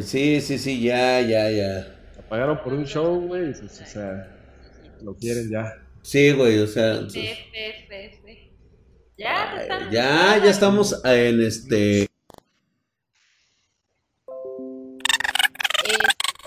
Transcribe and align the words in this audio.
Sí, 0.00 0.40
sí, 0.40 0.58
sí, 0.58 0.80
ya, 0.82 1.20
ya, 1.20 1.50
ya. 1.50 2.00
Pagaron 2.28 2.62
por 2.62 2.72
un 2.72 2.84
show, 2.84 3.20
güey, 3.26 3.50
o 3.50 3.68
sea, 3.68 4.28
lo 5.02 5.14
quieren 5.14 5.50
ya. 5.50 5.72
Sí, 6.02 6.32
güey, 6.32 6.58
o 6.58 6.66
sea. 6.66 7.08
Fe, 7.08 7.36
fe. 7.88 8.52
Ya, 9.16 9.60
está. 9.60 9.90
Ya, 9.90 10.38
ya 10.42 10.50
estamos 10.50 11.00
en 11.04 11.40
este. 11.42 12.02
Eh, 12.02 12.08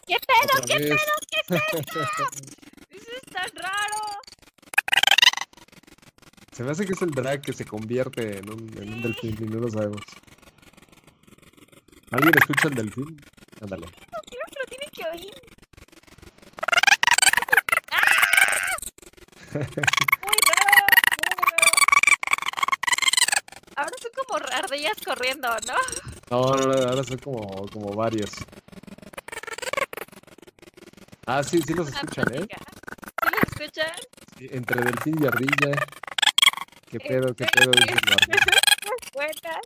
¿Qué 0.05 0.17
pedo? 0.27 0.61
¿Qué 0.65 0.79
pedo? 0.79 0.97
¿Qué 1.29 1.55
esto? 1.55 1.77
Eso 2.89 3.11
es 3.15 3.33
tan 3.33 3.49
raro. 3.55 4.01
Se 6.51 6.63
me 6.63 6.71
hace 6.71 6.85
que 6.85 6.93
es 6.93 7.01
el 7.01 7.11
drag 7.11 7.41
que 7.41 7.53
se 7.53 7.65
convierte 7.65 8.39
en 8.39 8.49
un, 8.49 8.77
en 8.81 8.93
un 8.93 9.01
delfín 9.01 9.37
y 9.39 9.45
no 9.45 9.59
lo 9.59 9.69
sabemos. 9.69 10.01
¿Alguien 12.11 12.33
escucha 12.37 12.67
el 12.67 12.75
delfín? 12.75 13.21
Ándale. 13.61 13.87
Creo 13.87 14.45
que 14.51 14.59
lo 14.59 14.65
tienen 14.69 14.89
que 14.93 15.03
oír. 15.09 15.33
¡Ah! 17.91 18.77
Muy 19.53 20.37
raro, 20.49 20.85
muy 21.37 21.45
raro. 21.51 21.67
Ahora 23.75 23.91
son 24.01 24.11
como 24.15 24.33
ardillas 24.53 24.97
corriendo, 25.03 25.49
¿no? 25.67 25.75
No, 26.29 26.55
no, 26.55 26.65
no, 26.67 26.89
ahora 26.89 27.03
son 27.03 27.17
como, 27.19 27.67
como 27.69 27.95
varios. 27.95 28.29
Ah, 31.25 31.43
sí, 31.43 31.59
sí 31.65 31.73
los 31.73 31.87
escuchan, 31.89 32.25
¿eh? 32.33 32.47
¿Sí 32.47 33.29
los 33.31 33.43
escuchan? 33.43 33.91
Sí, 34.37 34.47
entre 34.51 34.81
delfín 34.81 35.15
y 35.21 35.27
ardilla. 35.27 35.75
¿Qué 36.89 36.99
pedo, 36.99 37.33
qué 37.35 37.45
pedo? 37.45 37.71
Dice 37.71 37.95
la 38.07 38.13
ardilla. 38.13 38.61
Las 38.85 39.11
cuentas. 39.11 39.61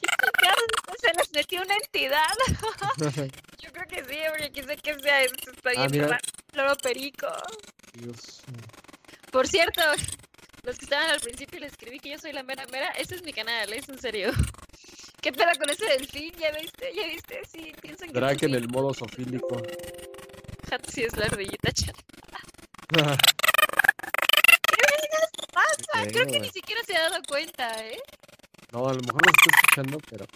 ¿Qué 0.00 0.06
chingados? 0.20 0.77
Se 1.00 1.12
les 1.14 1.32
metió 1.32 1.62
una 1.62 1.74
entidad. 1.74 2.26
Yo 3.62 3.72
creo 3.72 3.86
que 3.88 4.04
sí, 4.04 4.18
porque 4.30 4.50
quién 4.52 4.64
sabe 4.66 4.76
qué 4.78 4.98
sea 5.00 5.22
esto. 5.22 5.50
Está 5.50 5.70
Ah, 5.76 5.86
bien 5.88 6.04
mira. 6.04 6.18
Loro 6.54 6.76
perico. 6.76 7.28
Dios. 7.94 8.42
Por 9.30 9.46
cierto, 9.46 9.82
los 10.62 10.76
que 10.78 10.84
estaban 10.84 11.10
al 11.10 11.20
principio 11.20 11.60
les 11.60 11.72
escribí 11.72 11.98
que 11.98 12.10
yo 12.10 12.18
soy 12.18 12.32
la 12.32 12.42
mera 12.42 12.64
mera. 12.72 12.88
Ese 12.90 13.16
es 13.16 13.22
mi 13.22 13.32
canal, 13.32 13.72
es 13.72 13.88
en 13.88 13.98
serio. 14.00 14.32
¿Qué 15.20 15.32
pedo 15.32 15.48
con 15.58 15.68
ese 15.70 15.84
delfín? 15.84 16.32
¿Ya 16.38 16.50
viste? 16.52 16.90
¿Ya 16.94 17.06
viste? 17.08 17.40
Sí, 17.52 17.72
piensan 17.82 18.08
que 18.08 18.14
Drag 18.14 18.38
sí. 18.38 18.46
en 18.46 18.54
el 18.54 18.68
modo 18.68 18.94
sofílico. 18.94 19.60
Hatsi 20.70 21.02
es 21.04 21.16
la 21.16 21.26
ardillita 21.26 21.70
chata. 21.72 22.02
¿Qué 24.66 25.46
pasa? 25.52 26.04
Sí, 26.04 26.10
Creo 26.12 26.26
que 26.26 26.40
ni 26.40 26.50
siquiera 26.50 26.80
se 26.86 26.96
ha 26.96 27.08
dado 27.10 27.22
cuenta, 27.28 27.86
¿eh? 27.86 27.98
No, 28.72 28.86
a 28.88 28.92
lo 28.94 29.00
mejor 29.00 29.20
los 29.26 29.34
está 29.34 29.56
escuchando, 29.56 29.98
pero 30.10 30.26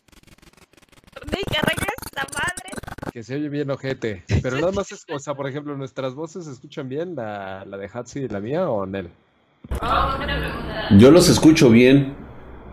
Nick, 1.34 1.58
arregla 1.58 1.86
esta 2.04 2.26
madre. 2.34 3.12
que 3.12 3.22
se 3.22 3.34
oye 3.36 3.48
bien 3.48 3.70
ojete. 3.70 4.24
Pero 4.42 4.56
nada 4.60 4.72
más 4.72 4.90
es, 4.92 5.04
o 5.12 5.18
sea, 5.18 5.34
por 5.34 5.48
ejemplo, 5.48 5.76
nuestras 5.76 6.14
voces 6.14 6.44
se 6.46 6.52
escuchan 6.52 6.88
bien, 6.88 7.14
la, 7.14 7.64
la 7.64 7.76
de 7.76 7.88
Hatsi 7.92 8.20
y 8.20 8.28
la 8.28 8.40
mía 8.40 8.68
o 8.68 8.86
Nel. 8.86 9.10
Yo 10.98 11.10
los 11.10 11.28
escucho 11.28 11.70
bien. 11.70 12.14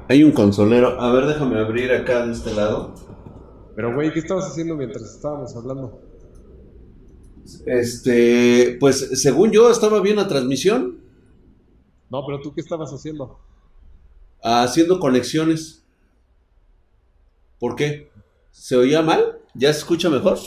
Hay 0.07 0.23
un 0.23 0.31
consolero. 0.31 0.99
A 0.99 1.11
ver, 1.13 1.25
déjame 1.27 1.59
abrir 1.59 1.91
acá 1.91 2.25
de 2.25 2.33
este 2.33 2.53
lado. 2.53 2.95
Pero 3.75 3.93
güey, 3.93 4.11
¿qué 4.11 4.19
estabas 4.19 4.45
haciendo 4.47 4.75
mientras 4.75 5.03
estábamos 5.03 5.55
hablando? 5.55 6.01
Este, 7.65 8.77
pues 8.79 9.21
según 9.21 9.51
yo 9.51 9.69
estaba 9.71 10.01
bien 10.01 10.17
la 10.17 10.27
transmisión, 10.27 10.99
No, 12.09 12.25
pero 12.25 12.41
tú 12.41 12.53
qué 12.53 12.61
estabas 12.61 12.91
haciendo? 12.91 13.39
haciendo 14.43 14.99
conexiones. 14.99 15.83
¿Por 17.59 17.75
qué? 17.75 18.08
¿Se 18.51 18.75
oía 18.75 19.01
mal? 19.01 19.39
¿Ya 19.53 19.71
se 19.73 19.79
escucha 19.79 20.09
mejor? 20.09 20.37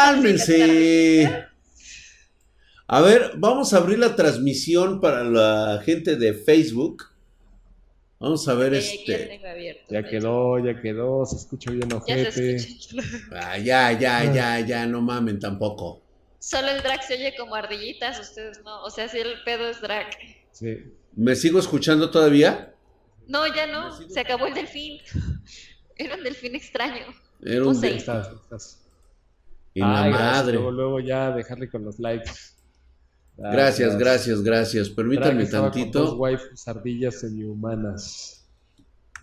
Cálmense. 0.00 1.46
A 2.86 3.00
ver, 3.00 3.32
vamos 3.36 3.72
a 3.72 3.78
abrir 3.78 3.98
la 3.98 4.16
transmisión 4.16 5.00
para 5.00 5.22
la 5.24 5.80
gente 5.84 6.16
de 6.16 6.34
Facebook. 6.34 7.04
Vamos 8.18 8.46
a 8.48 8.54
ver 8.54 8.74
Eh, 8.74 8.80
ya 8.82 8.94
este. 9.14 9.26
tengo 9.26 9.46
abierto. 9.48 9.82
Ya 9.88 10.02
quedó, 10.02 10.58
ya 10.58 10.80
quedó, 10.80 11.24
se 11.24 11.36
escucha 11.36 11.70
bien 11.70 11.88
Ya 11.88 12.00
se 12.00 12.12
ojete. 12.12 12.54
escucha. 12.56 12.96
Ah, 13.32 13.56
ya, 13.58 13.92
ya, 13.92 14.30
ya, 14.32 14.60
ya, 14.60 14.86
no 14.86 15.00
mamen 15.00 15.38
tampoco. 15.38 16.02
Solo 16.38 16.68
el 16.68 16.82
drag 16.82 17.02
se 17.02 17.14
oye 17.14 17.34
como 17.38 17.54
ardillitas, 17.54 18.18
ustedes 18.20 18.60
no. 18.64 18.82
O 18.82 18.90
sea, 18.90 19.08
si 19.08 19.18
el 19.18 19.42
pedo 19.44 19.68
es 19.68 19.80
drag. 19.80 20.06
Sí. 20.52 20.78
¿Me 21.14 21.34
sigo 21.36 21.58
escuchando 21.58 22.10
todavía? 22.10 22.74
No, 23.26 23.46
ya 23.46 23.66
no. 23.66 23.90
Se 24.08 24.20
acabó 24.20 24.46
el 24.46 24.54
delfín. 24.54 25.00
Era 25.96 26.16
un 26.16 26.22
delfín 26.22 26.54
extraño. 26.54 27.06
Era 27.42 27.64
un 27.66 27.74
Puse 27.74 27.86
Ahí 27.86 27.92
de... 27.92 27.96
estás, 27.96 28.28
ahí 28.28 28.36
estás. 28.36 28.80
Y 29.74 29.80
la 29.80 30.04
Ay, 30.04 30.12
madre. 30.12 30.54
Luego, 30.54 30.70
luego 30.72 31.00
ya 31.00 31.30
dejarle 31.32 31.68
con 31.70 31.84
los 31.84 31.98
likes. 31.98 32.30
Gracias, 33.36 33.96
gracias, 33.96 34.42
gracias. 34.42 34.90
Permítanme 34.90 35.42
estaba 35.44 35.70
con 35.70 35.90
dos 35.90 36.10
tantito. 36.10 36.16
waifus 36.16 36.68
ardillas 36.68 37.20
semi-humanas. 37.20 38.48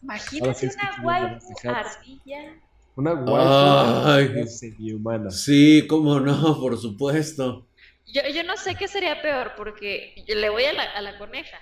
Imagínate 0.02 0.70
sí 0.70 0.76
una 0.76 0.96
waifu 1.04 1.54
ardilla. 1.64 2.62
Una 2.96 3.14
waifu 3.14 4.48
semi-humana. 4.48 5.30
Sí, 5.32 5.86
cómo 5.88 6.20
no, 6.20 6.60
por 6.60 6.78
supuesto. 6.78 7.68
Yo, 8.08 8.22
yo 8.34 8.44
no 8.44 8.56
sé 8.58 8.76
qué 8.76 8.88
sería 8.88 9.22
peor, 9.22 9.54
porque 9.58 10.16
yo 10.28 10.36
le 10.36 10.50
voy 10.50 10.64
a 10.66 10.74
la, 10.74 10.84
a 10.84 11.02
la 11.02 11.18
coneja. 11.18 11.58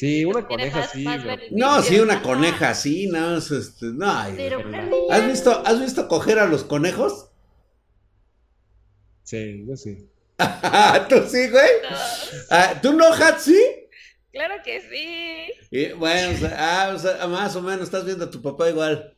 Sí, 0.00 0.24
una 0.24 0.46
coneja 0.46 0.78
más- 0.78 0.90
sí, 0.92 1.04
más 1.04 1.22
pero-. 1.22 1.42
No, 1.50 1.82
sí, 1.82 2.00
una 2.00 2.22
coneja 2.22 2.70
así, 2.70 3.06
no, 3.06 3.36
es 3.36 3.50
este, 3.50 3.84
no, 3.86 4.10
ay, 4.10 4.32
Pero. 4.34 4.62
¿Has 5.10 5.26
visto, 5.26 5.62
¿Has 5.66 5.78
visto 5.78 6.08
coger 6.08 6.38
a 6.38 6.46
los 6.46 6.64
conejos? 6.64 7.28
Sí, 9.24 9.62
yo 9.68 9.76
sí. 9.76 10.08
¿Tú 11.10 11.16
sí, 11.28 11.50
güey? 11.50 11.68
No, 11.82 11.96
Ah, 12.50 12.74
¿Tú 12.80 12.94
no, 12.94 13.12
Hatsi? 13.12 13.62
claro 14.32 14.54
que 14.64 14.80
sí. 14.80 15.52
Y, 15.70 15.92
bueno, 15.92 16.30
o 16.30 16.36
sea, 16.38 16.56
ah, 16.58 16.94
o 16.94 16.98
sea, 16.98 17.26
más 17.26 17.54
o 17.56 17.60
menos 17.60 17.82
estás 17.82 18.06
viendo 18.06 18.24
a 18.24 18.30
tu 18.30 18.40
papá 18.40 18.70
igual. 18.70 19.14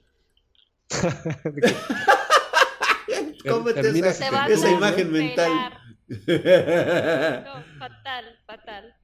Cómete 3.48 3.88
esa, 4.08 4.46
esa 4.48 4.70
imagen 4.70 5.12
mental. 5.12 5.78
No, 6.08 7.64
fatal, 7.78 8.38
fatal, 8.46 8.94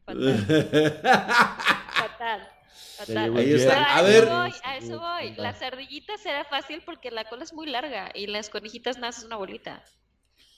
fatal, 1.99 2.49
fatal. 2.97 3.37
Ahí 3.37 3.53
está. 3.53 3.85
A 3.85 3.99
a 3.99 4.03
ver. 4.03 4.25
eso 4.25 4.31
voy, 4.31 4.53
a 4.65 4.77
eso 4.77 4.99
voy. 4.99 5.35
Las 5.37 5.63
ardillitas 5.63 6.25
era 6.25 6.45
fácil 6.45 6.83
porque 6.85 7.11
la 7.11 7.25
cola 7.25 7.45
es 7.45 7.53
muy 7.53 7.67
larga 7.69 8.11
y 8.15 8.27
las 8.27 8.49
conejitas 8.51 8.99
naces 8.99 9.25
una 9.25 9.37
bolita. 9.37 9.85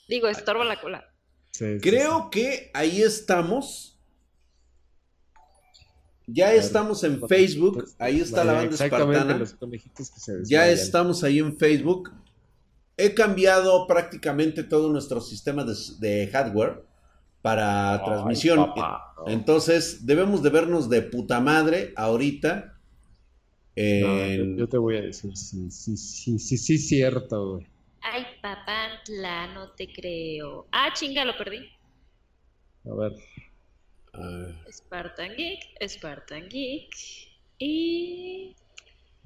Digo, 0.07 0.27
estorba 0.27 0.65
la 0.65 0.79
cola. 0.79 1.09
Sí, 1.51 1.79
sí, 1.79 1.89
Creo 1.89 2.29
que 2.29 2.71
ahí 2.73 3.01
estamos. 3.01 3.97
Ya 6.27 6.53
estamos 6.53 7.03
en. 7.03 7.27
Facebook. 7.27 7.89
Ahí 7.99 8.21
está 8.21 8.43
la 8.43 8.53
banda 8.53 8.75
espartana. 8.75 9.37
los 9.37 9.53
conejitos 9.53 10.11
que 10.11 10.19
se 10.19 10.43
Ya 10.45 10.67
estamos 10.69 11.23
ahí 11.23 11.39
en 11.39 11.57
Facebook. 11.57 12.11
He 12.97 13.13
cambiado 13.13 13.87
prácticamente 13.87 14.63
todo 14.63 14.89
nuestro 14.91 15.21
sistema 15.21 15.63
de, 15.63 15.73
de 15.99 16.27
hardware 16.27 16.90
para 17.41 17.93
Ay, 17.93 18.05
transmisión. 18.05 18.59
papá. 18.67 19.13
Entonces, 19.27 20.05
debemos 20.05 20.41
de 20.43 20.49
vernos 20.49 20.89
de 20.89 21.01
puta 21.01 21.39
madre 21.39 21.93
ahorita. 21.95 22.77
No, 23.75 24.57
yo, 24.57 24.67
te 24.67 24.77
voy 24.77 24.97
a 24.97 25.01
decir, 25.01 25.35
sí, 25.35 25.69
sí, 25.71 25.97
sí, 25.97 26.39
sí, 26.39 26.57
sí, 26.57 26.77
cierto, 26.77 27.53
güey. 27.53 27.67
Ay, 28.01 28.25
papantla, 28.41 29.47
no 29.53 29.71
te 29.71 29.91
creo. 29.91 30.67
Ah, 30.71 30.91
chinga, 30.93 31.25
lo 31.25 31.37
perdí. 31.37 31.59
A 32.85 32.93
ver, 32.95 33.13
Ah, 34.13 34.51
Spartan 34.71 35.35
Geek, 35.37 35.61
Spartan 35.87 36.49
Geek. 36.49 36.93
Y. 37.59 38.55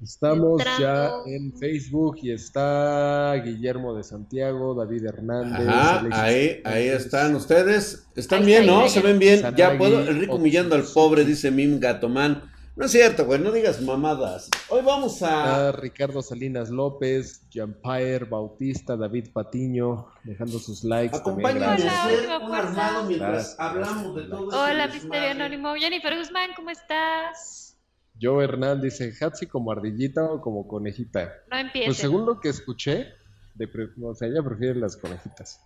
estamos 0.02 0.60
Entrando. 0.60 0.82
ya 0.82 1.10
en 1.26 1.52
Facebook 1.58 2.16
y 2.22 2.30
está 2.32 3.34
Guillermo 3.44 3.94
de 3.94 4.04
Santiago, 4.04 4.74
David 4.74 5.06
Hernández, 5.06 5.68
Ajá, 5.68 5.98
Alexis 6.00 6.20
ahí, 6.22 6.60
ahí 6.64 6.88
están 6.88 7.34
ustedes. 7.34 8.06
Están 8.14 8.40
Ahí 8.40 8.46
bien, 8.46 8.60
está, 8.62 8.72
¿no? 8.72 8.80
ahí 8.82 8.88
Se 8.90 9.00
ven 9.00 9.18
bien. 9.18 9.42
Ya 9.56 9.76
puedo. 9.78 10.00
El 10.00 10.20
rico 10.20 10.36
humillando 10.36 10.74
al 10.74 10.84
pobre, 10.84 11.24
dice 11.24 11.50
Mim 11.50 11.78
Gatomán. 11.80 12.50
No 12.76 12.84
es 12.84 12.90
cierto, 12.92 13.24
güey. 13.24 13.40
No 13.40 13.52
digas 13.52 13.80
mamadas. 13.80 14.50
Hoy 14.68 14.82
vamos 14.84 15.22
a. 15.22 15.44
Está 15.68 15.72
Ricardo 15.72 16.20
Salinas 16.20 16.68
López, 16.68 17.40
Jean-Pierre 17.48 18.26
Bautista, 18.26 18.98
David 18.98 19.28
Patiño, 19.32 20.08
dejando 20.24 20.58
sus 20.58 20.84
likes. 20.84 21.18
gracias. 21.24 21.90
a 21.90 22.04
hacer 22.04 22.28
un 22.42 22.54
armado 22.54 23.04
mientras 23.04 23.32
Gracias, 23.32 23.56
hablamos 23.58 24.14
de 24.14 24.22
todo 24.24 24.50
este 24.50 24.56
Hola. 24.60 24.88
Misterio 24.88 25.30
Anónimo. 25.30 25.74
Jennifer 25.76 26.18
Guzmán, 26.18 26.50
¿cómo 26.54 26.68
estás? 26.68 27.75
Joe 28.20 28.44
Hernández 28.44 28.98
dice, 28.98 29.24
¿Hatsi 29.24 29.46
como 29.46 29.70
ardillita 29.72 30.24
o 30.24 30.40
como 30.40 30.66
conejita? 30.66 31.32
No 31.50 31.58
empieces. 31.58 31.86
Pues 31.88 31.96
según 31.98 32.24
lo 32.26 32.40
que 32.40 32.48
escuché, 32.48 33.08
de 33.54 33.68
pre- 33.68 33.88
o 34.02 34.14
sea, 34.14 34.28
ella 34.28 34.42
prefiere 34.42 34.74
las 34.76 34.96
conejitas. 34.96 35.60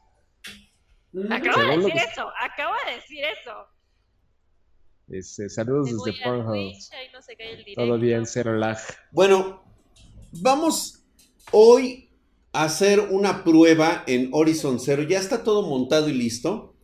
Acabo 1.30 1.60
de 1.62 1.76
decir 1.78 1.92
que- 1.92 1.98
eso, 1.98 2.28
acabo 2.40 2.74
de 2.86 2.94
decir 2.94 3.24
eso. 3.24 3.52
Este, 5.08 5.48
saludos 5.48 5.86
desde 6.04 6.22
Pornhub. 6.22 6.54
No 7.12 7.22
se 7.22 7.36
cae 7.36 7.50
el 7.52 7.58
directo. 7.64 7.82
Todo 7.84 7.98
bien, 7.98 8.26
cero 8.26 8.54
lag. 8.56 8.78
Bueno, 9.10 9.64
vamos 10.40 11.04
hoy 11.50 12.10
a 12.52 12.64
hacer 12.64 13.00
una 13.00 13.42
prueba 13.42 14.04
en 14.06 14.30
Horizon 14.32 14.78
Zero. 14.78 15.02
Ya 15.02 15.18
está 15.18 15.42
todo 15.42 15.68
montado 15.68 16.08
y 16.08 16.12
listo. 16.12 16.76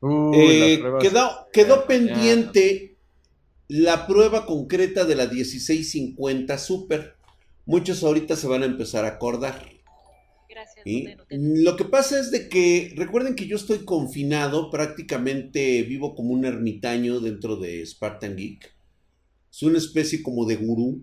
Uy, 0.00 0.36
Eh, 0.38 0.70
las 0.70 0.78
pruebas- 0.80 1.02
quedó, 1.02 1.46
quedó 1.52 1.80
Ya. 1.80 1.86
pendiente 1.88 2.89
la 3.70 4.06
prueba 4.08 4.46
concreta 4.46 5.04
de 5.04 5.14
la 5.14 5.26
1650 5.28 6.58
Super. 6.58 7.14
Muchos 7.66 8.02
ahorita 8.02 8.34
se 8.34 8.48
van 8.48 8.62
a 8.64 8.66
empezar 8.66 9.04
a 9.04 9.08
acordar. 9.08 9.64
Gracias, 10.48 10.84
Lo 11.30 11.76
que 11.76 11.84
pasa 11.84 12.18
es 12.18 12.32
de 12.32 12.48
que 12.48 12.92
recuerden 12.96 13.36
que 13.36 13.46
yo 13.46 13.54
estoy 13.56 13.84
confinado, 13.84 14.70
prácticamente 14.72 15.82
vivo 15.84 16.16
como 16.16 16.30
un 16.30 16.44
ermitaño 16.44 17.20
dentro 17.20 17.56
de 17.56 17.86
Spartan 17.86 18.36
Geek. 18.36 18.72
Es 19.52 19.62
una 19.62 19.78
especie 19.78 20.20
como 20.22 20.46
de 20.46 20.56
gurú 20.56 21.02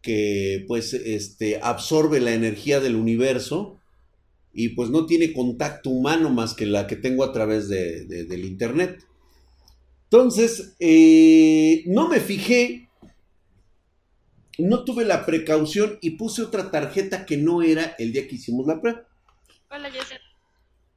que 0.00 0.64
pues 0.66 0.94
este 0.94 1.60
absorbe 1.62 2.18
la 2.18 2.34
energía 2.34 2.80
del 2.80 2.96
universo 2.96 3.78
y 4.52 4.70
pues 4.70 4.90
no 4.90 5.06
tiene 5.06 5.32
contacto 5.32 5.90
humano 5.90 6.30
más 6.30 6.54
que 6.54 6.66
la 6.66 6.88
que 6.88 6.96
tengo 6.96 7.22
a 7.22 7.32
través 7.32 7.68
de- 7.68 8.04
de- 8.06 8.24
del 8.24 8.44
internet. 8.44 9.04
Entonces, 10.12 10.76
eh, 10.78 11.84
no 11.86 12.06
me 12.06 12.20
fijé, 12.20 12.90
no 14.58 14.84
tuve 14.84 15.06
la 15.06 15.24
precaución 15.24 15.98
y 16.02 16.18
puse 16.18 16.42
otra 16.42 16.70
tarjeta 16.70 17.24
que 17.24 17.38
no 17.38 17.62
era 17.62 17.94
el 17.98 18.12
día 18.12 18.28
que 18.28 18.34
hicimos 18.34 18.66
la 18.66 18.78
prueba. 18.78 19.08
Hola, 19.70 19.90
Jessica. 19.90 20.20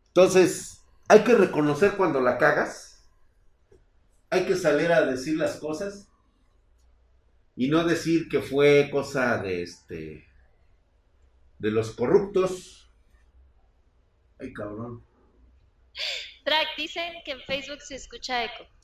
Entonces, 0.07 0.83
hay 1.07 1.23
que 1.23 1.33
reconocer 1.33 1.95
cuando 1.95 2.19
la 2.19 2.37
cagas. 2.37 3.07
Hay 4.31 4.45
que 4.45 4.57
salir 4.57 4.91
a 4.91 5.05
decir 5.05 5.37
las 5.37 5.61
cosas. 5.61 6.09
Y 7.55 7.69
no 7.69 7.85
decir 7.85 8.27
que 8.27 8.41
fue 8.41 8.89
cosa 8.91 9.37
de 9.37 9.61
este. 9.61 10.27
de 11.59 11.71
los 11.71 11.91
corruptos. 11.91 12.91
Ay, 14.41 14.51
cabrón. 14.51 15.05
Drag, 16.43 16.67
dicen 16.75 17.13
que 17.23 17.31
en 17.31 17.39
Facebook 17.43 17.79
se 17.79 17.95
escucha 17.95 18.43
eco. 18.43 18.74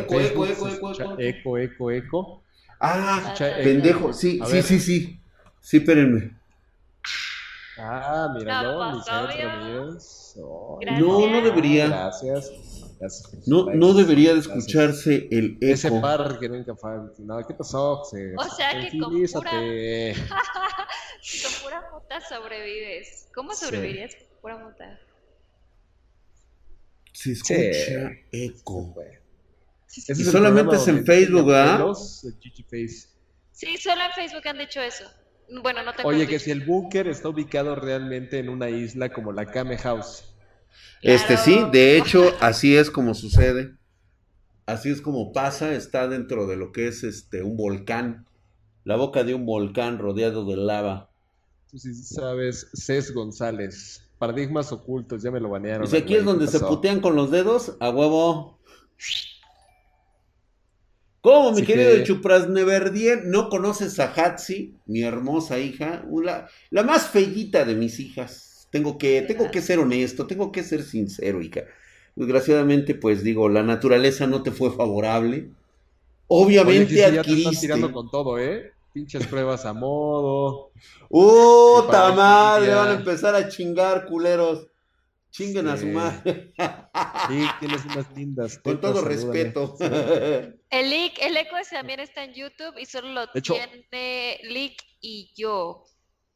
Eco, 0.00 0.20
eco, 0.20 0.46
eco, 0.46 0.68
eco, 0.68 0.92
eco. 0.92 1.16
eco, 1.18 1.58
eco, 1.58 1.90
eco. 1.90 2.42
Ah, 2.80 3.34
eco. 3.38 3.62
pendejo. 3.62 4.12
Sí, 4.12 4.38
A 4.42 4.46
sí, 4.46 4.52
ver. 4.52 4.62
sí, 4.62 4.78
sí. 4.80 5.20
Sí, 5.60 5.76
espérenme. 5.78 6.36
Ah. 7.78 8.32
Ay, 8.36 8.44
Gracias. 8.44 10.34
No, 10.36 11.20
no 11.20 11.42
debería. 11.42 11.88
Gracias. 11.88 12.50
Gracias. 13.00 13.48
No, 13.48 13.66
no 13.74 13.92
debería 13.94 14.30
de 14.34 14.40
Gracias. 14.40 14.56
escucharse 14.56 15.28
el 15.30 15.58
Ese 15.60 15.88
eco. 15.88 16.00
par 16.00 16.38
que 16.38 16.48
nunca 16.48 16.76
falta. 16.76 17.14
No, 17.18 17.44
¿qué 17.46 17.54
pasó, 17.54 17.96
José? 17.96 18.34
O 18.36 18.44
sea 18.44 18.70
que 18.72 18.90
con 18.98 19.00
Tranquilízate. 19.00 20.14
Con 21.42 21.52
pura 21.62 21.82
mota 21.90 22.20
sobrevives. 22.20 23.28
¿Cómo 23.34 23.54
Sí. 23.54 23.64
sobrevivirías 23.64 24.14
con 24.14 24.26
pura 24.42 24.58
mota? 24.58 25.00
Se 27.12 27.32
escucha 27.32 28.10
eco. 28.30 28.94
Sí, 30.02 30.12
Y 30.12 30.24
solamente 30.24 30.76
es 30.76 30.88
en 30.88 31.04
Facebook, 31.04 31.50
Face. 31.50 33.08
Sí, 33.52 33.76
solo 33.76 34.00
en 34.02 34.12
Facebook 34.12 34.48
han 34.48 34.58
dicho 34.58 34.80
eso. 34.80 35.04
Bueno, 35.62 35.82
no 35.82 35.92
tengo 35.92 36.08
Oye, 36.08 36.26
que 36.26 36.38
si 36.38 36.50
el 36.50 36.64
búnker 36.64 37.06
está 37.06 37.28
ubicado 37.28 37.76
realmente 37.76 38.38
en 38.38 38.48
una 38.48 38.70
isla 38.70 39.12
como 39.12 39.32
la 39.32 39.46
Kame 39.46 39.78
House. 39.78 40.24
Este 41.02 41.36
sí, 41.36 41.62
de 41.70 41.96
hecho, 41.96 42.34
así 42.40 42.76
es 42.76 42.90
como 42.90 43.14
sucede. 43.14 43.76
Así 44.66 44.90
es 44.90 45.00
como 45.00 45.32
pasa, 45.32 45.74
está 45.74 46.08
dentro 46.08 46.46
de 46.46 46.56
lo 46.56 46.72
que 46.72 46.88
es 46.88 47.04
este 47.04 47.42
un 47.42 47.56
volcán. 47.56 48.26
La 48.82 48.96
boca 48.96 49.22
de 49.22 49.34
un 49.34 49.46
volcán 49.46 49.98
rodeado 49.98 50.44
de 50.46 50.56
lava. 50.56 51.10
Tú 51.70 51.78
sí 51.78 51.94
sabes, 51.94 52.70
Cés 52.72 53.12
González. 53.12 54.10
Paradigmas 54.18 54.72
ocultos, 54.72 55.22
ya 55.22 55.30
me 55.30 55.40
lo 55.40 55.50
banearon. 55.50 55.86
Y 55.86 55.90
si 55.90 55.96
aquí 55.98 56.14
es 56.14 56.24
donde 56.24 56.46
¿qué 56.46 56.52
se 56.52 56.60
putean 56.60 57.00
con 57.00 57.14
los 57.14 57.30
dedos, 57.30 57.76
a 57.80 57.90
huevo. 57.90 58.58
¿Cómo, 61.24 61.52
mi 61.52 61.62
Así 61.62 61.66
querido 61.66 61.90
que- 61.94 62.02
Chuprasneverdien? 62.02 63.30
¿No 63.30 63.48
conoces 63.48 63.98
a 63.98 64.12
Hatsi, 64.12 64.74
mi 64.84 65.02
hermosa 65.02 65.58
hija? 65.58 66.04
La, 66.22 66.48
la 66.70 66.82
más 66.82 67.08
fellita 67.08 67.64
de 67.64 67.74
mis 67.74 67.98
hijas. 67.98 68.68
Tengo 68.70 68.98
que, 68.98 69.22
tengo 69.22 69.50
que 69.50 69.62
ser 69.62 69.78
honesto, 69.78 70.26
tengo 70.26 70.52
que 70.52 70.62
ser 70.62 70.82
sincero, 70.82 71.40
hija. 71.40 71.62
Desgraciadamente, 72.14 72.94
pues 72.94 73.24
digo, 73.24 73.48
la 73.48 73.62
naturaleza 73.62 74.26
no 74.26 74.42
te 74.42 74.50
fue 74.50 74.70
favorable. 74.76 75.48
Oye, 76.26 76.60
Obviamente 76.60 76.88
que 76.88 76.94
sí, 76.94 76.96
ya 77.00 77.04
te 77.06 77.16
están 77.16 77.20
adquiriste. 77.32 77.60
tirando 77.66 77.90
con 77.92 78.10
todo, 78.10 78.38
¿eh? 78.38 78.72
Pinches 78.92 79.26
pruebas 79.26 79.64
a 79.64 79.72
modo. 79.72 80.72
¡Puta 81.08 81.86
Para 81.90 82.14
madre! 82.14 82.74
Van 82.74 82.88
a 82.88 82.94
empezar 82.94 83.34
a 83.34 83.48
chingar, 83.48 84.04
culeros. 84.04 84.66
Chinguen 85.34 85.66
a 85.66 85.76
su 85.76 85.82
Sí. 85.86 85.90
madre. 85.90 86.52
Sí, 87.28 87.44
tienes 87.60 87.84
unas 87.86 88.08
lindas. 88.16 88.58
Con 88.60 88.80
todo 88.80 89.02
respeto. 89.02 89.76
El 89.80 90.92
el 90.92 91.36
eco 91.36 91.56
ese 91.56 91.74
también 91.74 91.98
está 91.98 92.22
en 92.22 92.34
YouTube 92.34 92.78
y 92.78 92.86
solo 92.86 93.08
lo 93.08 93.26
tiene 93.32 94.38
Lick 94.44 94.80
y 95.00 95.32
yo. 95.34 95.82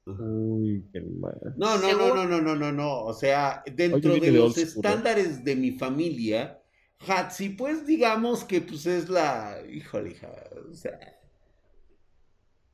Uy, 0.04 0.84
qué 0.92 1.00
mal. 1.00 1.38
No, 1.56 1.76
no, 1.78 1.80
no, 1.80 1.88
Según- 1.88 2.16
no, 2.16 2.24
no, 2.26 2.40
no, 2.40 2.56
no, 2.56 2.72
no. 2.72 3.04
O 3.04 3.14
sea, 3.14 3.62
dentro 3.72 4.14
Oye, 4.14 4.20
de 4.20 4.32
los 4.32 4.58
estándares 4.58 5.44
de 5.44 5.54
mi 5.54 5.70
familia, 5.78 6.60
Hatsi, 7.06 7.50
pues 7.50 7.86
digamos 7.86 8.42
que 8.42 8.62
pues 8.62 8.84
es 8.86 9.08
la. 9.08 9.58
Híjole, 9.70 10.10
hija. 10.10 10.28
O 10.68 10.74
sea. 10.74 10.98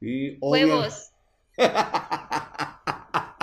Y 0.00 0.38
Huevos. 0.40 1.12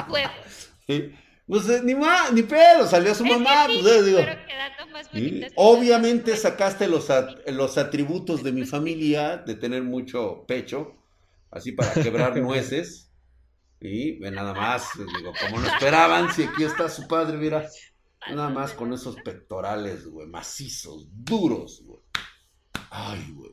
Huevos. 0.09 0.71
Sí. 0.87 1.11
Pues 1.51 1.67
eh, 1.67 1.81
ni 1.83 1.95
más, 1.95 2.31
ni 2.31 2.43
pedo, 2.43 2.87
salió 2.87 3.13
su 3.13 3.25
Es 3.25 3.29
que 3.29 3.37
mamá, 3.37 3.67
sí, 3.67 3.79
pues 3.81 3.93
eh, 3.93 4.03
digo. 4.03 4.19
más. 4.21 5.51
Obviamente 5.57 6.37
sacaste 6.37 6.87
los, 6.87 7.09
at- 7.09 7.45
los 7.49 7.77
atributos 7.77 8.41
de 8.41 8.53
mi 8.53 8.63
familia, 8.63 9.35
de 9.35 9.55
tener 9.55 9.83
mucho 9.83 10.45
pecho, 10.47 10.93
así 11.51 11.73
para 11.73 11.91
quebrar 11.91 12.37
nueces. 12.37 13.11
Y 13.81 14.17
ve 14.19 14.31
nada 14.31 14.53
más, 14.53 14.91
digo, 14.95 15.33
como 15.41 15.59
no 15.59 15.67
esperaban, 15.67 16.31
si 16.33 16.43
aquí 16.43 16.63
está 16.63 16.87
su 16.87 17.05
padre, 17.09 17.35
mira, 17.35 17.67
nada 18.33 18.49
más 18.49 18.71
con 18.71 18.93
esos 18.93 19.17
pectorales, 19.17 20.05
güey, 20.07 20.27
macizos, 20.27 21.09
duros, 21.11 21.83
güey. 21.85 21.99
Ay, 22.91 23.29
güey. 23.35 23.51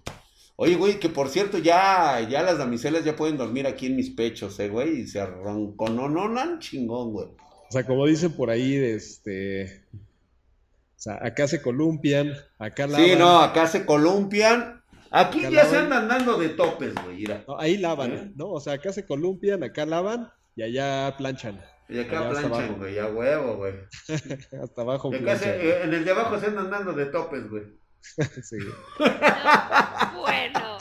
Oye, 0.55 0.77
güey, 0.77 1.01
que 1.01 1.09
por 1.09 1.31
cierto, 1.31 1.59
ya, 1.59 2.21
ya 2.31 2.43
las 2.45 2.59
damiselas 2.59 3.05
ya 3.05 3.17
pueden 3.17 3.37
dormir 3.37 3.67
aquí 3.67 3.87
en 3.87 3.97
mis 3.97 4.11
pechos, 4.11 4.61
eh, 4.61 4.69
güey, 4.69 5.01
y 5.01 5.07
se 5.09 5.21
arroncononan 5.21 6.61
chingón, 6.61 7.11
güey. 7.13 7.27
O 7.69 7.73
sea, 7.73 7.85
como 7.85 8.07
dicen 8.07 8.33
por 8.33 8.51
ahí, 8.51 8.77
este. 8.77 9.85
O 9.93 11.01
sea, 11.01 11.19
acá 11.23 11.47
se 11.47 11.63
columpian, 11.63 12.33
acá 12.59 12.87
lavan. 12.87 13.05
Sí, 13.07 13.15
no, 13.17 13.41
acá 13.41 13.67
se 13.67 13.85
columpian. 13.87 14.83
Aquí 15.11 15.43
ya 15.51 15.65
se 15.65 15.79
andan 15.79 16.09
dando 16.09 16.37
de 16.39 16.51
topes, 16.51 16.93
güey. 17.05 17.25
No, 17.47 17.59
ahí 17.59 17.79
lavan, 17.79 18.13
¿Eh? 18.13 18.33
¿no? 18.35 18.49
O 18.51 18.61
sea, 18.61 18.75
acá 18.75 18.93
se 18.93 19.07
columpian, 19.07 19.63
acá 19.63 19.87
lavan 19.87 20.31
y 20.57 20.63
allá 20.63 21.15
planchan. 21.17 21.63
Y 21.89 22.01
acá 22.01 22.19
Allá 22.21 22.31
planchan, 22.31 22.79
güey, 22.79 22.99
a 22.99 23.07
huevo, 23.07 23.57
güey. 23.57 23.75
Hasta 24.63 24.83
abajo 24.83 25.11
Y 25.13 25.17
acá 25.17 25.37
se- 25.37 25.69
eh, 25.71 25.83
en 25.85 25.95
el 25.95 26.05
de 26.05 26.11
abajo 26.11 26.39
se 26.39 26.47
andan 26.47 26.71
dando 26.71 26.93
de 26.93 27.07
topes, 27.07 27.49
güey. 27.49 27.63
Sí. 28.43 28.57
No, 28.99 30.21
bueno. 30.21 30.79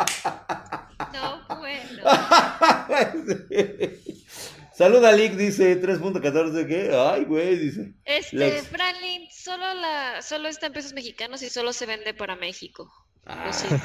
No, 1.14 1.58
bueno. 1.58 2.04
Saluda 4.78 5.12
Lick, 5.12 5.34
dice 5.36 5.82
3.14, 5.82 6.68
¿qué? 6.68 6.92
Ay, 6.96 7.26
güey, 7.26 7.58
dice. 7.58 7.96
Este, 8.06 8.36
Lex. 8.38 8.68
Franklin, 8.68 9.28
solo 9.32 9.74
la, 9.74 10.22
solo 10.22 10.48
está 10.50 10.68
en 10.68 10.74
pesos 10.74 10.94
mexicanos 10.94 11.42
y 11.42 11.50
solo 11.50 11.74
se 11.74 11.88
vende 11.88 12.14
para 12.14 12.36
México. 12.36 12.88
Siento. 13.52 13.84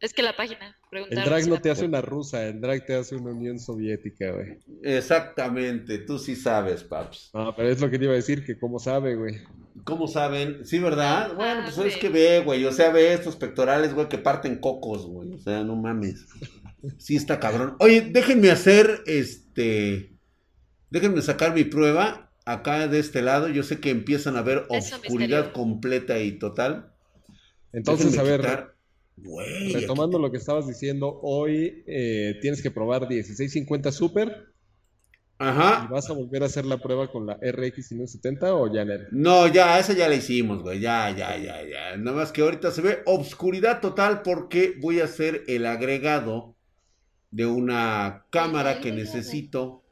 Es 0.00 0.12
que 0.12 0.22
la 0.22 0.36
página 0.36 0.76
El 0.90 1.24
drag 1.24 1.48
no 1.48 1.60
te 1.62 1.70
hace 1.70 1.86
una 1.86 2.02
rusa, 2.02 2.44
el 2.46 2.60
drag 2.60 2.84
te 2.84 2.94
hace 2.94 3.14
una 3.16 3.30
Unión 3.30 3.58
Soviética, 3.58 4.32
güey. 4.32 4.58
Exactamente, 4.82 5.98
tú 5.98 6.18
sí 6.18 6.36
sabes, 6.36 6.84
paps. 6.84 7.30
No, 7.32 7.56
pero 7.56 7.70
es 7.70 7.80
lo 7.80 7.88
que 7.88 7.98
te 7.98 8.04
iba 8.04 8.12
a 8.12 8.16
decir, 8.16 8.44
que 8.44 8.58
cómo 8.58 8.78
sabe, 8.78 9.14
güey. 9.14 9.40
¿Cómo 9.84 10.08
saben? 10.08 10.66
Sí, 10.66 10.78
¿verdad? 10.78 11.34
Bueno, 11.36 11.60
Ah, 11.60 11.62
pues 11.64 11.76
güey. 11.76 11.88
es 11.88 11.96
que 11.96 12.10
ve, 12.10 12.40
güey. 12.40 12.66
O 12.66 12.72
sea, 12.72 12.90
ve 12.90 13.14
estos 13.14 13.36
pectorales, 13.36 13.94
güey, 13.94 14.08
que 14.10 14.18
parten 14.18 14.58
cocos, 14.58 15.06
güey. 15.06 15.32
O 15.32 15.38
sea, 15.38 15.64
no 15.64 15.74
mames. 15.74 16.26
Sí 16.98 17.16
está 17.16 17.38
cabrón. 17.38 17.76
Oye, 17.80 18.00
déjenme 18.10 18.50
hacer 18.50 19.02
este. 19.06 20.16
Déjenme 20.90 21.22
sacar 21.22 21.54
mi 21.54 21.64
prueba 21.64 22.30
acá 22.44 22.88
de 22.88 22.98
este 22.98 23.22
lado. 23.22 23.48
Yo 23.48 23.62
sé 23.62 23.78
que 23.80 23.90
empiezan 23.90 24.36
a 24.36 24.42
ver 24.42 24.66
Eso, 24.70 24.96
oscuridad 24.96 25.38
misterio. 25.44 25.52
completa 25.52 26.18
y 26.18 26.32
total. 26.38 26.92
Entonces, 27.72 28.12
Déjenme 28.12 28.28
a 28.28 28.30
ver, 28.36 28.40
quitar- 28.40 28.72
retomando 29.72 30.18
lo 30.18 30.30
que 30.30 30.38
estabas 30.38 30.66
diciendo, 30.66 31.20
hoy 31.22 31.84
eh, 31.86 32.38
tienes 32.40 32.62
que 32.62 32.70
probar 32.70 33.08
1650 33.08 33.92
Super. 33.92 34.46
¿Y 35.40 35.44
Ajá. 35.44 35.88
vas 35.90 36.08
a 36.08 36.12
volver 36.12 36.44
a 36.44 36.46
hacer 36.46 36.64
la 36.64 36.78
prueba 36.78 37.10
con 37.10 37.26
la 37.26 37.34
RX 37.42 37.88
570 37.88 38.54
o 38.54 38.72
ya 38.72 38.84
no? 38.84 38.94
No, 39.10 39.48
ya, 39.48 39.76
esa 39.78 39.92
ya 39.92 40.08
la 40.08 40.14
hicimos, 40.14 40.62
güey. 40.62 40.78
Ya, 40.78 41.10
ya, 41.10 41.36
ya, 41.36 41.62
ya. 41.68 41.96
Nada 41.96 42.16
más 42.18 42.30
que 42.30 42.42
ahorita 42.42 42.70
se 42.70 42.80
ve 42.80 42.98
obscuridad 43.06 43.80
total 43.80 44.22
porque 44.22 44.74
voy 44.80 45.00
a 45.00 45.04
hacer 45.04 45.42
el 45.48 45.66
agregado 45.66 46.51
de 47.32 47.46
una 47.46 48.24
cámara 48.30 48.78
que 48.80 48.92
necesito. 48.92 49.82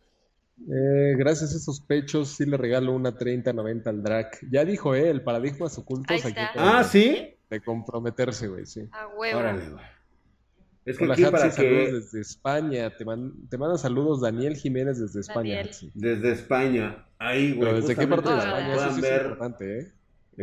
Eh, 0.60 1.14
gracias 1.16 1.54
a 1.54 1.56
esos 1.56 1.80
pechos, 1.80 2.28
sí 2.36 2.44
le 2.46 2.56
regalo 2.58 2.92
una 2.94 3.16
3090 3.16 3.90
al 3.90 4.02
Drac. 4.02 4.38
Ya 4.50 4.64
dijo, 4.64 4.94
eh, 4.94 5.08
el 5.10 5.22
paradigmas 5.22 5.76
ocultos 5.78 6.24
Ahí 6.24 6.32
aquí 6.32 6.40
Ah, 6.56 6.84
¿sí? 6.84 7.34
de 7.48 7.60
comprometerse, 7.62 8.46
güey, 8.46 8.66
sí. 8.66 8.82
A 8.92 9.08
huevo. 9.08 9.38
Órale, 9.40 9.70
güey. 9.70 9.84
Es 10.84 10.96
que 10.98 11.04
Hola, 11.04 11.14
aquí 11.14 11.24
Hatsi, 11.24 11.32
para 11.32 11.50
saludos 11.50 11.86
que... 11.88 11.92
desde 11.92 12.20
España. 12.20 12.96
Te, 12.96 13.04
man- 13.04 13.32
te 13.48 13.58
manda 13.58 13.76
saludos 13.78 14.20
Daniel 14.20 14.56
Jiménez 14.56 14.98
desde 15.00 15.20
España. 15.20 15.56
Daniel. 15.56 15.74
Desde 15.94 16.32
España. 16.32 17.06
Ahí, 17.18 17.52
güey. 17.54 17.68
Pero 17.68 17.80
¿desde 17.80 17.96
qué 17.96 18.06
parte 18.06 18.30
de 18.30 18.38
España? 18.38 18.74
Eso 18.74 18.88
sí 18.90 18.96
es 18.96 19.00
ver 19.02 19.22
importante, 19.22 19.78
¿eh? 19.80 19.92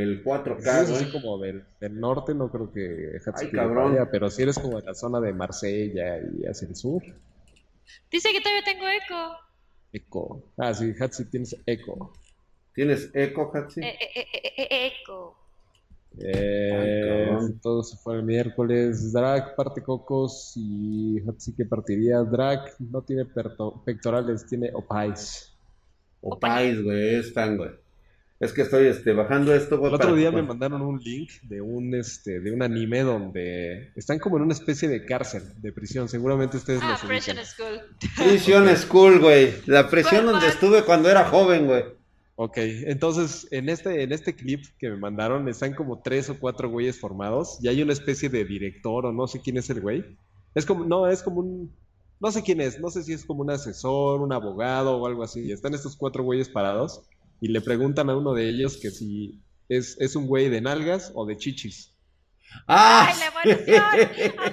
El 0.01 0.24
Si 0.24 0.24
4K, 0.30 0.60
eres 0.60 0.92
así 0.92 1.12
como 1.12 1.38
del, 1.39 1.63
del 1.80 2.00
norte, 2.00 2.34
no 2.34 2.50
creo 2.51 2.72
que 2.72 3.20
Hatsi 3.25 3.46
Ay, 3.46 3.51
cabrón. 3.51 4.08
pero 4.12 4.30
si 4.30 4.44
eres 4.44 4.58
como 4.60 4.80
de 4.80 4.86
la 4.86 4.94
zona 4.94 5.20
de 5.20 5.34
Marsella 5.34 6.20
y 6.20 6.46
hacia 6.46 6.68
el 6.68 6.75
sur, 6.75 7.01
Dice 8.12 8.32
que 8.34 8.42
todavía 8.42 8.63
tengo 8.66 8.86
eco. 8.88 9.38
eco. 9.94 10.44
Ah, 10.58 10.74
sí, 10.74 10.94
Hatsi 11.00 11.25
tienes 11.30 11.56
eco. 11.66 12.13
¿Tienes 12.74 13.10
eco, 13.13 13.50
Hatsi? 13.54 13.82
Eh, 13.82 13.98
eh, 14.16 14.92
eco. 15.01 15.36
Eh, 16.20 17.30
todo 17.62 17.84
se 17.84 17.96
fue 17.98 18.16
el 18.16 18.24
miércoles. 18.24 19.13
Drag 19.13 19.56
parte 19.56 19.82
cocos 19.84 20.54
y 20.56 21.20
Hatsi 21.27 21.54
que 21.56 21.66
partiría. 21.66 22.20
Drag 22.24 22.74
no 22.80 23.01
tiene 23.04 23.25
pectorales, 23.86 24.46
tiene 24.48 24.72
opais. 24.74 25.54
O 26.22 26.38
Pais, 26.39 26.84
güey. 26.84 27.16
Están, 27.16 27.58
güey. 27.58 27.72
Es 28.39 28.53
que 28.53 28.62
estoy 28.62 28.86
este, 28.86 29.13
bajando 29.13 29.53
esto. 29.56 29.75
El 29.75 29.94
otro 29.94 29.98
para- 29.98 30.13
día 30.13 30.32
me 30.32 30.44
mandaron 30.44 30.82
un 30.84 31.00
link 31.00 31.32
de 31.44 31.60
un 31.60 31.96
este 31.96 32.39
de 32.39 32.51
un 32.51 32.62
anime 32.62 33.01
donde 33.01 33.91
están 33.96 34.20
como 34.20 34.38
en 34.38 34.44
una 34.44 34.53
especie 34.53 34.88
de 34.88 35.06
cárcel, 35.06 35.41
de 35.60 35.72
prisión. 35.72 36.08
Seguramente 36.08 36.58
ustedes 36.58 36.82
Ah, 36.84 37.00
ubican. 37.03 37.38
and 37.39 37.46
School. 37.48 37.82
Prisión 38.15 38.77
School, 38.77 39.20
güey. 39.20 39.53
La 39.65 39.89
prisión 39.89 40.24
¿Cuál, 40.24 40.34
donde 40.34 40.48
estuve 40.50 40.84
cuando 40.84 41.10
era 41.10 41.25
joven, 41.25 41.65
güey. 41.65 41.84
Ok, 42.36 42.58
entonces 42.58 43.48
en 43.50 43.67
este, 43.70 44.03
en 44.03 44.12
este 44.12 44.36
clip 44.36 44.63
que 44.77 44.89
me 44.91 44.98
mandaron 44.98 45.48
están 45.50 45.74
como 45.74 46.03
tres 46.03 46.29
o 46.29 46.38
cuatro 46.39 46.70
güeyes 46.70 47.00
formados 47.00 47.58
y 47.63 47.67
hay 47.67 47.82
una 47.82 47.94
especie 47.94 48.29
de 48.29 48.46
director 48.46 49.08
o 49.08 49.12
no 49.12 49.25
sé 49.27 49.41
quién 49.41 49.58
es 49.58 49.72
el 49.72 49.82
güey. 49.82 50.06
Es 50.53 50.63
como, 50.67 50.86
no, 50.86 51.08
es 51.08 51.24
como 51.24 51.39
un, 51.39 51.72
no 52.20 52.32
sé 52.32 52.44
quién 52.44 52.62
es, 52.62 52.79
no 52.79 52.91
sé 52.91 53.01
si 53.01 53.13
es 53.13 53.25
como 53.25 53.41
un 53.41 53.50
asesor, 53.50 54.22
un 54.22 54.32
abogado 54.32 54.98
o 54.98 55.08
algo 55.08 55.24
así. 55.24 55.39
Y 55.46 55.51
están 55.51 55.74
estos 55.74 55.96
cuatro 55.96 56.24
güeyes 56.24 56.48
parados 56.50 57.01
y 57.41 57.50
le 57.50 57.62
preguntan 57.62 58.10
a 58.10 58.15
uno 58.15 58.34
de 58.34 58.50
ellos 58.50 58.77
que 58.77 58.91
si 58.91 59.41
es, 59.70 59.98
es 60.00 60.15
un 60.15 60.27
güey 60.27 60.50
de 60.50 60.62
nalgas 60.62 61.12
o 61.15 61.25
de 61.25 61.38
chichis. 61.38 61.94
¡Ah! 62.67 63.10
¡Ay, 63.10 63.20
la 63.20 63.51
evolución! 63.51 63.84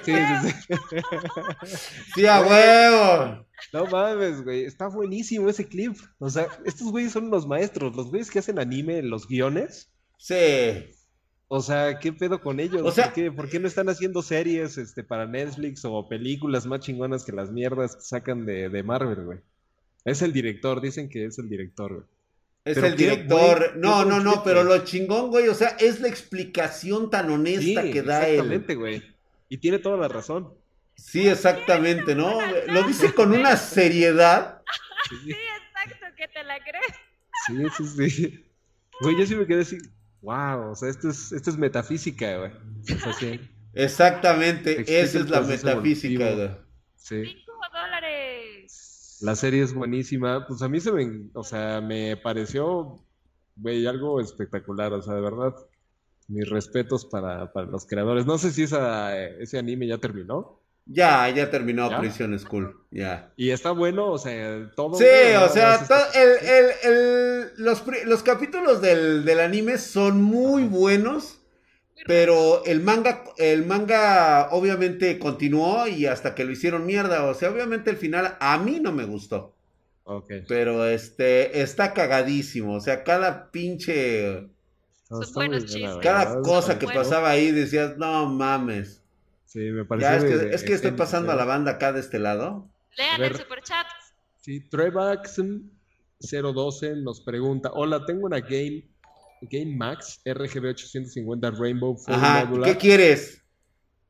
Sí, 0.03 0.13
sí, 0.13 0.49
sí. 0.67 1.77
¡Sí, 2.15 2.25
a 2.25 2.41
huevo! 2.41 3.45
No 3.73 3.85
mames, 3.85 4.43
güey, 4.43 4.65
está 4.65 4.87
buenísimo 4.87 5.49
ese 5.49 5.67
clip. 5.67 5.95
O 6.19 6.29
sea, 6.29 6.47
estos 6.65 6.91
güeyes 6.91 7.13
son 7.13 7.29
los 7.29 7.47
maestros, 7.47 7.95
los 7.95 8.09
güeyes 8.09 8.29
que 8.29 8.39
hacen 8.39 8.59
anime 8.59 8.99
en 8.99 9.09
los 9.09 9.27
guiones. 9.27 9.89
Sí. 10.17 10.35
O 11.47 11.61
sea, 11.61 11.99
¿qué 11.99 12.11
pedo 12.11 12.41
con 12.41 12.59
ellos? 12.59 12.81
O 12.83 12.91
sea- 12.91 13.05
¿Por 13.05 13.13
qué, 13.13 13.31
por 13.31 13.49
qué 13.49 13.59
no 13.59 13.67
están 13.67 13.87
haciendo 13.89 14.21
series 14.21 14.77
este, 14.77 15.03
para 15.03 15.25
Netflix 15.25 15.85
o 15.85 16.07
películas 16.07 16.65
más 16.65 16.81
chingonas 16.81 17.23
que 17.23 17.31
las 17.31 17.51
mierdas 17.51 17.95
que 17.95 18.01
sacan 18.01 18.45
de, 18.45 18.69
de 18.69 18.83
Marvel, 18.83 19.23
güey? 19.25 19.39
Es 20.03 20.21
el 20.21 20.33
director, 20.33 20.81
dicen 20.81 21.07
que 21.09 21.25
es 21.25 21.39
el 21.39 21.47
director, 21.49 21.93
güey. 21.93 22.05
Es 22.65 22.73
Pero 22.75 22.87
el 22.87 22.95
director. 22.95 23.59
buen- 23.71 23.79
no, 23.81 24.03
no, 24.05 24.19
no, 24.19 24.43
pero 24.43 24.63
lo 24.63 24.83
chingón, 24.83 25.29
güey. 25.29 25.47
O 25.49 25.53
sea, 25.53 25.69
es 25.79 25.99
la 26.01 26.07
explicación 26.07 27.09
tan 27.11 27.29
honesta 27.29 27.83
Sí, 27.83 27.91
que 27.91 28.01
da 28.01 28.27
él. 28.27 28.33
exactamente, 28.35 28.75
güey. 28.75 29.03
Y 29.49 29.57
tiene 29.59 29.77
toda 29.79 29.97
la 29.97 30.07
razón. 30.07 30.51
Sí, 30.95 31.27
exactamente, 31.27 32.15
¿no? 32.15 32.39
Lo 32.67 32.83
dice 32.83 33.13
con 33.13 33.31
una 33.33 33.55
seriedad. 33.57 34.61
Sí, 35.09 35.31
exacto, 35.31 36.05
que 36.17 36.27
te 36.27 36.43
la 36.43 36.57
crees. 36.63 36.95
sí, 37.77 37.85
sí. 37.95 38.09
sí. 38.09 38.45
Güey, 39.01 39.19
yo 39.19 39.25
sí 39.27 39.35
me 39.35 39.45
quedé 39.45 39.61
así, 39.61 39.77
wow, 40.21 40.71
o 40.71 40.75
sea, 40.75 40.89
esto 40.89 41.09
es, 41.09 41.31
esto 41.33 41.49
es 41.51 41.57
metafísica, 41.57 42.37
güey. 42.37 42.51
O 42.51 42.99
sea, 42.99 43.13
sí, 43.13 43.39
Exactamente. 43.73 44.81
Esa 45.01 45.19
es 45.19 45.29
la 45.29 45.41
metafísica, 45.41 46.31
güey. 46.31 46.49
sí. 46.95 47.44
La 49.25 49.35
serie 49.35 49.63
es 49.63 49.73
buenísima. 49.73 50.45
Pues 50.47 50.61
a 50.61 50.69
mí 50.69 50.79
se 50.79 50.91
me, 50.91 51.29
o 51.33 51.43
sea, 51.43 51.81
me 51.81 52.15
pareció, 52.17 52.99
güey, 53.55 53.85
algo 53.87 54.21
espectacular. 54.21 54.93
O 54.93 55.01
sea, 55.01 55.15
de 55.15 55.21
verdad, 55.21 55.53
mis 56.27 56.49
respetos 56.49 57.05
para, 57.05 57.51
para 57.51 57.67
los 57.67 57.85
creadores. 57.85 58.25
No 58.25 58.37
sé 58.37 58.51
si 58.51 58.63
esa, 58.63 59.17
ese 59.17 59.57
anime 59.57 59.87
ya 59.87 59.97
terminó. 59.97 60.59
Ya, 60.87 61.27
ya 61.29 61.49
terminó 61.49 61.89
¿Ya? 61.89 61.99
Prison 61.99 62.37
School. 62.37 62.75
Ya. 62.91 63.33
Y 63.37 63.49
está 63.49 63.71
bueno, 63.71 64.11
o 64.11 64.17
sea, 64.19 64.69
todo. 64.75 64.95
Sí, 64.97 65.03
güey, 65.03 65.35
o 65.37 65.49
sea, 65.49 65.75
está- 65.75 66.11
el, 66.11 66.29
el, 66.47 66.65
el- 66.83 67.51
los, 67.57 67.83
los 68.05 68.21
capítulos 68.21 68.81
del, 68.81 69.25
del 69.25 69.39
anime 69.39 69.79
son 69.79 70.21
muy 70.21 70.63
buenos, 70.65 71.39
pero 72.05 72.63
el 72.65 72.81
manga, 72.81 73.23
el 73.37 73.65
manga 73.65 74.49
obviamente 74.51 75.17
continuó 75.19 75.87
y 75.87 76.05
hasta 76.05 76.35
que 76.35 76.45
lo 76.45 76.51
hicieron 76.51 76.85
mierda. 76.85 77.25
O 77.25 77.33
sea, 77.33 77.49
obviamente 77.51 77.89
el 77.89 77.97
final 77.97 78.37
a 78.39 78.57
mí 78.59 78.79
no 78.79 78.91
me 78.91 79.05
gustó, 79.05 79.55
Ok. 80.03 80.31
pero 80.47 80.85
este 80.87 81.61
está 81.61 81.93
cagadísimo. 81.93 82.75
O 82.75 82.79
sea, 82.79 83.03
cada 83.03 83.49
pinche, 83.51 84.47
No, 85.09 85.19
buenos 85.33 85.65
cada 86.01 86.41
cosa 86.41 86.77
que 86.79 86.85
bueno. 86.85 87.01
pasaba 87.01 87.29
ahí 87.31 87.51
decías, 87.51 87.97
no 87.97 88.27
mames. 88.27 89.01
Sí, 89.45 89.59
me 89.71 89.85
pareció 89.85 90.09
Ya 90.11 90.17
es 90.17 90.23
que, 90.23 90.37
de- 90.37 90.55
es 90.55 90.63
que 90.63 90.73
estoy 90.73 90.91
de- 90.91 90.97
pasando 90.97 91.31
a 91.31 91.35
la 91.35 91.45
banda 91.45 91.71
acá 91.73 91.91
de 91.93 92.01
este 92.01 92.19
lado. 92.19 92.67
Lean 92.97 93.23
el 93.23 93.35
superchat. 93.35 93.87
Sí, 94.41 94.59
Trevaxen 94.69 95.71
012 96.19 96.95
nos 96.97 97.21
pregunta, 97.21 97.71
hola, 97.73 98.05
tengo 98.05 98.25
una 98.25 98.39
Game, 98.41 98.83
Game 99.49 99.75
Max 99.75 100.21
RGB 100.25 100.65
850 100.69 101.51
Rainbow 101.51 101.95
Full 101.97 102.13
Ajá, 102.13 102.45
Modular. 102.45 102.71
¿qué 102.71 102.77
quieres? 102.77 103.41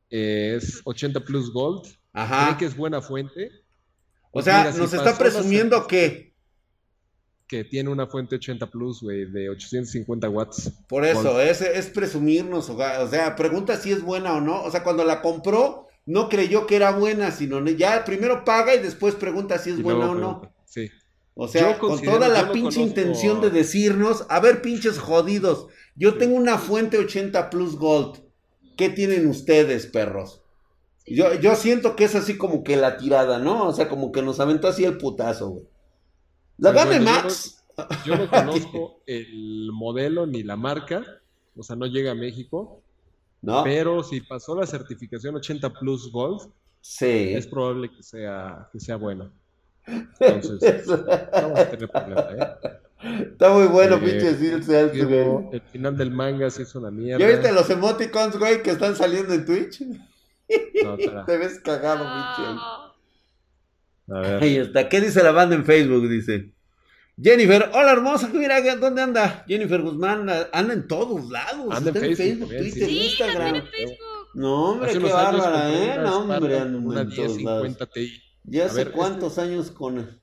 es 0.09 0.81
80 0.85 1.19
Plus 1.21 1.51
Gold. 1.51 1.83
¿Cree 1.83 1.97
Ajá. 2.13 2.57
que 2.57 2.65
es 2.65 2.75
buena 2.77 3.01
fuente? 3.01 3.51
O 4.31 4.41
sea, 4.41 4.59
mira, 4.59 4.73
si 4.73 4.79
nos 4.79 4.93
está 4.93 5.17
presumiendo 5.17 5.87
que, 5.87 6.33
Que 7.47 7.63
tiene 7.63 7.89
una 7.89 8.07
fuente 8.07 8.35
80 8.35 8.67
Plus, 8.69 9.01
güey, 9.01 9.25
de 9.31 9.49
850 9.49 10.29
watts. 10.29 10.71
por 10.87 11.05
eso, 11.05 11.23
Gold. 11.33 11.41
es, 11.41 11.61
es 11.61 11.87
presumirnos, 11.87 12.69
o 12.69 13.07
sea, 13.09 13.35
pregunta 13.35 13.77
si 13.77 13.91
es 13.91 14.01
buena 14.01 14.33
o 14.33 14.41
no. 14.41 14.63
O 14.63 14.71
sea, 14.71 14.83
cuando 14.83 15.03
la 15.03 15.21
compró, 15.21 15.87
no 16.05 16.29
creyó 16.29 16.65
que 16.67 16.75
era 16.77 16.91
buena, 16.91 17.31
sino 17.31 17.63
ya 17.69 18.03
primero 18.05 18.43
paga 18.45 18.75
y 18.75 18.79
después 18.79 19.15
pregunta 19.15 19.57
si 19.57 19.71
es 19.71 19.79
Y 19.79 19.81
buena 19.81 19.99
luego 20.05 20.11
o 20.13 20.15
no. 20.15 20.39
pregunta. 20.41 20.55
Sí. 20.65 20.89
O 21.37 21.47
sea, 21.49 21.77
con 21.77 22.01
toda 22.01 22.29
la 22.29 22.51
pinche 22.51 22.79
conozco- 22.79 22.81
intención 22.81 23.41
de 23.41 23.49
decirnos, 23.49 24.25
a 24.29 24.39
ver, 24.39 24.61
pinches 24.61 24.97
jodidos, 24.99 25.67
yo 25.95 26.17
tengo 26.17 26.35
una 26.37 26.57
fuente 26.57 26.97
80 26.97 27.49
Plus 27.49 27.75
Gold. 27.75 28.21
¿Qué 28.77 28.89
tienen 28.89 29.27
ustedes, 29.27 29.85
perros? 29.85 30.41
Yo, 31.05 31.33
yo 31.35 31.55
siento 31.55 31.95
que 31.95 32.05
es 32.05 32.15
así 32.15 32.37
como 32.37 32.63
que 32.63 32.77
la 32.77 32.97
tirada, 32.97 33.37
¿no? 33.39 33.67
O 33.67 33.73
sea, 33.73 33.89
como 33.89 34.11
que 34.11 34.21
nos 34.21 34.39
aventó 34.39 34.67
así 34.69 34.83
el 34.85 34.97
putazo, 34.97 35.49
güey. 35.49 35.65
La 36.57 36.71
bueno, 36.71 36.93
yo 36.93 37.01
Max. 37.01 37.63
Yo 38.05 38.15
no 38.17 38.29
conozco 38.29 39.01
el 39.05 39.69
modelo 39.73 40.25
ni 40.25 40.41
la 40.43 40.55
marca, 40.55 41.03
o 41.57 41.63
sea, 41.63 41.75
no 41.75 41.85
llega 41.85 42.11
a 42.11 42.15
México, 42.15 42.81
¿No? 43.41 43.63
pero 43.63 44.01
si 44.03 44.21
pasó 44.21 44.55
la 44.59 44.65
certificación 44.65 45.35
80 45.35 45.73
Plus 45.73 46.09
Gold, 46.11 46.49
Sí. 46.79 47.33
es 47.33 47.45
probable 47.47 47.91
que 47.91 48.01
sea, 48.03 48.69
que 48.71 48.79
sea 48.79 48.95
buena. 48.95 49.31
Entonces, 50.19 50.87
no 50.87 50.97
vamos 51.31 51.59
a 51.59 51.69
tener 51.69 51.89
problema, 51.89 52.21
¿eh? 52.31 53.21
Está 53.31 53.51
muy 53.51 53.67
bueno, 53.67 53.97
Eh, 53.97 53.99
pinche 53.99 54.35
Seal 54.35 54.63
Cells, 54.63 55.05
güey. 55.05 55.27
el 55.51 55.61
final 55.71 55.95
del 55.97 56.11
manga 56.11 56.49
sí 56.49 56.63
es 56.63 56.73
una 56.75 56.89
mierda. 56.89 57.19
¿Ya 57.19 57.27
viste 57.31 57.51
los 57.51 57.69
emoticons, 57.69 58.37
güey, 58.37 58.63
que 58.63 58.71
están 58.71 58.95
saliendo 58.95 59.33
en 59.33 59.45
Twitch? 59.45 59.81
No. 60.83 60.97
Te 61.25 61.37
ves 61.37 61.59
cagado, 61.59 62.03
pinche. 62.03 62.51
No. 64.07 64.15
A 64.17 64.19
ver. 64.21 64.43
Ahí 64.43 64.57
está. 64.57 64.87
¿Qué 64.89 65.01
dice 65.01 65.21
la 65.23 65.31
banda 65.31 65.55
en 65.55 65.65
Facebook? 65.65 66.07
Dice. 66.09 66.51
Jennifer, 67.21 67.69
hola 67.73 67.93
hermosa, 67.93 68.29
mira, 68.33 68.59
¿dónde 68.75 69.01
anda? 69.01 69.45
Jennifer 69.47 69.81
Guzmán 69.81 70.29
anda 70.51 70.73
en 70.73 70.85
todos 70.87 71.29
lados. 71.29 71.67
Anda 71.73 71.91
en 71.91 71.95
está 71.95 72.05
en 72.07 72.15
Facebook 72.17 72.17
Facebook, 72.17 72.49
también, 72.49 72.63
Twitter, 72.73 72.89
Sí, 72.89 73.05
Instagram. 73.05 73.37
también 73.37 73.55
en 73.55 73.71
Facebook. 73.71 73.97
No, 74.33 74.71
hombre, 74.71 74.89
Hace 74.89 74.99
qué 74.99 75.05
bárbara, 75.13 75.71
¿eh? 75.71 75.97
No, 76.01 76.17
hombre, 76.19 76.59
anda 76.59 76.77
una 76.79 77.01
en 77.01 77.09
todos 77.15 77.41
lados. 77.41 77.63
1050 77.63 77.85
Ti. 77.87 78.21
¿Ya 78.47 78.65
hace 78.65 78.85
ver, 78.85 78.91
cuántos 78.91 79.37
años 79.37 79.71
con 79.71 80.19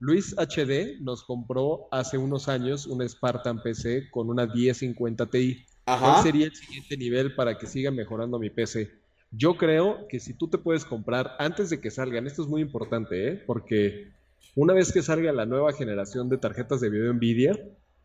Luis 0.00 0.34
HD 0.38 1.00
nos 1.00 1.24
compró 1.24 1.88
hace 1.90 2.18
unos 2.18 2.48
años 2.48 2.86
una 2.86 3.08
Spartan 3.08 3.62
PC 3.62 4.10
con 4.10 4.30
una 4.30 4.46
1050 4.46 5.26
Ti. 5.26 5.66
¿Cuál 5.84 5.96
Ajá. 5.96 6.22
sería 6.22 6.46
el 6.46 6.54
siguiente 6.54 6.96
nivel 6.96 7.34
para 7.34 7.58
que 7.58 7.66
siga 7.66 7.90
mejorando 7.90 8.38
mi 8.38 8.50
PC? 8.50 8.90
Yo 9.30 9.56
creo 9.56 10.06
que 10.08 10.20
si 10.20 10.34
tú 10.34 10.48
te 10.48 10.58
puedes 10.58 10.84
comprar 10.84 11.34
antes 11.38 11.70
de 11.70 11.80
que 11.80 11.90
salgan, 11.90 12.26
esto 12.26 12.42
es 12.42 12.48
muy 12.48 12.62
importante, 12.62 13.28
¿eh? 13.28 13.42
Porque 13.46 14.12
una 14.54 14.72
vez 14.72 14.92
que 14.92 15.02
salga 15.02 15.32
la 15.32 15.46
nueva 15.46 15.72
generación 15.72 16.28
de 16.28 16.38
tarjetas 16.38 16.80
de 16.80 16.90
video 16.90 17.12
Nvidia, 17.12 17.58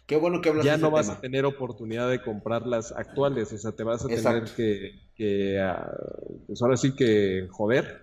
Qué 0.05 0.17
bueno 0.17 0.41
que 0.41 0.49
hablas 0.49 0.65
ya 0.65 0.75
de 0.75 0.81
no 0.81 0.91
vas 0.91 1.05
tema. 1.07 1.17
a 1.17 1.21
tener 1.21 1.45
oportunidad 1.45 2.09
de 2.09 2.21
comprar 2.21 2.67
las 2.67 2.91
actuales, 2.91 3.53
o 3.53 3.57
sea, 3.57 3.71
te 3.71 3.83
vas 3.83 4.03
a 4.03 4.09
tener 4.09 4.43
que, 4.55 4.99
que, 5.15 5.61
ah, 5.61 5.89
pues 6.45 6.61
ahora 6.61 6.75
sí 6.75 6.93
que 6.93 7.47
joder, 7.51 8.02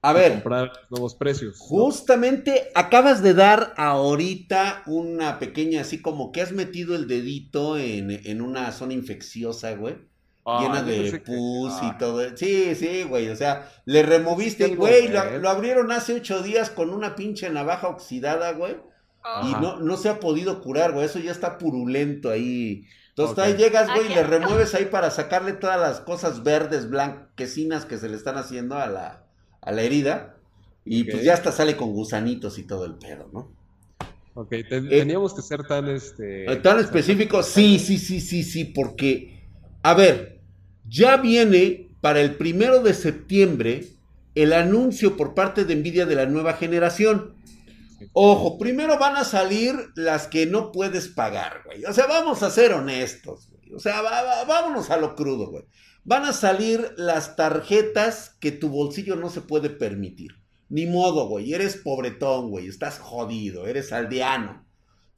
A 0.00 0.12
ver, 0.12 0.32
comprar 0.32 0.72
nuevos 0.90 1.14
precios. 1.14 1.58
¿no? 1.58 1.66
Justamente 1.66 2.70
acabas 2.74 3.22
de 3.22 3.34
dar 3.34 3.74
ahorita 3.76 4.82
una 4.86 5.38
pequeña, 5.38 5.80
así 5.80 6.00
como 6.00 6.30
que 6.30 6.40
has 6.40 6.52
metido 6.52 6.94
el 6.94 7.08
dedito 7.08 7.76
en, 7.76 8.10
en 8.10 8.40
una 8.40 8.70
zona 8.72 8.94
infecciosa, 8.94 9.72
güey. 9.74 9.96
Ah, 10.44 10.60
llena 10.62 10.82
de 10.82 11.10
que- 11.10 11.18
pus 11.18 11.72
ah, 11.74 11.92
y 11.94 11.98
todo. 11.98 12.36
Sí, 12.36 12.74
sí, 12.74 13.02
güey. 13.02 13.28
O 13.28 13.36
sea, 13.36 13.70
le 13.84 14.02
removiste, 14.02 14.74
güey. 14.74 15.08
Lo, 15.08 15.38
lo 15.40 15.48
abrieron 15.50 15.92
hace 15.92 16.14
ocho 16.14 16.42
días 16.42 16.70
con 16.70 16.90
una 16.90 17.14
pinche 17.16 17.50
navaja 17.50 17.88
oxidada, 17.88 18.52
güey. 18.52 18.76
Y 19.42 19.52
no, 19.60 19.78
no 19.78 19.96
se 19.98 20.08
ha 20.08 20.20
podido 20.20 20.62
curar, 20.62 20.92
güey. 20.92 21.04
Eso 21.04 21.18
ya 21.18 21.32
está 21.32 21.58
purulento 21.58 22.30
ahí. 22.30 22.86
Entonces 23.10 23.38
ahí 23.44 23.56
llegas, 23.56 23.88
güey, 23.92 24.06
Ah, 24.08 24.12
y 24.12 24.14
le 24.14 24.22
remueves 24.22 24.74
ahí 24.74 24.86
para 24.86 25.10
sacarle 25.10 25.52
todas 25.52 25.78
las 25.78 26.00
cosas 26.00 26.44
verdes, 26.44 26.88
blanquecinas 26.88 27.84
que 27.84 27.98
se 27.98 28.08
le 28.08 28.16
están 28.16 28.38
haciendo 28.38 28.76
a 28.76 28.86
la, 28.86 29.26
a 29.60 29.72
la 29.72 29.82
herida. 29.82 30.36
Y 30.84 31.04
pues 31.04 31.22
ya 31.24 31.34
hasta 31.34 31.52
sale 31.52 31.76
con 31.76 31.92
gusanitos 31.92 32.58
y 32.58 32.62
todo 32.62 32.86
el 32.86 32.94
pedo, 32.94 33.28
¿no? 33.32 33.52
Ok, 34.34 34.50
te- 34.50 34.80
teníamos 34.82 35.34
que 35.34 35.42
ser 35.42 35.66
tan 35.66 35.88
este. 35.88 36.50
Eh, 36.50 36.56
¿Tan 36.56 36.78
específico? 36.78 37.42
Sí, 37.42 37.78
sí, 37.78 37.98
sí, 37.98 38.20
sí, 38.20 38.42
sí, 38.42 38.64
porque, 38.64 39.42
a 39.82 39.94
ver, 39.94 40.40
ya 40.88 41.16
viene 41.18 41.90
para 42.00 42.20
el 42.20 42.36
primero 42.36 42.82
de 42.82 42.94
septiembre 42.94 43.88
el 44.34 44.52
anuncio 44.52 45.16
por 45.16 45.34
parte 45.34 45.64
de 45.64 45.74
Nvidia 45.74 46.06
de 46.06 46.14
la 46.14 46.26
nueva 46.26 46.54
generación. 46.54 47.34
Ojo, 48.12 48.58
primero 48.58 48.96
van 48.98 49.16
a 49.16 49.24
salir 49.24 49.74
las 49.96 50.28
que 50.28 50.46
no 50.46 50.70
puedes 50.70 51.08
pagar, 51.08 51.62
güey. 51.66 51.84
O 51.84 51.92
sea, 51.92 52.06
vamos 52.06 52.42
a 52.44 52.50
ser 52.50 52.72
honestos, 52.72 53.48
güey. 53.50 53.74
O 53.74 53.80
sea, 53.80 54.00
va- 54.02 54.22
va- 54.22 54.44
vámonos 54.44 54.88
a 54.90 54.96
lo 54.96 55.16
crudo, 55.16 55.50
güey. 55.50 55.64
Van 56.04 56.24
a 56.24 56.32
salir 56.32 56.92
las 56.96 57.36
tarjetas 57.36 58.36
que 58.40 58.50
tu 58.52 58.68
bolsillo 58.70 59.16
no 59.16 59.28
se 59.30 59.40
puede 59.42 59.70
permitir. 59.70 60.32
Ni 60.70 60.86
modo, 60.86 61.28
güey. 61.28 61.52
Eres 61.54 61.76
pobretón, 61.76 62.50
güey. 62.50 62.66
Estás 62.66 62.98
jodido. 62.98 63.66
Eres 63.66 63.92
aldeano. 63.92 64.64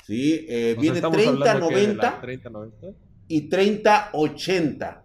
¿Sí? 0.06 0.46
Eh, 0.48 0.76
viene 0.80 0.96
estamos 0.96 1.24
hablando 1.26 1.68
que 1.68 1.74
de 1.76 1.94
la 1.94 2.20
30-90 2.20 2.20
30-90. 2.20 2.94
y 3.28 3.48
30-80. 3.50 5.02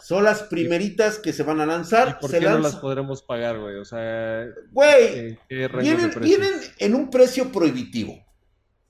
Son 0.00 0.24
las 0.24 0.42
primeritas 0.44 1.18
que 1.18 1.32
se 1.32 1.42
van 1.42 1.60
a 1.60 1.64
¿Y 1.64 1.66
lanzar. 1.66 2.18
por 2.20 2.30
Se 2.30 2.38
qué 2.38 2.46
no 2.46 2.58
las 2.58 2.76
podremos 2.76 3.22
pagar, 3.22 3.58
güey? 3.58 3.76
O 3.76 3.84
sea, 3.84 4.46
Güey, 4.70 5.18
¿en 5.18 5.38
qué 5.48 5.68
rango 5.68 5.82
de 5.82 5.96
vienen, 5.96 6.20
vienen 6.20 6.52
en 6.78 6.94
un 6.94 7.10
precio 7.10 7.50
prohibitivo. 7.50 8.24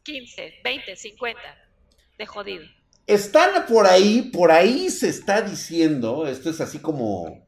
15, 0.05 0.55
20, 0.65 0.97
50. 0.97 1.41
De 2.19 2.27
jodido. 2.27 2.65
Están 3.07 3.67
por 3.67 3.87
ahí, 3.87 4.31
por 4.33 4.51
ahí 4.51 4.91
se 4.91 5.09
está 5.09 5.43
diciendo, 5.43 6.27
esto 6.27 6.51
es 6.51 6.61
así 6.61 6.79
como 6.79 7.47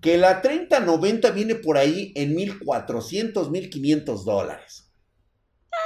que 0.00 0.16
la 0.18 0.40
3090 0.40 1.30
viene 1.30 1.54
por 1.54 1.76
ahí 1.76 2.12
en 2.14 2.34
1400, 2.34 3.50
1500 3.50 4.24
dólares. 4.24 4.90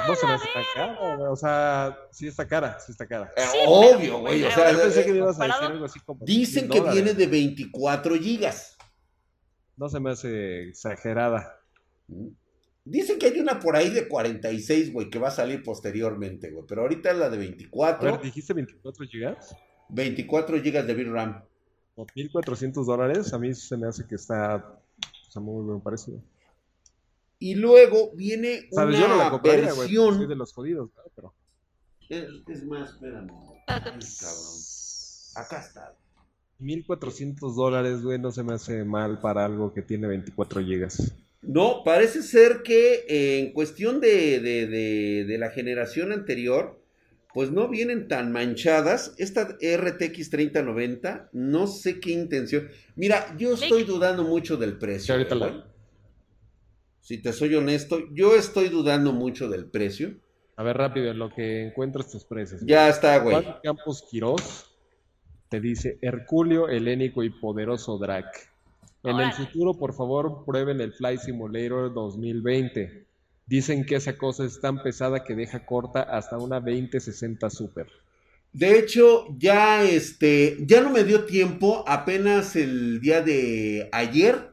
No 0.07 0.15
se 0.15 0.25
me 0.25 0.33
hace 0.33 0.47
tan 0.53 0.63
cara, 0.73 1.15
güey. 1.17 1.27
O 1.29 1.35
sea, 1.35 1.97
sí 2.11 2.27
está 2.27 2.47
cara, 2.47 2.79
sí 2.79 2.91
está 2.91 3.05
cara. 3.07 3.31
Eh, 3.35 3.43
Sí, 3.51 3.57
Obvio, 3.67 4.19
güey, 4.19 4.43
o 4.43 4.51
sea, 4.51 4.71
Yo 4.71 4.79
pensé 4.79 5.05
que 5.05 5.11
me 5.11 5.17
eh, 5.17 5.21
ibas 5.21 5.39
a 5.39 5.47
decir 5.47 5.63
algo 5.63 5.85
así 5.85 5.99
como. 5.99 6.25
dicen 6.25 6.61
100 6.63 6.69
que 6.69 6.79
dólares. 6.79 7.03
viene 7.03 7.13
de 7.17 7.27
24 7.27 8.15
gigas. 8.15 8.77
No 9.75 9.89
se 9.89 9.99
me 9.99 10.11
hace 10.11 10.69
exagerada. 10.69 11.59
Dicen 12.83 13.19
que 13.19 13.27
hay 13.27 13.39
una 13.39 13.59
por 13.59 13.75
ahí 13.75 13.89
de 13.91 14.07
46, 14.07 14.91
güey, 14.91 15.09
que 15.09 15.19
va 15.19 15.27
a 15.27 15.31
salir 15.31 15.61
posteriormente, 15.63 16.49
güey, 16.49 16.65
pero 16.67 16.81
ahorita 16.81 17.11
es 17.11 17.17
la 17.17 17.29
de 17.29 17.37
A 17.37 17.39
24, 17.39 18.11
ver, 18.11 18.21
dijiste 18.21 18.53
24 18.53 19.05
gigas. 19.05 19.55
24 19.89 20.61
gigas 20.61 20.87
de 20.87 20.93
VRAM. 20.95 21.43
O 21.95 22.05
1400 22.15 22.87
dólares. 22.87 23.33
A 23.33 23.39
mí 23.39 23.53
se 23.53 23.77
me 23.77 23.87
hace 23.87 24.07
que 24.07 24.15
está. 24.15 24.79
Muy 25.35 25.63
buen 25.63 25.81
precio. 25.81 26.21
Y 27.39 27.55
luego 27.55 28.11
viene 28.15 28.67
Sabes, 28.71 28.99
yo 28.99 29.07
no 29.07 29.15
la 29.15 29.23
una 29.23 29.31
compraría, 29.31 29.71
güey. 29.73 29.75
porque 29.75 29.81
versión 29.81 30.17
Soy 30.17 30.27
de 30.27 30.35
los 30.35 30.53
jodidos, 30.53 30.89
¿no? 30.95 31.03
Pero. 31.15 31.33
Es, 32.09 32.25
es 32.47 32.65
más, 32.65 32.91
espérame. 32.91 33.31
Ay, 33.67 33.79
cabrón. 33.79 33.99
Acá 35.35 35.59
está. 35.59 35.95
1400 36.59 37.55
dólares, 37.55 38.03
güey, 38.03 38.19
no 38.19 38.31
se 38.31 38.43
me 38.43 38.53
hace 38.53 38.83
mal 38.83 39.19
para 39.19 39.45
algo 39.45 39.73
que 39.73 39.81
tiene 39.81 40.07
24 40.07 40.61
gigas. 40.61 41.13
No, 41.41 41.83
parece 41.83 42.21
ser 42.21 42.61
que 42.63 43.05
eh, 43.07 43.39
en 43.39 43.53
cuestión 43.53 43.99
de, 43.99 44.39
de- 44.39 44.67
de- 44.67 45.25
de 45.25 45.37
la 45.37 45.49
generación 45.49 46.11
anterior, 46.11 46.79
pues 47.33 47.51
no 47.51 47.67
vienen 47.67 48.07
tan 48.07 48.31
manchadas. 48.31 49.15
Esta 49.17 49.57
RTX 49.61 50.29
3090, 50.29 51.29
no 51.33 51.65
sé 51.67 51.99
qué 51.99 52.11
intención. 52.11 52.69
Mira, 52.95 53.35
yo 53.37 53.53
estoy 53.53 53.83
dudando 53.83 54.23
mucho 54.23 54.57
del 54.57 54.77
precio. 54.77 55.13
ahorita 55.15 55.35
la-. 55.35 55.65
Si 56.99 57.17
te 57.17 57.33
soy 57.33 57.55
honesto, 57.55 57.99
yo 58.13 58.35
estoy 58.35 58.69
dudando 58.69 59.11
mucho 59.11 59.49
del 59.49 59.65
precio. 59.65 60.13
A 60.57 60.63
ver, 60.63 60.77
rápido, 60.77 61.09
en 61.09 61.17
lo 61.17 61.33
que 61.33 61.65
encuentras 61.67 62.11
tus 62.11 62.23
precios. 62.25 62.61
Ya 62.63 62.87
está, 62.89 63.17
güey. 63.17 63.41
Juan 63.43 63.55
Campos 63.63 64.05
Quirós 64.09 64.67
te 65.49 65.59
dice 65.59 65.97
Herculio, 66.01 66.69
helénico 66.69 67.23
y 67.23 67.29
poderoso 67.31 67.97
Drac. 67.97 68.50
En 69.03 69.19
el 69.19 69.33
futuro, 69.33 69.77
por 69.77 69.93
favor, 69.95 70.43
prueben 70.45 70.79
el 70.79 70.93
Fly 70.93 71.17
Simulator 71.17 71.91
2020. 71.93 73.07
Dicen 73.47 73.85
que 73.85 73.95
esa 73.95 74.17
cosa 74.17 74.45
es 74.45 74.61
tan 74.61 74.83
pesada 74.83 75.23
que 75.23 75.35
deja 75.35 75.65
corta 75.65 76.03
hasta 76.03 76.37
una 76.37 76.59
2060 76.59 77.49
Super. 77.49 77.87
De 78.53 78.77
hecho, 78.77 79.25
ya 79.39 79.83
este, 79.83 80.57
ya 80.61 80.81
no 80.81 80.91
me 80.91 81.03
dio 81.03 81.25
tiempo, 81.25 81.83
apenas 81.87 82.55
el 82.55 82.99
día 83.01 83.21
de 83.21 83.89
ayer 83.91 84.51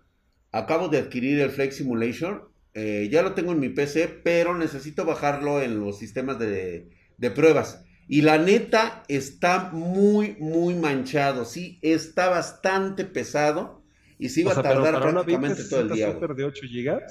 acabo 0.52 0.88
de 0.88 0.98
adquirir 0.98 1.40
el 1.40 1.50
Flex 1.50 1.76
Simulation, 1.76 2.42
eh, 2.74 3.08
ya 3.10 3.22
lo 3.22 3.34
tengo 3.34 3.52
en 3.52 3.60
mi 3.60 3.68
PC, 3.68 4.08
pero 4.22 4.56
necesito 4.56 5.04
bajarlo 5.04 5.60
en 5.60 5.80
los 5.80 5.98
sistemas 5.98 6.38
de, 6.38 6.88
de 7.18 7.30
pruebas. 7.30 7.84
Y 8.06 8.22
la 8.22 8.38
neta 8.38 9.02
está 9.08 9.70
muy, 9.72 10.36
muy 10.38 10.74
manchado, 10.74 11.44
sí, 11.44 11.78
está 11.82 12.28
bastante 12.30 13.04
pesado 13.04 13.77
y 14.18 14.28
sí 14.28 14.42
va 14.42 14.50
O 14.50 14.54
sea, 14.54 14.60
a 14.60 14.62
tardar 14.62 14.94
para 14.94 15.04
una 15.06 15.14
prácticamente 15.24 15.64
todo 15.64 15.80
el 15.80 15.88
2060 15.88 15.94
día. 15.94 16.12
Super 16.12 16.34
de 16.36 16.44
8 16.44 16.62
GB, 16.70 17.02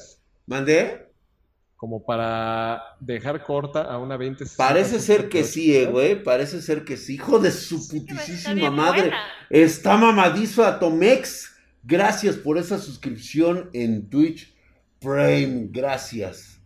¿Mandé? 0.45 1.07
como 1.77 2.03
para 2.03 2.81
dejar 2.99 3.43
corta 3.43 3.83
a 3.83 3.99
una 3.99 4.15
2060 4.17 4.57
Parece 4.57 4.99
ser 4.99 5.29
que 5.29 5.41
8 5.41 5.47
sí, 5.47 5.75
eh, 5.75 5.85
güey, 5.85 6.21
parece 6.23 6.59
ser 6.61 6.83
que 6.83 6.97
sí, 6.97 7.13
hijo 7.15 7.39
de 7.39 7.51
su 7.51 7.87
putísima 7.87 8.71
madre. 8.71 9.01
buena. 9.01 9.17
Está 9.49 9.95
mamadizo 9.95 10.65
Atomex. 10.65 11.53
Gracias 11.83 12.35
por 12.35 12.57
esa 12.57 12.79
suscripción 12.79 13.69
en 13.73 14.09
Twitch 14.09 14.53
Prime. 14.99 15.67
Gracias. 15.71 16.59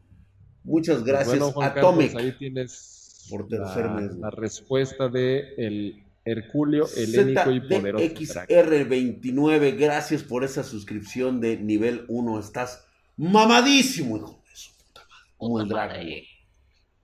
Muchas 0.63 1.03
gracias, 1.03 1.39
Bueno, 1.39 1.51
Juan 1.51 1.71
Atomic. 1.77 2.13
Carlos, 2.13 2.23
ahí 2.23 2.37
tienes 2.39 3.27
por 3.29 3.47
tercer 3.47 3.85
la, 3.85 3.91
mes, 3.93 4.15
la 4.15 4.29
respuesta 4.29 5.09
de 5.09 5.53
el 5.57 6.03
Herculio, 6.23 6.87
helénico 6.95 7.51
y 7.51 7.59
poderoso 7.61 8.05
Drac. 8.05 8.49
ZDXR29, 8.49 9.77
gracias 9.77 10.23
por 10.23 10.43
esa 10.43 10.63
suscripción 10.63 11.41
de 11.41 11.57
nivel 11.57 12.05
1. 12.07 12.39
Estás 12.39 12.85
mamadísimo, 13.17 14.17
hijo 14.17 14.43
de 14.47 14.55
su 14.55 14.75
puta 14.77 15.01
madre. 15.09 15.31
Como 15.37 15.61
el 15.61 15.67
güey. 15.67 16.27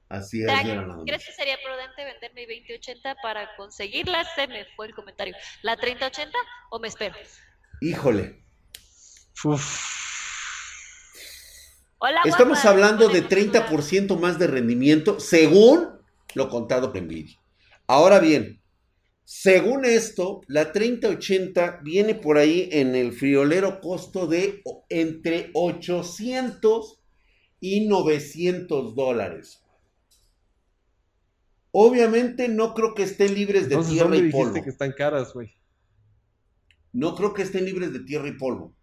Así 0.10 0.42
es, 0.42 0.46
Drag. 0.46 1.04
¿Crees 1.06 1.26
que 1.26 1.34
sería 1.34 1.58
prudente 1.64 2.06
vender 2.06 2.34
mi 2.34 2.46
2080 2.46 3.16
para 3.22 3.56
conseguirla? 3.56 4.24
Se 4.36 4.48
me 4.48 4.66
fue 4.76 4.88
el 4.88 4.94
comentario. 4.94 5.36
¿La 5.64 5.76
3080 5.76 6.38
o 6.70 6.80
me 6.80 6.88
espero? 6.88 7.16
Híjole. 7.82 8.44
Uf, 9.44 9.98
Hola, 12.00 12.22
Estamos 12.26 12.62
guapa, 12.62 12.70
hablando 12.70 13.10
de 13.10 13.24
ponemos 13.24 13.52
duda. 13.52 13.68
30% 13.70 14.20
más 14.20 14.38
de 14.38 14.46
rendimiento 14.48 15.20
según 15.20 16.00
lo 16.36 16.48
contado 16.48 16.94
por 16.94 17.02
Nvidia. 17.02 17.40
Ahora 17.88 18.20
bien, 18.20 18.62
según 19.30 19.84
esto, 19.84 20.40
la 20.48 20.72
3080 20.72 21.82
viene 21.84 22.16
por 22.16 22.38
ahí 22.38 22.70
en 22.72 22.96
el 22.96 23.12
friolero 23.12 23.82
costo 23.82 24.26
de 24.26 24.64
entre 24.88 25.50
800 25.54 27.02
y 27.60 27.90
900 27.90 28.96
dólares. 28.96 29.62
Obviamente 31.72 32.48
no 32.48 32.74
creo 32.74 32.94
que 32.94 33.04
estén 33.04 33.34
libres 33.34 33.68
de 33.68 33.76
entonces, 33.76 33.96
tierra 33.96 34.12
¿dónde 34.12 34.30
y 34.30 34.32
polvo. 34.32 34.64
que 34.64 34.70
están 34.70 34.94
caras, 34.94 35.34
güey? 35.34 35.54
No 36.94 37.14
creo 37.14 37.34
que 37.34 37.42
estén 37.42 37.66
libres 37.66 37.92
de 37.92 38.00
tierra 38.00 38.30
y 38.30 38.38
polvo. 38.38 38.74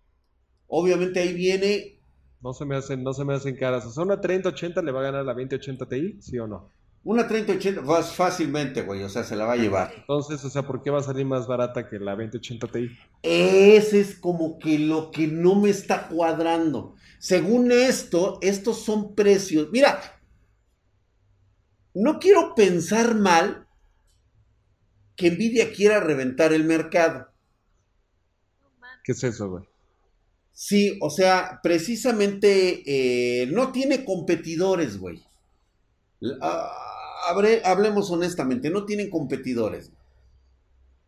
Obviamente 0.66 1.20
ahí 1.20 1.32
viene 1.32 2.02
No 2.42 2.52
se 2.52 2.66
me 2.66 2.76
hacen, 2.76 3.02
no 3.02 3.14
se 3.14 3.24
me 3.24 3.32
hacen 3.32 3.56
caras. 3.56 3.86
O 3.86 3.90
sea, 3.90 4.04
una 4.04 4.20
3080 4.20 4.82
le 4.82 4.92
va 4.92 5.00
a 5.00 5.04
ganar 5.04 5.24
la 5.24 5.32
2080 5.32 5.88
Ti, 5.88 6.18
¿sí 6.20 6.38
o 6.38 6.46
no? 6.46 6.68
Una 7.04 7.28
3080 7.28 7.82
vas 7.82 8.14
fácilmente, 8.14 8.82
güey, 8.82 9.02
o 9.02 9.08
sea, 9.10 9.24
se 9.24 9.36
la 9.36 9.44
va 9.44 9.52
a 9.52 9.56
llevar. 9.56 9.92
Entonces, 9.94 10.42
o 10.42 10.48
sea, 10.50 10.62
¿por 10.62 10.82
qué 10.82 10.90
va 10.90 11.00
a 11.00 11.02
salir 11.02 11.26
más 11.26 11.46
barata 11.46 11.86
que 11.88 11.98
la 11.98 12.12
2080 12.12 12.66
Ti? 12.68 12.98
Ese 13.22 14.00
es 14.00 14.14
como 14.18 14.58
que 14.58 14.78
lo 14.78 15.10
que 15.10 15.26
no 15.26 15.54
me 15.54 15.68
está 15.68 16.08
cuadrando. 16.08 16.94
Según 17.18 17.72
esto, 17.72 18.38
estos 18.40 18.82
son 18.82 19.14
precios. 19.14 19.68
Mira, 19.70 20.00
no 21.92 22.18
quiero 22.18 22.54
pensar 22.54 23.14
mal 23.14 23.66
que 25.14 25.30
Nvidia 25.30 25.72
quiera 25.72 26.00
reventar 26.00 26.52
el 26.54 26.64
mercado. 26.64 27.28
¿Qué 29.04 29.12
es 29.12 29.22
eso, 29.22 29.50
güey? 29.50 29.64
Sí, 30.52 30.98
o 31.02 31.10
sea, 31.10 31.60
precisamente 31.62 32.82
eh, 32.86 33.46
no 33.48 33.72
tiene 33.72 34.04
competidores, 34.04 34.98
güey. 34.98 35.22
Hablemos 37.64 38.10
honestamente, 38.10 38.70
no 38.70 38.84
tienen 38.84 39.10
competidores. 39.10 39.90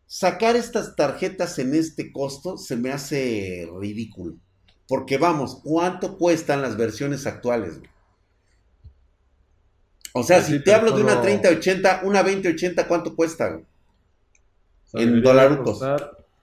Sacar 0.05 0.55
estas 0.55 0.95
tarjetas 0.95 1.59
en 1.59 1.75
este 1.75 2.11
costo 2.11 2.57
se 2.57 2.75
me 2.75 2.91
hace 2.91 3.69
ridículo. 3.79 4.35
Porque 4.87 5.17
vamos, 5.17 5.59
¿cuánto 5.63 6.17
cuestan 6.17 6.61
las 6.61 6.77
versiones 6.77 7.27
actuales? 7.27 7.79
Güey? 7.79 7.89
O 10.13 10.23
sea, 10.23 10.41
si 10.41 10.63
te 10.63 10.73
hablo 10.73 10.91
de 10.93 11.03
una 11.03 11.21
3080, 11.21 12.01
una 12.03 12.23
2080, 12.23 12.87
¿cuánto 12.87 13.15
cuesta? 13.15 13.49
Güey? 13.49 13.65
en 14.93 15.21
dolarucos 15.21 15.81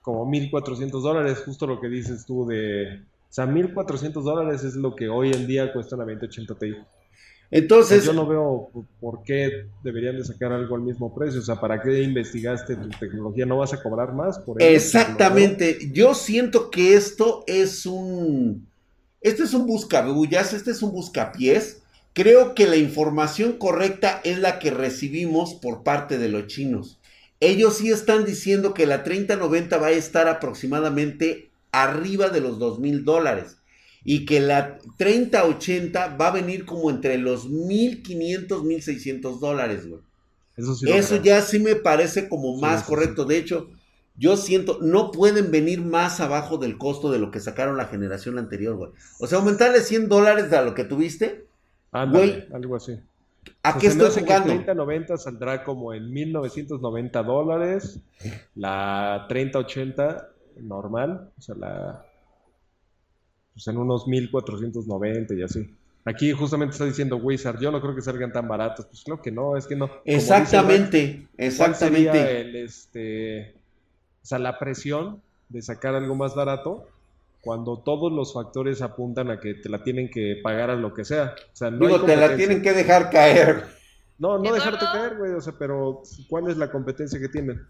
como 0.05 0.29
1.400 0.31 1.01
dólares, 1.01 1.41
justo 1.43 1.65
lo 1.65 1.81
que 1.81 1.87
dices 1.87 2.25
tú 2.27 2.45
de... 2.45 3.01
O 3.27 3.33
sea, 3.35 3.47
1.400 3.47 4.21
dólares 4.21 4.63
es 4.63 4.75
lo 4.75 4.95
que 4.95 5.09
hoy 5.09 5.31
en 5.31 5.47
día 5.47 5.73
cuesta 5.73 5.95
una 5.95 6.05
2080 6.05 6.55
Ti. 6.55 6.75
Entonces... 7.51 8.05
yo 8.05 8.13
no 8.13 8.27
veo 8.27 8.69
por 8.99 9.23
qué 9.23 9.67
deberían 9.83 10.17
de 10.17 10.25
sacar 10.25 10.51
algo 10.51 10.75
al 10.75 10.81
mismo 10.81 11.13
precio. 11.13 11.39
O 11.39 11.43
sea, 11.43 11.59
¿para 11.59 11.81
qué 11.81 12.01
investigaste 12.01 12.75
tu 12.75 12.89
tecnología? 12.89 13.45
¿No 13.45 13.57
vas 13.57 13.73
a 13.73 13.81
cobrar 13.81 14.13
más 14.13 14.39
por 14.39 14.61
eso? 14.61 14.69
Exactamente. 14.69 15.89
Yo 15.91 16.13
siento 16.13 16.69
que 16.69 16.95
esto 16.95 17.43
es 17.47 17.85
un... 17.85 18.67
Este 19.21 19.43
es 19.43 19.53
un 19.53 19.65
buscabullas, 19.65 20.53
este 20.53 20.71
es 20.71 20.81
un 20.81 20.91
buscapiés. 20.91 21.81
Creo 22.13 22.55
que 22.55 22.67
la 22.67 22.77
información 22.77 23.53
correcta 23.53 24.21
es 24.23 24.39
la 24.39 24.59
que 24.59 24.71
recibimos 24.71 25.55
por 25.55 25.83
parte 25.83 26.17
de 26.17 26.29
los 26.29 26.47
chinos. 26.47 26.99
Ellos 27.39 27.77
sí 27.77 27.91
están 27.91 28.23
diciendo 28.25 28.73
que 28.73 28.85
la 28.85 29.03
3090 29.03 29.77
va 29.77 29.87
a 29.87 29.91
estar 29.91 30.27
aproximadamente 30.27 31.49
arriba 31.71 32.29
de 32.29 32.39
los 32.41 32.57
2 32.59 32.79
mil 32.79 33.03
dólares. 33.03 33.57
Y 34.05 34.25
que 34.25 34.39
la 34.39 34.77
3080 34.97 36.15
va 36.15 36.27
a 36.27 36.31
venir 36.31 36.65
como 36.65 36.89
entre 36.89 37.17
los 37.17 37.49
1500, 37.49 38.63
1600 38.63 39.39
dólares, 39.41 39.89
güey. 39.89 40.01
Eso, 40.55 40.75
sí 40.75 40.89
Eso 40.89 41.21
ya 41.21 41.41
sí 41.41 41.59
me 41.59 41.75
parece 41.75 42.29
como 42.29 42.55
más 42.57 42.83
correcto. 42.83 43.25
De 43.25 43.37
hecho, 43.37 43.67
yo 44.17 44.37
siento, 44.37 44.79
no 44.81 45.11
pueden 45.11 45.51
venir 45.51 45.81
más 45.81 46.21
abajo 46.21 46.57
del 46.57 46.77
costo 46.77 47.11
de 47.11 47.19
lo 47.19 47.31
que 47.31 47.41
sacaron 47.41 47.75
la 47.75 47.87
generación 47.87 48.37
anterior, 48.37 48.75
güey. 48.75 48.91
O 49.19 49.27
sea, 49.27 49.39
aumentarle 49.39 49.81
100 49.81 50.07
dólares 50.07 50.53
a 50.53 50.61
lo 50.61 50.73
que 50.73 50.85
tuviste. 50.85 51.45
Ándale, 51.91 52.47
algo 52.53 52.77
así. 52.77 52.97
¿A 53.63 53.77
qué 53.77 53.87
estoy 53.87 54.09
jugando? 54.09 54.49
La 54.49 54.63
3090 54.63 55.17
saldrá 55.17 55.63
como 55.63 55.93
en 55.93 56.11
1990 56.11 57.23
dólares. 57.23 57.99
La 58.55 59.25
3080 59.27 60.29
normal, 60.61 61.31
o 61.37 61.41
sea, 61.41 61.55
la. 61.55 62.04
Pues 63.55 63.67
en 63.67 63.77
unos 63.77 64.07
1490 64.07 65.33
y 65.33 65.41
así. 65.41 65.73
Aquí 66.03 66.31
justamente 66.33 66.73
está 66.73 66.85
diciendo 66.85 67.15
Wizard, 67.15 67.59
yo 67.59 67.71
no 67.71 67.81
creo 67.81 67.95
que 67.95 68.01
salgan 68.01 68.31
tan 68.31 68.47
baratos. 68.47 68.85
Pues 68.85 69.01
creo 69.03 69.21
que 69.21 69.31
no, 69.31 69.57
es 69.57 69.65
que 69.65 69.75
no. 69.75 69.89
Exactamente, 70.05 71.27
exactamente. 71.37 72.41
El, 72.41 72.55
este, 72.57 73.55
o 74.21 74.25
sea, 74.25 74.37
la 74.37 74.59
presión 74.59 75.21
de 75.49 75.61
sacar 75.61 75.95
algo 75.95 76.13
más 76.13 76.35
barato 76.35 76.87
cuando 77.41 77.77
todos 77.79 78.11
los 78.11 78.33
factores 78.33 78.81
apuntan 78.81 79.31
a 79.31 79.39
que 79.39 79.53
te 79.55 79.69
la 79.69 79.83
tienen 79.83 80.11
que 80.11 80.39
pagar 80.43 80.69
a 80.69 80.75
lo 80.75 80.93
que 80.93 81.05
sea. 81.05 81.33
O 81.53 81.55
sea, 81.55 81.71
no 81.71 81.87
Digo, 81.87 82.03
te 82.03 82.17
la 82.17 82.35
tienen 82.35 82.61
que 82.61 82.73
dejar 82.73 83.09
caer. 83.09 83.63
No, 84.17 84.37
no 84.37 84.53
dejarte 84.53 84.85
caer, 84.85 85.17
güey, 85.17 85.33
o 85.33 85.41
sea, 85.41 85.53
pero 85.57 86.01
¿cuál 86.29 86.49
es 86.49 86.57
la 86.57 86.71
competencia 86.71 87.19
que 87.19 87.29
tienen? 87.29 87.61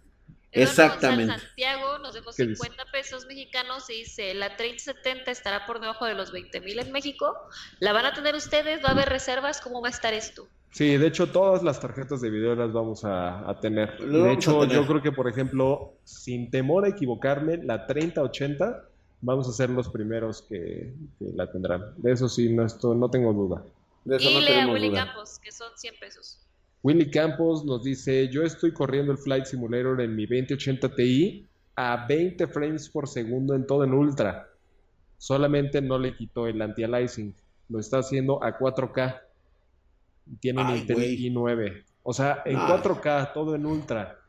Exactamente. 0.55 1.39
Santiago 1.39 1.99
nos 1.99 2.13
dejó 2.13 2.31
50 2.31 2.85
pesos 2.91 3.25
mexicanos 3.25 3.89
y 3.89 3.99
dice, 3.99 4.33
la 4.33 4.55
3070 4.55 5.31
estará 5.31 5.65
por 5.65 5.79
debajo 5.79 6.05
de 6.05 6.15
los 6.15 6.31
20 6.31 6.61
mil 6.61 6.79
en 6.79 6.91
México. 6.91 7.35
¿La 7.79 7.93
van 7.93 8.05
a 8.05 8.13
tener 8.13 8.35
ustedes? 8.35 8.83
¿Va 8.83 8.89
a 8.89 8.91
haber 8.91 9.09
reservas? 9.09 9.61
¿Cómo 9.61 9.81
va 9.81 9.87
a 9.87 9.91
estar 9.91 10.13
esto? 10.13 10.47
Sí, 10.71 10.97
de 10.97 11.07
hecho 11.07 11.27
todas 11.27 11.63
las 11.63 11.79
tarjetas 11.79 12.19
de 12.19 12.29
video 12.29 12.53
las 12.53 12.73
vamos 12.73 13.05
a, 13.05 13.57
tener. 13.61 13.97
de 13.97 14.33
hecho, 14.33 14.65
yo 14.65 14.85
creo 14.85 15.01
que, 15.01 15.13
por 15.13 15.29
ejemplo, 15.29 15.93
sin 16.03 16.51
temor 16.51 16.83
a 16.83 16.89
equivocarme, 16.89 17.57
la 17.63 17.87
3080 17.87 18.83
vamos 19.21 19.47
a 19.47 19.53
ser 19.53 19.69
los 19.69 19.89
primeros 19.89 20.41
que, 20.41 20.93
la 21.19 21.49
tendrán. 21.49 21.93
De 21.97 22.11
eso 22.11 22.27
sí, 22.27 22.53
no, 22.53 22.65
esto, 22.65 22.93
no 22.93 23.09
tengo 23.09 23.33
duda. 23.33 23.63
De 24.03 24.17
eso 24.17 24.29
y 24.29 24.41
lea 24.41 24.67
Willy 24.67 24.93
Campos, 24.93 25.39
que 25.39 25.51
son 25.51 25.71
100 25.75 25.95
pesos. 25.99 26.44
Willy 26.85 27.09
Campos 27.09 27.65
nos 27.65 27.83
dice, 27.83 28.29
yo 28.29 28.43
estoy 28.43 28.71
corriendo 28.71 29.11
el 29.11 29.17
Flight 29.17 29.45
Simulator 29.45 29.99
en 30.01 30.15
mi 30.15 30.27
2080 30.27 30.93
Ti 30.93 31.47
a 31.77 32.05
20 32.05 32.45
frames 32.45 32.89
por 32.89 33.07
segundo 33.07 33.55
en 33.55 33.65
todo 33.65 33.85
en 33.85 33.91
ultra. 33.91 34.49
Solamente 35.17 35.81
no 35.81 35.97
le 35.97 36.15
quitó 36.15 36.45
el 36.45 36.61
anti-aliasing. 36.61 37.33
Lo 37.69 37.79
está 37.79 37.97
haciendo 37.97 38.43
a 38.43 38.59
4K. 38.59 39.19
Tiene 40.39 40.61
un 40.61 40.77
Intel 40.77 40.97
i9. 40.99 41.83
O 42.03 42.13
sea, 42.13 42.43
en 42.45 42.59
4K, 42.59 43.33
todo 43.33 43.55
en 43.55 43.65
ultra, 43.65 44.19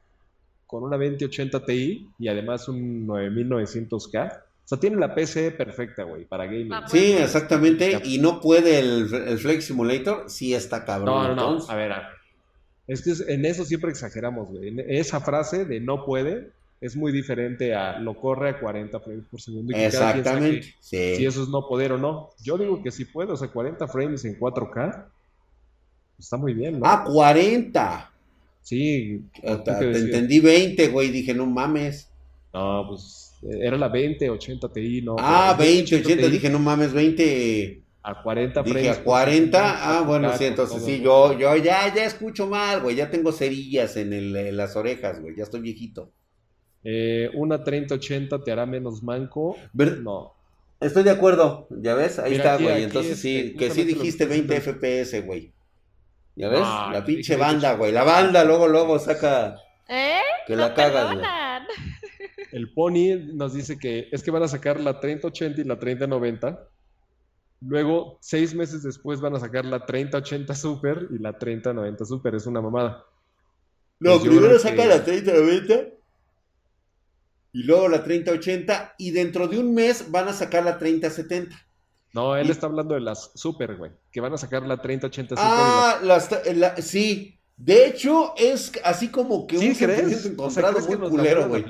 con 0.67 0.83
una 0.83 0.97
2080 0.97 1.63
Ti 1.63 2.09
y 2.19 2.29
además 2.29 2.71
un 2.71 3.07
9900K 3.07 4.45
o 4.67 4.69
sea, 4.69 4.81
tiene 4.81 4.97
la 4.97 5.15
PC 5.15 5.53
perfecta, 5.53 6.05
güey, 6.05 6.25
para 6.25 6.47
gaming. 6.47 6.73
Ah, 6.73 6.89
sí, 6.89 7.13
exactamente. 7.13 8.01
Y 8.03 8.19
no 8.19 8.41
puede 8.41 8.81
el, 8.81 9.15
el 9.15 9.39
Flex 9.39 9.67
Simulator, 9.67 10.25
sí 10.29 10.55
está 10.55 10.85
cabrón. 10.85 11.37
No, 11.37 11.37
no, 11.37 11.59
no. 11.59 11.69
A 11.69 11.75
ver, 11.77 11.93
a 11.93 11.99
ver. 11.99 12.16
Es 12.87 13.03
que 13.03 13.33
en 13.33 13.45
eso 13.45 13.65
siempre 13.65 13.91
exageramos, 13.91 14.49
güey. 14.49 14.75
esa 14.89 15.21
frase 15.21 15.65
de 15.65 15.81
no 15.81 16.05
puede 16.05 16.51
es 16.81 16.95
muy 16.95 17.11
diferente 17.11 17.75
a 17.75 17.99
lo 17.99 18.15
corre 18.15 18.51
a 18.51 18.61
40 18.61 19.01
frames 19.01 19.25
por 19.31 19.41
segundo. 19.41 19.77
Y 19.77 19.81
Exactamente. 19.81 20.75
sí. 20.81 21.17
Si 21.17 21.25
eso 21.25 21.43
es 21.43 21.49
no 21.49 21.67
poder 21.69 21.93
o 21.93 21.99
no. 21.99 22.31
Yo 22.43 22.59
digo 22.59 22.83
que 22.83 22.91
sí 22.91 23.05
puede, 23.05 23.33
o 23.33 23.37
sea, 23.37 23.49
40 23.49 23.89
frames 23.89 24.25
en 24.25 24.39
4K. 24.39 25.07
Está 26.19 26.37
muy 26.37 26.55
bien, 26.55 26.79
¿no? 26.79 26.87
Ah, 26.87 27.05
40. 27.05 28.11
Sí. 28.63 29.23
Te, 29.41 29.99
entendí 29.99 30.41
20, 30.41 30.89
güey. 30.89 31.11
Dije, 31.11 31.35
no 31.35 31.47
mames. 31.47 32.11
No, 32.53 32.87
pues 32.89 33.33
era 33.43 33.77
la 33.77 33.89
20, 33.89 34.31
80 34.31 34.73
Ti, 34.73 35.03
¿no? 35.03 35.17
Ah, 35.19 35.55
20, 35.59 35.97
80, 35.97 36.29
dije, 36.29 36.51
no 36.51 36.59
mames, 36.59 36.93
20. 36.93 37.81
A 38.09 38.23
40 38.23 38.63
Dije, 38.63 38.89
a 38.89 39.03
40, 39.03 39.99
ah, 39.99 40.03
bueno, 40.03 40.33
sí, 40.39 40.45
entonces 40.45 40.81
sí, 40.85 41.01
yo, 41.01 41.37
yo 41.37 41.57
ya, 41.57 41.93
ya 41.93 42.05
escucho 42.05 42.47
mal, 42.47 42.81
güey, 42.81 42.95
ya 42.95 43.11
tengo 43.11 43.33
cerillas 43.33 43.97
en, 43.97 44.13
el, 44.13 44.57
las 44.57 44.77
orejas, 44.77 45.21
güey, 45.21 45.35
ya 45.35 45.43
estoy 45.43 45.61
viejito. 45.61 46.13
Eh, 46.85 47.29
una 47.35 47.65
3080 47.65 48.45
te 48.45 48.53
hará 48.53 48.65
menos 48.65 49.03
manco. 49.03 49.57
No. 49.75 50.35
Estoy 50.79 51.03
de 51.03 51.11
acuerdo, 51.11 51.67
ya 51.69 51.95
ves, 51.95 52.21
ahí 52.21 52.35
está, 52.35 52.59
güey. 52.59 52.85
Entonces 52.85 53.19
sí, 53.19 53.39
este, 53.39 53.57
que 53.57 53.71
sí 53.71 53.83
dijiste 53.83 54.25
20 54.25 54.61
FPS, 54.61 55.27
güey. 55.27 55.53
¿Ya 56.37 56.49
ves? 56.49 56.61
la 56.61 57.03
pinche 57.05 57.35
banda, 57.35 57.75
güey. 57.75 57.91
La 57.91 58.05
banda 58.05 58.45
luego, 58.45 58.69
luego 58.69 59.01
saca. 59.01 59.57
¿Eh? 59.89 60.21
Que 60.47 60.55
la 60.55 60.75
cagas, 60.75 61.13
güey. 61.13 61.27
El 62.53 62.73
Pony 62.73 63.35
nos 63.35 63.53
dice 63.53 63.77
que 63.77 64.09
es 64.13 64.23
que 64.23 64.31
van 64.31 64.45
a 64.45 64.49
sacar 64.49 64.79
la 64.79 65.01
3080 65.01 65.61
y 65.61 65.65
la 65.65 65.77
3090. 65.77 66.69
Luego, 67.67 68.19
seis 68.21 68.55
meses 68.55 68.83
después, 68.83 69.21
van 69.21 69.35
a 69.35 69.41
sacar 69.41 69.65
la 69.65 69.85
3080 69.85 70.55
Super 70.55 71.09
y 71.11 71.19
la 71.19 71.37
3090 71.37 72.05
Super. 72.05 72.35
Es 72.37 72.47
una 72.47 72.61
mamada. 72.61 73.05
No, 73.99 74.19
pues 74.19 74.29
primero 74.29 74.59
saca 74.59 74.87
la 74.87 75.03
3090 75.03 75.75
y 77.53 77.63
luego 77.63 77.89
la 77.89 78.05
3080 78.05 78.95
y 78.99 79.11
dentro 79.11 79.49
de 79.49 79.59
un 79.59 79.75
mes 79.75 80.11
van 80.11 80.29
a 80.29 80.33
sacar 80.33 80.65
la 80.65 80.79
3070. 80.79 81.57
No, 82.13 82.37
él 82.37 82.51
está 82.51 82.67
hablando 82.67 82.95
de 82.95 83.01
las 83.01 83.33
Super, 83.35 83.77
güey. 83.77 83.91
Que 84.13 84.21
van 84.21 84.33
a 84.33 84.39
sacar 84.39 84.63
la 84.63 84.81
3080 84.81 85.35
Super. 85.35 85.45
Ah, 85.45 85.99
las, 86.03 86.29
sí. 86.85 87.41
De 87.57 87.87
hecho, 87.87 88.35
es 88.37 88.71
así 88.85 89.09
como 89.09 89.47
que 89.47 89.59
un 89.59 89.75
crees? 89.75 90.27
encontrado 90.27 90.79
muy 90.81 91.09
culero, 91.09 91.49
güey. 91.49 91.65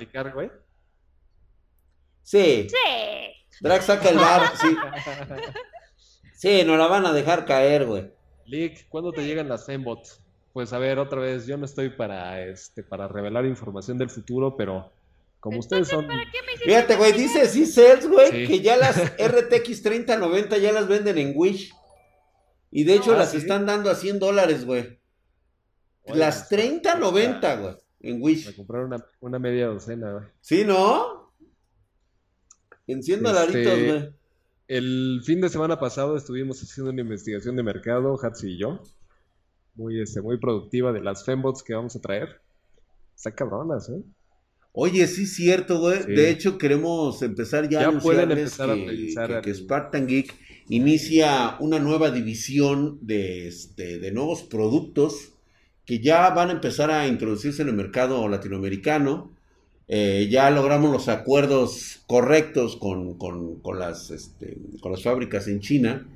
Sí. 2.23 2.69
Sí. 2.69 3.61
Drag 3.61 3.83
saca 3.83 4.11
el 4.11 4.17
bar, 4.19 4.53
sí. 4.61 4.77
Sí, 6.37 6.65
nos 6.65 6.79
la 6.79 6.87
van 6.87 7.07
a 7.07 7.15
dejar 7.15 7.47
caer, 7.47 7.87
güey. 7.87 8.13
Lick, 8.45 8.89
¿cuándo 8.91 9.11
te 9.11 9.25
llegan 9.25 9.49
las 9.49 9.65
Zenbots? 9.65 10.21
Pues 10.53 10.73
a 10.75 10.79
ver, 10.79 10.99
otra 10.99 11.21
vez, 11.21 11.47
yo 11.47 11.57
no 11.57 11.65
estoy 11.65 11.89
para 11.89 12.43
este 12.43 12.83
para 12.83 13.09
revelar 13.09 13.47
información 13.47 13.97
del 13.97 14.11
futuro, 14.11 14.55
pero 14.57 14.93
como 15.41 15.59
ustedes 15.59 15.89
son. 15.89 16.07
Fíjate, 16.63 16.97
güey, 16.97 17.13
dice 17.13 17.47
sí 17.47 17.65
Sales, 17.65 18.07
güey, 18.07 18.47
que 18.47 18.61
ya 18.61 18.77
las 18.77 18.97
RTX 19.19 19.83
3090 19.83 20.59
ya 20.59 20.73
las 20.73 20.87
venden 20.89 21.17
en 21.19 21.33
Wish. 21.35 21.73
Y 22.71 22.85
de 22.85 22.95
hecho 22.95 23.15
ah, 23.15 23.19
las 23.19 23.35
están 23.35 23.65
dando 23.65 23.91
a 23.91 23.95
100 23.95 24.19
dólares, 24.19 24.67
güey. 24.67 24.99
Las 26.05 26.49
3090, 26.51 27.57
güey, 27.57 27.75
en 28.01 28.23
Wish. 28.23 28.47
Me 28.49 28.55
compraron 28.55 28.89
una, 28.89 29.07
una 29.21 29.39
media 29.39 29.69
docena, 29.69 30.13
güey. 30.13 30.25
Sí, 30.43 30.65
¿no? 30.65 31.33
Enciendo 32.87 33.31
este... 33.43 33.87
güey. 33.87 34.26
El 34.69 35.21
fin 35.25 35.41
de 35.41 35.49
semana 35.49 35.79
pasado 35.79 36.17
estuvimos 36.17 36.61
haciendo 36.63 36.91
una 36.91 37.03
investigación 37.03 37.57
de 37.57 37.63
mercado, 37.63 38.19
Hatsi 38.23 38.53
y 38.53 38.59
yo, 38.59 38.83
muy, 39.75 40.01
este, 40.01 40.21
muy 40.23 40.39
productiva 40.39 40.93
de 40.93 41.01
las 41.01 41.25
fembots 41.25 41.63
que 41.63 41.75
vamos 41.75 41.95
a 41.97 42.01
traer. 42.01 42.41
Están 43.15 43.35
cabronas, 43.35 43.89
¿eh? 43.89 44.03
Oye, 44.73 45.07
sí, 45.07 45.27
cierto, 45.27 45.79
güey. 45.81 46.03
Sí. 46.03 46.13
De 46.13 46.29
hecho, 46.31 46.59
queremos 46.59 47.23
empezar 47.23 47.69
ya, 47.69 47.81
Ya 47.81 47.89
a 47.89 47.99
pueden 47.99 48.31
empezar 48.31 48.71
a 48.71 48.75
que, 48.75 48.87
revisar 48.87 49.41
que- 49.41 49.41
que 49.43 49.55
Spartan 49.55 50.07
Geek 50.07 50.35
inicia 50.69 51.57
una 51.61 51.79
nueva 51.79 52.11
división 52.11 52.99
de, 53.01 53.49
este, 53.49 53.99
de 53.99 54.11
nuevos 54.13 54.43
productos 54.43 55.33
que 55.87 56.01
ya 56.01 56.29
van 56.31 56.51
a 56.51 56.53
empezar 56.53 56.91
a 56.91 57.07
introducirse 57.07 57.63
en 57.63 57.69
el 57.69 57.75
mercado 57.75 58.29
latinoamericano. 58.29 59.36
Eh, 59.89 60.29
ya 60.31 60.51
logramos 60.51 60.91
los 60.91 61.09
acuerdos 61.09 62.03
correctos 62.07 62.77
con, 62.77 63.17
con- 63.19 63.61
con 63.61 63.79
las, 63.79 64.11
este, 64.11 64.57
con 64.81 64.93
las 64.93 65.03
fábricas 65.03 65.47
en 65.47 65.61
China, 65.61 66.07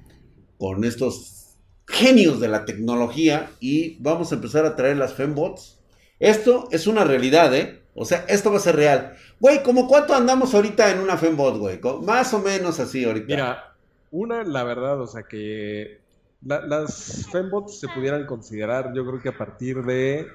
con 0.59 0.83
estos 0.85 1.57
genios 1.87 2.41
de 2.41 2.49
la 2.49 2.65
tecnología 2.65 3.51
y 3.61 3.97
vamos 4.03 4.33
a 4.33 4.37
empezar 4.37 4.65
a 4.67 4.77
traer 4.77 4.97
las 4.97 5.15
fembots. 5.15 5.79
Esto 6.19 6.69
es 6.71 6.87
una 6.87 7.05
realidad, 7.05 7.55
¿eh? 7.55 7.81
O 7.95 8.05
sea, 8.05 8.25
esto 8.29 8.51
va 8.51 8.59
a 8.59 8.61
ser 8.61 8.77
real. 8.77 9.15
Güey, 9.41 9.63
¿cómo 9.63 9.89
cuánto 9.89 10.15
andamos 10.15 10.55
ahorita 10.55 10.91
en 10.91 11.01
una 11.01 11.17
fembot, 11.17 11.57
güey? 11.59 11.81
Más 12.03 12.33
o 12.35 12.39
menos 12.41 12.79
así 12.81 13.05
ahorita. 13.05 13.27
Mira, 13.27 13.77
una, 14.11 14.43
la 14.45 14.65
verdad, 14.65 15.01
o 15.01 15.07
sea 15.07 15.23
que 15.25 16.01
la- 16.45 16.61
las 16.67 17.27
fembots 17.31 17.81
se 17.81 17.89
pudieran 17.89 18.27
considerar, 18.27 18.93
yo 18.95 19.05
creo 19.07 19.21
que 19.21 19.29
a 19.31 19.37
partir 19.39 19.83
de 19.83 20.27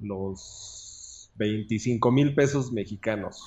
los 0.00 0.73
25 1.36 2.10
mil 2.12 2.34
pesos 2.34 2.72
mexicanos, 2.72 3.42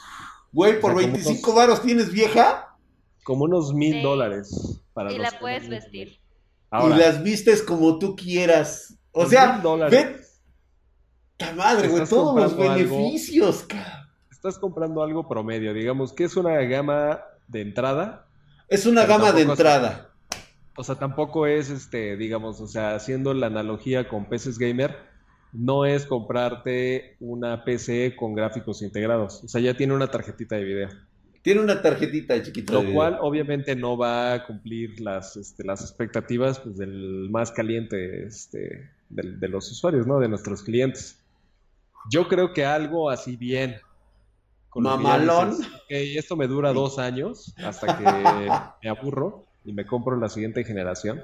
Güey, 0.51 0.79
por 0.79 0.91
o 0.91 0.97
sea, 0.97 1.03
como 1.07 1.13
25 1.13 1.51
unos- 1.51 1.55
varos 1.55 1.81
tienes 1.81 2.11
vieja 2.11 2.75
como 3.23 3.43
unos 3.45 3.73
mil 3.73 3.93
Sí. 3.95 4.01
dólares 4.01 4.81
para 4.93 5.11
Y 5.11 5.17
los 5.17 5.31
la 5.33 5.39
puedes 5.39 5.67
vestir. 5.69 6.19
Ahora, 6.69 6.95
y 6.95 6.99
las 6.99 7.23
vistes 7.23 7.61
como 7.63 7.97
tú 7.99 8.15
quieras. 8.15 8.97
O 9.11 9.21
los 9.21 9.29
sea, 9.29 9.53
mil 9.53 9.61
dólares, 9.61 9.91
ve, 9.91 10.21
ta 11.37 11.53
madre, 11.53 11.87
güey, 11.87 12.05
todos 12.05 12.35
los 12.35 12.51
algo- 12.53 12.63
beneficios, 12.73 13.63
ca- 13.63 14.09
estás 14.31 14.57
comprando 14.59 15.01
algo 15.03 15.27
promedio, 15.27 15.73
digamos 15.73 16.13
que 16.13 16.23
es 16.25 16.35
una 16.35 16.53
gama 16.63 17.21
de 17.47 17.61
entrada, 17.61 18.27
Es 18.69 18.85
una 18.85 19.05
gama 19.05 19.31
de 19.31 19.43
es- 19.43 19.49
entrada. 19.49 20.11
O 20.75 20.83
sea, 20.83 20.95
tampoco 20.95 21.47
es, 21.47 21.69
este, 21.69 22.17
digamos, 22.17 22.61
o 22.61 22.67
sea, 22.67 22.93
haciendo 22.95 23.33
la 23.33 23.47
analogía 23.47 24.07
con 24.07 24.25
PCs 24.25 24.59
gamer, 24.59 24.95
no 25.53 25.85
es 25.85 26.05
comprarte 26.05 27.15
una 27.19 27.63
PC 27.63 28.15
con 28.15 28.33
gráficos 28.35 28.81
integrados. 28.81 29.43
O 29.43 29.47
sea, 29.47 29.61
ya 29.61 29.75
tiene 29.75 29.93
una 29.93 30.07
tarjetita 30.07 30.55
de 30.55 30.63
video. 30.63 30.89
Tiene 31.41 31.61
una 31.61 31.81
tarjetita 31.81 32.41
chiquita. 32.43 32.73
de 32.73 32.77
Lo 32.77 32.81
video. 32.81 32.95
cual 32.95 33.17
obviamente 33.21 33.75
no 33.75 33.97
va 33.97 34.33
a 34.33 34.45
cumplir 34.45 34.99
las, 34.99 35.37
este, 35.37 35.63
las 35.63 35.81
expectativas 35.81 36.59
pues, 36.59 36.77
del 36.77 37.29
más 37.29 37.51
caliente 37.51 38.25
este, 38.25 38.89
de, 39.09 39.47
los 39.47 39.71
usuarios, 39.71 40.05
¿no? 40.05 40.19
De 40.19 40.27
nuestros 40.27 40.63
clientes. 40.63 41.19
Yo 42.09 42.27
creo 42.27 42.53
que 42.53 42.65
algo 42.65 43.09
así 43.09 43.35
bien. 43.37 43.77
con 44.69 44.83
Mamalón. 44.83 45.51
dices, 45.51 45.67
"Ok, 45.73 45.85
esto 45.89 46.35
me 46.35 46.47
dura 46.47 46.73
dos 46.73 46.99
años 46.99 47.53
hasta 47.57 47.97
que 47.97 48.03
me 48.83 48.89
aburro 48.89 49.45
y 49.63 49.73
me 49.73 49.85
compro 49.85 50.17
la 50.17 50.29
siguiente 50.29 50.63
generación. 50.63 51.23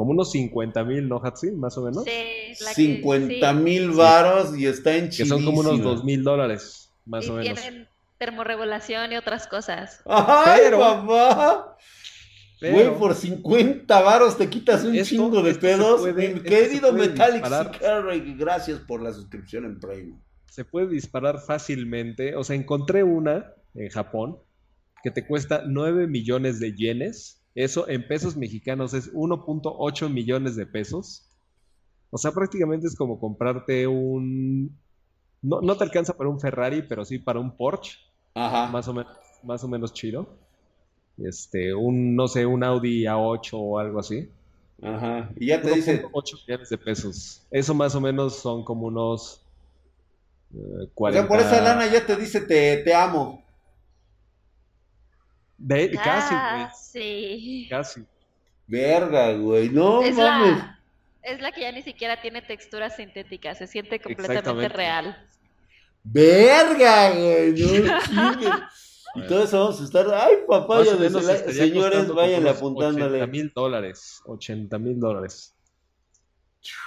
Como 0.00 0.12
unos 0.12 0.30
50 0.32 0.82
mil, 0.84 1.06
¿no, 1.10 1.20
Hatsi? 1.22 1.50
Más 1.50 1.76
o 1.76 1.82
menos. 1.82 2.04
Sí, 2.04 2.54
la 2.64 2.70
que- 2.70 2.74
50 2.74 3.50
sí. 3.52 3.58
mil 3.58 3.90
varos 3.90 4.56
y 4.56 4.64
está 4.64 4.96
en 4.96 5.10
Que 5.10 5.26
son 5.26 5.44
como 5.44 5.60
unos 5.60 5.82
dos 5.82 6.04
mil 6.04 6.24
dólares, 6.24 6.90
más 7.04 7.26
Y 7.26 7.28
o 7.28 7.34
menos. 7.34 7.60
tienen 7.60 7.86
termorregulación 8.16 9.12
y 9.12 9.16
otras 9.16 9.46
cosas. 9.46 10.00
¡Ay, 10.06 10.60
Pero- 10.64 10.78
papá! 10.78 11.76
Pero- 12.60 12.74
Güey, 12.74 12.98
por 12.98 13.14
50 13.14 14.00
varos 14.00 14.38
te 14.38 14.48
quitas 14.48 14.84
un 14.84 14.94
Esto- 14.94 15.10
chingo 15.10 15.42
de 15.42 15.54
pedos. 15.56 16.00
puede- 16.00 16.32
Mi 16.32 16.40
querido 16.40 16.94
Metallic. 16.94 17.42
Carrey, 17.78 18.34
gracias 18.38 18.78
por 18.80 19.02
la 19.02 19.12
suscripción 19.12 19.66
en 19.66 19.80
Prime. 19.80 20.14
se 20.46 20.64
puede 20.64 20.88
disparar 20.88 21.40
fácilmente. 21.40 22.34
O 22.36 22.42
sea, 22.42 22.56
encontré 22.56 23.02
una 23.04 23.52
en 23.74 23.90
Japón 23.90 24.38
que 25.02 25.10
te 25.10 25.26
cuesta 25.26 25.62
9 25.66 26.06
millones 26.06 26.58
de 26.58 26.72
yenes. 26.74 27.39
Eso 27.54 27.88
en 27.88 28.06
pesos 28.06 28.36
mexicanos 28.36 28.94
es 28.94 29.12
1.8 29.12 30.08
millones 30.08 30.56
de 30.56 30.66
pesos. 30.66 31.26
O 32.10 32.18
sea, 32.18 32.32
prácticamente 32.32 32.86
es 32.86 32.96
como 32.96 33.18
comprarte 33.18 33.86
un... 33.86 34.76
No, 35.42 35.60
no 35.60 35.76
te 35.76 35.84
alcanza 35.84 36.16
para 36.16 36.30
un 36.30 36.40
Ferrari, 36.40 36.82
pero 36.82 37.04
sí 37.04 37.18
para 37.18 37.40
un 37.40 37.56
Porsche, 37.56 37.98
Ajá. 38.34 38.66
más 38.66 38.86
o 38.88 38.94
menos, 38.94 39.16
más 39.42 39.64
o 39.64 39.68
menos 39.68 39.92
chido. 39.92 40.28
Este, 41.18 41.74
un, 41.74 42.14
no 42.14 42.28
sé, 42.28 42.46
un 42.46 42.62
Audi 42.62 43.04
A8 43.04 43.50
o 43.54 43.78
algo 43.78 44.00
así. 44.00 44.28
Ajá. 44.82 45.30
Y 45.36 45.46
ya 45.46 45.60
te 45.60 45.74
dice, 45.74 46.02
1.8 46.02 46.46
millones 46.46 46.68
de 46.68 46.78
pesos. 46.78 47.46
Eso 47.50 47.74
más 47.74 47.94
o 47.94 48.00
menos 48.00 48.36
son 48.36 48.64
como 48.64 48.86
unos 48.86 49.42
eh, 50.54 50.88
o 50.94 51.12
sea, 51.12 51.28
por 51.28 51.38
40 51.38 51.40
esa 51.40 51.62
lana 51.62 51.86
ya 51.86 52.04
te 52.04 52.16
dice 52.16 52.40
te, 52.40 52.78
te 52.78 52.94
amo. 52.94 53.42
De, 55.60 55.90
casi, 55.92 56.34
güey. 56.34 56.40
Ah, 56.42 56.72
sí. 56.74 57.66
Casi. 57.68 58.02
Verga, 58.66 59.32
güey. 59.34 59.68
No 59.68 60.02
Es 60.02 60.16
mames. 60.16 60.56
la, 60.58 60.80
es 61.22 61.40
la 61.40 61.52
que 61.52 61.60
ya 61.60 61.72
ni 61.72 61.82
siquiera 61.82 62.20
tiene 62.22 62.40
textura 62.40 62.88
sintética, 62.88 63.54
se 63.54 63.66
siente 63.66 64.00
completamente 64.00 64.68
real. 64.68 65.16
Verga, 66.02 67.10
güey. 67.12 67.52
No. 67.52 68.60
Y 69.16 69.26
todo 69.26 69.42
eso 69.42 69.58
vamos 69.58 69.80
a 69.80 69.84
estar. 69.84 70.06
Ay, 70.14 70.36
papá, 70.46 70.84
ya 70.84 70.96
señores, 71.52 72.08
vayan 72.14 72.46
apuntándole. 72.46 73.16
80 73.20 73.26
mil 73.26 73.52
dólares. 73.52 74.22
80 74.24 74.78
mil 74.78 75.00
dólares. 75.00 75.52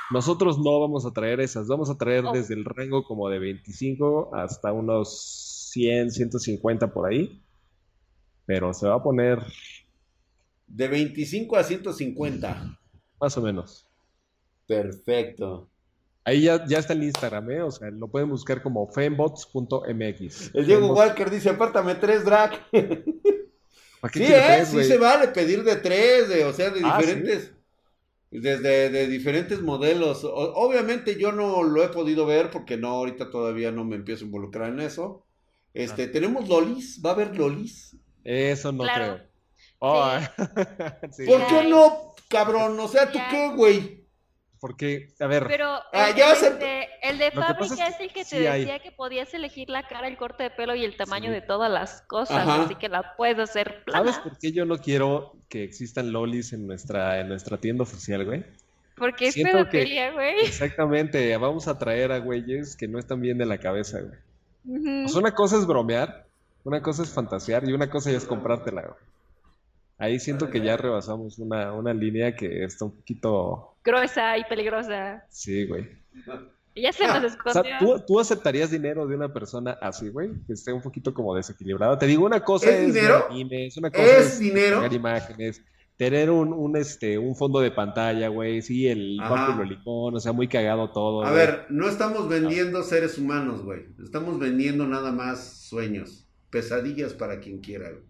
Nosotros 0.09 0.57
no 0.57 0.79
vamos 0.79 1.05
a 1.05 1.11
traer 1.11 1.41
esas. 1.41 1.67
Vamos 1.67 1.89
a 1.89 1.97
traer 1.97 2.23
Oh. 2.25 2.31
desde 2.31 2.53
el 2.53 2.63
rango 2.63 3.03
como 3.03 3.27
de 3.27 3.39
25 3.39 4.33
hasta 4.35 4.71
unos 4.71 5.69
100, 5.73 6.11
150 6.11 6.93
por 6.93 7.11
ahí. 7.11 7.42
Pero 8.45 8.73
se 8.73 8.87
va 8.87 8.95
a 8.95 9.03
poner 9.03 9.39
De 10.67 10.87
25 10.87 11.55
a 11.57 11.63
150. 11.63 12.77
más 13.19 13.37
o 13.37 13.41
menos. 13.41 13.87
Perfecto. 14.67 15.69
Ahí 16.25 16.43
ya, 16.43 16.65
ya 16.65 16.79
está 16.79 16.93
el 16.93 17.03
Instagram, 17.03 17.51
¿eh? 17.51 17.61
O 17.61 17.71
sea, 17.71 17.89
lo 17.91 18.07
pueden 18.07 18.29
buscar 18.29 18.61
como 18.63 18.87
fembots.mx. 18.87 20.51
El 20.55 20.65
Diego 20.65 20.87
Fembots- 20.89 20.97
Walker 20.97 21.29
dice, 21.29 21.49
apártame 21.49 21.95
tres 21.95 22.23
drag. 22.23 22.51
¿Para 24.01 24.11
qué 24.11 24.19
Sí, 24.19 24.33
¿eh? 24.33 24.65
sí 24.65 24.83
se 24.85 24.97
vale 24.97 25.27
pedir 25.29 25.63
de 25.63 25.75
tres, 25.77 26.29
de, 26.29 26.45
o 26.45 26.53
sea, 26.53 26.69
de 26.71 26.81
Ah, 26.83 26.97
¿sí? 26.99 27.05
diferentes, 27.07 27.51
desde 28.31 28.89
de 28.89 29.07
diferentes 29.07 29.61
modelos. 29.61 30.23
O- 30.23 30.53
obviamente 30.55 31.17
yo 31.19 31.31
no 31.33 31.61
lo 31.63 31.83
he 31.83 31.89
podido 31.89 32.25
ver 32.25 32.49
porque 32.49 32.77
no, 32.77 32.89
ahorita 32.89 33.29
todavía 33.29 33.71
no 33.71 33.83
me 33.85 33.95
empiezo 33.97 34.23
a 34.23 34.27
involucrar 34.27 34.69
en 34.69 34.79
eso. 34.79 35.25
Este, 35.73 36.03
Ah. 36.03 36.11
tenemos 36.11 36.47
lolis, 36.49 37.01
va 37.05 37.11
a 37.11 37.13
haber 37.13 37.35
lolis. 37.37 37.97
Eso 38.23 38.71
no 38.71 38.83
Claro. 38.83 39.15
creo. 39.15 39.27
Oh, 39.79 40.09
sí. 41.11 41.25
¿Por 41.25 41.45
qué 41.47 41.63
no, 41.69 42.13
cabrón? 42.29 42.79
O 42.79 42.87
sea, 42.87 43.11
¿tú 43.11 43.19
qué, 43.29 43.49
güey? 43.55 44.03
Porque, 44.59 45.09
a 45.19 45.27
ver, 45.27 45.45
Pero 45.47 45.67
Ah, 45.91 46.09
el, 46.11 46.15
ya 46.15 46.31
el 46.33 46.57
de, 46.59 46.87
el 47.01 47.17
de 47.17 47.31
fábrica 47.31 47.87
es 47.87 47.99
el 47.99 48.07
que 48.13 48.23
te 48.23 48.37
sí 48.37 48.47
hay. 48.47 48.61
decía 48.61 48.79
que 48.79 48.93
podías 48.93 49.33
elegir 49.33 49.69
la 49.69 49.85
cara, 49.85 50.07
el 50.07 50.15
corte 50.15 50.43
de 50.43 50.49
pelo 50.51 50.73
y 50.73 50.85
el 50.85 50.95
tamaño 50.95 51.25
Sí. 51.27 51.31
de 51.33 51.41
todas 51.41 51.69
las 51.69 52.01
cosas, 52.03 52.37
Ajá. 52.47 52.63
así 52.63 52.75
que 52.75 52.87
la 52.87 53.13
puedes 53.17 53.37
hacer 53.39 53.83
¿sabes 53.91 54.13
plana. 54.15 54.23
por 54.23 54.37
qué 54.39 54.53
yo 54.53 54.63
no 54.63 54.77
quiero 54.77 55.33
que 55.49 55.65
existan 55.65 56.13
lolis 56.13 56.53
en 56.53 56.65
nuestra, 56.65 57.19
en 57.19 57.27
nuestra 57.27 57.57
tienda 57.57 57.83
oficial, 57.83 58.23
güey? 58.23 58.45
Porque 58.95 59.27
es 59.27 59.33
Siento 59.33 59.57
que- 59.57 59.79
pedofilia, 59.79 60.11
güey. 60.13 60.45
Exactamente, 60.45 61.35
vamos 61.35 61.67
a 61.67 61.77
traer 61.77 62.13
a 62.13 62.19
güeyes 62.19 62.77
que 62.77 62.87
no 62.87 62.99
están 62.99 63.19
bien 63.19 63.37
de 63.37 63.45
la 63.45 63.57
cabeza, 63.57 63.99
güey. 63.99 64.17
Ujú. 64.65 65.01
Pues 65.03 65.15
una 65.15 65.33
cosa 65.35 65.57
es 65.57 65.67
bromear, 65.67 66.25
una 66.63 66.81
cosa 66.81 67.03
es 67.03 67.09
fantasear 67.09 67.67
y 67.67 67.73
una 67.73 67.89
cosa 67.89 68.11
ya 68.11 68.17
es 68.17 68.25
comprártela, 68.25 68.81
güey. 68.81 68.93
Ahí 69.97 70.19
siento 70.19 70.49
que 70.49 70.59
ya 70.61 70.75
rebasamos 70.75 71.37
una, 71.39 71.71
una 71.73 71.93
línea 71.93 72.35
que 72.35 72.63
está 72.63 72.85
un 72.85 72.91
poquito... 72.91 73.75
Gruesa 73.83 74.37
y 74.37 74.43
peligrosa. 74.45 75.23
Sí, 75.29 75.65
güey. 75.67 75.89
Ya 76.75 76.91
se 76.91 77.05
nos 77.05 77.17
O 77.17 77.19
sea, 77.19 77.61
escondió. 77.61 77.77
¿tú, 77.79 78.03
tú 78.07 78.19
aceptarías 78.19 78.71
dinero 78.71 79.05
de 79.05 79.15
una 79.15 79.31
persona 79.31 79.77
así, 79.81 80.09
güey? 80.09 80.31
Que 80.47 80.53
esté 80.53 80.73
un 80.73 80.81
poquito 80.81 81.13
como 81.13 81.35
desequilibrada. 81.35 81.99
Te 81.99 82.07
digo, 82.07 82.25
una 82.25 82.43
cosa 82.43 82.69
¿Es 82.71 82.79
es, 82.79 82.93
dinero? 82.95 83.27
animes, 83.29 83.77
una 83.77 83.91
cosa 83.91 84.03
¿Es 84.03 84.25
es 84.33 84.39
dinero? 84.39 84.83
imágenes, 84.91 85.61
tener 85.97 86.31
un, 86.31 86.51
un, 86.51 86.75
este, 86.75 87.19
un 87.19 87.35
fondo 87.35 87.59
de 87.59 87.69
pantalla, 87.71 88.27
güey, 88.29 88.61
sí, 88.63 88.87
el 88.87 89.17
papo 89.19 89.53
lolicón, 89.61 90.15
o 90.15 90.19
sea, 90.19 90.33
muy 90.33 90.47
cagado 90.47 90.91
todo, 90.91 91.23
A 91.23 91.29
güey. 91.31 91.45
ver, 91.45 91.67
no 91.69 91.87
estamos 91.87 92.27
vendiendo 92.27 92.81
seres 92.81 93.19
humanos, 93.19 93.61
güey. 93.63 93.85
Estamos 94.03 94.39
vendiendo 94.39 94.87
nada 94.87 95.11
más 95.11 95.67
sueños, 95.69 96.22
pesadillas 96.53 97.15
para 97.15 97.39
quien 97.39 97.59
quiera. 97.59 97.89
güey. 97.89 98.03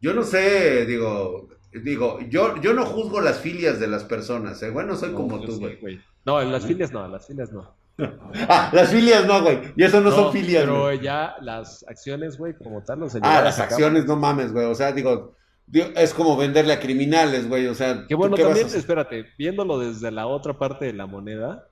Yo 0.00 0.14
no 0.14 0.22
sé, 0.22 0.86
digo, 0.86 1.50
digo, 1.84 2.18
yo, 2.30 2.56
yo 2.62 2.72
no 2.72 2.86
juzgo 2.86 3.20
las 3.20 3.38
filias 3.40 3.78
de 3.78 3.86
las 3.86 4.04
personas, 4.04 4.62
¿eh? 4.62 4.70
Bueno, 4.70 4.96
soy 4.96 5.10
No, 5.10 5.16
como 5.16 5.40
tú, 5.40 5.52
sí, 5.52 5.76
güey. 5.78 6.00
No, 6.24 6.40
en 6.40 6.50
las 6.50 6.64
filias 6.64 6.90
no, 6.90 7.04
en 7.04 7.12
las 7.12 7.26
filias 7.26 7.52
no. 7.52 7.76
Ah, 8.48 8.70
las 8.72 8.90
filias 8.90 9.26
no, 9.26 9.42
güey. 9.42 9.58
Y 9.76 9.82
eso 9.84 10.00
no, 10.00 10.10
son 10.10 10.32
filias, 10.32 10.62
Pero 10.64 10.94
ya 10.94 11.34
las 11.42 11.84
acciones, 11.86 12.38
güey, 12.38 12.56
como 12.56 12.82
tal, 12.82 13.02
o 13.02 13.10
sea, 13.10 13.20
Ah, 13.22 13.42
las 13.42 13.58
acciones, 13.58 14.06
no 14.06 14.16
mames, 14.16 14.52
güey. 14.52 14.64
O 14.64 14.74
sea, 14.74 14.92
digo, 14.92 15.34
Es 15.72 16.14
como 16.14 16.34
venderle 16.36 16.72
a 16.72 16.80
criminales, 16.80 17.46
güey. 17.46 17.66
O 17.66 17.74
sea, 17.74 18.06
Que 18.08 18.14
¿tú 18.14 18.16
bueno, 18.16 18.36
qué 18.36 18.44
vas 18.44 18.52
a 18.52 18.60
también, 18.60 18.78
espérate, 18.78 19.26
viéndolo 19.36 19.78
desde 19.78 20.10
la 20.10 20.26
otra 20.26 20.58
parte 20.58 20.86
de 20.86 20.94
la 20.94 21.06
moneda, 21.06 21.68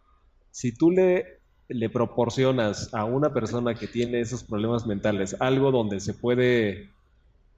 si 0.50 0.76
tú 0.76 0.90
le, 0.90 1.35
le 1.68 1.90
proporcionas 1.90 2.92
a 2.94 3.04
una 3.04 3.32
persona 3.32 3.74
que 3.74 3.86
tiene 3.88 4.20
esos 4.20 4.44
problemas 4.44 4.86
mentales 4.86 5.36
algo 5.40 5.70
donde 5.72 6.00
se 6.00 6.14
puede... 6.14 6.90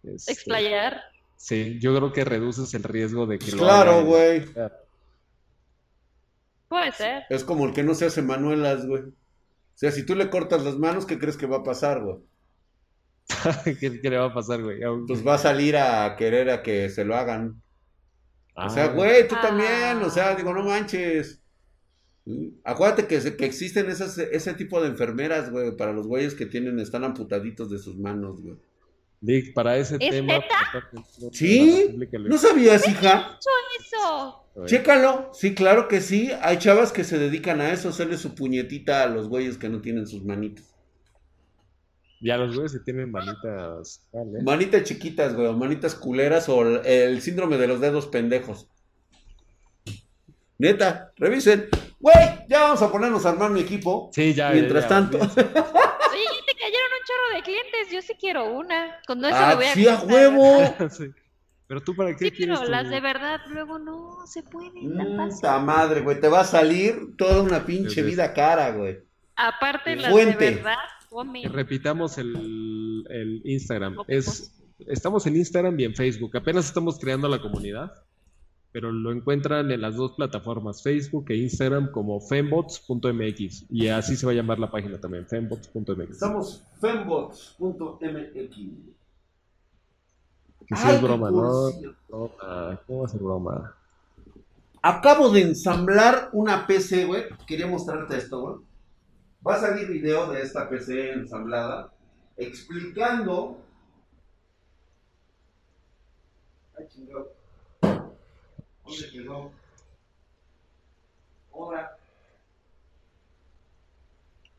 este, 0.02 0.32
Explayar. 0.32 1.00
Sí, 1.36 1.78
yo 1.80 1.94
creo 1.96 2.12
que 2.12 2.24
reduces 2.24 2.72
el 2.74 2.82
riesgo 2.82 3.26
de 3.26 3.38
que 3.38 3.46
Pues 3.46 3.54
lo 3.54 3.62
claro, 3.62 4.04
güey. 4.04 4.44
Puede 6.68 6.92
ser. 6.92 7.22
Es 7.30 7.44
como 7.44 7.66
el 7.66 7.72
que 7.72 7.82
no 7.82 7.94
se 7.94 8.06
hace 8.06 8.22
manuelas, 8.22 8.86
güey. 8.86 9.02
O 9.02 9.12
sea, 9.74 9.90
si 9.92 10.04
tú 10.04 10.14
le 10.14 10.28
cortas 10.30 10.64
las 10.64 10.76
manos, 10.76 11.06
¿qué 11.06 11.18
crees 11.18 11.36
que 11.36 11.46
va 11.46 11.58
a 11.58 11.62
pasar, 11.64 12.02
güey? 12.02 12.18
¿Qué, 13.78 14.00
qué 14.00 14.10
le 14.10 14.18
va 14.18 14.26
a 14.26 14.34
pasar, 14.34 14.62
güey? 14.62 14.80
Pues 15.06 15.26
va 15.26 15.34
a 15.34 15.38
salir 15.38 15.76
a 15.76 16.16
querer 16.16 16.50
a 16.50 16.62
que 16.62 16.88
se 16.90 17.04
lo 17.04 17.14
hagan. 17.16 17.62
O 18.54 18.68
sea, 18.68 18.86
ah, 18.86 18.88
güey, 18.88 19.28
tú 19.28 19.36
Ah. 19.36 19.42
también, 19.42 20.02
o 20.02 20.10
sea, 20.10 20.34
digo, 20.34 20.52
no 20.52 20.64
manches. 20.64 21.40
Acuérdate 22.64 23.06
que, 23.06 23.16
existen 23.44 23.88
esas, 23.88 24.18
ese 24.18 24.54
tipo 24.54 24.80
de 24.80 24.88
enfermeras, 24.88 25.50
güey, 25.50 25.76
para 25.76 25.92
los 25.92 26.06
güeyes 26.06 26.34
que 26.34 26.46
tienen, 26.46 26.78
están 26.78 27.04
amputaditos 27.04 27.70
de 27.70 27.78
sus 27.78 27.96
manos, 27.96 28.42
güey. 28.42 28.56
Lick, 29.20 29.52
para 29.52 29.76
ese 29.76 29.96
¿Es 29.98 30.10
tema... 30.10 30.34
neta? 30.34 30.90
¿Sí? 31.32 31.96
¿No 32.12 32.38
sabías, 32.38 32.86
hija? 32.86 33.38
Eso. 33.80 34.44
Güey. 34.54 34.68
Chécalo. 34.68 35.30
Sí, 35.32 35.54
claro 35.54 35.88
que 35.88 36.00
sí. 36.00 36.30
Hay 36.40 36.58
chavas 36.58 36.92
que 36.92 37.02
se 37.02 37.18
dedican 37.18 37.60
a 37.60 37.72
eso, 37.72 37.88
hacerle 37.88 38.16
su 38.16 38.34
puñetita 38.34 39.02
a 39.02 39.08
los 39.08 39.28
güeyes 39.28 39.58
que 39.58 39.68
no 39.68 39.80
tienen 39.80 40.06
sus 40.06 40.24
manitas. 40.24 40.74
Ya 42.20 42.36
los 42.36 42.54
güeyes 42.54 42.72
que 42.72 42.80
tienen 42.80 43.10
manitas... 43.10 44.06
Vale. 44.12 44.42
Manitas 44.42 44.84
chiquitas, 44.84 45.34
güey, 45.34 45.48
o 45.48 45.52
manitas 45.54 45.94
culeras 45.94 46.48
o 46.48 46.62
el 46.84 47.20
síndrome 47.20 47.56
de 47.56 47.68
los 47.68 47.80
dedos 47.80 48.06
pendejos. 48.06 48.68
Neta, 50.58 51.12
revisen. 51.16 51.68
Güey, 52.00 52.16
ya 52.48 52.62
vamos 52.62 52.82
a 52.82 52.90
ponernos 52.92 53.24
a 53.26 53.30
armar 53.30 53.50
mi 53.50 53.60
equipo. 53.60 54.10
Sí, 54.12 54.34
ya. 54.34 54.50
Mientras 54.50 54.84
ya, 54.84 54.88
tanto. 54.88 55.18
ya 55.18 55.26
te 55.28 55.34
cayeron 55.34 56.90
un 56.92 57.04
chorro 57.06 57.36
de 57.36 57.42
clientes. 57.42 57.92
Yo 57.92 58.02
sí 58.02 58.14
quiero 58.18 58.52
una. 58.52 58.96
Con 59.06 59.24
eso 59.24 59.34
Ah, 59.36 59.48
me 59.50 59.54
voy 59.56 59.64
a 59.66 59.74
sí, 59.74 59.88
a 59.88 60.00
huevo. 60.00 60.76
Sí. 60.90 61.06
Pero 61.66 61.82
tú 61.82 61.94
para 61.94 62.16
qué 62.16 62.24
Sí, 62.26 62.30
quieres 62.30 62.56
pero 62.58 62.64
tu- 62.66 62.70
las 62.72 62.88
de 62.88 63.00
verdad 63.00 63.40
luego 63.50 63.78
no 63.78 64.26
se 64.26 64.42
pueden. 64.42 64.96
Puta 65.28 65.58
madre, 65.58 66.00
güey. 66.00 66.18
Te 66.18 66.28
va 66.28 66.40
a 66.40 66.44
salir 66.44 67.14
toda 67.18 67.42
una 67.42 67.64
pinche 67.66 68.02
vida 68.02 68.32
cara, 68.32 68.70
güey. 68.70 68.98
Aparte, 69.36 69.94
las 69.96 70.10
Fuente. 70.10 70.44
de 70.44 70.54
verdad. 70.56 70.76
Que 71.42 71.48
repitamos 71.48 72.16
el, 72.18 73.04
el 73.10 73.42
Instagram. 73.44 73.96
Es, 74.08 74.54
estamos 74.86 75.26
en 75.26 75.36
Instagram 75.36 75.78
y 75.80 75.84
en 75.84 75.94
Facebook. 75.94 76.36
Apenas 76.36 76.66
estamos 76.66 76.98
creando 76.98 77.28
la 77.28 77.40
comunidad, 77.40 77.92
pero 78.78 78.92
lo 78.92 79.10
encuentran 79.10 79.72
en 79.72 79.80
las 79.80 79.96
dos 79.96 80.12
plataformas, 80.12 80.84
Facebook 80.84 81.24
e 81.30 81.36
Instagram, 81.36 81.90
como 81.90 82.20
fembots.mx. 82.20 83.66
Y 83.70 83.88
así 83.88 84.14
se 84.14 84.24
va 84.24 84.30
a 84.30 84.36
llamar 84.36 84.60
la 84.60 84.70
página 84.70 85.00
también, 85.00 85.26
fembots.mx. 85.26 86.10
Estamos 86.10 86.62
fembots.mx. 86.80 88.56
Que 90.60 90.74
Ay, 90.76 90.94
es 90.94 91.02
broma, 91.02 91.28
¿no? 91.28 91.72
Broma. 92.08 92.80
¿Cómo 92.86 93.00
va 93.00 93.06
a 93.06 93.08
ser 93.08 93.20
broma? 93.20 93.74
Acabo 94.80 95.30
de 95.30 95.42
ensamblar 95.42 96.28
una 96.32 96.64
PC, 96.64 97.06
güey. 97.06 97.24
Quería 97.48 97.66
mostrarte 97.66 98.16
esto, 98.16 98.40
güey. 98.40 98.64
Va 99.44 99.56
a 99.56 99.60
salir 99.60 99.88
video 99.88 100.30
de 100.30 100.40
esta 100.42 100.68
PC 100.68 101.14
ensamblada 101.14 101.92
explicando. 102.36 103.58
Ay, 106.78 106.86
chingado. 106.88 107.37
¿Dónde 108.88 109.10
quedó? 109.12 109.50
Ahora. 111.52 111.96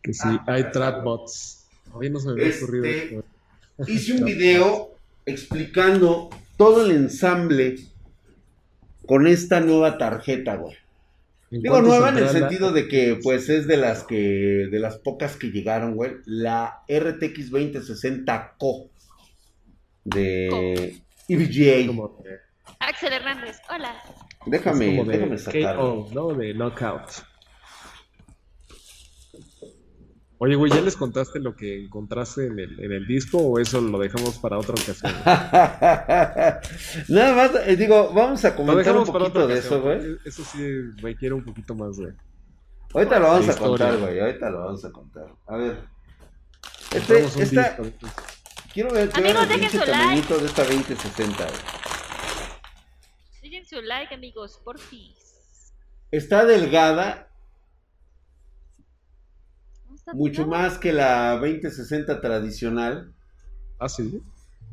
Que 0.02 0.14
sí, 0.14 0.22
Ah, 0.24 0.44
hay 0.48 0.64
ya 0.64 0.72
trap 0.72 0.90
está. 0.96 1.04
bots. 1.04 1.68
Hoy 1.94 2.10
no 2.10 2.20
se 2.20 2.28
me 2.28 2.32
había 2.34 2.46
Este, 2.48 2.64
ocurrido 2.64 2.86
esto. 2.86 3.24
Hice 3.88 4.14
un 4.14 4.26
video 4.26 4.92
explicando 5.26 6.30
todo 6.58 6.86
el 6.86 6.92
ensamble 6.92 7.78
con 9.06 9.28
esta 9.28 9.60
nueva 9.60 9.98
tarjeta, 9.98 10.56
güey. 10.56 10.76
¿En 11.52 11.64
Digo 11.64 11.82
nueva 11.82 12.10
en 12.10 12.18
el 12.20 12.30
sentido 12.30 12.72
de 12.72 12.88
que 12.88 13.20
pues 13.24 13.50
es 13.50 13.66
de 13.66 13.78
las 13.78 14.04
que 14.04 14.68
de 14.72 14.80
las 14.80 14.98
pocas 14.98 15.36
que 15.36 15.48
llegaron, 15.48 15.96
güey. 15.96 16.18
La 16.26 16.84
RTX 16.88 17.50
2060 17.50 18.56
Co 18.60 18.88
de 20.04 21.02
EVGA. 21.28 21.92
Axel 22.80 23.12
Hernández, 23.12 23.60
hola. 23.70 23.94
Déjame, 24.46 24.94
es 24.94 24.98
como 24.98 25.12
de 25.12 25.18
déjame 25.18 25.38
sacarlo. 25.38 26.06
KO, 26.06 26.10
¿no? 26.14 26.28
De 26.34 26.54
knockout. 26.54 27.12
Oye, 30.42 30.56
güey, 30.56 30.72
¿ya 30.72 30.80
les 30.80 30.96
contaste 30.96 31.40
lo 31.40 31.54
que 31.58 31.84
encontraste 31.84 32.48
en 32.48 32.58
el, 32.58 32.80
en 32.80 32.94
el 32.94 33.06
disco 33.06 33.40
o 33.40 33.60
eso 33.60 33.82
lo 33.82 34.00
dejamos 34.00 34.38
para 34.38 34.58
otra 34.58 34.74
ocasión? 34.74 35.12
Nada 37.10 37.36
más, 37.36 37.52
eh, 37.68 37.76
digo, 37.76 38.14
vamos 38.14 38.46
a 38.46 38.56
comentar 38.56 38.96
un 38.98 39.06
poquito 39.06 39.46
de 39.46 39.60
eso, 39.60 39.82
güey. 39.82 40.18
Eso 40.24 40.46
sí 40.46 40.66
requiere 41.02 41.36
un 41.36 41.44
poquito 41.44 41.76
más 41.76 41.98
de... 41.98 42.14
Ahorita 42.94 43.20
lo 43.20 43.28
vamos 43.28 43.48
De 43.48 43.52
a 43.52 43.56
contar, 43.58 43.98
güey. 43.98 44.20
Ahorita 44.22 44.50
lo 44.50 44.60
vamos 44.62 44.86
a 44.86 44.92
contar. 44.92 45.28
A 45.48 45.58
ver. 45.58 45.78
Este, 46.96 47.20
esta, 47.26 47.76
disco, 47.78 47.84
quiero 48.74 48.92
ver, 48.92 49.12
Amigos, 49.14 49.50
dejen 49.50 49.70
su 49.70 49.78
like. 49.86 50.34
de 50.34 50.46
esta 50.46 50.64
2060, 50.64 51.44
güey. 51.44 51.89
Su 53.70 53.80
like, 53.84 54.16
amigos, 54.16 54.60
por 54.64 54.80
fin. 54.80 55.14
Está 56.10 56.44
delgada, 56.44 57.32
¿Cómo 59.84 59.96
está 59.96 60.14
mucho 60.14 60.48
más 60.48 60.80
que 60.80 60.92
la 60.92 61.34
2060 61.38 62.20
tradicional. 62.20 63.14
Ah, 63.78 63.88
sí. 63.88 64.24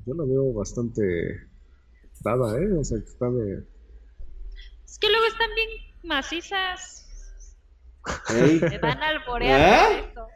Yo 0.07 0.15
la 0.15 0.25
veo 0.25 0.51
bastante 0.55 1.47
dada, 2.23 2.59
¿eh? 2.59 2.73
O 2.73 2.83
sea, 2.85 2.99
que 2.99 3.05
está 3.05 3.29
de... 3.29 3.67
Es 4.87 4.99
que 4.99 5.11
luego 5.11 5.27
están 5.27 5.51
bien 5.55 5.69
macizas. 6.03 7.07
¿eh? 8.35 8.61
Me 8.71 8.79
van 8.79 9.03
a 9.03 9.09
alborear 9.09 9.93
¿Eh? 9.93 10.07
eso. 10.11 10.27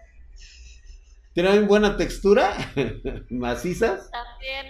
Tienen 1.33 1.67
buena 1.67 1.97
textura, 1.97 2.53
macizas. 3.31 4.11
También. 4.11 4.67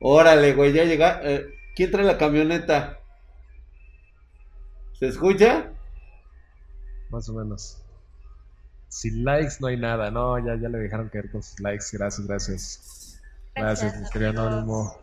Órale, 0.00 0.54
güey, 0.54 0.72
ya 0.72 0.84
llega. 0.84 1.20
eh, 1.22 1.55
¿Quién 1.76 1.90
trae 1.92 2.04
la 2.04 2.18
camioneta? 2.18 2.98
¿Se 4.98 5.06
escucha? 5.08 5.70
Más 7.10 7.28
o 7.28 7.34
menos. 7.34 7.82
Sin 8.88 9.24
likes 9.24 9.56
no 9.60 9.66
hay 9.66 9.76
nada. 9.76 10.10
No, 10.10 10.38
ya, 10.38 10.56
ya 10.60 10.68
le 10.68 10.78
dejaron 10.78 11.08
caer 11.10 11.30
con 11.30 11.42
sus 11.42 11.60
likes. 11.60 11.84
Gracias, 11.92 12.26
gracias. 12.26 13.22
Gracias, 13.54 14.00
mi 14.00 14.08
querido 14.10 14.30
amigos. 14.30 14.46
Anónimo. 14.54 14.98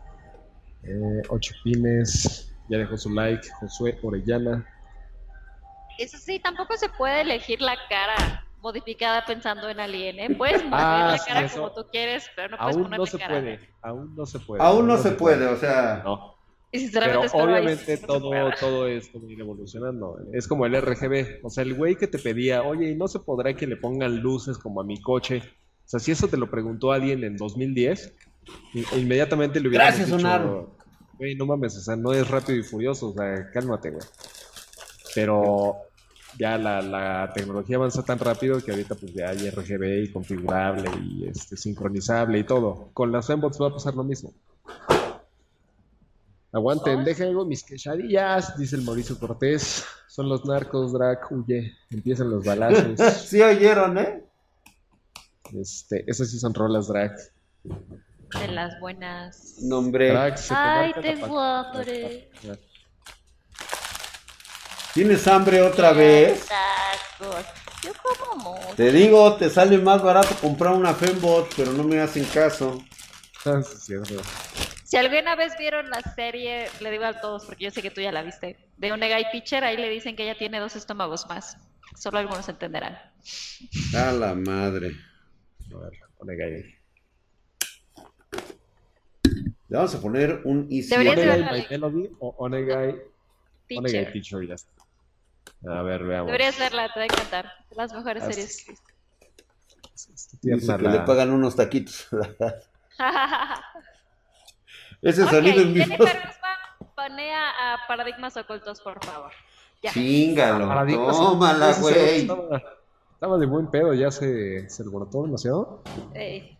Eh, 0.82 1.22
ocho 1.28 1.54
pines. 1.62 2.52
Ya 2.68 2.78
dejó 2.78 2.96
su 2.96 3.10
like. 3.10 3.46
Josué 3.60 3.98
Orellana. 4.02 4.66
Eso 5.98 6.18
sí, 6.18 6.40
tampoco 6.40 6.76
se 6.76 6.88
puede 6.88 7.20
elegir 7.20 7.60
la 7.60 7.76
cara 7.88 8.44
modificada 8.60 9.24
pensando 9.26 9.68
en 9.68 9.78
alien, 9.78 10.18
¿eh? 10.18 10.34
Puedes 10.34 10.64
mover 10.64 10.80
Ah, 10.80 11.08
la 11.12 11.18
sí, 11.18 11.28
cara 11.28 11.42
eso. 11.42 11.56
como 11.56 11.72
tú 11.72 11.86
quieres, 11.92 12.28
pero 12.34 12.48
no 12.48 12.58
puedes 12.58 12.76
Aún 12.76 12.90
no 12.90 13.06
se 13.06 13.18
cara. 13.18 13.30
puede. 13.34 13.60
Aún 13.82 14.16
no 14.16 14.26
se 14.26 14.40
puede. 14.40 14.62
Aún 14.64 14.86
no 14.88 14.96
se 14.98 15.10
puede, 15.12 15.46
o 15.46 15.56
sea. 15.56 16.02
No. 16.04 16.33
Y 16.76 16.90
Pero 16.90 17.22
sinceramente 17.22 17.36
ahí 17.36 17.42
obviamente 17.44 17.96
todo, 17.98 18.30
todo 18.58 18.80
va 18.80 18.86
a 18.86 18.90
ir 18.90 19.40
evolucionando. 19.40 20.18
Es 20.32 20.48
como 20.48 20.66
el 20.66 20.74
RGB. 20.74 21.38
O 21.44 21.50
sea, 21.50 21.62
el 21.62 21.74
güey 21.74 21.94
que 21.94 22.08
te 22.08 22.18
pedía, 22.18 22.62
oye, 22.64 22.90
¿y 22.90 22.96
no 22.96 23.06
se 23.06 23.20
podrá 23.20 23.54
que 23.54 23.66
le 23.68 23.76
pongan 23.76 24.16
luces 24.20 24.58
como 24.58 24.80
a 24.80 24.84
mi 24.84 25.00
coche? 25.00 25.40
O 25.86 25.88
sea, 25.88 26.00
si 26.00 26.10
eso 26.10 26.26
te 26.26 26.36
lo 26.36 26.50
preguntó 26.50 26.90
alguien 26.90 27.22
en 27.22 27.36
2010, 27.36 28.12
i- 28.74 28.84
inmediatamente 28.98 29.60
le 29.60 29.68
hubiéramos 29.68 29.94
Gracias, 29.98 30.16
dicho, 30.16 30.76
güey, 31.16 31.36
no 31.36 31.46
mames, 31.46 31.76
o 31.76 31.80
sea, 31.80 31.94
no 31.94 32.12
es 32.12 32.28
rápido 32.28 32.58
y 32.58 32.64
furioso, 32.64 33.10
o 33.10 33.12
sea, 33.12 33.50
cálmate, 33.52 33.90
güey. 33.90 34.02
Pero 35.14 35.76
ya 36.38 36.58
la, 36.58 36.82
la 36.82 37.32
tecnología 37.34 37.76
avanza 37.76 38.04
tan 38.04 38.18
rápido 38.18 38.58
que 38.60 38.72
ahorita 38.72 38.96
pues 38.96 39.14
ya 39.14 39.28
hay 39.30 39.48
RGB 39.48 40.02
y 40.04 40.12
configurable 40.12 40.90
y 41.04 41.28
este, 41.28 41.56
sincronizable 41.56 42.40
y 42.40 42.44
todo. 42.44 42.88
Con 42.92 43.12
las 43.12 43.28
fembots 43.28 43.60
va 43.62 43.68
a 43.68 43.72
pasar 43.74 43.94
lo 43.94 44.02
mismo. 44.02 44.32
Aguanten, 46.54 47.02
dejen 47.04 47.28
algo 47.28 47.44
mis 47.44 47.64
quesadillas, 47.64 48.56
dice 48.56 48.76
el 48.76 48.82
Mauricio 48.82 49.18
Cortés. 49.18 49.84
Son 50.06 50.28
los 50.28 50.44
narcos, 50.44 50.92
Drac, 50.92 51.26
huye, 51.32 51.76
empiezan 51.90 52.30
los 52.30 52.44
balazos. 52.44 53.00
Sí 53.26 53.42
oyeron, 53.42 53.98
¿eh? 53.98 54.24
Este, 55.52 56.08
esas 56.08 56.30
sí 56.30 56.38
son 56.38 56.54
rolas, 56.54 56.86
Drac. 56.86 57.18
De 57.64 58.48
las 58.52 58.78
buenas. 58.78 59.56
Nombre. 59.62 60.10
Drac, 60.10 60.36
se 60.36 60.54
te 60.54 60.54
Ay, 60.54 60.92
la 60.94 61.02
tengo 61.02 61.40
hambre. 61.40 62.30
¿Tienes 64.94 65.26
hambre 65.26 65.60
otra 65.60 65.92
vez? 65.92 66.46
Tacos. 66.46 67.44
Yo 67.82 67.90
como 68.00 68.52
mucho. 68.52 68.76
Te 68.76 68.92
digo, 68.92 69.34
te 69.34 69.50
sale 69.50 69.76
más 69.78 70.00
barato 70.00 70.36
comprar 70.40 70.74
una 70.74 70.94
Fembot, 70.94 71.52
pero 71.56 71.72
no 71.72 71.82
me 71.82 72.00
hacen 72.00 72.24
caso. 72.26 72.80
Ah, 73.44 73.60
sí, 73.60 73.74
es 73.74 73.82
cierto. 73.82 74.22
Si 74.94 74.98
alguna 74.98 75.34
vez 75.34 75.58
vieron 75.58 75.90
la 75.90 76.00
serie, 76.02 76.68
le 76.78 76.88
digo 76.92 77.04
a 77.04 77.20
todos 77.20 77.46
porque 77.46 77.64
yo 77.64 77.72
sé 77.72 77.82
que 77.82 77.90
tú 77.90 78.00
ya 78.00 78.12
la 78.12 78.22
viste, 78.22 78.56
de 78.76 78.92
Onegai 78.92 79.28
Teacher, 79.32 79.64
ahí 79.64 79.76
le 79.76 79.88
dicen 79.90 80.14
que 80.14 80.22
ella 80.22 80.38
tiene 80.38 80.60
dos 80.60 80.76
estómagos 80.76 81.26
más. 81.26 81.56
Solo 81.98 82.18
algunos 82.18 82.48
entenderán. 82.48 82.96
A 83.96 84.12
la 84.12 84.36
madre. 84.36 84.92
A 85.74 85.78
ver, 85.78 85.98
Onegai. 86.18 86.76
Le 89.68 89.76
vamos 89.76 89.94
a 89.96 90.00
poner 90.00 90.42
un 90.44 90.68
easy. 90.70 90.94
Onegai. 90.94 91.66
Melody 91.70 92.10
o 92.20 92.28
Onegai, 92.38 92.90
Onegai 92.90 93.02
Teacher. 93.66 94.12
Teacher, 94.12 94.46
ya 94.46 94.54
está. 94.54 94.70
A 95.76 95.82
ver, 95.82 96.04
veamos. 96.04 96.26
Deberías 96.28 96.56
verla, 96.56 96.88
te 96.94 97.00
va 97.00 97.02
a 97.02 97.06
encantar. 97.06 97.52
Las 97.72 97.92
mejores 97.92 98.22
series. 98.26 98.66
Dice 100.40 100.76
que 100.76 100.82
la- 100.84 100.92
le 100.92 101.00
pagan 101.00 101.32
unos 101.32 101.56
taquitos. 101.56 102.06
Ese 105.04 105.22
ok, 105.22 105.30
sonido 105.30 105.60
en 105.60 105.74
vivo. 105.74 105.86
Jennifer 105.86 106.16
Guzmán, 106.16 106.94
panea 106.94 107.50
a 107.50 107.86
Paradigmas 107.86 108.36
Ocultos, 108.36 108.80
por 108.80 109.04
favor. 109.04 109.30
Ya. 109.82 109.92
Chingalo. 109.92 110.66
Paradigmas. 110.66 111.16
Tómala, 111.16 111.74
güey. 111.74 112.22
Estaba, 112.22 112.62
estaba 113.12 113.38
de 113.38 113.46
buen 113.46 113.70
pedo, 113.70 113.92
ya 113.94 114.10
se, 114.10 114.68
se 114.68 114.82
alborotó 114.82 115.22
demasiado. 115.22 115.82
Ey. 116.14 116.58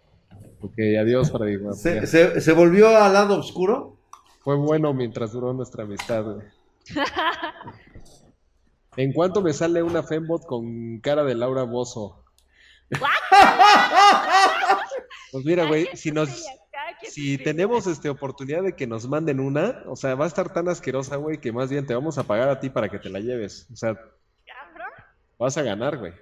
Ok, 0.60 0.74
adiós, 1.00 1.30
Paradigma. 1.30 1.72
¿Se, 1.72 2.06
se, 2.06 2.40
se 2.40 2.52
volvió 2.52 2.88
al 2.96 3.12
lado 3.14 3.38
oscuro? 3.38 3.96
Fue 4.40 4.56
bueno 4.56 4.92
mientras 4.92 5.32
duró 5.32 5.52
nuestra 5.54 5.84
amistad, 5.84 6.22
güey. 6.22 6.46
¿En 8.96 9.12
cuánto 9.12 9.40
me 9.40 9.52
sale 9.52 9.82
una 9.82 10.02
Fembot 10.02 10.44
con 10.46 11.00
cara 11.00 11.24
de 11.24 11.34
Laura 11.34 11.62
Bozo? 11.64 12.24
Pues 15.32 15.44
mira, 15.44 15.66
güey, 15.66 15.88
si 15.94 16.12
nos, 16.12 16.46
si 17.04 17.38
tenemos 17.38 17.86
este 17.86 18.08
oportunidad 18.08 18.62
de 18.62 18.74
que 18.74 18.86
nos 18.86 19.08
manden 19.08 19.40
una, 19.40 19.82
o 19.86 19.96
sea, 19.96 20.14
va 20.14 20.24
a 20.24 20.28
estar 20.28 20.52
tan 20.52 20.68
asquerosa, 20.68 21.16
güey, 21.16 21.38
que 21.40 21.52
más 21.52 21.70
bien 21.70 21.86
te 21.86 21.94
vamos 21.94 22.18
a 22.18 22.24
pagar 22.24 22.48
a 22.48 22.60
ti 22.60 22.70
para 22.70 22.88
que 22.88 22.98
te 22.98 23.10
la 23.10 23.20
lleves. 23.20 23.68
O 23.72 23.76
sea, 23.76 23.94
Cabrón. 23.94 24.88
vas 25.38 25.56
a 25.56 25.62
ganar, 25.62 25.98
güey. 25.98 26.12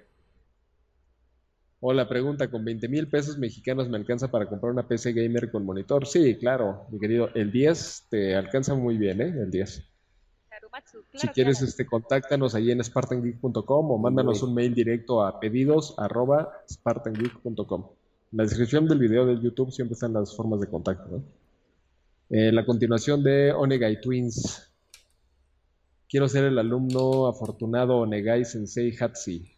Hola, 1.85 2.07
pregunta, 2.07 2.49
¿con 2.49 2.63
20 2.63 2.87
mil 2.87 3.09
pesos 3.09 3.37
mexicanos 3.37 3.89
me 3.89 3.97
alcanza 3.97 4.31
para 4.31 4.47
comprar 4.47 4.71
una 4.71 4.87
PC 4.87 5.11
gamer 5.11 5.51
con 5.51 5.65
monitor? 5.65 6.07
Sí, 6.07 6.37
claro, 6.37 6.85
mi 6.89 6.99
querido. 6.99 7.29
El 7.35 7.51
10 7.51 8.07
te 8.09 8.35
alcanza 8.35 8.73
muy 8.73 8.97
bien, 8.97 9.19
¿eh? 9.21 9.33
El 9.37 9.51
10. 9.51 9.83
Karumatsu, 10.49 11.03
Si 11.13 11.27
quieres, 11.29 11.57
claro. 11.57 11.69
este, 11.69 11.85
contáctanos 11.85 12.55
ahí 12.55 12.71
en 12.71 12.81
spartangeek.com 12.81 13.91
o 13.91 13.97
mándanos 13.97 14.43
un 14.43 14.53
mail 14.53 14.73
directo 14.73 15.25
a 15.25 15.39
pedidos 15.41 15.95
arroba 15.97 16.63
spartangeek.com. 16.71 17.89
En 18.33 18.37
la 18.37 18.45
descripción 18.45 18.87
del 18.87 18.97
video 18.97 19.27
de 19.27 19.39
YouTube 19.39 19.71
siempre 19.71 19.93
están 19.93 20.13
las 20.13 20.35
formas 20.35 20.59
de 20.59 20.65
contacto, 20.65 21.07
¿no? 21.07 21.23
Eh, 22.31 22.51
la 22.51 22.65
continuación 22.65 23.23
de 23.23 23.51
Onegai 23.51 24.01
Twins. 24.01 24.73
Quiero 26.09 26.27
ser 26.27 26.45
el 26.45 26.57
alumno 26.57 27.27
afortunado 27.27 27.97
Onegai 27.97 28.43
Sensei 28.43 28.97
Hatsi. 28.99 29.55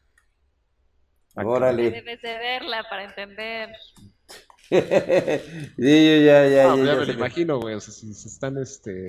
Acá. 1.36 1.48
Órale. 1.48 1.90
Debes 1.90 2.22
de 2.22 2.38
verla 2.38 2.86
para 2.90 3.06
entender. 3.06 3.70
sí, 4.70 4.76
yo 5.78 6.26
ya, 6.26 6.44
ya, 6.44 6.50
ya, 6.50 6.76
ya 6.76 6.84
ya 6.84 6.96
me 6.98 7.06
lo 7.06 7.14
imagino, 7.14 7.62
güey. 7.62 7.76
O 7.76 7.80
sea, 7.80 7.94
si 7.94 8.14
se 8.14 8.28
están 8.28 8.58
este, 8.58 9.08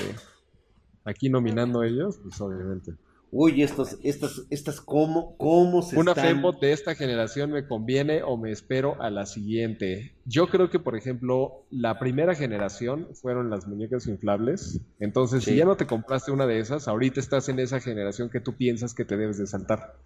aquí 1.03 1.29
nominando 1.29 1.83
ellos, 1.83 2.21
pues 2.23 2.41
obviamente. 2.41 2.93
Uy, 3.33 3.63
estos, 3.63 3.99
estas, 4.05 4.43
estas, 4.51 4.81
¿cómo, 4.81 5.37
cómo 5.37 5.83
se 5.83 5.99
Una 5.99 6.13
están? 6.13 6.27
Fembot 6.27 6.61
de 6.61 6.73
esta 6.73 6.95
generación 6.95 7.51
me 7.51 7.67
conviene 7.67 8.23
o 8.23 8.37
me 8.37 8.51
espero 8.53 9.01
a 9.03 9.11
la 9.11 9.27
siguiente. 9.27 10.15
Yo 10.25 10.49
creo 10.49 10.71
que, 10.71 10.79
por 10.79 10.97
ejemplo, 10.97 11.67
la 11.71 11.99
primera 11.99 12.35
generación 12.35 13.09
fueron 13.21 13.51
las 13.51 13.67
muñecas 13.67 14.07
inflables. 14.07 14.81
Entonces, 15.01 15.43
Sí. 15.45 15.51
si 15.51 15.57
ya 15.57 15.65
no 15.65 15.77
te 15.77 15.87
compraste 15.87 16.31
una 16.31 16.47
de 16.47 16.61
esas, 16.61 16.87
ahorita 16.89 17.19
estás 17.21 17.49
en 17.49 17.59
esa 17.59 17.81
generación 17.81 18.31
que 18.31 18.41
tú 18.41 18.57
piensas 18.57 18.95
que 18.95 19.05
te 19.05 19.17
debes 19.17 19.39
de 19.39 19.47
saltar. 19.47 19.97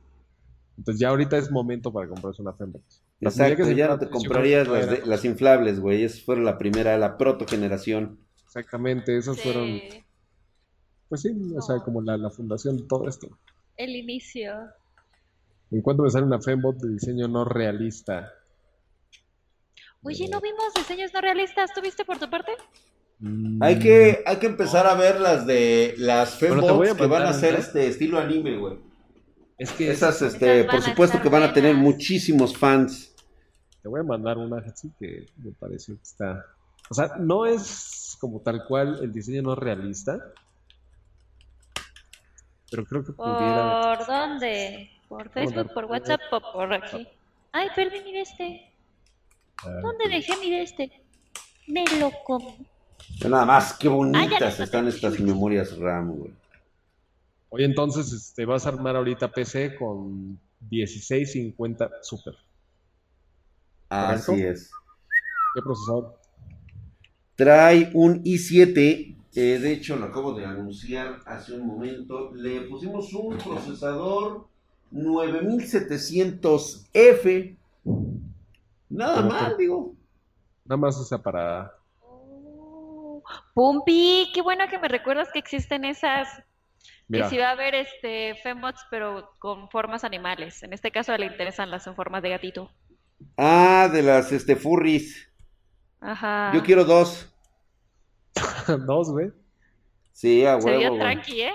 Entonces, 0.79 0.99
ya 1.01 1.11
ahorita 1.11 1.37
es 1.37 1.51
momento 1.51 1.93
para 1.93 2.09
comprarse 2.09 2.41
una 2.41 2.55
Fembot. 2.55 2.83
Las 3.21 3.39
Exacto, 3.39 3.71
ya 3.71 3.87
no 3.89 3.99
te 3.99 4.09
comprarías 4.09 4.67
las, 4.67 4.89
de- 4.91 5.07
las 5.07 5.27
inflables, 5.27 5.79
güey. 5.79 6.05
Esa 6.05 6.25
fue 6.25 6.41
la 6.41 6.57
primera, 6.57 6.97
la 6.97 7.19
proto 7.19 7.47
generación. 7.47 8.19
Exactamente, 8.47 9.17
esas 9.17 9.39
fueron, 9.41 9.69
pues 11.11 11.21
sí, 11.23 11.31
o 11.55 11.61
sea, 11.61 11.81
como 11.81 12.01
la, 12.01 12.17
la 12.17 12.31
fundación 12.31 12.79
de 12.79 12.85
todo 12.85 13.07
esto. 13.09 13.29
el 13.77 13.95
inicio. 13.97 14.55
¿En 15.71 15.83
cuánto 15.83 16.03
me 16.05 16.11
sale 16.11 16.25
una 16.27 16.41
Fembot 16.41 16.77
de 16.79 16.89
diseño 16.95 17.29
no 17.29 17.45
realista? 17.45 18.33
Oye, 20.03 20.29
¿no 20.29 20.41
vimos 20.41 20.73
diseños 20.75 21.13
no 21.13 21.21
realistas? 21.21 21.71
¿Tú 21.75 21.83
viste 21.83 22.05
por 22.05 22.19
tu 22.19 22.29
parte? 22.31 22.53
Mm, 23.19 23.63
Hay 23.63 23.79
que, 23.79 24.23
hay 24.27 24.39
que 24.39 24.47
empezar 24.47 24.87
a 24.87 24.95
ver 24.95 25.21
las 25.21 25.47
de 25.47 25.95
las 25.99 26.39
Bueno, 26.49 26.79
fembots 26.79 26.95
que 26.95 27.07
van 27.07 27.25
a 27.25 27.33
ser 27.35 27.55
este 27.57 27.87
estilo 27.87 28.19
anime, 28.19 28.57
güey. 28.57 28.79
Es 29.59 29.73
que 29.73 29.91
Esas, 29.91 30.23
este, 30.23 30.65
por 30.65 30.81
supuesto 30.83 31.21
que 31.21 31.29
van 31.29 31.43
a 31.43 31.53
tener 31.53 31.77
buenas. 31.77 31.95
muchísimos 31.95 32.57
fans. 32.57 33.15
Te 33.83 33.89
voy 33.89 34.01
a 34.01 34.05
mandar 34.05 34.39
una 34.39 34.59
así 34.59 34.91
que 34.99 35.27
me 35.37 35.53
pareció 35.53 35.97
que 35.97 36.03
está. 36.03 36.47
O 36.91 36.95
sea, 36.95 37.17
no 37.19 37.47
es 37.47 38.17
como 38.21 38.41
tal 38.41 38.65
cual 38.67 38.99
el 39.03 39.13
diseño 39.13 39.43
no 39.43 39.53
es 39.53 39.59
realista. 39.59 40.19
Pero 42.71 42.85
creo 42.85 43.05
que 43.05 43.13
pudiera. 43.13 43.97
¿Por 43.97 44.07
dónde? 44.07 44.91
¿Por 45.09 45.29
Facebook, 45.31 45.73
por 45.75 45.85
WhatsApp 45.87 46.21
o 46.31 46.41
por 46.53 46.73
aquí? 46.73 47.07
Ay, 47.53 47.69
perdí 47.75 48.03
mi 48.05 48.13
de 48.13 48.21
este. 48.21 48.73
¿Dónde 49.83 50.09
dejé 50.09 50.37
mi 50.39 50.51
de 50.51 50.63
este? 50.63 50.93
Me 51.67 51.85
lo 51.99 52.11
comí. 52.25 52.55
Nada 53.29 53.45
más, 53.45 53.73
qué 53.75 53.89
Ah, 53.89 53.93
bonitas 53.93 54.61
están 54.61 54.87
estas 54.89 55.19
memorias 55.19 55.77
RAM, 55.79 56.13
güey. 56.17 56.33
Oye, 57.49 57.65
entonces 57.65 58.13
este, 58.13 58.45
vas 58.45 58.65
a 58.67 58.69
armar 58.69 58.95
ahorita 58.95 59.33
PC 59.33 59.75
con 59.77 60.39
1650 60.71 61.91
Super. 62.03 62.37
Así 63.89 64.27
¿Correcto? 64.27 64.51
es. 64.53 64.71
¿Qué 65.55 65.63
procesador? 65.63 66.21
Trae 67.35 67.91
un 67.95 68.23
i7, 68.23 69.17
eh, 69.35 69.59
de 69.59 69.73
hecho 69.73 69.97
lo 69.97 70.07
acabo 70.07 70.33
de 70.35 70.45
anunciar 70.47 71.21
hace 71.27 71.53
un 71.53 71.67
momento. 71.67 72.33
Le 72.35 72.63
pusimos 72.63 73.13
un 73.15 73.37
procesador 73.39 74.47
9700F. 74.93 77.57
Nada 78.89 79.29
por- 79.29 79.57
digo. 79.57 79.95
Nada 80.65 80.77
más, 80.77 80.97
o 80.99 81.05
sea, 81.05 81.19
para. 81.19 81.73
Oh, 82.03 83.23
Pumpi, 83.55 84.31
qué 84.35 84.43
bueno 84.43 84.65
que 84.69 84.79
me 84.79 84.89
recuerdas 84.89 85.29
que 85.33 85.39
existen 85.39 85.85
esas. 85.85 86.29
Mira, 87.09 87.25
Que 87.25 87.31
si 87.31 87.39
va 87.39 87.49
a 87.49 87.53
haber 87.53 87.75
este 87.75 88.37
fembots, 88.43 88.85
pero 88.91 89.31
con 89.39 89.69
formas 89.71 90.05
animales. 90.05 90.63
En 90.63 90.73
este 90.73 90.91
caso 90.93 91.17
le 91.17 91.27
interesan 91.27 91.71
las 91.71 91.87
en 91.87 91.97
formas 91.97 92.23
de 92.23 92.31
gatito. 92.31 92.71
Ah, 93.37 93.89
de 93.93 94.03
las 94.03 94.33
este, 94.33 94.57
furries. 94.57 95.29
Ajá. 96.01 96.53
Yo 96.55 96.63
quiero 96.63 96.85
dos. 96.85 97.33
dos, 98.87 99.11
güey. 99.11 99.33
Sí, 100.13 100.45
a 100.45 100.57
huevo, 100.57 100.89
güey. 100.89 101.01
tranqui, 101.01 101.43
¿eh? 101.43 101.55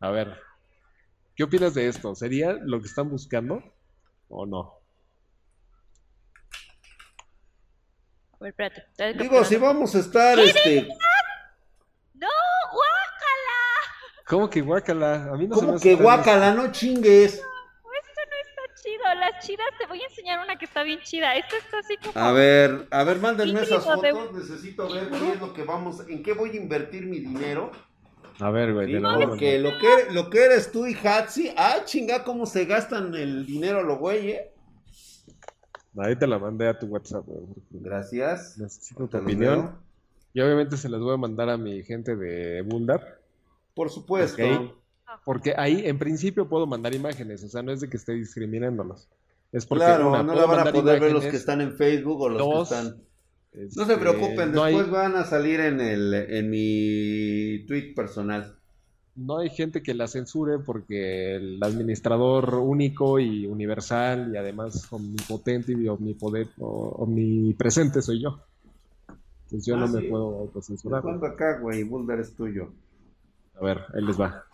A 0.00 0.10
ver. 0.10 0.40
¿Qué 1.34 1.44
opinas 1.44 1.74
de 1.74 1.88
esto? 1.88 2.14
¿Sería 2.14 2.52
lo 2.52 2.80
que 2.80 2.86
están 2.86 3.10
buscando 3.10 3.62
o 4.28 4.46
no? 4.46 4.80
A 8.32 8.38
ver, 8.40 8.48
espérate. 8.50 9.22
Digo, 9.22 9.44
si 9.44 9.56
vamos 9.56 9.94
a 9.94 9.98
estar, 9.98 10.38
este, 10.38 10.88
¡No! 12.14 12.28
¡Guácala! 12.72 14.24
¿Cómo 14.26 14.50
que 14.50 14.60
guácala? 14.62 15.30
A 15.32 15.36
mí 15.36 15.46
no 15.46 15.56
se 15.56 15.66
me 15.66 15.74
hace 15.74 15.96
que 15.96 16.02
guácala, 16.02 16.54
no 16.54 16.72
chingues. 16.72 17.34
Esto 17.34 17.42
no 17.84 18.36
está 18.42 18.82
chido. 18.82 19.04
Las 19.32 19.46
chidas, 19.46 19.66
te 19.78 19.86
voy 19.86 20.00
a 20.00 20.06
enseñar 20.06 20.44
una 20.44 20.56
que 20.56 20.64
está 20.64 20.82
bien 20.82 21.00
chida. 21.02 21.36
Esto 21.36 21.56
está 21.56 21.78
así 21.78 21.96
como. 21.96 22.24
A 22.24 22.32
ver, 22.32 22.86
a 22.90 23.04
ver, 23.04 23.18
mándenme 23.18 23.60
esas 23.62 23.84
de- 23.84 24.12
fotos. 24.12 24.32
Necesito 24.34 24.92
ver 24.92 25.08
qué 25.10 25.32
es 25.32 25.40
lo 25.40 25.52
que 25.52 25.64
vamos, 25.64 26.08
en 26.08 26.22
qué 26.22 26.32
voy 26.32 26.50
a 26.50 26.56
invertir 26.56 27.06
mi 27.06 27.20
dinero. 27.20 27.70
A 28.38 28.50
ver, 28.50 28.74
güey, 28.74 28.98
voy 28.98 29.22
a 29.22 29.26
porque 29.28 29.58
lo 29.58 29.70
que, 29.78 30.12
lo 30.12 30.28
que 30.28 30.44
eres 30.44 30.70
tú 30.70 30.86
y 30.86 30.94
Hatsi, 30.94 31.54
ah, 31.56 31.78
chinga, 31.84 32.22
cómo 32.22 32.44
se 32.44 32.66
gastan 32.66 33.14
el 33.14 33.46
dinero 33.46 33.82
los 33.82 33.98
güeyes. 33.98 34.42
Ahí 35.98 36.14
te 36.16 36.26
la 36.26 36.38
mandé 36.38 36.68
a 36.68 36.78
tu 36.78 36.86
WhatsApp, 36.86 37.24
güey. 37.26 37.46
Gracias. 37.70 38.58
Necesito 38.58 39.08
tu 39.08 39.16
opinión. 39.16 39.74
Y 40.34 40.40
obviamente 40.42 40.76
se 40.76 40.90
las 40.90 41.00
voy 41.00 41.14
a 41.14 41.16
mandar 41.16 41.48
a 41.48 41.56
mi 41.56 41.82
gente 41.82 42.14
de 42.14 42.60
Buldar. 42.60 43.18
Por 43.74 43.88
supuesto. 43.88 44.44
Ok. 44.44 44.74
Porque 45.24 45.54
ahí, 45.56 45.82
en 45.86 45.98
principio, 45.98 46.48
puedo 46.48 46.66
mandar 46.66 46.94
imágenes. 46.94 47.42
O 47.44 47.48
sea, 47.48 47.62
no 47.62 47.72
es 47.72 47.80
de 47.80 47.88
que 47.88 47.96
esté 47.96 48.12
discriminándolos. 48.14 49.08
Es 49.52 49.64
porque, 49.66 49.84
Claro, 49.84 50.10
una, 50.10 50.22
no 50.22 50.34
la 50.34 50.46
van 50.46 50.68
a 50.68 50.72
poder 50.72 51.00
ver 51.00 51.12
los 51.12 51.24
que 51.24 51.36
están 51.36 51.60
en 51.60 51.76
Facebook 51.76 52.20
o 52.20 52.28
los 52.28 52.38
Dos, 52.38 52.68
que 52.68 52.74
están. 52.74 52.96
este, 53.52 53.80
No 53.80 53.86
se 53.86 53.96
preocupen, 53.96 54.52
no 54.52 54.62
hay- 54.64 54.74
después 54.74 54.90
van 54.92 55.16
a 55.16 55.24
salir 55.24 55.60
en 55.60 55.80
el 55.80 56.12
en 56.14 56.50
mi 56.50 57.64
tweet 57.66 57.94
personal. 57.94 58.54
No 59.14 59.38
hay 59.38 59.48
gente 59.48 59.82
que 59.82 59.94
la 59.94 60.08
censure 60.08 60.58
porque 60.58 61.36
el 61.36 61.58
administrador 61.62 62.54
único 62.56 63.18
y 63.18 63.46
universal 63.46 64.30
y 64.34 64.36
además 64.36 64.92
omnipotente 64.92 65.72
y 65.72 65.88
omnipoder, 65.88 66.48
o- 66.58 66.96
omnipresente 66.98 68.02
soy 68.02 68.20
yo. 68.22 68.40
Entonces 69.44 69.64
yo 69.66 69.76
Ah, 69.76 69.80
no 69.80 69.88
me 69.88 70.02
puedo 70.02 70.40
autocensurar. 70.40 71.00
güey. 71.02 71.16
¿Cuándo 71.18 71.34
acá, 71.34 71.58
güey? 71.60 71.82
Boulder 71.84 72.20
es 72.20 72.34
tuyo. 72.34 72.68
A 73.58 73.64
ver, 73.64 73.80
ahí 73.94 74.02
les 74.04 74.20
va. 74.20 74.44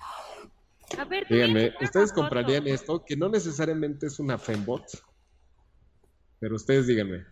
A 0.98 1.04
ver, 1.04 1.26
tú 1.26 1.34
Díganme, 1.34 1.74
¿ustedes 1.80 2.10
foto. 2.10 2.20
comprarían 2.22 2.66
esto? 2.66 3.04
Que 3.04 3.16
no 3.16 3.28
necesariamente 3.28 4.06
es 4.06 4.18
una 4.18 4.38
Fembot, 4.38 4.84
pero 6.38 6.56
ustedes 6.56 6.86
díganme. 6.86 7.24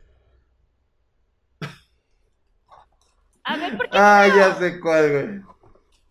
A 3.45 3.57
ver, 3.57 3.77
¿por 3.77 3.91
qué 3.91 3.99
Ah, 3.99 4.27
no? 4.29 4.37
ya 4.37 4.55
sé 4.59 4.81
cuál, 4.81 5.11
güey. 5.11 5.41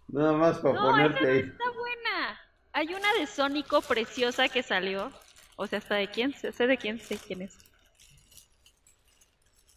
Nada 0.09 0.33
más 0.33 0.57
para 0.59 0.73
No, 0.75 0.81
ponerte 0.91 1.21
no 1.23 1.29
ahí. 1.29 1.39
está 1.39 1.63
buena. 1.71 2.39
Hay 2.73 2.87
una 2.93 3.13
de 3.13 3.27
Sónico 3.27 3.81
preciosa 3.81 4.49
que 4.49 4.63
salió. 4.63 5.11
O 5.55 5.67
sea, 5.67 5.79
hasta 5.79 5.95
de 5.95 6.09
quién, 6.09 6.33
sé 6.33 6.51
sé 6.51 6.67
de 6.67 6.77
quién, 6.77 6.99
sé 6.99 7.17
quién 7.17 7.41
es. 7.43 7.57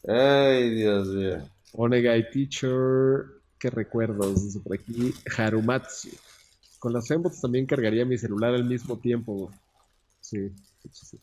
Ay, 0.08 0.70
Dios 0.70 1.08
mío. 1.08 1.48
Onegai 1.74 2.30
Teacher, 2.30 3.24
qué 3.58 3.70
recuerdos, 3.70 4.44
dice 4.44 4.60
por 4.60 4.74
aquí. 4.74 5.14
Harumatsu. 5.36 6.10
Con 6.82 6.92
las 6.92 7.06
Fembots 7.06 7.40
también 7.40 7.64
cargaría 7.64 8.04
mi 8.04 8.18
celular 8.18 8.54
al 8.54 8.64
mismo 8.64 8.98
tiempo. 8.98 9.52
Sí, 10.18 10.48
sí, 10.82 11.06
sí. 11.06 11.20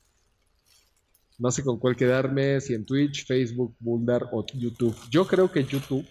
No 1.38 1.52
sé 1.52 1.66
con 1.66 1.78
cuál 1.78 1.98
quedarme, 1.98 2.62
si 2.62 2.74
en 2.74 2.86
Twitch, 2.86 3.28
Facebook, 3.28 3.76
Buldar 3.78 4.30
o 4.32 4.46
YouTube. 4.54 4.96
Yo 5.12 5.28
creo 5.28 5.52
que 5.52 5.66
YouTube 5.66 6.08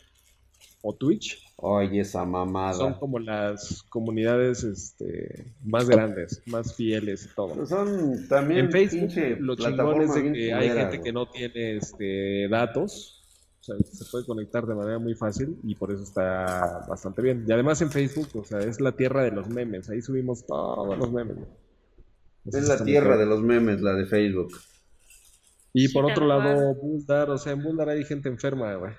o 0.82 0.94
Twitch 0.94 1.42
Oye, 1.56 2.00
esa 2.00 2.20
son 2.20 2.30
mamada. 2.30 2.98
como 3.00 3.18
las 3.18 3.82
comunidades 3.84 4.64
este, 4.64 5.54
más 5.64 5.88
grandes, 5.88 6.42
más 6.44 6.74
fieles 6.76 7.24
y 7.24 7.34
todo. 7.34 7.64
Son 7.64 8.28
también 8.28 8.66
En 8.66 8.70
Facebook 8.70 9.10
lo 9.40 9.56
chingón 9.56 10.02
es 10.02 10.12
que 10.12 10.52
hay 10.52 10.68
gente 10.68 11.00
que 11.00 11.10
no 11.10 11.26
tiene 11.30 11.78
este, 11.78 12.48
datos, 12.48 13.17
o 13.60 13.64
sea, 13.64 13.76
se 13.78 14.04
puede 14.10 14.24
conectar 14.24 14.66
de 14.66 14.74
manera 14.74 14.98
muy 14.98 15.14
fácil 15.14 15.58
y 15.64 15.74
por 15.74 15.90
eso 15.92 16.02
está 16.02 16.86
bastante 16.88 17.22
bien. 17.22 17.44
Y 17.46 17.52
además 17.52 17.80
en 17.82 17.90
Facebook, 17.90 18.28
o 18.34 18.44
sea, 18.44 18.60
es 18.60 18.80
la 18.80 18.92
tierra 18.92 19.24
de 19.24 19.32
los 19.32 19.48
memes, 19.48 19.88
ahí 19.90 20.00
subimos 20.00 20.46
todos 20.46 20.96
los 20.96 21.12
memes. 21.12 21.36
Es 22.46 22.68
la 22.68 22.82
tierra 22.82 23.16
de 23.16 23.26
los 23.26 23.42
memes, 23.42 23.80
la 23.80 23.94
de 23.94 24.06
Facebook. 24.06 24.52
Y 25.74 25.88
Sí, 25.88 25.92
por 25.92 26.06
otro 26.06 26.26
lado, 26.26 26.74
Buldar, 26.74 27.30
o 27.30 27.38
sea, 27.38 27.52
en 27.52 27.62
Buldar 27.62 27.90
hay 27.90 28.04
gente 28.04 28.28
enferma, 28.28 28.74
güey. 28.74 28.92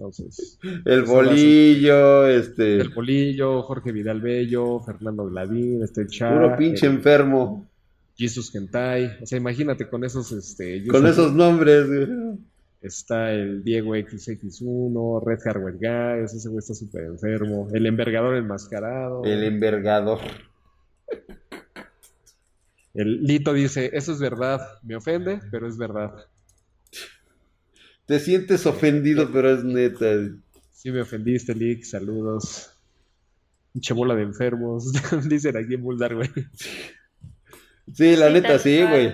Entonces, 0.00 0.58
El 0.86 1.02
bolillo, 1.02 2.26
este. 2.26 2.80
el 2.80 2.90
Polillo, 2.92 3.62
Jorge 3.62 3.92
Vidal 3.92 4.22
Bello, 4.22 4.80
Fernando 4.80 5.26
Gladín, 5.26 5.82
este 5.82 6.06
Cha, 6.06 6.32
Puro 6.32 6.56
pinche 6.56 6.86
el 6.86 6.94
enfermo. 6.94 7.69
Jesus 8.20 8.52
Gentai, 8.52 9.16
o 9.22 9.26
sea, 9.26 9.38
imagínate 9.38 9.88
con 9.88 10.04
esos, 10.04 10.30
este, 10.30 10.86
Con 10.88 11.06
esos 11.06 11.32
nombres, 11.32 11.86
güey. 11.88 12.38
Está 12.82 13.32
el 13.32 13.64
Diego 13.64 13.96
XX1, 13.96 15.24
Red 15.24 15.38
Hardware 15.42 15.74
Guys, 15.74 16.34
ese 16.34 16.48
güey 16.50 16.58
está 16.58 16.74
súper 16.74 17.04
enfermo. 17.04 17.68
El 17.72 17.86
envergador 17.86 18.36
enmascarado. 18.36 19.24
El 19.24 19.44
envergador. 19.44 20.20
El 22.92 23.22
Lito 23.22 23.54
dice, 23.54 23.90
eso 23.94 24.12
es 24.12 24.18
verdad, 24.18 24.60
me 24.82 24.96
ofende, 24.96 25.40
pero 25.50 25.66
es 25.66 25.78
verdad. 25.78 26.12
Te 28.04 28.18
sientes 28.18 28.66
ofendido, 28.66 29.30
pero 29.32 29.50
es 29.50 29.64
neta. 29.64 30.06
Sí 30.72 30.90
me 30.90 31.00
ofendiste, 31.00 31.54
Lick, 31.54 31.84
saludos. 31.84 32.70
Pinche 33.72 33.94
bola 33.94 34.14
de 34.14 34.22
enfermos, 34.22 34.92
dicen 35.28 35.56
aquí 35.56 35.74
en 35.74 35.82
Bulldar, 35.82 36.14
güey. 36.14 36.28
Sí, 37.92 38.16
la 38.16 38.28
Sí, 38.28 38.32
neta, 38.32 38.58
sí, 38.58 38.82
güey. 38.82 39.12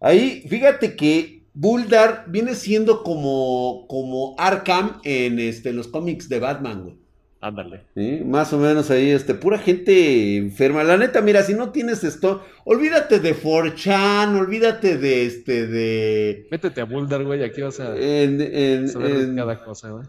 Ahí, 0.00 0.44
fíjate 0.48 0.94
que 0.96 1.42
Bulldar 1.54 2.24
viene 2.28 2.54
siendo 2.54 3.02
como, 3.02 3.86
como 3.88 4.34
Arkham 4.38 5.00
en 5.04 5.38
este, 5.38 5.72
los 5.72 5.88
cómics 5.88 6.28
de 6.28 6.38
Batman, 6.40 6.82
güey. 6.84 6.96
Ándale. 7.40 7.82
¿Sí? 7.94 8.22
Más 8.24 8.52
o 8.52 8.58
menos 8.58 8.90
ahí, 8.90 9.10
este, 9.10 9.34
pura 9.34 9.58
gente 9.58 10.36
enferma. 10.36 10.82
La 10.84 10.96
neta, 10.96 11.20
mira, 11.22 11.42
si 11.42 11.54
no 11.54 11.70
tienes 11.70 12.02
esto, 12.02 12.42
olvídate 12.64 13.20
de 13.20 13.34
4chan, 13.36 14.36
olvídate 14.38 14.96
de 14.98 15.26
este, 15.26 15.66
de... 15.66 16.46
Métete 16.50 16.80
a 16.80 16.84
Bulldar, 16.84 17.24
güey, 17.24 17.44
aquí 17.44 17.60
vas 17.62 17.78
a 17.78 17.94
En, 17.96 18.40
en- 18.40 18.88
saber 18.88 19.16
de 19.16 19.22
en- 19.24 19.36
cada 19.36 19.62
cosa, 19.64 19.90
güey. 19.90 20.04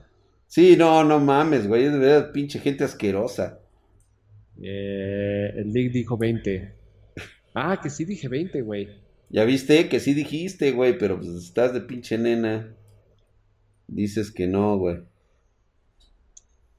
Sí, 0.48 0.76
no, 0.78 1.04
no 1.04 1.20
mames, 1.20 1.68
güey, 1.68 1.84
es 1.86 1.92
de 1.92 2.00
verdad 2.00 2.32
pinche 2.32 2.60
gente 2.60 2.86
asquerosa. 2.86 3.60
Eh, 4.62 5.52
el 5.58 5.72
Lick 5.72 5.92
dijo 5.92 6.18
20. 6.18 6.74
Ah, 7.60 7.80
que 7.82 7.90
sí 7.90 8.06
dije 8.06 8.28
20, 8.28 8.62
güey. 8.62 9.02
Ya 9.30 9.44
viste 9.44 9.90
que 9.90 10.00
sí 10.00 10.14
dijiste, 10.14 10.72
güey, 10.74 10.96
pero 10.96 11.18
pues 11.18 11.30
estás 11.30 11.74
de 11.74 11.82
pinche 11.82 12.16
nena. 12.16 12.72
Dices 13.88 14.32
que 14.32 14.46
no, 14.46 14.78
güey. 14.78 15.00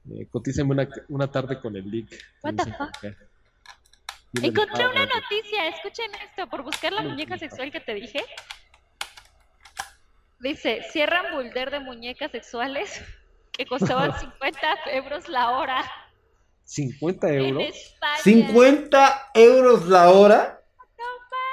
Eh, 0.09 0.25
cotízame 0.31 0.71
una, 0.71 0.89
una 1.09 1.29
tarde 1.29 1.59
con 1.59 1.75
el 1.75 1.91
Lick. 1.91 2.17
What 2.41 2.53
the 2.55 2.71
fuck? 2.71 3.13
Encontré 4.41 4.87
una 4.87 5.05
noticia, 5.05 5.67
escuchen 5.67 6.11
esto, 6.25 6.49
por 6.49 6.63
buscar 6.63 6.93
la 6.93 7.01
muñeca 7.01 7.37
sexual 7.37 7.73
que 7.73 7.81
te 7.81 7.95
dije. 7.95 8.23
Dice, 10.39 10.81
cierran 10.93 11.35
bulder 11.35 11.71
de 11.71 11.81
muñecas 11.81 12.31
sexuales 12.31 13.01
que 13.51 13.65
costaban 13.65 14.17
50 14.19 14.67
euros 14.93 15.27
la 15.27 15.51
hora 15.51 15.83
50 16.63 17.29
en 17.29 17.39
euros. 17.45 17.63
España. 17.63 18.17
50 18.23 19.31
euros 19.33 19.87
la 19.87 20.11
hora. 20.11 20.58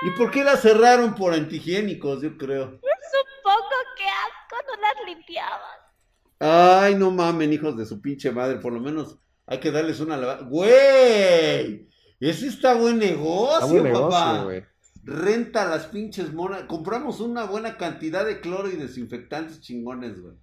¿Y 0.03 0.11
por 0.11 0.31
qué 0.31 0.45
la 0.45 0.57
cerraron 0.57 1.15
por 1.15 1.33
antihigiénicos, 1.33 2.23
yo 2.23 2.37
creo? 2.37 2.67
Supongo 2.73 3.77
que 3.97 4.05
asco, 4.05 4.57
no 4.67 4.81
las 4.83 5.07
limpiaban. 5.07 5.61
Ay, 6.39 6.95
no 6.97 7.11
mamen, 7.11 7.53
hijos 7.53 7.77
de 7.77 7.87
su 7.87 8.01
pinche 8.03 8.31
madre, 8.31 8.57
por 8.59 8.73
lo 8.73 8.81
menos 8.81 9.19
hay 9.47 9.59
que 9.59 9.71
darles 9.71 10.01
una 10.01 10.17
lavada. 10.17 10.43
¡Güey! 10.43 11.89
Ese 12.21 12.47
está 12.49 12.75
buen 12.75 12.99
negocio, 12.99 13.55
Está 13.55 13.67
buen 13.67 13.83
negocio, 13.85 14.09
papá. 14.11 14.45
güey. 14.45 14.65
Renta 15.05 15.67
las 15.67 15.87
pinches 15.87 16.33
monas. 16.33 16.65
Compramos 16.65 17.21
una 17.21 17.45
buena 17.45 17.77
cantidad 17.77 18.25
de 18.27 18.41
cloro 18.41 18.69
y 18.69 18.77
desinfectantes 18.77 19.61
chingones, 19.61 20.21
güey. 20.21 20.35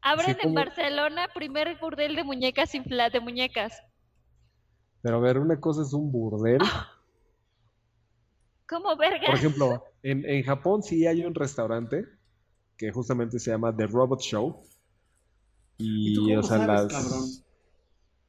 Abren 0.00 0.26
Sí, 0.26 0.32
en 0.32 0.38
como- 0.38 0.54
Barcelona 0.54 1.28
primer 1.34 1.76
burdel 1.78 2.16
de 2.16 2.24
muñecas 2.24 2.74
infla 2.74 3.10
de 3.10 3.20
muñecas. 3.20 3.80
Pero 5.02 5.16
a 5.18 5.20
ver, 5.20 5.38
una 5.38 5.60
cosa 5.60 5.82
es 5.82 5.92
un 5.92 6.10
burdel. 6.10 6.58
¿Cómo 8.68 8.96
verga? 8.96 9.26
Por 9.26 9.34
ejemplo, 9.36 9.84
en, 10.02 10.24
en 10.28 10.42
Japón 10.44 10.82
sí 10.82 11.06
hay 11.06 11.24
un 11.24 11.34
restaurante 11.34 12.04
que 12.76 12.92
justamente 12.92 13.38
se 13.38 13.50
llama 13.50 13.74
The 13.74 13.86
Robot 13.86 14.20
Show. 14.20 14.62
¿Y 15.78 16.14
tú 16.14 16.22
Y, 16.22 16.28
cómo 16.28 16.40
o 16.40 16.42
sea, 16.42 16.58
sabes, 16.58 16.82
las... 16.84 16.92
cabrón? 16.92 17.28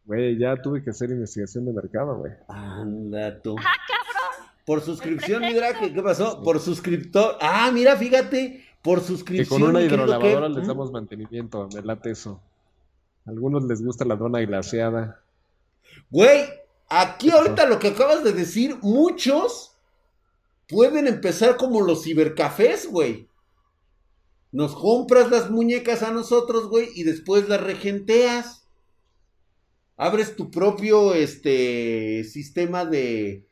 Güey, 0.05 0.37
ya 0.39 0.55
tuve 0.61 0.83
que 0.83 0.89
hacer 0.91 1.09
investigación 1.11 1.65
de 1.65 1.73
mercado, 1.73 2.17
güey. 2.17 2.31
Anda 2.47 3.41
tú. 3.41 3.55
¡Ah, 3.59 3.73
cabrón! 3.87 4.49
Por 4.65 4.81
suscripción, 4.81 5.41
mi 5.41 5.51
pretexto. 5.51 5.79
drag, 5.81 5.93
¿qué 5.93 6.01
pasó? 6.01 6.41
Por 6.43 6.59
suscriptor. 6.59 7.37
Ah, 7.41 7.69
mira, 7.73 7.95
fíjate. 7.95 8.65
Por 8.81 8.99
Que 8.99 9.05
suscripción. 9.05 9.59
con 9.61 9.69
una 9.69 9.79
¿qué 9.79 9.87
que- 9.87 9.93
hidrolavadora 9.93 10.49
les 10.49 10.65
damos 10.67 10.91
mantenimiento, 10.91 11.67
me 11.73 11.81
late 11.81 12.11
eso. 12.11 12.41
A 13.25 13.29
algunos 13.31 13.65
les 13.65 13.83
gusta 13.83 14.05
la 14.05 14.15
dona 14.15 14.39
glaseada. 14.41 15.21
Güey, 16.09 16.45
aquí 16.87 17.27
¿Qué 17.29 17.33
ahorita 17.35 17.65
lo 17.67 17.77
que 17.77 17.89
acabas 17.89 18.23
de 18.23 18.31
decir, 18.31 18.77
muchos 18.81 19.68
pueden 20.69 21.07
empezar 21.07 21.57
como 21.57 21.81
los 21.81 22.03
cibercafés, 22.03 22.87
güey. 22.87 23.27
Nos 24.51 24.75
compras 24.75 25.29
las 25.29 25.51
muñecas 25.51 26.01
a 26.01 26.11
nosotros, 26.11 26.69
güey, 26.69 26.89
y 26.95 27.03
después 27.03 27.49
las 27.49 27.61
regenteas. 27.61 28.67
Abres 29.97 30.35
tu 30.35 30.49
propio 30.49 31.13
este 31.13 32.23
sistema 32.23 32.85
de 32.85 33.45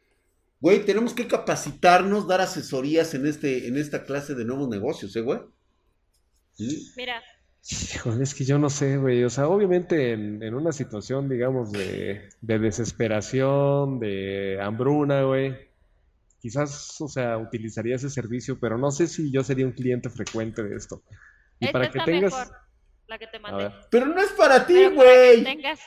güey, 0.61 0.85
tenemos 0.85 1.13
que 1.13 1.27
capacitarnos, 1.27 2.27
dar 2.27 2.41
asesorías 2.41 3.13
en 3.13 3.27
este 3.27 3.67
en 3.67 3.77
esta 3.77 4.05
clase 4.05 4.33
de 4.33 4.45
nuevos 4.45 4.69
negocios, 4.69 5.15
¿eh, 5.15 5.21
güey? 5.21 5.39
¿Sí? 6.53 6.93
Mira, 6.95 7.21
Híjole, 7.69 8.23
es 8.23 8.33
que 8.33 8.45
yo 8.45 8.57
no 8.57 8.69
sé, 8.69 8.97
güey. 8.97 9.23
O 9.25 9.29
sea, 9.29 9.49
obviamente 9.49 10.13
en, 10.13 10.41
en 10.41 10.53
una 10.53 10.71
situación, 10.71 11.27
digamos, 11.27 11.71
de, 11.73 12.29
de 12.41 12.59
desesperación, 12.59 13.99
de 13.99 14.57
hambruna, 14.61 15.23
güey. 15.23 15.66
Quizás, 16.47 17.01
o 17.01 17.09
sea, 17.09 17.37
utilizaría 17.37 17.97
ese 17.97 18.09
servicio, 18.09 18.57
pero 18.57 18.77
no 18.77 18.89
sé 18.89 19.07
si 19.07 19.29
yo 19.33 19.43
sería 19.43 19.65
un 19.65 19.73
cliente 19.73 20.09
frecuente 20.09 20.63
de 20.63 20.77
esto. 20.77 21.03
Y 21.59 21.65
esta 21.65 21.73
para 21.73 21.91
que 21.91 21.97
está 21.97 22.05
tengas... 22.05 22.31
mejor, 22.31 22.55
la 23.07 23.19
que 23.19 23.27
te 23.27 23.35
A 23.35 23.39
mandé. 23.41 23.71
Pero 23.91 24.05
no 24.05 24.21
es 24.21 24.31
para 24.31 24.65
ti, 24.65 24.75
Pero 24.75 24.95
para 24.95 25.05
que 25.11 25.19
güey. 25.33 25.43
tengas. 25.43 25.79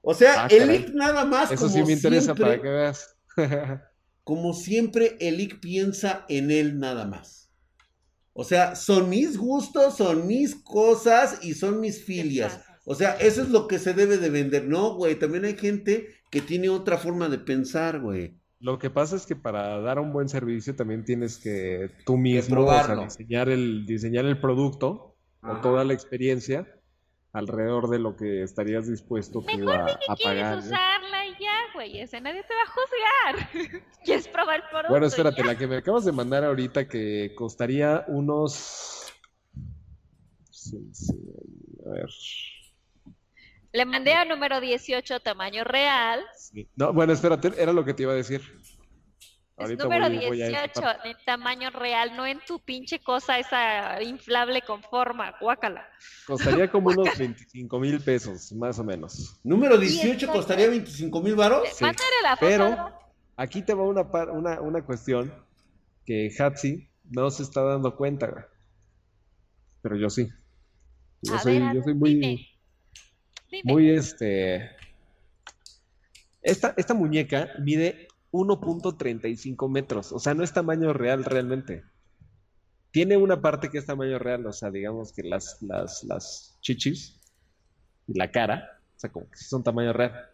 O 0.00 0.14
sea, 0.14 0.44
Ah, 0.44 0.48
el. 0.50 0.74
IC 0.74 0.94
nada 0.94 1.26
más 1.26 1.50
eso 1.50 1.66
como 1.66 1.74
sí 1.74 1.82
me 1.84 1.92
interesa 1.92 2.34
siempre, 2.34 2.44
para 2.46 2.62
que 2.62 2.68
veas. 2.70 3.14
como 4.24 4.54
siempre, 4.54 5.18
el 5.20 5.38
IC 5.38 5.60
piensa 5.60 6.24
en 6.30 6.50
él 6.50 6.78
nada 6.78 7.04
más. 7.04 7.50
O 8.32 8.42
sea, 8.42 8.74
son 8.74 9.10
mis 9.10 9.36
gustos, 9.36 9.98
son 9.98 10.26
mis 10.26 10.54
cosas 10.54 11.40
y 11.44 11.52
son 11.52 11.78
mis 11.78 12.02
filias. 12.02 12.58
O 12.86 12.94
sea, 12.94 13.16
eso 13.16 13.42
es 13.42 13.50
lo 13.50 13.68
que 13.68 13.78
se 13.78 13.92
debe 13.92 14.16
de 14.16 14.30
vender. 14.30 14.66
No, 14.66 14.94
güey, 14.94 15.18
también 15.18 15.44
hay 15.44 15.58
gente 15.58 16.08
que 16.30 16.40
tiene 16.40 16.70
otra 16.70 16.96
forma 16.96 17.28
de 17.28 17.36
pensar, 17.38 18.00
güey. 18.00 18.38
Lo 18.60 18.78
que 18.78 18.90
pasa 18.90 19.14
es 19.16 19.24
que 19.24 19.36
para 19.36 19.80
dar 19.80 20.00
un 20.00 20.12
buen 20.12 20.28
servicio 20.28 20.74
también 20.74 21.04
tienes 21.04 21.38
que 21.38 21.90
tú 22.04 22.16
mismo 22.16 22.56
probarlo. 22.56 23.04
diseñar 23.04 23.48
el, 23.48 23.86
diseñar 23.86 24.24
el 24.24 24.40
producto 24.40 25.16
o 25.42 25.46
Ajá. 25.46 25.60
toda 25.60 25.84
la 25.84 25.94
experiencia 25.94 26.66
alrededor 27.32 27.88
de 27.88 28.00
lo 28.00 28.16
que 28.16 28.42
estarías 28.42 28.88
dispuesto 28.88 29.40
tú 29.42 29.58
Mejor 29.58 29.74
a, 29.74 29.86
que 29.86 29.92
a 29.92 30.14
quieres 30.16 30.24
pagar. 30.24 30.56
¿no? 30.56 30.64
usarla 30.64 31.26
y 31.26 31.30
ya, 31.32 31.58
güey. 31.74 32.00
Ese 32.00 32.20
nadie 32.20 32.42
te 32.42 32.54
va 32.54 32.62
a 32.62 33.36
juzgar. 33.36 33.82
¿Quieres 34.04 34.26
probar 34.28 34.56
el 34.56 34.62
producto? 34.68 34.90
Bueno, 34.90 35.06
espérate, 35.06 35.42
ya? 35.42 35.46
la 35.46 35.56
que 35.56 35.66
me 35.68 35.76
acabas 35.76 36.04
de 36.04 36.12
mandar 36.12 36.42
ahorita 36.44 36.88
que 36.88 37.32
costaría 37.36 38.04
unos... 38.08 39.12
Sí, 40.50 40.90
sí, 40.92 41.14
a 41.86 41.90
ver. 41.90 42.08
Le 43.72 43.84
mandé 43.84 44.14
a 44.14 44.24
número 44.24 44.60
18, 44.60 45.20
tamaño 45.20 45.62
real. 45.64 46.20
No, 46.76 46.92
bueno, 46.92 47.12
espérate, 47.12 47.52
era 47.60 47.72
lo 47.72 47.84
que 47.84 47.94
te 47.94 48.04
iba 48.04 48.12
a 48.12 48.16
decir. 48.16 48.40
Es 49.58 49.76
número 49.76 50.08
voy- 50.08 50.26
voy 50.28 50.42
a 50.42 50.46
esa 50.48 50.60
18, 50.62 50.80
parte. 50.80 51.10
en 51.10 51.16
tamaño 51.26 51.70
real, 51.70 52.16
no 52.16 52.24
en 52.26 52.38
tu 52.46 52.60
pinche 52.60 53.00
cosa 53.00 53.38
esa 53.40 54.00
inflable 54.02 54.62
con 54.62 54.82
forma. 54.84 55.34
Guácala. 55.40 55.84
Costaría 56.26 56.70
como 56.70 56.88
unos 56.90 57.18
25 57.18 57.78
mil 57.80 58.00
pesos, 58.00 58.52
más 58.52 58.78
o 58.78 58.84
menos. 58.84 59.38
Número 59.42 59.74
Y 59.76 59.80
18 59.88 60.12
está- 60.26 60.32
costaría 60.32 60.68
25 60.68 61.20
mil 61.22 61.34
varos. 61.34 61.68
Sí, 61.74 61.84
Mándale 61.84 62.08
la 62.22 62.36
foto. 62.36 62.46
pero-. 62.48 62.98
Aquí 63.36 63.62
te 63.62 63.74
va 63.74 63.84
una, 63.84 64.10
par- 64.10 64.30
una, 64.30 64.60
una 64.60 64.84
cuestión 64.84 65.32
que 66.06 66.28
Hatsi 66.38 66.88
no 67.10 67.30
se 67.30 67.42
está 67.42 67.62
dando 67.62 67.94
cuenta. 67.96 68.26
güey. 68.28 68.44
Pero 69.82 69.96
yo 69.96 70.08
sí. 70.10 70.28
Yo 71.22 71.34
A 71.34 71.38
soy, 71.40 71.58
ver, 71.60 71.74
yo 71.74 71.82
soy 71.82 71.94
muy, 71.94 72.14
dime. 72.14 72.46
Muy 73.64 73.90
este. 73.90 74.70
Esta, 76.42 76.74
esta 76.76 76.94
muñeca 76.94 77.50
mide 77.60 78.08
1.35 78.32 79.70
metros. 79.70 80.12
O 80.12 80.18
sea, 80.18 80.34
no 80.34 80.44
es 80.44 80.52
tamaño 80.52 80.92
real 80.92 81.24
realmente. 81.24 81.84
Tiene 82.90 83.16
una 83.16 83.40
parte 83.40 83.70
que 83.70 83.78
es 83.78 83.86
tamaño 83.86 84.18
real, 84.18 84.46
o 84.46 84.52
sea, 84.52 84.70
digamos 84.70 85.12
que 85.12 85.22
las, 85.22 85.60
las, 85.62 86.04
las 86.04 86.58
chichis 86.60 87.20
y 88.06 88.18
la 88.18 88.30
cara, 88.30 88.80
o 88.96 88.98
sea, 88.98 89.12
como 89.12 89.30
que 89.30 89.36
sí 89.36 89.44
son 89.44 89.62
tamaño 89.62 89.92
real. 89.92 90.30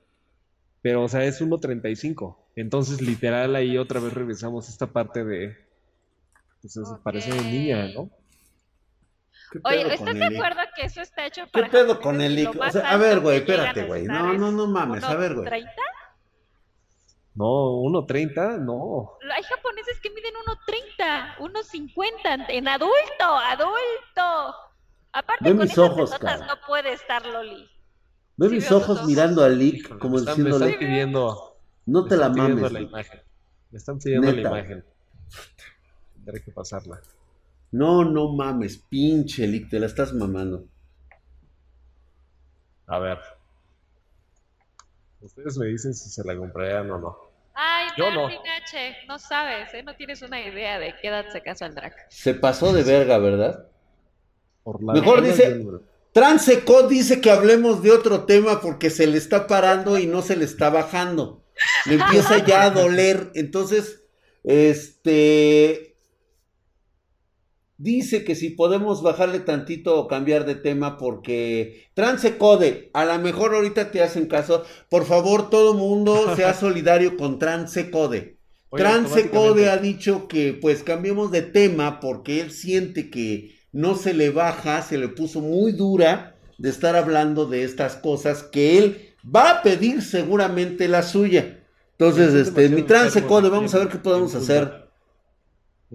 Pero, 0.81 1.03
o 1.03 1.09
sea, 1.09 1.25
es 1.25 1.41
1.35. 1.41 2.37
Entonces, 2.57 3.01
literal, 3.01 3.57
ahí 3.57 3.77
otra 3.79 4.01
vez 4.01 4.13
regresamos 4.13 4.69
a 4.69 4.71
esta 4.71 4.93
parte 4.93 5.25
de. 5.25 5.57
Pues 6.61 6.77
eso 6.77 7.01
parece 7.03 7.33
de 7.33 7.43
niña, 7.43 7.89
¿no? 7.95 8.11
¿Qué 9.55 9.61
Oye, 9.63 9.95
¿estás 9.95 10.15
de 10.17 10.25
acuerdo 10.25 10.61
que 10.75 10.83
eso 10.83 11.01
está 11.01 11.27
hecho 11.27 11.45
¿Qué 11.45 11.51
para 11.53 11.71
pedo 11.71 12.01
con 12.01 12.21
el 12.21 12.35
Lick? 12.35 12.61
O 12.61 12.71
sea, 12.71 12.91
a 12.91 12.97
ver, 12.97 13.21
güey, 13.21 13.37
espérate, 13.39 13.85
güey. 13.85 14.05
No, 14.05 14.33
no, 14.33 14.51
no 14.51 14.67
mames, 14.67 15.05
a 15.05 15.15
ver, 15.15 15.35
güey. 15.35 15.47
1.30? 15.47 15.69
No, 17.37 17.45
1.30, 17.47 18.59
no. 18.61 19.13
Hay 19.33 19.43
japoneses 19.45 20.01
que 20.01 20.11
miden 20.11 20.35
1.30, 20.99 21.37
1.50 21.39 22.47
en 22.49 22.67
adulto, 22.67 22.93
adulto. 23.25 24.55
Aparte 25.13 25.45
Ve 25.45 25.51
con 25.51 25.59
mis 25.61 25.71
esas 25.71 25.91
ojos, 25.91 26.19
cara. 26.19 26.47
no 26.47 26.55
puede 26.67 26.93
estar 26.93 27.25
Loli. 27.25 27.71
Ve 28.37 28.49
Sí 28.49 28.55
mis 28.57 28.73
ojos 28.73 28.99
ojos. 28.99 29.07
mirando 29.07 29.45
al 29.45 29.57
Lick 29.57 29.99
como 29.99 30.19
están, 30.19 30.37
me 30.39 30.45
diciéndole, 30.45 30.73
están 30.73 30.89
pidiendo, 30.89 31.57
no 31.87 32.05
te 32.07 32.17
la 32.17 32.29
mames. 32.29 32.73
la 32.73 32.81
imagen. 32.81 33.21
Me 33.71 33.79
están 33.79 33.99
pidiendo 34.01 34.33
Neta. 34.33 34.51
la 34.51 34.59
imagen. 34.59 34.85
Tendré 36.15 36.43
que 36.43 36.51
pasarla. 36.51 37.01
No, 37.75 38.05
no 38.05 38.33
mames, 38.33 38.79
pinche 38.79 39.49
Lick, 39.49 39.69
te 39.69 39.81
la 39.81 39.87
estás 39.87 40.13
mamando. 40.13 40.65
A 42.87 43.01
ver. 43.01 43.19
Ustedes 45.21 45.59
me 45.59 45.67
dicen 45.67 45.93
si 45.93 46.09
se 46.09 46.23
la 46.23 46.37
comprarían 46.37 46.89
o 46.93 46.99
no. 47.01 47.17
Ay, 47.53 47.89
Yo 47.97 48.13
no. 48.13 48.29
H, 48.29 48.97
no 49.09 49.19
sabes, 49.19 49.75
¿eh? 49.75 49.83
No 49.83 49.97
tienes 49.97 50.23
una 50.23 50.41
idea 50.41 50.79
de 50.79 50.95
qué 51.03 51.09
edad 51.09 51.25
se 51.33 51.43
casó 51.43 51.67
el 51.67 51.75
drag. 51.75 51.95
Se 52.11 52.35
pasó 52.35 52.73
de 52.73 52.85
verga, 52.85 53.19
¿verdad? 53.19 53.67
Por 54.63 54.81
la 54.81 54.93
Mejor 54.93 55.23
dice- 55.23 55.61
Transecot 56.13 56.89
dice 56.89 57.21
que 57.21 57.33
hablemos 57.33 57.83
de 57.83 57.91
otro 57.91 58.25
tema 58.25 58.61
porque 58.61 58.89
se 58.91 59.09
le 59.09 59.19
está 59.19 59.49
parando 59.49 59.99
y 59.99 60.07
no 60.07 60.23
se 60.23 60.37
le 60.37 60.45
está 60.45 60.71
bajando. 60.71 61.43
Le 61.87 61.95
empieza 61.95 62.39
ya 62.47 62.63
a 62.63 62.71
doler. 62.71 63.33
Entonces, 63.35 64.05
este. 64.45 65.94
Dice 67.77 68.25
que 68.25 68.37
si 68.37 68.51
podemos 68.51 69.03
bajarle 69.03 69.41
tantito 69.41 69.99
o 69.99 70.07
cambiar 70.07 70.47
de 70.47 70.55
tema 70.55 70.97
porque 70.97 71.89
Transecode, 71.95 72.91
a 72.93 73.05
lo 73.05 73.19
mejor 73.19 73.55
ahorita 73.55 73.91
te 73.91 74.01
hacen 74.01 74.27
caso. 74.27 74.65
Por 74.89 75.05
favor, 75.05 75.51
todo 75.51 75.75
mundo 75.75 76.37
sea 76.37 76.55
solidario 76.61 77.17
con 77.17 77.39
Transecode. 77.39 78.37
Transecode 78.71 79.71
ha 79.71 79.77
dicho 79.77 80.29
que 80.29 80.53
pues 80.53 80.83
cambiemos 80.83 81.31
de 81.31 81.43
tema 81.43 82.01
porque 82.01 82.41
él 82.41 82.53
siente 82.53 83.11
que 83.11 83.57
no 83.73 83.97
se 83.97 84.15
le 84.15 84.31
baja, 84.31 84.83
se 84.83 84.99
le 84.99 85.09
puso 85.09 85.41
muy 85.41 85.73
dura 85.73 86.37
de 86.59 86.71
estar 86.71 86.95
hablando 86.95 87.47
de 87.47 87.65
estas 87.65 87.97
cosas 87.97 88.45
que 88.45 88.79
él 88.79 89.15
va 89.25 89.51
a 89.51 89.63
pedir 89.63 90.03
seguramente 90.03 90.87
la 90.87 91.03
suya. 91.03 91.61
Entonces, 91.99 92.35
este, 92.35 92.69
mi 92.69 92.83
Transecode, 92.83 93.49
vamos 93.49 93.75
a 93.75 93.79
ver 93.79 93.89
qué 93.89 93.99
podemos 93.99 94.35
hacer. 94.35 94.84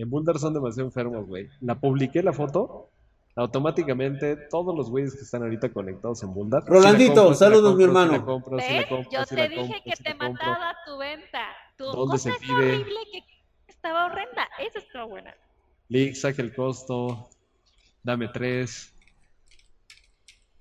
En 0.02 0.10
Boulder 0.10 0.40
son 0.40 0.54
demasiado 0.54 0.88
enfermos, 0.88 1.28
güey. 1.28 1.50
La 1.62 1.80
publiqué 1.80 2.24
la 2.24 2.34
foto. 2.34 2.90
Automáticamente 3.36 4.36
todos 4.50 4.76
los 4.76 4.90
güeyes 4.90 5.16
que 5.16 5.22
están 5.22 5.44
ahorita 5.44 5.72
conectados 5.72 6.24
en 6.24 6.34
Boulder. 6.34 6.62
Rolandito, 6.66 7.14
sí 7.14 7.16
compro, 7.16 7.34
sí 7.34 7.40
saludos, 7.40 7.76
mi 7.78 7.86
compro, 7.86 7.86
sí 7.86 7.86
hermano. 7.86 8.26
compro, 8.26 8.60
sí 8.60 8.74
Yo 9.12 9.26
sí 9.26 9.36
te 9.36 9.50
dije 9.50 9.82
que 9.86 9.96
sí 9.96 10.04
te 10.04 10.14
mandaba 10.16 10.76
tu 10.86 10.98
venta. 10.98 11.46
Tu 11.78 11.84
¿Dónde 11.86 12.12
cosa 12.14 12.18
se 12.18 12.30
es 12.32 12.38
pide? 12.40 12.54
horrible 12.54 13.00
que 13.12 13.24
estaba 13.68 14.06
horrenda. 14.06 14.48
Esa 14.60 14.80
estaba 14.80 15.06
buena. 15.06 15.34
Lick, 15.90 16.16
saca 16.16 16.42
el 16.42 16.54
costo. 16.54 17.30
Dame 18.04 18.28
tres. 18.30 18.94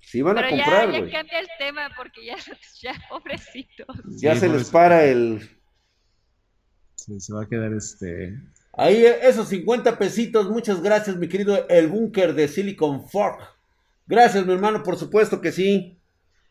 Si 0.01 0.22
van 0.22 0.39
a 0.39 0.43
Pero 0.43 0.57
ya, 0.57 0.64
comprar, 0.64 0.93
ya 0.93 0.99
güey. 1.01 1.12
cambia 1.12 1.41
el 1.41 1.49
tema 1.59 1.91
porque 1.97 2.24
ya, 2.26 2.36
ya 2.82 2.95
pobrecitos. 3.09 3.86
Ya 4.20 4.34
Sí, 4.34 4.41
se 4.41 4.49
les 4.49 4.70
para 4.70 5.05
el... 5.05 5.49
Se, 6.95 7.18
se 7.20 7.32
va 7.32 7.43
a 7.43 7.47
quedar 7.49 7.72
este. 7.72 8.39
Ahí, 8.79 9.05
esos 9.05 9.49
50 9.49 9.99
pesitos, 9.99 10.49
muchas 10.49 10.81
gracias, 10.81 11.16
mi 11.16 11.29
querido 11.29 11.66
El 11.68 11.89
Búnker 11.89 12.33
de 12.33 12.47
Silicon 12.47 13.09
Fork. 13.09 13.41
Gracias, 14.07 14.47
mi 14.47 14.53
hermano, 14.53 14.85
por 14.85 14.97
supuesto 14.97 15.41
que 15.41 15.51
sí. 15.51 15.99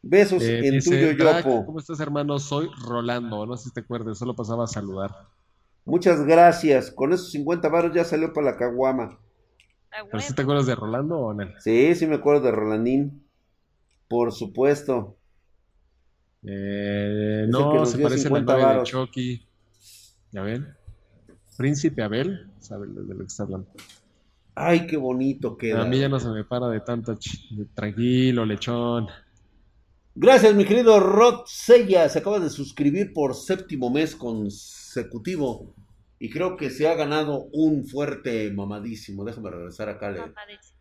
Besos 0.02 0.44
eh, 0.44 0.68
en 0.68 0.74
dice, 0.74 0.90
tuyo, 0.90 1.12
Yopo. 1.12 1.66
¿Cómo 1.66 1.80
estás, 1.80 2.02
hermano? 2.02 2.38
Soy 2.38 2.70
Rolando. 2.86 3.46
No 3.46 3.56
sé 3.56 3.70
si 3.70 3.74
te 3.74 3.80
acuerdas, 3.80 4.18
solo 4.18 4.36
pasaba 4.36 4.66
a 4.66 4.68
saludar. 4.68 5.10
Muchas 5.86 6.26
gracias. 6.26 6.92
Con 6.92 7.14
esos 7.14 7.32
50 7.32 7.70
varos 7.70 7.94
ya 7.96 8.04
salió 8.04 8.34
para 8.34 8.52
la 8.52 8.58
caguama. 8.58 9.18
¿Pero 9.90 10.20
si 10.20 10.36
te 10.36 10.42
acuerdas 10.42 10.66
de 10.66 10.76
Rolando 10.76 11.18
o 11.18 11.34
no? 11.34 11.48
Sí, 11.60 11.96
sí 11.96 12.08
me 12.08 12.16
acuerdo 12.16 12.42
de 12.42 12.52
Rolandín. 12.52 13.26
Por 14.10 14.34
supuesto. 14.34 15.16
Eh, 16.44 17.46
no, 17.48 17.86
se 17.86 17.98
parece 17.98 18.28
a 18.28 18.32
la 18.32 18.38
50 18.40 18.54
novia 18.54 18.80
de. 18.80 18.84
Chucky. 18.84 19.48
¿Ya 20.34 20.42
ven? 20.42 20.77
Príncipe 21.58 22.04
Abel, 22.04 22.48
sabe 22.60 22.88
de 22.88 23.14
lo 23.14 23.18
que 23.20 23.24
está 23.26 23.44
hablando. 23.44 23.68
Ay, 24.56 24.88
qué 24.88 24.98
bonito 24.98 25.58
queda. 25.58 25.82
A 25.82 25.86
mí 25.86 26.00
ya 26.00 26.10
no 26.10 26.20
se 26.20 26.30
me 26.30 26.44
para 26.44 26.68
de 26.70 26.80
tanto 26.82 27.14
ch- 27.16 27.68
tranquilo, 27.74 28.46
lechón. 28.46 29.08
Gracias, 30.16 30.56
mi 30.56 30.66
querido 30.66 31.00
Rod 31.00 31.42
Sella. 31.46 32.10
Se 32.10 32.20
acaba 32.20 32.40
de 32.40 32.50
suscribir 32.50 33.14
por 33.14 33.36
séptimo 33.36 33.90
mes 33.90 34.16
consecutivo. 34.16 35.74
Y 36.20 36.30
creo 36.32 36.58
que 36.58 36.72
se 36.72 36.88
ha 36.88 36.96
ganado 36.96 37.46
un 37.54 37.86
fuerte 37.86 38.52
mamadísimo. 38.52 39.24
Déjame 39.24 39.52
regresar 39.52 39.90
acá. 39.90 40.10
le- 40.12 40.20
Mamadísimo. 40.22 40.77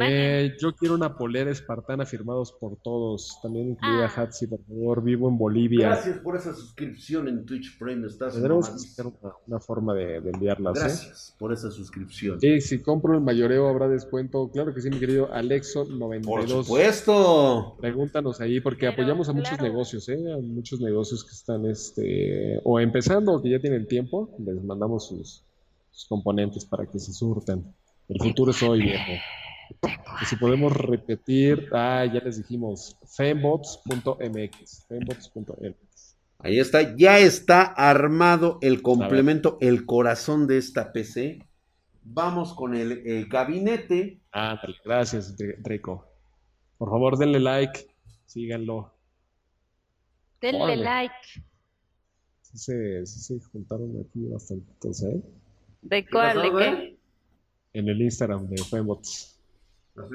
Eh, 0.00 0.56
yo 0.60 0.74
quiero 0.74 0.96
una 0.96 1.16
polera 1.16 1.50
espartana 1.50 2.04
firmados 2.04 2.52
por 2.52 2.76
todos. 2.82 3.38
También 3.40 3.70
incluye 3.70 4.02
a 4.02 4.06
Ah. 4.06 4.12
Hatsi, 4.22 4.48
por 4.48 4.58
favor. 4.64 5.02
Vivo 5.04 5.28
en 5.28 5.38
Bolivia. 5.38 5.86
Gracias 5.90 6.18
por 6.18 6.36
esa 6.36 6.52
suscripción 6.54 7.28
en 7.28 7.46
Twitch 7.46 7.78
Prime. 7.78 8.04
Estás 8.06 8.32
Tendremos 8.34 8.66
que 8.66 8.72
mamadísimo. 8.72 9.10
buscar 9.10 9.28
una, 9.30 9.34
una 9.46 9.60
forma 9.60 9.94
de, 9.94 10.20
de 10.20 10.30
enviarlas, 10.30 10.76
¿eh? 10.76 10.80
Gracias 10.80 11.36
por 11.38 11.52
esa 11.52 11.70
suscripción. 11.70 12.40
Sí, 12.40 12.60
si 12.60 12.80
compro 12.82 13.14
el 13.14 13.20
mayoreo 13.20 13.68
habrá 13.68 13.86
descuento. 13.88 14.50
Claro 14.52 14.74
que 14.74 14.80
sí, 14.80 14.90
mi 14.90 14.98
querido 14.98 15.28
Por 15.28 15.36
Alexo92. 15.36 16.64
supuesto. 16.64 17.76
Pregúntanos 17.80 18.40
ahí 18.40 18.60
porque 18.60 18.80
Pero, 18.80 18.92
apoyamos 18.94 19.28
a 19.28 19.32
muchos 19.32 19.50
claro. 19.50 19.64
negocios, 19.64 20.08
¿eh? 20.08 20.32
A 20.32 20.38
muchos 20.38 20.80
negocios 20.80 21.22
que 21.24 21.30
están 21.30 21.64
este, 21.66 22.60
o 22.64 22.80
empezando 22.80 23.34
o 23.34 23.40
que 23.42 23.50
ya 23.50 23.60
tienen 23.60 23.86
tiempo. 23.86 24.34
Les 24.44 24.62
mandamos 24.64 25.06
sus, 25.06 25.44
sus 25.92 26.06
componentes 26.08 26.64
para 26.64 26.86
que 26.86 26.98
se 26.98 27.12
surtan. 27.12 27.64
El 28.08 28.18
futuro 28.20 28.50
es 28.50 28.60
hoy, 28.64 28.82
viejo. 28.82 29.12
Y 30.22 30.24
si 30.26 30.36
podemos 30.36 30.76
repetir, 30.76 31.68
ah, 31.72 32.04
ya 32.04 32.20
les 32.20 32.38
dijimos, 32.38 32.96
fembots.mx. 33.16 34.86
Fembots.mx. 34.88 36.16
Ahí 36.38 36.58
está. 36.58 36.96
Ya 36.96 37.18
está 37.18 37.62
armado 37.62 38.58
el 38.62 38.82
complemento, 38.82 39.58
el 39.60 39.86
corazón 39.86 40.46
de 40.46 40.58
esta 40.58 40.92
PC. 40.92 41.46
Vamos 42.02 42.54
con 42.54 42.74
el, 42.74 43.06
el 43.06 43.26
gabinete. 43.26 44.20
Ah, 44.32 44.58
dale, 44.60 44.76
gracias, 44.84 45.36
Draco. 45.36 46.06
Por 46.78 46.88
favor, 46.88 47.18
denle 47.18 47.40
like, 47.40 47.86
síganlo. 48.24 48.94
Denle 50.40 50.62
órale. 50.62 50.82
like. 50.82 51.14
Sí 52.40 52.58
se, 52.58 53.06
sí 53.06 53.20
se 53.20 53.40
juntaron 53.50 53.92
aquí 54.00 54.26
bastantitos, 54.26 55.02
¿eh? 55.02 55.22
¿De 55.82 56.04
¿Qué 56.04 56.10
cuál? 56.10 56.42
qué? 56.58 56.98
En 57.72 57.88
el 57.88 58.00
Instagram 58.00 58.48
de 58.48 58.62
Fembots. 58.64 59.39
¿Los 59.94 60.08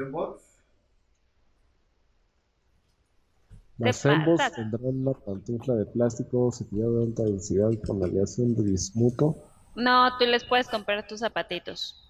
Te 4.01 4.09
Fembots 4.09 4.37
pasas. 4.37 4.55
tendrán 4.55 5.03
la 5.03 5.13
pantufla 5.13 5.75
de 5.75 5.85
plástico 5.85 6.51
cepillado 6.51 6.99
de 6.99 7.05
alta 7.07 7.23
densidad 7.23 7.69
con 7.85 8.01
aleación 8.03 8.55
de 8.55 8.63
bismuto. 8.63 9.35
No, 9.75 10.17
tú 10.17 10.25
les 10.25 10.45
puedes 10.45 10.69
comprar 10.69 11.05
tus 11.07 11.19
zapatitos. 11.19 12.01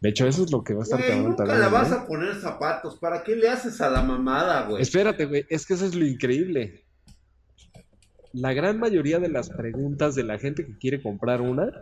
De 0.00 0.10
hecho, 0.10 0.26
eso 0.26 0.44
es 0.44 0.52
lo 0.52 0.62
que 0.62 0.74
va 0.74 0.80
a 0.80 0.82
estar 0.84 1.00
cabrón 1.00 1.24
nunca 1.24 1.44
también, 1.44 1.60
le 1.60 1.68
vas 1.68 1.90
¿eh? 1.90 1.94
a 1.94 2.06
poner 2.06 2.34
zapatos. 2.36 2.98
¿Para 2.98 3.24
qué 3.24 3.34
le 3.34 3.48
haces 3.48 3.80
a 3.80 3.88
la 3.90 4.02
mamada, 4.02 4.66
güey? 4.66 4.82
Espérate, 4.82 5.24
güey, 5.24 5.46
es 5.48 5.66
que 5.66 5.74
eso 5.74 5.86
es 5.86 5.94
lo 5.94 6.06
increíble. 6.06 6.84
La 8.32 8.52
gran 8.52 8.78
mayoría 8.78 9.18
de 9.18 9.28
las 9.28 9.50
preguntas 9.50 10.14
de 10.14 10.22
la 10.22 10.38
gente 10.38 10.64
que 10.64 10.78
quiere 10.78 11.02
comprar 11.02 11.40
una 11.40 11.72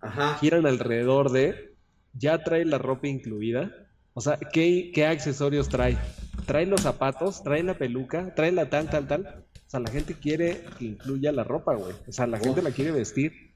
Ajá. 0.00 0.36
giran 0.38 0.66
alrededor 0.66 1.30
de, 1.30 1.74
¿ya 2.12 2.42
trae 2.44 2.66
la 2.66 2.76
ropa 2.78 3.06
incluida? 3.06 3.85
O 4.18 4.22
sea, 4.22 4.38
¿qué, 4.38 4.92
qué 4.94 5.04
accesorios 5.04 5.68
trae? 5.68 5.98
¿Trae 6.46 6.64
los 6.64 6.80
zapatos? 6.80 7.42
¿Trae 7.42 7.62
la 7.62 7.74
peluca? 7.74 8.34
¿Trae 8.34 8.50
la 8.50 8.70
tal, 8.70 8.88
tal, 8.88 9.06
tal? 9.06 9.44
O 9.66 9.70
sea, 9.70 9.78
la 9.78 9.90
gente 9.90 10.14
quiere 10.14 10.62
que 10.78 10.86
incluya 10.86 11.32
la 11.32 11.44
ropa, 11.44 11.74
güey. 11.74 11.92
O 12.08 12.12
sea, 12.12 12.26
la 12.26 12.38
gente 12.38 12.62
la 12.62 12.70
quiere 12.70 12.92
vestir. 12.92 13.52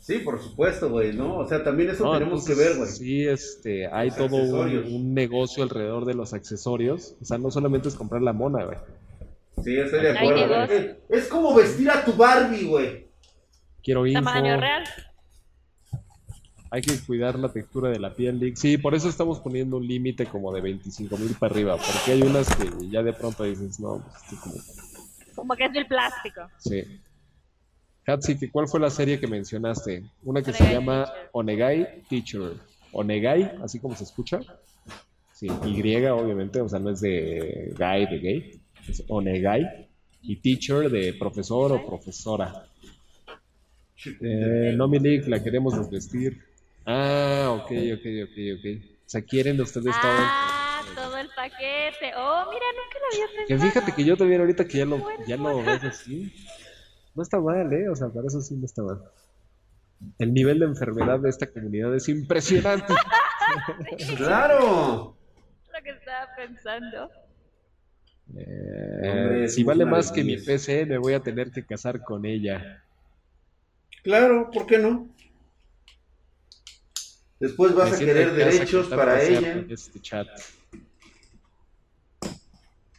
Sí, 0.00 0.18
por 0.18 0.42
supuesto, 0.42 0.90
güey, 0.90 1.12
¿no? 1.12 1.38
O 1.38 1.46
sea, 1.48 1.62
también 1.62 1.90
eso 1.90 2.02
No, 2.02 2.14
tenemos 2.14 2.44
que 2.44 2.56
ver, 2.56 2.78
güey. 2.78 2.90
Sí, 2.90 3.24
este, 3.24 3.86
hay 3.86 4.08
Los 4.08 4.16
todo 4.16 4.36
un, 4.36 5.14
negocio 5.14 5.62
alrededor 5.62 6.04
de 6.04 6.14
los 6.14 6.32
accesorios. 6.32 7.14
O 7.22 7.24
sea, 7.24 7.38
no 7.38 7.52
solamente 7.52 7.90
es 7.90 7.94
comprar 7.94 8.22
la 8.22 8.32
mona, 8.32 8.64
güey. 8.64 8.78
Sí, 9.62 9.78
estoy 9.78 10.00
de 10.00 10.18
acuerdo. 10.18 10.96
Es 11.10 11.28
como 11.28 11.54
vestir 11.54 11.88
a 11.88 12.04
tu 12.04 12.14
Barbie, 12.14 12.66
güey. 12.66 13.06
Quiero 13.84 14.04
info. 14.04 14.24
Tamaño 14.24 14.58
real. 14.58 14.82
Hay 16.72 16.80
que 16.80 16.98
cuidar 17.06 17.38
la 17.38 17.52
textura 17.52 17.90
de 17.90 17.98
la 17.98 18.14
piel. 18.14 18.38
Lick. 18.38 18.56
Sí, 18.56 18.78
por 18.78 18.94
eso 18.94 19.10
estamos 19.10 19.40
poniendo 19.40 19.76
un 19.76 19.86
límite 19.86 20.24
como 20.24 20.50
de 20.54 20.62
25 20.62 21.18
mil 21.18 21.34
para 21.34 21.52
arriba, 21.52 21.76
porque 21.76 22.12
hay 22.12 22.22
unas 22.22 22.48
que 22.56 22.88
ya 22.88 23.02
de 23.02 23.12
pronto 23.12 23.44
dices, 23.44 23.78
no, 23.78 23.98
pues, 23.98 24.32
esto 24.32 24.36
como... 24.40 24.54
Como 25.34 25.54
que 25.54 25.66
es 25.66 25.72
del 25.74 25.86
plástico. 25.86 26.40
Sí. 26.56 26.82
Hatsuki, 28.06 28.48
¿cuál 28.48 28.68
fue 28.68 28.80
la 28.80 28.88
serie 28.88 29.20
que 29.20 29.26
mencionaste? 29.26 30.02
Una 30.22 30.40
que 30.40 30.54
se 30.54 30.62
Onegai 30.62 30.74
llama 30.74 31.04
Teacher. 31.04 31.28
Onegai 31.32 32.02
Teacher. 32.08 32.52
Onegai, 32.92 33.52
así 33.62 33.78
como 33.78 33.94
se 33.94 34.04
escucha. 34.04 34.40
Sí, 35.34 35.48
Y, 35.66 36.06
obviamente, 36.06 36.58
o 36.62 36.70
sea, 36.70 36.78
no 36.78 36.88
es 36.88 37.02
de 37.02 37.74
guy, 37.76 38.06
de 38.06 38.18
gay. 38.18 38.60
Es 38.88 39.04
Onegai. 39.08 39.88
Y 40.22 40.36
teacher 40.36 40.88
de 40.88 41.12
profesor 41.14 41.72
o 41.72 41.84
profesora. 41.84 42.64
Eh, 44.22 44.72
no, 44.74 44.88
mi 44.88 44.98
Nick, 44.98 45.26
la 45.26 45.42
queremos 45.42 45.76
desvestir. 45.76 46.51
Ah, 46.86 47.48
ok, 47.50 47.70
ok, 47.94 48.06
ok, 48.24 48.36
ok. 48.58 48.84
O 49.06 49.08
sea, 49.12 49.22
quieren 49.22 49.60
ustedes 49.60 49.94
todo. 50.00 50.12
Ah, 50.16 50.82
todo 50.94 51.16
el 51.18 51.28
paquete. 51.36 52.12
Oh, 52.16 52.44
mira, 52.50 52.66
nunca 52.72 52.98
lo 52.98 53.06
había 53.12 53.26
Que 53.46 53.54
pensado. 53.54 53.70
fíjate 53.70 53.92
que 53.92 54.04
yo 54.04 54.16
también 54.16 54.40
ahorita 54.40 54.64
que 54.66 54.78
ya 54.78 54.84
lo, 54.86 55.02
ya 55.26 55.36
lo 55.36 55.62
ves 55.62 55.84
así, 55.84 56.32
no 57.14 57.22
está 57.22 57.38
mal, 57.40 57.72
¿eh? 57.72 57.88
O 57.88 57.94
sea, 57.96 58.08
para 58.08 58.26
eso 58.26 58.40
sí 58.40 58.54
no 58.56 58.64
está 58.64 58.82
mal. 58.82 59.00
El 60.18 60.34
nivel 60.34 60.58
de 60.58 60.66
enfermedad 60.66 61.20
de 61.20 61.28
esta 61.30 61.46
comunidad 61.46 61.94
es 61.94 62.08
impresionante. 62.08 62.92
Claro. 64.16 65.16
Lo 65.72 65.82
que 65.82 65.90
estaba 65.90 66.28
pensando. 66.36 67.10
Eh, 68.36 69.10
Hombre, 69.10 69.48
si 69.48 69.62
vale 69.64 69.84
más 69.84 70.10
que 70.10 70.24
mi. 70.24 70.36
PC, 70.38 70.86
me 70.86 70.96
voy 70.96 71.12
a 71.14 71.20
tener 71.20 71.50
que 71.50 71.64
casar 71.66 72.00
con 72.02 72.24
ella. 72.24 72.82
Claro, 74.02 74.50
¿por 74.50 74.66
qué 74.66 74.78
no? 74.78 75.08
Después 77.42 77.74
vas 77.74 77.92
a 77.92 77.98
querer 77.98 78.34
derechos 78.34 78.86
para 78.86 79.20
ella. 79.20 79.64
Este 79.68 80.00
chat. 80.00 80.28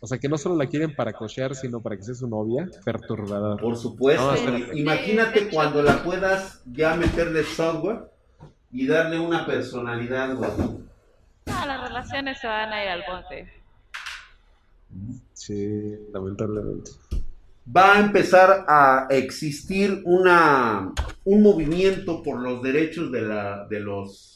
O 0.02 0.06
sea, 0.06 0.18
que 0.18 0.28
no 0.28 0.38
solo 0.38 0.58
la 0.58 0.68
quieren 0.68 0.94
para 0.94 1.14
cochear, 1.14 1.56
sino 1.56 1.80
para 1.80 1.96
que 1.96 2.04
sea 2.04 2.14
su 2.14 2.28
novia. 2.28 2.68
Perturbador. 2.84 3.62
Por 3.62 3.78
supuesto. 3.78 4.36
No. 4.36 4.74
Imagínate 4.74 5.48
cuando 5.48 5.82
la 5.82 6.04
puedas 6.04 6.62
ya 6.66 6.94
meterle 6.98 7.46
software 7.46 8.12
y 8.70 8.86
darle 8.86 9.18
una 9.18 9.46
personalidad, 9.46 10.36
güey. 10.36 10.52
No, 11.46 11.66
las 11.66 11.88
relaciones 11.88 12.38
se 12.42 12.48
van 12.48 12.74
a 12.74 12.84
ir 12.84 12.90
al 12.90 13.04
bote. 13.10 13.50
Sí, 15.32 15.96
lamentablemente. 16.12 16.92
Va 17.66 17.96
a 17.96 18.00
empezar 18.02 18.66
a 18.68 19.08
existir 19.10 20.02
una 20.04 20.92
un 21.24 21.42
movimiento 21.42 22.22
por 22.22 22.42
los 22.42 22.62
derechos 22.62 23.10
de 23.10 23.22
la 23.22 23.66
de 23.70 23.80
los 23.80 24.33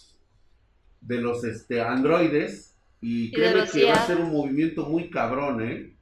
de 1.08 1.22
los 1.22 1.44
este 1.44 1.82
androides 1.82 2.76
y 3.02 3.32
créeme 3.32 3.66
que 3.72 3.86
va 3.86 3.94
a 3.94 4.08
ser 4.08 4.18
un 4.18 4.32
movimiento 4.32 4.86
muy 4.86 5.10
cabrón, 5.10 5.62
¿eh? 5.62 5.94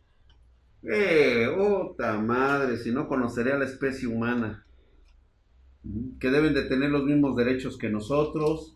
Eh, 0.83 1.47
puta 1.55 2.19
madre, 2.19 2.77
si 2.77 2.91
no 2.91 3.07
conoceré 3.07 3.53
a 3.53 3.57
la 3.57 3.65
especie 3.65 4.07
humana. 4.07 4.65
Que 6.19 6.29
deben 6.31 6.53
de 6.53 6.63
tener 6.63 6.89
los 6.89 7.03
mismos 7.03 7.35
derechos 7.35 7.77
que 7.77 7.89
nosotros, 7.89 8.75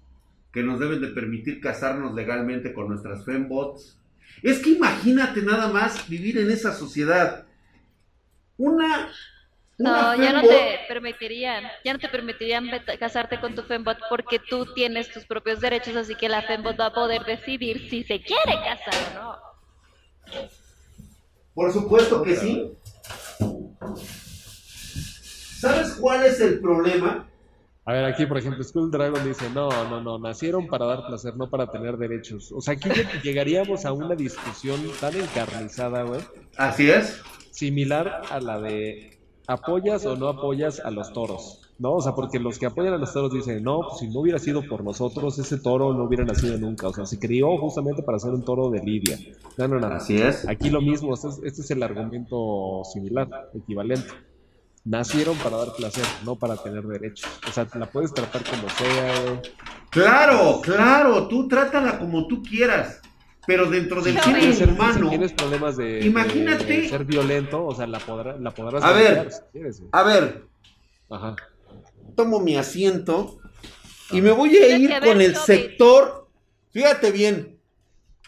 que 0.52 0.64
nos 0.64 0.80
deben 0.80 1.02
de 1.02 1.08
permitir 1.08 1.60
casarnos 1.60 2.14
legalmente 2.14 2.74
con 2.74 2.88
nuestras 2.88 3.26
fembots. 3.26 3.98
Es 4.44 4.60
que 4.60 4.72
imagínate 4.72 5.42
nada 5.42 5.72
más 5.72 6.08
vivir 6.08 6.38
en 6.38 6.52
esa 6.52 6.74
sociedad. 6.74 7.48
Una. 8.58 9.10
No, 9.80 10.14
ya 10.16 10.34
no 10.34 10.42
te 10.42 10.80
permitirían, 10.90 11.64
ya 11.86 11.94
no 11.94 12.00
te 12.00 12.10
permitirían 12.10 12.70
casarte 13.00 13.40
con 13.40 13.56
tu 13.56 13.64
fembot 13.64 13.98
porque 14.10 14.38
tú 14.38 14.66
tienes 14.74 15.10
tus 15.10 15.24
propios 15.26 15.62
derechos, 15.62 15.96
así 15.96 16.16
que 16.16 16.28
la 16.28 16.42
fembot 16.42 16.78
va 16.78 16.88
a 16.88 16.94
poder 16.94 17.24
decidir 17.24 17.90
si 17.90 18.04
se 18.04 18.22
quiere 18.22 18.56
casar 18.64 18.94
o 19.12 19.14
no. 19.24 19.38
Por 21.54 21.72
supuesto 21.72 22.22
que 22.24 22.36
sí. 22.36 22.74
¿Sabes 25.60 25.96
cuál 26.00 26.26
es 26.26 26.40
el 26.42 26.60
problema? 26.60 27.28
A 27.86 27.94
ver, 27.94 28.06
aquí, 28.06 28.26
por 28.26 28.38
ejemplo, 28.38 28.64
Skull 28.64 28.92
Dragon 28.92 29.24
dice, 29.26 29.50
no, 29.50 29.70
no, 29.90 30.00
no, 30.02 30.20
nacieron 30.20 30.68
para 30.68 30.86
dar 30.86 31.08
placer, 31.08 31.36
no 31.36 31.50
para 31.50 31.72
tener 31.72 31.98
derechos. 31.98 32.52
O 32.52 32.62
sea, 32.62 32.76
aquí 32.76 32.88
lleg- 32.90 33.22
llegaríamos 33.24 33.86
a 33.86 33.94
una 33.94 34.16
discusión 34.16 34.80
tan 35.02 35.16
encarnizada, 35.16 36.04
güey, 36.04 36.22
Así 36.58 36.90
es. 36.92 37.22
similar 37.52 38.22
a 38.30 38.40
la 38.40 38.60
de 38.60 39.19
apoyas 39.50 40.06
o 40.06 40.16
no 40.16 40.28
apoyas 40.28 40.80
a 40.80 40.92
los 40.92 41.12
toros, 41.12 41.60
¿no? 41.80 41.94
O 41.94 42.02
sea, 42.02 42.14
porque 42.14 42.40
los 42.40 42.60
que 42.60 42.68
apoyan 42.68 42.94
a 42.94 42.98
los 42.98 43.12
toros 43.12 43.34
dicen, 43.34 43.64
no, 43.64 43.82
pues 43.82 44.00
si 44.00 44.08
no 44.08 44.20
hubiera 44.20 44.38
sido 44.38 44.62
por 44.62 44.84
nosotros, 44.84 45.40
ese 45.40 45.58
toro 45.58 45.92
no 45.94 46.04
hubiera 46.04 46.24
nacido 46.24 46.58
nunca. 46.58 46.88
O 46.88 46.94
sea, 46.94 47.06
se 47.08 47.20
crió 47.20 47.58
justamente 47.58 48.04
para 48.04 48.20
ser 48.20 48.32
un 48.32 48.46
toro 48.46 48.70
de 48.70 48.82
lidia. 48.84 49.18
No, 49.58 49.68
no, 49.68 49.80
no. 49.80 49.88
Así 49.88 50.22
es. 50.22 50.48
Aquí 50.48 50.70
lo 50.70 50.82
mismo, 50.82 51.16
este 51.16 51.30
es, 51.30 51.42
este 51.44 51.62
es 51.64 51.72
el 51.72 51.82
argumento 51.82 52.84
similar, 52.94 53.28
equivalente. 53.56 54.08
Nacieron 54.86 55.36
para 55.38 55.58
dar 55.58 55.74
placer, 55.76 56.06
no 56.24 56.36
para 56.36 56.56
tener 56.56 56.84
derechos. 56.84 57.28
O 57.48 57.52
sea, 57.52 57.68
la 57.74 57.88
puedes 57.88 58.14
tratar 58.14 58.44
como 58.44 58.70
sea. 58.70 59.42
Claro, 59.90 60.62
claro, 60.62 61.28
tú 61.28 61.48
trátala 61.48 61.98
como 61.98 62.28
tú 62.28 62.44
quieras. 62.44 63.02
Pero 63.48 63.70
dentro 63.70 64.02
del 64.02 64.20
género 64.20 64.72
humano. 64.74 65.04
si 65.06 65.10
tienes 65.10 65.34
problemas 65.34 65.78
de, 65.78 66.06
Imagínate- 66.06 66.66
de 66.66 66.90
ser 66.90 67.06
violento, 67.06 67.66
o 67.66 67.74
sea, 67.74 67.88
la, 67.88 68.00
podrá, 68.00 68.38
la 68.38 68.52
podrás 68.52 68.84
A 68.84 68.92
ver. 68.92 69.32
si 69.32 69.40
quieres. 69.52 69.82
A 69.92 70.04
ver, 70.04 70.44
Ajá. 71.10 71.36
tomo 72.16 72.40
mi 72.40 72.56
asiento 72.58 73.40
y 74.12 74.22
me 74.22 74.32
voy 74.32 74.56
a 74.58 74.78
ir 74.78 74.90
ver 74.90 75.04
con 75.04 75.22
el 75.22 75.36
sector, 75.36 76.28
fíjate 76.72 77.12
bien, 77.12 77.58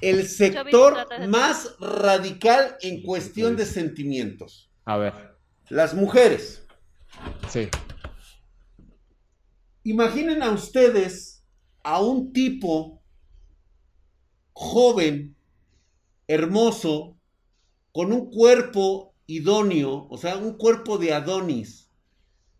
el 0.01 0.27
sector 0.27 0.95
más 1.27 1.75
radical 1.79 2.77
en 2.81 3.03
cuestión 3.03 3.55
de 3.55 3.65
sentimientos. 3.65 4.71
A 4.85 4.97
ver, 4.97 5.13
Las 5.69 5.93
mujeres. 5.93 6.65
sí. 7.49 7.69
Imaginen 9.83 10.43
a 10.43 10.51
ustedes 10.51 11.43
a 11.83 12.01
un 12.01 12.31
tipo 12.33 13.00
joven, 14.61 15.35
hermoso, 16.27 17.17
con 17.91 18.13
un 18.13 18.29
cuerpo 18.29 19.15
idóneo, 19.25 20.07
o 20.09 20.17
sea, 20.17 20.37
un 20.37 20.53
cuerpo 20.53 20.97
de 20.97 21.13
Adonis, 21.13 21.89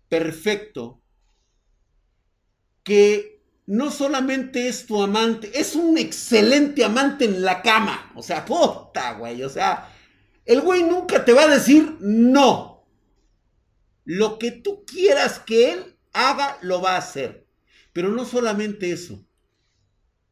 perfecto, 0.10 1.00
que 2.84 3.44
no 3.68 3.92
solamente 3.92 4.68
es 4.68 4.88
tu 4.88 5.02
amante, 5.02 5.52
es 5.54 5.76
un 5.76 5.98
excelente 5.98 6.84
amante 6.84 7.26
en 7.26 7.44
la 7.44 7.62
cama. 7.62 8.12
O 8.16 8.24
sea, 8.24 8.44
puta, 8.44 9.14
güey. 9.14 9.44
O 9.44 9.50
sea, 9.50 9.94
el 10.46 10.62
güey 10.62 10.84
nunca 10.84 11.24
te 11.24 11.34
va 11.34 11.44
a 11.44 11.56
decir 11.56 11.98
no. 12.00 12.84
Lo 14.04 14.40
que 14.40 14.52
tú 14.52 14.84
quieras 14.86 15.40
que 15.40 15.72
él 15.74 15.98
haga, 16.12 16.58
lo 16.62 16.82
va 16.82 16.96
a 16.96 16.98
hacer. 16.98 17.48
Pero 17.94 18.10
no 18.10 18.26
solamente 18.26 18.92
eso, 18.92 19.24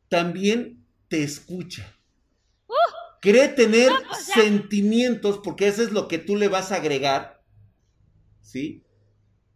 también 0.08 0.79
te 1.10 1.24
escucha. 1.24 1.96
Cree 3.22 3.50
tener 3.50 3.92
no, 3.92 4.00
pues 4.08 4.26
sentimientos, 4.26 5.42
porque 5.44 5.68
eso 5.68 5.84
es 5.84 5.92
lo 5.92 6.08
que 6.08 6.20
tú 6.20 6.38
le 6.38 6.48
vas 6.48 6.72
a 6.72 6.76
agregar. 6.76 7.40
¿sí? 8.50 8.84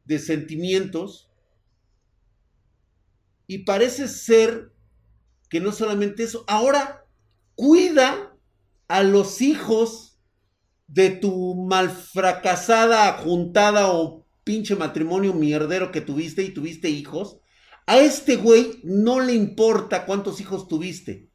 De 0.05 0.19
sentimientos. 0.19 1.31
Y 3.47 3.59
parece 3.59 4.07
ser 4.07 4.71
que 5.49 5.59
no 5.59 5.71
solamente 5.71 6.23
eso, 6.23 6.45
ahora 6.47 7.05
cuida 7.55 8.35
a 8.87 9.03
los 9.03 9.41
hijos 9.41 10.19
de 10.87 11.09
tu 11.09 11.55
malfracasada 11.55 13.11
juntada 13.13 13.91
o 13.91 14.25
pinche 14.43 14.75
matrimonio 14.75 15.33
mierdero 15.33 15.91
que 15.91 16.01
tuviste 16.01 16.43
y 16.43 16.53
tuviste 16.53 16.89
hijos. 16.89 17.39
A 17.85 17.97
este 17.97 18.35
güey 18.35 18.79
no 18.83 19.19
le 19.19 19.33
importa 19.33 20.05
cuántos 20.05 20.39
hijos 20.39 20.67
tuviste. 20.67 21.29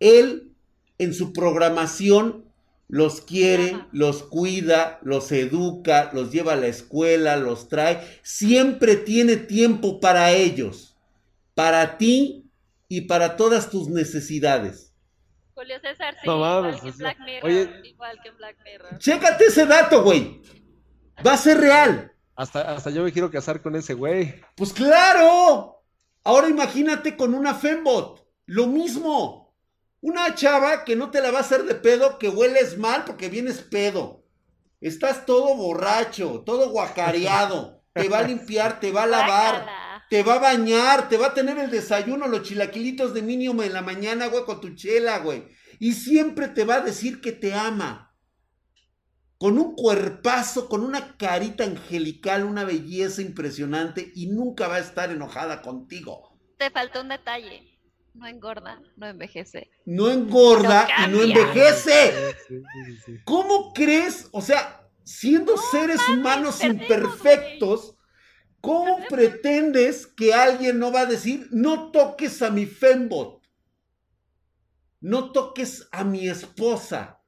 Él 0.00 0.52
en 0.98 1.14
su 1.14 1.32
programación 1.32 2.44
los 2.88 3.20
quiere, 3.20 3.72
Ajá. 3.74 3.88
los 3.92 4.22
cuida, 4.22 4.98
los 5.02 5.30
educa, 5.30 6.10
los 6.14 6.32
lleva 6.32 6.54
a 6.54 6.56
la 6.56 6.68
escuela, 6.68 7.36
los 7.36 7.68
trae. 7.68 8.00
Siempre 8.22 8.96
tiene 8.96 9.36
tiempo 9.36 10.00
para 10.00 10.32
ellos, 10.32 10.96
para 11.54 11.98
ti 11.98 12.50
y 12.88 13.02
para 13.02 13.36
todas 13.36 13.70
tus 13.70 13.88
necesidades. 13.88 14.94
Julio 15.54 15.78
César, 15.80 16.14
sí, 16.22 16.26
No 16.26 16.36
igual 16.36 16.80
que 16.80 16.90
Black 16.92 17.18
Mirror. 17.20 17.44
oye. 17.44 17.70
Igual 17.84 18.18
que 18.22 18.28
en 18.28 18.36
Black 18.36 18.56
Mirror. 18.64 18.98
Chécate 18.98 19.44
ese 19.46 19.66
dato, 19.66 20.02
güey. 20.02 20.40
Va 21.26 21.32
a 21.32 21.36
ser 21.36 21.58
real. 21.58 22.12
Hasta, 22.36 22.74
hasta 22.74 22.90
yo 22.90 23.02
me 23.02 23.12
quiero 23.12 23.30
casar 23.30 23.60
con 23.60 23.74
ese 23.74 23.94
güey. 23.94 24.40
Pues 24.56 24.72
claro. 24.72 25.82
Ahora 26.22 26.48
imagínate 26.48 27.16
con 27.16 27.34
una 27.34 27.54
Fembot. 27.54 28.24
Lo 28.46 28.68
mismo. 28.68 29.47
Una 30.00 30.34
chava 30.34 30.84
que 30.84 30.94
no 30.94 31.10
te 31.10 31.20
la 31.20 31.30
va 31.30 31.38
a 31.38 31.42
hacer 31.42 31.64
de 31.64 31.74
pedo, 31.74 32.18
que 32.18 32.28
hueles 32.28 32.78
mal 32.78 33.04
porque 33.04 33.28
vienes 33.28 33.62
pedo. 33.62 34.24
Estás 34.80 35.26
todo 35.26 35.56
borracho, 35.56 36.42
todo 36.46 36.70
guacareado. 36.70 37.82
Te 37.92 38.08
va 38.08 38.18
a 38.18 38.22
limpiar, 38.22 38.78
te 38.78 38.92
va 38.92 39.02
a 39.02 39.06
lavar, 39.08 39.66
te 40.08 40.22
va 40.22 40.34
a 40.34 40.38
bañar, 40.38 41.08
te 41.08 41.16
va 41.16 41.28
a 41.28 41.34
tener 41.34 41.58
el 41.58 41.70
desayuno, 41.70 42.28
los 42.28 42.42
chilaquilitos 42.42 43.12
de 43.12 43.22
mínimo 43.22 43.62
en 43.64 43.72
la 43.72 43.82
mañana, 43.82 44.28
güey, 44.28 44.44
con 44.44 44.60
tu 44.60 44.74
chela, 44.76 45.18
güey. 45.18 45.48
Y 45.80 45.94
siempre 45.94 46.46
te 46.46 46.64
va 46.64 46.76
a 46.76 46.80
decir 46.80 47.20
que 47.20 47.32
te 47.32 47.54
ama. 47.54 48.14
Con 49.36 49.58
un 49.58 49.74
cuerpazo, 49.74 50.68
con 50.68 50.84
una 50.84 51.16
carita 51.16 51.64
angelical, 51.64 52.44
una 52.44 52.62
belleza 52.64 53.20
impresionante 53.20 54.12
y 54.14 54.26
nunca 54.26 54.68
va 54.68 54.76
a 54.76 54.80
estar 54.80 55.10
enojada 55.10 55.60
contigo. 55.62 56.38
Te 56.56 56.70
faltó 56.70 57.00
un 57.00 57.08
detalle. 57.08 57.77
No 58.18 58.26
engorda, 58.26 58.82
no 58.96 59.06
envejece. 59.06 59.70
No 59.84 60.10
engorda 60.10 60.88
No 61.08 61.24
y 61.24 61.32
no 61.32 61.38
envejece. 61.40 62.34
Sí, 62.48 62.56
sí, 62.72 62.84
sí, 62.84 62.96
sí. 63.06 63.12
¿Cómo 63.24 63.72
crees? 63.72 64.28
O 64.32 64.42
sea, 64.42 64.88
siendo 65.04 65.56
seres 65.56 66.00
humanos 66.08 66.58
perdemos, 66.58 66.82
imperfectos, 66.82 67.96
¿cómo 68.60 68.98
pretendes 69.08 70.06
que 70.08 70.34
alguien 70.34 70.80
no 70.80 70.90
va 70.90 71.02
a 71.02 71.06
decir, 71.06 71.46
no 71.52 71.92
toques 71.92 72.42
a 72.42 72.50
mi 72.50 72.66
fembot? 72.66 73.40
No 75.00 75.30
toques 75.30 75.88
a 75.92 76.02
mi 76.02 76.28
esposa, 76.28 77.22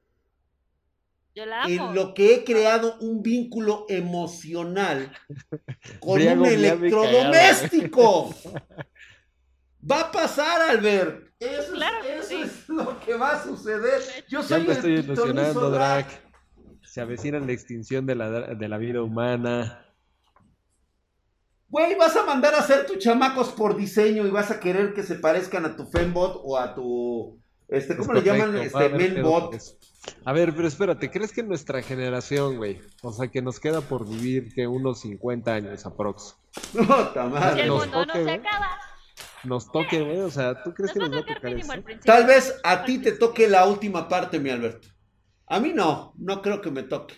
Yo 1.33 1.45
la 1.45 1.63
amo. 1.63 1.69
en 1.73 1.95
lo 1.95 2.13
que 2.13 2.35
he 2.35 2.43
creado 2.43 2.97
un 2.99 3.23
vínculo 3.23 3.85
emocional 3.87 5.13
con 6.01 6.15
Briago, 6.15 6.43
un 6.43 6.49
electrodoméstico. 6.49 8.35
Va 9.89 10.01
a 10.01 10.11
pasar, 10.11 10.61
Albert. 10.69 11.31
Eso, 11.39 11.73
Claro 11.73 11.97
es, 12.03 12.25
eso 12.25 12.27
sí. 12.29 12.41
es 12.43 12.69
lo 12.69 12.99
que 12.99 13.15
va 13.15 13.31
a 13.31 13.43
suceder. 13.43 14.01
Yo 14.29 14.41
Ya 14.41 14.47
soy 14.47 14.59
me 14.61 14.65
el 14.65 14.71
estoy 14.71 14.93
ilusionando. 14.99 15.69
Drac. 15.71 16.07
Se 16.83 17.01
avecina 17.01 17.39
la 17.39 17.51
extinción 17.51 18.05
de 18.05 18.15
la, 18.15 18.29
de 18.29 18.67
la 18.67 18.77
vida 18.77 19.01
humana. 19.01 19.85
Güey, 21.69 21.95
vas 21.95 22.15
a 22.17 22.25
mandar 22.25 22.53
a 22.53 22.59
hacer 22.59 22.85
tus 22.85 22.97
chamacos 22.99 23.49
por 23.49 23.77
diseño 23.77 24.25
y 24.27 24.29
vas 24.29 24.51
a 24.51 24.59
querer 24.59 24.93
que 24.93 25.03
se 25.03 25.15
parezcan 25.15 25.65
a 25.65 25.75
tu 25.75 25.85
Fembot 25.85 26.41
o 26.43 26.57
a 26.57 26.75
tu. 26.75 27.39
Este, 27.69 27.95
¿Cómo 27.95 28.13
Es 28.13 28.23
le 28.23 28.29
llaman? 28.29 28.57
Este, 28.57 28.89
Menbot. 28.89 29.45
por 29.45 29.55
eso. 29.55 29.77
A 30.25 30.33
ver, 30.33 30.53
pero 30.53 30.67
espérate, 30.67 31.09
¿crees 31.09 31.31
que 31.31 31.43
nuestra 31.43 31.81
generación, 31.81 32.57
güey, 32.57 32.81
o 33.03 33.13
sea, 33.13 33.29
que 33.29 33.41
nos 33.41 33.59
queda 33.59 33.81
por 33.81 34.05
vivir 34.09 34.51
que 34.53 34.67
unos 34.67 34.99
50 35.01 35.53
años 35.53 35.85
aprox, 35.85 36.35
Puta 36.73 37.23
Si 37.23 37.29
madre. 37.29 37.63
el 37.63 37.71
mundo 37.71 38.05
no 38.05 38.13
se 38.13 38.31
acaba, 38.31 38.77
nos 39.43 39.71
toque, 39.71 40.01
güey? 40.01 40.19
O 40.19 40.31
sea, 40.31 40.61
¿tú 40.63 40.73
crees 40.73 40.95
nos 40.95 41.05
que 41.05 41.09
nos 41.09 41.17
va 41.17 41.31
a 41.31 41.35
tocar 41.35 41.53
eso? 41.53 41.73
Tal 42.05 42.25
vez 42.25 42.59
a 42.63 42.85
ti 42.85 42.99
te 42.99 43.11
toque 43.13 43.47
la 43.47 43.65
última 43.65 44.07
parte, 44.07 44.39
mi 44.39 44.49
Alberto. 44.49 44.87
A 45.47 45.59
mí 45.59 45.73
no, 45.73 46.13
no 46.17 46.41
creo 46.41 46.61
que 46.61 46.71
me 46.71 46.83
toque. 46.83 47.15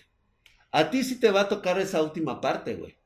A 0.72 0.90
ti 0.90 1.04
sí 1.04 1.20
te 1.20 1.30
va 1.30 1.42
a 1.42 1.48
tocar 1.48 1.78
esa 1.78 2.02
última 2.02 2.40
parte, 2.40 2.74
güey. 2.74 2.98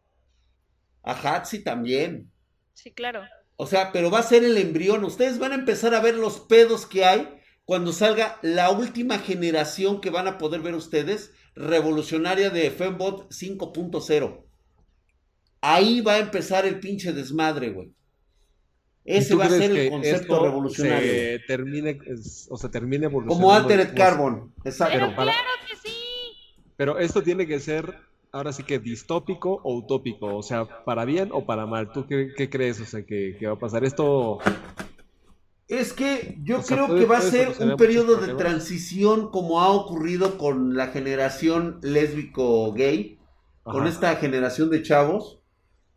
A 1.03 1.12
Hatsi 1.12 1.62
también. 1.62 2.31
Sí, 2.75 2.93
claro. 2.93 3.23
O 3.57 3.66
sea, 3.66 3.93
pero 3.93 4.11
va 4.11 4.21
a 4.21 4.23
ser 4.23 4.45
el 4.45 4.57
embrión. 4.57 5.05
Ustedes 5.05 5.39
van 5.39 5.53
a 5.53 5.57
empezar 5.57 5.95
a 5.95 6.01
ver 6.01 6.14
los 6.14 6.41
pedos 6.41 6.87
que 6.87 7.05
hay 7.05 7.29
cuando 7.64 7.93
salga 7.93 8.39
la 8.41 8.71
última 8.71 9.19
generación 9.19 10.01
que 10.01 10.09
van 10.09 10.27
a 10.27 10.39
poder 10.39 10.62
ver 10.62 10.75
ustedes, 10.75 11.35
revolucionaria 11.55 12.49
de 12.49 12.71
Fembot 12.71 13.31
5.0. 13.31 14.47
Ahí 15.61 16.01
va 16.01 16.14
a 16.14 16.19
empezar 16.21 16.64
el 16.64 16.81
pinche 16.81 17.12
desmadre, 17.12 17.69
güey. 17.69 17.93
¿Y 19.11 19.17
Ese 19.17 19.35
va 19.35 19.47
a 19.47 19.49
ser 19.49 19.71
el 19.73 19.91
concepto 19.91 20.45
revolucionario. 20.45 21.11
Se 21.11 21.39
termine, 21.47 21.99
es- 22.07 22.47
o 22.51 22.57
sea, 22.59 22.71
termine 22.71 23.07
evolucionando. 23.07 23.43
Como 23.47 23.55
Altered 23.55 23.95
Carbon. 23.97 24.53
Exacto. 24.65 24.95
Pero 24.95 25.17
para- 25.17 25.33
claro 25.33 25.49
que 25.69 25.77
sí. 25.89 25.97
Pero 26.77 26.99
esto 26.99 27.23
tiene 27.23 27.47
que 27.47 27.59
ser, 27.59 27.95
ahora 28.33 28.53
sí 28.53 28.65
que 28.65 28.79
distópico 28.79 29.61
o 29.65 29.75
utópico, 29.79 30.37
o 30.37 30.43
sea, 30.43 30.85
para 30.85 31.07
bien 31.07 31.31
o 31.33 31.47
para 31.47 31.65
mal. 31.65 31.91
¿Tú 31.93 32.07
qué, 32.07 32.33
qué 32.37 32.51
crees, 32.51 32.81
o 32.81 32.85
sea, 32.85 33.03
que, 33.07 33.37
que 33.39 33.47
va 33.47 33.55
a 33.55 33.59
pasar? 33.59 33.83
Esto, 33.85 34.41
Es 35.69 35.93
que 35.93 36.37
yo 36.43 36.59
O 36.59 36.63
sea, 36.63 36.77
creo 36.77 36.87
puede- 36.89 37.01
que 37.01 37.07
va 37.07 37.19
a 37.19 37.23
ser 37.23 37.49
un 37.61 37.77
periodo 37.77 38.17
de 38.17 38.35
transición 38.35 39.31
como 39.31 39.61
ha 39.61 39.69
ocurrido 39.71 40.39
con 40.39 40.77
la 40.77 40.89
generación 40.89 41.79
lésbico-gay, 41.83 43.19
con 43.65 43.87
esta 43.87 44.17
generación 44.17 44.71
de 44.71 44.83
chavos. 44.83 45.41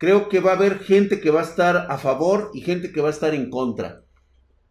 Creo 0.02 0.28
que 0.28 0.40
va 0.40 0.50
a 0.50 0.54
haber 0.56 0.80
gente 0.80 1.20
que 1.20 1.30
va 1.30 1.40
a 1.42 1.44
estar 1.44 1.86
a 1.88 1.96
favor 1.96 2.50
y 2.54 2.62
gente 2.62 2.90
que 2.90 3.00
va 3.00 3.06
a 3.06 3.12
estar 3.12 3.34
en 3.34 3.50
contra. 3.50 4.02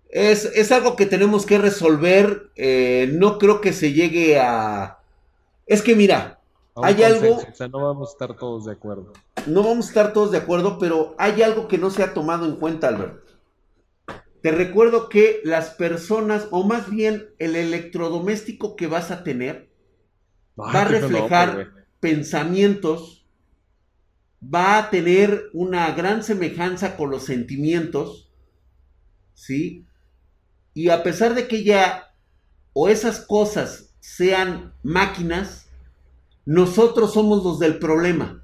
Es, 0.09 0.43
es 0.43 0.73
algo 0.73 0.97
que 0.97 1.05
tenemos 1.05 1.45
que 1.45 1.57
resolver. 1.57 2.51
eh, 2.57 3.09
no 3.13 3.37
creo 3.37 3.61
que 3.61 3.71
se 3.71 3.93
llegue 3.93 4.37
a... 4.41 4.99
Es 5.65 5.81
que 5.81 5.95
mira, 5.95 6.41
hay 6.75 7.01
algo- 7.03 7.37
O 7.37 7.55
sea, 7.55 7.69
no 7.69 7.79
vamos 7.81 8.09
a 8.09 8.11
estar 8.11 8.35
todos 8.37 8.65
de 8.65 8.73
acuerdo. 8.73 9.13
no 9.47 9.63
vamos 9.63 9.85
a 9.85 9.87
estar 9.87 10.11
todos 10.11 10.31
de 10.31 10.39
acuerdo, 10.39 10.77
pero 10.77 11.15
hay 11.17 11.41
algo 11.41 11.69
que 11.69 11.77
no 11.77 11.91
se 11.91 12.03
ha 12.03 12.13
tomado 12.13 12.45
en 12.45 12.57
cuenta, 12.57 12.89
Albert. 12.89 13.23
Te 14.41 14.51
recuerdo 14.51 15.07
que 15.07 15.39
las 15.45 15.69
personas, 15.69 16.47
o 16.51 16.63
más 16.65 16.89
bien 16.91 17.29
el 17.39 17.55
electrodoméstico 17.55 18.75
que 18.75 18.87
vas 18.87 19.11
a 19.11 19.23
tener, 19.23 19.69
Ay, 20.57 20.73
va 20.75 20.81
a 20.81 20.85
reflejar 20.85 21.69
pensamientos, 22.01 23.20
va 24.41 24.77
a 24.77 24.89
tener 24.89 25.49
una 25.53 25.91
gran 25.91 26.23
semejanza 26.23 26.97
con 26.97 27.11
los 27.11 27.25
sentimientos, 27.25 28.29
¿sí? 29.33 29.85
Y 30.73 30.89
a 30.89 31.03
pesar 31.03 31.35
de 31.35 31.47
que 31.47 31.63
ya 31.63 32.13
o 32.73 32.89
esas 32.89 33.19
cosas 33.19 33.93
sean 33.99 34.73
máquinas, 34.83 35.67
nosotros 36.45 37.13
somos 37.13 37.43
los 37.43 37.59
del 37.59 37.77
problema. 37.77 38.43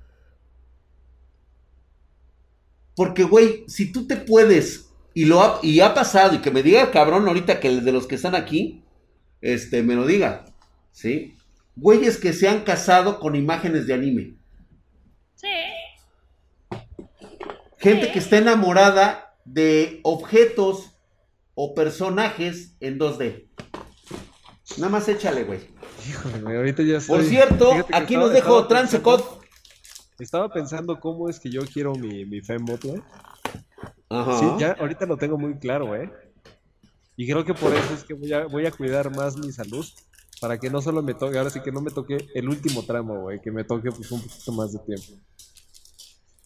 Porque, 2.95 3.23
güey, 3.23 3.63
si 3.67 3.91
tú 3.91 4.07
te 4.07 4.17
puedes, 4.17 4.89
y 5.13 5.25
lo 5.25 5.41
ha, 5.41 5.59
y 5.63 5.79
ha 5.79 5.93
pasado, 5.93 6.35
y 6.35 6.39
que 6.39 6.51
me 6.51 6.63
diga 6.63 6.81
el 6.81 6.91
cabrón 6.91 7.27
ahorita 7.27 7.59
que 7.59 7.81
de 7.81 7.91
los 7.91 8.07
que 8.07 8.15
están 8.15 8.35
aquí, 8.35 8.83
este, 9.41 9.83
me 9.83 9.95
lo 9.95 10.05
diga, 10.05 10.45
¿sí? 10.91 11.35
Güeyes 11.75 12.17
que 12.17 12.33
se 12.33 12.49
han 12.49 12.63
casado 12.63 13.19
con 13.19 13.35
imágenes 13.35 13.87
de 13.87 13.93
anime. 13.93 14.33
Sí. 15.35 15.47
Gente 17.79 18.11
que 18.11 18.19
está 18.19 18.37
enamorada 18.37 19.35
de 19.45 19.99
objetos 20.03 20.95
o 21.53 21.73
personajes 21.73 22.75
en 22.79 22.97
2D. 22.99 23.47
Nada 24.77 24.89
más 24.91 25.07
échale, 25.07 25.43
güey. 25.43 25.59
Híjole, 26.09 26.41
güey, 26.41 26.55
ahorita 26.57 26.83
ya 26.83 26.99
Por 26.99 27.21
estoy- 27.21 27.29
cierto, 27.29 27.71
fíjate 27.71 27.87
que 27.93 27.95
aquí 27.97 28.13
estaba- 28.13 28.25
nos 28.25 28.33
dejo 28.33 28.67
pensando- 28.67 29.39
Estaba 30.19 30.49
pensando 30.51 30.99
cómo 30.99 31.29
es 31.29 31.39
que 31.39 31.49
yo 31.51 31.61
quiero 31.65 31.93
mi, 31.93 32.25
mi 32.25 32.41
Fembot, 32.41 32.83
güey. 32.83 33.01
Ajá. 34.09 34.39
Sí, 34.39 34.45
ya 34.59 34.71
ahorita 34.79 35.05
lo 35.05 35.17
tengo 35.17 35.37
muy 35.37 35.57
claro, 35.59 35.95
¿eh? 35.95 36.11
Y 37.15 37.27
creo 37.29 37.45
que 37.45 37.53
por 37.53 37.73
eso 37.73 37.93
es 37.93 38.03
que 38.03 38.13
voy 38.13 38.33
a, 38.33 38.45
voy 38.45 38.65
a 38.65 38.71
cuidar 38.71 39.15
más 39.15 39.37
mi 39.37 39.51
salud, 39.51 39.85
para 40.41 40.59
que 40.59 40.69
no 40.69 40.81
solo 40.81 41.01
me 41.03 41.13
toque, 41.13 41.37
ahora 41.37 41.49
sí 41.49 41.59
que 41.61 41.71
no 41.71 41.81
me 41.81 41.91
toque 41.91 42.17
el 42.33 42.49
último 42.49 42.83
tramo, 42.83 43.21
güey, 43.21 43.41
que 43.41 43.51
me 43.51 43.63
toque 43.63 43.89
pues 43.91 44.11
un 44.11 44.21
poquito 44.21 44.51
más 44.53 44.73
de 44.73 44.79
tiempo. 44.79 45.21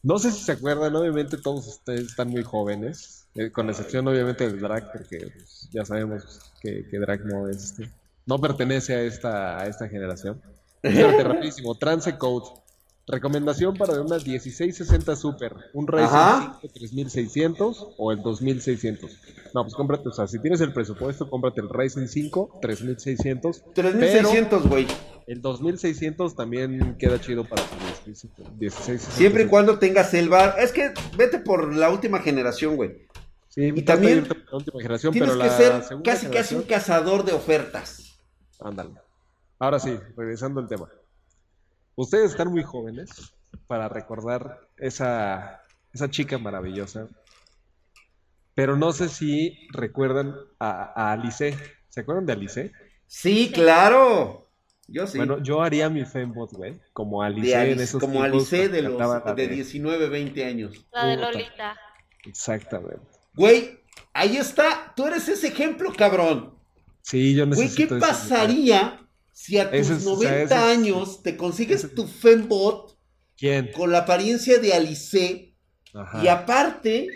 No 0.03 0.17
sé 0.17 0.31
si 0.31 0.43
se 0.43 0.53
acuerdan, 0.53 0.95
obviamente 0.95 1.37
todos 1.37 1.67
ustedes 1.67 2.07
están 2.07 2.29
muy 2.29 2.43
jóvenes, 2.43 3.27
eh, 3.35 3.51
con 3.51 3.69
excepción 3.69 4.07
obviamente 4.07 4.47
del 4.47 4.59
drag, 4.59 4.91
porque 4.91 5.31
pues, 5.33 5.69
ya 5.71 5.85
sabemos 5.85 6.51
que, 6.61 6.87
que 6.89 6.99
drag 6.99 7.25
no 7.25 7.47
es, 7.47 7.63
este, 7.65 7.91
no 8.25 8.39
pertenece 8.39 8.95
a 8.95 9.01
esta, 9.03 9.59
a 9.59 9.67
esta 9.67 9.87
generación. 9.87 10.41
Espérate, 10.81 11.23
rapidísimo, 11.23 11.75
Trance 11.75 12.17
Code. 12.17 12.60
Recomendación 13.11 13.75
para 13.75 14.01
una 14.01 14.15
1660 14.15 15.15
Super, 15.17 15.55
un 15.73 15.85
Ryzen 15.85 16.05
Ajá. 16.05 16.57
5 16.61 16.73
3600 16.73 17.87
o 17.97 18.11
el 18.11 18.21
2600. 18.21 19.11
No, 19.53 19.63
pues 19.63 19.75
cómprate, 19.75 20.07
o 20.07 20.13
sea, 20.13 20.27
si 20.27 20.39
tienes 20.39 20.61
el 20.61 20.71
presupuesto, 20.71 21.29
cómprate 21.29 21.59
el 21.59 21.69
Ryzen 21.69 22.07
5 22.07 22.59
3600. 22.61 23.63
3600, 23.73 24.67
güey. 24.67 24.87
El 25.27 25.41
2600 25.41 26.35
también 26.35 26.95
queda 26.97 27.19
chido 27.19 27.43
para 27.43 27.63
tu 27.63 27.75
1660. 28.07 29.11
Siempre 29.11 29.43
y 29.43 29.47
cuando 29.47 29.77
tengas 29.77 30.13
el 30.13 30.29
bar. 30.29 30.55
Es 30.57 30.71
que 30.71 30.93
vete 31.17 31.39
por 31.39 31.75
la 31.75 31.89
última 31.89 32.19
generación, 32.19 32.77
güey. 32.77 33.07
Sí, 33.49 33.73
y 33.75 33.81
también 33.81 34.25
la 34.27 34.57
última 34.57 34.79
generación, 34.79 35.11
Tienes 35.11 35.31
pero 35.31 35.41
que 35.41 35.47
la 35.47 35.81
ser 35.81 36.01
casi 36.03 36.27
casi 36.27 36.55
un 36.55 36.63
cazador 36.63 37.25
de 37.25 37.33
ofertas. 37.33 38.17
Ándale. 38.61 38.91
Ahora 39.59 39.79
sí, 39.79 39.99
regresando 40.15 40.61
al 40.61 40.67
tema. 40.67 40.87
Ustedes 42.01 42.31
están 42.31 42.49
muy 42.49 42.63
jóvenes 42.63 43.11
para 43.67 43.87
recordar 43.87 44.67
esa, 44.77 45.61
esa 45.93 46.09
chica 46.09 46.39
maravillosa. 46.39 47.07
Pero 48.55 48.75
no 48.75 48.91
sé 48.91 49.07
si 49.07 49.67
recuerdan 49.71 50.33
a, 50.57 50.93
a 50.95 51.11
Alice. 51.11 51.55
¿Se 51.89 52.01
acuerdan 52.01 52.25
de 52.25 52.33
Alice? 52.33 52.71
Sí, 53.05 53.51
claro. 53.53 54.49
Yo 54.87 55.05
sí. 55.05 55.19
Bueno, 55.19 55.43
yo 55.43 55.61
haría 55.61 55.91
mi 55.91 56.03
fembot, 56.03 56.51
güey. 56.53 56.81
Como 56.91 57.21
Alice 57.21 57.55
de 57.55 57.71
en 57.71 57.79
esos 57.79 58.01
como 58.01 58.13
tiempos 58.13 58.51
Alice 58.51 58.69
de 58.69 58.81
los 58.81 59.35
de 59.35 59.47
19, 59.47 60.09
20 60.09 60.45
años. 60.45 60.85
La 60.91 61.05
de. 61.05 61.17
Lolita. 61.17 61.77
Exactamente. 62.25 63.05
Güey, 63.35 63.79
ahí 64.13 64.37
está. 64.37 64.91
Tú 64.95 65.05
eres 65.05 65.29
ese 65.29 65.49
ejemplo, 65.49 65.93
cabrón. 65.95 66.55
Sí, 67.03 67.35
yo 67.35 67.45
Güey, 67.45 67.57
¿qué 67.57 67.63
necesito 67.65 67.99
pasaría 67.99 69.07
si 69.31 69.57
a 69.59 69.69
tus 69.71 69.89
es- 69.89 70.05
o 70.05 70.15
90 70.15 70.27
sea, 70.29 70.43
ese 70.43 70.53
es- 70.55 70.77
años 70.77 71.23
te 71.23 71.37
consigues 71.37 71.93
tu 71.95 72.07
fembot 72.07 72.97
¿Quién? 73.37 73.71
con 73.71 73.91
la 73.91 73.99
apariencia 73.99 74.59
de 74.59 74.73
Alice 74.73 75.55
Ajá. 75.93 76.23
y 76.23 76.27
aparte 76.27 77.07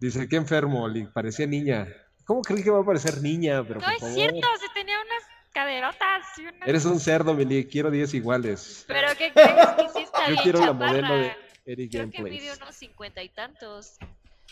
Dice, 0.00 0.28
qué 0.28 0.36
enfermo, 0.36 0.84
Oli, 0.84 1.06
parecía 1.08 1.44
niña. 1.48 1.88
¿Cómo 2.24 2.40
crees 2.42 2.62
que 2.62 2.70
va 2.70 2.80
a 2.80 2.84
parecer 2.84 3.20
niña? 3.20 3.64
Pero 3.66 3.80
No 3.80 3.86
por 3.86 3.94
es 3.94 3.98
favor. 4.00 4.14
cierto, 4.14 4.46
si 4.60 4.72
tenía 4.72 4.94
unas 5.00 5.22
caderotas 5.52 6.38
y 6.38 6.42
unas... 6.42 6.68
Eres 6.68 6.84
un 6.84 7.00
cerdo, 7.00 7.34
Mili, 7.34 7.64
quiero 7.66 7.90
10 7.90 8.14
iguales. 8.14 8.84
Pero 8.86 9.08
¿qué 9.18 9.32
crees 9.32 9.48
que 9.76 9.88
sí 9.98 10.04
está 10.04 10.20
Yo 10.26 10.30
bien 10.34 10.42
quiero 10.44 10.60
la 10.60 10.66
chaparra? 10.66 10.86
modelo 10.92 11.14
de 11.16 11.32
Eric 11.64 11.90
Creo 11.90 12.10
que 12.10 12.22
mide 12.22 12.52
unos 12.56 12.76
cincuenta 12.76 13.22
y 13.24 13.28
tantos. 13.30 13.96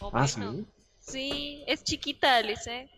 O 0.01 0.11
Ah, 0.13 0.27
menos. 0.37 0.57
sí. 0.57 0.67
Sí, 0.99 1.65
es 1.69 1.85
chiquita, 1.85 2.39
Alice. 2.39 2.91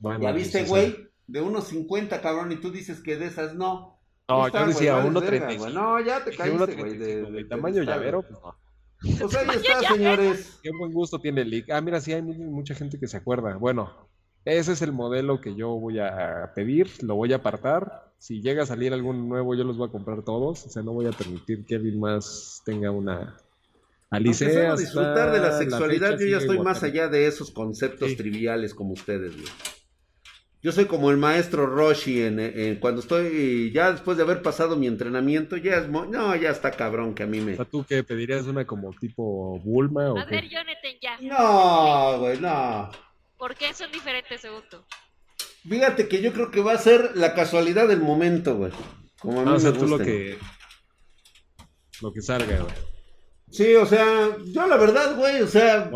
Bueno, 0.00 0.24
¿Ya 0.24 0.32
pues, 0.32 0.42
viste, 0.42 0.64
güey? 0.64 1.08
De 1.30 1.40
unos 1.40 1.68
50, 1.68 2.20
cabrón, 2.20 2.50
y 2.52 2.56
tú 2.56 2.70
dices 2.70 3.00
que 3.00 3.16
de 3.16 3.26
esas 3.26 3.54
no. 3.54 3.98
No, 4.28 4.48
yo 4.48 4.66
decía 4.66 4.94
vales 4.94 5.12
1.35. 5.12 5.20
verga, 5.30 5.54
güey. 5.56 5.74
No, 5.74 6.00
ya 6.00 6.24
te 6.24 6.36
caíste, 6.36 6.58
1.35, 6.58 6.78
güey. 7.28 7.32
de- 7.32 7.44
tamaño 7.48 7.80
de- 7.80 7.86
llavero, 7.86 8.22
pues 8.22 8.32
no. 8.42 8.54
Pues 9.18 9.34
ahí 9.36 9.56
está, 9.56 9.80
señores. 9.94 10.58
Qué 10.62 10.70
buen 10.78 10.92
gusto 10.92 11.18
tiene 11.20 11.40
el 11.42 11.50
leak. 11.50 11.70
Ah, 11.70 11.80
mira, 11.80 12.00
sí 12.00 12.12
hay 12.12 12.22
mu- 12.22 12.34
mucha 12.34 12.74
gente 12.74 12.98
que 12.98 13.06
se 13.08 13.16
acuerda. 13.16 13.56
Bueno, 13.56 14.08
ese 14.44 14.72
es 14.72 14.82
el 14.82 14.92
modelo 14.92 15.40
que 15.40 15.54
yo 15.54 15.68
voy 15.70 15.98
a 16.00 16.52
pedir, 16.54 16.90
lo 17.02 17.14
voy 17.14 17.32
a 17.32 17.36
apartar. 17.36 18.12
Si 18.18 18.42
llega 18.42 18.64
a 18.64 18.66
salir 18.66 18.92
algún 18.92 19.28
nuevo, 19.28 19.54
yo 19.54 19.64
los 19.64 19.78
voy 19.78 19.88
a 19.88 19.92
comprar 19.92 20.22
todos. 20.22 20.66
O 20.66 20.68
sea, 20.68 20.82
no 20.82 20.92
voy 20.92 21.06
a 21.06 21.12
permitir 21.12 21.64
que 21.64 21.76
alguien 21.76 21.98
más 21.98 22.60
tenga 22.64 22.90
una 22.90 23.36
Alice. 24.10 24.44
Disfrutar 24.76 25.32
de 25.32 25.40
la 25.40 25.56
sexualidad, 25.58 26.18
yo 26.18 26.26
ya 26.26 26.38
estoy 26.38 26.58
más 26.58 26.82
allá 26.82 27.08
de 27.08 27.26
esos 27.26 27.50
conceptos 27.52 28.10
Sí. 28.10 28.16
triviales 28.16 28.74
como 28.74 28.92
ustedes, 28.92 29.32
güey. 29.34 29.48
Yo 30.62 30.72
soy 30.72 30.84
como 30.84 31.10
el 31.10 31.16
maestro 31.16 31.64
Roshi 31.66 32.20
en, 32.22 32.38
en- 32.38 32.76
cuando 32.76 33.00
estoy, 33.00 33.72
ya 33.72 33.92
después 33.92 34.18
de 34.18 34.24
haber 34.24 34.42
pasado 34.42 34.76
mi 34.76 34.86
entrenamiento, 34.86 35.56
ya 35.56 35.76
es, 35.76 35.88
mo- 35.88 36.04
no, 36.04 36.36
ya 36.36 36.50
está 36.50 36.70
cabrón 36.70 37.14
que 37.14 37.22
a 37.22 37.26
mí 37.26 37.40
me... 37.40 37.56
¿tú 37.64 37.84
qué 37.88 38.04
pedirías 38.04 38.44
una 38.46 38.66
como 38.66 38.92
tipo 38.92 39.58
Bulma 39.60 40.12
o 40.12 40.18
A 40.18 40.24
ver? 40.26 40.48
Jonathan, 40.48 40.92
ya. 41.00 41.16
No, 41.22 42.18
güey, 42.18 42.38
no. 42.40 42.90
¿Por 43.38 43.54
qué 43.54 43.72
son 43.72 43.90
diferentes 43.90 44.38
según 44.42 44.62
tú? 44.70 44.76
Fíjate 45.66 46.08
que 46.08 46.20
yo 46.20 46.32
creo 46.34 46.50
que 46.50 46.60
va 46.60 46.72
a 46.74 46.78
ser 46.78 47.12
la 47.14 47.34
casualidad 47.34 47.88
del 47.88 48.00
momento, 48.00 48.56
güey. 48.56 48.72
Como 49.18 49.40
a 49.40 49.44
mí 49.44 49.50
No, 49.50 49.56
o 49.56 49.60
sea, 49.60 49.70
me 49.72 49.78
tú 49.78 49.86
lo 49.86 49.98
que 49.98 50.38
lo 52.02 52.12
que 52.12 52.20
salga, 52.22 52.58
güey. 52.60 52.74
Sí, 53.50 53.74
o 53.74 53.84
sea, 53.84 54.36
yo 54.46 54.66
la 54.68 54.76
verdad, 54.76 55.16
güey, 55.16 55.42
o 55.42 55.48
sea. 55.48 55.88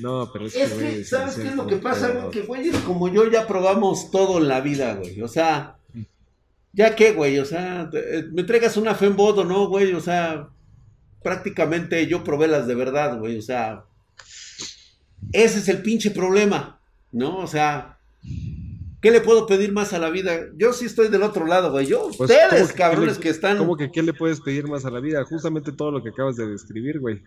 No, 0.00 0.30
pero 0.32 0.46
es, 0.46 0.56
Es 0.56 0.72
que, 0.72 0.82
güey, 0.82 1.04
¿sabes 1.04 1.34
qué 1.36 1.48
es 1.48 1.54
lo 1.54 1.66
que 1.66 1.76
pasa, 1.76 2.08
güey? 2.08 2.30
Que 2.30 2.40
güeyes 2.42 2.76
como 2.78 3.08
yo 3.08 3.30
ya 3.30 3.46
probamos 3.46 4.10
todo 4.10 4.38
en 4.38 4.48
la 4.48 4.62
vida, 4.62 4.94
güey. 4.94 5.20
O 5.20 5.28
sea, 5.28 5.76
¿ya 6.72 6.96
qué, 6.96 7.12
güey? 7.12 7.38
O 7.38 7.44
sea, 7.44 7.90
eh, 7.92 8.24
me 8.32 8.40
entregas 8.40 8.78
una 8.78 8.94
Fembot 8.94 9.36
o 9.38 9.44
no, 9.44 9.68
güey. 9.68 9.92
O 9.92 10.00
sea, 10.00 10.48
prácticamente 11.22 12.06
yo 12.06 12.24
probé 12.24 12.48
las 12.48 12.66
de 12.66 12.74
verdad, 12.74 13.18
güey. 13.18 13.38
O 13.38 13.42
sea, 13.42 13.84
ese 15.32 15.58
es 15.58 15.68
el 15.68 15.82
pinche 15.82 16.10
problema, 16.12 16.80
¿no? 17.12 17.38
O 17.38 17.46
sea, 17.46 17.98
¿qué 19.04 19.10
le 19.12 19.20
puedo 19.20 19.46
pedir 19.46 19.70
más 19.72 19.92
a 19.92 19.98
la 19.98 20.08
vida? 20.10 20.46
Yo 20.56 20.72
sí 20.72 20.86
estoy 20.86 21.08
del 21.08 21.22
otro 21.22 21.46
lado, 21.46 21.70
güey. 21.70 21.86
Yo, 21.86 22.10
Pues, 22.16 22.16
¿cómo 22.16 22.24
ustedes, 22.24 22.72
que- 22.72 22.78
cabrones 22.78 23.16
le- 23.18 23.22
que 23.22 23.28
están... 23.28 23.58
¿Cómo 23.58 23.76
que 23.76 23.92
qué 23.92 24.02
le 24.02 24.14
puedes 24.14 24.40
pedir 24.40 24.66
más 24.66 24.84
a 24.86 24.90
la 24.90 24.98
vida? 25.00 25.22
Justamente 25.24 25.70
todo 25.72 25.90
lo 25.90 26.02
que 26.02 26.08
acabas 26.08 26.36
de 26.36 26.46
describir, 26.46 26.98
güey. 26.98 27.22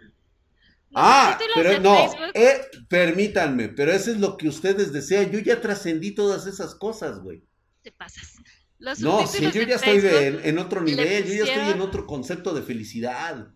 Ah, 0.95 1.37
pero 1.53 1.79
no, 1.79 2.09
eh, 2.33 2.61
permítanme, 2.89 3.69
pero 3.69 3.91
eso 3.91 4.09
es 4.09 4.17
lo 4.19 4.35
que 4.37 4.47
ustedes 4.47 4.91
desean. 4.91 5.29
Yo 5.31 5.37
ya 5.39 5.61
trascendí 5.61 6.15
todas 6.15 6.47
esas 6.47 6.73
cosas, 6.73 7.19
güey. 7.21 7.43
te 7.83 7.91
pasas. 7.91 8.33
Los 8.79 8.99
No, 8.99 9.25
subtítulos 9.27 9.53
yo 9.53 9.61
ya 9.63 9.75
estoy 9.75 9.97
en, 10.03 10.39
en 10.43 10.57
otro 10.59 10.81
nivel, 10.81 11.23
yo 11.25 11.45
ya 11.45 11.51
estoy 11.53 11.71
en 11.73 11.81
otro 11.81 12.05
concepto 12.07 12.53
de 12.53 12.61
felicidad. 12.63 13.47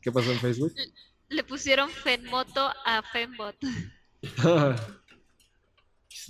¿Qué 0.00 0.10
pasó 0.12 0.32
en 0.32 0.38
Facebook? 0.40 0.72
le 1.30 1.44
pusieron 1.44 1.88
Fenmoto 1.90 2.70
a 2.84 3.02
Fembot. 3.12 3.56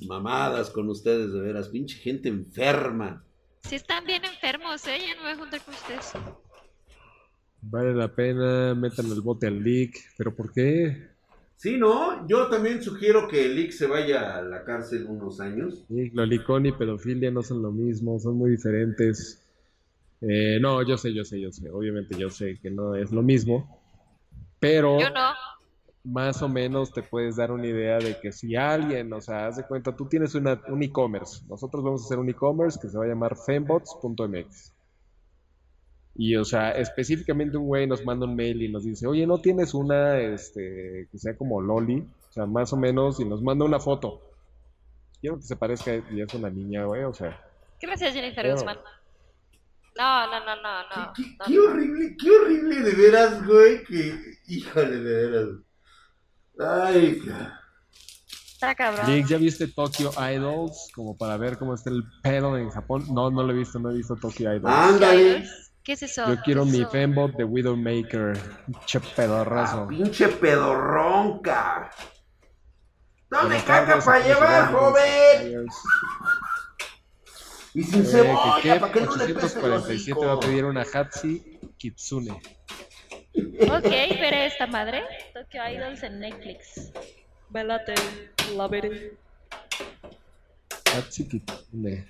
Mamadas 0.06 0.70
con 0.70 0.88
ustedes, 0.88 1.32
de 1.32 1.40
veras, 1.40 1.68
pinche 1.68 1.96
gente 1.98 2.28
enferma. 2.28 3.24
Si 3.62 3.74
están 3.74 4.04
bien 4.04 4.24
enfermos, 4.24 4.86
¿eh? 4.86 4.98
Ya 5.06 5.16
no 5.16 5.22
voy 5.22 5.32
a 5.32 5.36
juntar 5.36 5.60
con 5.62 5.74
ustedes. 5.74 6.12
vale 7.62 7.94
la 7.94 8.08
pena, 8.14 8.74
metan 8.74 9.06
el 9.10 9.20
bote 9.20 9.46
al 9.46 9.62
leak. 9.62 9.94
¿Pero 10.16 10.34
por 10.34 10.52
qué? 10.52 11.08
Sí, 11.56 11.76
¿no? 11.76 12.26
Yo 12.28 12.46
también 12.46 12.80
sugiero 12.82 13.26
que 13.26 13.46
el 13.46 13.56
Lick 13.56 13.72
se 13.72 13.88
vaya 13.88 14.36
a 14.36 14.42
la 14.42 14.62
cárcel 14.62 15.06
unos 15.08 15.40
años. 15.40 15.84
Sí, 15.88 16.10
Lolicón 16.10 16.66
y 16.66 16.72
pedofilia 16.72 17.32
no 17.32 17.42
son 17.42 17.62
lo 17.62 17.72
mismo, 17.72 18.20
son 18.20 18.36
muy 18.36 18.52
diferentes. 18.52 19.44
Eh, 20.20 20.58
no, 20.60 20.86
yo 20.86 20.96
sé, 20.96 21.12
yo 21.12 21.24
sé, 21.24 21.40
yo 21.40 21.50
sé. 21.50 21.68
Obviamente 21.70 22.16
yo 22.16 22.30
sé 22.30 22.58
que 22.62 22.70
no 22.70 22.94
es 22.94 23.10
lo 23.10 23.22
mismo. 23.22 23.76
Pero 24.60 25.00
Yo 25.00 25.10
no. 25.10 25.32
Más 26.08 26.40
o 26.42 26.48
menos 26.48 26.92
te 26.92 27.02
puedes 27.02 27.36
dar 27.36 27.52
una 27.52 27.66
idea 27.66 27.98
de 27.98 28.18
que 28.18 28.32
si 28.32 28.56
alguien, 28.56 29.12
o 29.12 29.20
sea, 29.20 29.46
haz 29.46 29.56
de 29.56 29.64
cuenta, 29.64 29.94
tú 29.94 30.06
tienes 30.06 30.34
una, 30.34 30.60
un 30.68 30.82
e-commerce. 30.82 31.44
Nosotros 31.48 31.84
vamos 31.84 32.02
a 32.02 32.04
hacer 32.06 32.18
un 32.18 32.30
e-commerce 32.30 32.78
que 32.80 32.88
se 32.88 32.96
va 32.96 33.04
a 33.04 33.08
llamar 33.08 33.36
fembots.mx. 33.36 34.72
Y, 36.14 36.34
o 36.36 36.44
sea, 36.44 36.70
específicamente 36.72 37.58
un 37.58 37.66
güey 37.66 37.86
nos 37.86 38.04
manda 38.04 38.26
un 38.26 38.34
mail 38.34 38.62
y 38.62 38.72
nos 38.72 38.84
dice, 38.84 39.06
oye, 39.06 39.26
¿no 39.26 39.40
tienes 39.40 39.74
una, 39.74 40.18
este, 40.18 41.08
que 41.12 41.18
sea 41.18 41.36
como 41.36 41.60
Loli? 41.60 42.00
O 42.30 42.32
sea, 42.32 42.46
más 42.46 42.72
o 42.72 42.76
menos, 42.76 43.20
y 43.20 43.24
nos 43.24 43.42
manda 43.42 43.64
una 43.64 43.78
foto. 43.78 44.20
Quiero 45.20 45.36
que 45.36 45.42
se 45.42 45.56
parezca 45.56 45.94
y 45.94 46.20
es 46.20 46.34
una 46.34 46.48
niña, 46.48 46.84
güey, 46.84 47.04
o 47.04 47.12
sea. 47.12 47.38
Gracias, 47.80 48.14
Jennifer. 48.14 48.50
Guzmán. 48.50 48.78
No, 49.96 50.26
no, 50.26 50.40
no, 50.44 50.56
no, 50.56 50.82
no. 50.82 51.12
qué, 51.14 51.22
no. 51.38 51.44
qué 51.46 51.58
horrible, 51.58 52.16
qué 52.18 52.30
horrible 52.30 52.80
de 52.80 52.94
veras, 52.94 53.46
güey, 53.46 53.84
que... 53.84 54.14
Híjole, 54.46 54.96
de 54.96 55.26
veras. 55.26 55.67
Ay, 56.58 57.22
Está 58.52 58.74
cabrón. 58.74 59.06
Nick, 59.06 59.26
¿ya 59.28 59.36
viste 59.38 59.68
Tokyo 59.68 60.10
Idols? 60.32 60.88
Como 60.94 61.16
para 61.16 61.36
ver 61.36 61.58
cómo 61.58 61.74
está 61.74 61.90
el 61.90 62.02
pedo 62.22 62.56
en 62.58 62.70
Japón. 62.70 63.04
No, 63.10 63.30
no 63.30 63.42
lo 63.44 63.52
he 63.52 63.56
visto, 63.56 63.78
no 63.78 63.90
he 63.90 63.94
visto 63.94 64.16
Tokyo 64.16 64.52
Idols. 64.52 64.74
ándale. 64.74 65.48
¿Qué 65.84 65.92
es 65.92 66.02
eso? 66.02 66.26
Yo 66.28 66.36
quiero 66.42 66.62
¿Qué 66.64 66.68
es 66.68 66.74
mi 66.74 66.80
eso? 66.82 66.90
fembot 66.90 67.36
de 67.36 67.44
Widowmaker. 67.44 68.38
Che 68.84 68.98
Ah, 68.98 69.02
pedorrazo. 69.14 69.86
pinche 69.86 70.28
pedorronca. 70.28 71.90
Dame 73.30 73.44
Buenas 73.48 73.64
caca 73.64 74.00
para 74.00 74.26
llevar, 74.26 74.72
joven. 74.72 75.66
Y 77.74 77.82
sin 77.84 78.02
Eh, 78.02 78.04
cebolla, 78.04 78.60
que 78.62 78.74
para 78.80 78.92
que 78.92 79.00
no 79.02 79.14
le 79.16 79.34
pese 79.34 79.58
el 79.60 79.72
847 79.72 80.26
va 80.26 80.32
a 80.32 80.40
pedir 80.40 80.64
una 80.64 80.82
Hatsi 80.82 81.60
Kitsune. 81.76 82.40
Ok, 83.62 83.82
veré 84.20 84.46
esta 84.46 84.66
madre. 84.66 85.02
Tokyo 85.34 85.60
Idols 85.70 86.02
en 86.02 86.20
Netflix. 86.20 86.92
Velate, 87.50 87.94
la 88.56 88.68
veré. 88.68 89.12
Hatsi 90.94 91.28
Kitsune. 91.28 92.06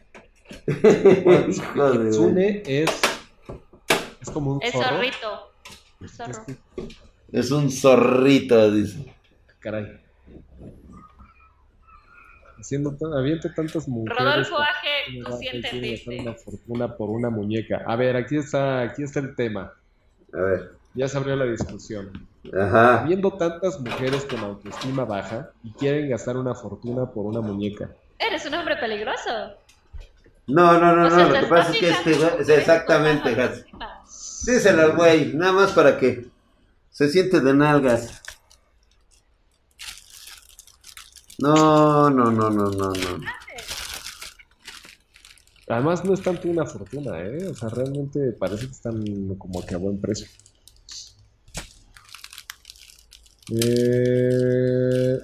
Hijo 0.66 1.90
de- 1.92 2.04
Kitsune 2.10 2.62
es. 2.66 2.90
Es 4.20 4.30
como 4.30 4.54
un 4.54 4.62
Es 4.62 4.72
zorro. 4.72 4.88
zorrito. 4.88 5.52
Es 6.04 6.12
zorro. 6.16 6.30
Este- 6.32 6.56
Es 7.32 7.50
un 7.50 7.70
zorrito, 7.70 8.70
dice. 8.72 9.14
Caray. 9.60 10.00
Haciendo 12.58 12.94
tan- 12.96 13.12
habiendo 13.14 13.48
tantas 13.54 13.86
mujeres. 13.86 14.18
Rodolfo 14.18 14.56
¿por 14.56 14.62
Aje, 14.62 15.20
tú 15.24 15.38
entendiste. 15.52 16.20
una 16.20 16.34
fortuna 16.34 16.96
por 16.96 17.10
una 17.10 17.30
muñeca. 17.30 17.82
A 17.86 17.94
ver, 17.96 18.16
aquí 18.16 18.36
está, 18.36 18.80
aquí 18.82 19.02
está 19.04 19.20
el 19.20 19.34
tema. 19.36 19.72
A 20.32 20.40
ver. 20.40 20.77
Ya 20.98 21.06
se 21.06 21.16
abrió 21.16 21.36
la 21.36 21.44
discusión. 21.44 22.28
Ajá. 22.52 23.02
Habiendo 23.02 23.30
tantas 23.30 23.78
mujeres 23.78 24.24
con 24.24 24.40
autoestima 24.40 25.04
baja 25.04 25.52
y 25.62 25.72
quieren 25.74 26.10
gastar 26.10 26.36
una 26.36 26.56
fortuna 26.56 27.06
por 27.06 27.24
una 27.24 27.40
muñeca. 27.40 27.88
Eres 28.18 28.44
un 28.46 28.54
hombre 28.54 28.74
peligroso. 28.78 29.30
No, 30.48 30.80
no, 30.80 30.96
no, 30.96 31.06
O 31.06 31.10
sea, 31.10 31.28
no. 31.28 31.34
Lo 31.34 31.40
que 31.40 31.46
pasa 31.46 31.70
es 31.70 31.78
que 31.78 31.90
este 31.90 32.10
mujeres 32.16 32.48
Exactamente, 32.48 33.32
Gas. 33.32 33.64
Díselo 34.44 34.82
al 34.82 34.96
güey. 34.96 35.34
Nada 35.34 35.52
más 35.52 35.70
para 35.70 35.96
que 35.96 36.26
se 36.90 37.08
siente 37.08 37.38
de 37.38 37.54
nalgas. 37.54 38.20
No, 41.38 42.10
no, 42.10 42.24
no, 42.32 42.50
no, 42.50 42.70
no, 42.70 42.90
no. 42.90 43.20
Además 45.68 46.04
no 46.04 46.14
es 46.14 46.22
tanto 46.22 46.48
una 46.48 46.66
fortuna, 46.66 47.20
¿eh? 47.20 47.46
O 47.46 47.54
sea, 47.54 47.68
realmente 47.68 48.32
parece 48.32 48.66
que 48.66 48.72
están 48.72 49.36
como 49.36 49.64
que 49.64 49.76
a 49.76 49.78
buen 49.78 50.00
precio. 50.00 50.26
Eh, 53.50 55.18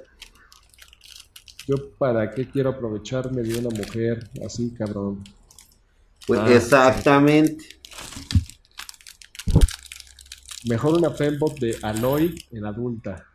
Yo 1.66 1.76
para 1.98 2.30
qué 2.30 2.48
quiero 2.48 2.70
aprovecharme 2.70 3.42
de 3.42 3.58
una 3.58 3.70
mujer 3.70 4.28
así, 4.44 4.72
cabrón. 4.74 5.24
Pues 6.26 6.40
Ah, 6.40 6.52
exactamente. 6.54 7.64
Mejor 10.68 10.94
una 10.98 11.10
fembot 11.10 11.58
de 11.58 11.76
Aloy 11.82 12.34
en 12.50 12.64
adulta. 12.64 13.26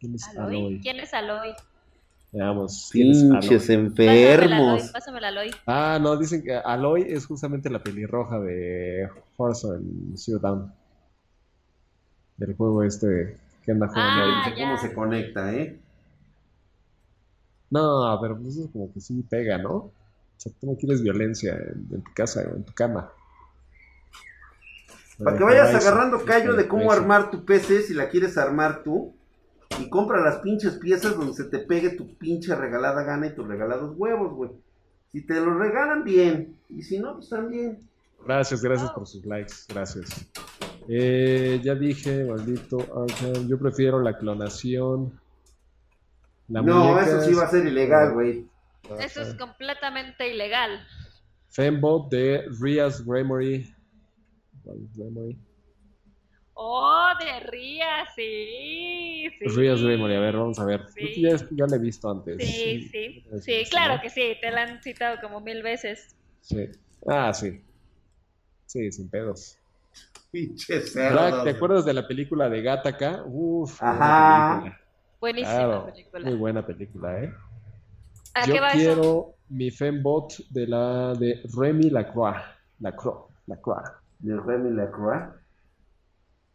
¿Quién 0.00 0.14
es 0.16 0.26
Aloy. 0.28 0.56
Aloy? 0.58 0.80
¿Quién 0.80 1.00
es 1.00 1.14
Aloy? 1.14 1.50
Veamos. 2.32 2.88
¿quién 2.92 3.10
es 3.12 3.22
Aloy? 3.22 3.40
Pinches 3.40 3.70
enfermos. 3.70 4.80
Aloy, 4.80 4.92
pásamela, 4.92 5.28
Aloy. 5.28 5.50
Ah, 5.66 5.98
no, 6.00 6.16
dicen 6.16 6.42
que 6.42 6.54
Aloy 6.54 7.02
es 7.08 7.26
justamente 7.26 7.70
la 7.70 7.82
pelirroja 7.82 8.40
de 8.40 9.08
Horizon 9.36 10.12
Zero 10.16 10.38
Dawn. 10.40 10.72
Del 12.36 12.54
juego 12.56 12.82
este 12.82 13.38
que 13.66 13.72
anda 13.72 13.88
jugando 13.88 14.22
Ah. 14.24 14.42
Dice 14.46 14.62
¿Cómo 14.62 14.78
se 14.78 14.94
conecta, 14.94 15.52
eh? 15.52 15.78
No, 17.68 18.18
pero 18.22 18.38
pues 18.38 18.56
eso 18.56 18.70
como 18.72 18.92
que 18.92 19.00
sí 19.00 19.22
pega, 19.28 19.58
¿no? 19.58 19.74
O 19.74 19.92
sea, 20.36 20.52
tú 20.58 20.70
no 20.70 20.76
quieres 20.76 21.02
violencia 21.02 21.54
en, 21.54 21.88
en 21.90 22.02
tu 22.02 22.14
casa 22.14 22.42
o 22.50 22.56
en 22.56 22.64
tu 22.64 22.72
cama. 22.72 23.10
Para 25.22 25.36
que 25.36 25.44
vayas 25.44 25.74
agarrando 25.74 26.24
callo 26.24 26.54
de 26.54 26.68
cómo 26.68 26.92
armar 26.92 27.30
tu 27.30 27.44
PC 27.44 27.82
si 27.82 27.94
la 27.94 28.08
quieres 28.08 28.36
armar 28.38 28.82
tú. 28.82 29.14
Y 29.80 29.90
compra 29.90 30.20
las 30.20 30.36
pinches 30.36 30.74
piezas 30.76 31.16
donde 31.16 31.34
se 31.34 31.44
te 31.44 31.58
pegue 31.58 31.90
tu 31.90 32.16
pinche 32.16 32.54
regalada 32.54 33.02
gana 33.02 33.26
y 33.26 33.34
tus 33.34 33.46
regalados 33.46 33.94
huevos, 33.96 34.32
güey. 34.34 34.50
Si 35.12 35.22
te 35.22 35.40
lo 35.40 35.58
regalan, 35.58 36.04
bien. 36.04 36.56
Y 36.68 36.82
si 36.82 36.98
no, 36.98 37.14
pues 37.14 37.28
también. 37.28 37.80
Gracias, 38.24 38.62
gracias 38.62 38.90
por 38.90 39.06
sus 39.06 39.24
likes, 39.24 39.54
gracias. 39.68 40.26
Eh, 40.88 41.60
ya 41.62 41.74
dije, 41.74 42.24
maldito 42.24 42.78
Arkham, 42.78 43.48
yo 43.48 43.58
prefiero 43.58 44.00
la 44.00 44.16
clonación. 44.16 45.20
La 46.48 46.62
no, 46.62 46.98
eso 47.00 47.22
sí 47.22 47.34
va 47.34 47.44
a 47.44 47.50
ser 47.50 47.66
ilegal, 47.66 48.12
güey. 48.14 48.46
Eso 49.00 49.22
es 49.22 49.34
completamente 49.34 50.28
ilegal. 50.28 50.86
Fembot 51.48 52.08
de 52.10 52.44
Rias 52.60 53.04
Gremory. 53.04 53.74
Gremory. 54.94 55.36
Oh, 56.54 57.08
de 57.18 57.40
Ría, 57.40 58.06
sí. 58.14 59.28
sí. 59.38 59.44
Rias 59.56 59.82
Gremory, 59.82 60.14
a 60.14 60.20
ver, 60.20 60.36
vamos 60.36 60.58
a 60.58 60.64
ver. 60.64 60.86
Sí. 60.94 61.20
ya, 61.20 61.36
ya 61.50 61.66
la 61.66 61.76
he 61.76 61.78
visto 61.78 62.10
antes. 62.10 62.36
Sí, 62.38 62.88
sí. 62.90 63.24
Sí, 63.42 63.64
claro 63.68 63.96
¿no? 63.96 64.00
que 64.00 64.10
sí. 64.10 64.36
Te 64.40 64.50
la 64.50 64.62
han 64.62 64.82
citado 64.82 65.18
como 65.20 65.40
mil 65.40 65.62
veces. 65.62 66.14
Sí. 66.40 66.68
Ah, 67.06 67.34
sí. 67.34 67.60
Sí, 68.64 68.90
sin 68.90 69.08
pedos. 69.10 69.58
Pinche 70.30 70.80
cerdo. 70.82 71.42
¿te 71.44 71.50
acuerdas 71.50 71.84
de 71.84 71.94
la 71.94 72.06
película 72.06 72.48
de 72.48 72.62
Gattaca? 72.62 73.22
Uf, 73.26 73.82
Ajá. 73.82 74.76
Buenísima 75.20 75.54
Claro, 75.56 75.86
película. 75.86 76.24
muy 76.24 76.34
buena 76.34 76.66
película, 76.66 77.22
¿eh? 77.24 77.32
¿A 78.34 78.44
Yo 78.46 78.52
qué 78.54 78.60
va 78.60 78.68
eso? 78.68 78.76
quiero 78.78 79.34
mi 79.48 79.70
fembot 79.70 80.34
de 80.50 80.66
la 80.66 81.14
de 81.14 81.40
Remy 81.56 81.90
Lacroix. 81.90 82.36
Lacroix, 82.80 83.16
Lacroix. 83.46 83.82
De 84.18 84.36
Remy 84.38 84.70
Lacroix. 84.76 85.22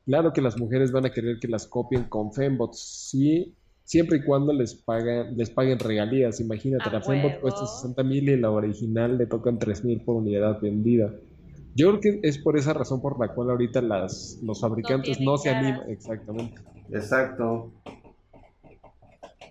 Claro 0.05 0.33
que 0.33 0.41
las 0.41 0.57
mujeres 0.59 0.91
van 0.91 1.05
a 1.05 1.11
querer 1.11 1.39
que 1.39 1.47
las 1.47 1.65
copien 1.67 2.03
con 2.05 2.31
fembots, 2.33 3.07
sí, 3.09 3.55
siempre 3.83 4.17
y 4.17 4.23
cuando 4.23 4.51
les 4.53 4.75
pagan, 4.75 5.35
les 5.37 5.49
paguen 5.49 5.79
regalías. 5.79 6.39
Imagínate, 6.39 6.89
A 6.89 6.93
la 6.93 7.01
fembot 7.01 7.31
huevo. 7.31 7.41
cuesta 7.41 7.65
60 7.65 8.03
mil 8.03 8.29
y 8.29 8.37
la 8.37 8.51
original 8.51 9.17
le 9.17 9.25
tocan 9.25 9.57
3 9.57 9.83
mil 9.85 10.01
por 10.03 10.15
unidad 10.17 10.59
vendida. 10.61 11.11
Yo 11.75 11.89
creo 11.89 11.99
que 12.01 12.27
es 12.27 12.37
por 12.37 12.57
esa 12.57 12.73
razón 12.73 13.01
por 13.01 13.19
la 13.19 13.33
cual 13.33 13.49
ahorita 13.51 13.81
las, 13.81 14.39
los 14.43 14.59
fabricantes 14.59 15.19
no, 15.19 15.37
se 15.37 15.49
animan. 15.49 15.89
Exactamente. 15.89 16.61
Exacto. 16.91 17.71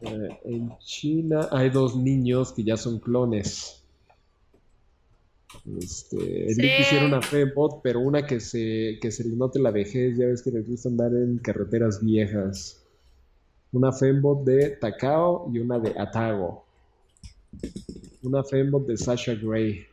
Eh, 0.03 0.29
en 0.45 0.77
China 0.79 1.49
hay 1.51 1.71
dos 1.71 1.97
niños 1.97 2.53
que 2.53 2.65
ya 2.65 2.77
son 2.77 2.99
clones. 3.01 3.83
Este, 5.79 6.47
el 6.49 6.55
Sí. 6.55 6.63
Nick 6.63 6.77
quisiera 6.79 7.07
una 7.07 7.23
fembot, 7.23 7.81
pero 7.83 8.01
una 8.01 8.27
que 8.27 8.41
se, 8.41 8.99
que 9.01 9.11
se 9.11 9.25
le 9.25 9.37
note 9.37 9.59
la 9.59 9.71
vejez. 9.71 10.17
Ya 10.17 10.27
ves 10.27 10.43
que 10.43 10.51
les 10.51 10.67
gusta 10.69 10.89
andar 10.89 11.13
en 11.13 11.39
carreteras 11.39 12.05
viejas. 12.05 12.83
Una 13.73 13.93
fembot 13.93 14.45
de 14.45 14.71
Takao 14.71 15.51
y 15.53 15.59
una 15.59 15.79
de 15.79 15.99
Atago. 15.99 16.65
Una 18.23 18.43
fembot 18.45 18.87
de 18.87 18.97
Sasha 18.97 19.35
Grey. 19.35 19.87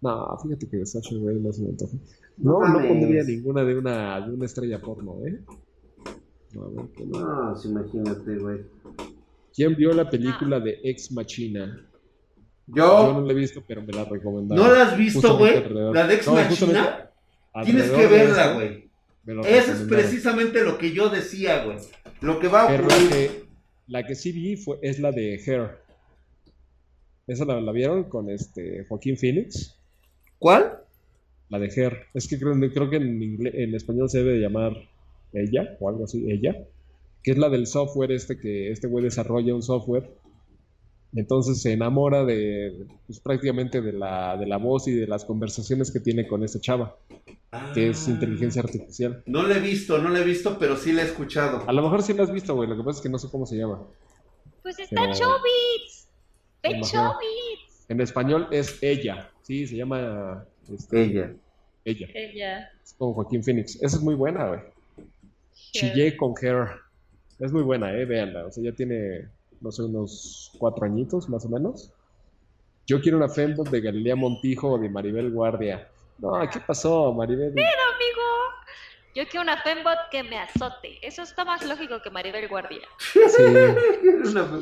No, 0.00 0.38
fíjate 0.42 0.68
que 0.68 0.76
de 0.78 0.86
Sasha 0.86 1.16
Grey 1.20 1.40
no 1.40 1.52
se 1.52 1.62
me 1.62 1.70
antoja. 1.70 1.96
No, 2.36 2.60
No 2.60 2.80
no 2.80 2.88
pondría 2.88 3.22
ninguna 3.24 3.64
de 3.64 3.76
una, 3.78 4.20
de 4.26 4.32
una 4.34 4.46
estrella 4.46 4.80
porno, 4.80 5.16
¿eh? 5.26 5.40
No, 6.54 6.62
a 6.64 6.68
ver, 6.70 6.84
que 6.96 7.04
no. 7.04 7.18
No, 7.20 7.64
imagínate, 7.64 8.38
güey. 8.38 8.60
¿Quién 9.54 9.74
vio 9.74 9.92
la 9.92 10.08
película 10.08 10.60
de 10.60 10.78
Ex 10.84 11.10
Machina? 11.12 11.84
Yo 12.68 13.12
no 13.12 13.20
Yo. 13.20 13.26
la 13.26 13.32
he 13.32 13.36
visto, 13.36 13.62
pero 13.66 13.82
me 13.82 13.92
la 13.92 14.04
recomendaron. 14.04 14.64
¿No 14.64 14.72
la 14.72 14.84
has 14.84 14.96
visto, 14.96 15.36
güey? 15.36 15.56
alrededor- 15.56 15.94
La 15.94 16.06
de 16.06 16.14
Ex 16.14 16.26
No, 16.26 16.34
Machina. 16.34 17.10
Tienes 17.64 17.90
que 17.90 18.06
verla, 18.06 18.54
güey. 18.54 18.88
Eso 19.46 19.72
es 19.72 19.80
precisamente 19.88 20.62
lo 20.64 20.78
que 20.78 20.92
yo 20.92 21.08
decía, 21.10 21.64
güey. 21.64 21.78
Lo 22.20 22.38
que 22.38 22.48
va 22.48 22.62
a 22.62 22.74
ocurrir. 22.74 23.08
que, 23.10 23.30
la 23.88 24.06
que 24.06 24.14
sí 24.14 24.32
vi 24.32 24.56
fue, 24.56 24.78
es 24.82 24.98
la 25.00 25.10
de 25.12 25.34
Hair. 25.44 25.78
¿Esa 27.26 27.44
la, 27.44 27.60
la 27.60 27.72
vieron 27.72 28.04
con 28.04 28.30
este 28.30 28.86
Joaquín 28.88 29.16
Phoenix? 29.16 29.77
¿Cuál? 30.38 30.78
La 31.48 31.58
de 31.58 31.66
Hair. 31.74 32.06
Es 32.14 32.28
que 32.28 32.38
creo, 32.38 32.54
creo 32.72 32.90
que 32.90 32.96
en, 32.96 33.22
inglés, 33.22 33.54
en 33.56 33.74
español 33.74 34.08
se 34.10 34.18
debe 34.18 34.32
de 34.32 34.40
llamar 34.40 34.72
ella 35.32 35.76
o 35.80 35.88
algo 35.88 36.04
así, 36.04 36.30
ella. 36.30 36.56
Que 37.22 37.32
es 37.32 37.38
la 37.38 37.48
del 37.48 37.66
software 37.66 38.12
este 38.12 38.38
que 38.38 38.70
este 38.70 38.86
güey 38.86 39.04
desarrolla 39.04 39.54
un 39.54 39.62
software. 39.62 40.10
Entonces 41.14 41.62
se 41.62 41.72
enamora 41.72 42.24
de, 42.24 42.86
pues 43.06 43.18
prácticamente 43.20 43.80
de 43.80 43.92
la, 43.94 44.36
de 44.36 44.46
la 44.46 44.58
voz 44.58 44.86
y 44.88 44.92
de 44.92 45.06
las 45.06 45.24
conversaciones 45.24 45.90
que 45.90 46.00
tiene 46.00 46.26
con 46.28 46.44
esta 46.44 46.60
chava, 46.60 46.96
que 47.72 47.88
es 47.88 48.06
Ah. 48.06 48.10
inteligencia 48.10 48.60
artificial. 48.60 49.22
No 49.24 49.42
la 49.42 49.56
he 49.56 49.60
visto, 49.60 49.96
no 49.98 50.10
la 50.10 50.20
he 50.20 50.24
visto, 50.24 50.58
pero 50.58 50.76
sí 50.76 50.92
la 50.92 51.02
he 51.02 51.06
escuchado. 51.06 51.64
A 51.66 51.72
lo 51.72 51.80
mejor 51.82 52.02
sí 52.02 52.12
la 52.12 52.24
has 52.24 52.30
visto, 52.32 52.54
güey, 52.54 52.68
lo 52.68 52.76
que 52.76 52.82
pasa 52.82 52.98
es 52.98 53.02
que 53.02 53.08
no 53.08 53.18
sé 53.18 53.28
cómo 53.30 53.46
se 53.46 53.56
llama. 53.56 53.82
Pues 54.62 54.78
está 54.78 55.00
Pero- 55.00 55.14
Chobits. 55.14 56.08
Me 56.62 56.68
¡Ve 56.70 56.76
imagino. 56.76 57.02
Chobits! 57.12 57.84
En 57.88 58.00
español 58.02 58.46
es 58.50 58.78
ella, 58.82 59.30
sí, 59.48 59.66
se 59.66 59.76
llama 59.76 60.44
este, 60.70 61.02
Ella. 61.04 61.32
ella. 61.84 62.06
Ella. 62.14 62.70
Es 62.84 62.94
con 62.98 63.14
Joaquín 63.14 63.42
Phoenix. 63.42 63.76
Esa 63.76 63.96
es 63.96 64.02
muy 64.02 64.14
buena, 64.14 64.46
güey. 64.46 64.60
Chillé 65.72 66.16
con 66.16 66.34
Hair. 66.40 66.68
Es 67.38 67.50
muy 67.50 67.62
buena, 67.62 67.92
eh, 67.94 68.04
véanla. 68.04 68.46
O 68.46 68.50
sea, 68.50 68.62
ya 68.62 68.72
tiene, 68.72 69.26
no 69.62 69.72
sé, 69.72 69.82
unos 69.82 70.52
cuatro 70.58 70.84
añitos 70.84 71.28
más 71.30 71.46
o 71.46 71.48
menos. 71.48 71.90
Yo 72.86 73.00
quiero 73.00 73.16
una 73.16 73.28
fembot 73.28 73.68
de 73.70 73.80
Galilea 73.80 74.16
Montijo 74.16 74.72
o 74.72 74.78
de 74.78 74.90
Maribel 74.90 75.30
Guardia. 75.30 75.88
No, 76.18 76.32
¿qué 76.50 76.60
pasó, 76.60 77.12
Maribel? 77.14 77.50
amigo. 77.50 78.22
Yo 79.14 79.26
quiero 79.28 79.42
una 79.42 79.62
fembot 79.62 79.98
que 80.10 80.22
me 80.24 80.38
azote. 80.38 80.98
Eso 81.00 81.22
está 81.22 81.44
más 81.44 81.64
lógico 81.66 82.02
que 82.02 82.10
Maribel 82.10 82.48
Guardia. 82.48 82.86
Sí, 82.98 83.42
Una 84.28 84.60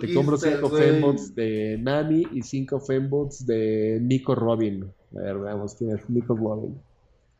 te 0.00 0.14
compro 0.14 0.36
cinco 0.36 0.68
güey. 0.68 0.82
fembots 0.82 1.34
de 1.34 1.78
Nami 1.80 2.26
y 2.32 2.42
cinco 2.42 2.80
fembots 2.80 3.46
de 3.46 3.98
Nico 4.02 4.34
Robin. 4.34 4.92
A 5.16 5.20
ver, 5.20 5.38
veamos 5.38 5.74
quién 5.74 5.96
es 5.96 6.08
Nico 6.10 6.36
Robin. 6.36 6.80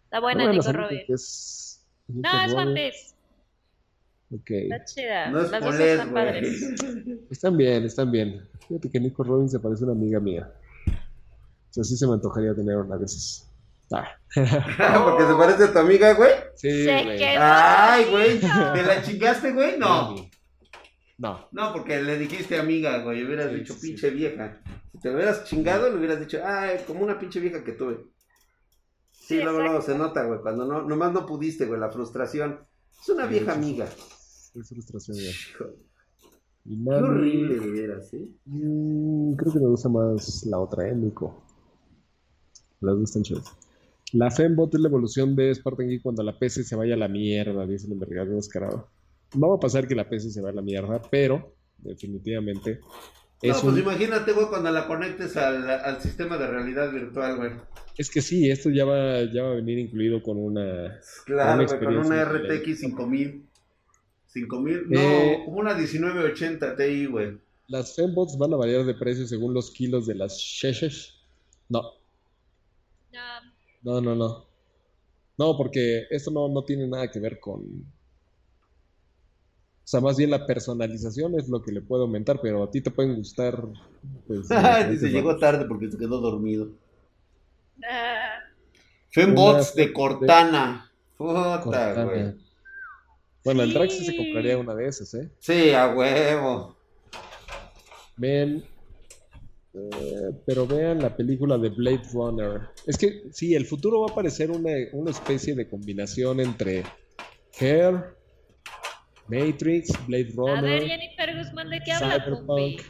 Está 0.05 0.21
buena, 0.21 0.51
Nico 0.51 0.73
Robin. 0.73 1.01
que 1.07 1.13
es 1.13 1.85
Nico 2.09 2.29
No, 2.29 2.45
es 2.45 2.53
Robin. 2.53 2.69
One 2.69 2.75
Piece. 2.91 3.15
Ok. 4.35 4.51
Está 4.51 4.85
chida. 4.85 5.31
No 5.31 5.41
es 5.41 5.51
Las 5.51 5.65
dos 5.65 5.75
están 5.79 6.13
padres. 6.13 6.75
Están 7.31 7.57
bien, 7.57 7.85
están 7.85 8.11
bien. 8.11 8.49
Fíjate 8.67 8.91
que 8.91 9.01
Nico 9.01 9.23
Robin 9.23 9.49
se 9.49 9.61
parece 9.61 9.85
a 9.85 9.89
una 9.89 9.97
amiga 10.01 10.19
mía. 10.19 10.53
O 10.89 11.73
sea, 11.73 11.85
sí 11.85 11.97
se 11.97 12.07
me 12.07 12.15
antojaría 12.15 12.55
tener 12.55 12.77
una 12.77 12.97
de 12.97 13.05
esas. 13.05 13.49
Ah. 13.93 14.09
Porque 14.35 15.27
se 15.27 15.35
parece 15.35 15.65
a 15.65 15.73
tu 15.73 15.79
amiga, 15.79 16.15
güey. 16.15 16.33
Sí, 16.55 16.85
güey. 16.85 17.23
Ay, 17.23 18.07
güey. 18.11 18.41
¿Te 18.41 18.83
la 18.83 19.03
chingaste, 19.03 19.53
güey? 19.53 19.79
No. 19.79 20.17
No. 21.19 21.49
No, 21.53 21.73
porque 21.73 22.03
le 22.03 22.19
dijiste 22.19 22.59
amiga, 22.59 23.03
güey. 23.03 23.25
Hubieras 23.25 23.51
Sí, 23.51 23.57
dicho 23.57 23.75
sí, 23.75 23.81
sí. 23.81 23.87
pinche 23.89 24.11
vieja. 24.11 24.61
Si 24.93 24.99
te 25.01 25.09
lo 25.09 25.15
hubieras 25.17 25.45
chingado, 25.45 25.89
le 25.91 25.97
hubieras 25.97 26.21
dicho, 26.21 26.41
ay, 26.45 26.81
como 26.87 27.03
una 27.05 27.19
pinche 27.19 27.41
vieja 27.41 27.65
que 27.65 27.73
tuve. 27.73 27.99
Sí, 29.13 29.37
Sí, 29.37 29.43
luego, 29.43 29.61
luego 29.61 29.81
se 29.83 29.97
nota, 29.97 30.25
güey. 30.25 30.41
Cuando 30.41 30.67
no, 30.67 30.83
nomás 30.83 31.13
no 31.13 31.27
pudiste, 31.27 31.67
güey, 31.67 31.81
la 31.81 31.91
frustración. 31.91 32.61
Es 33.01 33.09
una 33.09 33.29
Sí, 33.29 33.31
vieja 33.31 33.55
sí, 33.55 33.61
sí. 33.63 33.65
amiga. 33.65 33.89
Es 34.55 34.69
frustración, 34.69 35.17
güey. 35.17 35.77
Y 36.69 36.85
Qué 36.97 37.03
horrible, 37.03 37.59
veras, 37.71 38.13
¿eh? 38.15 38.29
mm, 38.45 39.35
creo 39.37 39.53
que 39.53 39.61
me 39.61 39.69
gusta 39.69 39.89
más 39.89 40.45
la 40.47 40.59
otra, 40.59 40.89
¿eh, 40.89 40.95
Nico? 40.95 41.43
Las 42.81 42.95
dos 42.95 43.05
están 43.05 43.23
chidas. 43.23 43.53
La 44.13 44.31
Fembot 44.31 44.75
es 44.75 44.81
la 44.81 44.89
evolución 44.89 45.37
de 45.37 45.55
Spartan 45.55 45.89
Geek 45.89 46.03
cuando 46.03 46.23
la 46.23 46.39
PC 46.39 46.65
se 46.65 46.77
vaya 46.77 46.95
a 46.95 46.99
la 46.99 47.09
mierda, 47.09 47.67
dice 47.67 47.87
el 47.87 47.93
envergadura 47.95 48.37
descarado. 48.37 48.89
No 49.35 49.49
va 49.51 49.57
a 49.57 49.61
pasar 49.61 49.87
que 49.89 49.95
la 49.95 50.09
PC 50.09 50.31
se 50.31 50.41
vaya 50.41 50.53
a 50.53 50.57
la 50.57 50.63
mierda, 50.63 51.03
pero 51.11 51.55
definitivamente 51.79 52.81
No, 53.43 53.53
es 53.53 53.61
pues 53.61 53.75
un... 53.75 53.79
imagínate, 53.79 54.33
güey, 54.33 54.47
cuando 54.49 54.71
la 54.71 54.87
conectes 54.87 55.37
al, 55.37 55.69
al 55.69 56.01
sistema 56.01 56.39
de 56.39 56.47
realidad 56.47 56.91
virtual, 56.93 57.37
güey. 57.37 57.51
Es 57.99 58.11
que 58.11 58.21
sí, 58.23 58.51
esto 58.51 58.71
ya 58.71 58.85
va, 58.85 59.25
ya 59.33 59.43
va 59.43 59.53
a 59.53 59.55
venir 59.55 59.79
incluido 59.79 60.23
con 60.23 60.37
una... 60.39 61.01
Claro, 61.25 61.63
Una 61.63 61.67
güey, 61.67 61.79
con 61.81 61.97
una 61.97 62.25
RTX 62.25 62.81
5000. 62.81 63.43
5000, 64.27 64.91
no, 64.91 65.01
Eh, 65.01 65.43
como 65.45 65.59
una 65.59 65.75
1980 65.75 66.77
Ti, 66.77 67.07
güey. 67.07 67.39
Las 67.69 67.97
fembots 67.97 68.37
van 68.39 68.53
a 68.53 68.57
variar 68.57 68.85
de 68.85 68.95
precio 68.95 69.27
según 69.27 69.55
los 69.55 69.71
kilos 69.71 70.07
de 70.07 70.15
las 70.15 70.37
sheshes. 70.39 71.15
No, 71.69 71.83
No, 73.83 74.01
no, 74.01 74.01
no, 74.01 74.15
no. 74.15 74.47
No, 75.39 75.57
porque 75.57 76.07
esto 76.11 76.31
no, 76.31 76.49
no 76.49 76.65
tiene 76.65 76.87
nada 76.87 77.11
que 77.11 77.21
ver 77.21 77.39
con... 77.41 77.85
O 79.87 79.89
sea, 79.89 80.01
más 80.01 80.17
bien 80.17 80.31
la 80.33 80.45
personalización 80.45 81.39
es 81.39 81.49
lo 81.49 81.63
que 81.63 81.71
le 81.71 81.81
puede 81.81 82.03
aumentar, 82.03 82.41
pero 82.43 82.65
a 82.65 82.71
ti 82.73 82.81
te 82.81 82.91
pueden 82.91 83.15
gustar... 83.15 83.63
Pues, 84.27 84.49
Dice, 84.91 85.11
llegó 85.11 85.39
tarde 85.39 85.65
porque 85.67 85.89
se 85.89 85.97
quedó 85.97 86.21
dormido. 86.21 86.71
Ah, 87.89 88.41
Fembots 89.11 89.75
Una- 89.77 89.85
de 89.85 89.93
Cortana. 89.93 90.93
Puta, 91.17 91.61
Cortana. 91.63 92.05
güey. 92.05 92.35
Bueno, 93.45 93.63
el 93.63 93.73
Drax 93.73 93.95
sí 93.95 94.05
se 94.07 94.17
compraría 94.17 94.59
una 94.59 94.75
de 94.75 94.89
esas, 94.89 95.15
¿eh? 95.15 95.31
Sí, 95.39 95.71
a 95.71 95.95
huevo. 95.95 96.77
Ven, 98.17 98.65
eh, 99.73 100.31
pero 100.45 100.67
vean 100.67 100.99
la 101.01 101.17
película 101.17 101.57
de 101.59 101.69
Blade 101.69 102.03
Runner. 102.13 102.61
Es 102.89 102.99
que 102.99 103.23
sí, 103.31 103.55
el 103.55 103.67
futuro 103.67 104.01
va 104.01 104.07
a 104.11 104.15
parecer 104.17 104.51
una, 104.51 104.71
una 104.95 105.13
especie 105.13 105.55
de 105.55 105.69
combinación 105.69 106.41
entre 106.41 106.83
Hair, 107.61 108.16
Matrix, 109.29 109.91
Blade 110.07 110.33
A 110.37 110.61
ver, 110.61 110.83
Runner, 110.83 110.83
Jennifer 110.87 111.37
Guzmán, 111.37 111.71
¿de 111.71 111.81
qué 111.85 111.93
habla, 111.93 112.25
Cyberpunk. 112.25 112.81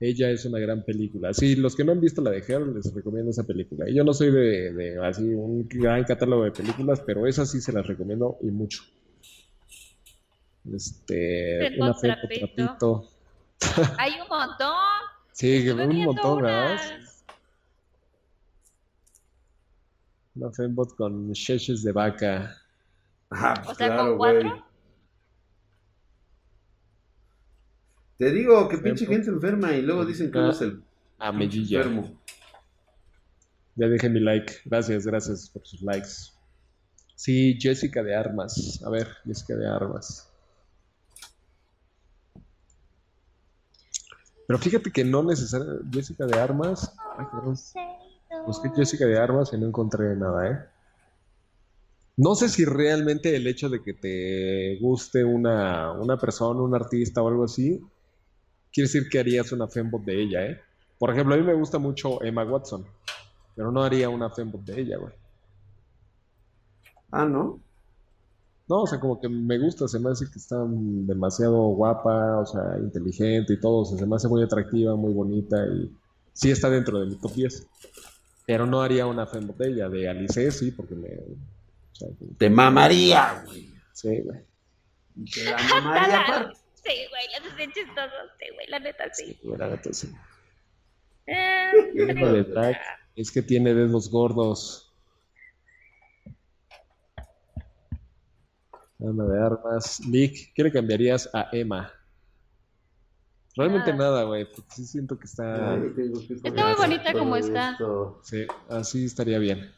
Ella 0.00 0.30
es 0.30 0.44
una 0.44 0.60
gran 0.60 0.84
película. 0.84 1.34
Sí, 1.34 1.56
los 1.56 1.74
que 1.74 1.84
no 1.84 1.90
han 1.92 2.00
visto 2.00 2.22
la 2.22 2.30
de 2.30 2.44
Hair, 2.46 2.68
les 2.68 2.94
recomiendo 2.94 3.30
esa 3.30 3.44
película. 3.44 3.86
Yo 3.92 4.04
no 4.04 4.14
soy 4.14 4.30
de, 4.30 4.72
de 4.72 5.04
así 5.04 5.24
un 5.24 5.66
gran 5.68 6.04
catálogo 6.04 6.44
de 6.44 6.52
películas, 6.52 7.02
pero 7.04 7.26
esa 7.26 7.44
sí 7.44 7.60
se 7.60 7.72
las 7.72 7.84
recomiendo 7.84 8.38
y 8.42 8.46
mucho. 8.46 8.82
Este, 10.72 11.76
una 11.80 11.94
fe 11.94 12.08
trapito. 12.08 12.46
trapito. 12.46 13.08
Hay 13.98 14.12
un 14.20 14.28
montón. 14.28 14.76
Sí, 15.32 15.68
un 15.68 16.04
montón, 16.04 16.42
¿verdad? 16.42 16.78
Una 20.36 20.52
fembot 20.52 20.94
con 20.94 21.32
cheches 21.32 21.82
de 21.82 21.90
vaca. 21.90 22.56
Ah, 23.30 23.54
O 23.66 23.74
sea, 23.74 23.86
claro, 23.88 24.08
¿con 24.10 24.18
cuatro? 24.18 24.48
güey. 24.50 24.62
Te 28.18 28.30
digo 28.32 28.68
que 28.68 28.78
pinche 28.78 29.06
gente 29.06 29.30
enferma 29.30 29.72
y 29.72 29.82
luego 29.82 30.04
dicen 30.04 30.30
que 30.32 30.38
uno 30.38 30.50
es 30.50 30.60
el 30.60 30.82
A 31.18 31.30
mellilla. 31.30 31.78
enfermo. 31.82 32.18
Ya 33.76 33.86
dejé 33.86 34.08
mi 34.08 34.18
like. 34.18 34.52
Gracias, 34.64 35.06
gracias 35.06 35.50
por 35.50 35.64
sus 35.66 35.82
likes. 35.82 36.32
Sí, 37.14 37.56
Jessica 37.60 38.02
de 38.02 38.16
Armas. 38.16 38.82
A 38.84 38.90
ver, 38.90 39.08
Jessica 39.24 39.54
de 39.54 39.68
Armas. 39.68 40.28
Pero 44.46 44.58
fíjate 44.58 44.90
que 44.90 45.04
no 45.04 45.22
necesariamente. 45.22 45.84
Jessica 45.92 46.26
de 46.26 46.40
Armas. 46.40 46.92
Ay, 47.18 47.26
cabrón. 47.30 47.56
Busqué 48.46 48.70
Jessica 48.74 49.04
de 49.06 49.18
Armas 49.18 49.52
y 49.52 49.58
no 49.58 49.66
encontré 49.66 50.16
nada, 50.16 50.48
¿eh? 50.50 50.58
No 52.18 52.34
sé 52.34 52.48
si 52.48 52.64
realmente 52.64 53.34
el 53.36 53.46
hecho 53.46 53.68
de 53.68 53.80
que 53.80 53.94
te 53.94 54.76
guste 54.80 55.24
una, 55.24 55.92
una 55.92 56.18
persona, 56.18 56.60
un 56.60 56.74
artista 56.74 57.22
o 57.22 57.28
algo 57.28 57.44
así, 57.44 57.80
quiere 58.72 58.88
decir 58.88 59.08
que 59.08 59.20
harías 59.20 59.52
una 59.52 59.68
fembot 59.68 60.02
de 60.02 60.22
ella, 60.22 60.44
¿eh? 60.44 60.60
Por 60.98 61.12
ejemplo, 61.12 61.36
a 61.36 61.38
mí 61.38 61.44
me 61.44 61.54
gusta 61.54 61.78
mucho 61.78 62.20
Emma 62.24 62.44
Watson, 62.44 62.84
pero 63.54 63.70
no 63.70 63.84
haría 63.84 64.08
una 64.08 64.30
fembot 64.30 64.64
de 64.64 64.80
ella, 64.80 64.98
güey. 64.98 65.12
Ah, 67.12 67.24
¿no? 67.24 67.60
No, 68.68 68.82
o 68.82 68.86
sea, 68.88 68.98
como 68.98 69.20
que 69.20 69.28
me 69.28 69.56
gusta, 69.56 69.86
se 69.86 70.00
me 70.00 70.10
hace 70.10 70.28
que 70.28 70.40
está 70.40 70.56
demasiado 70.66 71.68
guapa, 71.68 72.38
o 72.38 72.46
sea, 72.46 72.78
inteligente 72.80 73.52
y 73.52 73.60
todo, 73.60 73.82
o 73.82 73.84
sea, 73.84 73.96
se 73.96 74.06
me 74.06 74.16
hace 74.16 74.26
muy 74.26 74.42
atractiva, 74.42 74.96
muy 74.96 75.12
bonita 75.14 75.56
y 75.68 75.88
sí 76.32 76.50
está 76.50 76.68
dentro 76.68 76.98
de 76.98 77.06
mi 77.06 77.14
top 77.14 77.32
10. 77.32 77.66
Pero 78.44 78.66
no 78.66 78.82
haría 78.82 79.06
una 79.06 79.24
fembot 79.24 79.56
de 79.56 79.68
ella, 79.68 79.88
de 79.88 80.08
Alice 80.08 80.50
sí, 80.50 80.72
porque 80.72 80.96
me... 80.96 81.08
Te 82.38 82.50
mamaría, 82.50 83.42
güey. 83.46 83.72
sí, 83.92 84.20
güey. 84.22 84.40
Te 85.32 85.44
la 85.44 85.58
mamaría 85.58 86.20
aparte. 86.24 86.58
Sí, 86.74 86.94
güey, 87.10 87.28
las 87.32 87.52
hacen 87.52 87.72
chistosos. 87.72 88.30
Sí, 88.38 88.46
güey, 88.54 88.66
la 88.68 88.78
neta, 88.78 89.04
sí. 89.12 89.24
Sí, 89.26 89.38
güey, 89.42 89.58
la 89.58 89.68
neta, 89.68 89.92
sí. 89.92 90.12
Eh, 91.26 91.72
de 91.94 92.44
Drax 92.44 92.78
es 93.16 93.30
que 93.30 93.42
tiene 93.42 93.74
dedos 93.74 94.10
gordos. 94.10 94.84
Ana 99.00 99.24
de 99.24 99.40
armas. 99.40 100.00
Nick, 100.06 100.52
¿qué 100.54 100.62
le 100.64 100.72
cambiarías 100.72 101.28
a 101.32 101.48
Emma? 101.52 101.92
Realmente 103.54 103.92
Nada. 103.92 104.10
nada, 104.10 104.22
güey, 104.24 104.44
porque 104.44 104.70
sí 104.70 104.86
siento 104.86 105.18
que 105.18 105.26
está... 105.26 105.72
Ay, 105.72 105.92
tengo 105.94 106.20
que 106.26 106.34
Está 106.34 106.64
muy 106.66 106.74
bonita 106.76 107.12
como 107.12 107.36
está. 107.36 107.72
esto. 107.72 108.20
Sí, 108.22 108.46
así 108.68 109.04
estaría 109.04 109.38
bien. 109.38 109.72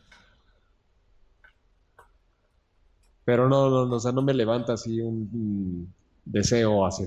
Pero 3.30 3.48
no, 3.48 3.70
no, 3.70 3.86
no, 3.86 3.94
o 3.94 4.00
sea, 4.00 4.10
no 4.10 4.22
me 4.22 4.34
levanta 4.34 4.72
así 4.72 5.00
un, 5.00 5.30
un 5.32 5.94
deseo 6.24 6.84
así. 6.84 7.06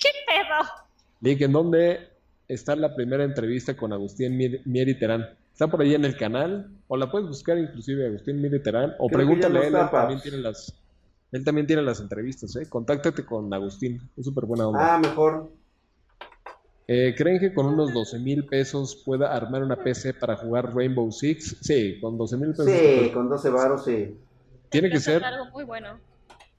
¿Qué 0.00 0.08
pedo? 0.24 0.68
Nick, 1.20 1.40
¿en 1.40 1.50
dónde 1.52 2.10
está 2.46 2.76
la 2.76 2.94
primera 2.94 3.24
entrevista 3.24 3.76
con 3.76 3.92
Agustín 3.92 4.38
Mier- 4.38 4.60
Mieri 4.66 4.96
Terán? 4.96 5.26
¿Está 5.52 5.66
por 5.66 5.80
ahí 5.80 5.96
en 5.96 6.04
el 6.04 6.16
canal? 6.16 6.70
O 6.86 6.96
la 6.96 7.10
puedes 7.10 7.26
buscar 7.26 7.58
inclusive 7.58 8.06
Agustín 8.06 8.40
Mieri 8.40 8.62
Terán. 8.62 8.94
O 9.00 9.08
Creo 9.08 9.18
pregúntale 9.18 9.58
a 9.58 9.66
él, 9.66 9.74
él 9.74 9.90
también 9.90 10.20
tiene 10.20 10.38
las, 10.38 10.72
él 11.32 11.44
también 11.44 11.66
tiene 11.66 11.82
las 11.82 11.98
entrevistas, 11.98 12.54
¿eh? 12.54 12.68
Contáctate 12.68 13.26
con 13.26 13.52
Agustín, 13.52 14.00
es 14.16 14.24
súper 14.24 14.44
buena 14.44 14.68
onda. 14.68 14.94
Ah, 14.94 14.98
mejor. 15.00 15.50
Eh, 16.86 17.16
¿creen 17.18 17.40
que 17.40 17.52
con 17.52 17.66
unos 17.66 17.92
12 17.92 18.20
mil 18.20 18.46
pesos 18.46 19.02
pueda 19.04 19.34
armar 19.34 19.64
una 19.64 19.74
PC 19.74 20.14
para 20.14 20.36
jugar 20.36 20.72
Rainbow 20.72 21.10
Six? 21.10 21.56
Sí, 21.62 21.98
con 22.00 22.16
12 22.16 22.36
mil 22.36 22.50
pesos. 22.50 22.66
Sí, 22.70 23.10
con 23.12 23.28
12 23.28 23.50
varos, 23.50 23.84
sí. 23.84 24.16
Tiene 24.70 24.90
que 24.90 25.00
ser- 25.00 25.24
algo 25.24 25.46
muy 25.46 25.64
bueno. 25.64 26.00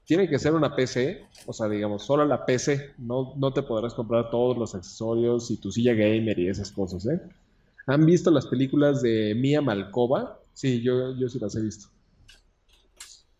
Tiene 0.04 0.28
que 0.28 0.38
ser 0.40 0.54
una 0.54 0.74
PC, 0.74 1.24
o 1.46 1.52
sea, 1.52 1.68
digamos, 1.68 2.04
solo 2.04 2.24
la 2.24 2.44
PC, 2.44 2.94
no, 2.98 3.34
no 3.36 3.52
te 3.52 3.62
podrás 3.62 3.94
comprar 3.94 4.28
todos 4.30 4.58
los 4.58 4.74
accesorios 4.74 5.50
y 5.52 5.58
tu 5.58 5.70
silla 5.70 5.92
gamer 5.94 6.36
y 6.38 6.48
esas 6.48 6.72
cosas, 6.72 7.06
¿eh? 7.06 7.20
¿Han 7.86 8.04
visto 8.06 8.30
las 8.32 8.46
películas 8.46 9.02
de 9.02 9.34
Mia 9.36 9.60
Malkova? 9.60 10.40
Sí, 10.52 10.82
yo, 10.82 11.14
yo 11.16 11.28
sí 11.28 11.38
las 11.38 11.54
he 11.54 11.62
visto. 11.62 11.88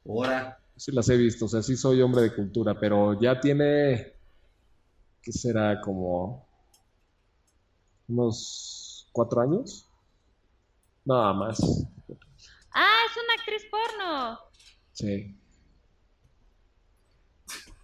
Ahora. 0.07 0.59
Sí 0.77 0.93
las 0.93 1.09
he 1.09 1.17
visto, 1.17 1.45
o 1.45 1.49
sea, 1.49 1.61
sí 1.61 1.77
soy 1.77 2.01
hombre 2.01 2.23
de 2.23 2.35
cultura, 2.35 2.79
pero 2.79 3.21
ya 3.21 3.39
tiene, 3.41 4.15
¿qué 5.21 5.33
será? 5.33 5.81
Como 5.81 6.47
unos 8.09 9.09
cuatro 9.13 9.41
años. 9.43 9.87
Nada 11.05 11.33
más. 11.35 11.61
Ah, 12.73 12.99
es 13.11 13.17
una 13.23 13.35
actriz 13.39 13.67
porno. 13.71 14.39
Sí. 15.01 15.35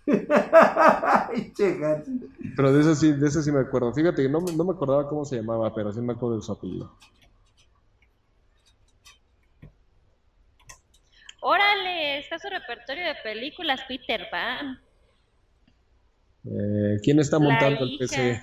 Pero 2.56 2.72
de 2.72 2.80
eso 2.80 2.94
sí, 2.94 3.12
de 3.12 3.26
eso 3.26 3.42
sí 3.42 3.50
me 3.50 3.60
acuerdo. 3.60 3.92
Fíjate 3.92 4.22
que 4.22 4.28
no, 4.28 4.40
me- 4.40 4.52
no 4.52 4.64
me 4.64 4.72
acordaba 4.72 5.08
cómo 5.08 5.24
se 5.24 5.36
llamaba, 5.36 5.74
pero 5.74 5.92
sí 5.92 6.00
me 6.00 6.12
acuerdo 6.12 6.36
de 6.36 6.42
su 6.42 6.52
apellido. 6.52 6.92
Órale, 11.40 12.18
está 12.18 12.38
su 12.38 12.48
repertorio 12.48 13.06
de 13.06 13.14
películas 13.22 13.80
Peter 13.86 14.26
Pan. 14.30 14.80
Eh, 16.44 16.96
¿quién 17.02 17.18
está 17.20 17.38
La 17.38 17.44
montando 17.44 17.84
el. 17.84 17.98
PC? 17.98 18.42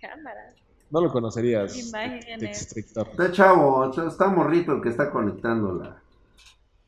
Cámara. 0.00 0.52
No 0.90 1.00
lo 1.00 1.10
conocerías. 1.10 1.74
Está 1.76 3.32
chavo, 3.32 3.90
está 4.06 4.28
morrito 4.28 4.74
el 4.74 4.82
que 4.82 4.90
está 4.90 5.10
conectándola. 5.10 6.00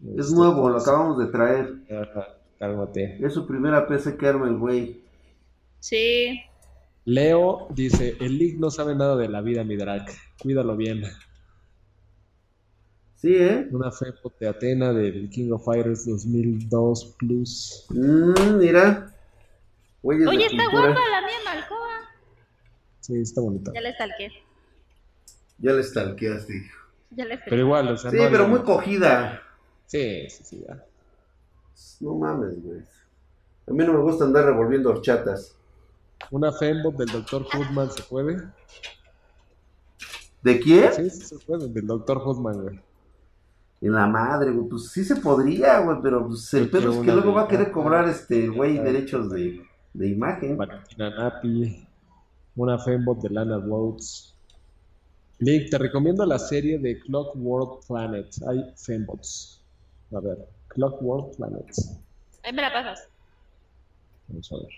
Es 0.00 0.26
Este, 0.26 0.34
nuevo, 0.36 0.68
lo 0.70 0.78
acabamos 0.78 1.18
de 1.18 1.26
traer. 1.26 1.74
ajá. 1.90 2.34
cálmate. 2.58 3.24
Es 3.24 3.34
su 3.34 3.46
primera 3.46 3.86
PC 3.86 4.16
que 4.16 4.26
arma 4.26 4.48
el 4.48 4.56
güey. 4.58 5.00
Sí. 5.80 6.40
Leo 7.04 7.68
dice, 7.70 8.16
el 8.20 8.36
League 8.36 8.56
no 8.58 8.70
sabe 8.70 8.94
nada 8.96 9.16
de 9.16 9.28
la 9.28 9.40
vida, 9.40 9.62
mi 9.64 9.76
drag. 9.76 10.06
Cuídalo 10.42 10.76
bien. 10.76 11.04
Sí, 13.16 13.34
¿eh? 13.36 13.68
Una 13.72 13.90
fe 13.90 14.06
de 14.38 14.48
Atena 14.48 14.92
del 14.92 15.28
King 15.30 15.50
of 15.52 15.64
Fighters 15.64 16.06
2002 16.06 17.16
Plus. 17.18 17.86
Mm, 17.90 18.58
mira. 18.58 19.12
Oye, 20.02 20.18
está 20.24 20.30
pintura. 20.50 20.70
guapa 20.70 21.00
la 21.10 21.20
mía 21.26 21.36
Malcoa. 21.44 21.88
Sí, 23.00 23.20
está 23.20 23.40
bonita. 23.40 23.72
Ya 23.74 23.80
le 23.80 23.92
stalqué. 23.94 24.32
Ya 25.58 25.72
le 25.72 25.82
stalkeaste. 25.82 26.56
hijo. 26.56 26.78
Ya 27.10 27.24
le 27.24 27.38
Pero 27.38 27.56
igual, 27.62 27.88
o 27.88 27.96
sea, 27.96 28.10
Sí, 28.10 28.16
no 28.16 28.24
pero 28.30 28.44
había- 28.44 28.56
muy 28.56 28.64
cogida. 28.64 29.42
Sí, 29.88 30.28
sí, 30.28 30.44
sí, 30.44 30.64
ya. 30.68 30.84
No 32.00 32.14
mames, 32.14 32.62
güey. 32.62 32.80
A 33.66 33.72
mí 33.72 33.84
no 33.84 33.94
me 33.94 34.00
gusta 34.00 34.24
andar 34.24 34.44
revolviendo 34.44 34.90
horchatas. 34.90 35.56
Una 36.30 36.52
fembot 36.52 36.94
del 36.96 37.08
Dr. 37.08 37.46
Hoodman, 37.52 37.90
¿se 37.90 38.02
puede? 38.02 38.42
¿De 40.42 40.60
quién? 40.60 40.92
Sí, 40.92 41.10
sí 41.10 41.22
se 41.22 41.38
puede, 41.38 41.68
del 41.68 41.86
Dr. 41.86 42.18
Hoodman, 42.18 42.62
güey. 42.62 42.80
En 43.80 43.92
la 43.92 44.06
madre, 44.06 44.50
güey. 44.50 44.68
Pues 44.68 44.90
sí 44.90 45.04
se 45.04 45.16
podría, 45.16 45.80
güey, 45.80 45.98
pero 46.02 46.26
pues, 46.26 46.52
el 46.52 46.68
pedo 46.68 46.92
es 46.92 46.98
que 46.98 47.12
luego 47.12 47.32
va 47.32 47.42
a 47.42 47.48
querer 47.48 47.72
cobrar 47.72 48.08
este 48.08 48.48
güey 48.48 48.78
derechos 48.78 49.30
de, 49.30 49.62
de 49.94 50.08
imagen. 50.08 50.58
Valentina 50.58 51.10
Napi. 51.10 51.86
Una 52.56 52.78
fembot 52.78 53.22
de 53.22 53.30
Lana 53.30 53.58
Rhodes. 53.58 54.34
Link, 55.38 55.70
te 55.70 55.78
recomiendo 55.78 56.26
la 56.26 56.38
serie 56.38 56.78
de 56.78 56.98
Clockwork 57.00 57.86
Planet. 57.86 58.26
Hay 58.46 58.74
fembots. 58.76 59.57
A 60.14 60.20
ver, 60.20 60.48
Clockwork 60.68 61.36
Planet. 61.36 61.66
Ahí 62.44 62.52
me 62.52 62.62
la 62.62 62.72
pasas. 62.72 63.08
Vamos 64.28 64.52
a 64.52 64.56
ver. 64.56 64.68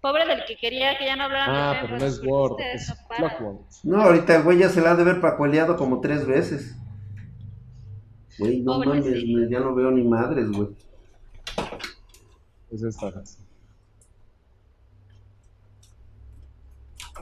Pobre 0.00 0.26
del 0.26 0.44
que 0.46 0.56
quería 0.56 0.96
que 0.98 1.04
ya 1.04 1.16
no 1.16 1.24
hablaran 1.24 1.50
Ah, 1.54 1.72
de 1.74 1.80
pero 1.88 1.98
no 1.98 2.04
es 2.06 2.14
porque 2.18 2.30
Word, 2.30 2.60
es 2.74 2.88
no. 2.88 3.16
Clockwork. 3.16 3.60
No, 3.84 4.02
ahorita 4.02 4.36
el 4.36 4.42
güey 4.44 4.58
ya 4.58 4.68
se 4.70 4.80
la 4.80 4.92
ha 4.92 4.96
de 4.96 5.04
ver 5.04 5.20
pacueleado 5.20 5.76
como 5.76 6.00
tres 6.00 6.26
veces. 6.26 6.74
Güey, 8.38 8.60
no 8.62 8.78
mames, 8.78 9.04
sí. 9.04 9.34
ya 9.50 9.60
no 9.60 9.74
veo 9.74 9.90
ni 9.90 10.02
madres, 10.02 10.50
güey. 10.50 10.68
Es 12.70 12.82
esta. 12.82 13.12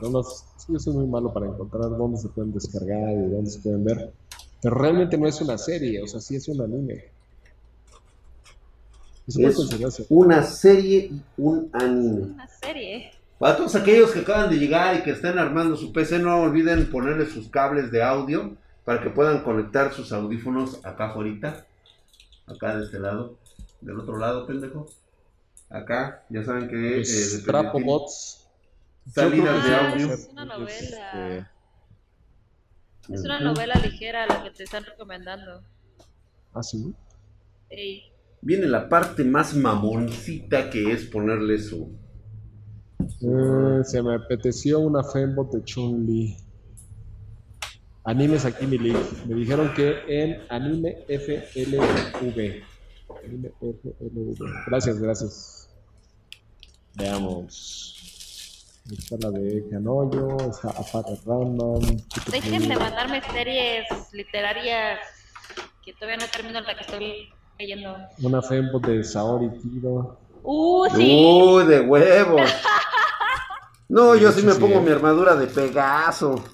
No 0.01 0.09
nos- 0.09 0.45
sí, 0.57 0.71
yo 0.71 0.79
soy 0.79 0.93
muy 0.93 1.07
malo 1.07 1.33
para 1.33 1.47
encontrar 1.47 1.89
dónde 1.89 2.17
se 2.17 2.29
pueden 2.29 2.53
descargar 2.53 3.11
y 3.11 3.29
dónde 3.29 3.49
se 3.49 3.59
pueden 3.59 3.83
ver. 3.83 4.13
Pero 4.61 4.75
realmente 4.75 5.17
no 5.17 5.27
es 5.27 5.39
una 5.41 5.57
serie, 5.57 6.01
o 6.01 6.07
sea, 6.07 6.19
sí 6.19 6.35
es 6.35 6.47
un 6.47 6.61
anime. 6.61 7.05
Se 9.27 9.45
Es 9.45 10.05
una 10.09 10.43
serie 10.43 11.11
y 11.11 11.21
un 11.37 11.69
anime. 11.73 12.33
Una 12.33 12.47
serie. 12.47 13.11
Para 13.37 13.55
todos 13.55 13.75
aquellos 13.75 14.11
que 14.11 14.19
acaban 14.19 14.49
de 14.49 14.57
llegar 14.57 14.97
y 14.97 15.03
que 15.03 15.11
estén 15.11 15.37
armando 15.37 15.77
su 15.77 15.93
PC, 15.93 16.19
no 16.19 16.41
olviden 16.41 16.89
ponerle 16.89 17.25
sus 17.27 17.47
cables 17.49 17.91
de 17.91 18.03
audio 18.03 18.55
para 18.83 19.01
que 19.01 19.09
puedan 19.09 19.43
conectar 19.43 19.93
sus 19.93 20.11
audífonos 20.11 20.83
acá 20.83 21.11
afuera. 21.11 21.65
Acá 22.47 22.75
de 22.77 22.85
este 22.85 22.99
lado. 22.99 23.37
Del 23.81 23.99
otro 23.99 24.17
lado, 24.17 24.45
pendejo. 24.45 24.87
Acá, 25.69 26.23
ya 26.29 26.43
saben 26.43 26.67
que... 26.67 27.01
eh, 27.01 27.05
Trapo 27.45 27.79
Bots. 27.79 28.47
Salidas 29.13 29.63
de 29.63 29.75
Ah, 29.75 29.91
audio. 29.91 30.13
Es 30.13 30.29
una 30.31 30.45
novela. 30.45 30.67
Este, 30.67 31.47
Es 33.11 33.23
una 33.23 33.39
novela 33.39 33.75
ligera 33.75 34.27
la 34.27 34.43
que 34.43 34.51
te 34.51 34.63
están 34.63 34.85
recomendando. 34.85 35.63
¿Ah, 36.53 36.61
sí? 36.61 36.93
Ey. 37.69 38.03
Viene 38.41 38.67
la 38.67 38.87
parte 38.87 39.23
más 39.23 39.55
mamoncita 39.55 40.69
que 40.69 40.91
es 40.91 41.05
ponerle 41.05 41.59
su... 41.59 41.97
Eh, 43.21 43.83
se 43.83 44.01
me 44.01 44.15
apeteció 44.15 44.79
una 44.79 45.03
fembot 45.03 45.51
de 45.51 45.63
Chun-Li. 45.63 46.37
Animes 48.05 48.45
aquí, 48.45 48.65
mi 48.65 48.77
link. 48.77 48.97
Me 49.27 49.35
dijeron 49.35 49.73
que 49.73 49.99
en 50.07 50.41
Anime 50.49 51.05
FLV. 51.07 52.63
Anime 53.23 53.51
FLV. 53.59 54.37
Gracias, 54.67 54.99
gracias. 54.99 55.69
Veamos. 56.95 57.98
Está 58.91 59.17
la 59.19 59.29
de 59.31 59.63
Canoyo, 59.69 60.37
está 60.49 60.69
Apata 60.69 61.11
Random. 61.25 61.81
Dejen 62.31 62.67
de 62.69 62.75
mandarme 62.75 63.21
series 63.31 63.85
literarias 64.13 64.99
que 65.85 65.93
todavía 65.93 66.17
no 66.17 66.31
termino 66.31 66.59
la 66.61 66.75
que 66.75 66.81
estoy 66.81 67.29
leyendo. 67.59 67.95
Una 68.23 68.41
fembot 68.41 68.83
de 68.85 69.03
Saori 69.03 69.49
Kiro. 69.59 70.19
Uh, 70.41 70.87
sí. 70.95 71.25
Uy, 71.25 71.65
de 71.65 71.81
huevos. 71.81 72.49
No, 73.91 74.15
yo 74.15 74.31
sí 74.31 74.43
me 74.45 74.51
Sí, 74.53 74.59
pongo 74.59 74.75
eh. 74.75 74.81
mi 74.81 74.91
armadura 74.91 75.33
de 75.35 75.47
Pegaso. 75.47 76.43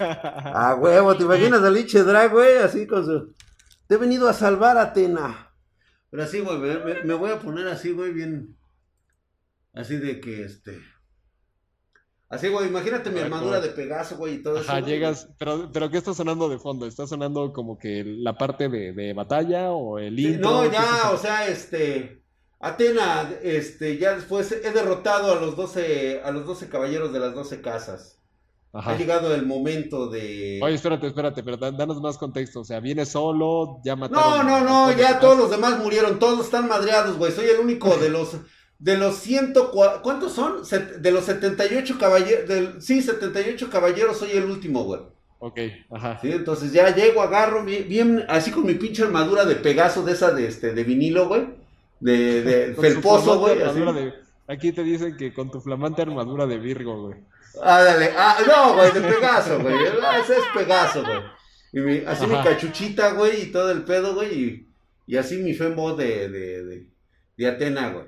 A 0.00 0.74
huevo, 0.74 1.16
¿te 1.16 1.22
imaginas 1.22 1.62
al 1.62 1.72
Liche 1.72 2.02
Drag, 2.02 2.32
güey? 2.32 2.56
Así 2.56 2.84
con 2.84 3.04
su... 3.06 3.32
Te 3.86 3.94
he 3.94 3.96
venido 3.96 4.28
a 4.28 4.32
salvar, 4.32 4.76
Atena. 4.76 5.52
Pero 6.10 6.24
así, 6.24 6.40
güey, 6.40 6.58
me, 6.58 6.78
me- 6.80 7.02
me 7.04 7.14
voy 7.14 7.30
a 7.30 7.38
poner 7.38 7.68
así, 7.68 7.92
güey, 7.92 8.12
bien... 8.12 8.56
Así 9.72 9.98
de 9.98 10.18
que, 10.20 10.42
este... 10.46 10.80
Así, 12.30 12.48
güey, 12.48 12.68
imagínate 12.68 13.10
mi 13.10 13.20
armadura 13.20 13.58
de 13.60 13.70
Pegaso, 13.70 14.16
güey, 14.18 14.34
y 14.34 14.42
todo 14.42 14.58
eso. 14.58 14.70
Ajá, 14.70 14.80
llegas, 14.80 15.28
pero, 15.38 15.70
pero 15.72 15.90
¿qué 15.90 15.96
está 15.96 16.12
sonando 16.12 16.48
de 16.50 16.58
fondo? 16.58 16.84
¿Está 16.86 17.06
sonando 17.06 17.52
como 17.54 17.78
que 17.78 18.04
la 18.04 18.36
parte 18.36 18.68
de, 18.68 18.92
de 18.92 19.14
batalla 19.14 19.70
o 19.72 19.98
el 19.98 20.14
Sí, 20.16 20.26
intro? 20.26 20.50
No, 20.50 20.60
¿Qué 20.62 20.66
está 20.76 20.82
ya, 21.04 21.10
o 21.12 21.16
sea, 21.18 21.48
este... 21.48 22.22
Atena, 22.60 23.30
este, 23.42 23.98
ya 23.98 24.16
después 24.16 24.50
he 24.50 24.72
derrotado 24.72 25.32
a 25.32 25.36
los 25.40 25.54
12, 25.56 26.20
a 26.24 26.30
los 26.32 26.44
12 26.44 26.68
caballeros 26.68 27.12
de 27.12 27.20
las 27.20 27.32
12 27.34 27.60
casas. 27.62 28.18
Ajá. 28.72 28.90
Ha 28.90 28.98
llegado 28.98 29.32
el 29.34 29.46
momento 29.46 30.08
de... 30.08 30.58
Oye, 30.62 30.74
espérate, 30.74 31.06
espérate, 31.06 31.42
pero 31.44 31.56
da- 31.56 31.70
danos 31.70 32.00
más 32.02 32.18
contexto. 32.18 32.60
O 32.60 32.64
sea, 32.64 32.80
viene 32.80 33.06
solo, 33.06 33.78
ya 33.84 33.94
No, 33.94 34.00
mataron. 34.08 34.46
no, 34.46 34.60
no, 34.60 34.86
todos 34.88 34.96
ya 34.96 35.20
todos 35.20 35.38
los 35.38 35.50
demás 35.50 35.78
murieron, 35.78 36.18
todos 36.18 36.44
están 36.44 36.68
madreados, 36.68 37.16
güey. 37.16 37.30
Soy 37.32 37.46
el 37.46 37.60
único 37.60 37.96
de 37.96 38.10
los 38.10 38.36
de 38.78 38.96
los 38.96 39.16
104, 39.16 40.02
¿cuántos 40.02 40.32
son? 40.32 40.62
De 41.00 41.10
los 41.10 41.24
78 41.24 41.96
caballeros, 41.98 42.48
del, 42.48 42.80
sí, 42.82 43.02
78 43.02 43.68
caballeros 43.70 44.18
soy 44.18 44.30
el 44.32 44.44
último, 44.44 44.84
güey. 44.84 45.00
Ok, 45.40 45.58
ajá. 45.90 46.18
Sí, 46.20 46.32
entonces 46.32 46.72
ya 46.72 46.94
llego, 46.94 47.22
agarro 47.22 47.64
bien, 47.64 47.88
bien, 47.88 48.24
así 48.28 48.50
con 48.50 48.66
mi 48.66 48.74
pinche 48.74 49.02
armadura 49.04 49.44
de 49.44 49.54
Pegaso 49.56 50.02
de 50.02 50.12
esa 50.12 50.32
de 50.32 50.46
este 50.48 50.72
de 50.74 50.84
vinilo, 50.84 51.28
güey. 51.28 51.46
De, 52.00 52.42
de 52.42 52.74
felposo, 52.80 53.38
güey. 53.38 53.58
de- 53.58 54.12
Aquí 54.50 54.72
te 54.72 54.82
dicen 54.82 55.16
que 55.16 55.32
con 55.34 55.50
tu 55.50 55.60
flamante 55.60 56.02
armadura 56.02 56.46
de 56.46 56.58
Virgo, 56.58 57.02
güey. 57.08 57.18
Ah, 57.62 57.82
dale. 57.82 58.10
Ah, 58.16 58.38
no, 58.46 58.74
güey, 58.74 58.92
de 58.92 59.00
Pegaso, 59.00 59.58
güey. 59.60 59.74
Ah, 60.02 60.18
Ese 60.20 60.34
es 60.34 60.44
Pegaso, 60.54 61.02
güey. 61.04 61.20
Y 61.72 61.80
mi- 61.80 62.06
así 62.06 62.26
mi 62.26 62.34
cachuchita, 62.42 63.12
güey, 63.12 63.42
y 63.42 63.52
todo 63.52 63.70
el 63.70 63.82
pedo, 63.82 64.14
güey. 64.14 64.42
Y, 64.42 64.68
y 65.06 65.16
así 65.18 65.36
mi 65.36 65.52
fembo 65.54 65.94
de, 65.94 66.28
de, 66.30 66.64
de, 66.64 66.86
de 67.36 67.46
Atena, 67.46 67.90
güey. 67.90 68.06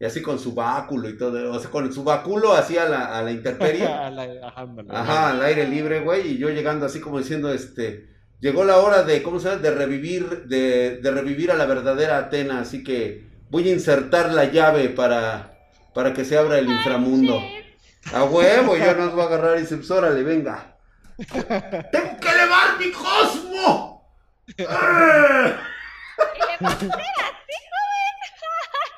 Y 0.00 0.04
así 0.06 0.22
con 0.22 0.38
su 0.38 0.54
báculo 0.54 1.08
y 1.08 1.18
todo. 1.18 1.52
O 1.52 1.60
sea, 1.60 1.70
con 1.70 1.92
su 1.92 2.02
báculo 2.02 2.54
así 2.54 2.78
a 2.78 2.86
la, 2.86 3.18
a 3.18 3.22
la 3.22 3.30
intemperie. 3.30 3.86
Ajá, 4.88 5.30
al 5.30 5.42
aire 5.42 5.68
libre, 5.68 6.00
güey. 6.00 6.32
Y 6.32 6.38
yo 6.38 6.48
llegando 6.48 6.86
así 6.86 7.00
como 7.00 7.18
diciendo, 7.18 7.52
este. 7.52 8.08
Llegó 8.40 8.64
la 8.64 8.78
hora 8.78 9.02
de, 9.02 9.22
¿cómo 9.22 9.38
se 9.38 9.50
llama? 9.50 9.60
De 9.60 9.70
revivir, 9.70 10.46
de, 10.46 10.96
de 11.02 11.10
revivir 11.10 11.50
a 11.50 11.56
la 11.56 11.66
verdadera 11.66 12.16
Atena. 12.16 12.60
Así 12.60 12.82
que 12.82 13.28
voy 13.50 13.68
a 13.68 13.72
insertar 13.72 14.32
la 14.32 14.46
llave 14.46 14.88
para, 14.88 15.58
para 15.92 16.14
que 16.14 16.24
se 16.24 16.38
abra 16.38 16.58
el 16.58 16.70
inframundo. 16.70 17.38
A 18.14 18.24
huevo, 18.24 18.76
yo 18.76 18.94
nos 18.94 19.12
voy 19.12 19.22
a 19.22 19.26
agarrar 19.26 19.58
y 19.58 19.66
dice, 19.66 19.78
órale, 19.92 20.22
venga. 20.22 20.76
¡Tengo 21.18 22.16
que 22.18 22.28
elevar 22.30 22.78
mi 22.78 22.90
cosmo! 22.92 24.10
¡Ah! 24.68 25.52
Y 26.34 26.38
le 26.38 26.58
pasé 26.58 26.86
así, 26.86 27.56
joven. 27.70 28.16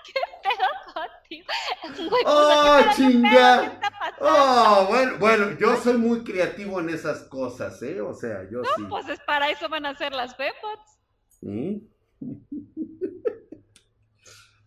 ¿Qué 0.07 0.21
pedo 0.43 0.69
contigo? 0.95 1.47
Güey, 1.83 2.09
pues, 2.09 2.23
¡Oh, 2.27 2.77
¿qué 2.79 2.85
pedo, 2.85 2.89
qué 2.89 2.95
chinga! 2.97 3.81
Oh, 4.21 4.87
bueno, 4.89 5.13
bueno, 5.19 5.59
yo 5.59 5.77
soy 5.77 5.99
muy 5.99 6.23
creativo 6.23 6.81
en 6.81 6.91
esas 6.91 7.25
cosas, 7.25 7.83
¿eh? 7.83 8.01
O 8.01 8.15
sea, 8.15 8.49
yo 8.51 8.63
sí. 8.77 8.85
Pues 8.89 9.09
es 9.09 9.19
para 9.21 9.51
eso 9.51 9.69
van 9.69 9.87
a 9.87 9.97
ser 9.97 10.13
las 10.13 10.37
fembots. 10.37 10.99
¿Mm? 11.41 11.77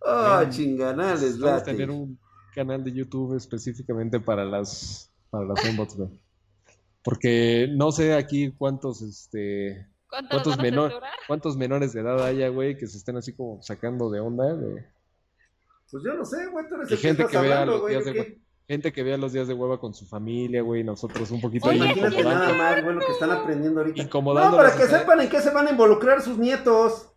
Oh, 0.01 0.39
Bien. 0.39 0.51
chinganales, 0.51 1.39
Vamos 1.39 1.61
a 1.61 1.63
tener 1.63 1.89
un 1.89 2.19
canal 2.53 2.83
de 2.83 2.91
YouTube 2.91 3.35
específicamente 3.37 4.19
para 4.19 4.43
las 4.43 5.11
para 5.29 5.45
las 5.45 5.61
fembots, 5.61 5.95
güey. 5.95 6.09
Porque 7.01 7.69
no 7.71 7.91
sé 7.91 8.13
aquí 8.13 8.51
cuántos 8.51 9.01
este 9.01 9.87
¿Cuánto 10.09 10.35
nos 10.35 10.43
cuántos 10.43 10.63
menor, 10.63 10.93
cuántos 11.27 11.55
menores 11.55 11.93
de 11.93 12.01
edad 12.01 12.25
haya, 12.25 12.49
güey, 12.49 12.77
que 12.77 12.87
se 12.87 12.97
estén 12.97 13.15
así 13.15 13.33
como 13.33 13.61
sacando 13.61 14.09
de 14.09 14.19
onda, 14.19 14.51
güey. 14.51 14.83
Pues 15.91 16.03
yo 16.03 16.13
no 16.15 16.25
sé, 16.25 16.47
güey, 16.47 16.67
tú 16.67 16.75
eres 16.75 16.91
el 16.91 16.97
que 16.97 17.07
gente 17.07 17.25
que 17.25 17.37
vea 17.37 17.61
hablando, 17.61 17.71
los 17.73 17.81
güey, 17.81 17.93
días 17.93 18.05
¿de? 18.05 18.39
Gente 18.67 18.91
que 18.91 19.03
vea 19.03 19.17
los 19.17 19.31
días 19.31 19.47
de 19.47 19.53
hueva 19.53 19.79
con 19.79 19.93
su 19.93 20.07
familia, 20.07 20.63
güey, 20.63 20.83
nosotros 20.83 21.29
un 21.29 21.39
poquito 21.39 21.67
Oye, 21.67 21.79
ahí 21.81 21.85
Imagínate 21.91 22.15
sí, 22.17 22.23
nada 22.23 22.53
más, 22.53 22.83
güey, 22.83 22.95
lo 22.95 23.01
que 23.01 23.11
están 23.11 23.31
aprendiendo 23.31 23.81
ahorita. 23.81 24.01
No, 24.03 24.57
para 24.57 24.75
que 24.75 24.85
sepan 24.87 25.21
en 25.21 25.29
qué 25.29 25.39
se 25.39 25.51
van 25.51 25.67
a 25.67 25.71
involucrar 25.71 26.21
sus 26.21 26.37
nietos. 26.39 27.11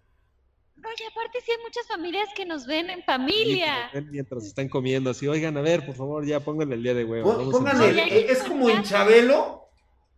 No, 0.76 0.88
y 0.90 1.02
aparte 1.10 1.38
sí 1.44 1.50
hay 1.50 1.56
muchas 1.64 1.86
familias 1.88 2.28
que 2.36 2.44
nos 2.44 2.66
ven 2.66 2.90
en 2.90 3.02
familia. 3.02 3.90
Mientras 4.10 4.44
están 4.44 4.68
comiendo, 4.68 5.10
así, 5.10 5.26
oigan, 5.26 5.56
a 5.56 5.62
ver, 5.62 5.86
por 5.86 5.94
favor, 5.94 6.26
ya 6.26 6.40
pónganle 6.40 6.74
el 6.74 6.82
día 6.82 6.94
de 6.94 7.04
huevo. 7.04 7.50
Pónganle, 7.50 8.02
eh, 8.02 8.26
es 8.30 8.42
como 8.42 8.68
en 8.68 8.82
Chabelo, 8.82 9.64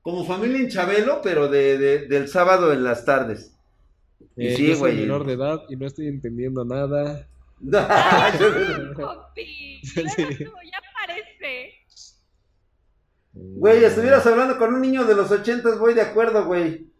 como 0.02 0.24
familia 0.24 0.58
en 0.58 0.68
Chabelo, 0.68 1.20
pero 1.22 1.48
de, 1.48 1.78
de- 1.78 2.08
del 2.08 2.28
sábado 2.28 2.72
en 2.72 2.82
las 2.82 3.04
tardes. 3.04 3.54
Eh, 4.36 4.54
sí, 4.56 4.66
yo 4.66 4.72
soy 4.74 4.78
güey. 4.92 4.96
menor 4.96 5.24
de 5.24 5.34
edad 5.34 5.62
y 5.68 5.76
no 5.76 5.86
estoy 5.86 6.08
entendiendo 6.08 6.64
nada. 6.64 7.26
Compi, 8.94 9.80
Sí. 9.84 10.02
luego 10.02 10.26
tú, 10.26 10.52
ya 10.64 10.80
parece. 11.06 11.74
Güey, 13.32 13.84
estuvieras 13.84 14.26
hablando 14.26 14.58
con 14.58 14.74
un 14.74 14.80
niño 14.80 15.04
de 15.04 15.14
los 15.14 15.30
ochentas, 15.30 15.78
voy 15.78 15.94
de 15.94 16.02
acuerdo, 16.02 16.46
güey. 16.46 16.90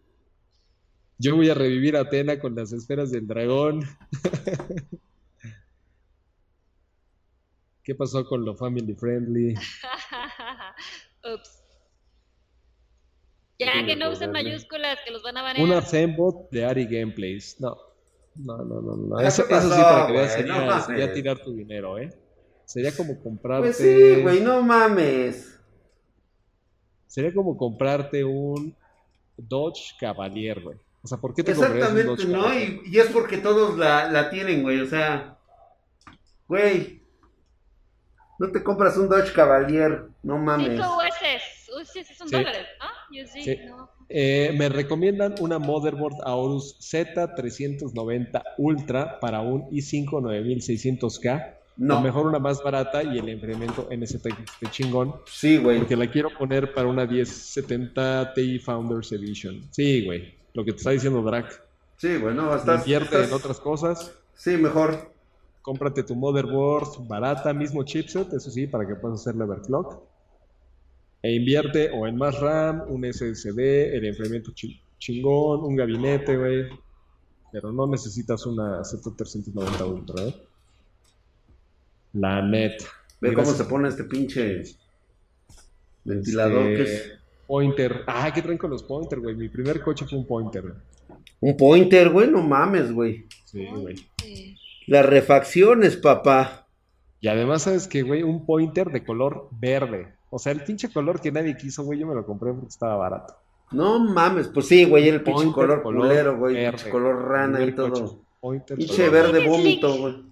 Yo 1.19 1.37
voy 1.37 1.51
a 1.51 1.55
revivir 1.55 1.97
a 1.97 2.01
Atena 2.01 2.39
con 2.39 2.55
las 2.55 2.73
esferas 2.73 3.11
del 3.11 3.27
dragón. 3.27 3.82
¿Qué 7.82 7.95
pasó 7.95 8.24
con 8.24 8.45
lo 8.45 8.55
family 8.55 8.95
friendly? 8.95 9.55
Ups. 11.35 11.57
Ya 13.59 13.85
que 13.85 13.97
no 13.97 14.11
usen 14.11 14.32
mayúsculas, 14.32 14.99
que 15.05 15.11
los 15.11 15.23
van 15.23 15.37
a 15.37 15.43
banear. 15.43 15.66
Una 15.66 15.82
Fembot 15.82 16.49
de 16.51 16.65
Ari 16.65 16.87
Gameplays. 16.87 17.61
No. 17.61 17.77
No, 18.36 18.57
no, 18.59 18.81
no, 18.81 18.97
no. 18.97 19.16
¿Qué 19.19 19.27
Eso, 19.27 19.44
pasó, 19.48 19.66
eso 19.66 19.77
sí, 19.77 19.82
para 19.82 20.07
que 20.07 20.12
veas, 20.12 20.36
güey? 20.36 20.47
No 20.48 20.55
sería, 20.55 20.81
sería 20.81 21.12
tirar 21.12 21.39
tu 21.39 21.52
dinero, 21.52 21.98
¿eh? 21.98 22.11
Sería 22.65 22.97
como 22.97 23.20
comprarte. 23.23 23.66
Pues 23.69 23.77
sí, 23.78 24.23
güey, 24.23 24.40
no 24.40 24.62
mames. 24.62 25.59
Sería 27.07 27.35
como 27.35 27.57
comprarte 27.57 28.24
un 28.24 28.77
Dodge 29.36 29.97
Cavalier, 29.98 30.61
güey. 30.62 30.78
O 31.02 31.09
sea, 31.09 31.19
¿por 31.19 31.35
qué 31.35 31.43
te 31.43 31.52
comprarías 31.55 31.90
un 31.90 31.98
Exactamente, 31.98 32.24
Dodge 32.24 32.32
¿no? 32.36 32.43
Cavalier? 32.44 32.81
Y, 32.85 32.97
y 32.97 32.98
es 33.01 33.07
porque 33.09 33.39
todos 33.39 33.77
la, 33.77 34.11
la 34.11 34.31
tienen, 34.31 34.62
güey, 34.62 34.81
o 34.81 34.86
sea. 34.86 35.36
Güey. 36.47 37.01
No 38.39 38.51
te 38.52 38.62
compras 38.62 38.97
un 38.97 39.09
Dodge 39.09 39.32
Cavalier, 39.32 40.09
no 40.23 40.39
mames. 40.39 40.69
Cinco 40.70 40.98
USs. 40.98 41.70
USs 41.77 42.16
son 42.16 42.28
Sí. 42.28 42.36
dólares, 42.36 42.66
¿no? 42.81 42.90
Sí, 43.45 43.59
no. 43.69 43.91
Eh, 44.09 44.53
me 44.59 44.69
recomiendan 44.69 45.35
una 45.41 45.59
motherboard 45.59 46.16
Aorus 46.24 46.77
Z390 46.81 48.43
Ultra 48.59 49.20
para 49.20 49.41
un 49.41 49.69
i5 49.70 50.20
9600K. 50.20 51.55
No. 51.77 51.99
O 51.99 52.01
mejor 52.03 52.27
una 52.27 52.39
más 52.39 52.62
barata 52.62 53.03
y 53.03 53.19
el 53.19 53.28
enfriamiento 53.28 53.89
NZX 53.91 54.61
de 54.61 54.70
chingón. 54.70 55.15
Sí, 55.27 55.57
güey. 55.59 55.78
Porque 55.78 55.97
la 55.97 56.11
quiero 56.11 56.28
poner 56.37 56.74
para 56.74 56.89
una 56.89 57.07
1070 57.07 58.35
Ti 58.35 58.59
Founders 58.59 59.12
Edition. 59.12 59.62
Sí, 59.70 60.05
güey. 60.05 60.35
Lo 60.53 60.65
que 60.65 60.73
te 60.73 60.78
está 60.78 60.91
diciendo 60.91 61.23
Drac. 61.23 61.62
Sí, 61.97 62.16
güey, 62.16 62.35
no, 62.35 62.55
estás. 62.55 62.81
Invierte 62.81 63.15
estás- 63.15 63.28
en 63.28 63.35
otras 63.35 63.61
cosas. 63.61 64.12
Sí, 64.35 64.57
mejor. 64.57 65.11
Cómprate 65.62 66.03
tu 66.03 66.15
motherboard 66.16 67.07
barata, 67.07 67.53
mismo 67.53 67.82
chipset, 67.85 68.32
eso 68.32 68.51
sí, 68.51 68.66
para 68.66 68.87
que 68.87 68.95
puedas 68.97 69.20
hacer 69.20 69.37
la 69.37 69.45
overclock. 69.45 70.03
E 71.22 71.32
invierte 71.34 71.90
o 71.90 72.06
en 72.06 72.16
más 72.16 72.38
RAM, 72.40 72.82
un 72.88 73.05
SSD, 73.05 73.94
el 73.97 74.06
enfriamiento 74.06 74.52
chi- 74.52 74.80
chingón, 74.98 75.62
un 75.64 75.76
gabinete, 75.76 76.36
güey. 76.36 76.66
Pero 77.52 77.72
no 77.72 77.86
necesitas 77.86 78.47
una 78.47 78.80
Z390 78.82 79.84
Ultra, 79.86 80.24
¿eh? 80.24 80.34
La 82.14 82.42
neta. 82.42 82.84
Ve 83.20 83.34
cómo 83.34 83.52
se 83.52 83.64
pone 83.64 83.88
este 83.88 84.05
pinche 84.05 84.62
ventilador 86.05 86.66
Este, 86.66 86.76
que 86.76 86.82
es. 86.94 87.12
Pointer. 87.47 88.05
Ah, 88.06 88.32
¿qué 88.32 88.42
traen 88.42 88.59
con 88.59 88.70
los 88.70 88.82
Pointer, 88.84 89.18
güey? 89.20 89.34
Mi 89.34 89.48
primer 89.48 89.80
coche 89.82 90.06
fue 90.09 90.18
un 90.18 90.26
Pointer. 90.26 90.64
Un 91.40 91.56
pointer, 91.56 92.10
güey, 92.10 92.30
no 92.30 92.42
mames, 92.42 92.92
güey. 92.92 93.26
Sí, 93.44 93.66
güey. 93.66 93.97
Las 94.86 95.05
refacciones, 95.06 95.97
papá. 95.97 96.66
Y 97.20 97.28
además, 97.28 97.62
¿sabes 97.62 97.88
qué, 97.88 98.02
güey? 98.02 98.22
Un 98.22 98.47
Pointer 98.47 98.88
de 98.90 99.05
color 99.05 99.48
verde. 99.51 100.14
O 100.31 100.39
sea, 100.39 100.52
el 100.52 100.62
pinche 100.62 100.93
color 100.93 101.20
que 101.20 101.32
nadie 101.32 101.57
quiso, 101.57 101.82
güey, 101.82 101.98
yo 101.98 102.07
me 102.07 102.15
lo 102.15 102.24
compré 102.24 102.52
porque 102.52 102.69
estaba 102.69 102.97
barato. 102.97 103.35
No 103.73 103.98
mames, 103.98 104.48
pues 104.48 104.66
sí, 104.66 104.85
güey, 104.85 105.09
era 105.09 105.16
el 105.16 105.23
pinche 105.23 105.44
Pointer, 105.44 105.55
color 105.55 105.82
culero, 105.82 106.39
güey. 106.39 106.55
verde. 106.55 106.70
Pinche 106.70 106.90
color 106.90 107.28
rana 107.28 107.65
y 107.65 107.73
todo. 107.73 108.23
Pointer, 108.40 108.77
Pinche 108.77 109.07
color 109.09 109.12
verde 109.12 109.48
vómito, 109.48 109.97
güey. 109.97 110.31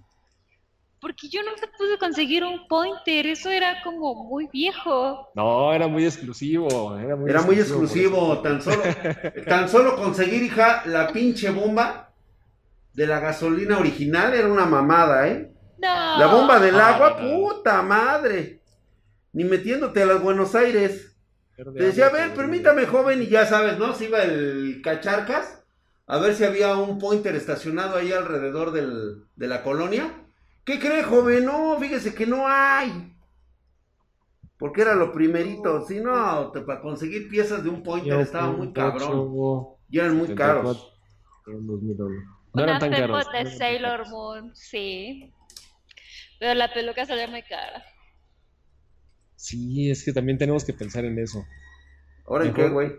Porque 1.01 1.29
yo 1.29 1.41
nunca 1.43 1.69
pude 1.77 1.97
conseguir 1.97 2.43
un 2.43 2.67
pointer. 2.67 3.25
Eso 3.27 3.49
era 3.49 3.81
como 3.83 4.25
muy 4.25 4.49
viejo. 4.51 5.29
No, 5.33 5.73
era 5.73 5.87
muy 5.87 6.03
exclusivo. 6.03 6.97
Era 6.97 7.15
muy 7.15 7.29
Era 7.29 7.41
muy 7.41 7.55
por 7.55 7.63
exclusivo, 7.63 8.39
tan 8.39 8.61
solo, 8.61 8.81
tan 9.47 9.69
solo 9.69 9.95
conseguir, 9.95 10.43
hija, 10.43 10.83
la 10.85 11.07
pinche 11.07 11.49
bomba 11.51 12.11
de 12.93 13.07
la 13.07 13.19
gasolina 13.21 13.79
original 13.79 14.33
era 14.33 14.51
una 14.51 14.65
mamada, 14.65 15.27
¿eh? 15.29 15.53
No. 15.77 16.17
La 16.19 16.27
bomba 16.27 16.59
del 16.59 16.73
no, 16.73 16.81
agua, 16.81 17.17
puta 17.17 17.81
madre. 17.81 18.58
Ni 19.33 19.43
metiéndote 19.43 20.01
a 20.01 20.05
las 20.05 20.21
Buenos 20.21 20.55
Aires. 20.55 21.15
Te 21.55 21.63
decía, 21.71 22.07
a 22.07 22.11
ver, 22.11 22.33
permítame, 22.33 22.85
joven, 22.85 23.21
y 23.21 23.27
ya 23.27 23.45
sabes, 23.45 23.77
¿no? 23.77 23.93
Se 23.93 24.05
iba 24.05 24.23
el 24.23 24.81
cacharcas 24.83 25.63
a 26.07 26.17
ver 26.17 26.33
si 26.33 26.43
había 26.45 26.75
un 26.75 26.97
pointer 26.97 27.35
estacionado 27.35 27.97
ahí 27.97 28.11
alrededor 28.11 28.71
del- 28.71 29.25
de 29.35 29.47
la 29.47 29.61
colonia. 29.61 30.11
¿Qué 30.63 30.79
cree, 30.79 31.03
joven? 31.03 31.45
No, 31.45 31.77
fíjese 31.79 32.13
que 32.15 32.25
no 32.25 32.47
hay. 32.47 33.13
Porque 34.57 34.81
era 34.81 34.95
lo 34.95 35.11
primerito. 35.11 35.85
Si 35.85 35.99
no, 35.99 36.51
te- 36.51 36.61
para 36.61 36.81
conseguir 36.81 37.29
piezas 37.29 37.63
de 37.63 37.69
un 37.69 37.83
pointer 37.83 38.13
Yo 38.13 38.19
estaba 38.21 38.51
muy 38.51 38.71
cabrón. 38.73 39.29
Y 39.89 39.99
eran 39.99 40.15
muy 40.17 40.27
74, 40.27 40.63
caros. 40.63 40.93
en 41.47 41.67
2001. 41.67 42.09
No 42.09 42.29
Una 42.53 42.63
eran 42.63 42.79
tan 42.79 42.91
caros. 42.91 43.25
De 43.31 43.45
Sailor 43.57 44.07
Moon, 44.09 44.55
sí. 44.55 45.33
Pero 46.39 46.53
la 46.55 46.73
peluca 46.73 47.05
salía 47.05 47.27
muy 47.27 47.43
cara. 47.43 47.83
Sí, 49.39 49.89
es 49.89 50.03
que 50.03 50.11
también 50.11 50.37
tenemos 50.37 50.65
que 50.65 50.73
pensar 50.73 51.05
en 51.05 51.17
eso. 51.17 51.45
¿Ahora 52.27 52.45
en 52.45 52.53
qué, 52.53 52.67
güey? 52.67 52.89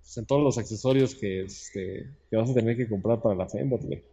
Pues 0.00 0.16
en 0.16 0.24
todos 0.24 0.40
los 0.40 0.58
accesorios 0.58 1.16
que, 1.16 1.42
este, 1.42 2.08
que 2.30 2.36
vas 2.36 2.48
a 2.48 2.54
tener 2.54 2.76
que 2.76 2.88
comprar 2.88 3.20
para 3.20 3.34
la 3.34 3.48
Fembot, 3.48 3.82
güey. 3.82 4.04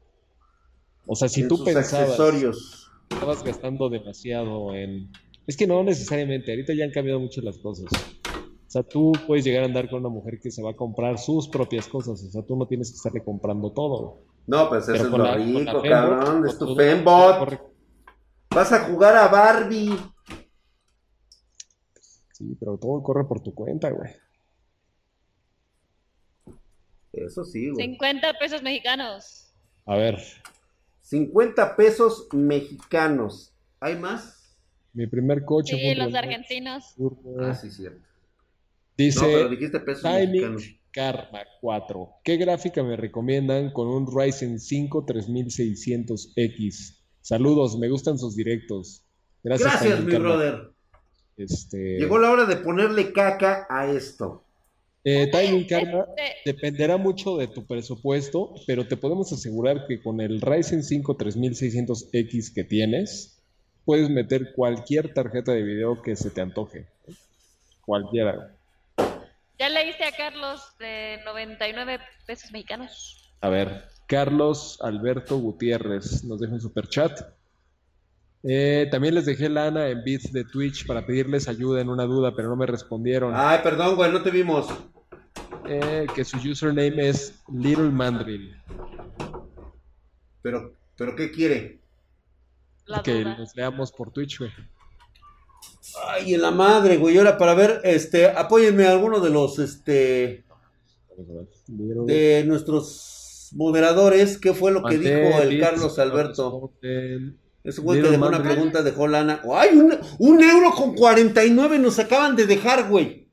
O 1.05 1.15
sea, 1.15 1.29
si 1.29 1.41
En 1.41 1.49
tú 1.49 1.63
pensabas, 1.63 2.09
accesorios. 2.09 2.91
estabas 3.07 3.43
gastando 3.43 3.87
demasiado 3.89 4.73
en... 4.73 5.11
Es 5.45 5.55
que 5.55 5.67
no 5.67 5.83
necesariamente, 5.83 6.49
ahorita 6.51 6.73
ya 6.73 6.85
han 6.85 6.91
cambiado 6.91 7.19
mucho 7.19 7.39
las 7.41 7.59
cosas. 7.59 7.85
O 7.85 8.71
sea, 8.73 8.81
tú 8.81 9.11
puedes 9.27 9.45
llegar 9.45 9.61
a 9.61 9.67
andar 9.67 9.87
con 9.91 9.99
una 9.99 10.09
mujer 10.09 10.39
que 10.39 10.49
se 10.49 10.63
va 10.63 10.71
a 10.71 10.75
comprar 10.75 11.19
sus 11.19 11.47
propias 11.47 11.87
cosas. 11.87 12.23
O 12.23 12.31
sea, 12.31 12.41
tú 12.41 12.55
no 12.55 12.65
tienes 12.65 12.89
que 12.89 12.95
estarle 12.95 13.23
comprando 13.23 13.71
todo. 13.71 14.21
No, 14.47 14.69
pues 14.69 14.89
eso 14.89 15.05
es 15.05 15.11
lo 15.11 15.35
rico, 15.35 15.83
cabrón. 15.83 16.47
Es 16.47 16.57
tu 16.57 16.75
Fembot. 16.75 17.61
Vas 18.49 18.71
a 18.71 18.79
jugar 18.85 19.15
a 19.17 19.27
Barbie. 19.27 19.95
Sí, 22.43 22.57
pero 22.59 22.77
todo 22.77 23.01
corre 23.01 23.25
por 23.25 23.41
tu 23.41 23.53
cuenta, 23.53 23.89
güey. 23.89 24.11
Eso 27.13 27.45
sí, 27.45 27.69
güey. 27.69 27.85
50 27.87 28.33
pesos 28.39 28.61
mexicanos. 28.63 29.53
A 29.85 29.95
ver, 29.95 30.19
50 31.01 31.75
pesos 31.75 32.27
mexicanos. 32.33 33.53
¿Hay 33.79 33.95
más? 33.97 34.39
mi 34.93 35.07
primer 35.07 35.43
coche 35.43 35.75
Sí, 35.75 35.95
los 35.95 36.13
argentinos. 36.13 36.93
Turbo. 36.95 37.41
Ah, 37.41 37.55
sí, 37.55 37.71
cierto. 37.71 38.07
Dice 38.95 39.19
No, 39.21 39.25
pero 39.25 39.49
dijiste 39.49 39.79
pesos 39.79 40.03
mexicanos. 40.03 40.61
Timing 40.61 40.79
Karma 40.91 41.39
4. 41.61 42.09
¿Qué 42.23 42.37
gráfica 42.37 42.83
me 42.83 42.95
recomiendan 42.95 43.71
con 43.71 43.87
un 43.87 44.05
Ryzen 44.05 44.59
5 44.59 45.05
3600X? 45.05 46.99
Saludos, 47.21 47.79
me 47.79 47.89
gustan 47.89 48.19
sus 48.19 48.35
directos. 48.35 49.03
Gracias, 49.43 49.81
mi 50.03 50.11
Karma. 50.11 50.29
brother. 50.29 50.72
Este, 51.37 51.97
Llegó 51.99 52.19
la 52.19 52.31
hora 52.31 52.45
de 52.45 52.57
ponerle 52.57 53.11
caca 53.11 53.65
a 53.69 53.87
esto. 53.87 54.43
eh, 55.03 55.29
Timing 55.31 55.65
Karma 55.67 56.05
Este, 56.15 56.53
dependerá 56.53 56.97
mucho 56.97 57.37
de 57.37 57.47
tu 57.47 57.65
presupuesto, 57.65 58.53
pero 58.67 58.87
te 58.87 58.95
podemos 58.97 59.31
asegurar 59.33 59.85
que 59.87 60.01
con 60.01 60.21
el 60.21 60.39
Ryzen 60.41 60.83
5 60.83 61.17
3600X 61.17 62.53
que 62.53 62.63
tienes, 62.63 63.41
puedes 63.85 64.09
meter 64.09 64.53
cualquier 64.53 65.13
tarjeta 65.13 65.51
de 65.53 65.63
video 65.63 66.01
que 66.01 66.15
se 66.15 66.29
te 66.29 66.41
antoje. 66.41 66.85
Cualquiera. 67.85 68.55
ya 69.59 69.69
le 69.69 69.89
hice 69.89 70.03
a 70.05 70.11
Carlos 70.15 70.61
de 70.79 71.19
99 71.25 71.99
pesos 72.25 72.51
mexicanos. 72.51 73.33
A 73.41 73.49
ver, 73.49 73.83
Carlos 74.07 74.77
Alberto 74.81 75.37
Gutiérrez 75.37 76.23
nos 76.23 76.39
deja 76.39 76.53
un 76.53 76.61
super 76.61 76.87
chat. 76.87 77.19
Eh, 78.43 78.89
también 78.91 79.15
les 79.15 79.25
dejé 79.25 79.47
lana 79.47 79.87
en 79.87 80.03
bits 80.03 80.33
de 80.33 80.43
Twitch 80.43 80.85
para 80.85 81.05
pedirles 81.05 81.47
ayuda 81.47 81.79
en 81.79 81.87
una 81.87 82.03
duda, 82.03 82.35
pero 82.35 82.49
no 82.49 82.57
me 82.57 82.65
respondieron. 82.65 83.33
Ay, 83.33 83.59
perdón, 83.63 83.95
güey, 83.95 84.11
no 84.11 84.21
te 84.21 84.31
vimos. 84.31 84.67
Eh, 85.65 86.07
que 86.13 86.25
su 86.25 86.37
username 86.37 87.07
es 87.07 87.41
Little 87.53 87.89
Mandrill. 87.89 88.53
Pero, 90.41 90.75
pero 90.97 91.15
¿qué 91.15 91.31
quiere? 91.31 91.79
La 92.85 93.01
que 93.01 93.21
duda. 93.21 93.37
los 93.37 93.55
leamos 93.55 93.93
por 93.93 94.11
Twitch, 94.11 94.39
güey. 94.39 94.51
Ay, 96.09 96.33
en 96.33 96.41
la 96.41 96.51
madre, 96.51 96.97
güey. 96.97 97.17
Ahora 97.17 97.37
para 97.37 97.53
ver, 97.53 97.79
este, 97.85 98.27
apóyenme 98.27 98.85
a 98.85 98.91
alguno 98.91 99.21
de 99.21 99.29
los, 99.29 99.57
este, 99.59 100.43
de 101.17 102.43
nuestros 102.45 103.49
moderadores, 103.53 104.37
¿qué 104.37 104.53
fue 104.53 104.71
lo 104.71 104.83
que 104.83 104.97
dijo 104.97 105.41
el 105.41 105.61
Carlos 105.61 105.97
Alberto? 105.97 106.73
Ese 107.63 107.81
güey 107.81 108.01
que 108.01 108.09
dejó 108.09 108.27
una 108.27 108.43
pregunta, 108.43 108.83
dejó 108.83 109.07
lana. 109.07 109.41
¡Ay, 109.53 109.69
un, 109.77 109.97
un 110.19 110.43
euro 110.43 110.71
con 110.71 110.95
49 110.95 111.79
nos 111.79 111.97
acaban 111.97 112.35
de 112.35 112.45
dejar, 112.45 112.89
güey! 112.89 113.29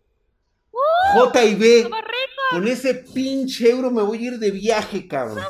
J 1.14 1.44
y 1.44 1.54
B. 1.56 1.82
¡Somos 1.82 2.00
ricos! 2.00 2.44
Con 2.50 2.68
ese 2.68 2.94
pinche 2.94 3.70
euro 3.70 3.90
me 3.90 4.02
voy 4.02 4.18
a 4.18 4.28
ir 4.28 4.38
de 4.38 4.50
viaje, 4.52 5.08
cabrón. 5.08 5.44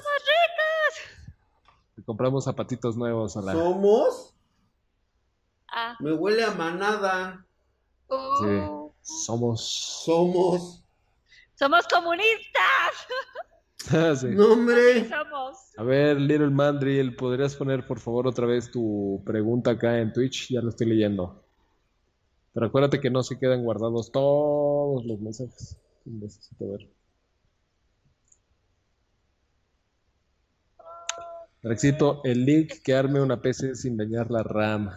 Le 1.97 2.05
compramos 2.05 2.45
zapatitos 2.45 2.97
nuevos 2.97 3.37
a 3.37 3.43
la. 3.43 3.53
¿Somos? 3.53 4.35
Ah. 5.71 5.97
Me 6.01 6.13
huele 6.15 6.43
a 6.43 6.53
manada. 6.53 7.45
Uh, 8.09 8.91
Somos. 9.03 10.03
Somos. 10.05 10.83
¡Somos 11.55 11.87
comunistas! 11.87 13.07
Sí. 13.89 14.27
No, 14.29 14.53
hombre. 14.53 15.11
A 15.77 15.83
ver, 15.83 16.21
Little 16.21 16.51
Mandrill, 16.51 17.17
¿podrías 17.17 17.57
poner 17.57 17.87
por 17.87 17.99
favor 17.99 18.27
otra 18.27 18.47
vez 18.47 18.71
tu 18.71 19.23
pregunta 19.25 19.73
acá 19.73 19.99
en 19.99 20.13
Twitch? 20.13 20.49
Ya 20.51 20.61
lo 20.61 20.69
estoy 20.69 20.89
leyendo. 20.89 21.43
Pero 22.53 22.67
acuérdate 22.67 23.01
que 23.01 23.11
no 23.11 23.23
se 23.23 23.39
quedan 23.39 23.65
guardados 23.65 24.13
todos 24.13 25.05
los 25.07 25.21
mensajes. 25.21 25.79
Necesito 26.05 26.71
ver. 26.71 26.89
Rexito, 31.63 32.21
el 32.25 32.45
link 32.45 32.83
que 32.83 32.95
arme 32.95 33.21
una 33.21 33.41
PC 33.41 33.75
sin 33.75 33.97
dañar 33.97 34.31
la 34.31 34.43
RAM. 34.43 34.91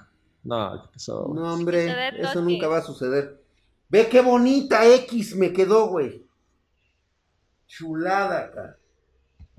No, 0.44 0.82
¿qué 0.84 0.90
pasó? 0.94 1.32
No, 1.34 1.54
hombre. 1.54 1.94
Eso 2.20 2.42
nunca 2.42 2.68
va 2.68 2.78
a 2.78 2.84
suceder. 2.84 3.42
Ve 3.90 4.08
qué 4.10 4.22
bonita 4.22 4.86
X 4.96 5.36
me 5.36 5.54
quedó, 5.54 5.88
güey. 5.88 6.26
Chulada, 7.78 8.52
cara. 8.52 8.78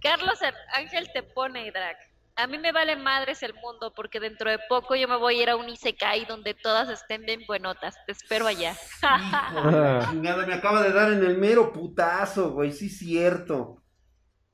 Carlos 0.00 0.38
Ángel 0.76 1.10
te 1.12 1.22
pone, 1.22 1.70
Drag. 1.72 1.96
A 2.36 2.46
mí 2.46 2.58
me 2.58 2.72
vale 2.72 2.96
madres 2.96 3.42
el 3.42 3.54
mundo 3.54 3.92
porque 3.94 4.20
dentro 4.20 4.50
de 4.50 4.58
poco 4.68 4.96
yo 4.96 5.08
me 5.08 5.16
voy 5.16 5.38
a 5.38 5.42
ir 5.42 5.50
a 5.50 5.56
un 5.56 5.68
Isekai 5.68 6.24
donde 6.26 6.54
todas 6.54 6.88
estén 6.88 7.22
bien 7.22 7.42
buenotas. 7.46 7.94
Te 8.06 8.12
espero 8.12 8.46
allá. 8.46 8.76
Chingada, 10.10 10.46
me 10.46 10.54
acaba 10.54 10.82
de 10.82 10.92
dar 10.92 11.12
en 11.12 11.24
el 11.24 11.38
mero 11.38 11.72
putazo, 11.72 12.52
güey. 12.52 12.72
Sí, 12.72 12.88
cierto. 12.88 13.82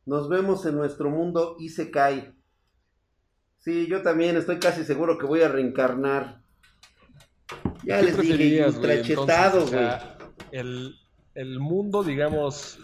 Nos 0.04 0.28
vemos 0.28 0.64
en 0.66 0.76
nuestro 0.76 1.10
mundo 1.10 1.56
Isekai. 1.58 2.34
Sí, 3.58 3.86
yo 3.88 4.02
también 4.02 4.36
estoy 4.36 4.58
casi 4.58 4.84
seguro 4.84 5.18
que 5.18 5.26
voy 5.26 5.42
a 5.42 5.48
reencarnar. 5.48 6.42
Ya 7.82 7.98
¿Qué 7.98 8.04
les 8.04 8.18
dije, 8.18 8.36
güey, 8.36 8.62
ultrachetado? 8.62 9.58
O 9.58 9.66
güey. 9.66 9.70
sea, 9.70 10.18
el, 10.50 10.94
el 11.34 11.58
mundo, 11.58 12.02
digamos, 12.02 12.78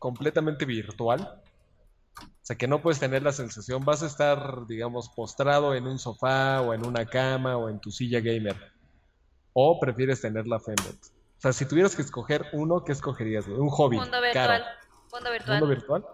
completamente 0.00 0.64
virtual. 0.64 1.40
O 2.16 2.42
sea, 2.42 2.56
que 2.56 2.66
no 2.66 2.82
puedes 2.82 2.98
tener 2.98 3.22
la 3.22 3.32
sensación, 3.32 3.84
vas 3.84 4.02
a 4.02 4.06
estar, 4.06 4.66
digamos, 4.66 5.08
postrado 5.10 5.74
en 5.74 5.86
un 5.86 6.00
sofá 6.00 6.60
o 6.62 6.74
en 6.74 6.84
una 6.84 7.06
cama 7.06 7.56
o 7.56 7.68
en 7.68 7.78
tu 7.78 7.92
silla 7.92 8.18
gamer. 8.18 8.56
O 9.52 9.78
prefieres 9.78 10.20
tener 10.20 10.48
la 10.48 10.58
Fembot. 10.58 10.96
O 10.96 11.40
sea, 11.40 11.52
si 11.52 11.66
tuvieras 11.66 11.94
que 11.94 12.02
escoger 12.02 12.46
uno, 12.52 12.82
¿qué 12.82 12.92
escogerías? 12.92 13.46
güey? 13.46 13.60
Un 13.60 13.68
hobby. 13.68 13.98
Mundo 13.98 14.18
caro. 14.32 14.52
virtual. 14.54 14.64
Mundo 15.12 15.30
virtual. 15.30 15.60
¿Mundo 15.60 15.74
virtual? 15.74 16.06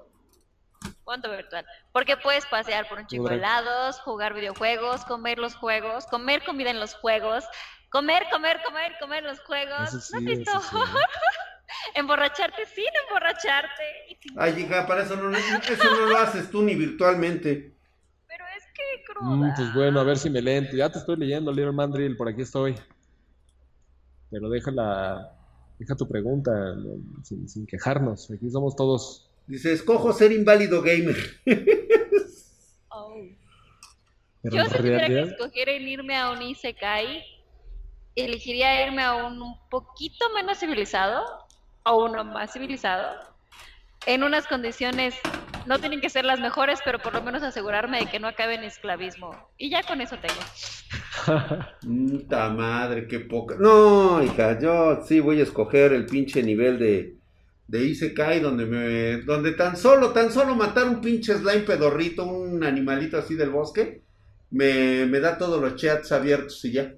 Mundo 1.06 1.30
virtual. 1.30 1.66
Porque 1.92 2.16
puedes 2.16 2.44
pasear 2.46 2.88
por 2.88 2.98
un 2.98 3.06
chico 3.06 3.28
de 3.28 3.36
helados, 3.36 4.00
jugar 4.00 4.34
videojuegos, 4.34 5.04
comer 5.04 5.38
los 5.38 5.54
juegos, 5.54 6.06
comer 6.06 6.44
comida 6.44 6.70
en 6.70 6.80
los 6.80 6.94
juegos, 6.94 7.44
comer, 7.90 8.24
comer, 8.30 8.60
comer, 8.64 8.92
comer 9.00 9.22
los 9.22 9.40
juegos. 9.40 9.90
Sí, 9.90 10.12
¿No 10.12 10.18
has 10.18 10.24
visto? 10.24 10.50
eso 10.50 10.60
sí. 10.60 10.76
Emborracharte 11.94 12.64
sin 12.66 12.84
emborracharte. 13.06 13.82
sin- 14.20 14.38
Ay, 14.40 14.60
hija, 14.62 14.86
para 14.86 15.02
eso 15.02 15.16
no, 15.16 15.30
eso 15.36 15.90
no 15.90 16.06
lo 16.06 16.16
haces 16.18 16.50
tú 16.50 16.62
ni 16.62 16.74
virtualmente. 16.74 17.74
Pero 18.28 18.44
es 18.56 18.64
que 18.74 19.04
cruda. 19.04 19.30
Mm, 19.36 19.54
pues 19.56 19.74
bueno, 19.74 20.00
a 20.00 20.04
ver 20.04 20.18
si 20.18 20.30
me 20.30 20.40
leen. 20.42 20.68
Ya 20.72 20.90
te 20.90 20.98
estoy 20.98 21.16
leyendo, 21.16 21.50
Little 21.52 21.72
Mandrill, 21.72 22.16
por 22.16 22.28
aquí 22.28 22.42
estoy. 22.42 22.74
Pero 24.30 24.48
deja 24.48 24.70
la, 24.70 25.32
deja 25.78 25.94
tu 25.94 26.08
pregunta, 26.08 26.50
no, 26.52 27.24
sin, 27.24 27.48
sin 27.48 27.66
quejarnos. 27.66 28.30
Aquí 28.30 28.50
somos 28.50 28.74
todos. 28.76 29.30
Dice, 29.46 29.72
escojo 29.72 30.12
ser 30.12 30.32
inválido 30.32 30.82
gamer. 30.82 31.16
Oh. 32.88 33.14
Pero 34.42 34.56
Yo 34.56 34.62
en 34.62 34.70
si 34.70 34.76
tuviera 34.76 34.98
que 34.98 35.06
realidad, 35.08 35.32
escoger 35.38 35.68
en 35.68 35.88
irme 35.88 36.16
a 36.16 36.30
un 36.30 36.42
Isekai, 36.42 37.24
elegiría 38.14 38.84
irme 38.86 39.02
a 39.02 39.14
un, 39.26 39.40
un 39.42 39.68
poquito 39.68 40.26
menos 40.34 40.58
civilizado 40.58 41.45
o 41.86 42.04
uno 42.04 42.24
más 42.24 42.52
civilizado, 42.52 43.06
en 44.06 44.24
unas 44.24 44.46
condiciones, 44.46 45.14
no 45.66 45.78
tienen 45.78 46.00
que 46.00 46.10
ser 46.10 46.24
las 46.24 46.40
mejores, 46.40 46.80
pero 46.84 46.98
por 46.98 47.12
lo 47.14 47.22
menos 47.22 47.42
asegurarme 47.42 48.00
de 48.00 48.06
que 48.06 48.20
no 48.20 48.28
acabe 48.28 48.54
en 48.54 48.64
esclavismo. 48.64 49.34
Y 49.56 49.70
ya 49.70 49.82
con 49.82 50.00
eso 50.00 50.16
tengo. 50.16 51.58
Puta 51.80 52.50
madre, 52.50 53.06
qué 53.06 53.20
poca. 53.20 53.56
No, 53.58 54.22
hija, 54.22 54.58
yo 54.60 55.02
sí 55.06 55.20
voy 55.20 55.40
a 55.40 55.44
escoger 55.44 55.92
el 55.92 56.06
pinche 56.06 56.42
nivel 56.42 56.78
de, 56.78 57.16
de 57.66 57.84
Isekai 57.84 58.40
donde 58.40 58.66
me. 58.66 59.22
donde 59.22 59.52
tan 59.52 59.76
solo, 59.76 60.10
tan 60.12 60.32
solo 60.32 60.54
matar 60.54 60.88
un 60.88 61.00
pinche 61.00 61.34
slime 61.34 61.60
pedorrito, 61.60 62.24
un 62.24 62.62
animalito 62.62 63.18
así 63.18 63.34
del 63.34 63.50
bosque, 63.50 64.02
me, 64.50 65.06
me 65.06 65.20
da 65.20 65.38
todos 65.38 65.60
los 65.60 65.76
chats 65.76 66.12
abiertos 66.12 66.64
y 66.64 66.72
ya. 66.72 66.94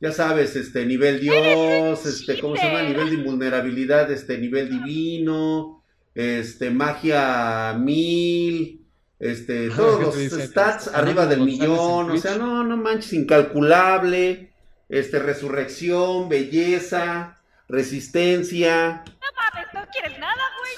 Ya 0.00 0.12
sabes, 0.12 0.56
este, 0.56 0.84
nivel 0.84 1.20
Dios, 1.20 2.04
este, 2.04 2.38
¿cómo 2.40 2.56
se 2.56 2.66
llama? 2.66 2.82
Nivel 2.82 3.08
de 3.10 3.16
invulnerabilidad, 3.16 4.10
este, 4.10 4.36
nivel 4.38 4.68
divino, 4.68 5.82
este, 6.14 6.70
magia 6.70 7.74
mil, 7.78 8.84
este, 9.18 9.70
todos 9.70 10.14
¿Qué 10.14 10.28
los 10.28 10.42
stats 10.48 10.88
arriba 10.88 11.26
del 11.26 11.40
millón, 11.40 12.10
o 12.10 12.16
sea, 12.18 12.36
no, 12.36 12.62
no 12.62 12.76
manches, 12.76 13.14
incalculable, 13.14 14.52
este, 14.90 15.18
resurrección, 15.18 16.28
belleza, 16.28 17.38
resistencia, 17.68 19.02
Mames, 19.04 19.66
no 19.74 19.80
quieres 19.92 20.18
nada, 20.18 20.42
güey. 20.58 20.74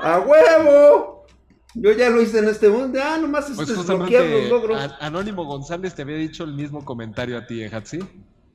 ¡a 0.00 0.20
huevo! 0.20 1.26
Yo 1.74 1.92
ya 1.92 2.08
lo 2.10 2.20
hice 2.22 2.38
en 2.38 2.48
este 2.48 2.68
mundo, 2.70 2.98
ah, 3.02 3.18
nomás 3.18 3.50
es 3.50 3.56
pues 3.56 3.68
desbloquear 3.68 4.24
los 4.24 4.48
logros. 4.48 4.80
An- 4.80 4.92
Anónimo 5.00 5.44
González 5.44 5.94
te 5.94 6.02
había 6.02 6.16
dicho 6.16 6.44
el 6.44 6.54
mismo 6.54 6.84
comentario 6.84 7.36
a 7.38 7.46
ti, 7.46 7.62
¿eh, 7.62 7.70
Hatsi? 7.72 7.98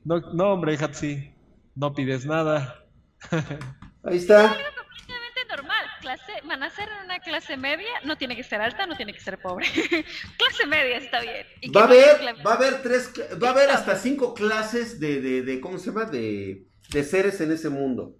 No, 0.04 0.20
no, 0.34 0.52
hombre, 0.52 0.76
Hatsi, 0.76 1.34
no 1.74 1.94
pides 1.94 2.26
nada. 2.26 2.84
Ahí 4.04 4.18
está. 4.18 4.48
Completamente 4.48 5.40
normal. 5.48 5.84
Clase, 6.00 6.32
nacer 6.58 6.88
en 6.90 7.04
una 7.06 7.18
clase 7.20 7.56
media 7.56 7.88
no 8.04 8.16
tiene 8.18 8.36
que 8.36 8.42
ser 8.42 8.60
alta, 8.60 8.86
no 8.86 8.96
tiene 8.96 9.14
que 9.14 9.20
ser 9.20 9.40
pobre. 9.40 9.66
clase 10.38 10.66
media 10.66 10.98
está 10.98 11.20
bien. 11.20 11.46
Y 11.62 11.70
Va 11.70 11.82
a 11.82 11.84
haber, 11.84 12.46
va 12.46 12.52
a 12.52 12.56
haber 12.56 12.82
tres, 12.82 13.10
va 13.42 13.48
a 13.48 13.50
haber 13.52 13.70
hasta 13.70 13.96
cinco 13.96 14.34
clases 14.34 15.00
de, 15.00 15.20
de, 15.20 15.42
de 15.42 15.60
¿cómo 15.60 15.78
se 15.78 15.86
llama? 15.86 16.04
De, 16.04 16.66
de 16.90 17.04
seres 17.04 17.40
en 17.40 17.52
ese 17.52 17.70
mundo. 17.70 18.18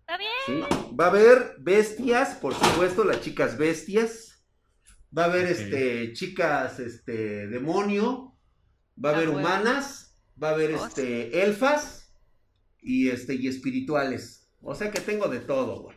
Está 0.00 0.16
bien. 0.16 0.30
¿sí? 0.46 0.60
Va 0.98 1.06
a 1.06 1.08
haber 1.08 1.56
bestias, 1.58 2.34
por 2.36 2.54
supuesto, 2.54 3.04
las 3.04 3.20
chicas 3.20 3.58
bestias. 3.58 4.42
Va 5.16 5.24
a 5.24 5.26
haber 5.26 5.46
este 5.46 6.12
chicas 6.14 6.78
este 6.80 7.46
demonio. 7.48 8.34
Va 9.02 9.10
a 9.10 9.12
Ah, 9.12 9.16
haber 9.16 9.28
bueno. 9.28 9.46
humanas. 9.46 10.07
Va 10.42 10.50
a 10.50 10.52
haber 10.52 10.74
Oh, 10.74 10.86
este 10.86 11.42
elfas 11.44 12.12
y 12.80 13.08
este 13.08 13.34
y 13.34 13.48
espirituales. 13.48 14.48
O 14.62 14.74
sea 14.74 14.90
que 14.90 15.00
tengo 15.00 15.28
de 15.28 15.40
todo, 15.40 15.82
güey. 15.82 15.96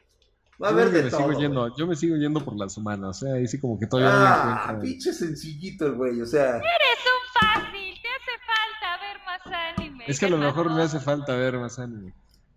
Va 0.61 0.68
a 0.68 0.72
Yo 0.72 0.77
haber 0.77 0.91
de 0.91 1.03
me 1.03 1.09
todo. 1.09 1.19
sigo 1.27 1.39
yendo, 1.39 1.76
yo 1.77 1.88
me 1.88 1.95
sigo 1.95 2.15
yendo 2.18 2.43
por 2.45 2.55
las 2.57 2.77
humanas, 2.77 3.23
¿eh? 3.23 3.31
ahí 3.31 3.47
sí 3.47 3.59
como 3.59 3.80
que 3.80 3.88
todavía 3.88 4.11
no 4.11 4.26
Ah, 4.26 4.59
encuentro. 4.63 4.81
pinche 4.89 5.13
sencillito 5.13 5.88
el 5.88 5.93
güey, 5.93 6.22
o 6.22 6.26
sea. 6.26 6.57
Eres 6.57 7.01
un 7.05 7.39
fácil, 7.39 7.95
te 8.01 8.07
hace 8.09 8.38
falta 8.45 8.97
ver 9.01 9.18
más 9.26 9.76
anime. 9.77 10.03
Es 10.07 10.19
que 10.19 10.26
a 10.26 10.30
lo 10.30 10.38
mejor 10.38 10.72
me 10.72 10.81
hace 10.84 10.99
falta 10.99 11.35
ver 11.35 11.57
más 11.57 11.80
anime. 11.80 12.13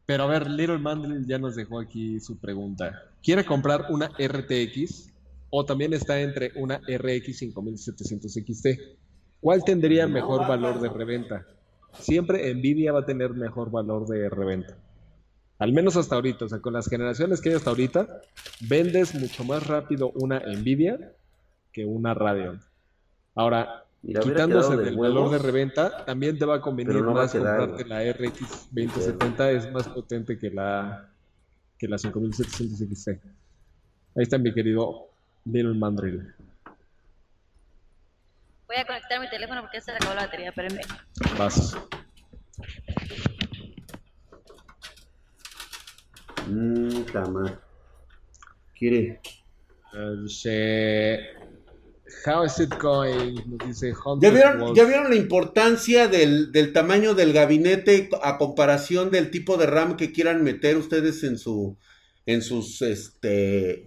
Pero 0.06 0.24
a 0.24 0.26
ver, 0.26 0.50
Little 0.50 0.78
Mandrill 0.78 1.26
ya 1.26 1.38
nos 1.38 1.56
dejó 1.56 1.80
aquí 1.80 2.20
su 2.20 2.38
pregunta. 2.38 3.04
¿Quiere 3.22 3.42
comprar 3.46 3.86
una 3.88 4.08
RTX 4.18 5.10
o 5.48 5.64
también 5.64 5.94
está 5.94 6.20
entre 6.20 6.52
una 6.56 6.76
RX 6.86 7.38
5700 7.38 8.32
XT? 8.34 8.66
¿Cuál 9.40 9.64
tendría 9.64 10.06
mejor 10.06 10.46
valor 10.46 10.78
de 10.80 10.90
reventa? 10.90 11.46
Siempre 11.98 12.52
Nvidia 12.54 12.92
va 12.92 13.00
a 13.00 13.06
tener 13.06 13.30
mejor 13.30 13.70
valor 13.70 14.06
de 14.06 14.28
reventa. 14.28 14.76
Al 15.58 15.72
menos 15.72 15.96
hasta 15.96 16.16
ahorita, 16.16 16.46
o 16.46 16.48
sea, 16.48 16.60
con 16.60 16.72
las 16.72 16.88
generaciones 16.88 17.40
que 17.40 17.50
hay 17.50 17.54
hasta 17.54 17.70
ahorita, 17.70 18.20
vendes 18.68 19.14
mucho 19.14 19.44
más 19.44 19.66
rápido 19.66 20.10
una 20.14 20.40
Nvidia 20.40 21.12
que 21.72 21.84
una 21.84 22.14
Radeon. 22.14 22.60
Ahora, 23.34 23.84
quitándose 24.02 24.76
de 24.76 24.84
del 24.84 24.96
valor 24.96 25.30
de 25.30 25.38
reventa, 25.38 26.04
también 26.04 26.38
te 26.38 26.44
va 26.44 26.56
a 26.56 26.60
convenir 26.60 26.96
no 26.96 27.10
a 27.10 27.14
más 27.14 27.32
quedar, 27.32 27.58
comprarte 27.58 27.88
la 27.88 28.12
RX 28.12 28.68
2070, 28.72 29.50
es 29.52 29.72
más 29.72 29.88
potente 29.88 30.38
que 30.38 30.50
la 30.50 31.10
que 31.78 31.88
la 31.88 31.98
5700 31.98 32.78
XT. 32.78 33.08
Ahí 34.16 34.22
está 34.22 34.38
mi 34.38 34.52
querido 34.52 35.08
Little 35.44 35.74
Mandrill. 35.74 36.32
Voy 38.66 38.76
a 38.76 38.86
conectar 38.86 39.20
mi 39.20 39.28
teléfono 39.28 39.60
porque 39.62 39.80
se 39.80 39.90
le 39.92 39.98
acabó 39.98 40.14
la 40.14 40.22
batería, 40.22 40.48
espérenme. 40.48 40.80
Vas. 41.38 41.76
Mmm, 46.46 47.02
cama. 47.12 47.60
Quiere. 48.78 49.20
Dice, 50.22 51.20
How 52.26 52.44
is 52.44 52.58
it 52.58 52.74
going? 52.80 53.34
Nos 53.46 53.58
dice 53.66 53.92
¿Ya 54.20 54.30
vieron, 54.30 54.74
ya 54.74 54.84
vieron 54.84 55.10
la 55.10 55.16
importancia 55.16 56.08
del, 56.08 56.52
del 56.52 56.72
tamaño 56.72 57.14
del 57.14 57.32
gabinete 57.32 58.08
a 58.22 58.38
comparación 58.38 59.10
del 59.10 59.30
tipo 59.30 59.56
de 59.56 59.66
RAM 59.66 59.96
que 59.96 60.10
quieran 60.10 60.42
meter 60.42 60.76
ustedes 60.76 61.22
en 61.22 61.38
su 61.38 61.76
en 62.26 62.40
sus 62.40 62.80
este 62.80 63.86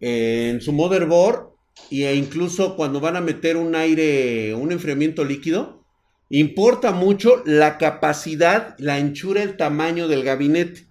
en 0.00 0.60
su 0.62 0.72
motherboard 0.72 1.53
e 1.90 2.14
incluso 2.14 2.76
cuando 2.76 3.00
van 3.00 3.16
a 3.16 3.20
meter 3.20 3.56
un 3.56 3.74
aire, 3.74 4.54
un 4.54 4.72
enfriamiento 4.72 5.24
líquido, 5.24 5.84
importa 6.28 6.92
mucho 6.92 7.42
la 7.44 7.78
capacidad, 7.78 8.74
la 8.78 8.96
anchura, 8.96 9.42
el 9.42 9.56
tamaño 9.56 10.08
del 10.08 10.24
gabinete. 10.24 10.88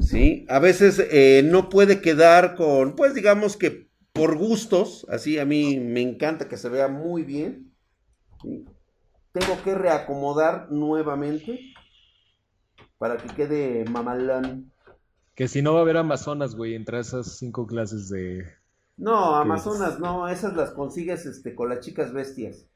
Sí, 0.00 0.44
a 0.48 0.58
veces 0.58 1.02
eh, 1.10 1.42
no 1.44 1.68
puede 1.68 2.00
quedar 2.00 2.54
con, 2.54 2.94
pues 2.94 3.14
digamos 3.14 3.56
que 3.56 3.88
por 4.12 4.36
gustos, 4.36 5.06
así 5.10 5.38
a 5.38 5.44
mí 5.44 5.78
me 5.78 6.00
encanta 6.00 6.48
que 6.48 6.56
se 6.56 6.68
vea 6.68 6.88
muy 6.88 7.22
bien. 7.22 7.72
Tengo 8.42 9.62
que 9.62 9.74
reacomodar 9.74 10.70
nuevamente 10.70 11.60
para 12.98 13.18
que 13.18 13.28
quede 13.34 13.84
mamalón. 13.90 14.72
Que 15.34 15.48
si 15.48 15.60
no 15.60 15.74
va 15.74 15.80
a 15.80 15.82
haber 15.82 15.98
Amazonas, 15.98 16.54
güey, 16.54 16.74
entre 16.74 16.98
esas 16.98 17.36
cinco 17.36 17.66
clases 17.66 18.08
de... 18.08 18.46
No, 18.96 19.36
Amazonas, 19.36 20.00
no, 20.00 20.26
esas 20.28 20.56
las 20.56 20.70
consigues 20.70 21.26
este, 21.26 21.54
con 21.54 21.68
las 21.68 21.80
chicas 21.80 22.12
bestias. 22.12 22.66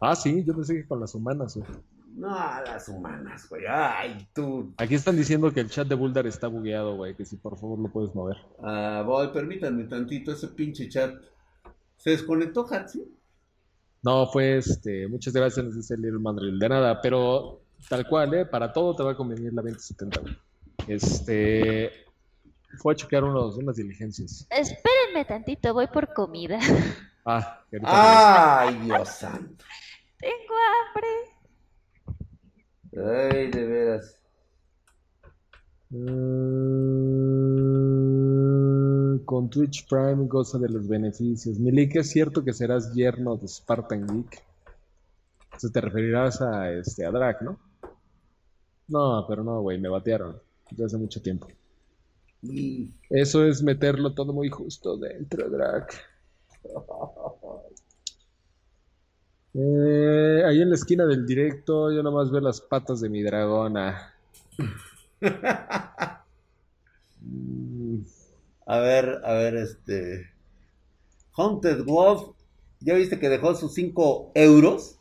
Ah, 0.00 0.14
sí, 0.14 0.44
yo 0.44 0.54
pensé 0.54 0.74
que 0.74 0.86
con 0.86 1.00
las 1.00 1.14
humanas, 1.14 1.56
güey. 1.56 1.68
No, 2.14 2.28
las 2.28 2.88
humanas, 2.88 3.48
güey. 3.48 3.64
Ay, 3.68 4.28
tú. 4.32 4.72
Aquí 4.76 4.94
están 4.94 5.16
diciendo 5.16 5.52
que 5.52 5.60
el 5.60 5.70
chat 5.70 5.88
de 5.88 5.96
Bulldar 5.96 6.26
está 6.28 6.46
bugueado, 6.46 6.96
güey, 6.96 7.16
que 7.16 7.24
si 7.24 7.36
por 7.36 7.58
favor 7.58 7.78
lo 7.80 7.88
puedes 7.88 8.14
mover. 8.14 8.36
Ah, 8.62 9.02
voy, 9.04 9.28
permítanme 9.28 9.84
tantito 9.84 10.30
ese 10.30 10.48
pinche 10.48 10.88
chat. 10.88 11.14
¿Se 11.96 12.10
desconectó, 12.10 12.66
Hatsi? 12.70 13.04
No, 14.02 14.26
fue 14.26 14.58
este, 14.58 15.08
muchas 15.08 15.32
gracias, 15.32 15.64
nos 15.64 15.74
dice 15.74 15.96
Little 15.96 16.20
Mandrill. 16.20 16.58
De 16.58 16.68
nada, 16.68 17.00
pero 17.00 17.62
tal 17.88 18.06
cual, 18.06 18.34
¿eh? 18.34 18.46
Para 18.46 18.72
todo 18.72 18.94
te 18.94 19.02
va 19.02 19.12
a 19.12 19.16
convenir 19.16 19.52
la 19.52 19.62
2070, 19.62 20.20
güey. 20.20 20.36
Este. 20.86 22.03
Fue 22.78 22.92
a 22.92 22.96
checar 22.96 23.24
unos, 23.24 23.56
unas 23.56 23.76
diligencias. 23.76 24.46
Espérenme 24.50 25.24
tantito, 25.26 25.72
voy 25.74 25.86
por 25.88 26.12
comida. 26.12 26.58
Ah, 27.26 27.64
Ay, 27.82 28.78
Dios 28.80 29.08
santo. 29.08 29.64
Tengo 30.18 30.54
hambre. 30.68 31.08
Ay, 33.32 33.50
de 33.50 33.64
veras. 33.64 34.20
Mm, 38.34 39.24
con 39.24 39.48
Twitch 39.48 39.88
Prime 39.88 40.26
goza 40.26 40.58
de 40.58 40.68
los 40.68 40.86
beneficios. 40.86 41.58
Milik, 41.58 41.96
¿es 41.96 42.10
cierto 42.10 42.44
que 42.44 42.52
serás 42.52 42.92
yerno 42.92 43.36
de 43.36 43.48
Spartan 43.48 44.06
Geek? 44.06 44.42
Se 45.56 45.70
te 45.70 45.80
referirás 45.80 46.42
a 46.42 46.70
este 46.72 47.06
a 47.06 47.10
Drag, 47.10 47.40
¿no? 47.42 47.58
No, 48.88 49.24
pero 49.26 49.42
no, 49.42 49.62
güey, 49.62 49.78
me 49.78 49.88
batearon. 49.88 50.38
Ya 50.72 50.86
hace 50.86 50.98
mucho 50.98 51.22
tiempo. 51.22 51.48
Y- 52.44 52.92
Eso 53.08 53.46
es 53.46 53.62
meterlo 53.62 54.12
todo 54.14 54.34
muy 54.34 54.50
justo 54.50 54.98
dentro, 54.98 55.48
Drag. 55.48 55.88
Eh, 59.54 60.42
ahí 60.46 60.60
en 60.60 60.68
la 60.68 60.74
esquina 60.74 61.06
del 61.06 61.24
directo, 61.26 61.90
yo 61.90 62.02
nomás 62.02 62.30
veo 62.30 62.40
las 62.42 62.60
patas 62.60 63.00
de 63.00 63.08
mi 63.08 63.22
dragona. 63.22 64.14
Mm, 67.20 68.04
A 68.66 68.78
ver, 68.80 69.20
a 69.24 69.32
ver, 69.34 69.56
este. 69.56 70.30
Haunted 71.36 71.84
Wolf. 71.84 72.30
¿Ya 72.80 72.94
viste 72.94 73.18
que 73.18 73.28
dejó 73.28 73.54
sus 73.54 73.74
5 73.74 74.30
euros? 74.34 74.96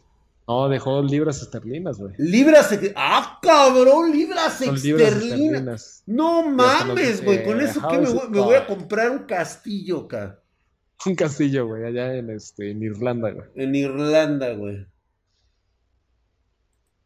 No, 0.47 0.67
dejó 0.67 1.01
libras 1.01 1.41
esterlinas, 1.41 1.97
güey. 1.99 2.13
Libras. 2.17 2.77
¡Ah, 2.95 3.39
cabrón! 3.41 4.11
Libras 4.11 4.59
esterlinas. 4.61 6.03
No 6.05 6.49
mames, 6.49 7.23
güey. 7.23 7.43
Con 7.45 7.61
eso 7.61 7.79
que 7.87 7.95
"How 7.95 8.01
me, 8.01 8.09
voy- 8.09 8.23
it 8.25 8.29
me 8.29 8.39
voy 8.41 8.55
a 8.55 8.65
called?" 8.65 8.77
comprar 8.79 9.11
un 9.11 9.19
castillo 9.19 10.01
acá. 10.01 10.39
Un 11.05 11.15
castillo, 11.15 11.67
güey, 11.67 11.85
allá 11.85 12.15
en, 12.15 12.29
este, 12.29 12.71
en 12.71 12.83
Irlanda, 12.83 13.31
güey. 13.31 13.47
En 13.55 13.73
Irlanda, 13.75 14.53
güey. 14.53 14.85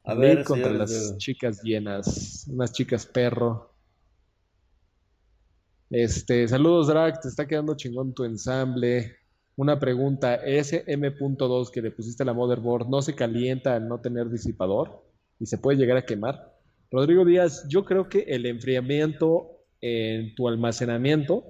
A 0.03 0.13
Link 0.13 0.21
ver, 0.21 0.43
contra 0.43 0.71
las 0.71 1.11
de- 1.11 1.17
chicas 1.17 1.61
llenas, 1.63 2.45
unas 2.49 2.71
chicas 2.71 3.05
perro. 3.05 3.73
Este, 5.89 6.47
saludos 6.47 6.87
Drag, 6.87 7.19
te 7.19 7.27
está 7.27 7.47
quedando 7.47 7.75
chingón 7.75 8.13
tu 8.13 8.23
ensamble. 8.23 9.16
Una 9.57 9.79
pregunta, 9.79 10.35
ese 10.35 10.83
M.2 10.85 11.71
que 11.71 11.81
le 11.81 11.89
pusiste 11.89 12.21
a 12.21 12.27
la 12.27 12.33
motherboard, 12.33 12.87
¿no 12.89 13.01
se 13.01 13.15
calienta 13.15 13.75
al 13.75 13.87
no 13.87 13.99
tener 13.99 14.29
disipador? 14.29 15.03
¿Y 15.39 15.47
se 15.47 15.57
puede 15.57 15.79
llegar 15.79 15.97
a 15.97 16.05
quemar? 16.05 16.55
Rodrigo 16.91 17.25
Díaz, 17.25 17.67
yo 17.67 17.83
creo 17.83 18.07
que 18.07 18.19
el 18.19 18.45
enfriamiento 18.45 19.49
en 19.81 20.35
tu 20.35 20.47
almacenamiento 20.47 21.43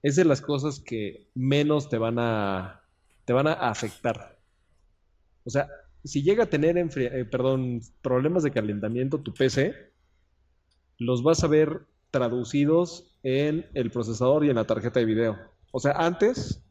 es 0.00 0.14
de 0.14 0.24
las 0.24 0.40
cosas 0.40 0.78
que 0.78 1.28
menos 1.34 1.88
te 1.88 1.98
van 1.98 2.20
a, 2.20 2.82
te 3.24 3.32
van 3.32 3.48
a 3.48 3.54
afectar. 3.54 4.38
O 5.44 5.50
sea, 5.50 5.68
si 6.04 6.22
llega 6.22 6.44
a 6.44 6.50
tener 6.50 6.78
eh, 6.78 7.24
perdón, 7.24 7.80
problemas 8.00 8.44
de 8.44 8.52
calentamiento 8.52 9.22
tu 9.22 9.34
PC, 9.34 9.74
los 10.98 11.24
vas 11.24 11.42
a 11.42 11.48
ver 11.48 11.80
traducidos 12.12 13.18
en 13.24 13.66
el 13.74 13.90
procesador 13.90 14.44
y 14.44 14.50
en 14.50 14.54
la 14.54 14.68
tarjeta 14.68 15.00
de 15.00 15.06
video. 15.06 15.36
O 15.72 15.80
sea, 15.80 15.92
antes 15.92 16.63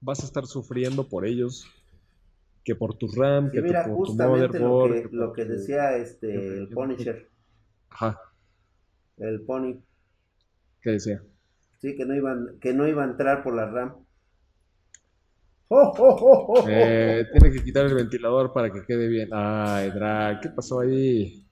vas 0.00 0.20
a 0.22 0.26
estar 0.26 0.46
sufriendo 0.46 1.08
por 1.08 1.24
ellos 1.26 1.66
que 2.64 2.74
por 2.74 2.96
tu 2.96 3.08
RAM, 3.08 3.50
Sí, 3.50 3.56
que 3.56 3.62
mira, 3.62 3.84
por 3.84 3.92
tu 3.92 3.94
justamente 3.94 4.58
lo 4.58 4.68
motherboard. 4.70 4.92
que, 4.94 5.08
que 5.10 5.16
lo 5.16 5.32
que 5.32 5.44
tu- 5.44 5.50
decía 5.52 5.96
este, 5.96 6.26
que- 6.32 6.58
el 6.58 6.68
Punisher, 6.68 7.28
Ajá, 7.90 8.18
el 9.18 9.42
Pony, 9.42 9.82
¿qué 10.80 10.90
decía? 10.90 11.22
sí, 11.78 11.96
que 11.96 12.04
no 12.04 12.14
iban, 12.14 12.58
que 12.60 12.72
no 12.74 12.86
iba 12.86 13.02
a 13.04 13.06
entrar 13.06 13.42
por 13.42 13.54
la 13.54 13.66
RAM. 13.70 14.04
¡Oh, 15.70 15.92
oh, 15.98 16.16
oh, 16.20 16.46
oh, 16.48 16.60
oh! 16.60 16.68
Eh, 16.68 17.26
tiene 17.32 17.50
que 17.54 17.62
quitar 17.62 17.86
el 17.86 17.94
ventilador 17.94 18.52
para 18.52 18.72
que 18.72 18.84
quede 18.86 19.06
bien. 19.08 19.28
Ay, 19.32 19.90
Drag, 19.90 20.40
¿qué 20.40 20.48
pasó 20.50 20.80
ahí? 20.80 21.44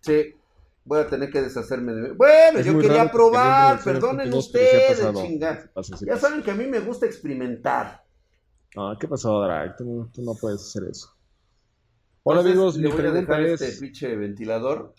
Sí, 0.00 0.39
voy 0.84 1.00
a 1.00 1.06
tener 1.08 1.30
que 1.30 1.40
deshacerme 1.42 1.92
de... 1.92 2.12
Bueno, 2.12 2.58
Es 2.58 2.66
yo 2.66 2.78
quería 2.78 3.04
que 3.04 3.10
probar, 3.10 3.82
teniendo 3.82 4.08
perdonen 4.08 4.34
ustedes, 4.34 4.98
pasado. 5.00 5.22
chinga. 5.22 5.60
Sí 5.62 5.68
pasa, 5.74 5.96
sí 5.96 6.06
Ya 6.06 6.16
saben 6.16 6.42
que 6.42 6.50
a 6.50 6.54
mí 6.54 6.66
me 6.66 6.80
gusta 6.80 7.06
experimentar. 7.06 8.04
No, 8.76 8.96
¿qué 8.98 9.06
pasó, 9.08 9.40
Drag? 9.42 9.76
Tú, 9.76 9.84
no- 9.84 10.10
tú 10.12 10.22
no 10.22 10.34
puedes 10.34 10.60
hacer 10.62 10.84
eso. 10.90 11.08
Hola 12.22 12.40
Entonces, 12.40 12.52
amigos, 12.58 12.76
le 12.76 12.88
mi 12.88 12.94
voy 12.94 13.06
a 13.06 13.10
dejar 13.12 13.40
es... 13.42 13.60
este 13.60 13.80
pinche 13.80 14.14
ventilador 14.16 14.94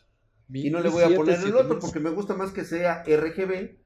mi 0.47 0.67
y 0.67 0.69
no 0.69 0.79
le 0.81 0.89
voy 0.89 1.03
a 1.03 1.09
i7 1.09 1.15
poner 1.15 1.35
el 1.39 1.55
otro 1.55 1.75
7000. 1.75 1.79
porque 1.79 1.99
me 1.99 2.09
gusta 2.09 2.33
más 2.35 2.51
que 2.51 2.65
sea 2.65 3.03
RGB. 3.05 3.77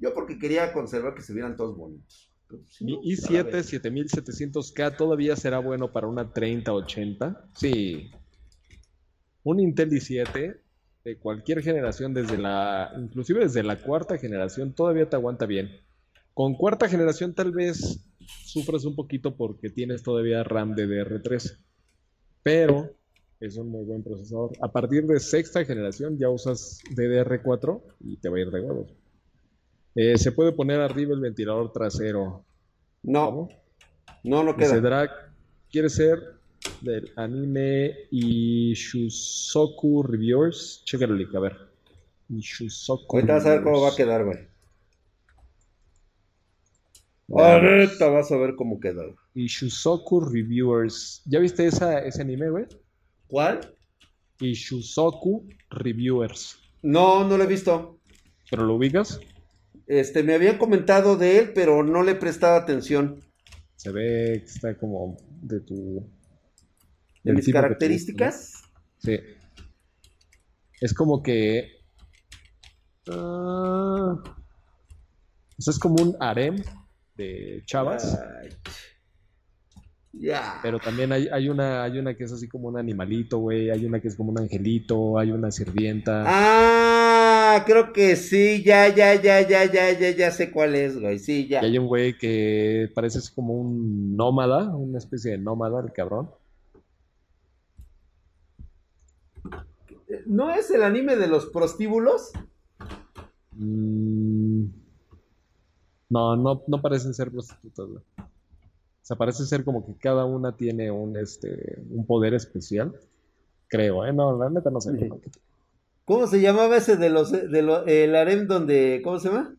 Yo 0.00 0.14
porque 0.14 0.38
quería 0.38 0.72
conservar 0.72 1.14
que 1.14 1.22
se 1.22 1.32
vieran 1.32 1.56
todos 1.56 1.76
bonitos. 1.76 2.30
Pues, 2.48 2.60
si 2.68 2.84
Mi 2.84 2.92
no, 2.92 2.98
a 2.98 3.02
la 3.02 3.08
i7 3.08 3.44
verga. 3.44 3.58
7700K 3.60 4.96
todavía 4.96 5.36
será 5.36 5.58
bueno 5.58 5.92
para 5.92 6.06
una 6.06 6.32
3080. 6.32 7.48
Sí. 7.54 8.10
Un 9.48 9.60
Intel 9.60 9.88
i7 9.88 10.60
de 11.04 11.16
cualquier 11.16 11.62
generación, 11.62 12.12
desde 12.12 12.36
la, 12.36 12.92
inclusive 12.98 13.40
desde 13.40 13.62
la 13.62 13.80
cuarta 13.80 14.18
generación, 14.18 14.74
todavía 14.74 15.08
te 15.08 15.16
aguanta 15.16 15.46
bien. 15.46 15.70
Con 16.34 16.54
cuarta 16.54 16.86
generación 16.86 17.32
tal 17.32 17.52
vez 17.52 18.04
sufras 18.44 18.84
un 18.84 18.94
poquito 18.94 19.38
porque 19.38 19.70
tienes 19.70 20.02
todavía 20.02 20.44
RAM 20.44 20.74
DDR3. 20.74 21.56
Pero 22.42 22.94
es 23.40 23.56
un 23.56 23.70
muy 23.70 23.86
buen 23.86 24.02
procesador. 24.02 24.52
A 24.60 24.70
partir 24.70 25.06
de 25.06 25.18
sexta 25.18 25.64
generación 25.64 26.18
ya 26.18 26.28
usas 26.28 26.82
DDR4 26.94 27.80
y 28.00 28.18
te 28.18 28.28
va 28.28 28.36
a 28.36 28.40
ir 28.40 28.50
de 28.50 28.60
huevos. 28.60 28.92
Eh, 29.94 30.18
se 30.18 30.30
puede 30.30 30.52
poner 30.52 30.82
arriba 30.82 31.14
el 31.14 31.20
ventilador 31.20 31.72
trasero. 31.72 32.44
No, 33.02 33.24
¿Cómo? 33.24 33.48
no, 34.24 34.44
no 34.44 34.54
queda. 34.58 34.78
Drag, 34.78 35.10
quiere 35.70 35.88
ser 35.88 36.37
del 36.80 37.10
anime 37.16 37.94
Ishuzoku 38.10 40.02
Reviewers. 40.02 40.82
Chécale 40.84 41.12
el 41.12 41.18
link, 41.18 41.34
a 41.34 41.40
ver. 41.40 41.56
Ishuzoku 42.28 43.16
Ahorita 43.16 43.34
vas 43.34 43.46
a 43.46 43.50
ver 43.50 43.62
cómo 43.62 43.80
va 43.80 43.88
a 43.90 43.96
quedar, 43.96 44.24
güey. 44.24 44.38
Ahorita 47.30 48.08
vas 48.08 48.32
a 48.32 48.36
ver 48.36 48.54
cómo 48.56 48.80
queda. 48.80 49.02
güey. 49.04 49.16
Ishuzoku 49.34 50.20
Reviewers. 50.20 51.22
¿Ya 51.26 51.38
viste 51.38 51.66
esa, 51.66 51.98
ese 52.00 52.22
anime, 52.22 52.50
güey? 52.50 52.66
¿Cuál? 53.26 53.74
Ishuzoku 54.40 55.46
Reviewers. 55.70 56.58
No, 56.82 57.26
no 57.28 57.36
lo 57.36 57.44
he 57.44 57.46
visto. 57.46 57.98
¿Pero 58.50 58.64
lo 58.64 58.76
ubicas? 58.76 59.20
Este, 59.86 60.22
me 60.22 60.34
habían 60.34 60.58
comentado 60.58 61.16
de 61.16 61.38
él, 61.38 61.52
pero 61.54 61.82
no 61.82 62.02
le 62.02 62.12
he 62.12 62.14
prestado 62.14 62.56
atención. 62.56 63.20
Se 63.76 63.90
ve 63.90 64.42
que 64.44 64.50
está 64.50 64.76
como 64.76 65.16
de 65.42 65.60
tu... 65.60 66.06
De 67.28 67.34
mis 67.34 67.52
características. 67.52 68.62
Sí. 68.98 69.20
Es 70.80 70.94
como 70.94 71.22
que... 71.22 71.72
ah, 73.10 74.14
O 75.58 75.62
sea, 75.62 75.72
es 75.72 75.78
como 75.78 76.02
un 76.02 76.16
harem 76.20 76.62
de 77.16 77.62
chavas. 77.66 78.18
Ya. 80.12 80.58
Pero 80.62 80.78
también 80.78 81.12
hay, 81.12 81.28
hay 81.28 81.48
una, 81.50 81.84
hay 81.84 81.98
una 81.98 82.16
que 82.16 82.24
es 82.24 82.32
así 82.32 82.48
como 82.48 82.68
un 82.68 82.78
animalito, 82.78 83.38
güey. 83.38 83.70
Hay 83.70 83.84
una 83.84 84.00
que 84.00 84.08
es 84.08 84.16
como 84.16 84.30
un 84.30 84.38
angelito, 84.40 85.18
hay 85.18 85.30
una 85.30 85.50
sirvienta. 85.50 86.24
Ah, 86.26 87.62
creo 87.66 87.92
que 87.92 88.16
sí, 88.16 88.62
ya, 88.64 88.88
ya, 88.88 89.14
ya, 89.14 89.42
ya, 89.42 89.64
ya, 89.64 89.92
ya, 89.92 90.10
ya 90.10 90.30
sé 90.30 90.50
cuál 90.50 90.74
es, 90.74 90.98
güey. 90.98 91.18
Sí, 91.18 91.46
ya. 91.46 91.62
Y 91.62 91.66
hay 91.66 91.78
un 91.78 91.86
güey 91.86 92.16
que 92.16 92.90
parece 92.94 93.18
así 93.18 93.34
como 93.34 93.52
un 93.52 94.16
nómada, 94.16 94.74
una 94.74 94.98
especie 94.98 95.32
de 95.32 95.38
nómada, 95.38 95.82
el 95.84 95.92
cabrón. 95.92 96.30
¿No 100.26 100.50
es 100.50 100.70
el 100.70 100.82
anime 100.82 101.16
de 101.16 101.26
los 101.28 101.46
prostíbulos? 101.46 102.30
Mm, 103.52 104.64
No, 106.10 106.36
no, 106.36 106.62
no 106.66 106.80
parecen 106.82 107.12
ser 107.14 107.30
prostitutas, 107.30 107.86
güey. 107.86 108.02
O 108.18 109.04
sea, 109.08 109.16
parece 109.16 109.44
ser 109.46 109.64
como 109.64 109.84
que 109.86 109.94
cada 109.98 110.24
una 110.24 110.56
tiene 110.56 110.90
un, 110.90 111.16
este, 111.16 111.82
un 111.90 112.06
poder 112.06 112.34
especial. 112.34 112.94
Creo, 113.68 114.04
¿eh? 114.06 114.12
No, 114.12 114.36
la 114.38 114.48
neta 114.50 114.70
no 114.70 114.80
sé. 114.80 114.90
Ujú. 114.92 115.20
¿Cómo 116.04 116.26
se 116.26 116.40
llamaba 116.40 116.76
ese 116.78 116.96
de 116.96 117.10
los, 117.10 117.30
de 117.32 117.62
lo- 117.62 117.84
el 117.86 118.16
harem 118.16 118.46
donde, 118.46 119.00
¿cómo 119.04 119.18
se 119.18 119.28
llama? 119.28 119.54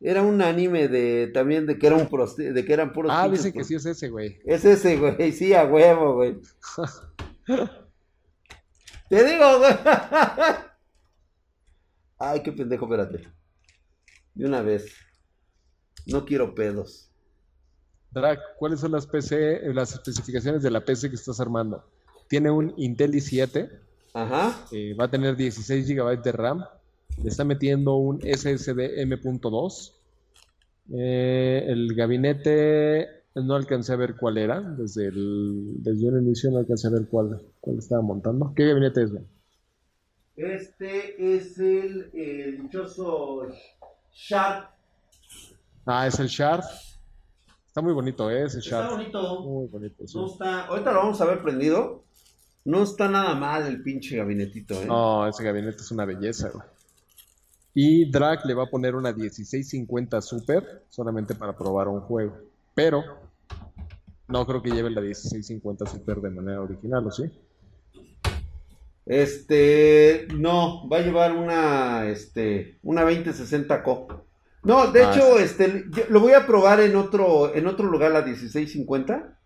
Era 0.00 0.22
un 0.22 0.40
anime 0.42 0.88
de, 0.88 1.28
también 1.32 1.66
de 1.66 1.78
que 1.78 1.86
era 1.86 1.96
un 1.96 2.08
prosti- 2.08 2.52
de 2.52 2.64
que 2.64 2.72
eran 2.72 2.92
puros 2.92 3.12
Ah, 3.14 3.28
dicen 3.28 3.52
que 3.52 3.64
sí 3.64 3.74
es 3.74 3.84
ese, 3.86 4.08
güey. 4.08 4.38
Es 4.44 4.64
ese, 4.64 4.96
güey, 4.98 5.32
sí, 5.32 5.52
a 5.54 5.64
huevo, 5.66 6.14
güey. 6.14 6.36
Te 9.08 9.24
digo, 9.24 9.58
güey. 9.58 9.72
Ay, 12.18 12.42
qué 12.42 12.52
pendejo, 12.52 12.84
espérate. 12.86 13.28
De 14.34 14.46
una 14.46 14.62
vez. 14.62 14.94
No 16.06 16.24
quiero 16.24 16.54
pedos. 16.54 17.10
Drac, 18.10 18.40
¿cuáles 18.58 18.80
son 18.80 18.92
las 18.92 19.06
PC, 19.06 19.60
las 19.74 19.92
especificaciones 19.92 20.62
de 20.62 20.70
la 20.70 20.84
PC 20.84 21.08
que 21.10 21.16
estás 21.16 21.40
armando? 21.40 21.84
Tiene 22.28 22.50
un 22.50 22.72
Intel 22.76 23.12
i7, 23.12 23.70
Ajá. 24.14 24.66
eh, 24.70 24.94
va 24.94 25.06
a 25.06 25.10
tener 25.10 25.36
16 25.36 25.88
GB 25.88 26.22
de 26.22 26.32
RAM, 26.32 26.64
le 27.22 27.28
está 27.28 27.44
metiendo 27.44 27.96
un 27.96 28.20
SSD 28.20 29.00
M.2. 29.02 29.92
Eh, 30.92 31.64
el 31.66 31.94
gabinete 31.94 33.23
no 33.34 33.54
alcancé 33.54 33.92
a 33.92 33.96
ver 33.96 34.16
cuál 34.16 34.38
era, 34.38 34.60
desde 34.60 35.06
el, 35.08 35.82
desde 35.82 36.08
un 36.08 36.22
inicio 36.22 36.50
no 36.50 36.58
alcancé 36.58 36.86
a 36.86 36.90
ver 36.90 37.06
cuál, 37.08 37.40
cuál 37.60 37.78
estaba 37.78 38.02
montando. 38.02 38.52
¿Qué 38.54 38.66
gabinete 38.66 39.02
es, 39.02 39.12
güey? 39.12 39.24
Este 40.36 41.36
es 41.36 41.58
el, 41.58 42.10
el 42.14 42.62
dichoso 42.62 43.48
Sharp. 44.12 44.70
Ah, 45.86 46.06
es 46.06 46.18
el 46.18 46.28
Shard. 46.28 46.64
Está 47.66 47.82
muy 47.82 47.92
bonito, 47.92 48.30
¿eh? 48.30 48.44
Ese 48.44 48.58
Está 48.58 48.82
Shard. 48.82 48.90
bonito. 48.92 49.40
Muy 49.42 49.66
bonito, 49.68 50.06
sí. 50.06 50.16
No 50.16 50.26
está. 50.26 50.66
Ahorita 50.66 50.92
lo 50.92 50.98
vamos 51.00 51.20
a 51.20 51.24
ver 51.26 51.42
prendido. 51.42 52.04
No 52.64 52.82
está 52.82 53.08
nada 53.08 53.34
mal 53.34 53.66
el 53.66 53.82
pinche 53.82 54.16
gabinetito, 54.16 54.74
¿eh? 54.80 54.86
No, 54.86 55.26
ese 55.28 55.44
gabinete 55.44 55.78
es 55.78 55.90
una 55.90 56.04
belleza, 56.04 56.50
güey. 56.50 56.64
Y 57.74 58.10
Drac 58.10 58.44
le 58.46 58.54
va 58.54 58.64
a 58.64 58.70
poner 58.70 58.94
una 58.94 59.12
1650 59.12 60.22
Super 60.22 60.84
solamente 60.88 61.34
para 61.34 61.56
probar 61.56 61.88
un 61.88 62.00
juego. 62.00 62.38
Pero 62.74 63.02
no 64.28 64.46
creo 64.46 64.62
que 64.62 64.70
lleve 64.70 64.90
la 64.90 65.00
1650 65.00 65.86
Super 65.86 66.18
de 66.20 66.30
manera 66.30 66.60
original, 66.62 67.06
¿o 67.06 67.10
sí? 67.10 67.24
Este, 69.06 70.26
no, 70.34 70.88
va 70.88 70.98
a 70.98 71.02
llevar 71.02 71.32
una, 71.32 72.08
este, 72.08 72.78
una 72.82 73.02
2060 73.02 73.82
Co. 73.82 74.24
No, 74.62 74.90
de 74.90 75.02
Ah, 75.02 75.10
hecho, 75.12 75.38
este, 75.38 75.84
yo- 75.90 76.04
lo 76.08 76.20
voy 76.20 76.32
a 76.32 76.46
probar 76.46 76.80
en 76.80 76.96
otro, 76.96 77.54
en 77.54 77.66
otro 77.66 77.86
lugar, 77.86 78.12
la 78.12 78.22
1650 78.22 79.38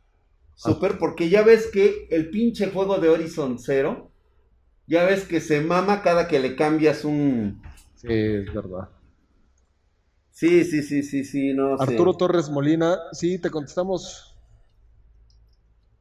Super, 0.54 0.98
porque 0.98 1.28
ya 1.28 1.42
ves 1.42 1.68
que 1.68 2.08
el 2.10 2.30
pinche 2.30 2.70
juego 2.70 2.98
de 2.98 3.08
Horizon 3.08 3.58
Zero, 3.60 4.10
ya 4.88 5.04
ves 5.04 5.24
que 5.24 5.40
se 5.40 5.60
mama 5.60 6.02
cada 6.02 6.26
que 6.26 6.40
le 6.40 6.56
cambias 6.56 7.04
un... 7.04 7.62
Sí, 7.94 8.08
es 8.10 8.52
verdad. 8.52 8.88
Sí, 10.32 10.64
sí, 10.64 10.82
sí, 10.82 11.02
sí, 11.04 11.24
sí, 11.24 11.52
no 11.54 11.76
sé. 11.78 11.82
Arturo 11.92 12.14
Torres 12.14 12.48
Molina, 12.50 12.96
sí, 13.12 13.38
te 13.40 13.50
contestamos. 13.50 14.27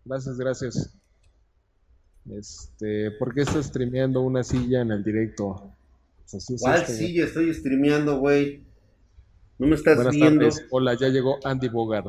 Gracias, 0.08 0.38
gracias. 0.38 0.94
Este, 2.32 3.12
¿por 3.12 3.34
qué 3.34 3.42
estás 3.42 3.66
streameando 3.68 4.22
una 4.22 4.44
silla 4.44 4.82
en 4.82 4.92
el 4.92 5.04
directo? 5.04 5.72
Pues 6.20 6.36
así 6.36 6.56
¿Cuál 6.60 6.82
esto, 6.82 6.94
güey. 6.94 7.08
silla 7.08 7.26
estoy 7.26 7.54
streameando, 7.54 8.20
güey? 8.20 8.64
No 9.60 9.68
me 9.68 9.76
estás 9.76 9.96
Buenas 9.96 10.14
viendo. 10.16 10.42
tardes. 10.42 10.66
Hola, 10.72 10.94
ya 10.96 11.08
llegó 11.08 11.38
Andy 11.44 11.70
Bogart. 11.70 12.08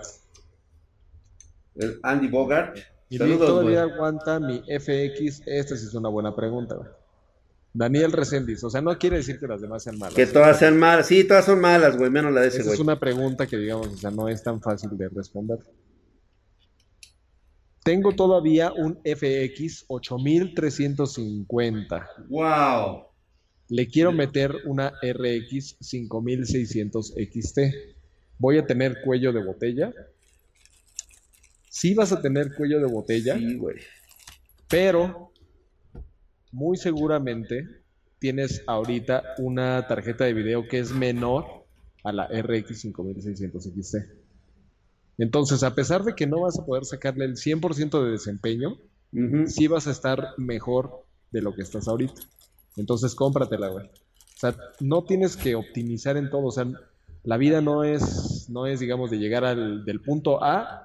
El 1.77 1.99
Andy 2.03 2.29
Bogart. 2.29 2.79
¿Y 3.09 3.19
Saludos, 3.19 3.47
todavía 3.49 3.83
aguanta 3.83 4.39
mi 4.39 4.59
FX? 4.61 5.43
Esta 5.47 5.77
sí 5.77 5.87
es 5.87 5.95
una 5.95 6.09
buena 6.09 6.35
pregunta, 6.35 6.75
güey. 6.75 6.89
Daniel 7.73 8.13
Resendiz, 8.13 8.65
o 8.65 8.71
sea, 8.71 8.81
no 8.81 8.99
quiere 8.99 9.19
decir 9.19 9.39
que 9.39 9.47
las 9.47 9.61
demás 9.61 9.85
sean 9.85 9.99
malas. 9.99 10.15
Que 10.15 10.27
todas 10.27 10.59
sean 10.59 10.79
malas. 10.79 11.07
Sí, 11.07 11.23
todas 11.25 11.45
son 11.45 11.61
malas, 11.61 11.97
güey, 11.97 12.11
menos 12.11 12.33
la 12.33 12.41
de 12.41 12.49
ese, 12.49 12.63
güey. 12.63 12.75
es 12.75 12.81
una 12.81 12.99
pregunta 12.99 13.47
que, 13.47 13.57
digamos, 13.57 13.87
o 13.89 13.97
sea, 13.97 14.11
no 14.11 14.29
es 14.29 14.43
tan 14.43 14.61
fácil 14.61 14.91
de 14.99 15.09
responder. 15.09 15.59
Tengo 17.89 18.13
todavía 18.13 18.71
un 18.71 19.01
FX 19.03 19.87
8350. 19.89 22.07
Wow. 22.29 23.05
Le 23.71 23.89
quiero 23.89 24.13
meter 24.13 24.55
una 24.67 24.93
RX 25.01 25.79
5600 25.81 27.15
XT. 27.17 27.59
Voy 28.39 28.59
a 28.59 28.67
tener 28.67 29.01
cuello 29.03 29.33
de 29.33 29.43
botella. 29.43 29.95
Sí 31.71 31.95
vas 31.95 32.13
a 32.13 32.21
tener 32.21 32.55
cuello 32.55 32.79
de 32.79 32.93
botella. 32.93 33.39
Sí, 33.39 33.57
güey. 33.57 33.77
Pero 34.69 35.33
muy 36.53 36.77
seguramente 36.77 37.67
tienes 38.19 38.63
ahorita 38.67 39.23
una 39.39 39.87
tarjeta 39.87 40.27
de 40.27 40.35
video 40.35 40.69
que 40.69 40.79
es 40.79 40.93
menor 40.93 41.65
a 42.05 42.13
la 42.13 42.27
RX 42.27 42.83
5600 42.83 43.65
XT. 43.65 44.18
Entonces, 45.19 45.63
a 45.63 45.75
pesar 45.75 46.05
de 46.05 46.15
que 46.15 46.27
no 46.27 46.43
vas 46.43 46.59
a 46.59 46.65
poder 46.65 46.85
sacarle 46.85 47.25
el 47.25 47.37
100% 47.37 48.05
de 48.05 48.11
desempeño, 48.13 48.79
sí 49.47 49.67
vas 49.67 49.87
a 49.87 49.91
estar 49.91 50.35
mejor 50.37 51.05
de 51.33 51.43
lo 51.43 51.55
que 51.55 51.63
estás 51.63 51.89
ahorita. 51.89 52.23
Entonces, 52.77 53.15
cómpratela, 53.15 53.69
güey. 53.69 53.87
O 53.87 54.41
sea, 54.41 54.57
no 54.81 55.05
tienes 55.05 55.37
que 55.37 55.57
optimizar 55.57 56.17
en 56.17 56.31
todo. 56.31 56.47
O 56.47 56.51
sea, 56.53 56.67
la 57.25 57.37
vida 57.37 57.61
no 57.61 57.83
es, 57.83 58.49
no 58.49 58.67
es 58.67 58.79
digamos, 58.79 59.11
de 59.11 59.19
llegar 59.19 59.45
al, 59.45 59.85
del 59.85 60.01
punto 60.01 60.43
A 60.43 60.85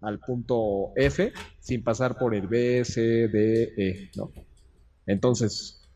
al 0.00 0.18
punto 0.18 0.92
F 0.96 1.32
sin 1.58 1.84
pasar 1.84 2.18
por 2.18 2.34
el 2.34 2.46
B, 2.46 2.84
C, 2.84 3.28
D, 3.28 3.74
E, 3.76 4.10
¿no? 4.16 4.32
Entonces, 5.06 5.88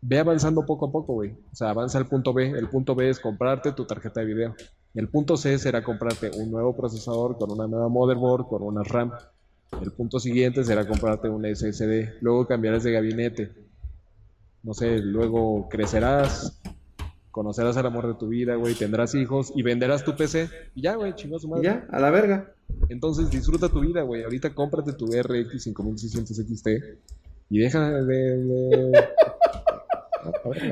ve 0.00 0.18
avanzando 0.18 0.64
poco 0.64 0.86
a 0.86 0.92
poco, 0.92 1.14
güey. 1.14 1.32
O 1.52 1.54
sea, 1.56 1.70
avanza 1.70 1.98
al 1.98 2.08
punto 2.08 2.32
B. 2.32 2.50
El 2.50 2.68
punto 2.68 2.94
B 2.94 3.08
es 3.08 3.20
comprarte 3.20 3.72
tu 3.72 3.84
tarjeta 3.84 4.20
de 4.20 4.26
video. 4.26 4.54
El 4.96 5.08
punto 5.08 5.36
C 5.36 5.58
será 5.58 5.84
comprarte 5.84 6.30
un 6.38 6.50
nuevo 6.50 6.74
procesador 6.74 7.36
con 7.36 7.52
una 7.52 7.66
nueva 7.66 7.88
motherboard, 7.88 8.48
con 8.48 8.62
una 8.62 8.82
RAM. 8.82 9.12
El 9.82 9.92
punto 9.92 10.18
siguiente 10.18 10.64
será 10.64 10.88
comprarte 10.88 11.28
un 11.28 11.44
SSD. 11.44 12.22
Luego 12.22 12.46
cambiarás 12.46 12.82
de 12.82 12.92
gabinete. 12.92 13.52
No 14.62 14.72
sé, 14.72 14.98
luego 14.98 15.68
crecerás, 15.68 16.58
conocerás 17.30 17.76
al 17.76 17.84
amor 17.84 18.06
de 18.06 18.14
tu 18.14 18.28
vida, 18.28 18.54
güey, 18.54 18.74
tendrás 18.74 19.14
hijos 19.14 19.52
y 19.54 19.62
venderás 19.62 20.02
tu 20.02 20.16
PC. 20.16 20.48
Y 20.74 20.80
ya, 20.82 20.94
güey, 20.94 21.14
chingó 21.14 21.38
su 21.38 21.48
madre. 21.48 21.64
Ya, 21.64 21.86
a 21.90 22.00
la 22.00 22.10
verga. 22.10 22.54
Entonces 22.88 23.28
disfruta 23.28 23.68
tu 23.68 23.80
vida, 23.80 24.00
güey. 24.00 24.24
Ahorita 24.24 24.54
cómprate 24.54 24.94
tu 24.94 25.06
RX 25.08 25.62
5600 25.62 26.36
XT 26.38 26.68
y 27.50 27.58
deja 27.58 27.90
de... 28.02 28.92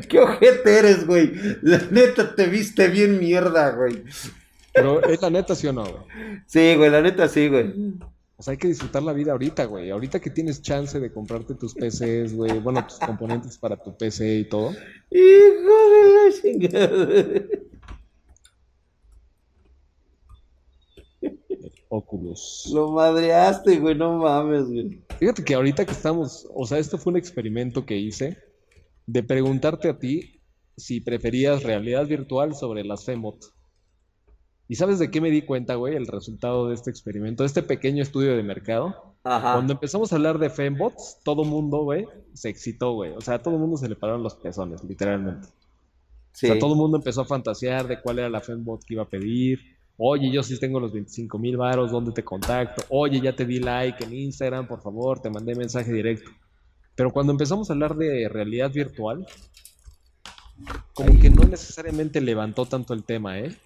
Qué 0.08 0.18
ojete 0.18 0.78
eres, 0.78 1.06
güey. 1.06 1.32
La 1.62 1.78
neta 1.90 2.34
te 2.34 2.46
viste 2.46 2.88
bien 2.88 3.18
mierda, 3.18 3.70
güey. 3.70 4.04
Pero 4.72 5.02
es 5.04 5.22
la 5.22 5.30
neta, 5.30 5.54
¿sí 5.54 5.66
o 5.66 5.72
no, 5.72 5.84
güey? 5.84 6.02
Sí, 6.46 6.74
güey, 6.76 6.90
la 6.90 7.00
neta 7.00 7.28
sí, 7.28 7.48
güey. 7.48 7.72
O 8.36 8.42
sea, 8.42 8.52
hay 8.52 8.58
que 8.58 8.68
disfrutar 8.68 9.02
la 9.02 9.12
vida 9.12 9.32
ahorita, 9.32 9.64
güey. 9.66 9.90
Ahorita 9.90 10.20
que 10.20 10.30
tienes 10.30 10.60
chance 10.60 10.98
de 10.98 11.12
comprarte 11.12 11.54
tus 11.54 11.74
PCs, 11.74 12.34
güey. 12.34 12.58
Bueno, 12.58 12.84
tus 12.86 12.98
componentes 12.98 13.56
para 13.56 13.76
tu 13.76 13.96
PC 13.96 14.38
y 14.38 14.44
todo. 14.48 14.72
Hijo 15.10 15.76
de 15.90 16.12
la 16.12 16.42
chingada. 16.42 17.42
Oculus. 21.88 22.70
Lo 22.74 22.90
madreaste, 22.90 23.78
güey, 23.78 23.94
no 23.94 24.18
mames, 24.18 24.64
güey. 24.64 25.00
Fíjate 25.18 25.44
que 25.44 25.54
ahorita 25.54 25.84
que 25.84 25.92
estamos, 25.92 26.48
o 26.52 26.66
sea, 26.66 26.78
esto 26.78 26.98
fue 26.98 27.12
un 27.12 27.18
experimento 27.18 27.86
que 27.86 27.96
hice 27.96 28.36
de 29.06 29.22
preguntarte 29.22 29.88
a 29.88 29.98
ti 29.98 30.40
si 30.76 31.00
preferías 31.00 31.62
realidad 31.62 32.06
virtual 32.06 32.54
sobre 32.54 32.84
las 32.84 33.04
FEMOT. 33.04 33.44
¿Y 34.66 34.76
sabes 34.76 34.98
de 34.98 35.10
qué 35.10 35.20
me 35.20 35.30
di 35.30 35.42
cuenta, 35.42 35.74
güey? 35.74 35.94
El 35.94 36.06
resultado 36.06 36.68
de 36.68 36.74
este 36.74 36.90
experimento, 36.90 37.42
de 37.42 37.48
este 37.48 37.62
pequeño 37.62 38.02
estudio 38.02 38.34
de 38.34 38.42
mercado. 38.42 39.14
Ajá. 39.22 39.54
Cuando 39.54 39.74
empezamos 39.74 40.12
a 40.12 40.16
hablar 40.16 40.38
de 40.38 40.50
fembots, 40.50 41.18
todo 41.22 41.44
mundo, 41.44 41.82
güey, 41.82 42.06
se 42.32 42.48
excitó, 42.48 42.92
güey. 42.92 43.12
O 43.12 43.20
sea, 43.20 43.34
a 43.34 43.42
todo 43.42 43.58
mundo 43.58 43.76
se 43.76 43.88
le 43.88 43.96
pararon 43.96 44.22
los 44.22 44.34
pezones, 44.34 44.82
literalmente. 44.84 45.48
O 45.48 46.36
sea, 46.36 46.58
todo 46.58 46.72
el 46.72 46.78
mundo 46.78 46.96
empezó 46.96 47.20
a 47.20 47.24
fantasear 47.26 47.86
de 47.86 48.00
cuál 48.00 48.18
era 48.18 48.28
la 48.28 48.40
Fembot 48.40 48.82
que 48.84 48.94
iba 48.94 49.04
a 49.04 49.08
pedir. 49.08 49.60
Oye, 49.96 50.30
yo 50.32 50.42
sí 50.42 50.58
tengo 50.58 50.80
los 50.80 50.92
25 50.92 51.38
mil 51.38 51.56
varos, 51.56 51.92
¿dónde 51.92 52.12
te 52.12 52.24
contacto? 52.24 52.82
Oye, 52.88 53.20
ya 53.20 53.36
te 53.36 53.44
di 53.44 53.60
like 53.60 54.02
en 54.02 54.12
Instagram, 54.12 54.66
por 54.66 54.82
favor, 54.82 55.20
te 55.20 55.30
mandé 55.30 55.54
mensaje 55.54 55.92
directo. 55.92 56.30
Pero 56.94 57.12
cuando 57.12 57.32
empezamos 57.32 57.68
a 57.68 57.72
hablar 57.72 57.96
de 57.96 58.28
realidad 58.28 58.70
virtual, 58.72 59.26
como 60.92 61.20
que 61.20 61.30
no 61.30 61.44
necesariamente 61.44 62.20
levantó 62.20 62.66
tanto 62.66 62.94
el 62.94 63.04
tema, 63.04 63.38
¿eh? 63.40 63.56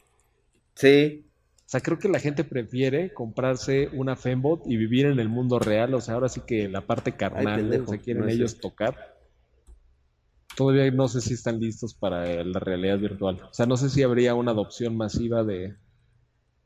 Sí. 0.74 1.24
O 1.68 1.70
sea, 1.70 1.80
creo 1.80 1.98
que 1.98 2.08
la 2.08 2.18
gente 2.18 2.44
prefiere 2.44 3.12
comprarse 3.12 3.90
una 3.92 4.16
Fembot 4.16 4.62
y 4.66 4.78
vivir 4.78 5.04
en 5.04 5.18
el 5.18 5.28
mundo 5.28 5.58
real. 5.58 5.92
O 5.92 6.00
sea, 6.00 6.14
ahora 6.14 6.30
sí 6.30 6.40
que 6.46 6.66
la 6.66 6.86
parte 6.86 7.12
carnal, 7.12 7.84
se 7.86 8.00
quieren 8.00 8.28
ellos 8.30 8.58
tocar. 8.58 9.18
Todavía 10.56 10.90
no 10.90 11.08
sé 11.08 11.20
si 11.20 11.34
están 11.34 11.60
listos 11.60 11.92
para 11.92 12.42
la 12.42 12.58
realidad 12.58 12.98
virtual. 12.98 13.42
O 13.50 13.52
sea, 13.52 13.66
no 13.66 13.76
sé 13.76 13.90
si 13.90 14.02
habría 14.02 14.34
una 14.34 14.52
adopción 14.52 14.96
masiva 14.96 15.44
de, 15.44 15.76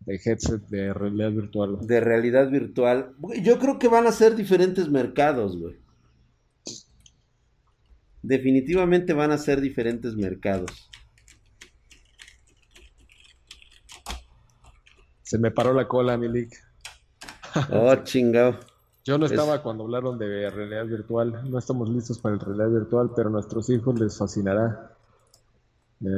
de 0.06 0.20
headset 0.24 0.62
de 0.68 0.94
realidad 0.94 1.32
virtual. 1.32 1.78
De 1.84 2.00
realidad 2.00 2.48
virtual. 2.48 3.16
Yo 3.42 3.58
creo 3.58 3.80
que 3.80 3.88
van 3.88 4.06
a 4.06 4.12
ser 4.12 4.36
diferentes 4.36 4.88
mercados, 4.88 5.58
güey. 5.58 5.81
Definitivamente 8.22 9.12
van 9.12 9.32
a 9.32 9.38
ser 9.38 9.60
diferentes 9.60 10.14
mercados. 10.14 10.88
Se 15.22 15.38
me 15.38 15.50
paró 15.50 15.72
la 15.72 15.88
cola, 15.88 16.16
Milik. 16.16 16.52
Oh, 17.70 17.94
chingado. 17.96 18.58
Yo 19.04 19.18
no 19.18 19.26
estaba 19.26 19.62
cuando 19.62 19.84
hablaron 19.84 20.18
de 20.18 20.48
realidad 20.48 20.86
virtual. 20.86 21.50
No 21.50 21.58
estamos 21.58 21.88
listos 21.88 22.18
para 22.18 22.36
la 22.36 22.44
realidad 22.44 22.70
virtual, 22.80 23.10
pero 23.14 23.28
a 23.28 23.32
nuestros 23.32 23.68
hijos 23.68 23.98
les 23.98 24.16
fascinará. 24.16 24.96
Eh, 26.00 26.12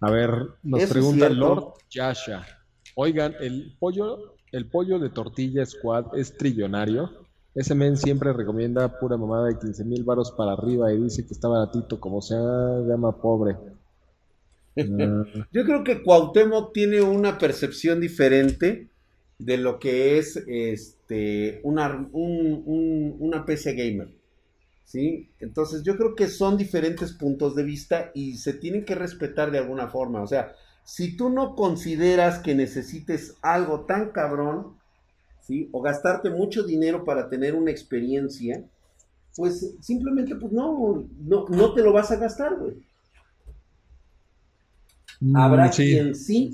a 0.00 0.10
ver, 0.10 0.48
nos 0.62 0.84
pregunta 0.84 1.28
Lord 1.28 1.74
Yasha. 1.90 2.44
Oigan, 2.96 3.34
el 3.40 3.76
pollo, 3.78 4.34
el 4.52 4.68
pollo 4.68 4.98
de 4.98 5.10
tortilla 5.10 5.64
squad 5.64 6.16
es 6.18 6.36
trillonario. 6.36 7.23
Ese 7.54 7.74
men 7.74 7.96
siempre 7.96 8.32
recomienda 8.32 8.98
pura 8.98 9.16
mamada 9.16 9.46
de 9.46 9.58
15 9.58 9.84
mil 9.84 10.02
varos 10.02 10.32
para 10.32 10.52
arriba 10.52 10.92
y 10.92 11.00
dice 11.00 11.24
que 11.24 11.34
está 11.34 11.46
baratito, 11.46 12.00
como 12.00 12.20
se 12.20 12.34
llama 12.34 13.12
pobre. 13.20 13.56
Yo 14.76 15.64
creo 15.64 15.84
que 15.84 16.02
Cuauhtémoc 16.02 16.72
tiene 16.72 17.00
una 17.00 17.38
percepción 17.38 18.00
diferente 18.00 18.88
de 19.38 19.56
lo 19.56 19.78
que 19.78 20.18
es 20.18 20.36
este 20.48 21.60
una, 21.62 22.08
una 22.12 23.46
PC 23.46 23.74
gamer. 23.74 24.08
¿Sí? 24.84 25.30
Entonces 25.40 25.82
yo 25.82 25.96
creo 25.96 26.14
que 26.14 26.28
son 26.28 26.56
diferentes 26.56 27.12
puntos 27.12 27.54
de 27.56 27.62
vista 27.62 28.10
y 28.14 28.36
se 28.36 28.52
tienen 28.52 28.84
que 28.84 28.94
respetar 28.94 29.50
de 29.50 29.58
alguna 29.58 29.88
forma. 29.88 30.22
O 30.22 30.26
sea, 30.26 30.54
si 30.84 31.16
tú 31.16 31.30
no 31.30 31.54
consideras 31.54 32.40
que 32.40 32.54
necesites 32.54 33.36
algo 33.42 33.86
tan 33.86 34.10
cabrón, 34.10 34.76
¿sí? 35.44 35.68
O 35.72 35.82
gastarte 35.82 36.30
mucho 36.30 36.64
dinero 36.64 37.04
para 37.04 37.28
tener 37.28 37.54
una 37.54 37.70
experiencia, 37.70 38.64
pues 39.36 39.76
simplemente 39.80 40.34
pues 40.36 40.52
no, 40.52 41.06
no, 41.18 41.46
no 41.48 41.74
te 41.74 41.82
lo 41.82 41.92
vas 41.92 42.10
a 42.10 42.16
gastar, 42.16 42.56
güey. 42.56 42.76
Mm, 45.20 45.36
Habrá 45.36 45.70
quien 45.70 46.14
sí, 46.14 46.50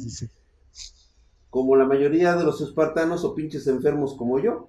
como 1.49 1.77
la 1.77 1.87
mayoría 1.87 2.37
de 2.37 2.45
los 2.45 2.61
espartanos 2.61 3.25
o 3.25 3.35
pinches 3.35 3.67
enfermos 3.67 4.15
como 4.15 4.39
yo. 4.41 4.69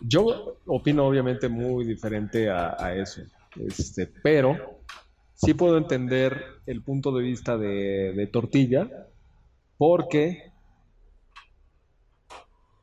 Yo 0.00 0.56
opino 0.66 1.06
obviamente 1.06 1.48
muy 1.48 1.84
diferente 1.84 2.50
a, 2.50 2.94
eso, 2.96 3.22
este, 3.56 4.06
pero 4.06 4.80
sí 5.34 5.54
puedo 5.54 5.76
entender 5.76 6.42
el 6.66 6.82
punto 6.82 7.12
de 7.12 7.22
vista 7.22 7.56
de, 7.56 8.12
de 8.14 8.26
Tortilla, 8.26 9.08
porque 9.76 10.51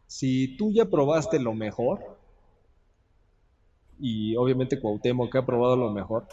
si 0.10 0.58
tú 0.58 0.74
ya 0.74 0.86
probaste 0.86 1.40
lo 1.40 1.54
mejor, 1.54 2.00
y 4.00 4.36
obviamente 4.36 4.80
Cuauhtémoc 4.80 5.36
ha 5.36 5.46
probado 5.46 5.76
lo 5.76 5.92
mejor, 5.92 6.26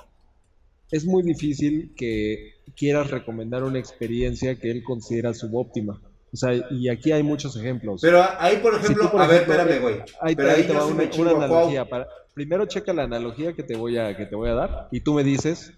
es 0.91 1.05
muy 1.05 1.23
difícil 1.23 1.93
que 1.95 2.55
quieras 2.75 3.11
recomendar 3.11 3.65
una 3.65 3.79
experiencia 3.79 4.59
que 4.59 4.71
él 4.71 4.83
considera 4.83 5.35
subóptima. 5.35 6.01
O 6.33 6.37
sea, 6.39 6.55
y 6.71 6.89
aquí 6.89 7.13
hay 7.13 7.23
muchos 7.23 7.55
ejemplos. 7.55 8.01
Pero 8.01 8.25
ahí, 8.39 8.57
por 8.63 8.75
ejemplo, 8.77 9.11
a 9.19 9.27
ver, 9.27 9.43
espérame, 9.43 9.83
güey. 9.83 9.97
Ahí, 10.23 10.35
Pero 10.35 10.51
ahí 10.53 10.63
te 10.63 10.73
va 10.73 10.87
una, 10.87 11.05
analogía. 11.45 11.85
Para, 11.85 12.09
primero 12.33 12.65
checa 12.65 12.95
la 12.95 13.03
analogía 13.03 13.53
que 13.53 13.63
te 13.63 13.77
voy 13.77 13.99
a, 13.99 14.17
que 14.17 14.25
te 14.25 14.37
voy 14.37 14.49
a 14.49 14.55
dar 14.55 14.89
y 14.91 15.01
tú 15.01 15.13
me 15.13 15.23
dices 15.23 15.75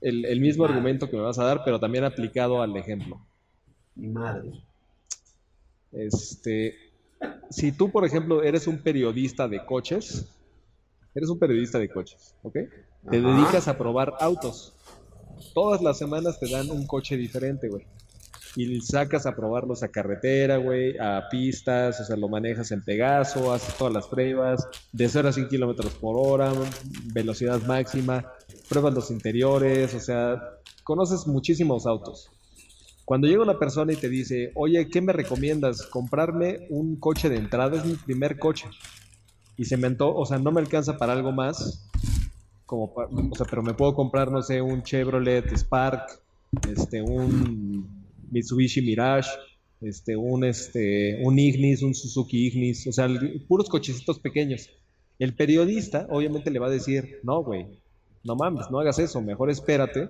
el, 0.00 0.24
el 0.24 0.40
mismo 0.40 0.64
argumento 0.64 1.08
que 1.08 1.16
me 1.16 1.22
vas 1.22 1.38
a 1.38 1.44
dar, 1.44 1.62
pero 1.64 1.78
también 1.78 2.02
aplicado 2.02 2.60
al 2.60 2.76
ejemplo. 2.76 3.20
Mi 3.94 4.08
madre. 4.08 4.50
Este, 5.92 6.83
si 7.50 7.72
tú, 7.72 7.90
por 7.90 8.04
ejemplo, 8.04 8.42
eres 8.42 8.66
un 8.66 8.78
periodista 8.78 9.48
de 9.48 9.64
coches, 9.64 10.26
eres 11.14 11.30
un 11.30 11.38
periodista 11.38 11.78
de 11.78 11.88
coches, 11.88 12.34
¿ok? 12.42 12.54
Te 13.10 13.20
dedicas 13.20 13.68
a 13.68 13.78
probar 13.78 14.14
autos. 14.20 14.72
Todas 15.54 15.82
las 15.82 15.98
semanas 15.98 16.38
te 16.40 16.50
dan 16.50 16.70
un 16.70 16.86
coche 16.86 17.16
diferente, 17.16 17.68
güey. 17.68 17.86
Y 18.56 18.80
sacas 18.80 19.26
a 19.26 19.34
probarlos 19.34 19.82
a 19.82 19.88
carretera, 19.88 20.58
güey, 20.58 20.96
a 20.98 21.28
pistas, 21.28 22.00
o 22.00 22.04
sea, 22.04 22.16
lo 22.16 22.28
manejas 22.28 22.70
en 22.70 22.84
Pegaso, 22.84 23.52
haces 23.52 23.74
todas 23.76 23.92
las 23.92 24.06
pruebas, 24.06 24.66
de 24.92 25.08
0 25.08 25.28
a 25.28 25.32
100 25.32 25.48
kilómetros 25.48 25.92
por 25.94 26.16
hora, 26.16 26.52
velocidad 27.12 27.60
máxima, 27.62 28.32
pruebas 28.68 28.94
los 28.94 29.10
interiores, 29.10 29.92
o 29.94 30.00
sea, 30.00 30.40
conoces 30.84 31.26
muchísimos 31.26 31.84
autos. 31.84 32.30
Cuando 33.04 33.26
llega 33.26 33.42
una 33.42 33.58
persona 33.58 33.92
y 33.92 33.96
te 33.96 34.08
dice, 34.08 34.52
oye, 34.54 34.88
¿qué 34.88 35.02
me 35.02 35.12
recomiendas? 35.12 35.82
Comprarme 35.82 36.66
un 36.70 36.96
coche 36.96 37.28
de 37.28 37.36
entrada, 37.36 37.76
es 37.76 37.84
mi 37.84 37.94
primer 37.94 38.38
coche. 38.38 38.66
Y 39.56 39.66
se 39.66 39.74
inventó, 39.74 40.14
o 40.14 40.24
sea, 40.24 40.38
no 40.38 40.50
me 40.50 40.60
alcanza 40.60 40.96
para 40.96 41.12
algo 41.12 41.30
más, 41.30 41.90
como, 42.64 42.92
o 42.94 43.34
sea, 43.36 43.46
pero 43.48 43.62
me 43.62 43.74
puedo 43.74 43.94
comprar, 43.94 44.32
no 44.32 44.42
sé, 44.42 44.62
un 44.62 44.82
Chevrolet 44.82 45.54
Spark, 45.54 46.22
este, 46.68 47.02
un 47.02 48.04
Mitsubishi 48.30 48.80
Mirage, 48.80 49.30
este, 49.82 50.16
un, 50.16 50.44
este, 50.44 51.20
un 51.22 51.38
Ignis, 51.38 51.82
un 51.82 51.94
Suzuki 51.94 52.46
Ignis, 52.46 52.86
o 52.86 52.92
sea, 52.92 53.06
puros 53.46 53.68
cochecitos 53.68 54.18
pequeños. 54.18 54.70
El 55.18 55.34
periodista 55.34 56.06
obviamente 56.10 56.50
le 56.50 56.58
va 56.58 56.68
a 56.68 56.70
decir, 56.70 57.20
no, 57.22 57.44
güey, 57.44 57.66
no 58.24 58.34
mames, 58.34 58.70
no 58.70 58.80
hagas 58.80 58.98
eso, 58.98 59.20
mejor 59.20 59.50
espérate 59.50 60.08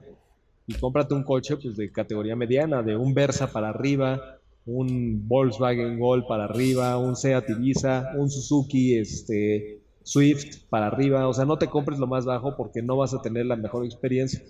y 0.67 0.75
cómprate 0.75 1.15
un 1.15 1.25
coche 1.25 1.57
pues 1.57 1.77
de 1.77 1.91
categoría 1.93 2.37
mediana, 2.37 2.83
de 2.83 2.97
un 2.97 3.15
Versa 3.15 3.53
para 3.53 3.69
arriba, 3.69 4.39
un 4.67 5.29
Volkswagen 5.29 5.99
Gol 5.99 6.27
para 6.27 6.45
arriba, 6.45 6.97
un 6.99 7.17
Seat 7.17 7.51
Ibiza, 7.51 8.13
un 8.17 8.31
Suzuki 8.31 8.97
este 8.97 9.81
Swift 10.03 10.67
para 10.69 10.87
arriba, 10.87 11.29
o 11.29 11.33
sea, 11.33 11.45
no 11.45 11.59
te 11.59 11.69
compres 11.69 11.99
lo 11.99 12.07
más 12.07 12.25
bajo 12.25 12.57
porque 12.57 12.83
no 12.83 12.97
vas 12.97 13.15
a 13.15 13.23
tener 13.23 13.47
la 13.47 13.57
mejor 13.57 13.85
experiencia. 13.85 14.43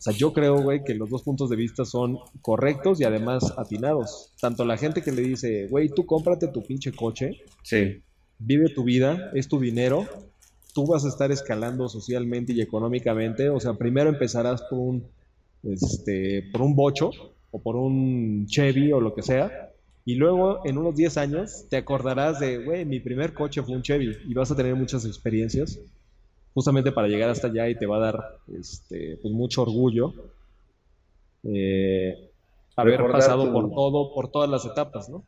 O 0.00 0.02
sea, 0.02 0.14
yo 0.14 0.32
creo, 0.32 0.62
güey, 0.62 0.82
que 0.82 0.94
los 0.94 1.10
dos 1.10 1.22
puntos 1.22 1.50
de 1.50 1.56
vista 1.56 1.84
son 1.84 2.16
correctos 2.40 3.00
y 3.00 3.04
además 3.04 3.52
atinados. 3.58 4.32
Tanto 4.40 4.64
la 4.64 4.78
gente 4.78 5.02
que 5.02 5.12
le 5.12 5.20
dice, 5.20 5.66
güey, 5.68 5.90
tú 5.90 6.06
cómprate 6.06 6.48
tu 6.48 6.62
pinche 6.62 6.90
coche, 6.92 7.42
sí. 7.62 8.02
vive 8.38 8.70
tu 8.70 8.82
vida, 8.82 9.30
es 9.34 9.46
tu 9.46 9.60
dinero, 9.60 10.06
tú 10.72 10.86
vas 10.86 11.04
a 11.04 11.08
estar 11.08 11.30
escalando 11.32 11.88
socialmente 11.88 12.52
y 12.52 12.60
económicamente. 12.60 13.48
O 13.48 13.60
sea, 13.60 13.74
primero 13.74 14.10
empezarás 14.10 14.62
por 14.62 14.78
un, 14.78 15.06
este, 15.64 16.48
por 16.52 16.62
un 16.62 16.74
bocho 16.74 17.10
o 17.50 17.60
por 17.60 17.76
un 17.76 18.46
Chevy 18.46 18.92
o 18.92 19.00
lo 19.00 19.14
que 19.14 19.22
sea, 19.22 19.70
y 20.04 20.14
luego, 20.14 20.62
en 20.64 20.78
unos 20.78 20.96
10 20.96 21.16
años, 21.18 21.66
te 21.68 21.76
acordarás 21.76 22.40
de, 22.40 22.64
güey, 22.64 22.84
mi 22.84 23.00
primer 23.00 23.34
coche 23.34 23.62
fue 23.62 23.76
un 23.76 23.82
Chevy 23.82 24.16
y 24.26 24.34
vas 24.34 24.50
a 24.50 24.56
tener 24.56 24.74
muchas 24.74 25.04
experiencias 25.04 25.78
justamente 26.54 26.90
para 26.90 27.06
llegar 27.06 27.30
hasta 27.30 27.48
allá 27.48 27.68
y 27.68 27.76
te 27.76 27.86
va 27.86 27.98
a 27.98 28.00
dar 28.00 28.38
este, 28.58 29.18
pues 29.22 29.32
mucho 29.32 29.62
orgullo 29.62 30.12
eh, 31.44 32.30
haber 32.76 33.08
pasado 33.10 33.52
por 33.52 33.70
todo, 33.70 34.14
por 34.14 34.30
todas 34.30 34.50
las 34.50 34.64
etapas, 34.64 35.08
¿no? 35.08 35.22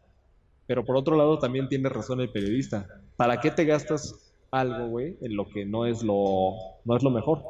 Pero 0.66 0.84
por 0.84 0.96
otro 0.96 1.16
lado 1.16 1.38
también 1.38 1.68
tiene 1.68 1.88
razón 1.88 2.20
el 2.20 2.30
periodista. 2.30 2.88
¿Para 3.16 3.40
qué 3.40 3.50
te 3.50 3.64
gastas 3.64 4.31
algo, 4.52 4.86
güey, 4.88 5.16
en 5.22 5.34
lo 5.34 5.48
que 5.48 5.64
no 5.64 5.86
es 5.86 6.02
lo, 6.02 6.52
no 6.84 6.96
es 6.96 7.02
lo 7.02 7.10
mejor? 7.10 7.42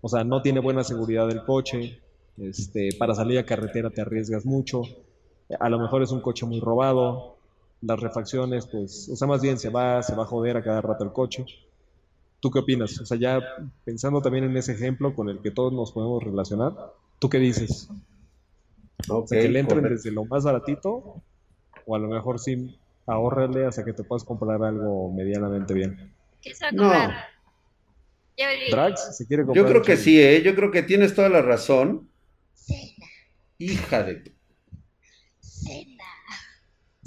O 0.00 0.08
sea, 0.08 0.24
no 0.24 0.42
tiene 0.42 0.60
buena 0.60 0.84
seguridad 0.84 1.26
del 1.28 1.44
coche, 1.44 2.00
este, 2.36 2.90
para 2.98 3.14
salir 3.14 3.38
a 3.38 3.46
carretera 3.46 3.90
te 3.90 4.00
arriesgas 4.00 4.44
mucho, 4.44 4.82
a 5.58 5.68
lo 5.68 5.78
mejor 5.78 6.02
es 6.02 6.10
un 6.10 6.20
coche 6.20 6.44
muy 6.44 6.60
robado, 6.60 7.36
las 7.80 8.00
refacciones, 8.00 8.66
pues, 8.66 9.08
o 9.08 9.16
sea, 9.16 9.28
más 9.28 9.40
bien 9.40 9.58
se 9.58 9.70
va, 9.70 10.02
se 10.02 10.14
va 10.14 10.24
a 10.24 10.26
joder 10.26 10.56
a 10.56 10.62
cada 10.62 10.80
rato 10.80 11.04
el 11.04 11.12
coche. 11.12 11.46
¿Tú 12.40 12.50
qué 12.50 12.60
opinas? 12.60 13.00
O 13.00 13.06
sea, 13.06 13.16
ya 13.16 13.40
pensando 13.84 14.20
también 14.20 14.44
en 14.44 14.56
ese 14.56 14.72
ejemplo 14.72 15.14
con 15.14 15.28
el 15.28 15.40
que 15.40 15.50
todos 15.50 15.72
nos 15.72 15.92
podemos 15.92 16.22
relacionar, 16.22 16.72
¿tú 17.18 17.28
qué 17.28 17.38
dices? 17.38 17.88
que 19.30 19.48
le 19.48 19.60
entren 19.60 19.84
desde 19.84 20.10
lo 20.10 20.24
más 20.24 20.44
baratito 20.44 21.22
o 21.86 21.96
a 21.96 21.98
lo 21.98 22.08
mejor 22.08 22.40
sí 22.40 22.76
ahorrarle 23.06 23.64
hasta 23.64 23.84
que 23.84 23.92
te 23.92 24.04
puedas 24.04 24.24
comprar 24.24 24.62
algo 24.62 25.10
medianamente 25.12 25.72
bien. 25.72 26.12
¿Qué 26.42 26.54
se 26.54 26.64
va 26.64 26.68
a 26.68 26.72
comprar? 26.72 27.28
Drax 28.70 29.16
se 29.16 29.26
quiere 29.26 29.44
comprar. 29.44 29.64
Yo 29.64 29.70
creo 29.70 29.82
que 29.82 29.96
sí, 29.96 30.20
¿eh? 30.20 30.42
Yo 30.42 30.54
creo 30.54 30.70
que 30.70 30.82
tienes 30.82 31.14
toda 31.14 31.28
la 31.28 31.42
razón. 31.42 32.08
Cena. 32.54 33.06
Hija 33.58 34.02
de. 34.04 34.32
Cena. 35.40 36.04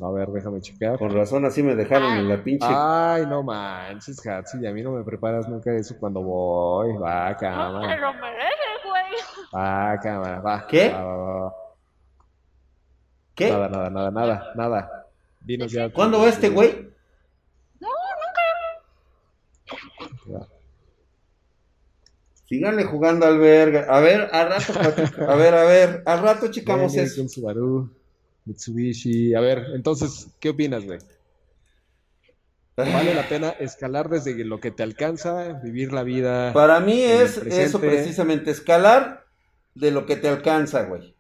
A 0.01 0.09
ver, 0.09 0.29
déjame 0.29 0.59
checar. 0.61 0.97
Con 0.97 1.13
razón, 1.13 1.45
así 1.45 1.61
me 1.61 1.75
dejaron 1.75 2.17
en 2.17 2.27
la 2.27 2.43
pinche. 2.43 2.65
Ay, 2.67 3.25
no 3.27 3.43
manches, 3.43 4.25
Hatsi, 4.25 4.65
a 4.65 4.71
mí 4.71 4.81
no 4.81 4.91
me 4.91 5.03
preparas 5.03 5.47
nunca 5.47 5.71
eso 5.73 5.95
cuando 5.99 6.21
voy. 6.21 6.97
Va, 6.97 7.37
cámara. 7.37 7.95
No 7.95 8.01
lo 8.01 8.13
mereces, 8.15 8.83
güey. 8.83 9.03
Va, 9.55 9.99
cámara, 10.01 10.41
va. 10.41 10.67
¿Qué? 10.67 10.93
¿Qué? 13.35 13.51
Nada, 13.51 13.69
nada, 13.69 13.89
nada, 13.89 14.11
nada, 14.11 14.51
nada. 14.55 15.07
Dinos 15.39 15.71
ya. 15.71 15.89
¿Cuándo 15.91 16.19
va 16.19 16.29
este 16.29 16.49
güey? 16.49 16.89
No, 17.79 17.89
nunca. 20.27 20.47
Síganle 22.51 22.83
jugando 22.83 23.25
al 23.25 23.39
verga. 23.39 23.85
A 23.87 24.01
ver, 24.01 24.27
al 24.33 24.49
rato, 24.49 24.73
a 25.25 25.35
ver, 25.35 25.53
a 25.53 25.63
ver, 25.63 26.03
al 26.05 26.21
rato 26.21 26.51
checamos 26.51 26.93
eso. 26.97 27.25
Mitsubishi. 28.43 29.33
A 29.33 29.39
ver, 29.39 29.67
entonces, 29.73 30.27
¿qué 30.41 30.49
opinas, 30.49 30.83
güey? 30.83 30.99
¿Vale 32.75 33.13
la 33.13 33.29
pena 33.29 33.51
escalar 33.51 34.09
desde 34.09 34.43
lo 34.43 34.59
que 34.59 34.69
te 34.69 34.83
alcanza, 34.83 35.61
vivir 35.63 35.93
la 35.93 36.03
vida? 36.03 36.51
Para 36.51 36.81
mí 36.81 37.01
es 37.01 37.37
eso 37.37 37.79
precisamente, 37.79 38.51
escalar 38.51 39.23
de 39.73 39.91
lo 39.91 40.05
que 40.05 40.17
te 40.17 40.27
alcanza, 40.27 40.83
güey. 40.83 41.15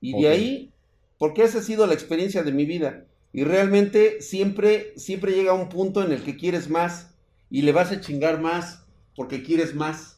Y 0.00 0.20
de 0.20 0.28
ahí, 0.28 0.72
porque 1.18 1.44
esa 1.44 1.60
ha 1.60 1.62
sido 1.62 1.86
la 1.86 1.94
experiencia 1.94 2.42
de 2.42 2.50
mi 2.50 2.64
vida. 2.64 3.04
Y 3.32 3.44
realmente 3.44 4.20
siempre, 4.20 4.92
siempre 4.96 5.34
llega 5.34 5.52
un 5.52 5.68
punto 5.68 6.02
en 6.02 6.10
el 6.10 6.24
que 6.24 6.36
quieres 6.36 6.68
más 6.68 7.14
y 7.48 7.62
le 7.62 7.70
vas 7.70 7.92
a 7.92 8.00
chingar 8.00 8.40
más 8.40 8.82
porque 9.14 9.44
quieres 9.44 9.72
más. 9.72 10.15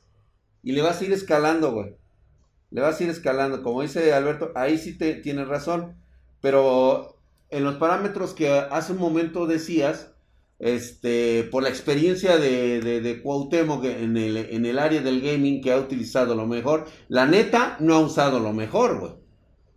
Y 0.63 0.73
le 0.73 0.83
vas 0.83 1.01
a 1.01 1.05
ir 1.05 1.13
escalando, 1.13 1.73
güey 1.73 1.95
le 2.71 2.81
vas 2.81 3.01
a 3.01 3.05
ir 3.05 3.11
escalando. 3.11 3.63
Como 3.63 3.83
dice 3.83 4.13
Alberto, 4.13 4.53
ahí 4.55 4.79
sí 4.79 4.97
te 4.97 5.15
tienes 5.15 5.49
razón. 5.49 5.97
Pero 6.41 7.21
en 7.51 7.65
los 7.65 7.77
parámetros 7.77 8.35
que 8.35 8.51
hace 8.51 8.93
un 8.93 8.99
momento 8.99 9.47
decías, 9.47 10.13
este, 10.59 11.45
por 11.45 11.63
la 11.63 11.69
experiencia 11.69 12.37
de, 12.37 12.81
de, 12.81 13.01
de 13.01 13.23
Cuauhtémoc 13.23 13.85
en 13.85 14.17
el, 14.17 14.37
en 14.37 14.67
el 14.67 14.79
área 14.79 15.01
del 15.01 15.21
gaming 15.21 15.61
que 15.63 15.73
ha 15.73 15.79
utilizado 15.79 16.35
lo 16.35 16.47
mejor, 16.47 16.87
la 17.09 17.27
neta 17.27 17.77
no 17.81 17.95
ha 17.95 18.01
usado 18.01 18.41
lo 18.41 18.53
mejor, 18.53 19.01
güey. 19.01 19.13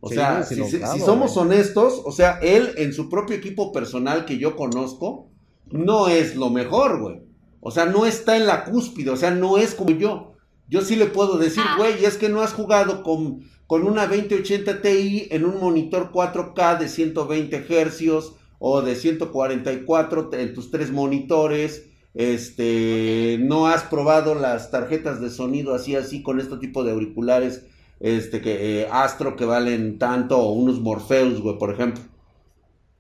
O 0.04 0.10
sea, 0.10 0.42
si, 0.42 0.58
somos 1.00 1.38
honestos, 1.38 2.02
o 2.04 2.12
sea, 2.12 2.40
él 2.42 2.72
en 2.78 2.92
su 2.92 3.08
propio 3.08 3.36
equipo 3.36 3.72
personal 3.72 4.26
que 4.26 4.40
yo 4.40 4.56
conozco, 4.56 5.30
no 5.68 6.08
es 6.08 6.36
lo 6.36 6.50
mejor, 6.50 7.00
güey. 7.00 7.22
O 7.60 7.70
sea, 7.70 7.86
no 7.86 8.08
está 8.08 8.36
en 8.36 8.48
la 8.48 8.66
cúspide, 8.66 9.12
o 9.12 9.16
sea, 9.16 9.30
no 9.30 9.60
es 9.60 9.76
como 9.76 9.92
yo. 9.92 10.31
Yo 10.72 10.82
sí 10.82 10.96
le 10.96 11.08
puedo 11.08 11.38
decir, 11.38 11.64
ah. 11.68 11.76
güey, 11.78 12.06
es 12.06 12.16
que 12.16 12.30
no 12.30 12.42
has 12.42 12.54
jugado 12.54 13.04
con, 13.04 13.42
con 13.68 13.84
una 13.84 14.08
2080 14.08 14.82
Ti 14.82 15.28
en 15.30 15.44
un 15.44 15.60
monitor 15.60 16.12
4K 16.14 16.80
de 16.80 16.88
120 16.88 17.58
Hz 17.68 18.32
o 18.58 18.82
de 18.82 18.96
144 18.96 20.30
en 20.32 20.54
tus 20.54 20.72
tres 20.72 20.90
monitores. 20.90 21.88
Este, 22.14 23.38
no 23.42 23.68
has 23.68 23.84
probado 23.84 24.34
las 24.34 24.72
tarjetas 24.72 25.20
de 25.20 25.30
sonido 25.30 25.76
así, 25.76 25.98
así, 25.98 26.24
con 26.24 26.40
este 26.40 26.56
tipo 26.56 26.86
de 26.86 26.94
auriculares, 26.94 27.66
este, 28.00 28.40
que 28.40 28.82
eh, 28.82 28.88
Astro 28.90 29.36
que 29.36 29.44
valen 29.44 30.00
tanto, 30.00 30.38
o 30.38 30.54
unos 30.54 30.80
Morpheus, 30.80 31.42
güey, 31.42 31.58
por 31.58 31.74
ejemplo. 31.74 32.02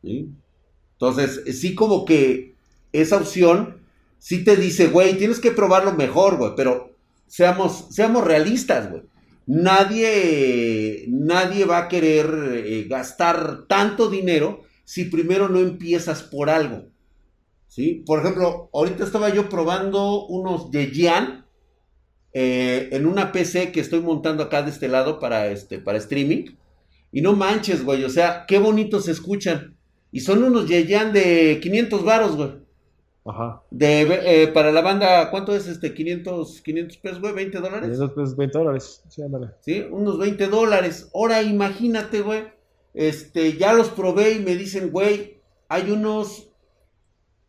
Entonces, 0.04 1.42
sí 1.58 1.74
como 1.74 2.04
que 2.04 2.56
esa 2.92 3.16
opción, 3.16 3.78
sí 4.20 4.44
te 4.44 4.58
dice, 4.58 4.88
güey, 4.88 5.18
tienes 5.18 5.40
que 5.40 5.52
probarlo 5.52 5.94
mejor, 5.94 6.36
güey, 6.36 6.52
pero 6.58 6.91
seamos, 7.32 7.88
seamos 7.92 8.26
realistas, 8.26 8.92
güey. 8.92 9.04
Nadie, 9.48 11.06
nadie 11.08 11.66
va 11.66 11.80
a 11.80 11.88
querer 11.88 12.28
eh, 12.54 12.86
gastar 12.90 13.66
tanto 13.68 14.10
dinero 14.10 14.64
si 14.84 15.06
primero 15.06 15.48
no 15.48 15.60
empiezas 15.60 16.24
por 16.24 16.50
algo. 16.50 16.90
¿Sí? 17.68 18.04
Por 18.06 18.20
ejemplo, 18.20 18.70
ahorita 18.74 19.06
estaba 19.06 19.30
yo 19.30 19.48
probando 19.48 20.28
unos 20.28 20.72
de 20.72 20.92
eh, 22.34 22.90
en 22.92 23.06
una 23.06 23.32
PC 23.32 23.72
que 23.72 23.80
estoy 23.80 24.02
montando 24.02 24.44
acá 24.44 24.62
de 24.62 24.72
este 24.72 24.90
lado 24.90 25.20
para, 25.20 25.48
este, 25.48 25.80
para 25.80 25.98
streaming. 25.98 26.58
Y 27.14 27.22
no 27.22 27.34
manches, 27.34 27.84
güey, 27.86 28.04
o 28.04 28.10
sea, 28.10 28.46
qué 28.46 28.60
bonitos 28.60 29.06
se 29.06 29.12
escuchan. 29.12 29.78
Y 30.12 30.20
son 30.20 30.44
unos 30.44 30.68
Yeyan 30.68 31.14
de 31.14 31.60
500 31.62 32.04
varos, 32.04 32.36
güey. 32.36 32.61
Ajá. 33.24 33.62
De, 33.70 34.02
eh, 34.44 34.48
para 34.48 34.72
la 34.72 34.82
banda, 34.82 35.30
¿cuánto 35.30 35.56
es 35.56 35.68
este? 35.68 35.94
500, 35.94 36.62
500 36.62 36.98
pesos, 36.98 37.22
güey, 37.22 37.34
20 37.34 37.60
dólares. 37.60 37.84
500 37.84 38.12
pesos, 38.12 38.36
20 38.36 38.58
dólares. 38.58 39.04
Sí, 39.10 39.22
Sí, 39.62 39.86
unos 39.92 40.18
20 40.18 40.48
dólares. 40.48 41.10
Ahora 41.14 41.42
imagínate, 41.44 42.22
güey. 42.22 42.46
Este, 42.94 43.58
ya 43.58 43.74
los 43.74 43.90
probé 43.90 44.34
y 44.34 44.40
me 44.40 44.56
dicen, 44.56 44.92
güey, 44.92 45.40
hay 45.70 45.92
unos 45.92 46.50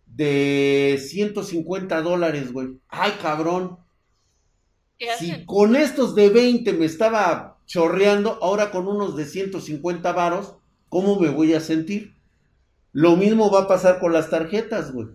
de 0.07 1.01
150 1.01 2.03
dólares, 2.03 2.53
güey. 2.53 2.78
Ay, 2.89 3.12
cabrón. 3.20 3.78
Si 5.19 5.44
con 5.47 5.74
estos 5.74 6.15
de 6.15 6.28
20 6.28 6.74
me 6.74 6.85
estaba 6.85 7.59
chorreando, 7.66 8.39
ahora 8.40 8.70
con 8.70 8.86
unos 8.86 9.16
de 9.16 9.24
150 9.24 10.12
varos, 10.12 10.55
¿cómo 10.89 11.19
me 11.19 11.28
voy 11.31 11.55
a 11.55 11.61
sentir? 11.61 12.15
Lo 12.93 13.16
mismo 13.16 13.51
va 13.51 13.62
a 13.62 13.69
pasar 13.69 13.99
con 13.99 14.12
las 14.12 14.31
tarjetas, 14.31 14.93
güey. 14.93 15.09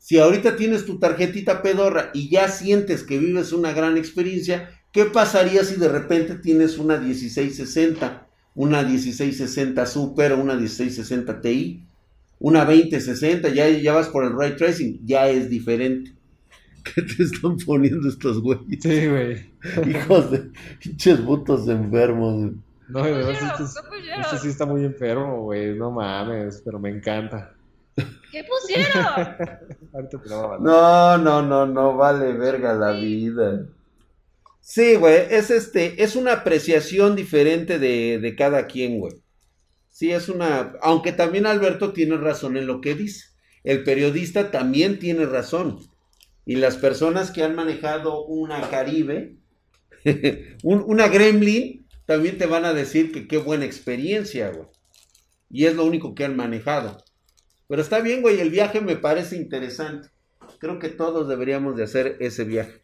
Si 0.00 0.18
ahorita 0.18 0.56
tienes 0.56 0.86
tu 0.86 0.98
tarjetita 0.98 1.60
pedorra 1.60 2.10
y 2.14 2.30
ya 2.30 2.48
sientes 2.48 3.02
que 3.02 3.18
vives 3.18 3.52
una 3.52 3.74
gran 3.74 3.98
experiencia, 3.98 4.70
¿qué 4.92 5.04
pasaría 5.04 5.62
si 5.62 5.76
de 5.76 5.90
repente 5.90 6.36
tienes 6.36 6.78
una 6.78 6.96
1660, 6.96 8.26
una 8.54 8.82
1660 8.82 9.84
Super, 9.84 10.32
una 10.32 10.54
1660 10.54 11.40
Ti, 11.42 11.84
una 12.38 12.64
2060, 12.64 13.50
ya, 13.50 13.68
ya 13.68 13.92
vas 13.92 14.08
por 14.08 14.24
el 14.24 14.32
ray 14.32 14.56
tracing, 14.56 15.00
ya 15.04 15.28
es 15.28 15.50
diferente. 15.50 16.12
¿Qué 16.82 17.02
te 17.02 17.22
están 17.22 17.58
poniendo 17.58 18.08
estos 18.08 18.40
güeyes? 18.40 18.82
Sí, 18.82 19.06
güey. 19.06 19.50
Hijos 19.86 20.30
de 20.30 20.50
pinches 20.82 21.18
putos 21.20 21.68
enfermos. 21.68 22.52
No, 22.88 23.04
este, 23.04 23.34
este 23.44 24.38
sí 24.40 24.48
está 24.48 24.64
muy 24.64 24.82
enfermo, 24.86 25.42
güey. 25.42 25.76
No 25.76 25.90
mames, 25.90 26.62
pero 26.64 26.78
me 26.78 26.88
encanta. 26.88 27.54
¿Qué 28.30 28.44
pusieron? 28.44 29.36
no, 30.60 31.18
no, 31.18 31.42
no, 31.42 31.66
no 31.66 31.96
vale 31.96 32.32
verga 32.32 32.74
la 32.74 32.92
vida. 32.92 33.66
Sí, 34.60 34.94
güey, 34.94 35.26
es 35.30 35.50
este, 35.50 36.02
es 36.02 36.16
una 36.16 36.32
apreciación 36.34 37.16
diferente 37.16 37.78
de, 37.78 38.34
cada 38.36 38.66
quien, 38.66 39.00
güey. 39.00 39.14
Sí, 39.88 40.12
es 40.12 40.28
una, 40.28 40.74
aunque 40.80 41.12
también 41.12 41.46
Alberto 41.46 41.92
tiene 41.92 42.16
razón 42.16 42.56
en 42.56 42.66
lo 42.66 42.80
que 42.80 42.94
dice. 42.94 43.26
El 43.64 43.82
periodista 43.82 44.50
también 44.50 44.98
tiene 44.98 45.26
razón. 45.26 45.80
Y 46.46 46.56
las 46.56 46.76
personas 46.76 47.30
que 47.30 47.42
han 47.42 47.54
manejado 47.54 48.24
una 48.24 48.70
Caribe, 48.70 49.36
una 50.62 51.08
Gremlin, 51.08 51.86
también 52.06 52.38
te 52.38 52.46
van 52.46 52.64
a 52.64 52.72
decir 52.72 53.12
que 53.12 53.26
qué 53.26 53.38
buena 53.38 53.64
experiencia, 53.64 54.50
güey. 54.50 54.68
Y 55.50 55.66
es 55.66 55.74
lo 55.74 55.84
único 55.84 56.14
que 56.14 56.24
han 56.24 56.36
manejado. 56.36 57.02
Pero 57.70 57.82
está 57.82 58.00
bien, 58.00 58.20
güey, 58.20 58.40
el 58.40 58.50
viaje 58.50 58.80
me 58.80 58.96
parece 58.96 59.36
interesante. 59.36 60.08
Creo 60.58 60.80
que 60.80 60.88
todos 60.88 61.28
deberíamos 61.28 61.76
de 61.76 61.84
hacer 61.84 62.16
ese 62.18 62.42
viaje. 62.42 62.82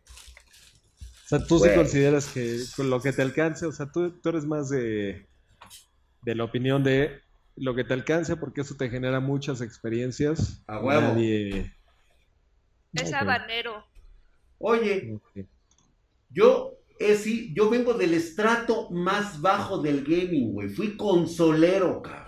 O 1.24 1.28
sea, 1.28 1.44
tú 1.44 1.58
sí 1.58 1.70
consideras 1.74 2.28
que 2.28 2.60
con 2.76 2.88
lo 2.88 3.00
que 3.00 3.12
te 3.12 3.20
alcance, 3.20 3.66
o 3.66 3.72
sea, 3.72 3.90
tú, 3.90 4.14
eres 4.24 4.44
más 4.44 4.68
de, 4.68 5.26
de 6.22 6.34
la 6.36 6.44
opinión 6.44 6.84
de 6.84 7.20
lo 7.56 7.74
que 7.74 7.82
te 7.82 7.94
alcance 7.94 8.36
porque 8.36 8.60
eso 8.60 8.76
te 8.76 8.88
genera 8.88 9.18
muchas 9.18 9.60
experiencias. 9.60 10.62
A 10.68 10.78
huevo. 10.78 11.18
Es 12.92 13.12
habanero. 13.12 13.84
Oye, 14.58 15.18
yo, 16.30 16.78
eh, 17.00 17.16
sí, 17.16 17.52
yo 17.56 17.68
vengo 17.70 17.94
del 17.94 18.14
estrato 18.14 18.88
más 18.92 19.40
bajo 19.40 19.82
del 19.82 20.04
gaming, 20.04 20.52
güey. 20.52 20.68
Fui 20.68 20.96
consolero, 20.96 22.02
cabrón. 22.02 22.25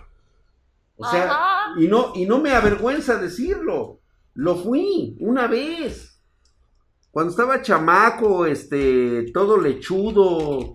O 0.99 1.09
sea, 1.09 1.75
y 1.79 1.87
no, 1.87 2.13
y 2.15 2.27
no 2.27 2.41
me 2.41 2.51
avergüenza 2.51 3.17
decirlo. 3.17 4.01
Lo 4.35 4.57
fui 4.57 5.17
una 5.21 5.47
vez. 5.47 6.21
Cuando 7.11 7.31
estaba 7.31 7.63
chamaco, 7.63 8.47
este, 8.47 9.31
todo 9.33 9.59
lechudo, 9.59 10.75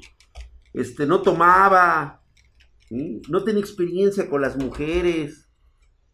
este, 0.73 1.05
no 1.05 1.21
tomaba, 1.21 2.21
no 2.89 3.43
tenía 3.43 3.61
experiencia 3.61 4.29
con 4.29 4.41
las 4.41 4.55
mujeres. 4.55 5.49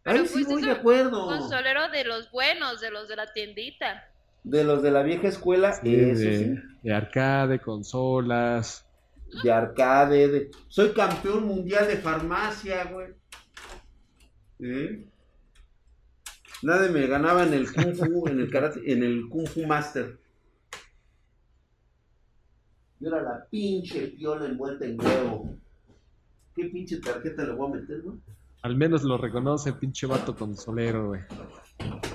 Ahí 0.04 0.26
sí 0.28 0.44
voy 0.44 0.64
de 0.64 0.72
acuerdo. 0.72 1.28
Consolero 1.28 1.90
de 1.90 2.04
los 2.04 2.32
buenos, 2.32 2.82
de 2.82 2.90
los 2.90 3.08
de 3.08 3.16
la 3.16 3.32
tiendita. 3.32 4.04
De 4.44 4.64
los 4.64 4.82
de 4.82 4.90
la 4.90 5.04
vieja 5.04 5.28
escuela, 5.28 5.70
eso 5.70 5.82
de, 5.84 6.16
sí. 6.16 6.56
De 6.82 6.94
arcade, 6.94 7.60
consolas. 7.60 8.88
De 9.44 9.52
arcade, 9.52 10.28
de... 10.28 10.52
soy 10.68 10.94
campeón 10.94 11.46
mundial 11.46 11.88
de 11.88 11.98
farmacia, 11.98 12.86
güey. 12.86 13.19
¿Eh? 14.60 15.06
Nadie 16.62 16.90
me 16.90 17.08
ganaba 17.08 17.44
en 17.44 17.54
el 17.54 17.72
Kung 17.72 17.96
Fu, 17.96 18.28
en 18.28 18.40
el 18.40 18.52
karate, 18.52 18.92
en 18.92 19.04
el 19.04 19.30
Kung 19.30 19.48
Fu 19.48 19.66
Master. 19.66 20.20
Y 23.00 23.06
ahora 23.06 23.22
la 23.22 23.46
pinche 23.50 24.08
piola 24.10 24.46
envuelta 24.46 24.86
en 24.86 25.00
huevo. 25.00 25.56
¿Qué 26.56 26.66
pinche 26.66 27.00
tarjeta 27.00 27.46
le 27.46 27.54
voy 27.54 27.72
a 27.72 27.76
meter, 27.76 28.02
güey? 28.02 28.18
Al 28.62 28.76
menos 28.76 29.04
lo 29.04 29.18
reconoce, 29.18 29.72
pinche 29.72 30.06
vato 30.06 30.36
consolero, 30.36 31.08
güey. 31.08 31.22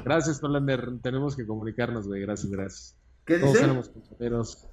Gracias, 0.05 0.43
Nolander. 0.43 0.99
Tenemos 1.03 1.35
que 1.35 1.47
comunicarnos, 1.47 2.07
güey. 2.07 2.21
Gracias, 2.21 2.53
gracias. 2.53 2.99
¿Qué 3.25 3.39
Todos 3.39 3.55
dice? 3.55 3.65
éramos 3.65 3.89
consoleros. 3.89 4.69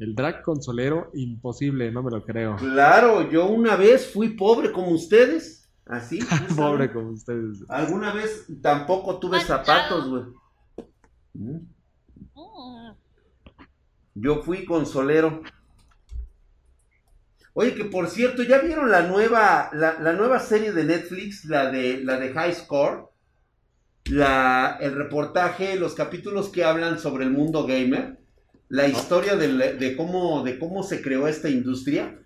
El 0.00 0.16
drag 0.16 0.42
consolero, 0.42 1.12
imposible, 1.14 1.92
no 1.92 2.02
me 2.02 2.10
lo 2.10 2.24
creo. 2.24 2.56
Claro, 2.56 3.30
yo 3.30 3.46
una 3.46 3.76
vez 3.76 4.10
fui 4.12 4.30
pobre 4.30 4.72
como 4.72 4.88
ustedes. 4.88 5.61
Así. 5.86 6.20
¿sí 6.20 6.26
Pobre 6.56 6.92
como 6.92 7.10
ustedes. 7.10 7.64
Alguna 7.68 8.12
vez 8.12 8.46
tampoco 8.62 9.18
tuve 9.18 9.38
Manchado. 9.38 9.64
zapatos, 9.64 10.08
güey. 10.08 10.22
Mm. 11.34 11.56
Mm. 12.34 12.92
Yo 14.14 14.42
fui 14.42 14.64
consolero. 14.64 15.42
Oye, 17.54 17.74
que 17.74 17.84
por 17.84 18.08
cierto, 18.08 18.42
¿ya 18.42 18.58
vieron 18.60 18.90
la 18.90 19.02
nueva, 19.02 19.68
la, 19.74 19.98
la 20.00 20.12
nueva 20.14 20.38
serie 20.38 20.72
de 20.72 20.84
Netflix, 20.84 21.44
la 21.44 21.70
de, 21.70 22.02
la 22.02 22.18
de 22.18 22.32
High 22.32 22.54
Score? 22.54 23.08
La, 24.06 24.78
el 24.80 24.94
reportaje, 24.94 25.76
los 25.76 25.94
capítulos 25.94 26.48
que 26.48 26.64
hablan 26.64 26.98
sobre 26.98 27.24
el 27.24 27.30
mundo 27.30 27.66
gamer, 27.66 28.18
la 28.68 28.88
historia 28.88 29.36
del- 29.36 29.78
de, 29.78 29.96
cómo, 29.96 30.42
de 30.42 30.58
cómo 30.58 30.82
se 30.82 31.02
creó 31.02 31.28
esta 31.28 31.48
industria. 31.50 32.18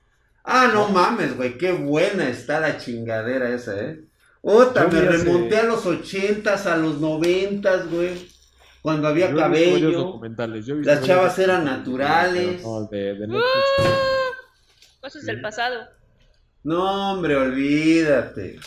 Ah, 0.49 0.71
no 0.73 0.89
mames, 0.89 1.37
güey, 1.37 1.59
qué 1.59 1.73
buena 1.73 2.29
está 2.29 2.61
la 2.61 2.79
chingadera 2.79 3.51
esa, 3.51 3.79
¿eh? 3.81 4.01
Yo 4.45 4.73
me 4.93 5.01
remonté 5.01 5.57
a 5.59 5.65
los 5.65 5.85
ochentas, 5.87 6.67
a 6.67 6.77
los 6.77 7.01
noventas, 7.01 7.91
güey, 7.91 8.29
cuando 8.81 9.09
había 9.09 9.29
Yo 9.29 9.37
cabello. 9.37 9.91
documentales. 9.91 10.65
yo 10.65 10.77
Las 10.77 11.03
chavas 11.03 11.37
eran 11.41 11.65
documentales, 11.65 12.63
naturales. 12.63 12.63
no, 12.63 12.85
de, 12.87 12.99
de 13.15 13.27
Netflix. 13.27 13.45
Eso 15.03 15.19
es 15.19 15.29
el 15.29 15.41
pasado. 15.41 15.89
No, 16.63 17.13
hombre, 17.15 17.37
olvídate. 17.37 18.61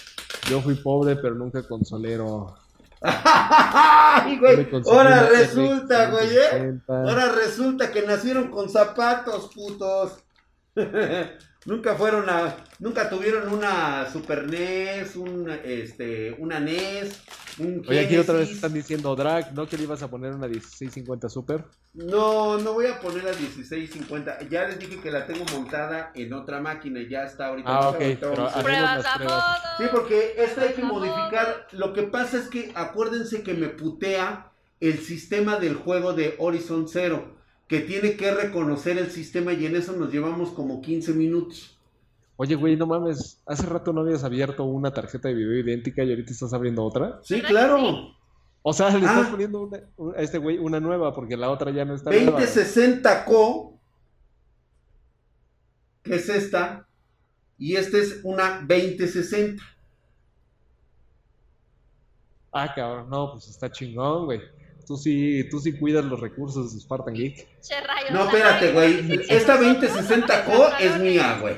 Yo 0.49 0.61
fui 0.61 0.75
pobre, 0.75 1.15
pero 1.15 1.35
nunca 1.35 1.63
consolero. 1.65 2.57
Ay, 3.01 4.37
güey. 4.39 4.67
Ahora 4.85 5.29
resulta, 5.29 6.09
güey, 6.09 6.27
¿eh? 6.27 6.49
560. 6.51 6.93
Ahora 7.03 7.31
resulta 7.31 7.89
que 7.89 8.01
nacieron 8.01 8.49
con 8.51 8.69
zapatos, 8.69 9.49
putos. 9.55 10.17
nunca 11.65 11.95
fueron 11.95 12.29
a, 12.29 12.57
nunca 12.79 13.09
tuvieron 13.09 13.51
una 13.53 14.09
Super 14.11 14.47
NES, 14.47 15.15
un, 15.15 15.49
este, 15.63 16.35
una 16.39 16.59
NES, 16.59 17.21
un 17.59 17.83
Oye, 17.87 17.99
aquí 17.99 18.17
otra 18.17 18.35
vez 18.35 18.49
están 18.49 18.73
diciendo 18.73 19.15
drag, 19.15 19.53
¿no? 19.53 19.67
Que 19.67 19.77
le 19.77 19.83
ibas 19.83 20.01
a 20.01 20.09
poner 20.09 20.33
una 20.33 20.47
1650 20.47 21.29
Super. 21.29 21.65
No, 21.93 22.57
no 22.59 22.73
voy 22.73 22.85
a 22.85 22.99
poner 22.99 23.23
la 23.23 23.31
1650. 23.31 24.47
Ya 24.49 24.67
les 24.67 24.79
dije 24.79 24.99
que 25.01 25.11
la 25.11 25.25
tengo 25.25 25.43
montada 25.53 26.11
en 26.13 26.31
otra 26.33 26.61
máquina 26.61 26.99
y 26.99 27.09
ya 27.09 27.23
está 27.23 27.47
ahorita. 27.47 27.69
Ah, 27.69 27.89
ok, 27.89 27.97
pero 27.97 28.49
Pruebas 28.61 29.03
las 29.03 29.05
a 29.05 29.19
modo. 29.19 29.41
Sí, 29.77 29.83
porque 29.91 30.35
esta 30.37 30.61
hay 30.61 30.73
que 30.73 30.83
modificar. 30.83 31.67
Lo 31.71 31.93
que 31.93 32.03
pasa 32.03 32.37
es 32.37 32.47
que 32.47 32.71
acuérdense 32.75 33.43
que 33.43 33.53
me 33.53 33.69
putea 33.69 34.51
el 34.79 34.99
sistema 34.99 35.57
del 35.57 35.75
juego 35.75 36.13
de 36.13 36.35
Horizon 36.37 36.87
Zero, 36.87 37.38
que 37.69 37.79
tiene 37.81 38.17
que 38.17 38.31
reconocer 38.33 38.97
el 38.97 39.09
sistema 39.11 39.53
y 39.53 39.65
en 39.67 39.75
eso 39.77 39.93
nos 39.93 40.11
llevamos 40.11 40.49
como 40.49 40.81
15 40.81 41.13
minutos. 41.13 41.79
Oye, 42.35 42.55
güey, 42.55 42.75
no 42.75 42.87
mames. 42.87 43.41
Hace 43.45 43.65
rato 43.67 43.93
no 43.93 44.01
habías 44.01 44.23
abierto 44.23 44.63
una 44.65 44.91
tarjeta 44.91 45.27
de 45.29 45.35
video 45.35 45.59
idéntica 45.59 46.03
y 46.03 46.09
ahorita 46.09 46.31
estás 46.31 46.51
abriendo 46.53 46.83
otra. 46.83 47.19
Sí, 47.23 47.35
¿Verdad 47.35 47.47
que 47.47 47.53
claro. 47.53 48.15
O 48.63 48.73
sea, 48.73 48.89
le 48.89 49.05
estás 49.05 49.27
Ah. 49.27 49.31
poniendo 49.31 49.61
una- 49.61 49.81
a 50.17 50.21
este 50.21 50.37
güey 50.39 50.57
una 50.57 50.79
nueva 50.79 51.13
porque 51.13 51.37
la 51.37 51.49
otra 51.51 51.71
ya 51.71 51.85
no 51.85 51.93
está 51.95 52.09
nueva. 52.09 52.39
2060Co, 52.39 53.79
que 56.03 56.15
es 56.15 56.27
esta, 56.27 56.87
y 57.57 57.75
esta 57.75 57.97
es 57.97 58.19
una 58.23 58.61
2060. 58.67 59.61
Ah, 62.51 62.73
cabrón, 62.73 63.09
no, 63.09 63.31
pues 63.33 63.47
está 63.47 63.71
chingón, 63.71 64.25
güey. 64.25 64.41
Tú 64.89 64.97
sí, 64.97 65.47
tú 65.51 65.59
sí 65.59 65.73
cuidas 65.73 66.03
los 66.03 66.19
recursos 66.19 66.73
de 66.73 66.79
Spartan 66.79 67.13
Geek. 67.13 67.35
Che, 67.61 67.79
rayos, 67.79 68.09
No, 68.11 68.23
espérate, 68.25 68.71
güey. 68.71 69.21
Esta 69.29 69.55
sí, 69.59 69.63
2060Co 69.65 70.79
es 70.79 70.99
mía, 70.99 71.37
güey. 71.39 71.53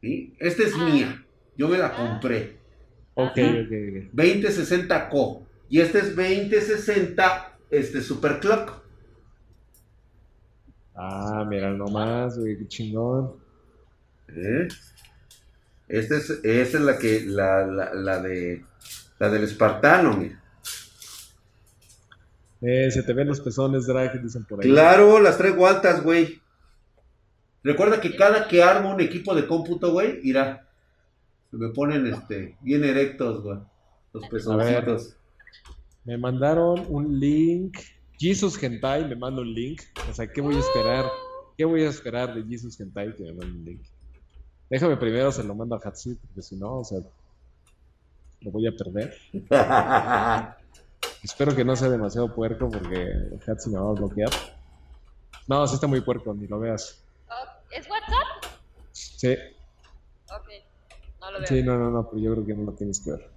¿Sí? 0.00 0.34
Esta 0.40 0.64
es 0.64 0.72
Ah. 0.74 0.84
mía. 0.84 1.24
Yo 1.56 1.68
me 1.68 1.78
la 1.78 1.94
compré. 1.94 2.58
Ok, 3.14 3.38
ok, 3.38 3.38
ok. 3.38 4.10
2060 4.10 5.08
Co. 5.10 5.46
Y 5.68 5.80
este 5.80 6.00
es 6.00 6.16
2060 6.16 7.56
este, 7.70 8.02
Super 8.02 8.40
Clock. 8.40 8.82
Ah, 10.96 11.46
mira 11.48 11.70
nomás, 11.70 12.36
güey, 12.36 12.58
qué 12.58 12.66
chingón. 12.66 13.34
¿Eh? 14.26 14.66
Esta 15.86 16.16
es, 16.16 16.30
esta 16.42 16.78
es 16.78 16.82
la 16.84 16.98
que, 16.98 17.20
la, 17.26 17.64
la, 17.64 17.94
la 17.94 18.18
de, 18.20 18.64
la 19.20 19.28
del 19.30 19.44
espartano, 19.44 20.16
mira. 20.16 20.42
Eh, 22.66 22.90
se 22.90 23.02
te 23.02 23.12
ven 23.12 23.28
los 23.28 23.40
pezones, 23.40 23.86
drag, 23.86 24.22
dicen 24.22 24.44
por 24.44 24.62
ahí. 24.62 24.70
Claro, 24.70 25.20
las 25.20 25.36
traigo 25.36 25.66
altas, 25.66 26.02
güey. 26.02 26.40
Recuerda 27.62 28.00
que 28.00 28.16
cada 28.16 28.48
que 28.48 28.62
armo 28.62 28.94
un 28.94 29.00
equipo 29.02 29.34
de 29.34 29.46
cómputo, 29.46 29.92
güey, 29.92 30.20
irá. 30.22 30.66
Se 31.50 31.58
me 31.58 31.68
ponen, 31.68 32.06
este, 32.06 32.56
bien 32.62 32.84
erectos, 32.84 33.42
güey. 33.42 33.58
Los 34.14 34.26
pezoncitos. 34.28 35.14
Me 36.04 36.16
mandaron 36.16 36.86
un 36.88 37.20
link. 37.20 37.76
Jesus 38.18 38.62
Hentai 38.62 39.08
me 39.08 39.16
manda 39.16 39.42
un 39.42 39.52
link. 39.52 39.82
O 40.10 40.14
sea, 40.14 40.26
¿qué 40.26 40.40
voy 40.40 40.54
a 40.54 40.60
esperar? 40.60 41.04
¿Qué 41.58 41.66
voy 41.66 41.82
a 41.82 41.90
esperar 41.90 42.34
de 42.34 42.44
Jesus 42.44 42.80
Hentai 42.80 43.14
que 43.14 43.24
me 43.24 43.32
mande 43.34 43.58
un 43.58 43.64
link? 43.64 43.82
Déjame 44.70 44.96
primero 44.96 45.30
se 45.30 45.44
lo 45.44 45.54
mando 45.54 45.74
a 45.74 45.80
Hatsi, 45.84 46.14
porque 46.14 46.40
si 46.40 46.56
no, 46.56 46.78
o 46.78 46.84
sea, 46.84 46.98
lo 48.40 48.50
voy 48.50 48.66
a 48.66 48.72
perder. 48.72 49.14
Espero 51.24 51.56
que 51.56 51.64
no 51.64 51.74
sea 51.74 51.88
demasiado 51.88 52.34
puerco 52.34 52.68
porque 52.68 53.10
Hatsi 53.46 53.70
me 53.70 53.78
va 53.78 53.88
a 53.88 53.94
bloquear. 53.94 54.28
No, 55.48 55.66
sí 55.66 55.74
está 55.76 55.86
muy 55.86 56.02
puerco, 56.02 56.34
ni 56.34 56.46
lo 56.46 56.58
veas. 56.60 57.02
¿Es 57.70 57.88
WhatsApp? 57.88 58.52
Sí, 58.92 59.34
Ok. 60.30 60.48
No 61.20 61.30
lo 61.32 61.38
veo. 61.38 61.46
sí, 61.46 61.62
no, 61.62 61.78
no, 61.78 61.90
no, 61.90 62.10
pero 62.10 62.22
yo 62.22 62.32
creo 62.34 62.44
que 62.46 62.54
no 62.54 62.64
lo 62.64 62.72
tienes 62.72 63.00
que 63.00 63.12
ver. 63.12 63.30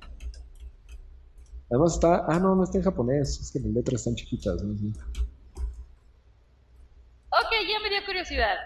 Además 1.71 1.93
está, 1.93 2.25
ah, 2.27 2.39
no, 2.39 2.55
no 2.55 2.65
está 2.65 2.77
en 2.77 2.83
japonés, 2.83 3.39
es 3.39 3.51
que 3.51 3.59
las 3.59 3.69
letras 3.69 4.01
están 4.01 4.15
chiquitas. 4.15 4.61
¿no? 4.61 4.77
Sí. 4.77 4.93
Ok, 7.29 7.51
ya 7.69 7.79
me 7.81 7.89
dio 7.89 8.05
curiosidad. 8.05 8.57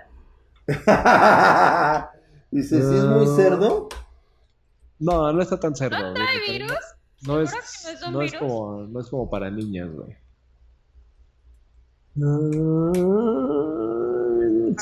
Dice, 2.52 2.82
¿sí 2.82 2.96
es 2.98 3.04
muy 3.06 3.28
cerdo? 3.36 3.88
No, 4.98 5.32
no 5.32 5.42
está 5.42 5.60
tan 5.60 5.76
cerdo. 5.76 5.98
¿No 6.00 6.14
trae 6.14 6.40
virus? 6.40 6.74
No 7.28 7.40
es, 7.40 7.52
¿Seguro 7.52 8.00
que 8.06 8.12
no 8.12 8.22
es 8.24 8.34
no 8.34 8.40
como, 8.40 8.82
no 8.88 9.00
es 9.00 9.08
como 9.10 9.30
para 9.30 9.50
niñas, 9.52 9.90
güey. 9.92 10.16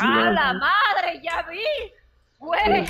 ¡Ah, 0.02 0.32
la 0.32 0.54
madre! 0.54 1.22
¡Ya 1.24 1.46
vi! 1.50 1.60
¡Güey! 2.40 2.86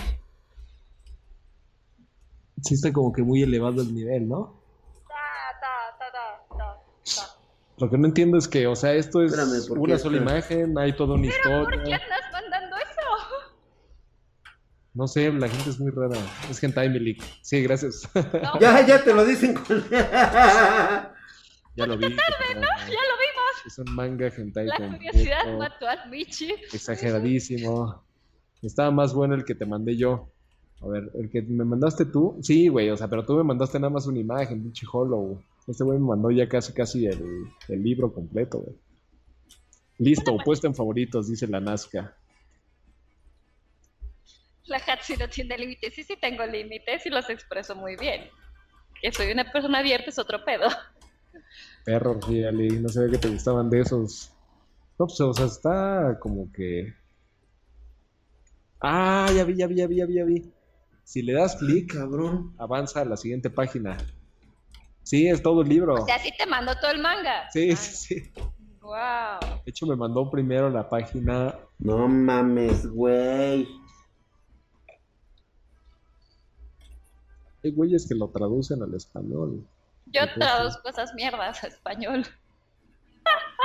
Sí 2.62 2.74
está 2.76 2.92
como 2.94 3.12
que 3.12 3.24
muy 3.24 3.42
elevado 3.42 3.82
el 3.82 3.94
nivel, 3.94 4.28
¿no? 4.28 4.62
Ta, 5.08 5.16
ta, 5.62 5.98
ta, 5.98 6.12
ta, 6.12 6.58
ta, 6.58 6.78
ta. 7.16 7.38
Lo 7.78 7.90
que 7.90 7.98
no 7.98 8.08
entiendo 8.08 8.38
es 8.38 8.48
que, 8.48 8.68
o 8.68 8.76
sea, 8.76 8.94
esto 8.94 9.24
es 9.24 9.32
Espérame, 9.32 9.66
¿por 9.68 9.78
qué? 9.78 9.84
una 9.84 9.98
sola 9.98 10.18
imagen, 10.18 10.78
hay 10.78 10.94
toda 10.96 11.16
una 11.16 11.30
¿Pero 11.44 11.64
por 11.64 11.72
qué 11.72 11.78
historia. 11.80 11.96
andas? 12.04 12.20
No 14.94 15.08
sé, 15.08 15.32
la 15.32 15.48
gente 15.48 15.70
es 15.70 15.80
muy 15.80 15.92
rara. 15.92 16.18
Es 16.50 16.62
hentai 16.64 16.90
Milik. 16.90 17.22
Sí, 17.42 17.62
gracias. 17.62 18.10
No, 18.16 18.60
Ya, 18.60 18.86
ya 18.86 19.04
te 19.04 19.14
lo 19.14 19.24
dicen 19.26 19.54
con... 19.54 19.84
ya 19.90 21.86
lo 21.86 21.98
vi. 21.98 22.10
ya 22.10 22.16
lo 22.18 22.56
vimos. 22.56 22.66
Es 23.66 23.78
un 23.78 23.94
manga 23.96 24.28
hentai 24.28 24.66
La 24.68 24.76
completo, 24.78 24.98
curiosidad 25.12 25.58
mató 25.58 25.88
al 25.88 26.10
Michi. 26.10 26.54
exageradísimo. 26.74 28.04
Estaba 28.62 28.92
más 28.92 29.14
bueno 29.14 29.36
el 29.36 29.46
que 29.46 29.56
te 29.56 29.66
mandé 29.66 29.96
yo. 29.96 30.30
A 30.82 30.88
ver, 30.88 31.12
el 31.14 31.30
que 31.30 31.42
me 31.42 31.66
mandaste 31.66 32.06
tú. 32.06 32.38
Sí, 32.42 32.68
güey, 32.70 32.90
o 32.90 32.98
sea, 32.98 33.08
pero 33.08 33.26
tú 33.26 33.36
me 33.36 33.44
mandaste 33.44 33.80
nada 33.80 33.92
más 33.92 34.08
una 34.08 34.20
imagen, 34.20 34.62
pinche 34.64 34.86
hollow. 34.92 35.42
Este 35.68 35.84
güey 35.84 36.00
me 36.00 36.08
mandó 36.08 36.32
ya 36.32 36.48
casi, 36.50 36.74
casi 36.74 37.06
el, 37.06 37.22
el 37.68 37.84
libro 37.84 38.12
completo, 38.12 38.60
güey. 38.60 38.76
Listo, 40.00 40.36
puesto 40.44 40.66
en 40.68 40.74
favoritos, 40.76 41.28
dice 41.28 41.48
la 41.48 41.60
Nazca. 41.60 42.16
La 44.70 44.78
Hatsi 44.78 45.16
no 45.18 45.28
tiene 45.28 45.58
límites. 45.58 45.94
Sí, 45.94 46.04
sí 46.04 46.16
tengo 46.20 46.46
límites 46.46 47.06
y 47.06 47.10
los 47.10 47.30
expreso 47.30 47.76
muy 47.76 47.96
bien. 47.96 48.30
Que 49.02 49.12
soy 49.12 49.32
una 49.32 49.52
persona 49.52 49.80
abierta 49.80 50.10
es 50.10 50.20
otro 50.20 50.44
pedo. 50.46 50.68
Perro, 51.86 52.20
really, 52.28 52.80
no 52.80 52.90
sabía 52.90 53.12
que 53.12 53.18
te 53.18 53.30
gustaban 53.30 53.70
de 53.70 53.82
esos. 53.82 54.32
No, 54.98 55.08
pues, 55.08 55.20
o 55.22 55.34
sea, 55.34 55.46
está 55.46 56.18
como 56.20 56.52
que. 56.52 56.94
Ah, 58.82 59.30
ya 59.36 59.44
vi, 59.44 59.56
ya 59.56 59.68
vi, 59.68 59.76
ya 59.76 59.88
vi, 59.88 59.96
ya 59.98 60.06
vi, 60.06 60.16
ya 60.16 60.24
vi. 60.26 60.54
Si 61.04 61.22
le 61.22 61.34
das 61.34 61.56
clic, 61.56 61.94
Cabrón. 61.94 62.54
avanza 62.58 63.02
a 63.02 63.06
la 63.06 63.18
siguiente 63.18 63.50
página. 63.50 63.98
Sí, 65.04 65.28
es 65.28 65.42
todo 65.42 65.62
el 65.64 65.70
libro. 65.70 65.96
O 65.96 66.06
sea, 66.06 66.20
sí 66.20 66.30
te 66.38 66.46
mando 66.46 66.76
todo 66.80 66.92
el 66.92 67.00
manga. 67.00 67.50
Sí, 67.52 67.72
Ah, 67.72 67.76
sí, 67.76 68.16
sí. 68.20 68.32
Wow. 68.82 69.62
De 69.66 69.70
hecho, 69.72 69.86
me 69.86 69.96
mandó 69.96 70.30
primero 70.30 70.70
la 70.70 70.88
página 70.90 71.56
No 71.80 72.08
mames, 72.08 72.88
güey. 72.88 73.68
Hay 77.64 77.72
güeyes 77.72 78.08
que 78.08 78.16
lo 78.16 78.30
traducen 78.30 78.82
al 78.84 78.94
español. 78.94 79.66
Yo 80.08 80.22
Entonces- 80.22 80.36
traduzco 80.40 80.90
esas 80.90 81.14
mierdas 81.14 81.64
a 81.64 81.68
español. 81.68 82.26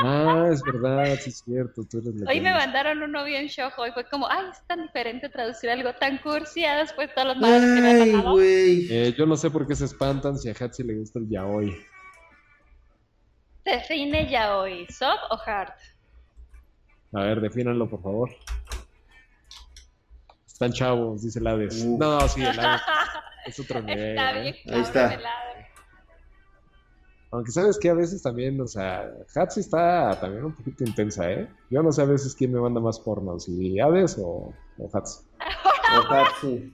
Ah, 0.03 0.49
es 0.53 0.61
verdad, 0.63 1.17
sí 1.21 1.31
es 1.31 1.39
cierto. 1.45 1.85
Tú 1.89 1.99
eres 2.01 2.17
la 2.17 2.29
Hoy 2.29 2.37
que- 2.37 2.41
me 2.43 2.51
mandaron 2.53 3.01
uno 3.03 3.25
bien 3.25 3.47
shojo 3.47 3.87
y 3.87 3.93
fue 3.93 4.05
como, 4.09 4.29
ay, 4.29 4.47
es 4.53 4.61
tan 4.67 4.83
diferente 4.83 5.29
traducir 5.29 5.71
algo 5.71 5.93
tan 5.95 6.19
cursi 6.19 6.65
a 6.65 6.79
después 6.79 7.09
de 7.09 7.15
todas 7.15 7.29
las 7.29 7.37
madres 7.39 7.61
que 7.63 7.81
me 7.81 7.91
han 7.91 8.03
Ay, 8.03 8.13
mandado. 8.13 8.33
güey. 8.35 8.87
Eh, 8.91 9.15
yo 9.17 9.25
no 9.25 9.37
sé 9.37 9.51
por 9.51 9.67
qué 9.67 9.77
se 9.77 9.85
espantan 9.85 10.37
si 10.37 10.49
a 10.51 10.53
Hatsi 10.59 10.83
le 10.83 10.97
gusta 10.99 11.21
el 11.21 11.29
yaoi. 11.29 11.73
Define 13.65 14.29
ya 14.29 14.57
hoy, 14.59 14.87
soft 14.89 15.23
o 15.31 15.39
hard. 15.47 15.73
A 17.13 17.21
ver, 17.23 17.41
defínanlo, 17.41 17.89
por 17.89 18.03
favor. 18.03 18.31
Están 20.47 20.73
chavos, 20.73 21.23
dice 21.23 21.39
el 21.39 21.47
Hades. 21.47 21.83
Uh. 21.85 21.97
No, 21.99 22.21
sí, 22.29 22.43
el 22.43 22.59
Hades 22.59 22.83
es 23.47 23.61
otro 23.61 23.81
nivel. 23.83 24.11
Está 24.11 24.39
¿eh? 24.39 24.43
bien, 24.43 24.75
Ahí 24.75 24.81
está. 24.83 25.21
Aunque 27.31 27.51
sabes 27.51 27.79
que 27.79 27.91
a 27.91 27.95
veces 27.95 28.23
también, 28.23 28.61
o 28.61 28.67
sea, 28.69 29.13
Hatsi 29.35 29.59
está 29.59 30.19
también 30.21 30.45
un 30.45 30.55
poquito 30.55 30.85
intensa, 30.85 31.29
¿eh? 31.33 31.49
Yo 31.69 31.83
no 31.83 31.91
sé 31.91 32.03
a 32.03 32.05
veces 32.05 32.33
quién 32.35 32.53
me 32.53 32.61
manda 32.61 32.81
más 32.81 33.01
porno, 33.01 33.41
si 33.41 33.81
Hades 33.81 34.19
o, 34.19 34.55
o 34.79 34.91
Hatsi. 34.93 35.25
Ojalá, 35.99 36.29
sí. 36.41 36.73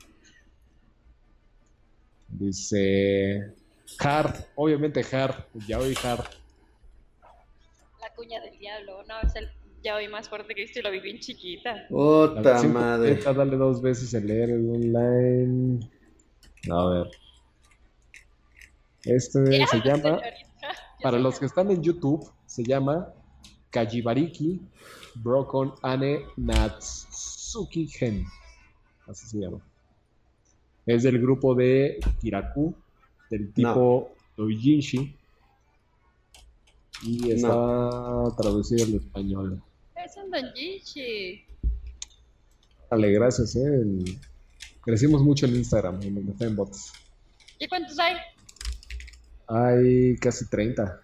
Dice 2.29 3.55
Hard, 3.99 4.35
obviamente 4.55 5.03
Hard, 5.11 5.47
yaoi 5.67 5.95
Hard. 6.05 6.27
La 8.01 8.15
cuña 8.15 8.39
del 8.41 8.59
diablo, 8.59 9.03
no, 9.09 9.19
es 9.23 9.35
el 9.37 9.51
ya 9.83 9.97
hoy 9.97 10.09
más 10.09 10.29
fuerte 10.29 10.55
que 10.55 10.61
he 10.61 10.65
visto 10.65 10.81
y 10.81 10.83
lo 10.83 10.91
vi 10.91 11.01
bien 11.01 11.19
chiquita. 11.19 11.87
Versión 11.89 12.73
madre. 12.73 13.17
dale 13.17 13.57
dos 13.57 13.81
veces 13.81 14.13
el 14.15 14.27
leer 14.27 14.51
el 14.51 14.69
online. 14.69 15.81
A 16.69 16.85
ver. 16.89 17.11
Este 19.05 19.59
Ya, 19.59 19.67
se 19.67 19.79
llama, 19.79 20.03
señorita. 20.21 20.75
para 21.03 21.19
los 21.19 21.39
que 21.39 21.47
están 21.47 21.71
en 21.71 21.83
YouTube, 21.83 22.29
se 22.47 22.63
llama 22.65 23.09
Kajibariki 23.71 24.61
Brokon 25.17 25.73
Ane 25.83 26.21
Natsuki 26.37 27.87
Gen. 27.87 28.27
Así 29.07 29.27
se 29.27 29.39
llama. 29.39 29.59
Es 30.87 31.03
del 31.03 31.21
grupo 31.21 31.55
de 31.55 31.99
Kiraku, 32.21 32.75
del 33.31 33.53
tipo 33.53 34.13
Doujinshi. 34.37 35.17
Y 37.03 37.31
está 37.33 38.25
traducido 38.37 38.85
al 38.85 38.95
español. 38.95 39.63
Es 39.97 40.17
un 40.17 40.31
Don 40.31 40.53
Jichi. 40.55 41.43
Dale, 42.91 43.13
gracias, 43.13 43.57
eh. 43.57 43.61
El- 43.65 44.19
Crecimos 44.83 45.23
mucho 45.23 45.47
en 45.47 45.57
Instagram, 45.57 46.01
en 46.03 46.17
el 46.17 46.35
en 46.47 46.57
bots. 46.57 46.93
¿Y 47.59 47.69
cuántos 47.69 47.99
hay? 47.99 48.17
Hay 49.47 50.17
casi 50.19 50.49
30 50.49 51.01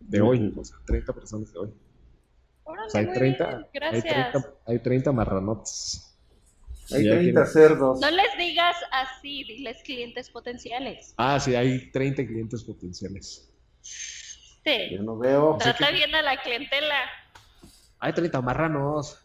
de 0.00 0.20
hoy, 0.20 0.52
o 0.56 0.64
sea, 0.64 0.76
30 0.86 1.12
personas 1.12 1.52
de 1.52 1.58
hoy. 1.58 1.70
Órale, 2.64 2.86
O 2.86 2.90
sea, 2.90 3.00
hay 3.00 3.06
muy 3.06 3.14
30, 3.14 3.46
bien, 3.46 3.58
hay 3.58 3.66
Gracias. 3.74 4.32
30, 4.32 4.54
hay 4.66 4.78
30 4.80 5.12
marranotes. 5.12 6.02
Hay 6.92 7.04
Ya 7.04 7.10
30 7.12 7.20
tiene- 7.44 7.46
cerdos. 7.46 8.00
No 8.00 8.10
les 8.10 8.26
digas 8.38 8.76
así, 8.92 9.44
diles 9.44 9.78
clientes 9.84 10.30
potenciales. 10.30 11.14
Ah, 11.16 11.38
sí, 11.38 11.54
hay 11.54 11.90
30 11.90 12.24
clientes 12.26 12.62
potenciales. 12.64 13.48
Sí. 13.82 14.90
Yo 14.92 15.02
no 15.02 15.16
veo. 15.18 15.56
Trata 15.60 15.90
bien 15.90 16.12
a 16.14 16.22
la 16.22 16.40
clientela. 16.42 16.96
Hay 18.00 18.12
30 18.12 18.40
marranos. 18.40 19.20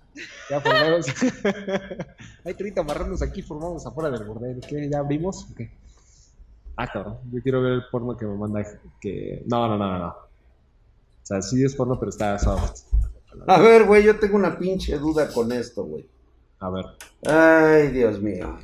Ya 0.49 0.59
formados. 0.59 1.05
hay 2.45 2.53
30 2.53 2.83
marranos 2.83 3.21
aquí 3.21 3.41
formados 3.41 3.85
afuera 3.85 4.09
del 4.09 4.27
bordel. 4.27 4.59
¿Qué? 4.59 4.89
¿Ya 4.89 4.99
abrimos? 4.99 5.47
¿O 5.51 5.55
qué? 5.55 5.71
Ah, 6.75 6.87
cabrón. 6.87 7.19
Yo 7.31 7.41
quiero 7.41 7.61
ver 7.61 7.73
el 7.73 7.83
porno 7.91 8.17
que 8.17 8.25
me 8.25 8.35
manda. 8.35 8.63
Que... 8.99 9.43
No, 9.47 9.67
no, 9.67 9.77
no, 9.77 9.87
no, 9.91 9.99
no. 9.99 10.07
O 10.07 11.25
sea, 11.25 11.41
sí 11.41 11.63
es 11.63 11.75
porno, 11.75 11.99
pero 11.99 12.09
está 12.09 12.37
soft. 12.39 12.83
A 13.47 13.59
ver, 13.59 13.85
güey, 13.85 14.03
yo 14.03 14.19
tengo 14.19 14.35
una 14.35 14.57
pinche 14.57 14.97
duda 14.97 15.31
con 15.31 15.51
esto, 15.51 15.83
güey. 15.85 16.05
A 16.59 16.69
ver. 16.69 16.85
Ay, 17.25 17.87
Dios 17.89 18.21
mío. 18.21 18.57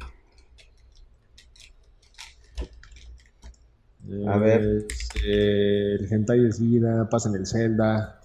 A 4.27 4.37
ver. 4.37 4.61
Es, 4.61 5.09
eh, 5.25 5.95
el 5.99 6.07
hentai 6.11 6.45
es 6.45 6.59
vida, 6.59 7.07
pasa 7.09 7.29
en 7.29 7.35
el 7.35 7.47
Zelda. 7.47 8.16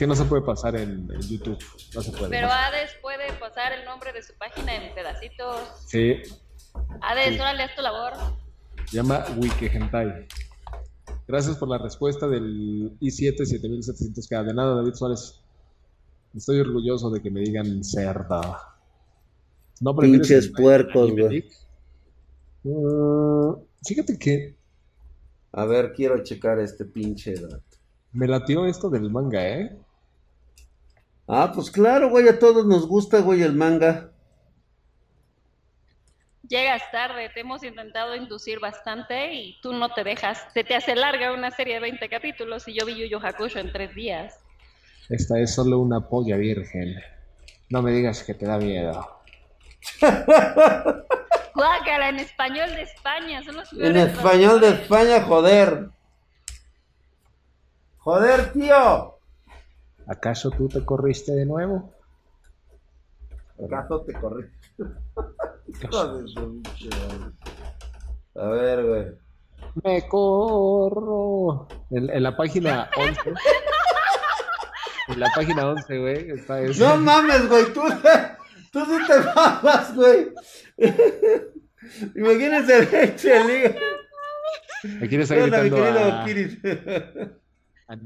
Es 0.00 0.02
que 0.02 0.06
no 0.06 0.16
se 0.16 0.24
puede 0.24 0.40
pasar 0.40 0.76
en, 0.76 1.10
en 1.12 1.20
YouTube. 1.20 1.58
No 1.94 2.00
se 2.00 2.10
puede. 2.12 2.30
Pero 2.30 2.48
Hades 2.50 2.92
puede 3.02 3.30
pasar 3.34 3.74
el 3.74 3.84
nombre 3.84 4.14
de 4.14 4.22
su 4.22 4.32
página 4.38 4.74
en 4.74 4.94
pedacitos. 4.94 5.60
Sí, 5.88 6.14
Hades, 7.02 7.34
Sí. 7.34 7.38
órale, 7.38 7.64
haz 7.64 7.74
tu 7.76 7.82
labor. 7.82 8.14
se 8.86 8.96
llama 8.96 9.26
Wiki 9.36 9.66
Hentai. 9.66 10.26
Gracias 11.28 11.58
por 11.58 11.68
la 11.68 11.76
respuesta 11.76 12.26
del 12.26 12.98
i7 12.98 13.44
7700K. 13.44 14.42
De 14.46 14.54
nada, 14.54 14.76
David 14.76 14.94
Suárez. 14.94 15.38
Estoy 16.34 16.60
orgulloso 16.60 17.10
de 17.10 17.20
que 17.20 17.30
me 17.30 17.40
digan 17.40 17.84
cerda. 17.84 18.74
¿No 19.82 19.94
Pinches 19.94 20.48
puercos, 20.48 21.10
güey. 21.12 21.44
Uh, 22.64 23.54
fíjate 23.86 24.18
que 24.18 24.56
A 25.52 25.66
ver, 25.66 25.92
quiero 25.92 26.22
checar 26.24 26.58
este 26.58 26.86
pinche 26.86 27.34
dato. 27.34 27.60
me 28.12 28.26
latió 28.26 28.64
esto 28.64 28.88
del 28.88 29.10
manga, 29.10 29.46
¿eh? 29.46 29.78
Ah, 31.32 31.52
pues 31.54 31.70
claro, 31.70 32.10
güey, 32.10 32.26
a 32.28 32.40
todos 32.40 32.66
nos 32.66 32.88
gusta, 32.88 33.20
güey, 33.20 33.42
el 33.42 33.54
manga. 33.54 34.10
Llegas 36.42 36.82
tarde, 36.90 37.30
te 37.32 37.42
hemos 37.42 37.62
intentado 37.62 38.16
inducir 38.16 38.58
bastante 38.58 39.32
y 39.34 39.60
tú 39.62 39.72
no 39.72 39.90
te 39.90 40.02
dejas. 40.02 40.44
Se 40.52 40.64
te 40.64 40.74
hace 40.74 40.96
larga 40.96 41.32
una 41.32 41.52
serie 41.52 41.74
de 41.74 41.80
20 41.82 42.08
capítulos 42.08 42.66
y 42.66 42.74
yo 42.74 42.84
vi 42.84 42.96
Yu 42.96 43.06
Yu 43.06 43.24
Hakusho 43.24 43.60
en 43.60 43.70
tres 43.70 43.94
días. 43.94 44.40
Esta 45.08 45.38
es 45.38 45.54
solo 45.54 45.78
una 45.78 46.08
polla 46.08 46.36
virgen. 46.36 46.96
No 47.68 47.80
me 47.80 47.92
digas 47.92 48.24
que 48.24 48.34
te 48.34 48.46
da 48.46 48.58
miedo. 48.58 49.20
Guácala, 51.54 52.08
en 52.08 52.18
español 52.18 52.70
de 52.70 52.82
España, 52.82 53.40
son 53.44 53.54
los 53.54 53.72
En 53.72 53.96
español 53.96 54.60
de. 54.60 54.70
España, 54.70 55.22
joder. 55.22 55.90
Joder, 57.98 58.52
tío. 58.52 59.19
¿Acaso 60.06 60.50
tú 60.50 60.68
te 60.68 60.84
corriste 60.84 61.32
de 61.32 61.46
nuevo? 61.46 61.92
¿Acaso 63.64 64.00
te 64.02 64.12
madre. 64.18 64.50
A 68.34 68.48
ver, 68.48 68.86
güey. 68.86 69.06
Me 69.84 70.08
corro. 70.08 71.68
En, 71.90 72.10
en 72.10 72.22
la 72.22 72.36
página 72.36 72.88
11. 72.96 73.20
en 75.08 75.20
la 75.20 75.28
página 75.34 75.68
11, 75.68 75.98
güey, 75.98 76.30
está 76.30 76.60
eso. 76.62 76.88
No 76.88 76.96
mames, 76.96 77.48
güey, 77.48 77.72
tú, 77.72 77.82
tú 78.72 78.84
sí 78.84 79.06
te 79.06 79.20
mamas, 79.34 79.94
güey. 79.94 80.32
Imagínense 82.14 82.78
el 82.78 82.94
hecho 82.94 83.28
liga. 83.46 83.74
Aquí 85.02 85.16
le 85.16 85.22
está 85.24 85.34
¿Qué 85.34 85.42
onda, 85.42 85.62
mi 85.62 85.70
gritando 85.70 86.00
a, 86.00 86.24
Kirin? 86.24 86.60
a 87.88 87.96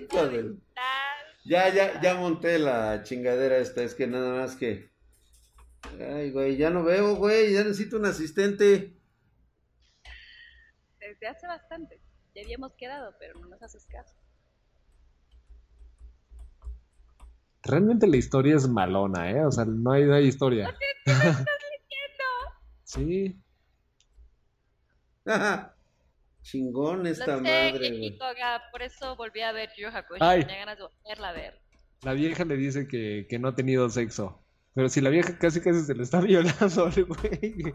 Hijo 0.00 0.26
de- 0.28 0.56
Ah, 0.76 1.14
Ya, 1.44 1.68
ya, 1.74 2.00
ya 2.00 2.14
monté 2.16 2.58
la 2.58 3.02
chingadera 3.02 3.58
esta, 3.58 3.82
es 3.82 3.94
que 3.94 4.06
nada 4.06 4.40
más 4.40 4.56
que. 4.56 4.90
Ay, 5.98 6.30
güey, 6.30 6.56
ya 6.56 6.70
no 6.70 6.84
veo, 6.84 7.16
güey, 7.16 7.52
ya 7.52 7.64
necesito 7.64 7.96
un 7.96 8.06
asistente. 8.06 8.94
Desde 11.00 11.26
hace 11.26 11.46
bastante. 11.46 12.00
Ya 12.34 12.42
habíamos 12.42 12.74
quedado, 12.74 13.14
pero 13.18 13.38
no 13.40 13.48
nos 13.48 13.62
haces 13.62 13.86
caso. 13.86 14.14
Realmente 17.62 18.06
la 18.06 18.16
historia 18.16 18.56
es 18.56 18.68
malona, 18.68 19.30
¿eh? 19.30 19.44
O 19.44 19.50
sea, 19.50 19.64
no 19.64 19.92
hay, 19.92 20.04
no 20.04 20.14
hay 20.14 20.26
historia. 20.26 20.74
Sí. 22.84 23.40
Chingón 26.42 27.06
esta 27.06 27.36
sé, 27.36 27.42
madre, 27.42 28.18
por 28.72 28.82
eso 28.82 29.14
volví 29.16 29.40
a 29.42 29.52
ver 29.52 29.70
Yu 29.76 29.88
Hakusho. 29.88 30.18
Tenía 30.18 30.58
ganas 30.58 30.78
de 30.78 30.84
volverla 30.84 31.28
a 31.28 31.32
ver. 31.32 31.60
La 32.02 32.12
vieja 32.14 32.44
le 32.44 32.56
dice 32.56 32.88
que, 32.88 33.26
que 33.28 33.38
no 33.38 33.48
ha 33.48 33.54
tenido 33.54 33.88
sexo. 33.90 34.42
Pero 34.74 34.88
si 34.88 35.00
la 35.00 35.10
vieja 35.10 35.38
casi 35.38 35.60
casi 35.60 35.80
se 35.82 35.94
le 35.94 36.02
está 36.02 36.20
violando 36.22 36.86
al 36.86 37.04
güey. 37.04 37.74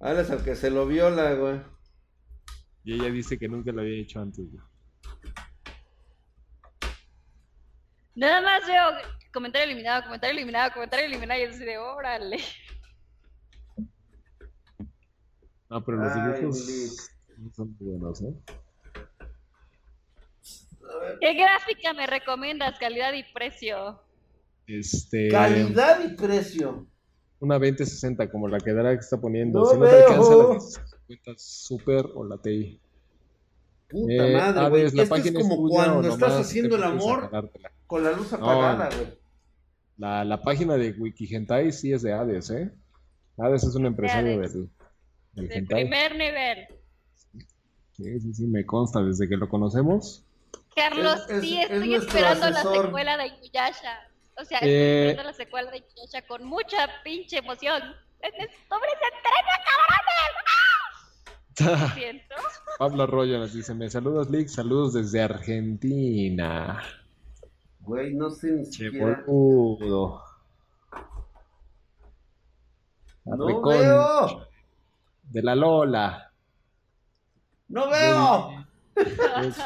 Hablas 0.00 0.30
al 0.30 0.44
que 0.44 0.54
se 0.54 0.70
lo 0.70 0.86
viola, 0.86 1.32
güey. 1.34 1.60
Y 2.84 2.94
ella 2.94 3.10
dice 3.10 3.38
que 3.38 3.48
nunca 3.48 3.72
lo 3.72 3.80
había 3.80 4.02
hecho 4.02 4.20
antes. 4.20 4.44
güey. 4.50 4.62
Nada 8.16 8.42
más 8.42 8.66
veo 8.66 8.84
comentario 9.32 9.64
eliminado, 9.64 10.04
comentario 10.04 10.36
eliminado, 10.36 10.72
comentario 10.72 11.06
eliminado. 11.06 11.40
Y 11.40 11.44
así 11.44 11.64
de 11.64 11.78
órale. 11.78 12.38
No, 15.70 15.84
pero 15.84 15.98
los 15.98 16.12
Ay, 16.12 16.40
dibujos 16.40 17.10
son 17.54 17.76
muy 17.80 17.90
buenos, 17.96 18.22
¿eh? 18.22 18.34
¿Qué 21.20 21.34
gráfica 21.34 21.92
me 21.94 22.06
recomiendas? 22.06 22.78
Calidad 22.78 23.12
y 23.14 23.24
precio. 23.32 24.00
Este. 24.66 25.28
Calidad 25.28 26.04
y 26.04 26.14
precio. 26.16 26.86
Una 27.40 27.58
2060 27.58 28.30
como 28.30 28.48
la 28.48 28.58
que 28.58 28.72
Drake 28.72 29.00
está 29.00 29.20
poniendo. 29.20 29.60
No 29.60 29.66
si 29.66 29.76
no 29.78 29.84
te 29.86 29.90
veo. 29.92 30.06
alcanza 30.08 30.36
la 30.36 30.48
1050 31.08 31.32
Super 31.36 32.06
o 32.14 32.24
la 32.24 32.38
TI. 32.38 32.80
Puta 33.88 34.12
Eh, 34.12 34.32
madre, 34.36 34.68
güey. 34.70 34.82
la 34.92 35.02
Esto 35.02 35.14
es 35.16 35.32
como 35.34 35.68
cuando 35.68 36.08
estás 36.08 36.32
haciendo 36.40 36.76
el 36.76 36.82
amor 36.84 37.30
con 37.86 38.02
la 38.04 38.12
luz 38.12 38.32
apagada, 38.32 38.88
güey. 38.94 39.18
La, 39.98 40.24
la 40.24 40.40
página 40.42 40.76
de 40.76 40.90
Wikihentai 40.92 41.70
sí 41.72 41.92
es 41.92 42.02
de 42.02 42.12
Hades, 42.12 42.50
¿eh? 42.50 42.70
Hades 43.36 43.62
es 43.64 43.74
un 43.74 43.86
empresario 43.86 44.38
Hades. 44.38 44.54
del, 44.54 44.68
del 45.34 45.48
De 45.48 45.54
hentai. 45.54 45.80
primer 45.82 46.12
nivel. 46.16 46.66
Sí, 47.96 48.20
sí, 48.20 48.34
sí, 48.34 48.46
me 48.46 48.64
consta 48.66 49.02
desde 49.02 49.28
que 49.28 49.36
lo 49.36 49.48
conocemos. 49.48 50.24
Carlos, 50.74 51.24
Es- 51.28 51.42
sí 51.42 51.60
es 51.60 51.70
estoy 51.70 51.94
esperando 51.94 52.50
la 52.50 52.62
secuela 52.62 53.16
de 53.16 53.26
Inuyasha. 53.28 53.98
O 54.36 54.44
sea, 54.44 54.58
estoy 54.58 54.70
Eh, 54.70 55.08
esperando 55.10 55.30
la 55.30 55.36
secuela 55.36 55.70
de 55.70 55.78
Inuyasha 55.78 56.26
con 56.26 56.44
mucha 56.44 56.88
pinche 57.04 57.38
emoción. 57.38 57.82
¡Es 58.20 58.32
sobre 58.68 58.88
ese 58.88 59.10
tren, 59.22 59.46
cabrones! 59.64 60.34
¡Ah! 61.60 61.94
Siento. 61.94 62.34
Pablo 62.78 63.02
Arroyo 63.04 63.38
nos 63.38 63.52
dice, 63.52 63.74
me 63.74 63.88
saludos, 63.88 64.28
Lick, 64.30 64.48
saludos 64.48 64.92
desde 64.94 65.22
Argentina. 65.22 66.82
Güey, 67.80 68.14
no 68.14 68.30
sé 68.30 68.50
ni 68.50 68.64
siquiera. 68.66 69.22
boludo. 69.26 70.20
No 73.24 73.62
veo. 73.62 74.46
De 75.30 75.42
la 75.42 75.54
Lola. 75.54 76.32
No 77.68 77.88
veo. 77.90 78.66
Es 78.96 79.56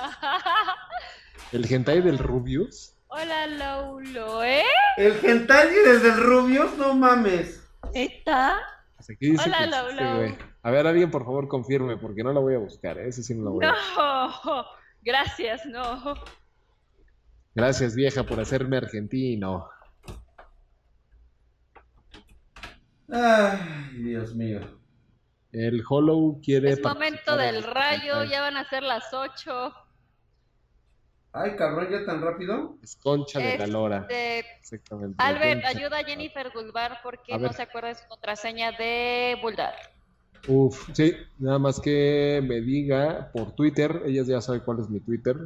el 1.52 1.72
hentai 1.72 2.00
del 2.00 2.18
Rubius. 2.18 2.94
Hola, 3.08 3.46
Laulo, 3.46 4.42
¿eh? 4.44 4.62
El 4.96 5.14
hentai 5.24 5.68
desde 5.70 6.08
el 6.10 6.16
Rubius, 6.22 6.76
no 6.76 6.94
mames. 6.94 7.66
¿Está? 7.94 8.58
Pues 8.96 9.10
aquí 9.10 9.30
dice 9.30 9.44
Hola, 9.46 9.58
que 9.58 9.66
Lau, 9.66 9.84
existe, 9.86 10.04
Lau. 10.04 10.16
güey. 10.16 10.38
A 10.62 10.70
ver, 10.70 10.86
alguien 10.86 11.10
por 11.10 11.24
favor 11.24 11.48
confirme, 11.48 11.96
porque 11.96 12.22
no 12.22 12.32
la 12.32 12.40
voy 12.40 12.54
a 12.54 12.58
buscar, 12.58 12.98
¿eh? 12.98 13.08
ese 13.08 13.22
sí 13.22 13.34
no 13.34 13.44
la 13.44 13.50
voy 13.50 13.64
a 13.64 13.72
No. 13.72 14.64
Gracias, 15.02 15.64
no. 15.66 16.14
Gracias, 17.54 17.94
vieja, 17.94 18.24
por 18.24 18.40
hacerme 18.40 18.76
argentino. 18.76 19.68
Ay, 23.10 24.02
Dios 24.02 24.34
mío. 24.34 24.77
El 25.52 25.82
Hollow 25.88 26.40
quiere. 26.42 26.70
Es 26.72 26.82
momento 26.82 27.36
del 27.36 27.56
el 27.56 27.62
rayo, 27.62 28.24
ya 28.24 28.40
van 28.40 28.56
a 28.56 28.68
ser 28.68 28.82
las 28.82 29.12
8. 29.12 29.72
Ay, 31.32 31.56
cabrón, 31.56 31.88
ya 31.90 32.04
tan 32.04 32.20
rápido. 32.22 32.76
Es 32.82 32.96
concha 32.96 33.38
de 33.38 33.58
la 33.58 33.66
lora. 33.66 34.06
Este, 34.08 34.40
Exactamente. 34.60 35.14
Albert, 35.18 35.64
ayuda 35.64 35.98
a 35.98 36.04
Jennifer 36.04 36.50
Gulbar 36.54 36.98
porque 37.02 37.34
A 37.34 37.36
no 37.36 37.44
ver. 37.44 37.52
se 37.54 37.62
acuerda 37.62 37.88
de 37.88 37.94
su 37.96 38.08
contraseña 38.08 38.72
de 38.72 39.36
Bulldar. 39.40 39.74
Uf, 40.46 40.88
sí, 40.92 41.14
nada 41.38 41.58
más 41.58 41.80
que 41.80 42.42
me 42.46 42.60
diga 42.60 43.30
por 43.32 43.52
Twitter, 43.52 44.02
ella 44.06 44.22
ya 44.22 44.40
sabe 44.40 44.60
cuál 44.60 44.80
es 44.80 44.88
mi 44.88 45.00
Twitter, 45.00 45.36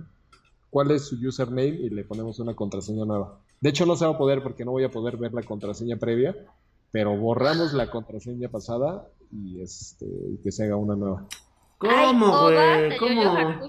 cuál 0.71 0.91
es 0.91 1.07
su 1.07 1.17
username 1.17 1.67
y 1.69 1.91
le 1.91 2.05
ponemos 2.05 2.39
una 2.39 2.55
contraseña 2.55 3.05
nueva. 3.05 3.39
De 3.61 3.71
hecho, 3.71 3.87
no 3.87 3.97
se 3.97 4.05
va 4.05 4.13
a 4.13 4.19
poder 4.19 4.43
porque 4.43 4.65
no 4.65 4.71
voy 4.73 4.85
a 4.85 4.91
poder 4.91 5.17
ver 5.17 5.33
la 5.33 5.43
contraseña 5.43 5.97
previa, 5.97 6.37
pero 6.91 7.17
borramos 7.17 7.73
la 7.73 7.91
contraseña 7.91 8.49
pasada 8.49 9.07
y 9.33 9.61
este 9.63 10.07
y 10.07 10.43
que 10.43 10.53
se 10.53 10.65
haga 10.65 10.77
una 10.77 10.95
nueva. 10.95 11.27
¿Cómo, 11.79 12.43
güey? 12.43 12.97
¿Cómo? 12.97 13.61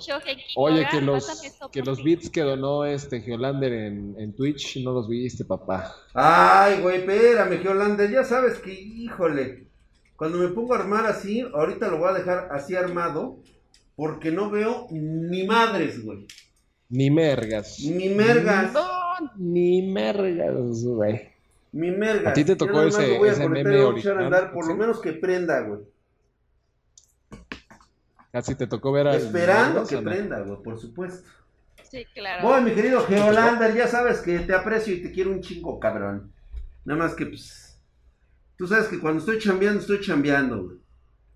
Oye, 0.58 0.88
que 0.92 1.02
los, 1.02 1.42
que 1.72 1.82
los 1.82 2.04
bits 2.04 2.30
que 2.30 2.42
donó 2.42 2.86
este 2.86 3.22
Geolander 3.22 3.74
en, 3.74 4.16
en 4.20 4.36
Twitch 4.36 4.84
no 4.84 4.92
los 4.92 5.08
viste, 5.08 5.46
papá. 5.46 5.96
Ay, 6.14 6.80
güey, 6.82 6.98
espérame, 6.98 7.60
Geolander, 7.60 8.12
ya 8.12 8.24
sabes 8.24 8.60
que, 8.60 8.72
híjole, 8.72 9.68
cuando 10.16 10.38
me 10.38 10.50
pongo 10.50 10.76
a 10.76 10.78
armar 10.78 11.08
así, 11.08 11.42
ahorita 11.42 11.88
lo 11.88 11.98
voy 11.98 12.10
a 12.10 12.14
dejar 12.14 12.50
así 12.52 12.76
armado, 12.76 13.40
porque 13.96 14.32
no 14.32 14.52
veo 14.52 14.86
ni 14.92 15.48
madres, 15.48 16.06
güey. 16.06 16.28
Ni 16.90 17.10
mergas. 17.10 17.80
Ni 17.80 18.10
mergas. 18.10 18.74
No, 18.74 19.32
ni 19.38 19.82
mergas, 19.92 20.86
güey. 20.86 21.33
Mi 21.74 21.92
merga. 21.92 22.30
¿A 22.30 22.34
ti 22.34 22.46
te 22.46 22.56
tocó 22.56 22.84
ese- 22.84 23.18
voy 23.18 23.28
a 23.28 23.32
ese 23.34 23.50
meme 23.50 23.82
a 23.82 23.88
original, 23.88 24.24
andar, 24.26 24.54
por 24.54 24.66
lo 24.68 24.76
menos 24.76 25.02
que 25.02 25.12
prenda, 25.14 25.60
güey. 25.62 25.82
Casi 28.32 28.56
te 28.56 28.66
tocó 28.68 28.92
ver 28.92 29.08
a 29.08 29.16
Esperando 29.16 29.86
que 29.86 29.98
prenda, 29.98 30.40
güey, 30.42 30.62
por 30.64 30.80
supuesto. 30.80 31.28
Sí, 31.90 32.06
claro. 32.16 32.48
Voy, 32.48 32.62
mi 32.64 32.72
querido 32.72 33.02
Geolander, 33.06 33.76
ya 33.76 33.88
sabes 33.88 34.20
que 34.22 34.40
te 34.40 34.54
aprecio 34.56 34.94
y 34.96 35.02
te 35.04 35.12
quiero 35.12 35.30
un 35.32 35.42
chingo, 35.42 35.80
cabrón. 35.80 36.32
Nada 36.86 37.00
más 37.04 37.14
que, 37.16 37.28
pues, 37.28 37.80
tú 38.58 38.66
sabes 38.68 38.88
que 38.88 39.00
cuando 39.00 39.20
estoy 39.20 39.38
chambeando, 39.40 39.80
estoy 39.80 40.00
chambeando, 40.02 40.64
güey. 40.64 40.78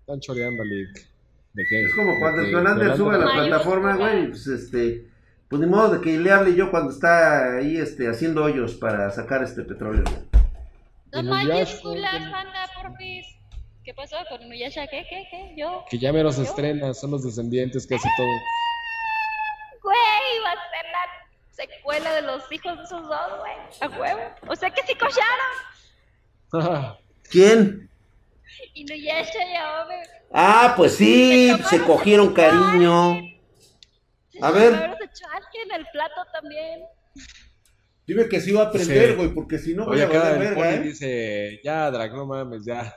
Están 0.00 0.20
choreando, 0.20 0.64
Lick. 0.64 1.06
¿De 1.52 1.64
qué? 1.68 1.84
Es 1.84 1.94
como 1.94 2.18
cuando 2.18 2.40
el 2.40 2.46
De- 2.46 2.52
Geolander 2.52 2.90
de 2.90 2.96
sube 2.96 3.14
a 3.14 3.18
la 3.18 3.32
plataforma, 3.32 3.96
güey, 3.96 4.28
pues, 4.30 4.46
este, 4.48 5.06
pues 5.48 5.60
ni 5.60 5.66
modo 5.68 5.94
de 5.94 6.00
que 6.00 6.18
le 6.18 6.30
hable 6.32 6.54
yo 6.54 6.70
cuando 6.70 6.90
está 6.90 7.56
ahí, 7.56 7.76
este, 7.76 8.08
haciendo 8.08 8.42
hoyos 8.44 8.74
para 8.74 9.10
sacar 9.10 9.42
este 9.44 9.62
petróleo. 9.62 10.02
güey. 10.04 10.27
No 11.12 11.22
mayúsculas, 11.22 12.12
que- 12.24 12.30
banda, 12.30 12.68
porfis. 12.74 13.26
¿Qué 13.84 13.94
pasó 13.94 14.16
con 14.28 14.42
Inuyasha? 14.42 14.86
¿Qué, 14.88 15.06
qué, 15.08 15.26
qué? 15.30 15.54
Yo. 15.56 15.84
Que 15.88 15.98
ya 15.98 16.12
menos 16.12 16.36
estrena, 16.38 16.92
son 16.92 17.12
los 17.12 17.24
descendientes 17.24 17.86
casi 17.86 18.06
todos. 18.16 18.40
Güey, 19.82 20.40
va 20.44 20.50
a 20.52 20.54
ser 20.70 20.84
la 20.92 21.06
secuela 21.50 22.12
de 22.14 22.22
los 22.22 22.52
hijos 22.52 22.76
de 22.76 22.84
esos 22.84 23.02
dos, 23.08 23.38
güey. 23.40 23.52
A 23.80 23.88
huevo. 23.98 24.20
O 24.48 24.54
sea 24.56 24.70
que 24.70 24.82
sí 24.82 24.94
collaron. 26.52 26.96
¿Quién? 27.30 27.90
Inuyasha 28.74 29.44
y 29.44 29.54
Aobe. 29.56 30.02
Ah, 30.34 30.74
pues 30.76 30.96
sí, 30.96 31.50
Se 31.56 31.78
se 31.78 31.84
cogieron 31.84 32.34
cariño. 32.34 33.14
Se 34.28 34.38
A 34.44 34.50
ver. 34.50 34.72
llamaron 34.72 34.98
de 34.98 35.10
Chalke 35.10 35.62
en 35.64 35.72
el 35.80 35.86
plato 35.92 36.26
también. 36.32 36.82
Dime 38.08 38.26
que 38.26 38.40
sí 38.40 38.52
va 38.52 38.62
a 38.62 38.66
aprender, 38.68 39.10
Sí. 39.10 39.16
güey, 39.16 39.34
porque 39.34 39.58
si 39.58 39.74
no 39.74 39.84
voy 39.84 40.00
Oye, 40.00 40.04
a 40.16 40.32
el 40.32 40.38
verga, 40.38 40.74
¿eh? 40.76 40.80
dice, 40.82 41.60
ya, 41.62 41.90
Drag, 41.90 42.10
no 42.14 42.24
mames, 42.26 42.64
ya. 42.64 42.92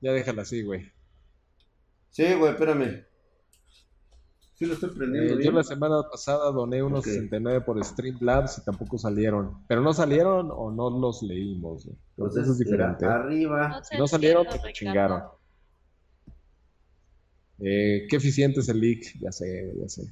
Ya 0.00 0.12
déjala 0.12 0.42
así, 0.42 0.62
güey. 0.62 0.90
Sí, 2.10 2.24
güey, 2.34 2.50
espérame. 2.50 3.04
Sí 4.54 4.66
lo 4.66 4.74
estoy 4.74 4.90
prendiendo 4.90 5.34
Eh, 5.34 5.36
bien. 5.36 5.50
yo 5.52 5.56
la 5.56 5.62
semana 5.62 6.02
pasada 6.10 6.50
doné 6.50 6.82
unos 6.82 7.00
Ok. 7.00 7.06
69 7.06 7.60
por 7.60 7.84
Streamlabs 7.84 8.58
y 8.58 8.64
tampoco 8.64 8.98
salieron. 8.98 9.64
Pero 9.68 9.80
no 9.80 9.92
salieron 9.92 10.50
o 10.52 10.72
no 10.72 10.90
los 10.90 11.22
leímos. 11.22 11.84
güey. 11.86 11.96
Entonces 12.16 12.16
Entonces, 12.16 12.42
eso 12.42 12.52
es 12.52 12.58
diferente. 12.58 13.06
arriba. 13.06 13.68
No, 13.68 13.84
Si 13.84 13.96
no 13.96 14.06
salieron, 14.08 14.46
te 14.48 14.72
chingaron. 14.72 15.22
Eh, 17.60 18.06
qué 18.10 18.16
eficiente 18.16 18.60
es 18.60 18.68
el 18.68 18.80
leak, 18.80 19.04
ya 19.20 19.30
sé, 19.30 19.72
ya 19.80 19.88
sé. 19.88 20.02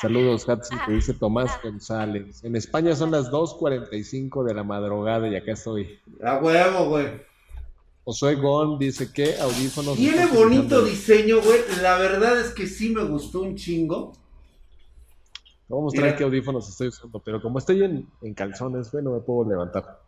Saludos, 0.00 0.46
Hudson, 0.46 0.78
que 0.86 0.92
dice 0.92 1.14
Tomás 1.14 1.50
González. 1.62 2.42
En 2.44 2.56
España 2.56 2.94
son 2.96 3.10
las 3.10 3.30
2.45 3.30 4.44
de 4.44 4.54
la 4.54 4.64
madrugada 4.64 5.28
y 5.28 5.36
acá 5.36 5.52
estoy. 5.52 5.98
A 6.22 6.38
huevo, 6.38 6.88
güey. 6.88 7.22
Josué 8.04 8.34
Gon 8.34 8.78
dice 8.78 9.10
que 9.12 9.38
audífonos. 9.38 9.96
Tiene 9.96 10.26
bonito 10.26 10.84
diseño, 10.84 11.40
güey. 11.40 11.60
La 11.80 11.96
verdad 11.96 12.38
es 12.38 12.50
que 12.50 12.66
sí 12.66 12.90
me 12.90 13.02
gustó 13.04 13.40
un 13.40 13.56
chingo. 13.56 14.12
Voy 15.68 15.78
a 15.78 15.82
mostrar 15.84 16.04
Mira. 16.06 16.16
qué 16.16 16.24
audífonos 16.24 16.68
estoy 16.68 16.88
usando, 16.88 17.18
pero 17.20 17.40
como 17.40 17.58
estoy 17.58 17.82
en, 17.82 18.06
en 18.20 18.34
calzones, 18.34 18.92
güey, 18.92 19.02
no 19.02 19.12
me 19.12 19.20
puedo 19.20 19.48
levantar. 19.48 20.02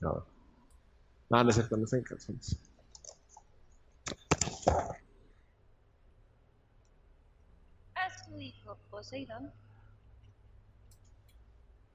No. 0.00 0.24
No, 1.28 1.44
no 1.44 1.50
es 1.50 1.54
cierto, 1.56 1.76
no 1.76 1.84
estoy 1.84 1.98
en 1.98 2.04
calzones. 2.06 2.56
A 7.94 8.24
su 8.24 8.40
hijo 8.40 8.76
Poseidón. 9.00 9.50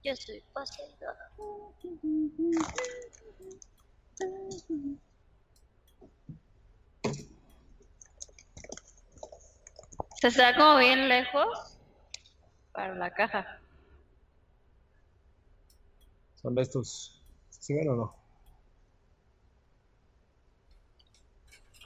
Yo 0.03 0.15
soy 0.15 0.43
Poseidón. 0.51 1.15
Se 10.19 10.27
está 10.29 10.55
como 10.55 10.77
bien 10.79 11.07
lejos 11.07 11.77
para 12.71 12.95
la 12.95 13.13
caja. 13.13 13.59
¿Son 16.41 16.55
de 16.55 16.63
estos? 16.63 17.23
¿Se 17.51 17.75
ven 17.75 17.89
o 17.89 17.95
no? 17.95 18.15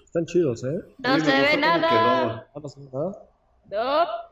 Están 0.01 0.25
chidos, 0.25 0.63
¿eh? 0.63 0.95
No 0.99 1.15
Sí, 1.15 1.25
se 1.25 1.41
ve 1.41 1.57
nada. 1.57 2.47
Ah, 2.55 2.59
no 2.61 2.69
se 2.69 2.79
ve 2.79 2.89
nada. 2.93 4.28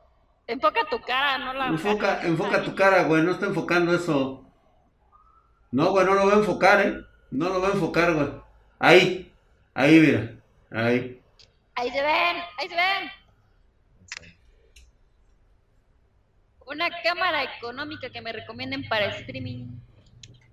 No. 0.48 0.54
Enfoca 0.54 0.80
tu 0.90 1.02
cara, 1.02 1.38
no 1.38 1.54
la 1.54 1.68
Enfoca, 1.68 2.22
enfoca 2.24 2.64
tu 2.64 2.74
cara, 2.74 3.04
güey. 3.04 3.24
No 3.24 3.32
está 3.32 3.48
enfocando 3.48 3.94
eso. 3.94 4.46
No, 5.72 5.92
güey, 5.92 6.06
no 6.06 6.14
lo 6.14 6.28
va 6.28 6.34
a 6.34 6.38
enfocar, 6.38 6.82
¿eh? 6.86 7.02
No 7.32 7.50
lo 7.50 7.62
va 7.62 7.68
a 7.68 7.72
enfocar, 7.72 8.14
güey. 8.14 8.30
Ahí. 8.80 9.34
Ahí, 9.74 10.00
mira. 10.00 10.40
Ahí. 10.72 11.22
Ahí 11.76 11.92
se 11.92 12.02
ven, 12.02 12.38
ahí 12.58 12.70
se 12.70 12.76
ven. 12.76 13.12
Una 16.66 16.90
cámara 17.04 17.44
económica 17.44 18.10
que 18.10 18.22
me 18.22 18.32
recomienden 18.32 18.88
para 18.88 19.06
streaming. 19.18 19.68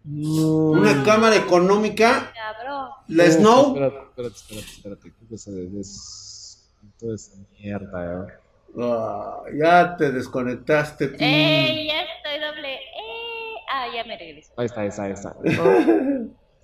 Una 0.05 1.03
cámara 1.05 1.37
económica. 1.37 2.33
Cabrón. 2.35 2.91
La 3.09 3.25
No, 3.25 3.31
Snow. 3.33 3.67
Espérate, 3.69 3.97
espérate, 3.97 4.37
espérate, 4.37 4.71
espérate. 4.71 5.13
¿Qué 5.19 5.27
cosa 5.29 5.51
de 5.51 5.81
es... 5.81 6.71
Toda 6.99 7.15
esa 7.15 7.33
mierda, 7.59 8.29
eh. 8.29 8.44
Ah, 8.81 9.43
ya 9.57 9.97
te 9.97 10.11
desconectaste. 10.13 11.09
pi. 11.09 11.25
¡Ey! 11.25 11.87
Ya 11.89 12.01
estoy 12.03 12.41
doble. 12.41 12.75
¡Eh! 12.75 13.55
Ah, 13.71 13.87
ya 13.95 14.05
me 14.05 14.19
regreso. 14.19 14.53
Ahí 14.57 14.67
está, 14.67 14.81
ahí 14.83 14.89
está, 14.89 15.05
ahí 15.05 15.13
está. 15.13 15.37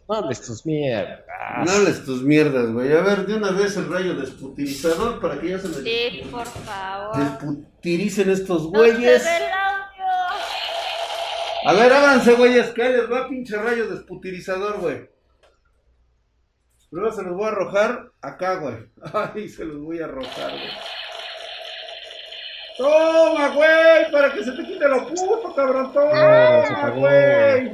No 0.08 0.16
hables 0.16 0.40
tus 0.44 0.66
mierdas. 0.66 1.20
No 1.64 1.70
hables 1.70 2.04
tus 2.04 2.22
mierdas, 2.24 2.72
güey. 2.72 2.92
A 2.92 3.00
ver, 3.00 3.26
de 3.26 3.34
una 3.36 3.52
vez 3.52 3.76
el 3.76 3.88
rayo 3.88 4.16
desputirizador 4.16 5.20
para 5.20 5.40
que 5.40 5.50
ya 5.50 5.58
se 5.60 5.68
me 5.68 5.74
Sí, 5.74 6.22
por 6.32 6.46
favor. 6.48 7.16
desputiricen 7.16 8.28
estos 8.28 8.64
¡No 8.64 8.70
güeyes. 8.70 9.22
se 9.22 9.28
ve 9.30 9.36
el 9.36 9.52
audio! 9.52 10.04
A 11.64 11.72
ver, 11.74 11.92
háganse, 11.92 12.34
güeyes, 12.34 12.70
que 12.70 12.82
les 12.88 13.08
va 13.08 13.28
pinche 13.28 13.56
rayo 13.56 13.86
desputirizador, 13.88 14.80
güey. 14.80 15.08
Luego 16.90 17.12
se 17.14 17.22
los 17.22 17.34
voy 17.36 17.44
a 17.44 17.48
arrojar 17.50 18.10
acá, 18.20 18.56
güey. 18.56 18.78
Ay, 19.14 19.48
se 19.48 19.64
los 19.64 19.78
voy 19.80 20.00
a 20.00 20.06
arrojar, 20.06 20.50
güey. 20.50 20.70
Toma, 22.80 23.48
güey, 23.54 24.10
para 24.10 24.32
que 24.32 24.42
se 24.42 24.52
te 24.52 24.64
quite 24.64 24.88
lo 24.88 25.06
puto, 25.06 25.54
cabrón. 25.54 25.92
Ah, 26.12 26.64
se 26.66 26.72
Toma, 26.72 26.80
apagó. 26.86 27.00
güey. 27.00 27.72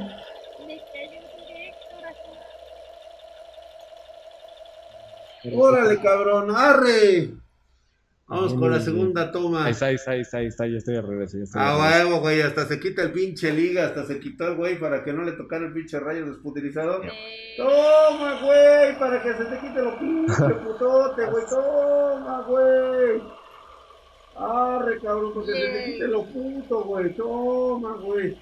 Órale, 5.53 6.01
cabrón, 6.01 6.51
arre. 6.55 7.29
Vamos 8.29 8.55
con 8.55 8.69
la 8.69 8.81
segunda 8.81 9.31
toma. 9.31 9.63
Ahí 9.65 9.71
está, 9.71 9.85
ahí 9.85 9.95
está, 9.95 10.11
ahí 10.11 10.19
está, 10.19 10.37
ahí 10.39 10.47
está, 10.47 10.67
ya 10.67 10.77
estoy 10.79 10.95
de 10.95 11.01
regreso, 11.01 11.37
ya 11.37 11.43
estoy 11.45 11.61
de 11.61 11.67
Ah, 11.67 11.77
huevo, 11.77 12.19
güey, 12.19 12.41
hasta 12.41 12.65
se 12.65 12.77
quita 12.77 13.03
el 13.03 13.13
pinche 13.13 13.53
liga, 13.53 13.85
hasta 13.85 14.03
se 14.05 14.19
quitó 14.19 14.49
el 14.49 14.55
güey 14.55 14.77
para 14.77 15.05
que 15.05 15.13
no 15.13 15.23
le 15.23 15.31
tocara 15.31 15.65
el 15.65 15.71
pinche 15.71 15.97
rayo 15.97 16.25
desputilizador. 16.25 17.05
Eh, 17.05 17.09
Toma, 17.55 18.41
güey, 18.41 18.99
para 18.99 19.23
que 19.23 19.33
se 19.33 19.45
te 19.45 19.59
quite 19.61 19.81
lo 19.81 19.97
pinche 19.97 20.43
putote, 20.65 21.25
güey, 21.27 21.45
toma, 21.49 22.41
güey. 22.45 23.21
Arre, 24.37 24.99
cabrón, 25.01 25.33
para 25.33 25.45
que 25.47 25.51
se 25.53 25.67
te 25.67 25.85
quite 25.85 26.07
lo 26.07 26.23
puto, 26.25 26.83
güey, 26.83 27.13
toma, 27.15 27.97
güey. 27.97 28.37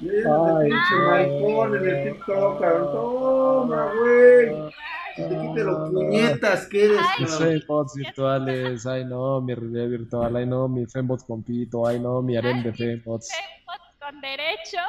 Mira 0.00 0.30
Ay, 0.58 0.70
pinche 0.70 0.94
maricón 1.06 1.76
en 1.76 1.88
el 1.88 2.12
TikTok, 2.12 2.60
cabrón, 2.60 2.92
toma, 2.92 3.92
güey. 3.94 4.72
Que 5.14 5.22
te 5.22 5.40
quite 5.40 5.64
los 5.64 5.90
puñetas 5.90 6.66
que 6.66 6.84
eres, 6.84 7.00
cabrón. 7.16 7.38
fembots 7.38 7.94
virtuales, 7.94 8.86
ay 8.86 9.04
no, 9.04 9.40
mi 9.40 9.54
realidad 9.54 9.88
virtual, 9.88 10.36
ay 10.36 10.46
no, 10.46 10.68
mi 10.68 10.86
fembot 10.86 11.24
compito, 11.26 11.86
ay 11.86 12.00
no, 12.00 12.20
mi 12.22 12.36
harem 12.36 12.62
de 12.62 12.72
fembots. 12.72 13.28
Fembots 13.32 13.96
con 14.00 14.20
derechos. 14.20 14.82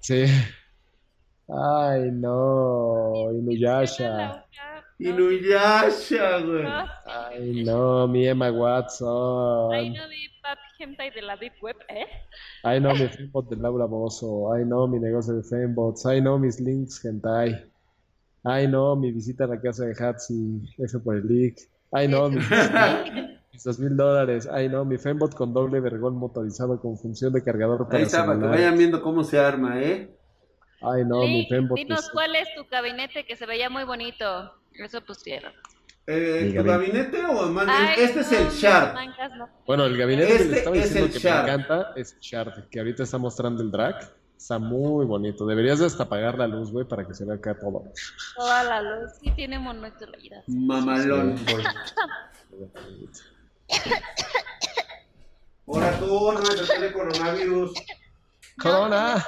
Sí. 0.00 0.24
Ay 1.48 2.10
no, 2.12 3.30
Inuyasha. 3.32 4.46
Inuyasha, 5.08 6.38
güey. 6.40 6.64
Ay 7.06 7.64
no, 7.64 8.06
mi 8.08 8.26
Emma 8.26 8.46
Ay, 8.46 8.52
Watson. 8.52 9.92
no 9.92 10.08
vi 10.08 10.28
Papi 10.42 10.60
Hentai 10.80 11.10
de 11.10 11.22
la 11.22 11.36
Deep 11.36 11.54
Web, 11.62 11.76
¿eh? 11.88 12.06
Ay 12.62 12.80
no, 12.80 12.92
mi 12.94 13.06
fembot 13.08 13.48
de 13.48 13.56
Laura 13.56 13.86
Bozo. 13.86 14.52
Ay 14.52 14.64
no, 14.64 14.86
mi 14.86 14.98
negocio 14.98 15.34
de 15.34 15.42
fembots. 15.42 16.04
Ay 16.06 16.20
no, 16.20 16.38
mis 16.38 16.60
links 16.60 17.04
hentai. 17.04 17.70
Ay 18.44 18.66
no, 18.68 18.96
mi 18.96 19.12
visita 19.12 19.44
a 19.44 19.48
la 19.48 19.60
casa 19.60 19.84
de 19.86 19.94
Hatsi. 19.98 20.62
F 20.78 20.98
por 21.00 21.16
el 21.16 21.26
leak. 21.26 21.56
Ay 21.92 22.08
no, 22.08 22.28
mis, 22.30 22.44
mis 23.52 23.62
dos 23.64 23.78
mil 23.78 23.96
dólares. 23.96 24.48
Ay 24.50 24.68
no, 24.68 24.84
mi 24.84 24.98
fembot 24.98 25.34
con 25.34 25.52
doble 25.52 25.78
vergón 25.80 26.16
motorizado 26.16 26.80
con 26.80 26.96
función 26.98 27.32
de 27.32 27.42
cargador 27.44 27.86
para 27.86 27.98
Ahí 27.98 28.04
está, 28.04 28.18
para 28.20 28.32
que 28.32 28.38
celular. 28.40 28.58
vayan 28.58 28.78
viendo 28.78 29.00
cómo 29.02 29.22
se 29.24 29.38
arma, 29.38 29.80
¿eh? 29.80 30.10
Ay 30.80 31.04
no, 31.06 31.20
mi 31.20 31.42
Lick, 31.42 31.48
fembot. 31.50 31.76
dinos 31.76 32.10
cuál 32.12 32.34
es 32.34 32.48
tu 32.56 32.64
gabinete 32.68 33.24
que 33.24 33.36
se 33.36 33.46
veía 33.46 33.70
muy 33.70 33.84
bonito. 33.84 34.52
Eso 34.78 35.00
pusieron. 35.02 35.52
Eh, 36.06 36.52
¿Tu 36.56 36.64
gabinete 36.64 37.24
o 37.24 37.46
man- 37.48 37.68
Ay, 37.70 37.94
Este 37.98 38.20
es 38.20 38.32
el 38.32 38.48
no. 39.38 39.48
Bueno, 39.66 39.84
el 39.84 39.96
gabinete 39.96 40.26
que 40.28 40.34
Este 40.34 40.48
le 40.48 40.58
estaba 40.58 40.76
es 40.76 40.82
diciendo 40.84 41.06
el 41.06 41.12
que 41.12 41.18
Shard. 41.20 41.44
me 41.46 41.52
encanta 41.52 41.92
es 41.96 42.18
Shard, 42.20 42.68
que 42.68 42.78
ahorita 42.80 43.02
está 43.04 43.18
mostrando 43.18 43.62
el 43.62 43.70
drag. 43.70 44.10
Está 44.36 44.58
muy 44.58 45.06
bonito. 45.06 45.46
Deberías 45.46 45.78
de 45.78 45.86
hasta 45.86 46.02
apagar 46.02 46.36
la 46.36 46.48
luz, 46.48 46.72
güey, 46.72 46.84
para 46.84 47.06
que 47.06 47.14
se 47.14 47.24
vea 47.24 47.36
acá 47.36 47.56
todo. 47.56 47.84
Toda 48.34 48.64
la 48.64 48.82
luz. 48.82 49.12
Sí, 49.20 49.30
tiene 49.36 49.56
monitoridad. 49.60 50.42
Mamalón. 50.48 51.36
Ahora 55.68 55.98
tú, 56.00 56.32
no 56.32 56.40
me 56.80 56.92
coronavirus. 56.92 57.72
¡Corona! 58.60 59.24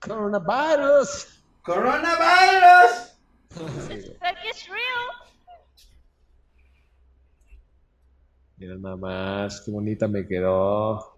¡Coronavirus! 0.00 1.37
¡Coronavirus! 1.68 3.12
Es 4.50 4.68
real. 4.68 5.06
Mira 8.56 8.76
nada 8.78 8.96
más, 8.96 9.60
qué 9.60 9.70
bonita 9.70 10.08
me 10.08 10.26
quedó. 10.26 11.14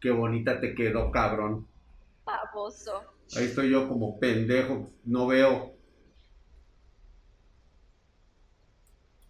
Qué 0.00 0.10
bonita 0.10 0.58
te 0.58 0.74
quedó, 0.74 1.08
cabrón. 1.12 1.68
Baboso. 2.24 3.00
Ahí 3.36 3.44
estoy 3.44 3.70
yo 3.70 3.88
como 3.88 4.18
pendejo, 4.18 4.90
no 5.04 5.28
veo. 5.28 5.72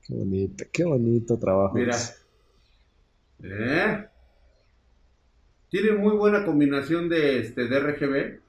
Qué 0.07 0.15
bonito, 0.15 0.65
qué 0.73 0.85
bonito 0.85 1.39
trabajo. 1.39 1.75
Mira. 1.75 1.99
¿Eh? 3.43 4.09
Tiene 5.69 5.93
muy 5.93 6.17
buena 6.17 6.47
combinación 6.47 7.11
de, 7.11 7.41
este, 7.41 7.69
de 7.69 7.79
RGB. 7.79 8.44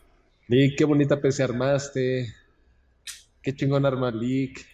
Lick, 0.47 0.77
qué 0.77 0.85
bonita 0.85 1.19
PC 1.19 1.43
armaste. 1.43 2.34
Qué 3.41 3.55
chingón 3.55 3.85
arma 3.85 4.11
Lick. 4.11 4.65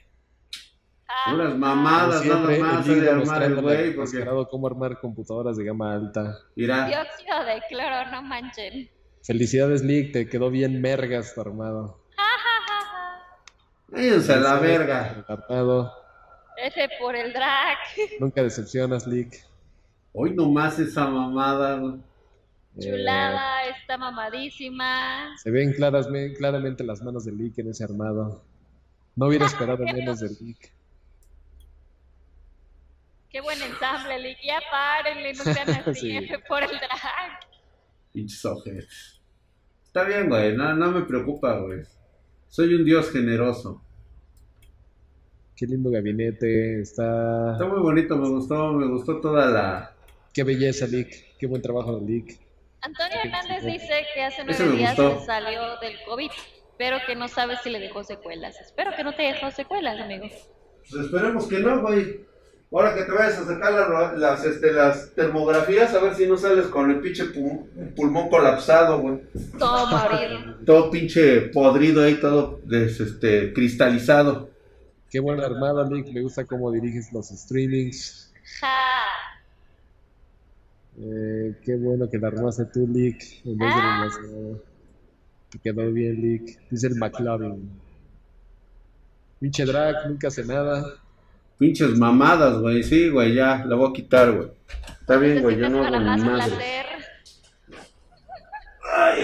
Ah, 1.07 1.33
Unas 1.33 1.57
mamadas 1.57 2.21
siempre, 2.21 2.59
nada 2.59 2.73
más 2.75 2.87
el 2.87 3.01
de 3.01 3.09
armar 3.09 3.43
el 3.43 3.61
güey, 3.61 3.95
porque 3.95 4.25
cómo 4.49 4.67
armar 4.67 4.99
computadoras 4.99 5.57
de 5.57 5.65
gama 5.65 5.93
alta. 5.93 6.37
mira, 6.55 6.87
Dióxido 6.87 7.45
de 7.45 7.61
cloro, 7.69 8.11
no 8.11 8.21
manchen. 8.23 8.89
Felicidades, 9.23 9.83
Lick, 9.83 10.13
te 10.13 10.27
quedó 10.27 10.49
bien 10.49 10.81
mergas 10.81 11.33
tu 11.35 11.41
armado. 11.41 12.01
váyanse 13.87 14.33
a 14.33 14.37
la 14.37 14.55
verga. 14.55 15.25
Armado. 15.27 15.93
Ese 16.57 16.89
por 16.99 17.15
el 17.15 17.31
drag. 17.33 17.77
Nunca 18.19 18.43
decepcionas, 18.43 19.05
Lick. 19.05 19.45
Hoy 20.13 20.33
nomás 20.33 20.79
esa 20.79 21.07
mamada, 21.07 21.79
Eh, 22.77 22.79
Chulada, 22.79 23.65
está 23.67 23.97
mamadísima. 23.97 25.35
se 25.37 25.51
ven 25.51 25.73
claras, 25.73 26.07
claramente 26.37 26.83
las 26.83 27.01
manos 27.01 27.25
de 27.25 27.33
Lick 27.33 27.57
en 27.59 27.69
ese 27.69 27.83
armado. 27.83 28.43
No 29.15 29.27
hubiera 29.27 29.45
esperado 29.45 29.83
menos 29.93 30.19
del 30.19 30.37
Lick. 30.39 30.71
Qué 33.29 33.41
buen 33.41 33.61
ensamble, 33.61 34.19
Lick. 34.19 34.37
Ya 34.43 34.59
párenle, 34.71 35.33
no 35.33 35.43
sean 35.43 35.69
así. 35.85 36.11
Sí. 36.11 36.29
Por 36.47 36.63
el 36.63 36.69
drag. 36.69 37.39
Pinches 38.13 38.43
ojetes. 38.45 39.21
Está 39.85 40.03
bien, 40.05 40.29
güey, 40.29 40.55
no, 40.55 40.73
no 40.73 40.91
me 40.91 41.01
preocupa, 41.01 41.59
güey. 41.59 41.81
Soy 42.47 42.73
un 42.73 42.85
dios 42.85 43.11
generoso. 43.11 43.81
Qué 45.55 45.65
lindo 45.67 45.91
gabinete, 45.91 46.81
está... 46.81 47.53
Está 47.53 47.65
muy 47.67 47.79
bonito, 47.81 48.17
me 48.17 48.27
gustó, 48.29 48.73
me 48.73 48.87
gustó 48.87 49.21
toda 49.21 49.45
la... 49.47 49.95
Qué 50.33 50.43
belleza, 50.43 50.87
Lick. 50.87 51.37
Qué 51.37 51.45
buen 51.45 51.61
trabajo 51.61 51.99
de 51.99 52.05
Lick. 52.05 52.40
Antonio 52.81 53.17
Hernández 53.23 53.63
dice 53.65 54.05
que 54.13 54.23
hace 54.23 54.43
nueve 54.43 54.75
días 54.77 54.95
se 54.95 55.25
salió 55.25 55.61
del 55.81 55.93
COVID, 56.05 56.31
pero 56.77 56.97
que 57.05 57.15
no 57.15 57.27
sabe 57.27 57.55
si 57.63 57.69
le 57.69 57.79
dejó 57.79 58.03
secuelas. 58.03 58.59
Espero 58.59 58.91
que 58.95 59.03
no 59.03 59.13
te 59.13 59.23
dejó 59.23 59.51
secuelas, 59.51 59.99
amigo. 59.99 60.27
Pues 60.89 61.05
esperemos 61.05 61.47
que 61.47 61.59
no, 61.59 61.81
güey. 61.81 62.25
Ahora 62.73 62.95
que 62.95 63.03
te 63.03 63.11
vayas 63.11 63.37
a 63.37 63.45
sacar 63.45 63.73
la- 63.73 64.13
las, 64.13 64.45
este, 64.45 64.71
las 64.71 65.13
termografías, 65.13 65.93
a 65.93 65.99
ver 65.99 66.15
si 66.15 66.25
no 66.25 66.37
sales 66.37 66.67
con 66.67 66.89
el 66.89 67.01
pinche 67.01 67.25
pu- 67.25 67.67
pulmón 67.95 68.29
colapsado, 68.29 68.97
güey. 68.99 69.19
Todo 69.59 69.87
morir. 69.87 70.55
Todo 70.65 70.89
pinche 70.89 71.41
podrido 71.53 72.01
ahí, 72.03 72.15
todo 72.15 72.61
des- 72.63 72.99
este, 72.99 73.51
cristalizado. 73.53 74.49
Qué 75.09 75.19
buen 75.19 75.41
armado, 75.41 75.83
Lick. 75.93 76.07
Me 76.13 76.21
gusta 76.21 76.45
cómo 76.45 76.71
diriges 76.71 77.11
los 77.11 77.27
streamings. 77.27 78.33
Ja. 78.61 79.03
Eh, 81.03 81.55
qué 81.63 81.75
bueno 81.77 82.07
que 82.09 82.19
la 82.19 82.27
armaste 82.27 82.65
tú, 82.65 82.87
Lick, 82.87 83.43
en 83.45 83.57
vez 83.57 83.75
de 83.75 83.81
Ah. 83.81 84.07
Te 85.49 85.59
quedó 85.59 85.91
bien, 85.91 86.21
Lick. 86.21 86.59
Dice 86.69 86.87
el 86.87 86.95
McLovin. 86.95 87.71
Pinche 89.39 89.65
drag, 89.65 90.07
nunca 90.07 90.27
hace 90.27 90.45
nada. 90.45 90.83
Pinches 91.57 91.97
mamadas, 91.97 92.59
güey. 92.59 92.83
Sí, 92.83 93.09
güey, 93.09 93.33
ya, 93.33 93.65
la 93.65 93.75
voy 93.75 93.89
a 93.89 93.93
quitar, 93.93 94.31
güey. 94.31 94.49
Está 94.99 95.17
bien, 95.17 95.41
güey, 95.41 95.57
yo 95.57 95.69
no 95.69 95.83
hago 95.83 95.97
ni 95.97 96.05
más 96.05 96.23
madre. 96.23 96.55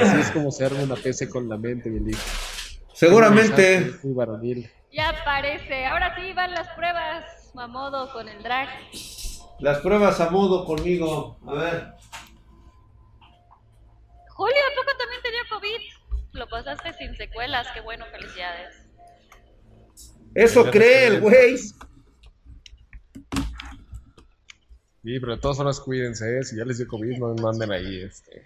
Así 0.01 0.19
es 0.19 0.31
como 0.31 0.51
se 0.51 0.65
arma 0.65 0.83
una 0.83 0.95
PC 0.95 1.29
con 1.29 1.47
la 1.47 1.57
mente, 1.57 1.89
mi 1.89 1.99
Lick. 1.99 2.17
Seguramente. 2.93 3.93
Muy 4.03 4.13
varonil. 4.13 4.69
Ya 4.91 5.13
parece. 5.23 5.85
Ahora 5.85 6.15
sí 6.15 6.33
van 6.33 6.51
las 6.51 6.67
pruebas. 6.69 7.51
Mamodo 7.53 8.11
con 8.11 8.27
el 8.27 8.41
drag. 8.41 8.67
Las 9.59 9.79
pruebas 9.79 10.19
a 10.19 10.29
modo 10.29 10.65
conmigo. 10.65 11.39
A 11.47 11.53
ver. 11.53 11.93
Julio, 14.29 14.55
¿a 14.55 14.75
poco 14.75 14.97
también 14.97 15.21
te 15.23 15.31
dio 15.31 15.39
COVID? 15.49 15.81
Lo 16.33 16.47
pasaste 16.47 16.93
sin 16.93 17.15
secuelas, 17.15 17.67
qué 17.73 17.81
bueno, 17.81 18.05
felicidades. 18.11 18.75
Eso 20.35 20.69
cree 20.69 21.07
el 21.07 21.21
güey. 21.21 21.57
Sí, 21.57 21.73
pero 25.19 25.35
de 25.35 25.41
todas 25.41 25.57
formas 25.57 25.79
cuídense, 25.79 26.37
¿eh? 26.37 26.43
si 26.43 26.57
ya 26.57 26.65
les 26.65 26.77
dio 26.77 26.87
COVID, 26.87 27.17
no, 27.17 27.33
no 27.33 27.49
anden 27.49 27.71
ahí 27.71 28.03
este, 28.03 28.45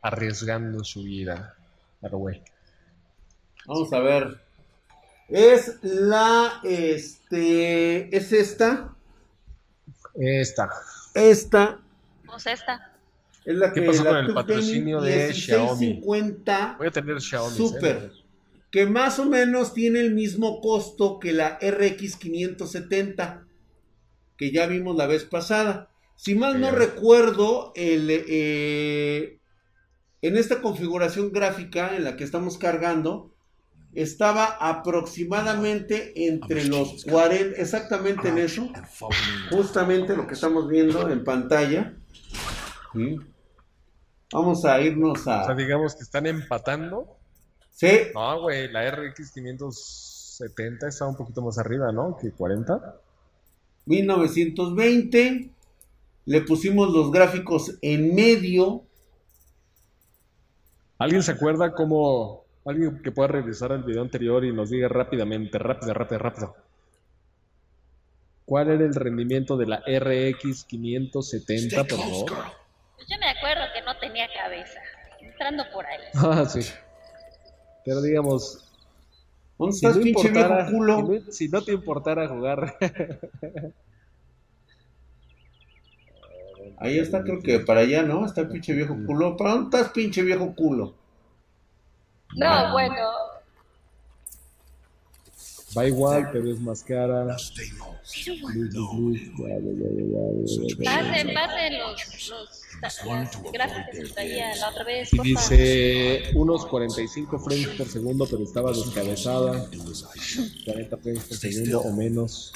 arriesgando 0.00 0.82
su 0.82 1.02
vida. 1.04 1.54
Pero 2.00 2.18
güey. 2.18 2.42
Vamos 3.66 3.92
a 3.92 4.00
ver. 4.00 4.40
Es 5.28 5.78
la, 5.82 6.60
este, 6.64 8.16
es 8.16 8.32
esta. 8.32 8.96
Esta. 10.14 10.70
Esta 11.14 11.80
Pues 12.26 12.46
esta. 12.46 12.92
es 13.44 13.56
la 13.56 13.72
¿Qué 13.72 13.80
que 13.80 13.86
pasó 13.86 14.04
la 14.04 14.10
con 14.10 14.18
el 14.26 14.34
patrocinio 14.34 15.00
de 15.00 15.32
Xiaomi? 15.32 15.86
1650 15.86 16.76
Voy 16.78 16.86
a 16.86 16.90
tener 16.90 17.20
Xiaomi. 17.20 17.56
Super. 17.56 18.12
Que 18.70 18.86
más 18.86 19.18
o 19.18 19.26
menos 19.26 19.74
tiene 19.74 20.00
el 20.00 20.14
mismo 20.14 20.60
costo 20.60 21.18
que 21.18 21.32
la 21.32 21.58
RX 21.60 22.16
570 22.16 23.46
que 24.36 24.50
ya 24.50 24.66
vimos 24.66 24.96
la 24.96 25.06
vez 25.06 25.24
pasada. 25.24 25.88
Si 26.16 26.34
mal 26.34 26.60
no 26.60 26.70
recuerdo, 26.70 27.72
el, 27.76 28.08
eh, 28.10 29.38
en 30.20 30.36
esta 30.36 30.60
configuración 30.60 31.32
gráfica 31.32 31.96
en 31.96 32.04
la 32.04 32.16
que 32.16 32.24
estamos 32.24 32.58
cargando, 32.58 33.31
estaba 33.94 34.56
aproximadamente 34.60 36.26
entre 36.26 36.64
los 36.64 37.04
40, 37.04 37.60
exactamente 37.60 38.28
en 38.28 38.38
eso, 38.38 38.70
justamente 39.50 40.16
lo 40.16 40.26
que 40.26 40.34
estamos 40.34 40.68
viendo 40.68 41.08
en 41.10 41.24
pantalla. 41.24 41.94
¿Sí? 42.92 43.16
Vamos 44.32 44.64
a 44.64 44.80
irnos 44.80 45.20
O 45.20 45.24
sea, 45.24 45.50
a... 45.50 45.54
digamos 45.54 45.94
que 45.94 46.02
están 46.02 46.26
empatando. 46.26 47.16
Sí, 47.70 47.88
No, 48.14 48.40
güey, 48.42 48.70
la 48.70 48.90
RX 48.90 49.32
570 49.32 50.88
está 50.88 51.06
un 51.06 51.16
poquito 51.16 51.42
más 51.42 51.58
arriba, 51.58 51.92
¿no? 51.92 52.16
Que 52.16 52.30
40. 52.30 53.00
1920. 53.86 55.50
Le 56.24 56.40
pusimos 56.42 56.92
los 56.92 57.10
gráficos 57.10 57.78
en 57.82 58.14
medio. 58.14 58.84
¿Alguien 60.98 61.22
se 61.22 61.32
acuerda 61.32 61.74
cómo... 61.74 62.41
Alguien 62.64 63.02
que 63.02 63.10
pueda 63.10 63.28
revisar 63.28 63.72
el 63.72 63.82
video 63.82 64.02
anterior 64.02 64.44
y 64.44 64.52
nos 64.52 64.70
diga 64.70 64.88
rápidamente, 64.88 65.58
rápido, 65.58 65.94
rápido, 65.94 66.18
rápido. 66.18 66.56
¿Cuál 68.44 68.70
era 68.70 68.84
el 68.84 68.94
rendimiento 68.94 69.56
de 69.56 69.66
la 69.66 69.82
RX 69.86 70.64
570, 70.64 71.84
por 71.84 71.98
favor? 71.98 72.32
Pues 72.96 73.08
yo 73.08 73.18
me 73.18 73.28
acuerdo 73.30 73.64
que 73.74 73.82
no 73.82 73.96
tenía 73.98 74.28
cabeza. 74.32 74.80
Entrando 75.20 75.64
por 75.72 75.86
ahí. 75.86 75.98
Ah, 76.14 76.44
sí. 76.46 76.60
Pero 77.84 78.00
digamos, 78.00 78.64
¿Dónde 79.58 79.72
si 79.72 79.86
estás, 79.86 79.96
no, 79.96 80.02
pinche 80.04 80.30
viejo 80.30 80.54
culo? 80.70 80.96
si, 80.96 81.02
no, 81.02 81.32
si 81.32 81.48
no 81.48 81.62
te 81.62 81.72
importara 81.72 82.28
jugar, 82.28 82.76
Ahí 86.78 86.98
está, 86.98 87.22
creo 87.22 87.40
que 87.40 87.60
para 87.60 87.80
allá, 87.80 88.02
¿no? 88.02 88.26
Está 88.26 88.40
el 88.40 88.48
pinche 88.48 88.72
viejo 88.72 88.96
culo. 89.06 89.36
¿Para 89.36 89.52
dónde 89.52 89.76
estás, 89.76 89.92
pinche 89.92 90.22
viejo 90.22 90.52
culo? 90.54 90.96
No, 92.36 92.72
bueno. 92.72 93.08
va 95.76 95.86
igual, 95.86 96.30
pero 96.32 96.50
es 96.50 96.60
más 96.60 96.82
cara. 96.82 97.26
Pasen, 100.84 101.34
pasen 101.34 101.78
los, 101.78 102.28
los 102.28 102.62
las 102.82 103.00
gráficas 103.52 104.12
que 104.12 104.52
la 104.58 104.68
otra 104.68 104.84
vez. 104.84 105.12
Y 105.12 105.18
dice 105.20 106.32
unos 106.34 106.66
45 106.66 107.38
frames 107.38 107.68
por 107.78 107.88
segundo, 107.88 108.26
pero 108.28 108.42
estaba 108.42 108.72
descabezada. 108.72 109.68
40 110.64 110.96
frames 110.96 111.24
por 111.24 111.36
segundo 111.36 111.80
o 111.80 111.92
menos. 111.92 112.52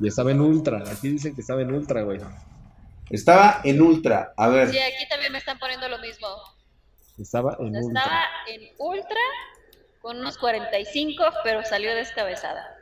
Y 0.00 0.08
estaba 0.08 0.32
en 0.32 0.40
ultra. 0.40 0.82
Aquí 0.90 1.10
dicen 1.10 1.34
que 1.34 1.42
estaba 1.42 1.62
en 1.62 1.72
ultra, 1.72 2.02
güey. 2.02 2.20
Estaba 3.08 3.60
en 3.62 3.80
ultra. 3.80 4.34
A 4.36 4.48
ver, 4.48 4.70
Sí, 4.70 4.78
aquí 4.78 5.08
también 5.08 5.30
me 5.30 5.38
están 5.38 5.58
poniendo 5.58 5.88
lo 5.88 5.98
mismo. 5.98 6.26
Estaba 7.20 7.56
en 7.60 7.76
Estaba 7.76 7.84
ultra. 7.86 8.28
en 8.46 8.62
ultra 8.78 9.20
con 10.00 10.18
unos 10.18 10.38
45, 10.38 11.22
pero 11.44 11.62
salió 11.64 11.94
descabezada. 11.94 12.76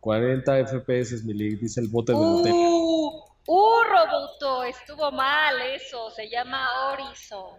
40 0.00 0.66
FPS, 0.66 1.24
mi 1.24 1.34
league, 1.34 1.56
dice 1.56 1.80
el 1.80 1.88
bote 1.88 2.12
de 2.12 2.18
Nutella. 2.18 2.54
Uh, 2.54 3.24
uh, 3.48 3.82
Roboto, 3.82 4.62
estuvo 4.64 5.10
mal 5.10 5.60
eso. 5.74 6.10
Se 6.10 6.28
llama 6.30 6.68
Horizon. 6.92 7.58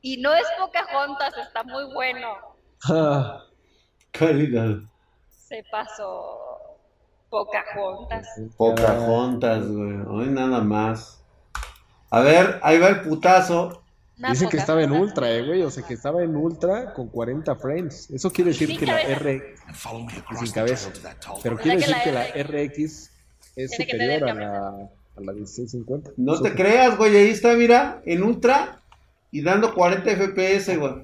Y 0.00 0.18
no 0.18 0.32
es 0.32 0.46
Pocahontas, 0.58 1.36
está 1.38 1.62
muy 1.64 1.92
bueno. 1.92 2.28
Ah, 2.88 3.42
calidad. 4.10 4.78
Se 5.28 5.62
pasó 5.70 6.38
Pocahontas. 7.28 8.26
Pocahontas, 8.56 9.66
güey. 9.66 10.00
Hoy 10.08 10.28
nada 10.28 10.60
más. 10.60 11.22
A 12.10 12.20
ver, 12.20 12.58
ahí 12.62 12.78
va 12.78 12.88
el 12.88 13.02
putazo. 13.02 13.82
Una 14.20 14.32
Dicen 14.32 14.50
que 14.50 14.58
estaba 14.58 14.82
en 14.82 14.92
ultra, 14.92 15.30
eh, 15.32 15.46
güey. 15.46 15.62
O 15.62 15.70
sea, 15.70 15.82
que 15.82 15.94
estaba 15.94 16.22
en 16.22 16.36
ultra 16.36 16.92
con 16.92 17.08
40 17.08 17.56
frames. 17.56 18.10
Eso 18.10 18.30
quiere 18.30 18.50
decir 18.50 18.68
Sin 18.68 18.78
que 18.78 18.84
la 18.84 19.00
cabeza. 19.00 19.20
R. 19.20 19.54
Sin 20.38 20.52
cabeza. 20.52 20.92
Pero 21.42 21.56
quiere 21.56 21.78
decir 21.78 21.90
la 21.90 22.02
que 22.02 22.12
la 22.12 22.24
RX 22.26 23.10
es 23.56 23.70
Tiene 23.70 23.92
superior 23.92 24.28
a 24.28 24.34
la, 24.34 24.68
a 24.68 25.20
la 25.20 25.32
1650. 25.32 26.10
No 26.18 26.38
te 26.38 26.54
creas, 26.54 26.98
güey. 26.98 27.16
Ahí 27.16 27.30
está, 27.30 27.54
mira, 27.54 28.02
en 28.04 28.22
ultra 28.22 28.82
y 29.30 29.40
dando 29.40 29.74
40 29.74 30.10
FPS, 30.10 30.76
güey. 30.76 30.94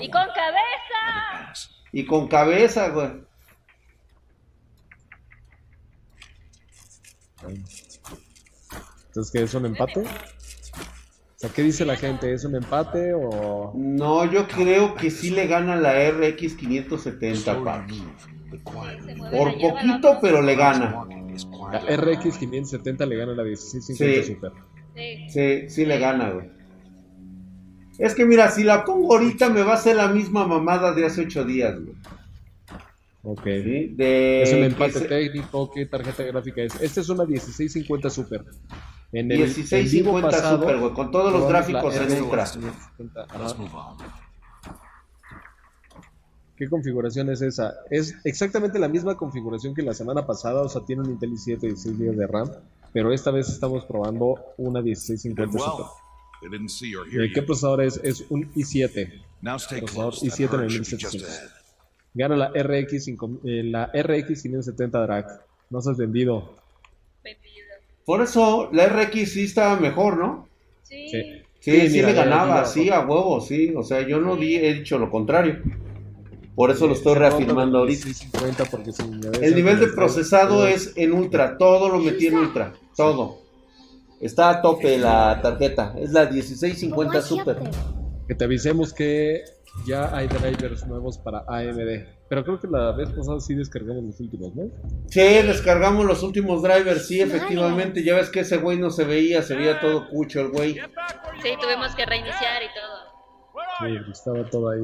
Y 0.00 0.10
con 0.10 0.26
cabeza. 0.34 1.52
Y 1.92 2.04
con 2.04 2.26
cabeza, 2.26 2.88
güey. 2.88 3.12
Entonces, 9.06 9.32
¿qué 9.32 9.42
es 9.44 9.54
un 9.54 9.66
empate? 9.66 10.04
O 11.36 11.38
sea, 11.38 11.50
¿qué 11.50 11.62
dice 11.62 11.84
la 11.84 11.96
gente? 11.96 12.32
¿Es 12.32 12.44
un 12.44 12.54
empate 12.56 13.12
o...? 13.14 13.72
No, 13.76 14.24
yo 14.30 14.48
creo 14.48 14.94
que 14.94 15.10
sí 15.10 15.30
le 15.30 15.46
gana 15.46 15.76
la 15.76 15.92
RX 16.10 16.54
570, 16.54 17.62
papi. 17.62 18.02
Por 19.30 19.60
poquito, 19.60 20.18
pero 20.22 20.40
le 20.40 20.54
gana. 20.54 21.04
La 21.72 21.80
RX 21.96 22.38
570 22.38 23.04
le 23.04 23.16
gana 23.16 23.32
la 23.34 23.42
1650 23.44 24.22
Sí. 24.26 24.32
Super. 24.34 24.52
Sí. 25.28 25.68
Sí, 25.68 25.84
le 25.84 25.98
gana, 25.98 26.30
güey. 26.30 26.48
Es 27.98 28.14
que 28.14 28.24
mira, 28.24 28.50
si 28.50 28.64
la 28.64 28.84
pongo 28.84 29.14
ahorita 29.14 29.50
me 29.50 29.62
va 29.62 29.72
a 29.72 29.74
hacer 29.76 29.96
la 29.96 30.08
misma 30.08 30.46
mamada 30.46 30.92
de 30.94 31.04
hace 31.04 31.22
ocho 31.22 31.44
días, 31.44 31.74
güey. 31.78 31.96
Ok. 33.24 33.42
¿Sí? 33.44 33.88
De 33.94 34.42
Es 34.42 34.52
un 34.54 34.60
que 34.60 34.66
empate 34.66 34.92
se- 34.92 35.04
técnico. 35.06 35.70
¿Qué 35.70 35.84
tarjeta 35.84 36.22
gráfica 36.22 36.62
es? 36.62 36.80
Esta 36.80 37.00
es 37.02 37.08
una 37.10 37.26
1650 37.26 38.08
Super. 38.08 38.42
En 39.18 39.32
el 39.32 39.42
en 39.42 39.54
vivo 39.54 40.12
1650 40.12 40.30
pasado, 40.30 40.60
Super, 40.60 40.78
güey, 40.78 40.92
con 40.92 41.10
todos 41.10 41.32
los 41.32 41.48
gráficos 41.48 41.96
en 41.96 42.04
RX 42.04 42.20
ultra. 42.20 42.44
570. 42.44 43.26
Ajá. 43.30 44.26
¿Qué 46.56 46.68
configuración 46.68 47.30
es 47.30 47.42
esa? 47.42 47.74
Es 47.90 48.14
exactamente 48.24 48.78
la 48.78 48.88
misma 48.88 49.16
configuración 49.16 49.74
que 49.74 49.82
la 49.82 49.92
semana 49.92 50.26
pasada, 50.26 50.62
o 50.62 50.68
sea, 50.68 50.82
tiene 50.82 51.02
un 51.02 51.10
Intel 51.10 51.32
i7 51.32 51.58
y 51.62 51.66
16 51.68 51.98
GB 51.98 52.16
de 52.16 52.26
RAM, 52.26 52.50
pero 52.92 53.12
esta 53.12 53.30
vez 53.30 53.48
estamos 53.48 53.84
probando 53.84 54.36
una 54.56 54.80
1650 54.80 55.58
Super. 55.58 55.86
¿Qué 57.10 57.40
you. 57.40 57.46
procesador 57.46 57.82
es? 57.82 58.00
Es 58.02 58.24
un 58.30 58.50
i7. 58.52 59.22
Now 59.42 59.56
stay 59.56 59.80
procesador 59.80 60.12
close. 60.12 60.28
That 60.28 60.36
i7 60.36 60.54
en 60.54 60.60
el 60.60 60.68
bird 60.68 60.70
should 60.70 60.90
be 60.90 61.04
just 61.04 61.14
1700. 61.14 61.28
ahead. 61.28 61.50
Gana 62.14 62.36
la 62.36 62.48
RX, 62.48 63.04
5 63.04 63.40
eh, 63.44 63.62
la 63.64 63.86
RX 63.92 64.42
570 64.42 65.00
Drag. 65.02 65.26
No 65.68 65.82
se 65.82 65.90
has. 65.90 65.96
Vendido. 65.98 66.65
Por 68.06 68.22
eso 68.22 68.70
la 68.72 68.86
RX 68.88 69.32
sí 69.32 69.44
estaba 69.44 69.78
mejor, 69.78 70.16
¿no? 70.16 70.48
Sí. 70.84 71.08
Sí. 71.10 71.22
Sí, 71.60 71.88
Sí, 71.88 71.88
mira, 71.94 72.08
le 72.08 72.14
ganaba, 72.14 72.64
sí, 72.64 72.90
a 72.90 73.00
huevo, 73.00 73.40
sí. 73.40 73.74
O 73.76 73.82
sea, 73.82 74.06
yo 74.06 74.20
no 74.20 74.36
di, 74.36 74.54
he 74.54 74.72
dicho 74.72 74.98
lo 74.98 75.10
contrario. 75.10 75.58
Por 76.54 76.70
eso 76.70 76.86
lo 76.86 76.94
estoy 76.94 77.16
reafirmando 77.16 77.78
ahorita. 77.78 78.06
1650 78.06 78.64
porque 78.70 78.92
si 78.92 79.02
me 79.02 79.28
ves 79.28 79.42
El 79.42 79.56
nivel 79.56 79.80
de 79.80 79.88
procesado 79.88 80.68
es 80.68 80.92
en 80.96 81.12
ultra, 81.12 81.58
todo 81.58 81.88
lo 81.88 81.98
metí 81.98 82.28
en 82.28 82.36
ultra, 82.36 82.72
todo. 82.96 83.40
Está 84.20 84.50
a 84.50 84.62
tope 84.62 84.96
la 84.96 85.40
tarjeta, 85.42 85.94
es 85.98 86.12
la 86.12 86.30
1650 86.30 87.20
Super. 87.22 87.58
Que 88.28 88.34
te 88.36 88.44
avisemos 88.44 88.94
que 88.94 89.42
ya 89.84 90.16
hay 90.16 90.26
drivers 90.28 90.86
nuevos 90.86 91.18
para 91.18 91.44
AMD. 91.46 92.06
Pero 92.28 92.44
creo 92.44 92.60
que 92.60 92.66
la 92.66 92.92
vez 92.92 93.10
pasada 93.10 93.38
sí 93.40 93.54
descargamos 93.54 94.02
los 94.04 94.20
últimos, 94.20 94.54
¿no? 94.54 94.70
Sí, 95.08 95.20
descargamos 95.20 96.04
los 96.04 96.22
últimos 96.22 96.62
drivers, 96.62 97.06
sí, 97.06 97.20
efectivamente. 97.20 98.02
Ya 98.02 98.14
ves 98.14 98.30
que 98.30 98.40
ese 98.40 98.56
güey 98.56 98.78
no 98.78 98.90
se 98.90 99.04
veía, 99.04 99.42
se 99.42 99.54
veía 99.54 99.80
todo 99.80 100.08
cucho 100.08 100.40
el 100.40 100.48
güey. 100.48 100.74
Sí, 100.74 101.50
tuvimos 101.60 101.94
que 101.94 102.04
reiniciar 102.04 102.62
y 102.62 102.66
todo. 102.74 103.16
Sí, 103.78 104.10
estaba 104.10 104.48
todo 104.48 104.70
ahí. 104.70 104.80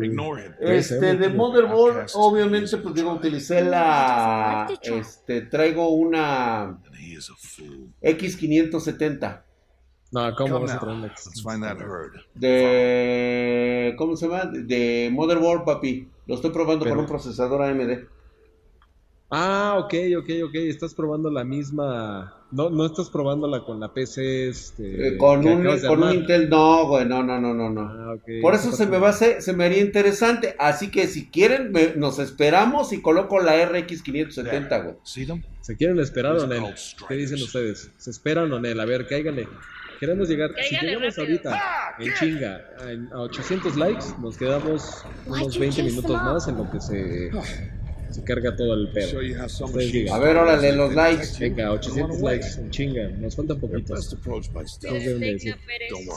Este, 0.60 1.16
de 1.16 1.28
motherboard, 1.31 2.09
obviamente, 2.14 2.77
pues 2.77 2.94
digo, 2.94 3.12
utilicé 3.12 3.64
la. 3.64 4.69
Este, 4.82 5.43
traigo 5.43 5.89
una 5.89 6.78
X570. 8.02 9.43
No, 10.12 10.34
¿cómo 10.36 10.60
vas 10.60 10.72
a 10.72 10.78
traer 10.78 10.97
una 10.97 11.14
De. 12.34 13.94
¿Cómo 13.97 14.14
se 14.16 14.28
llama? 14.28 14.44
De 14.44 15.10
motherboard, 15.10 15.64
papi. 15.64 16.06
Lo 16.26 16.34
estoy 16.34 16.51
probando 16.51 16.86
con 16.86 16.98
un 16.98 17.06
procesador 17.06 17.62
AMD. 17.62 18.05
Ah, 19.34 19.76
ok, 19.78 19.94
ok, 20.18 20.28
ok. 20.44 20.55
Estás 20.56 20.93
probando 20.93 21.30
la 21.30 21.43
misma. 21.43 22.36
No, 22.51 22.68
no 22.68 22.84
estás 22.84 23.09
probándola 23.09 23.64
con 23.64 23.80
la 23.80 23.94
PC. 23.94 24.48
Este, 24.51 25.09
eh, 25.09 25.16
con 25.16 25.47
un, 25.47 25.66
con 25.89 26.02
un 26.02 26.12
Intel, 26.12 26.51
no, 26.51 26.86
güey, 26.86 27.06
no, 27.06 27.22
no, 27.22 27.40
no, 27.40 27.55
no. 27.55 27.70
no. 27.70 27.80
Ah, 27.80 28.16
Por 28.43 28.55
eso 28.55 28.72
se 28.72 28.84
me 28.86 28.98
va 28.98 29.06
a 29.06 29.10
hacer, 29.12 29.40
se 29.40 29.55
me 29.55 29.64
haría 29.64 29.80
interesante. 29.80 30.55
Así 30.59 30.90
que 30.90 31.06
si 31.06 31.30
quieren, 31.30 31.72
nos 31.97 32.18
esperamos 32.18 32.93
y 32.93 33.01
coloco 33.01 33.40
la 33.40 33.64
RX 33.64 34.02
570, 34.02 34.78
güey. 34.80 34.97
¿Se 35.62 35.76
quieren 35.78 35.98
esperar 35.98 36.36
o 36.36 36.47
no? 36.47 36.68
¿Qué 37.09 37.14
dicen 37.14 37.43
ustedes? 37.43 37.90
¿Se 37.97 38.10
esperan 38.10 38.52
o 38.52 38.60
no? 38.60 38.82
A 38.82 38.84
ver, 38.84 39.06
cáiganle. 39.06 39.48
Queremos 40.03 40.29
llegar, 40.29 40.51
si 40.69 40.74
llegamos 40.85 41.16
ahorita 41.16 41.95
en 42.01 42.12
chinga 42.15 42.61
a 43.12 43.20
800 43.20 43.77
likes, 43.77 44.07
nos 44.20 44.37
quedamos 44.37 45.05
unos 45.27 45.57
20 45.57 45.81
minutos 45.85 46.11
más 46.11 46.49
en 46.49 46.57
lo 46.57 46.69
que 46.69 46.81
se 46.81 47.31
se 48.11 48.24
carga 48.24 48.57
todo 48.57 48.74
el 48.74 48.91
pedo. 48.91 49.20
A 50.12 50.19
ver, 50.19 50.37
órale, 50.37 50.73
los 50.73 50.93
likes. 50.93 51.29
Venga, 51.39 51.70
800 51.70 52.20
likes, 52.20 52.47
en 52.59 52.70
chinga. 52.70 53.09
Nos 53.11 53.37
falta 53.37 53.55
un 53.55 53.61
poquito. 53.61 53.95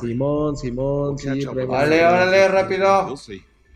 Simón, 0.01 0.57
Simón, 0.57 1.19
sí. 1.19 1.45
Vale, 1.45 2.05
órale, 2.07 2.47
rápido. 2.47 3.15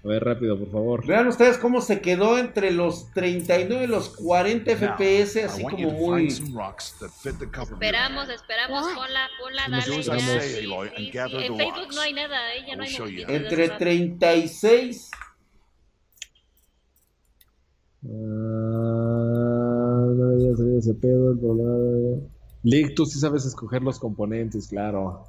A 0.03 0.07
ver, 0.07 0.23
rápido, 0.23 0.57
por 0.57 0.71
favor. 0.71 1.05
Vean 1.05 1.27
ustedes 1.27 1.57
cómo 1.57 1.81
se 1.81 1.99
quedó 1.99 2.38
entre 2.38 2.71
los 2.71 3.11
39 3.11 3.84
y 3.84 3.88
los 3.88 4.09
40 4.09 4.76
FPS, 4.76 5.43
así 5.43 5.63
como 5.63 5.91
muy... 5.91 6.27
Esperamos, 6.27 8.30
esperamos, 8.30 8.88
ponla, 8.93 9.30
ponla, 9.39 9.67
dale. 9.69 11.11
Ya, 11.11 11.26
en 11.26 11.57
Facebook 11.57 11.93
no 11.93 12.01
hay 12.01 12.13
nada, 12.13 12.55
¿eh? 12.55 12.65
ya 12.67 12.76
no 12.76 12.84
hay 12.84 13.26
Entre 13.27 13.69
36 13.69 15.11
Ah, 18.05 20.05
no 20.15 20.31
había 20.31 20.55
salido 20.55 20.80
ese 20.80 20.93
pedo. 20.93 21.35
Lick, 22.63 22.95
tú 22.95 23.05
sí 23.05 23.19
sabes 23.19 23.45
escoger 23.45 23.81
los 23.81 23.99
componentes, 23.99 24.69
claro. 24.69 25.26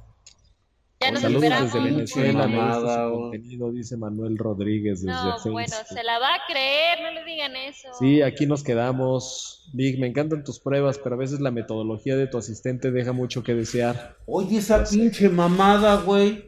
Ya 1.01 1.11
nos 1.11 1.21
Saludos 1.21 1.49
desde 1.61 1.79
Venezuela, 1.79 2.43
amada, 2.43 3.09
contenido, 3.11 3.71
dice 3.71 3.97
Manuel 3.97 4.37
Rodríguez 4.37 5.01
desde 5.01 5.15
No, 5.15 5.51
bueno, 5.51 5.75
se 5.87 6.03
la 6.03 6.19
va 6.19 6.35
a 6.35 6.39
creer, 6.47 7.01
no 7.01 7.11
le 7.11 7.25
digan 7.25 7.55
eso. 7.55 7.89
Sí, 7.97 8.21
aquí 8.21 8.45
nos 8.45 8.63
quedamos. 8.63 9.69
Lick, 9.73 9.99
me 9.99 10.07
encantan 10.07 10.43
tus 10.43 10.59
pruebas, 10.59 10.99
pero 10.99 11.15
a 11.15 11.17
veces 11.17 11.39
la 11.39 11.49
metodología 11.49 12.15
de 12.15 12.27
tu 12.27 12.37
asistente 12.37 12.91
deja 12.91 13.13
mucho 13.13 13.43
que 13.43 13.55
desear. 13.55 14.15
Oye, 14.27 14.57
esa 14.57 14.83
pinche 14.83 15.27
mamada, 15.27 15.95
güey. 16.01 16.45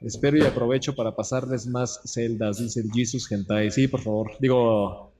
Espero 0.00 0.38
y 0.38 0.42
aprovecho 0.42 0.94
para 0.94 1.14
pasarles 1.14 1.66
más 1.66 2.00
celdas, 2.04 2.58
dice 2.58 2.80
el 2.80 2.90
Jesus 2.92 3.26
Gentai. 3.26 3.70
Sí, 3.70 3.88
por 3.88 4.00
favor. 4.00 4.32
Digo, 4.40 5.13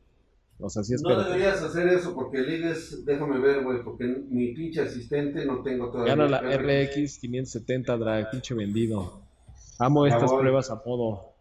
o 0.64 0.70
sea, 0.70 0.82
sí 0.82 0.94
No 1.02 1.22
deberías 1.22 1.62
hacer 1.62 1.88
eso 1.88 2.14
porque 2.14 2.38
ligues, 2.38 3.04
déjame 3.04 3.38
ver, 3.38 3.62
güey, 3.62 3.82
porque 3.84 4.04
mi 4.04 4.54
pinche 4.54 4.80
asistente 4.80 5.44
no 5.44 5.62
tengo 5.62 5.90
todavía. 5.90 6.14
Gana 6.14 6.28
la 6.28 6.56
RX 6.56 7.18
570 7.18 7.96
Drag, 7.98 8.30
pinche 8.30 8.54
vendido. 8.54 9.20
Amo 9.78 10.06
estas 10.06 10.32
pruebas 10.32 10.70
a 10.70 10.82
modo. 10.86 11.34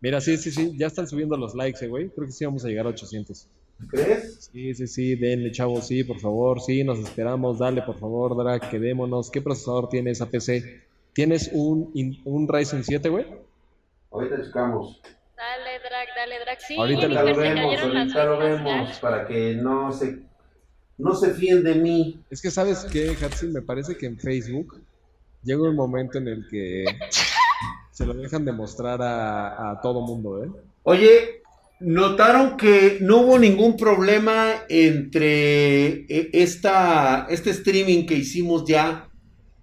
Mira, 0.00 0.20
sí, 0.20 0.36
sí, 0.36 0.50
sí, 0.50 0.76
ya 0.76 0.88
están 0.88 1.08
subiendo 1.08 1.36
los 1.36 1.54
likes, 1.54 1.82
eh, 1.84 1.88
güey. 1.88 2.10
Creo 2.10 2.26
que 2.26 2.32
sí 2.32 2.44
vamos 2.44 2.64
a 2.64 2.68
llegar 2.68 2.84
a 2.84 2.90
800. 2.90 3.48
¿Crees? 3.88 4.50
Sí, 4.52 4.74
sí, 4.74 4.86
sí, 4.86 5.14
denle, 5.14 5.50
chavos, 5.50 5.86
sí, 5.86 6.04
por 6.04 6.20
favor, 6.20 6.60
sí, 6.60 6.84
nos 6.84 6.98
esperamos, 6.98 7.58
dale, 7.58 7.82
por 7.82 7.98
favor, 7.98 8.36
Drag, 8.36 8.68
quedémonos. 8.70 9.30
¿Qué 9.30 9.40
procesador 9.40 9.88
tiene 9.88 10.10
esa 10.10 10.26
PC? 10.26 10.82
¿Tienes 11.14 11.50
un, 11.52 11.90
un 12.24 12.48
Ryzen 12.48 12.84
7, 12.84 13.08
güey? 13.08 13.26
Ahorita 14.10 14.42
checamos. 14.42 15.00
Dale, 15.36 15.80
Drag, 15.80 16.08
dale, 16.16 16.40
Drag. 16.40 16.60
Sí, 16.60 16.76
ahorita 16.76 17.08
lo 17.08 17.36
vemos, 17.36 17.80
ahorita 17.80 18.24
lo 18.24 18.38
vemos, 18.38 18.98
para 19.00 19.26
que 19.26 19.54
no 19.54 19.92
se, 19.92 20.20
no 20.96 21.14
se 21.14 21.34
fíen 21.34 21.64
de 21.64 21.74
mí. 21.74 22.20
Es 22.30 22.40
que, 22.40 22.50
¿sabes 22.50 22.86
qué, 22.90 23.16
Hatsi? 23.20 23.48
Me 23.48 23.60
parece 23.60 23.96
que 23.96 24.06
en 24.06 24.18
Facebook 24.18 24.80
llega 25.42 25.62
un 25.62 25.74
momento 25.74 26.18
en 26.18 26.28
el 26.28 26.46
que 26.48 26.84
se 27.90 28.06
lo 28.06 28.14
dejan 28.14 28.44
de 28.44 28.52
mostrar 28.52 29.02
a, 29.02 29.72
a 29.72 29.80
todo 29.80 30.02
mundo, 30.02 30.44
¿eh? 30.44 30.50
Oye, 30.84 31.42
¿notaron 31.80 32.56
que 32.56 32.98
no 33.00 33.22
hubo 33.22 33.38
ningún 33.38 33.76
problema 33.76 34.64
entre 34.68 36.04
eh, 36.08 36.30
esta, 36.32 37.26
este 37.28 37.50
streaming 37.50 38.06
que 38.06 38.14
hicimos 38.14 38.64
ya, 38.66 39.08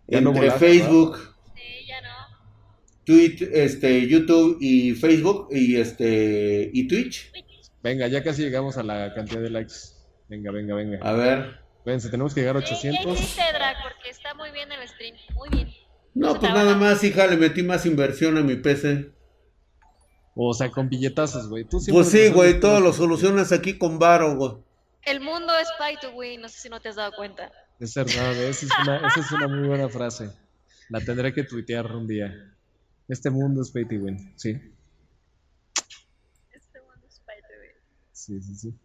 entre 0.08 0.52
Facebook... 0.52 1.31
Twitch, 3.06 3.42
este, 3.42 4.08
YouTube 4.08 4.58
y 4.60 4.94
Facebook 4.94 5.48
y 5.52 5.78
este 5.78 6.70
y 6.74 6.88
Twitch. 6.88 7.32
Venga, 7.84 8.08
ya 8.08 8.24
casi 8.24 8.44
llegamos 8.44 8.78
a 8.78 8.84
la 8.84 9.14
cantidad 9.14 9.42
de 9.42 9.50
likes. 9.50 9.74
Venga, 10.30 10.52
venga, 10.52 10.76
venga. 10.76 11.00
A 11.02 11.14
ver. 11.14 11.62
Venga, 11.86 12.10
tenemos 12.10 12.34
que 12.34 12.42
llegar 12.42 12.56
a 12.56 12.60
800. 12.60 13.20
¿Qué 13.20 13.54
Drag? 13.54 13.76
Porque 13.84 14.10
está 14.10 14.34
muy 14.36 14.52
bien 14.52 14.72
el 14.72 14.88
stream. 14.88 15.16
Muy 15.36 15.50
bien. 15.50 15.70
No, 16.14 16.40
pues 16.40 16.54
nada 16.54 16.76
más, 16.76 17.04
hija, 17.04 17.26
le 17.28 17.38
metí 17.38 17.64
más 17.64 17.86
inversión 17.86 18.38
a 18.38 18.42
mi 18.42 18.56
PC. 18.56 19.12
O 20.36 20.54
sea, 20.54 20.70
con 20.70 20.90
billetazos, 20.90 21.50
güey. 21.50 21.66
Pues 21.66 22.08
sí, 22.08 22.30
güey, 22.30 22.60
todo 22.60 22.80
lo 22.80 22.94
solucionas 22.94 23.52
aquí 23.52 23.78
con 23.78 24.00
varo, 24.00 24.36
güey. 24.36 24.52
El 25.04 25.20
mundo 25.20 25.52
es 25.60 25.68
pay 25.80 25.96
to 26.00 26.12
win, 26.12 26.42
no 26.42 26.50
sé 26.50 26.60
si 26.60 26.70
no 26.70 26.80
te 26.80 26.90
has 26.90 26.96
dado 26.96 27.12
cuenta. 27.14 27.52
Es 27.80 27.96
verdad, 27.96 28.36
esa 28.36 28.66
es 28.66 28.72
una, 28.84 29.08
esa 29.08 29.20
es 29.20 29.32
una 29.32 29.48
muy 29.48 29.68
buena 29.68 29.90
frase. 29.90 30.30
La 30.90 31.02
tendré 31.02 31.34
que 31.34 31.44
tuitear 31.44 31.88
un 31.88 32.08
día. 32.08 32.32
Este 33.08 33.30
mundo 33.30 33.62
es 33.62 33.72
pay 33.72 33.86
to 33.86 33.96
win, 33.96 34.34
sí. 34.38 34.52
Este 36.52 36.80
mundo 36.82 37.08
es 37.08 37.20
pay 37.26 37.42
to 37.42 37.62
win. 37.62 37.72
Sí, 38.12 38.42
sí, 38.42 38.56
sí. 38.56 38.80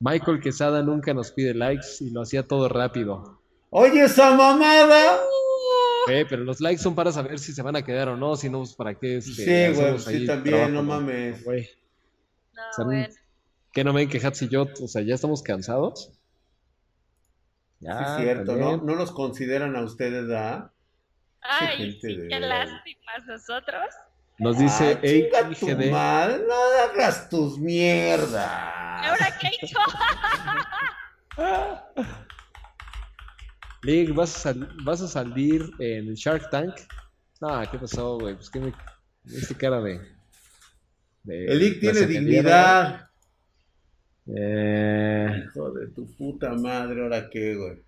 Michael 0.00 0.40
Quesada 0.40 0.82
nunca 0.82 1.14
nos 1.14 1.30
pide 1.30 1.54
likes 1.54 1.86
y 2.00 2.10
lo 2.10 2.22
hacía 2.22 2.46
todo 2.46 2.68
rápido. 2.68 3.40
Oye, 3.70 4.04
esa 4.04 4.34
mamada. 4.34 5.18
Eh, 6.08 6.26
pero 6.28 6.44
los 6.44 6.60
likes 6.60 6.82
son 6.82 6.94
para 6.94 7.12
saber 7.12 7.38
si 7.38 7.52
se 7.52 7.62
van 7.62 7.76
a 7.76 7.82
quedar 7.82 8.08
o 8.08 8.16
no, 8.16 8.36
si 8.36 8.50
no, 8.50 8.58
pues, 8.58 8.74
para 8.74 8.94
qué. 8.94 9.16
Este, 9.16 9.72
sí, 9.72 9.80
güey, 9.80 9.98
sí, 9.98 10.26
también, 10.26 10.74
no 10.74 10.82
mames. 10.82 11.42
Güey. 11.44 11.68
No, 12.52 12.84
bueno. 12.84 13.08
¿Qué 13.72 13.82
no 13.82 13.92
ven 13.92 14.08
que 14.08 14.18
y 14.18 14.48
yo, 14.48 14.68
o 14.80 14.88
sea, 14.88 15.02
ya 15.02 15.16
estamos 15.16 15.42
cansados? 15.42 16.12
Ya, 17.80 17.98
sí, 17.98 18.04
es 18.04 18.22
cierto, 18.22 18.56
¿no? 18.56 18.76
No 18.76 18.94
nos 18.94 19.10
consideran 19.10 19.74
a 19.74 19.82
ustedes, 19.82 20.28
¿verdad? 20.28 20.70
Ay, 21.44 21.98
sí, 22.00 22.26
qué 22.28 22.40
lástimas 22.40 23.26
nosotros. 23.26 23.84
Nos 24.38 24.58
dice 24.58 24.98
ah, 25.34 25.50
tu 25.58 25.66
madre, 25.90 26.42
no 26.48 26.54
hagas 26.82 27.28
tus 27.28 27.58
mierdas. 27.58 28.50
¿Ahora 29.04 29.38
qué 29.38 29.46
he 29.46 29.64
hecho? 29.64 29.78
Lig, 33.82 34.14
¿vas 34.14 34.46
a, 34.46 34.54
¿vas 34.82 35.02
a 35.02 35.08
salir 35.08 35.70
en 35.78 36.14
Shark 36.14 36.48
Tank? 36.50 36.74
Ah, 37.42 37.68
¿qué 37.70 37.78
pasó, 37.78 38.18
güey? 38.18 38.34
Pues 38.34 38.48
que 38.48 38.60
me... 38.60 38.72
Este 39.26 39.54
cara 39.54 39.80
de... 39.82 40.00
de 41.22 41.44
El 41.44 41.58
Lig 41.58 41.80
tiene 41.80 42.06
dignidad. 42.06 43.10
Eh... 44.26 45.44
Hijo 45.44 45.70
de 45.72 45.88
tu 45.88 46.06
puta 46.16 46.54
madre, 46.54 47.02
¿ahora 47.02 47.28
qué, 47.28 47.54
güey? 47.54 47.84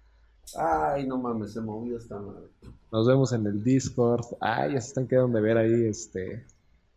Ay, 0.55 1.07
no 1.07 1.19
mames, 1.19 1.53
se 1.53 1.61
movió 1.61 1.99
esta 1.99 2.19
madre. 2.19 2.47
Nos 2.93 3.07
vemos 3.07 3.33
en 3.33 3.47
el 3.47 3.65
Discord. 3.65 4.25
Ay, 4.41 4.75
ya 4.75 4.81
se 4.81 4.89
están 4.89 5.09
quedando 5.09 5.39
de 5.39 5.43
ver 5.43 5.59
ahí 5.59 5.87
este 5.87 6.45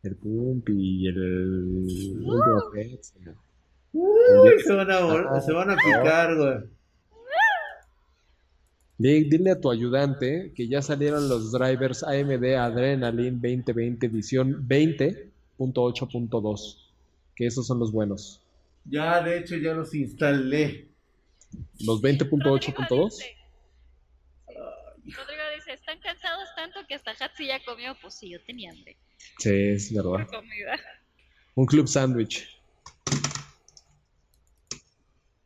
el 0.03 0.16
Pump 0.16 0.69
y 0.69 1.08
el 1.08 1.76
Uy, 3.92 4.52
se 4.64 4.72
van 4.74 4.92
a, 4.92 5.42
se 5.42 5.52
van 5.52 5.72
a 5.72 5.76
picar, 5.76 6.38
güey. 6.38 6.60
Dile 8.98 9.52
a 9.52 9.60
tu 9.60 9.69
ayudante 9.72 10.53
que 10.56 10.68
ya 10.68 10.82
salieron 10.82 11.28
los 11.30 11.52
drivers 11.52 12.03
AMD 12.03 12.56
Adrenaline 12.56 13.40
2020 13.42 14.08
edición 14.08 14.68
20.8.2. 14.68 16.78
Que 17.36 17.45
esos 17.48 17.66
son 17.66 17.80
los 17.80 17.94
buenos. 17.94 18.42
Ya, 18.86 19.24
de 19.24 19.40
hecho, 19.40 19.56
ya 19.56 19.74
los 19.74 19.95
instalé. 19.95 20.90
¿Los 21.80 22.00
20.8.2? 22.02 23.39
Rodrigo 25.15 25.43
dice, 25.55 25.73
están 25.73 25.99
cansados 25.99 26.49
tanto 26.55 26.79
que 26.88 26.95
hasta 26.95 27.11
Hatsi 27.11 27.47
ya 27.47 27.63
comió. 27.63 27.95
Pues 28.01 28.15
sí, 28.15 28.29
yo 28.29 28.41
tenía 28.43 28.71
hambre. 28.71 28.97
Sí, 29.38 29.49
es 29.49 29.93
verdad. 29.93 30.27
Un 31.55 31.65
club 31.65 31.88
sándwich. 31.88 32.47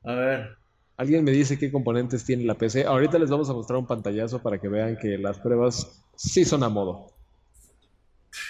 A 0.04 0.14
ver. 0.14 0.58
Alguien 0.98 1.24
me 1.24 1.32
dice 1.32 1.58
qué 1.58 1.72
componentes 1.72 2.24
tiene 2.24 2.44
la 2.44 2.56
PC. 2.56 2.86
Ahorita 2.86 3.18
les 3.18 3.30
vamos 3.30 3.50
a 3.50 3.54
mostrar 3.54 3.80
un 3.80 3.88
pantallazo 3.88 4.42
para 4.42 4.60
que 4.60 4.68
vean 4.68 4.98
que 4.98 5.18
las 5.18 5.40
pruebas 5.40 6.04
sí 6.16 6.46
son 6.46 6.64
a 6.64 6.70
modo. 6.70 7.12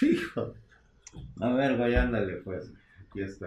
Hijo. 0.02 0.54
A 1.40 1.48
ver, 1.54 1.76
güey, 1.76 1.94
ándale, 1.94 2.36
pues. 2.38 2.70
Aquí 3.08 3.22
está. 3.22 3.46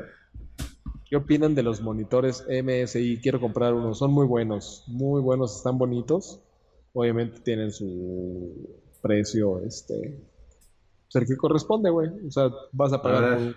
¿Qué 1.10 1.16
opinan 1.16 1.56
de 1.56 1.64
los 1.64 1.82
monitores 1.82 2.46
MSI? 2.50 3.20
Quiero 3.22 3.40
comprar 3.40 3.74
unos, 3.74 4.00
son 4.00 4.12
muy 4.12 4.26
buenos, 4.26 4.84
muy 4.88 5.22
buenos, 5.22 5.56
están 5.56 5.78
bonitos. 5.78 6.42
Obviamente 7.00 7.40
tienen 7.42 7.72
su 7.72 8.70
precio, 9.04 9.60
este, 9.60 10.20
pues 11.06 11.16
el 11.22 11.28
que 11.28 11.38
corresponde, 11.38 11.92
güey. 11.92 12.10
O 12.28 12.32
sea, 12.32 12.50
vas 12.72 12.92
a 12.92 13.00
pagar 13.04 13.34
A 13.34 13.38
un- 13.38 13.56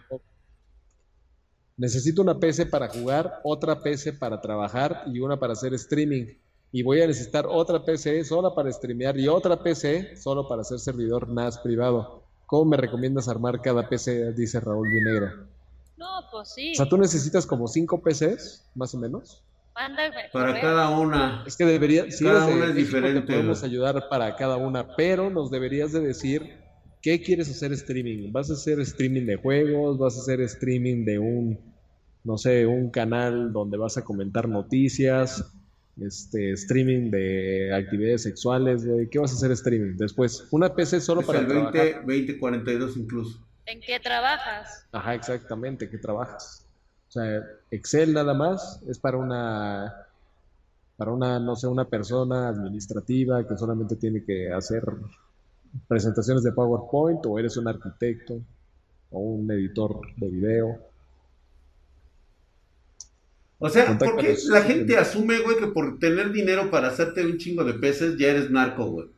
Necesito 1.78 2.20
una 2.20 2.39
PC 2.39 2.67
para 2.67 2.89
jugar, 2.89 3.41
otra 3.43 3.81
PC 3.81 4.12
para 4.12 4.43
trabajar 4.43 5.05
y 5.07 5.20
una 5.20 5.39
para 5.41 5.55
hacer 5.55 5.73
streaming. 5.73 6.27
Y 6.73 6.83
voy 6.83 7.01
a 7.01 7.07
necesitar 7.07 7.47
otra 7.49 7.83
PC 7.83 8.23
sola 8.25 8.55
para 8.55 8.70
streamear 8.70 9.19
y 9.19 9.27
otra 9.28 9.62
PC 9.62 10.17
solo 10.17 10.47
para 10.47 10.60
hacer 10.60 10.78
servidor 10.78 11.28
NAS 11.31 11.59
privado. 11.60 12.23
¿Cómo 12.47 12.67
me 12.73 12.77
recomiendas 12.77 13.28
armar 13.28 13.62
cada 13.62 13.89
PC? 13.89 14.35
Dice 14.35 14.60
Raúl 14.60 14.86
Vinegra. 14.89 15.47
No, 15.97 16.07
pues 16.31 16.51
sí. 16.55 16.73
O 16.73 16.75
sea, 16.75 16.86
tú 16.89 16.99
necesitas 16.99 17.47
como 17.47 17.67
cinco 17.67 18.02
PCs, 18.02 18.67
más 18.75 18.94
o 18.94 18.99
menos. 18.99 19.43
Mándame 19.74 20.10
Para 20.32 20.47
correo. 20.49 20.62
cada 20.62 20.90
una. 20.99 21.44
Es 21.47 21.57
que 21.57 21.65
debería, 21.65 22.10
si 22.10 22.24
Cada 22.24 22.47
una 22.47 22.66
es 22.66 22.74
México, 22.74 22.74
te 22.74 22.78
diferente, 22.81 23.32
podemos 23.32 23.62
ayudar 23.62 24.08
para 24.08 24.34
cada 24.36 24.57
una, 24.57 24.94
pero 24.97 25.31
nos 25.31 25.50
deberías 25.50 25.92
de 25.92 26.00
decir 26.00 26.57
qué 27.02 27.23
quieres 27.23 27.49
hacer 27.50 27.73
streaming. 27.73 28.31
¿Vas 28.32 28.50
a 28.50 28.55
hacer 28.55 28.81
streaming 28.81 29.26
de 29.26 29.36
juegos? 29.36 29.99
¿Vas 29.99 30.16
a 30.16 30.20
hacer 30.20 30.40
streaming 30.42 31.05
de 31.05 31.18
un, 31.18 31.58
no 32.24 32.36
sé, 32.36 32.66
un 32.66 32.90
canal 32.90 33.52
donde 33.52 33.78
vas 33.78 33.97
a 33.97 34.05
comentar 34.05 34.49
noticias? 34.49 35.52
Este, 36.00 36.52
streaming 36.52 37.10
de 37.10 37.74
actividades 37.74 38.23
sexuales. 38.23 38.86
¿Qué 39.10 39.18
vas 39.18 39.32
a 39.32 39.34
hacer 39.34 39.52
streaming? 39.52 39.97
Después, 39.97 40.47
una 40.50 40.74
PC 40.74 41.00
solo 41.00 41.20
Es 41.20 41.26
para 41.26 41.40
el 41.40 41.47
trabajar. 41.47 41.73
20, 42.07 42.32
2042 42.32 42.97
incluso. 42.97 43.39
¿En 43.66 43.81
qué 43.81 44.00
trabajas? 44.00 44.86
Ajá, 44.92 45.15
exactamente, 45.15 45.89
¿qué 45.89 45.99
trabajas? 45.99 46.66
O 47.10 47.12
sea, 47.12 47.44
Excel 47.72 48.12
nada 48.12 48.34
más 48.34 48.80
es 48.89 49.00
para 49.00 49.16
una, 49.16 50.06
para 50.97 51.10
una, 51.10 51.40
no 51.40 51.56
sé, 51.56 51.66
una 51.66 51.84
persona 51.84 52.48
administrativa 52.48 53.44
que 53.48 53.56
solamente 53.56 53.97
tiene 53.97 54.22
que 54.22 54.52
hacer 54.52 54.84
presentaciones 55.89 56.44
de 56.44 56.52
PowerPoint, 56.52 57.26
o 57.26 57.36
eres 57.36 57.56
un 57.56 57.66
arquitecto, 57.66 58.40
o 59.10 59.18
un 59.18 59.50
editor 59.50 60.00
de 60.18 60.28
video. 60.28 60.78
O 63.58 63.68
sea, 63.68 63.98
¿por 63.98 64.16
qué 64.18 64.36
la 64.48 64.62
gente 64.62 64.97
asume, 64.97 65.40
güey, 65.40 65.58
que 65.58 65.66
por 65.66 65.98
tener 65.98 66.30
dinero 66.30 66.70
para 66.70 66.89
hacerte 66.89 67.26
un 67.26 67.39
chingo 67.39 67.64
de 67.64 67.74
peces 67.74 68.16
ya 68.18 68.28
eres 68.28 68.52
narco, 68.52 68.86
güey? 68.86 69.08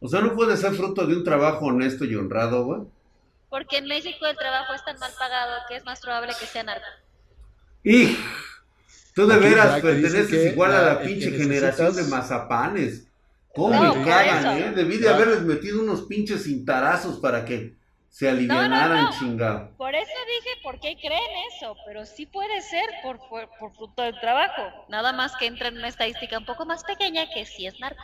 O 0.00 0.08
sea, 0.08 0.22
no 0.22 0.34
puede 0.34 0.56
ser 0.56 0.72
fruto 0.72 1.06
de 1.06 1.14
un 1.14 1.24
trabajo 1.24 1.66
honesto 1.66 2.06
y 2.06 2.14
honrado, 2.14 2.64
güey. 2.64 2.80
Porque 3.50 3.76
en 3.76 3.86
México 3.86 4.24
el 4.24 4.36
trabajo 4.36 4.72
es 4.72 4.82
tan 4.82 4.98
mal 4.98 5.12
pagado 5.18 5.56
que 5.68 5.76
es 5.76 5.84
más 5.84 6.00
probable 6.00 6.32
que 6.40 6.46
sea 6.46 6.62
narco. 6.62 6.86
Y 7.84 8.16
tú 9.14 9.26
de 9.26 9.34
Aquí 9.34 9.44
veras 9.44 9.80
perteneces 9.80 10.52
igual 10.52 10.72
a 10.72 10.82
la- 10.82 11.00
pinche 11.00 11.30
necesitas- 11.30 11.38
generación 11.42 11.96
de 11.96 12.02
mazapanes. 12.04 13.04
¿Cómo 13.54 13.82
No, 13.82 14.04
cagan, 14.04 14.58
eh? 14.58 14.72
Debí 14.74 14.98
de 14.98 15.08
haberles 15.08 15.42
metido 15.42 15.82
unos 15.82 16.02
pinches 16.02 16.44
cintarazos 16.44 17.18
para 17.18 17.44
que 17.44 17.76
se 18.10 18.28
alivianaran, 18.28 19.04
no. 19.04 19.10
chingado. 19.18 19.76
Por 19.76 19.94
eso 19.94 20.10
dije, 20.26 20.60
¿por 20.62 20.78
qué 20.80 20.96
creen 21.00 21.30
eso? 21.56 21.74
Pero 21.86 22.04
sí 22.06 22.26
puede 22.26 22.60
ser 22.62 22.84
por, 23.02 23.18
por, 23.28 23.48
por 23.58 23.74
fruto 23.74 24.02
del 24.02 24.18
trabajo. 24.20 24.62
Nada 24.88 25.12
más 25.12 25.32
que 25.36 25.46
entra 25.46 25.68
en 25.68 25.78
una 25.78 25.88
estadística 25.88 26.38
un 26.38 26.44
poco 26.46 26.66
más 26.66 26.84
pequeña 26.84 27.28
que 27.32 27.44
sí 27.46 27.66
es 27.66 27.78
narco. 27.80 28.02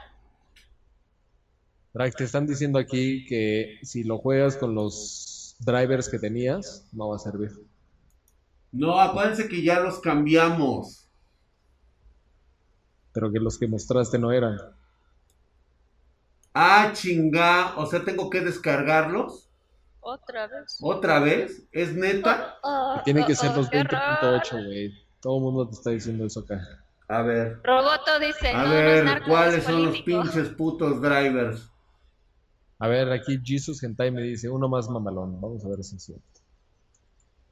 Drake, 1.93 2.17
te 2.19 2.25
están 2.25 2.47
diciendo 2.47 2.79
aquí 2.79 3.25
que 3.27 3.79
si 3.83 4.03
lo 4.03 4.19
juegas 4.19 4.57
con 4.57 4.75
los 4.75 5.55
drivers 5.61 6.09
que 6.09 6.19
tenías, 6.19 6.89
no 6.93 7.11
va 7.11 7.17
a 7.17 7.21
servir. 7.21 7.51
No, 8.75 9.01
acuérdense 9.01 9.49
que 9.49 9.63
ya 9.63 9.79
los 9.79 10.01
cambiamos. 10.01 11.09
Pero 13.13 13.31
que 13.31 13.39
los 13.39 13.57
que 13.57 13.69
mostraste 13.69 14.19
no 14.19 14.33
eran. 14.33 14.59
Ah, 16.53 16.91
chinga. 16.93 17.77
O 17.77 17.87
sea, 17.87 18.05
tengo 18.05 18.29
que 18.29 18.41
descargarlos. 18.41 19.49
Otra 20.01 20.49
vez. 20.49 20.79
¿Otra 20.83 21.21
vez? 21.21 21.63
¿Es 21.71 21.95
neta? 21.95 22.59
Oh, 22.65 23.01
Tienen 23.05 23.23
oh, 23.23 23.27
que 23.29 23.37
ser 23.37 23.53
oh, 23.53 23.59
los 23.59 23.71
qué 23.71 23.83
20.8, 23.83 24.67
güey. 24.67 24.93
Todo 25.21 25.37
el 25.37 25.43
mundo 25.43 25.69
te 25.69 25.75
está 25.75 25.91
diciendo 25.91 26.27
eso 26.27 26.41
acá. 26.41 26.61
A 27.07 27.23
ver. 27.23 27.61
Roboto 27.63 28.19
dice, 28.19 28.49
A 28.49 28.65
no, 28.65 28.71
ver, 28.71 29.23
¿cuáles 29.23 29.59
es 29.59 29.65
son 29.65 29.85
los 29.85 30.03
pinches 30.03 30.49
putos 30.49 31.01
drivers? 31.01 31.71
A 32.81 32.89
ver, 32.89 33.13
aquí 33.13 33.41
Jesus 33.43 33.81
Hentai 33.83 34.11
me 34.11 34.23
dice 34.23 34.49
uno 34.49 34.69
más 34.69 34.89
mamalón. 34.91 35.41
Vamos 35.41 35.65
a 35.65 35.69
ver 35.69 35.85
si 35.85 35.95
es 35.95 36.03
cierto. 36.03 36.34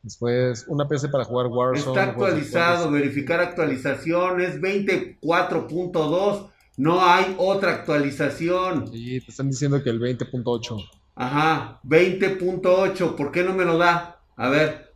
Después, 0.03 0.65
una 0.69 0.89
PC 0.89 1.09
para 1.09 1.25
jugar 1.25 1.47
Warzone. 1.47 1.79
Está 2.01 2.11
actualizado, 2.11 2.77
juegos. 2.85 2.93
verificar 2.93 3.41
actualizaciones 3.41 4.61
24.2. 4.61 6.49
No 6.77 7.05
hay 7.05 7.35
otra 7.39 7.73
actualización. 7.73 8.89
Sí, 8.91 9.21
te 9.21 9.31
están 9.31 9.49
diciendo 9.49 9.83
que 9.83 9.91
el 9.91 10.01
20.8. 10.01 10.91
Ajá, 11.15 11.81
20.8. 11.85 13.15
¿Por 13.15 13.31
qué 13.31 13.45
no 13.45 13.53
me 13.55 13.65
lo 13.65 13.79
da? 13.79 14.19
A 14.37 14.49
ver. 14.49 14.93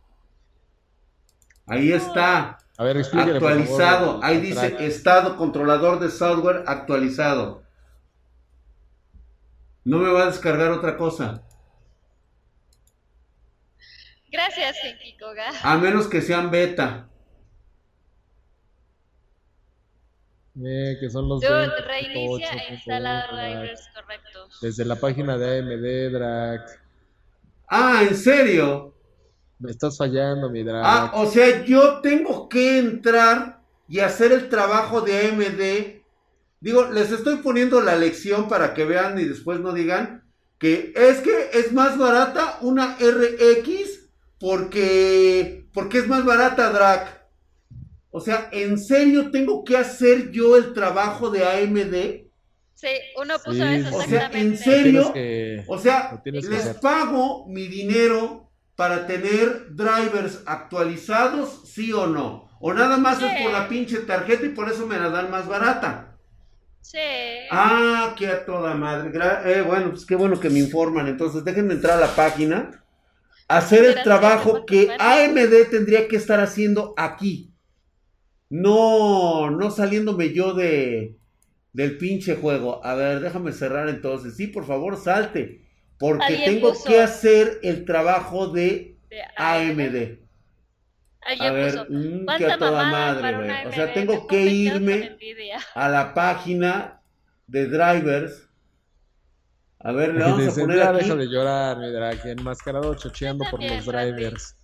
Ahí 1.67 1.91
está. 1.93 2.57
A 2.77 2.83
ver, 2.83 2.97
Actualizado. 2.97 4.05
favor, 4.07 4.25
Ahí 4.25 4.39
dice 4.39 4.69
track. 4.69 4.81
estado 4.81 5.37
controlador 5.37 5.99
de 5.99 6.09
software 6.09 6.63
actualizado. 6.67 7.63
No 9.83 9.99
me 9.99 10.11
va 10.11 10.23
a 10.23 10.27
descargar 10.27 10.71
otra 10.71 10.97
cosa. 10.97 11.43
Gracias, 14.31 14.77
Genki 14.81 15.17
Koga. 15.17 15.51
A 15.63 15.77
menos 15.77 16.07
que 16.07 16.21
sean 16.21 16.51
beta. 16.51 17.09
Eh, 20.59 20.97
que 20.99 21.09
son 21.09 21.29
los 21.29 21.39
Dude, 21.41 21.67
20.8, 21.67 21.85
reinicia 21.85 22.51
e 22.53 22.73
instala 22.73 23.27
Drag. 23.31 23.51
drivers 23.59 23.89
correctos. 23.93 24.59
Desde 24.61 24.85
la 24.85 24.95
página 24.95 25.37
de 25.37 25.59
AMD, 25.59 26.11
Drag. 26.17 26.65
Ah, 27.69 28.01
¿en 28.01 28.15
serio? 28.15 28.95
Me 29.59 29.71
estás 29.71 29.97
fallando, 29.97 30.49
mi 30.49 30.63
Drag. 30.63 30.83
Ah, 30.83 31.11
o 31.13 31.27
sea, 31.27 31.63
yo 31.63 32.01
tengo 32.01 32.49
que 32.49 32.79
entrar 32.79 33.61
y 33.87 33.99
hacer 33.99 34.31
el 34.31 34.49
trabajo 34.49 35.01
de 35.01 35.27
AMD. 35.27 36.01
Digo, 36.59 36.85
les 36.91 37.11
estoy 37.11 37.37
poniendo 37.37 37.79
la 37.81 37.95
lección 37.95 38.49
para 38.49 38.73
que 38.73 38.83
vean 38.83 39.19
y 39.19 39.25
después 39.25 39.59
no 39.59 39.73
digan 39.73 40.23
que 40.57 40.91
es 40.95 41.19
que 41.19 41.51
es 41.53 41.71
más 41.71 41.99
barata 41.99 42.57
una 42.61 42.97
RX 42.99 43.86
porque 44.39 45.65
porque 45.73 45.99
es 45.99 46.07
más 46.07 46.25
barata 46.25 46.69
Drac. 46.71 47.17
O 48.09 48.19
sea, 48.21 48.49
¿en 48.51 48.79
serio 48.79 49.29
tengo 49.31 49.63
que 49.63 49.77
hacer 49.77 50.31
yo 50.31 50.55
el 50.57 50.73
trabajo 50.73 51.29
de 51.29 51.43
AMD? 51.45 52.27
Sí, 52.73 52.87
uno 53.19 53.35
puso 53.39 53.53
Sí, 53.53 53.61
eso 53.63 53.95
O 53.95 54.01
sea, 54.03 54.29
¿en 54.33 54.57
serio? 54.57 55.13
Que- 55.13 55.63
O 55.67 55.77
sea, 55.77 56.21
les 56.25 56.45
hacer. 56.53 56.79
pago 56.79 57.47
mi 57.47 57.67
dinero 57.67 58.49
para 58.75 59.07
tener 59.07 59.75
drivers 59.75 60.41
actualizados, 60.45 61.63
sí 61.71 61.91
o 61.91 62.07
no. 62.07 62.47
O 62.59 62.73
nada 62.73 62.97
más 62.97 63.21
es 63.21 63.43
por 63.43 63.51
la 63.51 63.67
pinche 63.67 63.97
tarjeta 63.99 64.45
y 64.45 64.49
por 64.49 64.69
eso 64.69 64.87
me 64.87 64.97
la 64.99 65.09
dan 65.09 65.29
más 65.29 65.47
barata. 65.47 66.15
Sí. 66.81 66.97
Ah, 67.51 68.15
que 68.17 68.27
a 68.27 68.45
toda 68.45 68.73
madre. 68.75 69.11
Gra- 69.11 69.41
eh, 69.45 69.61
bueno, 69.61 69.89
pues 69.91 70.05
qué 70.05 70.15
bueno 70.15 70.39
que 70.39 70.49
me 70.49 70.59
informan. 70.59 71.07
Entonces, 71.07 71.43
déjenme 71.43 71.73
entrar 71.73 71.97
a 71.97 72.07
la 72.07 72.15
página. 72.15 72.83
Hacer 73.47 73.85
el 73.85 74.03
trabajo 74.03 74.65
que. 74.65 74.89
AMD 74.99 75.69
tendría 75.69 76.07
que 76.07 76.17
estar 76.17 76.39
haciendo 76.39 76.93
aquí. 76.97 77.53
No, 78.49 79.49
no 79.51 79.71
saliéndome 79.71 80.33
yo 80.33 80.53
de 80.53 81.17
del 81.73 81.97
pinche 81.97 82.35
juego. 82.35 82.83
A 82.83 82.95
ver, 82.95 83.19
déjame 83.19 83.51
cerrar 83.51 83.87
entonces. 83.89 84.35
Sí, 84.35 84.47
por 84.47 84.65
favor, 84.65 84.97
salte. 84.97 85.61
Porque 85.99 86.41
tengo 86.45 86.73
puso- 86.73 86.85
que 86.85 87.01
hacer 87.01 87.59
el 87.63 87.85
trabajo 87.85 88.47
de 88.47 88.97
De 89.09 89.21
AMD. 89.35 90.19
A 91.21 91.51
ver, 91.51 91.71
puso, 91.71 91.85
mm, 91.89 92.19
que 92.19 92.25
¿cuánta 92.25 92.53
a 92.53 92.57
toda 92.57 92.89
madre, 92.89 93.35
güey. 93.35 93.67
O 93.67 93.71
sea, 93.71 93.93
tengo 93.93 94.27
que 94.27 94.45
irme 94.45 95.17
a 95.75 95.89
la 95.89 96.13
página 96.13 97.01
de 97.47 97.67
drivers. 97.67 98.46
A 99.79 99.91
ver, 99.91 100.13
le 100.13 100.19
vamos 100.23 100.39
a 100.39 100.43
Dice, 100.43 100.61
poner 100.61 100.77
"Ya 100.77 100.89
aquí. 100.89 100.97
deja 101.03 101.15
de 101.15 101.25
llorar, 101.27 101.77
mi 101.79 101.91
Drag. 101.91 102.27
Enmascarado 102.27 102.95
chocheando 102.95 103.45
por 103.49 103.61
los 103.63 103.85
drivers. 103.85 104.55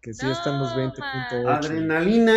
Que 0.00 0.14
sí 0.14 0.28
están 0.30 0.60
los 0.60 0.70
No, 0.70 0.76
20.8. 0.92 1.48
Adrenalina. 1.48 2.34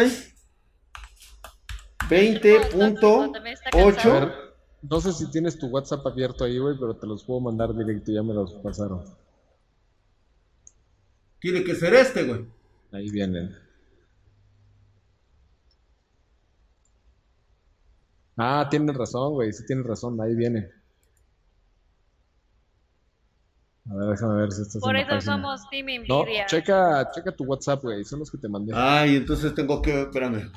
También 1.99 2.35
está 2.37 2.49
20.8. 2.49 3.27
A 3.67 3.71
cansado. 3.71 4.19
ver, 4.19 4.33
no 4.81 5.01
sé 5.01 5.13
si 5.13 5.29
tienes 5.29 5.59
tu 5.59 5.67
WhatsApp 5.67 6.05
abierto 6.07 6.43
ahí, 6.45 6.57
güey, 6.57 6.75
pero 6.79 6.95
te 6.95 7.05
los 7.05 7.23
puedo 7.23 7.39
mandar 7.41 7.75
directo, 7.75 8.11
ya 8.11 8.23
me 8.23 8.33
los 8.33 8.53
pasaron. 8.55 9.03
Tiene 11.39 11.63
que 11.63 11.75
ser 11.75 11.93
este, 11.93 12.23
güey. 12.23 12.45
Ahí 12.91 13.09
vienen. 13.11 13.55
Ah, 18.41 18.67
tienes 18.69 18.95
razón, 18.95 19.33
güey, 19.33 19.51
sí 19.51 19.65
tienes 19.65 19.85
razón, 19.85 20.19
ahí 20.21 20.33
viene. 20.33 20.69
A 23.89 23.95
ver, 23.95 24.09
déjame 24.09 24.41
ver 24.41 24.51
si 24.51 24.61
estás 24.61 24.81
Por 24.81 24.95
en 24.95 25.07
la 25.07 25.17
eso 25.17 25.31
página. 25.31 25.33
somos 25.33 25.69
Team 25.69 25.85
No, 26.07 26.19
Envidia. 26.21 26.45
checa, 26.45 27.09
checa 27.11 27.31
tu 27.35 27.43
WhatsApp, 27.45 27.81
güey. 27.81 28.03
Son 28.05 28.19
los 28.19 28.29
que 28.29 28.37
te 28.37 28.47
mandé. 28.47 28.71
Ay, 28.75 29.15
entonces 29.15 29.53
tengo 29.55 29.81
que, 29.81 30.01
espérame. 30.03 30.51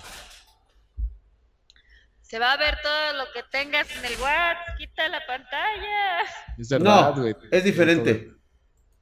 Se 2.20 2.38
va 2.38 2.52
a 2.52 2.56
ver 2.56 2.76
todo 2.82 3.12
lo 3.14 3.24
que 3.32 3.42
tengas 3.50 3.90
en 3.96 4.04
el 4.04 4.12
WhatsApp. 4.20 4.76
Quita 4.78 5.08
la 5.08 5.20
pantalla. 5.26 6.20
es 6.58 6.68
verdad, 6.68 7.14
No, 7.16 7.20
güey. 7.22 7.34
es 7.50 7.64
diferente. 7.64 8.32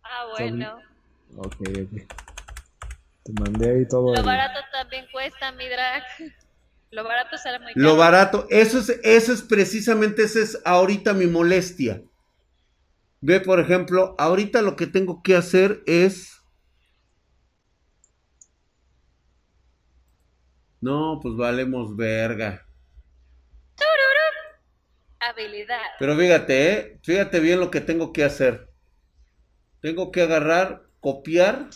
Ah, 0.03 0.27
bueno. 0.39 0.79
Ok, 1.37 1.57
ok. 1.61 2.15
Te 3.25 3.33
mandé 3.41 3.71
ahí 3.71 3.89
todo. 3.89 4.15
Lo 4.15 4.21
el- 4.21 4.27
barato 4.27 4.61
también 4.73 5.07
cuesta, 5.13 5.51
mi 5.53 5.69
drag. 5.69 6.03
Lo 6.93 7.05
barato 7.05 7.39
sale 7.39 7.61
muy 7.61 7.73
caro. 7.75 7.87
Lo 7.87 7.97
barato, 7.97 8.47
eso 8.51 8.81
es, 8.81 8.89
eso 9.05 9.33
es 9.33 9.43
precisamente, 9.43 10.25
esa 10.25 10.41
es 10.41 10.61
ahorita 10.65 11.15
mi 11.15 11.27
molestia. 11.27 12.03
Ve, 13.21 13.41
por 13.41 13.61
ejemplo, 13.61 14.17
ahorita 14.19 14.61
lo 14.63 14.75
que 14.75 14.87
tengo 14.87 15.23
que 15.23 15.37
hacer 15.37 15.83
es... 15.87 16.43
No, 20.81 21.21
pues 21.23 21.37
valemos 21.37 21.95
verga. 21.95 22.67
Habilidad. 25.21 25.83
Pero 25.99 26.17
fíjate, 26.17 26.73
¿eh? 26.73 27.01
Fíjate 27.05 27.41
bien 27.41 27.61
lo 27.61 27.71
que 27.71 27.83
tengo 27.83 28.13
que 28.13 28.25
hacer. 28.25 28.71
Tengo 29.81 30.11
que 30.11 30.23
agarrar, 30.23 30.83
copiar. 30.99 31.69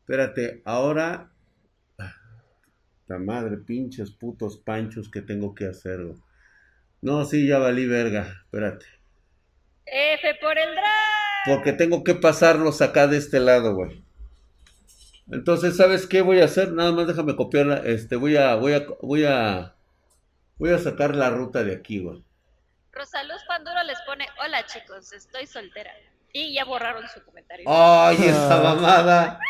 Espérate, 0.00 0.62
ahora... 0.64 1.32
La 3.10 3.18
madre, 3.18 3.56
pinches 3.56 4.12
putos 4.12 4.56
panchos 4.56 5.10
que 5.10 5.20
tengo 5.20 5.52
que 5.52 5.66
hacer. 5.66 5.98
güey. 6.00 6.16
No, 7.02 7.24
sí, 7.24 7.44
ya 7.44 7.58
valí 7.58 7.84
verga. 7.84 8.42
Espérate. 8.44 8.86
F 9.84 10.34
por 10.40 10.56
el 10.56 10.70
drag. 10.76 11.44
Porque 11.46 11.72
tengo 11.72 12.04
que 12.04 12.14
pasarlos 12.14 12.80
acá 12.80 13.08
de 13.08 13.16
este 13.16 13.40
lado, 13.40 13.74
güey. 13.74 14.04
Entonces, 15.32 15.76
¿sabes 15.76 16.06
qué 16.06 16.20
voy 16.22 16.40
a 16.40 16.44
hacer? 16.44 16.72
Nada 16.72 16.92
más 16.92 17.08
déjame 17.08 17.34
copiarla. 17.34 17.78
Este, 17.84 18.14
voy 18.14 18.36
a, 18.36 18.54
voy 18.54 18.74
a, 18.74 18.86
voy 19.02 19.24
a, 19.24 19.74
voy 20.58 20.70
a 20.70 20.78
sacar 20.78 21.16
la 21.16 21.30
ruta 21.30 21.64
de 21.64 21.74
aquí, 21.74 21.98
güey. 21.98 22.22
Rosaluz 22.92 23.42
Panduro 23.48 23.82
les 23.84 23.98
pone, 24.02 24.24
hola 24.44 24.64
chicos, 24.66 25.12
estoy 25.12 25.46
soltera. 25.46 25.90
Y 26.32 26.54
ya 26.54 26.64
borraron 26.64 27.02
su 27.08 27.24
comentario. 27.24 27.64
¡Ay, 27.68 28.18
esa 28.20 28.56
Ah. 28.60 28.62
mamada! 28.62 29.40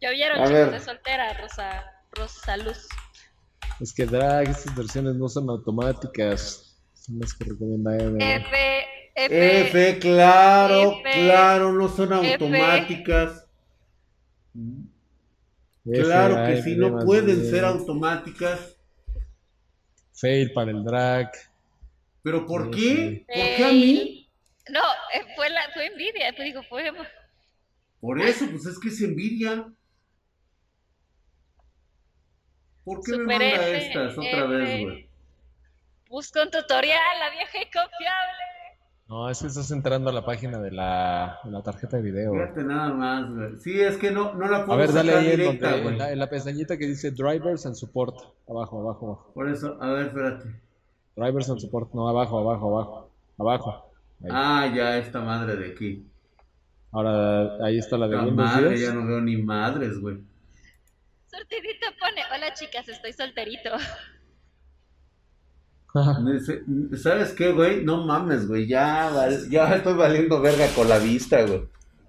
Ya 0.00 0.10
vieron 0.10 0.46
chicos, 0.46 0.72
de 0.72 0.80
soltera, 0.80 1.34
Rosa, 1.34 1.84
Rosaluz. 2.12 2.88
Es 3.80 3.92
que 3.92 4.06
drag, 4.06 4.48
estas 4.48 4.74
versiones 4.74 5.14
no 5.14 5.28
son 5.28 5.50
automáticas. 5.50 6.78
Son 6.94 7.18
las 7.18 7.34
que 7.34 7.44
recomienda 7.44 7.96
Eve. 7.96 8.36
F, 8.36 8.84
F, 9.14 9.60
F, 9.68 9.98
claro, 9.98 10.92
F, 11.00 11.12
claro, 11.12 11.72
no 11.72 11.88
son 11.88 12.12
automáticas. 12.14 13.46
F, 15.84 16.02
Claro 16.02 16.46
que 16.46 16.52
F, 16.58 16.62
sí, 16.62 16.76
no 16.76 16.98
pueden 17.04 17.50
ser 17.50 17.64
automáticas. 17.64 18.76
Fail 20.14 20.52
para 20.52 20.70
el 20.70 20.84
drag. 20.84 21.30
¿Pero 22.22 22.46
por 22.46 22.70
qué? 22.70 23.24
¿Por 23.26 23.34
qué 23.34 23.64
a 23.64 23.68
mí? 23.68 24.28
No, 24.70 24.80
eh, 25.14 25.24
fue, 25.36 25.50
la, 25.50 25.62
fue 25.74 25.86
envidia, 25.86 26.32
pues 26.36 26.46
digo, 26.46 26.62
fue... 26.68 26.90
Por 28.00 28.20
eso, 28.20 28.46
pues 28.50 28.66
es 28.66 28.78
que 28.78 28.88
es 28.88 29.00
envidia. 29.02 29.66
¿Por 32.84 33.00
qué 33.02 33.12
me 33.18 33.24
manda 33.26 33.46
F, 33.46 33.86
estas 33.86 34.12
otra 34.18 34.44
F. 34.44 34.46
vez, 34.48 34.82
güey? 34.82 35.08
Busca 36.08 36.42
un 36.42 36.50
tutorial, 36.50 37.18
la 37.18 37.30
vieja 37.30 37.58
y 37.58 37.64
confiable. 37.64 38.50
No, 39.08 39.28
es 39.28 39.40
que 39.40 39.48
estás 39.48 39.70
entrando 39.72 40.10
a 40.10 40.12
la 40.12 40.24
página 40.24 40.58
de 40.60 40.70
la, 40.70 41.38
de 41.44 41.50
la 41.50 41.62
tarjeta 41.62 41.96
de 41.96 42.02
video. 42.04 42.32
Fíjate 42.32 42.62
nada 42.62 42.92
más, 42.92 43.28
güey. 43.34 43.58
Sí, 43.58 43.80
es 43.80 43.96
que 43.96 44.10
no, 44.12 44.34
no 44.34 44.46
la 44.48 44.64
puedo 44.64 44.78
A 44.78 44.82
ver, 44.82 44.92
dale 44.92 45.14
ahí 45.14 45.30
en, 45.32 45.36
directa, 45.36 45.76
en 45.76 45.98
la, 45.98 46.12
en 46.12 46.18
la 46.18 46.30
pestañita 46.30 46.76
que 46.78 46.86
dice 46.86 47.10
Drivers 47.10 47.66
and 47.66 47.74
Support. 47.74 48.14
Abajo, 48.48 48.80
abajo, 48.80 49.06
abajo. 49.06 49.32
Por 49.34 49.48
eso, 49.48 49.76
a 49.80 49.90
ver, 49.92 50.06
espérate. 50.06 50.44
Drivers 51.16 51.50
and 51.50 51.58
Support. 51.58 51.92
No, 51.92 52.08
abajo, 52.08 52.38
abajo, 52.38 52.68
abajo. 52.68 53.10
Abajo. 53.38 53.90
Ahí. 54.22 54.30
Ah, 54.32 54.72
ya, 54.74 54.98
esta 54.98 55.20
madre 55.20 55.56
de 55.56 55.72
aquí. 55.72 56.06
Ahora, 56.92 57.64
ahí 57.64 57.78
está 57.78 57.96
la 57.98 58.06
de 58.06 58.16
La 58.16 58.24
Windows 58.24 58.48
madre, 58.48 58.68
10. 58.70 58.80
ya 58.80 58.92
no 58.94 59.06
veo 59.06 59.20
ni 59.20 59.36
madres, 59.36 60.00
güey. 60.00 60.18
Sortidito 61.30 61.86
pone, 62.00 62.22
hola 62.34 62.52
chicas, 62.54 62.88
estoy 62.88 63.12
solterito. 63.12 63.70
¿Sabes 66.96 67.32
qué, 67.32 67.52
güey? 67.52 67.84
No 67.84 68.04
mames, 68.04 68.48
güey. 68.48 68.66
Ya, 68.66 69.10
ya 69.48 69.74
estoy 69.74 69.94
valiendo 69.94 70.40
verga 70.40 70.66
con 70.74 70.88
la 70.88 70.98
vista, 70.98 71.42
güey. 71.44 71.62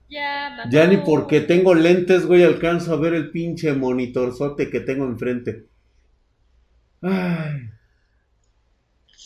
Ya, 0.10 0.50
mamá. 0.50 0.70
Ya 0.72 0.88
ni 0.88 0.98
porque 0.98 1.42
tengo 1.42 1.76
lentes, 1.76 2.26
güey, 2.26 2.44
alcanzo 2.44 2.94
a 2.94 2.98
ver 2.98 3.14
el 3.14 3.32
pinche 3.32 3.74
monitorzote 3.74 4.70
que 4.70 4.80
tengo 4.80 5.06
enfrente. 5.06 5.66
Ay. 7.02 7.70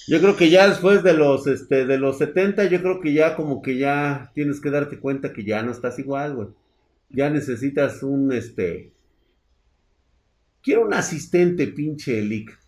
Yo 0.08 0.20
creo 0.20 0.36
que 0.36 0.50
ya 0.50 0.68
después 0.68 1.04
de 1.04 1.14
los, 1.14 1.48
este, 1.48 1.86
de 1.86 1.98
los 1.98 2.18
70, 2.18 2.66
yo 2.66 2.82
creo 2.82 3.00
que 3.02 3.14
ya 3.14 3.36
como 3.36 3.62
que 3.62 3.78
ya 3.78 4.32
tienes 4.36 4.60
que 4.62 4.70
darte 4.70 5.00
cuenta 5.00 5.34
que 5.34 5.44
ya 5.44 5.64
no 5.64 5.72
estás 5.72 5.98
igual, 6.00 6.36
güey. 6.36 6.50
Ya 7.10 7.30
necesitas 7.30 8.04
un, 8.04 8.34
este... 8.34 8.95
Quiero 10.66 10.82
un 10.82 10.96
asistente, 10.96 11.68
pinche 11.68 12.20
Lick. 12.24 12.60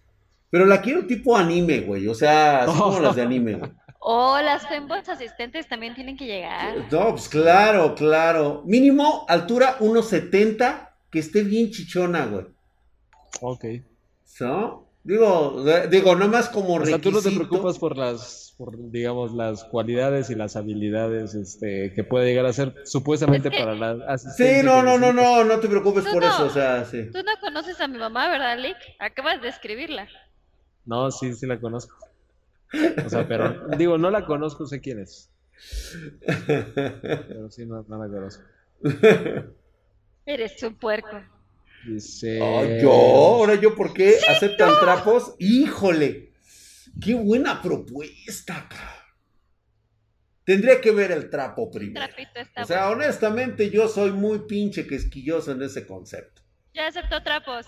Pero 0.51 0.65
la 0.65 0.79
quiero 0.79 1.07
tipo 1.07 1.35
anime, 1.35 1.79
güey. 1.79 2.07
O 2.07 2.13
sea, 2.13 2.63
así 2.63 2.79
como 2.79 2.99
las 2.99 3.15
de 3.15 3.23
anime, 3.23 3.55
güey. 3.55 3.71
Oh, 3.99 4.39
las 4.39 4.65
fembots 4.67 5.09
asistentes 5.09 5.67
también 5.67 5.93
tienen 5.93 6.15
que 6.15 6.27
llegar. 6.27 6.85
No, 6.89 7.09
pues 7.09 7.27
claro, 7.27 7.93
claro. 7.95 8.63
Mínimo 8.65 9.25
altura 9.27 9.79
1.70, 9.79 10.91
que 11.09 11.19
esté 11.19 11.43
bien 11.43 11.71
chichona, 11.71 12.25
güey. 12.27 12.45
ok. 13.41 13.65
¿No? 14.39 14.86
Digo, 15.07 15.63
de- 15.63 15.87
digo, 15.87 16.15
nomás 16.17 16.49
como 16.49 16.73
O 16.75 16.85
sea, 16.85 16.99
tú 16.99 17.11
no 17.11 17.21
te 17.21 17.31
preocupas 17.31 17.79
por 17.79 17.95
las, 17.95 18.53
por, 18.57 18.75
digamos, 18.91 19.33
las 19.33 19.63
cualidades 19.63 20.29
y 20.29 20.35
las 20.35 20.57
habilidades 20.57 21.33
este, 21.33 21.93
que 21.93 22.03
puede 22.03 22.25
llegar 22.25 22.45
a 22.45 22.51
ser 22.51 22.75
supuestamente 22.83 23.47
Es 23.47 23.55
que- 23.55 23.63
para 23.63 23.73
la 23.73 23.91
asistencia 24.11 24.59
Sí, 24.59 24.65
no, 24.65 24.83
no, 24.83 24.97
no, 24.97 25.13
no, 25.13 25.45
no 25.45 25.59
te 25.61 25.69
preocupes 25.69 26.03
por 26.03 26.21
no. 26.21 26.27
eso, 26.27 26.45
o 26.47 26.49
sea, 26.49 26.83
sí. 26.83 27.05
Tú 27.09 27.19
no 27.23 27.31
conoces 27.39 27.79
a 27.79 27.87
mi 27.87 27.97
mamá, 27.97 28.27
¿verdad, 28.29 28.57
Lick? 28.59 28.75
Acabas 28.99 29.41
de 29.41 29.47
escribirla. 29.47 30.09
No, 30.85 31.09
sí, 31.09 31.33
sí 31.35 31.45
la 31.47 31.57
conozco. 31.57 31.95
O 33.05 33.09
sea, 33.09 33.25
pero 33.25 33.65
digo, 33.77 33.97
no 33.97 34.11
la 34.11 34.25
conozco, 34.25 34.67
sé 34.67 34.81
quién 34.81 34.99
es. 34.99 35.29
Pero 36.45 37.49
sí, 37.49 37.65
no, 37.65 37.85
no 37.87 37.97
la 38.05 38.07
conozco. 38.13 38.43
Eres 40.25 40.61
un 40.63 40.75
puerco. 40.75 41.21
Dice. 41.87 42.39
Yo, 42.81 42.91
ahora 42.91 43.55
yo, 43.55 43.75
¿por 43.75 43.93
qué 43.93 44.17
aceptan 44.27 44.71
trapos? 44.81 45.35
Híjole, 45.39 46.33
qué 47.01 47.15
buena 47.15 47.61
propuesta. 47.61 48.67
Tendría 50.43 50.81
que 50.81 50.91
ver 50.91 51.11
el 51.11 51.29
trapo 51.29 51.71
primero. 51.71 52.05
O 52.61 52.65
sea, 52.65 52.87
bueno. 52.87 53.03
honestamente, 53.03 53.69
yo 53.69 53.87
soy 53.87 54.11
muy 54.11 54.39
pinche 54.47 54.85
quisquilloso 54.85 55.51
en 55.51 55.61
ese 55.61 55.85
concepto. 55.87 56.41
Ya 56.73 56.87
aceptó 56.87 57.23
trapos. 57.23 57.67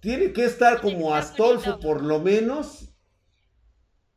Tiene 0.00 0.32
que 0.32 0.44
estar 0.44 0.80
como 0.80 1.14
Astolfo, 1.14 1.70
bonito. 1.70 1.86
por 1.86 2.02
lo 2.02 2.20
menos. 2.20 2.94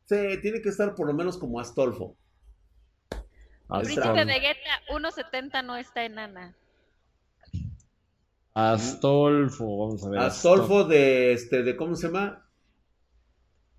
Sí, 0.06 0.38
tiene 0.40 0.62
que 0.62 0.68
estar 0.68 0.94
por 0.94 1.06
lo 1.06 1.14
menos 1.14 1.36
como 1.38 1.60
Astolfo. 1.60 2.16
Príncipe 3.80 4.24
Vegeta 4.24 4.82
1.70 4.90 5.64
no 5.64 5.76
está 5.76 6.04
enana. 6.04 6.54
Astolfo, 8.54 9.78
vamos 9.78 10.04
a 10.04 10.10
ver. 10.10 10.20
Astolfo 10.20 10.84
de 10.84 11.32
este, 11.32 11.62
de 11.62 11.76
¿cómo 11.76 11.94
se 11.96 12.08
llama? 12.08 12.46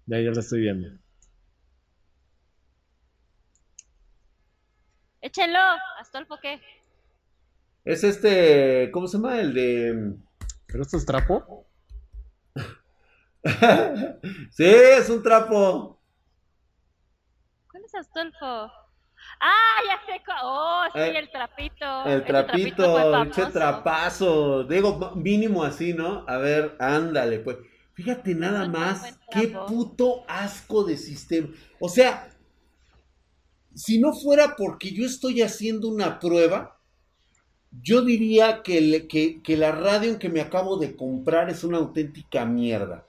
Ya, 0.05 0.19
ya 0.19 0.31
la 0.31 0.39
estoy 0.39 0.61
viendo. 0.61 0.89
Échenlo. 5.21 5.59
¿Astolfo 5.99 6.37
qué? 6.41 6.59
Es 7.85 8.03
este, 8.03 8.89
¿cómo 8.91 9.07
se 9.07 9.17
llama? 9.17 9.39
El 9.39 9.53
de. 9.53 10.15
¿Pero 10.65 10.83
esto 10.83 10.97
es 10.97 11.05
trapo? 11.05 11.67
sí, 14.51 14.65
es 14.65 15.09
un 15.09 15.21
trapo. 15.21 16.01
¿Cuál 17.69 17.83
es 17.85 17.95
Astolfo? 17.95 18.82
Ah, 19.45 19.79
ya 19.89 19.99
sé. 20.05 20.21
Oh, 20.41 20.85
sí, 20.93 20.99
Eh, 20.99 21.17
el 21.19 21.29
trapito. 21.29 22.05
El 22.05 22.23
trapito, 22.25 22.93
famoso. 23.11 23.31
che 23.31 23.45
trapazo. 23.51 24.63
Digo, 24.63 25.11
mínimo 25.15 25.63
así, 25.63 25.93
¿no? 25.93 26.23
A 26.27 26.37
ver, 26.37 26.75
ándale, 26.79 27.39
pues. 27.39 27.57
Fíjate 27.93 28.33
nada 28.35 28.67
más, 28.67 29.19
qué 29.29 29.49
puto 29.49 30.23
asco 30.27 30.83
de 30.83 30.97
sistema. 30.97 31.49
O 31.79 31.89
sea, 31.89 32.29
si 33.75 33.99
no 33.99 34.13
fuera 34.13 34.55
porque 34.55 34.91
yo 34.91 35.05
estoy 35.05 35.41
haciendo 35.41 35.87
una 35.89 36.19
prueba, 36.19 36.79
yo 37.81 38.01
diría 38.03 38.61
que, 38.63 38.81
le- 38.81 39.07
que, 39.07 39.41
que 39.41 39.57
la 39.57 39.71
radio 39.71 40.19
que 40.19 40.29
me 40.29 40.41
acabo 40.41 40.77
de 40.77 40.95
comprar 40.95 41.49
es 41.49 41.63
una 41.63 41.79
auténtica 41.79 42.45
mierda. 42.45 43.05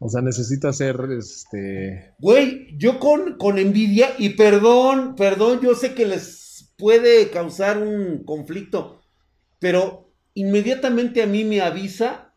O 0.00 0.08
sea, 0.08 0.22
necesita 0.22 0.68
hacer 0.68 0.96
este. 1.18 2.14
Güey, 2.18 2.76
yo 2.78 3.00
con, 3.00 3.36
con 3.36 3.58
envidia, 3.58 4.10
y 4.18 4.30
perdón, 4.30 5.16
perdón, 5.16 5.60
yo 5.60 5.74
sé 5.74 5.94
que 5.94 6.06
les 6.06 6.72
puede 6.76 7.30
causar 7.30 7.78
un 7.78 8.22
conflicto, 8.24 9.00
pero 9.58 10.12
inmediatamente 10.34 11.22
a 11.22 11.26
mí 11.26 11.42
me 11.42 11.60
avisa, 11.60 12.32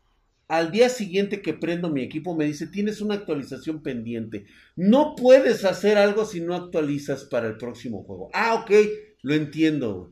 al 0.48 0.72
día 0.72 0.90
siguiente 0.90 1.44
que 1.44 1.54
prendo 1.54 1.90
mi 1.90 2.02
equipo, 2.02 2.36
me 2.36 2.46
dice, 2.46 2.66
tienes 2.66 3.00
una 3.00 3.14
actualización 3.14 3.84
pendiente. 3.84 4.48
No 4.76 5.16
puedes 5.16 5.64
hacer 5.64 6.00
algo 6.00 6.26
si 6.26 6.42
no 6.42 6.56
actualizas 6.56 7.26
para 7.26 7.48
el 7.48 7.58
próximo 7.58 8.04
juego. 8.04 8.30
Ah, 8.34 8.56
ok, 8.56 8.72
lo 9.22 9.36
entiendo. 9.36 10.12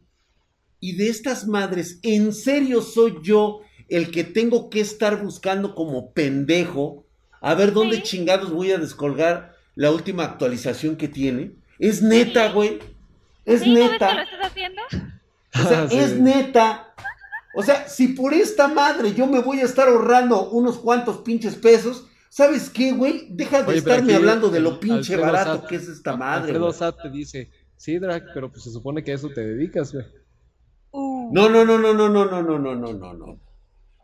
Y 0.80 0.96
de 0.96 1.10
estas 1.10 1.48
madres, 1.48 2.00
¿en 2.04 2.32
serio 2.32 2.82
soy 2.82 3.16
yo 3.24 3.62
el 3.90 4.12
que 4.12 4.24
tengo 4.24 4.70
que 4.70 4.80
estar 4.80 5.22
buscando 5.22 5.76
como 5.76 6.14
pendejo? 6.14 7.09
A 7.42 7.54
ver 7.56 7.74
dónde 7.74 7.98
Sí. 7.98 8.04
chingados 8.04 8.52
voy 8.52 8.72
a 8.72 8.78
descolgar 8.78 9.56
la 9.76 9.92
última 9.92 10.24
actualización 10.26 10.96
que 10.96 11.08
tiene. 11.08 11.52
Es 11.80 12.02
neta, 12.02 12.52
güey. 12.52 12.80
Es 13.46 13.62
¿Sí? 13.62 13.70
¿No 13.74 13.76
ves 13.80 13.86
que 13.88 13.92
neta. 13.94 14.14
lo 14.16 14.22
estás 14.22 14.40
haciendo? 14.52 14.82
O 15.56 15.68
sea, 15.68 15.90
Sí. 15.90 15.98
es 15.98 16.16
neta. 16.20 16.94
O 17.56 17.64
sea, 17.64 17.88
si 17.88 18.10
por 18.10 18.34
esta 18.34 18.68
madre 18.68 19.14
yo 19.14 19.26
me 19.26 19.40
voy 19.40 19.60
a 19.62 19.64
estar 19.66 19.88
ahorrando 19.88 20.50
unos 20.50 20.78
cuantos 20.78 21.18
pinches 21.20 21.56
pesos, 21.56 22.06
¿sabes 22.30 22.70
qué, 22.70 22.92
güey? 22.92 23.28
Deja 23.32 23.64
de 23.64 23.70
Oye, 23.70 23.78
estarme 23.80 24.04
aquí 24.04 24.14
hablando 24.14 24.50
de 24.50 24.60
lo 24.60 24.80
pinche 24.80 25.16
Alfredo 25.16 25.22
barato 25.32 25.60
Sat- 25.62 25.68
que 25.68 25.76
es 25.78 25.88
esta 25.88 26.16
madre. 26.16 26.52
Alfredo. 26.52 26.72
Sat 26.74 27.02
te 27.02 27.10
dice, 27.10 27.50
sí, 27.76 27.98
Drac, 27.98 28.26
pero 28.34 28.52
pues 28.52 28.64
se 28.64 28.72
supone 28.72 29.04
que 29.04 29.12
a 29.14 29.16
eso 29.16 29.30
te 29.30 29.42
dedicas, 29.42 29.94
güey. 29.94 30.06
Uh, 30.92 31.32
No, 31.34 31.50
no, 31.50 31.66
no, 31.66 31.78
no, 31.80 31.94
no, 31.94 32.10
no, 32.10 32.26
no, 32.26 32.42
no, 32.42 32.60
no, 32.60 32.76
no, 32.76 32.94
no, 32.94 33.14
no. 33.14 33.40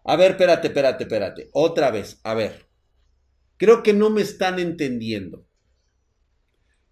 A 0.06 0.16
ver, 0.16 0.32
espérate, 0.32 0.68
espérate, 0.68 1.04
espérate. 1.04 1.50
Otra 1.54 1.92
vez, 1.92 2.20
a 2.24 2.34
ver. 2.34 2.66
Creo 3.58 3.84
que 3.84 3.94
no 3.94 4.10
me 4.10 4.22
están 4.22 4.60
entendiendo. 4.60 5.46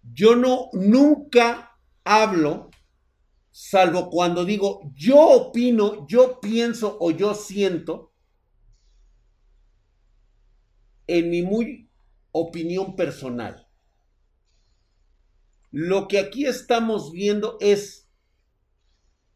Yo 0.02 0.36
no, 0.36 0.68
nunca 0.72 1.78
hablo, 2.04 2.70
salvo 3.50 4.10
cuando 4.10 4.44
digo 4.44 4.92
yo 4.94 5.18
opino, 5.18 6.06
yo 6.06 6.40
pienso 6.40 6.96
o 7.00 7.10
yo 7.10 7.34
siento, 7.34 8.12
en 11.06 11.30
mi 11.30 11.42
muy 11.42 11.90
opinión 12.32 12.96
personal. 12.96 13.68
Lo 15.70 16.08
que 16.08 16.18
aquí 16.18 16.46
estamos 16.46 17.12
viendo 17.12 17.58
es 17.60 18.08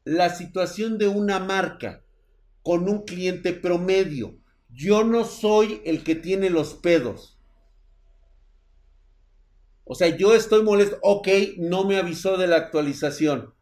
la 0.04 0.30
situación 0.30 0.96
de 0.96 1.08
una 1.08 1.38
marca 1.38 2.04
con 2.62 2.88
un 2.88 3.04
cliente 3.04 3.52
promedio. 3.52 4.38
Yo 4.68 5.04
no 5.04 5.24
soy 5.24 5.82
el 5.84 6.04
que 6.04 6.14
tiene 6.14 6.50
los 6.50 6.74
pedos. 6.74 7.38
O 9.84 9.94
sea, 9.94 10.08
yo 10.16 10.34
estoy 10.34 10.62
molesto. 10.62 10.98
Ok, 11.02 11.28
no 11.56 11.84
me 11.84 11.96
avisó 11.96 12.36
de 12.36 12.46
la 12.46 12.56
actualización. 12.56 13.54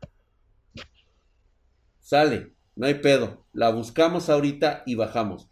Sale, 2.00 2.52
no 2.74 2.86
hay 2.86 2.94
pedo. 2.94 3.46
La 3.52 3.70
buscamos 3.70 4.28
ahorita 4.28 4.82
y 4.86 4.96
bajamos. 4.96 5.48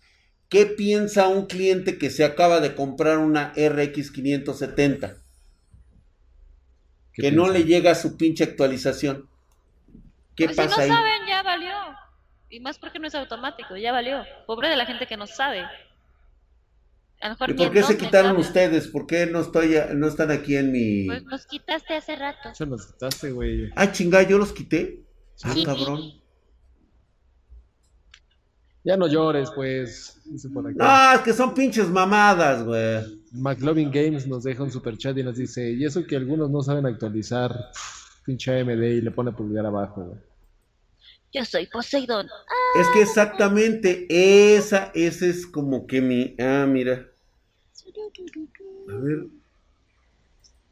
¿Qué 0.48 0.66
piensa 0.66 1.28
un 1.28 1.46
cliente 1.46 1.98
que 1.98 2.10
se 2.10 2.24
acaba 2.24 2.60
de 2.60 2.74
comprar 2.74 3.18
una 3.18 3.52
RX 3.56 4.10
570? 4.10 5.16
¿Qué 7.12 7.22
Que 7.22 7.32
no 7.32 7.48
le 7.48 7.64
llega 7.64 7.94
su 7.94 8.16
pinche 8.16 8.44
actualización. 8.44 9.28
¿Qué 10.36 10.46
pues 10.46 10.56
pasa 10.56 10.74
si 10.74 10.80
ahí? 10.82 10.88
no 10.90 10.96
saben, 10.96 11.26
ya 11.28 11.42
valió. 11.42 11.72
Y 12.54 12.60
más 12.60 12.78
porque 12.78 13.00
no 13.00 13.08
es 13.08 13.14
automático, 13.16 13.76
ya 13.76 13.90
valió. 13.90 14.22
Pobre 14.46 14.68
de 14.68 14.76
la 14.76 14.86
gente 14.86 15.08
que 15.08 15.16
no 15.16 15.26
sabe. 15.26 15.62
A 17.20 17.28
lo 17.28 17.30
mejor 17.30 17.50
¿Y 17.50 17.54
por 17.54 17.72
qué 17.72 17.82
se 17.82 17.96
quitaron 17.96 18.36
ustedes? 18.36 18.86
¿Por 18.86 19.08
qué 19.08 19.26
no 19.26 19.40
estoy, 19.40 19.74
no 19.96 20.06
están 20.06 20.30
aquí 20.30 20.54
en 20.56 20.70
mi? 20.70 21.06
Pues 21.06 21.24
los 21.24 21.46
quitaste 21.46 21.96
hace 21.96 22.14
rato. 22.14 22.54
Se 22.54 22.64
los 22.64 22.86
quitaste, 22.86 23.32
güey. 23.32 23.72
Ah, 23.74 23.90
chingada, 23.90 24.22
yo 24.22 24.38
los 24.38 24.52
quité. 24.52 25.04
Ah, 25.42 25.52
Sí. 25.52 25.64
cabrón. 25.64 26.12
Ya 28.84 28.96
no 28.96 29.08
llores, 29.08 29.50
pues. 29.50 30.22
Dice 30.24 30.48
por 30.48 30.64
acá. 30.68 30.76
No, 30.76 31.18
es 31.18 31.20
que 31.22 31.32
son 31.32 31.54
pinches 31.54 31.88
mamadas, 31.88 32.62
güey. 32.62 33.20
McLovin 33.32 33.90
Games 33.90 34.28
nos 34.28 34.44
deja 34.44 34.62
un 34.62 34.70
super 34.70 34.96
chat 34.96 35.18
y 35.18 35.24
nos 35.24 35.36
dice, 35.36 35.72
y 35.72 35.84
eso 35.84 36.06
que 36.06 36.14
algunos 36.14 36.50
no 36.50 36.62
saben 36.62 36.86
actualizar, 36.86 37.52
pinche 38.24 38.60
AMD 38.60 38.80
y 38.80 39.00
le 39.00 39.10
pone 39.10 39.32
pulgar 39.32 39.66
abajo, 39.66 40.04
güey. 40.04 40.33
Yo 41.34 41.44
soy 41.44 41.66
Poseidón. 41.66 42.28
Es 42.80 42.86
que 42.94 43.02
exactamente 43.02 44.06
esa, 44.08 44.92
ese 44.94 45.30
es 45.30 45.46
como 45.46 45.86
que 45.86 46.00
mi. 46.00 46.36
Ah, 46.38 46.64
mira. 46.68 47.08
A 48.88 48.96
ver. 49.02 49.26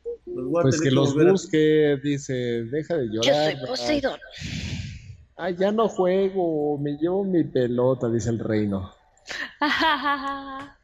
A 0.04 0.62
Pues 0.62 0.76
tener 0.76 0.88
que 0.88 0.94
los 0.94 1.12
volver 1.14 1.32
busque, 1.32 1.98
dice, 2.02 2.32
deja 2.32 2.96
de 2.96 3.08
llorar. 3.08 3.52
Yo 3.52 3.58
soy. 3.58 3.66
Poseidón. 3.66 4.20
Ah, 5.36 5.50
ya 5.50 5.72
no 5.72 5.88
juego, 5.88 6.78
me 6.78 6.92
llevo 6.92 7.24
mi 7.24 7.42
pelota, 7.44 8.08
dice 8.08 8.30
el 8.30 8.38
reino. 8.38 8.92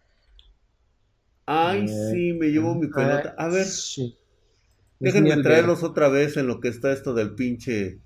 Ay, 1.47 1.85
Eh, 1.89 2.11
sí, 2.13 2.33
me 2.35 2.49
llevo 2.49 2.75
mi 2.75 2.89
pelota. 2.89 3.35
A 3.39 3.49
ver, 3.49 3.65
Sí. 3.65 4.17
déjenme 5.01 5.37
traerlos 5.43 5.83
otra 5.83 6.09
vez 6.09 6.37
en 6.37 6.47
lo 6.47 6.61
que 6.61 6.69
está 6.69 6.93
esto 6.93 7.15
del 7.15 7.35
pinche. 7.35 7.99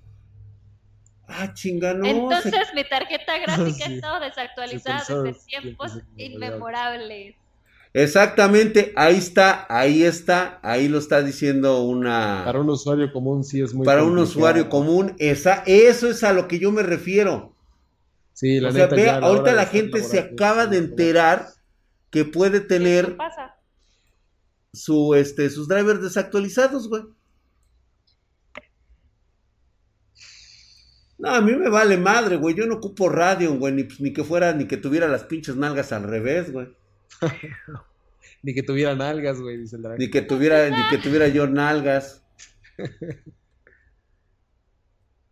Ah, 1.35 1.53
chinga, 1.53 1.93
no. 1.93 2.05
se- 2.05 2.11
Entonces 2.11 2.67
mi 2.75 2.83
tarjeta 2.83 3.37
gráfica 3.45 3.85
Sí. 3.87 3.93
estaba 3.95 4.19
desactualizada 4.19 4.99
Sí, 5.05 5.13
desde 5.23 5.39
tiempos 5.47 5.97
inmemorables. 6.17 7.35
Exactamente, 7.95 8.91
ahí 8.95 9.17
está, 9.17 9.67
ahí 9.69 10.03
está, 10.03 10.59
ahí 10.63 10.87
lo 10.87 10.97
está 10.97 11.21
diciendo 11.21 11.83
una. 11.83 12.41
Para 12.43 12.59
un 12.59 12.69
usuario 12.69 13.11
común 13.13 13.43
sí 13.43 13.61
es 13.61 13.73
muy 13.73 13.85
para 13.85 14.03
un 14.03 14.17
usuario 14.17 14.67
común, 14.67 15.15
esa, 15.19 15.61
eso 15.67 16.09
es 16.09 16.23
a 16.23 16.33
lo 16.33 16.47
que 16.47 16.57
yo 16.57 16.71
me 16.71 16.81
refiero. 16.81 17.53
Sí, 18.33 18.59
la 18.59 18.69
o 18.69 18.71
sea, 18.71 18.83
neta, 18.85 18.95
ve, 18.95 19.03
ya 19.05 19.17
a 19.17 19.19
la 19.19 19.27
ahorita 19.27 19.53
la 19.53 19.65
gente 19.67 20.01
se 20.01 20.17
acaba 20.19 20.65
de 20.65 20.77
enterar 20.79 21.49
que 22.09 22.25
puede 22.25 22.61
tener 22.61 23.15
pasa. 23.15 23.55
su, 24.73 25.13
este, 25.13 25.51
sus 25.51 25.67
drivers 25.67 26.01
desactualizados, 26.01 26.89
güey. 26.89 27.03
No, 31.23 31.29
a 31.29 31.39
mí 31.39 31.53
me 31.55 31.69
vale 31.69 31.95
madre, 31.95 32.35
güey. 32.35 32.53
Yo 32.53 32.65
no 32.65 32.75
ocupo 32.75 33.07
radio, 33.07 33.53
güey, 33.55 33.73
ni, 33.73 33.85
pues, 33.85 34.01
ni 34.01 34.11
que 34.11 34.25
fuera, 34.25 34.51
ni 34.51 34.67
que 34.67 34.75
tuviera 34.75 35.07
las 35.07 35.23
pinches 35.23 35.55
nalgas 35.55 35.93
al 35.93 36.03
revés, 36.03 36.51
güey. 36.51 36.67
Ni 38.45 38.53
que 38.53 38.61
tuvieran 38.61 39.01
algas, 39.01 39.39
güey, 39.39 39.55
dice 39.55 39.77
el 39.77 39.83
drag. 39.83 39.97
Ni 39.97 40.09
que 40.09 40.21
tuviera, 40.21 40.69
ni 40.69 40.89
que 40.89 40.97
tuviera 40.97 41.29
yo 41.29 41.47
nalgas. 41.47 42.25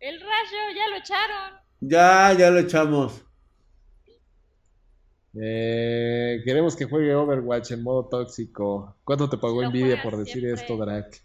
El 0.00 0.18
rayo, 0.18 0.62
ya 0.74 0.88
lo 0.88 0.96
echaron. 0.96 1.60
Ya, 1.80 2.32
ya 2.38 2.50
lo 2.50 2.60
echamos. 2.60 3.22
Eh, 5.38 6.40
queremos 6.42 6.74
que 6.74 6.86
juegue 6.86 7.14
Overwatch 7.14 7.72
en 7.72 7.82
modo 7.82 8.08
tóxico. 8.08 8.96
¿Cuánto 9.04 9.28
te 9.28 9.36
pagó 9.36 9.62
Nvidia 9.62 10.02
por 10.02 10.16
decir 10.16 10.40
siempre. 10.40 10.54
esto, 10.54 10.78
Drac? 10.78 11.22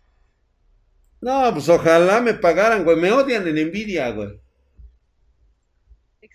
No, 1.21 1.53
pues 1.53 1.69
ojalá 1.69 2.19
me 2.19 2.33
pagaran, 2.33 2.83
güey. 2.83 2.97
Me 2.97 3.13
odian 3.13 3.47
en 3.47 3.57
envidia, 3.57 4.11
güey. 4.11 4.41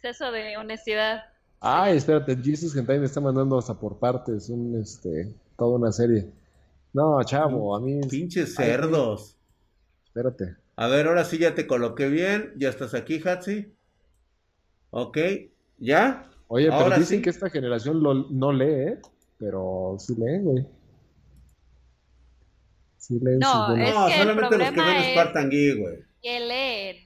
Exceso 0.03 0.33
de 0.33 0.57
honestidad. 0.57 1.23
Ay, 1.61 1.97
espérate, 1.97 2.37
Jesus 2.37 2.75
Hentai 2.75 2.99
me 2.99 3.07
está 3.07 3.21
mandando 3.21 3.57
hasta 3.57 3.79
por 3.79 4.01
partes, 4.01 4.49
un, 4.49 4.81
este, 4.83 5.33
toda 5.57 5.79
una 5.79 5.93
serie. 5.93 6.29
No, 6.93 7.23
chavo, 7.23 7.77
a 7.77 7.81
mí, 7.81 8.01
Pinches 8.11 8.59
Ay, 8.59 8.67
cerdos. 8.67 9.37
espérate. 10.07 10.57
A 10.75 10.89
ver, 10.89 11.07
ahora 11.07 11.25
sí 11.25 11.39
ya 11.39 11.55
te 11.55 11.69
coloqué 11.69 12.09
bien. 12.09 12.53
Ya 12.57 12.69
estás 12.69 12.95
aquí, 12.95 13.23
Hatsi. 13.25 13.73
Ok. 14.91 15.19
¿Ya? 15.79 16.29
Oye, 16.49 16.69
pero 16.69 16.91
dicen 16.99 17.19
sí. 17.19 17.23
que 17.23 17.31
esta 17.31 17.49
generación 17.49 18.03
lo- 18.03 18.29
no 18.29 18.53
lee, 18.53 18.65
¿eh? 18.89 18.99
Pero 19.39 19.95
sí 20.01 20.17
leen, 20.19 20.43
güey. 20.45 20.67
Sí 22.97 23.21
leen 23.23 23.39
No, 23.39 23.69
sus 23.69 23.79
Es 23.79 23.95
no, 23.95 24.07
que 24.09 24.13
el 24.15 24.19
solamente 24.21 24.59
los 24.59 24.71
que 24.73 24.81
ven 24.81 24.97
es- 24.97 25.13
Spartan 25.13 25.49
Geek, 25.51 25.79
güey. 25.79 25.99
que 26.23 26.41
leen. 26.41 26.97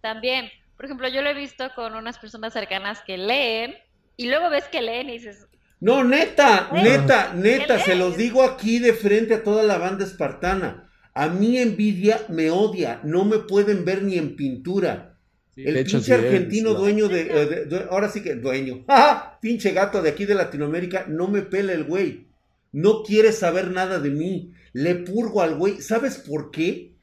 También, 0.00 0.46
por 0.80 0.86
ejemplo, 0.86 1.08
yo 1.08 1.20
lo 1.20 1.28
he 1.28 1.34
visto 1.34 1.68
con 1.76 1.94
unas 1.94 2.16
personas 2.16 2.54
cercanas 2.54 3.02
que 3.06 3.18
leen 3.18 3.74
y 4.16 4.28
luego 4.28 4.48
ves 4.48 4.64
que 4.72 4.80
leen 4.80 5.10
y 5.10 5.18
dices, 5.18 5.46
No, 5.78 6.04
neta, 6.04 6.70
neta, 6.72 7.34
neta, 7.34 7.76
¿qué 7.76 7.82
se 7.82 7.96
los 7.96 8.16
digo 8.16 8.42
aquí 8.42 8.78
de 8.78 8.94
frente 8.94 9.34
a 9.34 9.42
toda 9.44 9.62
la 9.62 9.76
banda 9.76 10.06
espartana. 10.06 10.90
A 11.12 11.28
mí 11.28 11.58
envidia 11.58 12.22
me 12.30 12.50
odia, 12.50 12.98
no 13.04 13.26
me 13.26 13.40
pueden 13.40 13.84
ver 13.84 14.02
ni 14.02 14.16
en 14.16 14.36
pintura. 14.36 15.18
Sí, 15.54 15.64
El 15.66 15.74
de 15.74 15.80
hecho, 15.80 15.98
pinche 15.98 16.06
sí, 16.06 16.12
argentino 16.24 16.70
es- 16.70 16.76
dueño 16.78 17.08
de, 17.08 17.20
eh, 17.22 17.46
de- 17.46 17.64
de- 17.66 17.86
ahora 17.90 18.08
sí 18.08 18.22
que 18.22 18.36
dueño, 18.36 18.82
¡Ah! 18.88 19.38
pinche 19.42 19.72
gato 19.72 20.00
de 20.00 20.08
aquí 20.08 20.24
de 20.24 20.34
Latinoamérica, 20.34 21.04
no 21.08 21.28
me 21.28 21.42
pela 21.42 21.74
el 21.74 21.84
güey. 21.84 22.26
No 22.72 23.02
quiere 23.02 23.32
saber 23.32 23.70
nada 23.70 23.98
de 23.98 24.08
mí. 24.08 24.54
Le 24.72 24.94
purgo 24.94 25.42
al 25.42 25.56
güey. 25.56 25.82
¿Sabes 25.82 26.16
por 26.16 26.50
qué? 26.50 26.94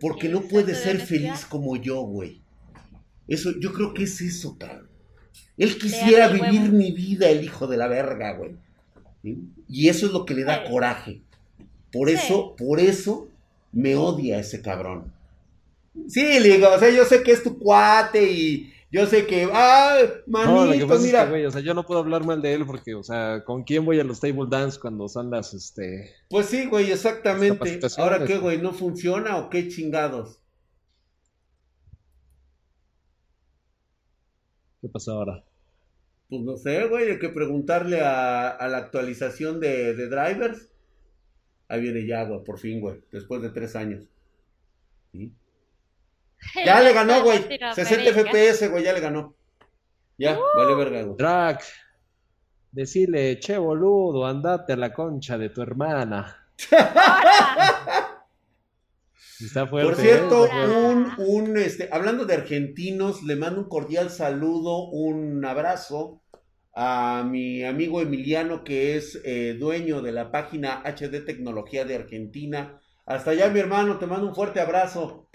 Porque 0.00 0.28
no 0.28 0.40
puede 0.40 0.72
de 0.72 0.74
ser 0.74 0.98
feliz 0.98 1.44
como 1.48 1.76
yo, 1.76 2.00
güey. 2.00 2.41
Eso, 3.28 3.50
yo 3.60 3.72
creo 3.72 3.94
que 3.94 4.04
es 4.04 4.20
eso, 4.20 4.56
cabrón. 4.58 4.88
Él 5.56 5.78
quisiera 5.78 6.28
vivir 6.28 6.62
huevo. 6.62 6.76
mi 6.76 6.92
vida, 6.92 7.28
el 7.28 7.44
hijo 7.44 7.66
de 7.66 7.76
la 7.76 7.88
verga, 7.88 8.32
güey. 8.32 8.56
Y 9.68 9.88
eso 9.88 10.06
es 10.06 10.12
lo 10.12 10.24
que 10.24 10.34
le 10.34 10.44
da 10.44 10.64
coraje. 10.64 11.22
Por 11.92 12.08
eso, 12.08 12.56
por 12.56 12.80
eso 12.80 13.28
me 13.70 13.96
odia 13.96 14.38
ese 14.38 14.62
cabrón. 14.62 15.12
Sí, 16.08 16.40
le 16.40 16.56
digo, 16.56 16.68
o 16.74 16.78
sea, 16.78 16.90
yo 16.90 17.04
sé 17.04 17.22
que 17.22 17.32
es 17.32 17.42
tu 17.42 17.58
cuate 17.58 18.32
y 18.32 18.72
yo 18.90 19.06
sé 19.06 19.26
que, 19.26 19.48
ah, 19.52 19.96
manito, 20.26 20.52
No, 20.52 20.66
lo 20.66 20.72
que 20.72 20.86
pasa 20.86 21.02
mira. 21.02 21.20
es 21.20 21.24
que, 21.24 21.30
güey, 21.30 21.46
o 21.46 21.50
sea, 21.50 21.60
yo 21.60 21.74
no 21.74 21.84
puedo 21.86 22.00
hablar 22.00 22.24
mal 22.24 22.42
de 22.42 22.54
él 22.54 22.66
porque, 22.66 22.94
o 22.94 23.02
sea, 23.02 23.42
¿con 23.44 23.62
quién 23.62 23.84
voy 23.84 24.00
a 24.00 24.04
los 24.04 24.20
table 24.20 24.46
dance 24.50 24.78
cuando 24.80 25.08
son 25.08 25.30
las, 25.30 25.54
este... 25.54 26.14
Pues 26.28 26.46
sí, 26.46 26.66
güey, 26.66 26.90
exactamente. 26.90 27.80
Ahora 27.98 28.24
qué, 28.24 28.38
güey, 28.38 28.60
¿no 28.60 28.72
funciona 28.72 29.36
o 29.36 29.48
qué 29.48 29.68
chingados? 29.68 30.41
¿Qué 34.82 34.88
pasó 34.88 35.12
ahora? 35.12 35.44
Pues 36.28 36.42
no 36.42 36.56
sé, 36.56 36.86
güey, 36.88 37.12
hay 37.12 37.18
que 37.20 37.28
preguntarle 37.28 38.00
a, 38.00 38.48
a 38.48 38.66
la 38.68 38.78
actualización 38.78 39.60
de, 39.60 39.94
de 39.94 40.08
drivers. 40.08 40.70
Ahí 41.68 41.80
viene 41.80 42.04
ya, 42.06 42.24
güey, 42.24 42.42
por 42.42 42.58
fin, 42.58 42.80
güey, 42.80 43.00
después 43.12 43.40
de 43.42 43.50
tres 43.50 43.76
años. 43.76 44.04
¿Sí? 45.12 45.32
Ya 46.66 46.80
le 46.80 46.92
ganó, 46.92 47.22
güey. 47.22 47.38
60 47.38 48.12
FPS, 48.12 48.68
güey, 48.68 48.82
ya 48.82 48.92
le 48.92 49.00
ganó. 49.00 49.36
Ya, 50.18 50.36
vale 50.56 50.74
verga, 50.74 51.02
güey. 51.02 51.16
Drag, 51.16 51.60
decirle, 52.72 53.38
che 53.38 53.56
boludo, 53.56 54.26
andate 54.26 54.72
a 54.72 54.76
la 54.76 54.92
concha 54.92 55.38
de 55.38 55.50
tu 55.50 55.62
hermana. 55.62 56.48
Está 59.42 59.66
fuerte. 59.66 59.92
Por 59.92 60.00
cierto, 60.00 60.46
¿eh? 60.46 60.48
Fuerte. 60.48 60.76
un, 60.76 61.14
un, 61.18 61.56
este, 61.56 61.88
hablando 61.92 62.24
de 62.24 62.34
argentinos, 62.34 63.22
le 63.22 63.36
mando 63.36 63.60
un 63.60 63.68
cordial 63.68 64.10
saludo, 64.10 64.88
un 64.88 65.44
abrazo 65.44 66.22
a 66.74 67.26
mi 67.28 67.64
amigo 67.64 68.00
Emiliano, 68.00 68.64
que 68.64 68.96
es 68.96 69.20
eh, 69.24 69.56
dueño 69.58 70.00
de 70.02 70.12
la 70.12 70.30
página 70.30 70.82
HD 70.84 71.24
Tecnología 71.24 71.84
de 71.84 71.96
Argentina. 71.96 72.80
Hasta 73.04 73.32
allá, 73.32 73.48
mi 73.50 73.60
hermano, 73.60 73.98
te 73.98 74.06
mando 74.06 74.28
un 74.28 74.34
fuerte 74.34 74.60
abrazo. 74.60 75.28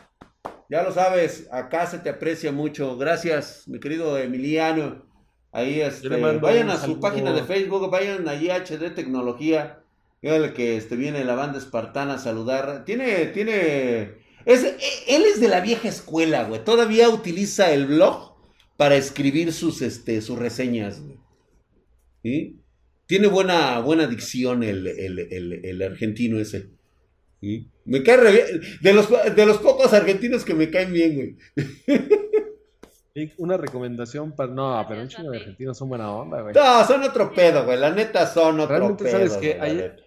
Ya 0.69 0.83
lo 0.83 0.91
sabes, 0.91 1.47
acá 1.51 1.85
se 1.85 1.99
te 1.99 2.09
aprecia 2.09 2.51
mucho. 2.51 2.97
Gracias, 2.97 3.67
mi 3.67 3.79
querido 3.79 4.17
Emiliano. 4.17 5.05
Ahí, 5.51 5.81
este, 5.81 6.09
vayan 6.09 6.69
a 6.69 6.77
su 6.77 6.99
página 6.99 7.31
de 7.31 7.43
Facebook, 7.43 7.89
vayan 7.89 8.27
allí 8.27 8.49
a 8.49 8.63
HD 8.63 8.93
Tecnología. 8.93 9.83
Dígale 10.21 10.53
que 10.53 10.77
este, 10.77 10.95
viene 10.95 11.23
la 11.23 11.35
banda 11.35 11.57
espartana 11.59 12.15
a 12.15 12.19
saludar. 12.19 12.83
Tiene, 12.85 13.27
tiene. 13.27 14.15
Es, 14.45 14.63
él 15.07 15.23
es 15.25 15.39
de 15.39 15.47
la 15.47 15.59
vieja 15.61 15.87
escuela, 15.87 16.43
güey. 16.45 16.63
Todavía 16.63 17.09
utiliza 17.09 17.71
el 17.71 17.85
blog 17.85 18.35
para 18.77 18.95
escribir 18.95 19.53
sus, 19.53 19.81
este, 19.81 20.21
sus 20.21 20.37
reseñas, 20.39 21.01
güey. 21.01 21.17
¿Sí? 22.23 22.59
Tiene 23.05 23.27
buena, 23.27 23.79
buena 23.79 24.07
dicción 24.07 24.63
el, 24.63 24.87
el, 24.87 25.19
el, 25.19 25.65
el 25.65 25.81
argentino 25.81 26.39
ese. 26.39 26.69
¿Sí? 27.39 27.69
Me 27.85 28.03
cae 28.03 28.17
re 28.17 28.31
bien. 28.31 28.61
De 28.81 28.93
los, 28.93 29.07
de 29.35 29.45
los 29.45 29.57
pocos 29.59 29.93
argentinos 29.93 30.43
que 30.43 30.53
me 30.55 30.69
caen 30.69 30.91
bien, 30.93 31.15
güey. 31.15 31.35
Una 33.37 33.57
recomendación 33.57 34.35
para... 34.35 34.53
No, 34.53 34.85
pero 34.87 35.01
un 35.01 35.07
chingo 35.07 35.31
de 35.31 35.37
argentinos 35.39 35.75
son 35.77 35.89
buena 35.89 36.11
onda, 36.11 36.41
güey. 36.41 36.53
No, 36.53 36.85
son 36.85 37.01
otro 37.03 37.33
pedo, 37.33 37.65
güey. 37.65 37.79
La 37.79 37.89
neta 37.91 38.27
son 38.27 38.59
otro 38.59 38.75
Realmente, 38.77 39.05
pedo. 39.05 39.13
¿sabes 39.13 39.37
qué? 39.37 39.55
güey, 39.55 39.57
la 39.57 39.63
Hay- 39.63 39.75
neta. 39.75 40.03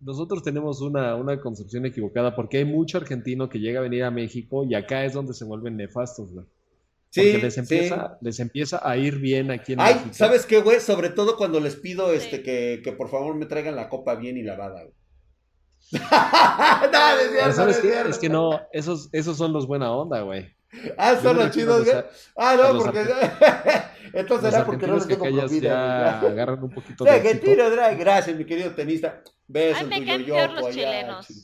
Nosotros 0.00 0.42
tenemos 0.42 0.80
una, 0.80 1.14
una 1.16 1.40
concepción 1.40 1.84
equivocada 1.86 2.34
porque 2.36 2.58
hay 2.58 2.64
mucho 2.64 2.98
argentino 2.98 3.48
que 3.48 3.58
llega 3.58 3.80
a 3.80 3.82
venir 3.82 4.04
a 4.04 4.10
México 4.10 4.64
y 4.64 4.74
acá 4.74 5.04
es 5.04 5.12
donde 5.12 5.34
se 5.34 5.44
vuelven 5.44 5.76
nefastos, 5.76 6.32
güey. 6.32 6.46
Porque 7.14 7.38
Sí, 7.38 7.42
les 7.42 7.54
sí. 7.54 7.60
empieza, 7.60 8.18
les 8.20 8.38
empieza 8.38 8.80
a 8.88 8.96
ir 8.96 9.18
bien 9.18 9.50
aquí 9.50 9.72
en 9.72 9.80
Ay, 9.80 9.94
México. 9.94 10.14
¿sabes 10.14 10.46
qué, 10.46 10.60
güey? 10.60 10.78
Sobre 10.80 11.08
todo 11.10 11.36
cuando 11.36 11.58
les 11.58 11.74
pido 11.76 12.12
este 12.12 12.42
que, 12.42 12.80
que 12.84 12.92
por 12.92 13.08
favor 13.08 13.34
me 13.34 13.46
traigan 13.46 13.76
la 13.76 13.88
copa 13.88 14.14
bien 14.14 14.36
y 14.36 14.42
lavada, 14.42 14.82
güey. 14.84 14.94
no, 16.92 17.16
no 17.16 17.20
es 17.20 17.30
cierto, 17.32 17.52
¿sabes 17.52 17.58
no 17.58 17.70
es 17.70 17.78
qué? 17.80 17.88
cierto. 17.88 18.10
Es 18.10 18.18
que 18.18 18.28
no, 18.28 18.60
esos, 18.72 19.08
esos 19.12 19.36
son 19.36 19.52
los 19.52 19.66
buena 19.66 19.90
onda, 19.90 20.20
güey. 20.20 20.54
Ah, 20.96 21.16
son 21.22 21.36
los 21.38 21.50
chidos, 21.50 21.84
güey. 21.84 21.96
Ah, 22.36 22.56
no, 22.56 22.78
porque. 22.78 23.00
Entonces 24.12 24.50
será 24.52 24.64
porque 24.66 24.86
no 24.86 24.94
les 24.96 25.06
tengo 25.08 25.24
propina, 25.24 26.20
agarran 26.20 26.62
un 26.62 26.70
poquito 26.70 27.04
de 27.04 27.22
que 27.22 27.30
éxito. 27.30 27.46
tiro, 27.46 27.70
drag. 27.70 27.98
Gracias, 27.98 28.36
mi 28.36 28.44
querido 28.44 28.70
tenista. 28.72 29.22
Besos, 29.46 29.80
Ay, 29.82 29.86
me 29.88 29.96
tuyo, 29.96 30.06
caen 30.06 30.24
yo, 30.24 30.34
peor 30.34 30.50
los 30.52 30.64
ya, 30.66 30.72
chilenos. 30.72 31.26
chido. 31.26 31.40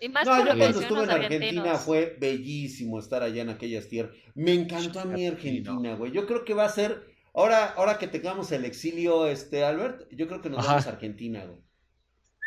Y 0.00 0.08
más 0.08 0.26
No, 0.26 0.38
yo 0.40 0.58
cuando 0.58 0.80
estuve 0.80 1.04
en 1.04 1.10
Argentina 1.10 1.74
fue 1.76 2.16
bellísimo 2.20 2.98
estar 2.98 3.22
allá 3.22 3.42
en 3.42 3.50
aquellas 3.50 3.88
tierras. 3.88 4.12
Me 4.34 4.52
encantó 4.52 5.00
a 5.00 5.04
mí 5.04 5.26
Argentina, 5.26 5.94
güey. 5.94 6.10
Yo 6.12 6.26
creo 6.26 6.44
que 6.44 6.52
va 6.52 6.64
a 6.64 6.68
ser, 6.68 7.04
ahora, 7.32 7.66
ahora 7.76 7.96
que 7.98 8.08
tengamos 8.08 8.50
el 8.52 8.64
exilio, 8.64 9.28
este, 9.28 9.64
Albert, 9.64 10.08
yo 10.10 10.26
creo 10.26 10.42
que 10.42 10.50
nos 10.50 10.66
vamos 10.66 10.86
a 10.86 10.90
Argentina, 10.90 11.44
güey. 11.46 11.60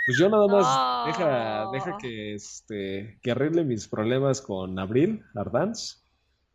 Pues 0.06 0.18
yo 0.20 0.30
nada 0.30 0.48
más 0.48 0.66
No. 0.66 1.06
deja, 1.08 1.66
deja 1.74 1.98
que 1.98 2.34
este 2.36 3.18
que 3.22 3.32
arregle 3.32 3.64
mis 3.66 3.88
problemas 3.88 4.42
con 4.42 4.78
Abril 4.80 5.24
Ardanz 5.36 6.04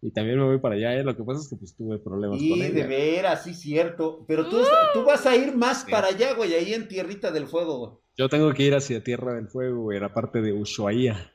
y 0.04 0.10
también 0.10 0.36
me 0.38 0.44
voy 0.44 0.58
para 0.58 0.74
allá, 0.74 0.94
¿eh? 0.96 1.04
Lo 1.04 1.16
que 1.16 1.22
pasa 1.22 1.40
es 1.40 1.48
que 1.48 1.56
pues 1.56 1.74
tuve 1.76 1.98
problemas 1.98 2.36
con 2.38 2.44
Y 2.46 2.58
de 2.60 2.66
ella. 2.66 2.86
veras, 2.88 3.44
sí, 3.44 3.54
cierto. 3.54 4.24
Pero 4.26 4.48
tú, 4.48 4.60
tú 4.92 5.04
vas 5.04 5.24
a 5.26 5.34
ir 5.36 5.54
más 5.56 5.84
para 5.88 6.08
allá, 6.08 6.34
güey, 6.34 6.52
ahí 6.54 6.74
en 6.74 6.88
Tierrita 6.88 7.30
del 7.30 7.46
Fuego, 7.46 7.78
güey. 7.78 7.92
Yo 8.18 8.28
tengo 8.28 8.52
que 8.52 8.64
ir 8.64 8.74
hacia 8.74 9.02
Tierra 9.02 9.34
del 9.34 9.48
Fuego, 9.48 9.82
güey, 9.82 9.98
la 10.00 10.12
parte 10.12 10.42
de 10.42 10.52
Ushuaia. 10.52 11.32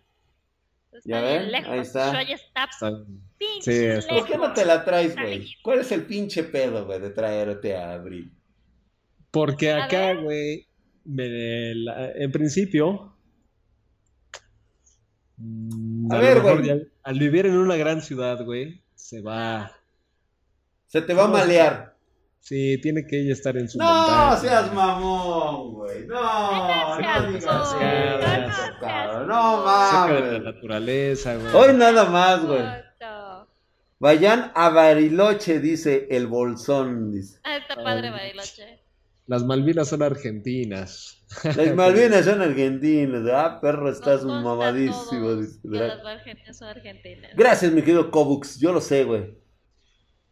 Está 0.92 1.10
Ya 1.10 1.22
bien 1.22 1.42
ven, 1.44 1.52
lejos. 1.54 1.70
ahí 1.72 1.80
está. 1.80 2.08
Ushuaia 2.10 2.36
está 2.36 2.64
Está- 2.66 3.06
pinche 3.38 4.02
Sí, 4.02 4.08
¿Por 4.10 4.26
qué 4.28 4.38
no 4.38 4.52
te 4.54 4.66
la 4.66 4.84
traes, 4.84 5.16
güey? 5.16 5.48
¿Cuál 5.64 5.80
es 5.80 5.92
el 5.92 6.06
pinche 6.06 6.44
pedo, 6.44 6.86
güey, 6.86 7.00
de 7.00 7.10
traerte 7.12 7.76
a 7.76 7.94
Abril? 7.94 8.32
Porque 9.32 9.72
acá, 9.72 10.14
güey, 10.16 10.68
en 11.06 12.32
principio, 12.32 13.17
A 16.10 16.16
a 16.16 16.20
ver, 16.20 16.42
güey. 16.42 16.88
al 17.04 17.20
vivir 17.20 17.46
en 17.46 17.58
una 17.58 17.76
gran 17.76 18.02
ciudad, 18.02 18.44
güey, 18.44 18.82
se 18.96 19.22
va. 19.22 19.72
Se 20.88 21.02
te 21.02 21.14
va 21.14 21.26
a 21.26 21.28
malear. 21.28 21.96
Sí, 22.40 22.80
tiene 22.82 23.06
que 23.06 23.20
ella 23.22 23.34
estar 23.34 23.58
en 23.58 23.68
su 23.68 23.78
No 23.78 23.84
montaña. 23.86 24.38
seas 24.38 24.74
mamón, 24.74 25.74
güey. 25.74 26.06
No, 26.08 26.16
No 26.92 26.98
digas 26.98 27.24
no 27.24 27.66
Cerca 28.62 29.18
de 29.18 29.24
la 29.28 30.30
mames. 30.30 30.44
naturaleza, 30.44 31.36
güey. 31.36 31.54
Hoy 31.54 31.74
nada 31.76 32.06
más, 32.06 32.46
güey. 32.46 32.64
Vayan 34.00 34.52
a 34.56 34.70
Bariloche, 34.70 35.60
dice 35.60 36.08
el 36.12 36.28
bolsón. 36.28 37.12
Dice. 37.12 37.40
Ah, 37.44 37.58
está 37.58 37.76
padre 37.76 38.08
Ay. 38.08 38.14
Bariloche. 38.14 38.80
Las 39.26 39.44
Malvinas 39.44 39.90
son 39.90 40.04
argentinas. 40.04 41.17
Las 41.44 41.76
Malvinas 41.76 42.26
son 42.26 42.42
argentinas. 42.42 43.24
Ah, 43.32 43.60
perro, 43.62 43.90
estás 43.90 44.24
a 44.24 44.28
mamadísimo. 44.28 45.04
todos 45.10 45.42
dice. 45.42 45.60
que 45.62 45.78
las 45.78 46.06
argentinas 46.06 46.58
son 46.58 46.68
argentinas. 46.70 47.32
Gracias, 47.36 47.72
mi 47.72 47.82
querido 47.82 48.10
Cobux. 48.12 48.60
Yo 48.60 48.72
lo 48.72 48.82
sé, 48.82 49.04
güey. 49.04 49.36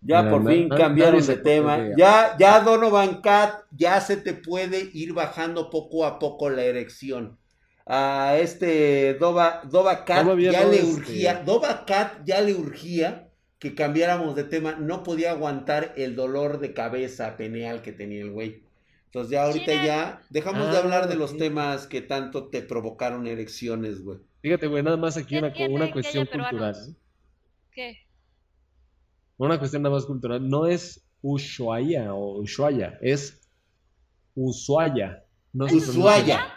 Ya 0.01 0.30
por 0.30 0.48
fin 0.48 0.69
cambiaron 0.69 1.25
de 1.25 1.38
tema. 1.38 1.80
Ya, 1.98 2.35
ya 2.38 2.59
Donovan 2.59 3.22
Cat, 3.22 3.64
ya 3.72 3.99
se 3.99 4.17
te 4.17 4.33
puede 4.33 4.90
ir 4.93 5.14
bajando 5.14 5.69
poco 5.69 6.06
a 6.06 6.19
poco 6.19 6.49
la 6.49 6.64
erección. 6.64 7.40
A 7.88 8.38
este 8.40 9.15
Dova, 9.15 9.61
Dova 9.69 10.06
Cat 10.06 10.25
ya 10.40 10.64
no, 10.64 10.69
le 10.69 10.77
este- 10.77 10.85
urgía, 10.85 11.43
Dova 11.45 11.85
Cat 11.85 12.24
ya 12.24 12.41
le 12.41 12.53
urgía 12.53 13.30
que 13.57 13.74
cambiáramos 13.74 14.35
de 14.35 14.43
tema. 14.43 14.74
No 14.74 15.01
podía 15.01 15.32
aguantar 15.32 15.93
el 15.98 16.15
dolor 16.15 16.59
de 16.59 16.74
cabeza 16.74 17.35
peneal 17.35 17.82
que 17.82 17.91
tenía 17.91 18.22
el 18.22 18.32
güey. 18.32 18.65
Entonces 19.16 19.32
ya 19.32 19.45
ahorita 19.45 19.85
ya 19.85 20.22
dejamos 20.30 20.69
de 20.72 20.76
Ah, 20.76 20.80
hablar 20.82 21.08
de 21.08 21.16
los 21.16 21.38
temas 21.38 21.88
que 21.88 22.02
tanto 22.02 22.50
te 22.50 22.61
provocaron 22.61 23.27
erecciones, 23.27 24.03
güey. 24.03 24.19
Fíjate, 24.42 24.68
güey, 24.68 24.84
nada 24.84 24.98
más 24.98 25.16
aquí 25.16 25.35
¿Qué 25.35 25.40
una, 25.40 25.53
tiene 25.53 25.74
una 25.74 25.90
cuestión 25.90 26.26
cultural. 26.26 26.76
¿Qué? 27.72 28.00
Una 29.38 29.58
cuestión 29.58 29.84
nada 29.84 29.95
más 29.95 30.06
cultural. 30.06 30.50
No 30.50 30.66
es 30.66 31.08
Ushuaia 31.22 32.14
o 32.14 32.42
Ushuaia, 32.42 33.00
es 33.02 33.40
Ushuaia. 34.35 35.24
No 35.53 35.64
Ushuaia. 35.64 36.53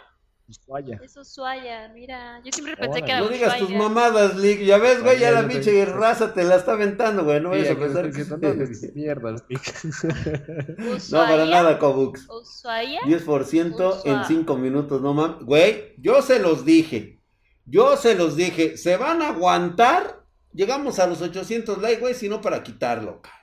Ushuaia. 0.49 0.99
Es 1.03 1.15
Ushuaia, 1.15 1.89
mira. 1.89 2.41
Yo 2.43 2.51
siempre 2.51 2.75
pensé 2.75 3.01
que 3.03 3.11
era 3.11 3.19
No 3.21 3.29
digas 3.29 3.53
tus 3.59 3.69
Ushuaia. 3.69 3.77
mamadas, 3.87 4.35
Lick. 4.35 4.61
Ya 4.61 4.77
ves, 4.79 5.03
güey, 5.03 5.19
ya 5.19 5.31
la 5.31 5.47
pinche 5.47 5.71
te- 5.71 5.85
raza 5.85 6.33
te 6.33 6.43
la 6.43 6.55
está 6.55 6.71
aventando, 6.73 7.23
güey. 7.23 7.39
No 7.39 7.53
Sí, 7.53 7.59
vayas 7.59 7.75
a 7.75 7.79
pensar 7.79 8.05
estoy 8.07 8.25
que... 8.25 8.65
diciendo, 8.65 8.97
no. 9.21 9.29
No, 11.11 11.17
para 11.27 11.45
nada, 11.45 11.77
Cobux. 11.79 12.27
Ushuaia. 12.29 13.01
10% 13.01 14.01
en 14.05 14.13
Usua. 14.15 14.23
5 14.27 14.57
minutos, 14.57 15.01
no 15.01 15.13
mames. 15.13 15.43
Güey, 15.45 15.93
yo 15.97 16.21
se 16.21 16.39
los 16.39 16.65
dije. 16.65 17.19
Yo 17.65 17.95
se 17.97 18.15
los 18.15 18.35
dije. 18.35 18.77
Se 18.77 18.97
van 18.97 19.21
a 19.21 19.29
aguantar. 19.29 20.19
Llegamos 20.51 20.97
a 20.99 21.05
los 21.07 21.21
800 21.21 21.77
likes, 21.77 21.99
güey, 22.01 22.15
sino 22.15 22.41
para 22.41 22.63
quitarlo. 22.63 23.21
ca- 23.21 23.33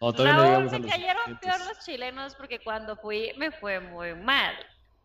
O 0.00 0.12
todavía 0.12 0.34
no 0.34 0.42
Raúl, 0.42 0.50
llegamos 0.50 0.72
a 0.74 0.78
me 0.78 0.82
los 0.82 0.90
cayeron 0.92 1.22
500. 1.24 1.40
peor 1.40 1.68
los 1.74 1.84
chilenos 1.84 2.34
porque 2.34 2.58
cuando 2.62 2.96
fui 2.96 3.32
me 3.38 3.50
fue 3.50 3.80
muy 3.80 4.14
mal. 4.14 4.54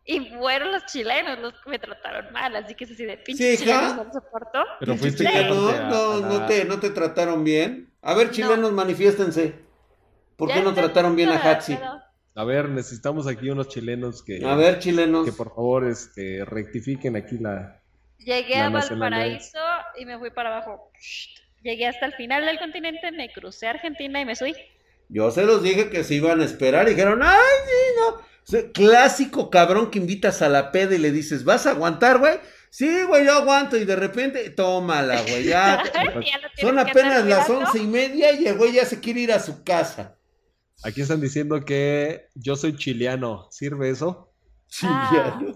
Y 0.08 0.20
fueron 0.30 0.70
los 0.72 0.86
chilenos 0.86 1.38
los 1.40 1.52
que 1.60 1.70
me 1.70 1.78
trataron 1.80 2.32
mal, 2.32 2.54
así 2.54 2.74
que 2.76 2.84
es 2.84 2.92
así 2.92 3.04
de 3.04 3.16
pinches 3.18 3.58
Sí, 3.58 3.64
chilenos 3.64 3.94
hija. 3.94 4.04
no 4.04 4.12
soporto. 4.12 4.64
Pero 4.78 4.92
Pinche 4.92 4.98
fuiste 5.10 5.26
chileno, 5.26 5.68
a- 5.68 5.80
no, 5.90 6.20
no, 6.20 6.46
te, 6.46 6.64
no 6.64 6.78
te 6.78 6.90
trataron 6.90 7.42
bien. 7.42 7.90
A 8.02 8.14
ver, 8.14 8.30
chilenos, 8.30 8.72
manifiéstense. 8.72 9.54
¿Por 10.36 10.52
qué 10.52 10.60
no 10.62 10.72
trataron 10.74 11.16
bien 11.16 11.30
a 11.30 11.36
Hatsi? 11.38 11.74
pero 11.76 12.00
A 12.36 12.44
ver, 12.44 12.68
necesitamos 12.68 13.26
aquí 13.26 13.50
unos 13.50 13.68
chilenos 13.68 14.22
que, 14.22 14.44
A 14.44 14.54
ver, 14.54 14.78
chilenos. 14.78 15.24
que 15.24 15.32
por 15.32 15.48
favor 15.54 15.86
este, 15.88 16.44
rectifiquen 16.44 17.16
aquí 17.16 17.38
la... 17.38 17.80
Llegué 18.18 18.56
La 18.58 18.66
a. 18.66 18.70
Valparaíso 18.70 19.58
y 19.98 20.04
me 20.04 20.18
fui 20.18 20.30
para 20.30 20.54
abajo. 20.56 20.90
Llegué 21.62 21.86
hasta 21.88 22.06
el 22.06 22.12
final 22.14 22.44
del 22.44 22.58
continente, 22.58 23.10
me 23.12 23.32
crucé 23.32 23.66
a 23.66 23.70
Argentina 23.70 24.20
y 24.20 24.24
me 24.24 24.36
subí. 24.36 24.54
Yo 25.08 25.30
se 25.30 25.44
los 25.44 25.62
dije 25.62 25.90
que 25.90 26.04
se 26.04 26.14
iban 26.14 26.40
a 26.40 26.44
esperar 26.44 26.86
y 26.86 26.90
dijeron, 26.90 27.22
ay, 27.24 27.38
sí, 27.66 28.00
no. 28.00 28.20
Clásico 28.72 29.50
cabrón 29.50 29.90
que 29.90 29.98
invitas 29.98 30.40
a 30.40 30.48
la 30.48 30.70
peda 30.70 30.94
y 30.94 30.98
le 30.98 31.10
dices, 31.10 31.44
¿vas 31.44 31.66
a 31.66 31.70
aguantar, 31.70 32.18
güey? 32.18 32.38
Sí, 32.70 33.02
güey, 33.04 33.24
yo 33.24 33.32
aguanto. 33.32 33.76
Y 33.76 33.84
de 33.84 33.96
repente, 33.96 34.50
tómala, 34.50 35.22
güey, 35.22 35.44
ya. 35.44 35.82
Ya 35.94 36.40
Son 36.60 36.78
apenas 36.78 37.24
las 37.24 37.48
once 37.50 37.78
y 37.78 37.86
media 37.86 38.32
y 38.32 38.46
el 38.46 38.56
güey 38.56 38.72
ya 38.72 38.84
se 38.84 39.00
quiere 39.00 39.20
ir 39.20 39.32
a 39.32 39.40
su 39.40 39.64
casa. 39.64 40.16
Aquí 40.84 41.00
están 41.00 41.20
diciendo 41.20 41.64
que 41.64 42.28
yo 42.34 42.54
soy 42.54 42.76
chileano. 42.76 43.48
¿Sirve 43.50 43.90
eso? 43.90 44.32
Ah. 44.82 45.40
Chillano. 45.40 45.54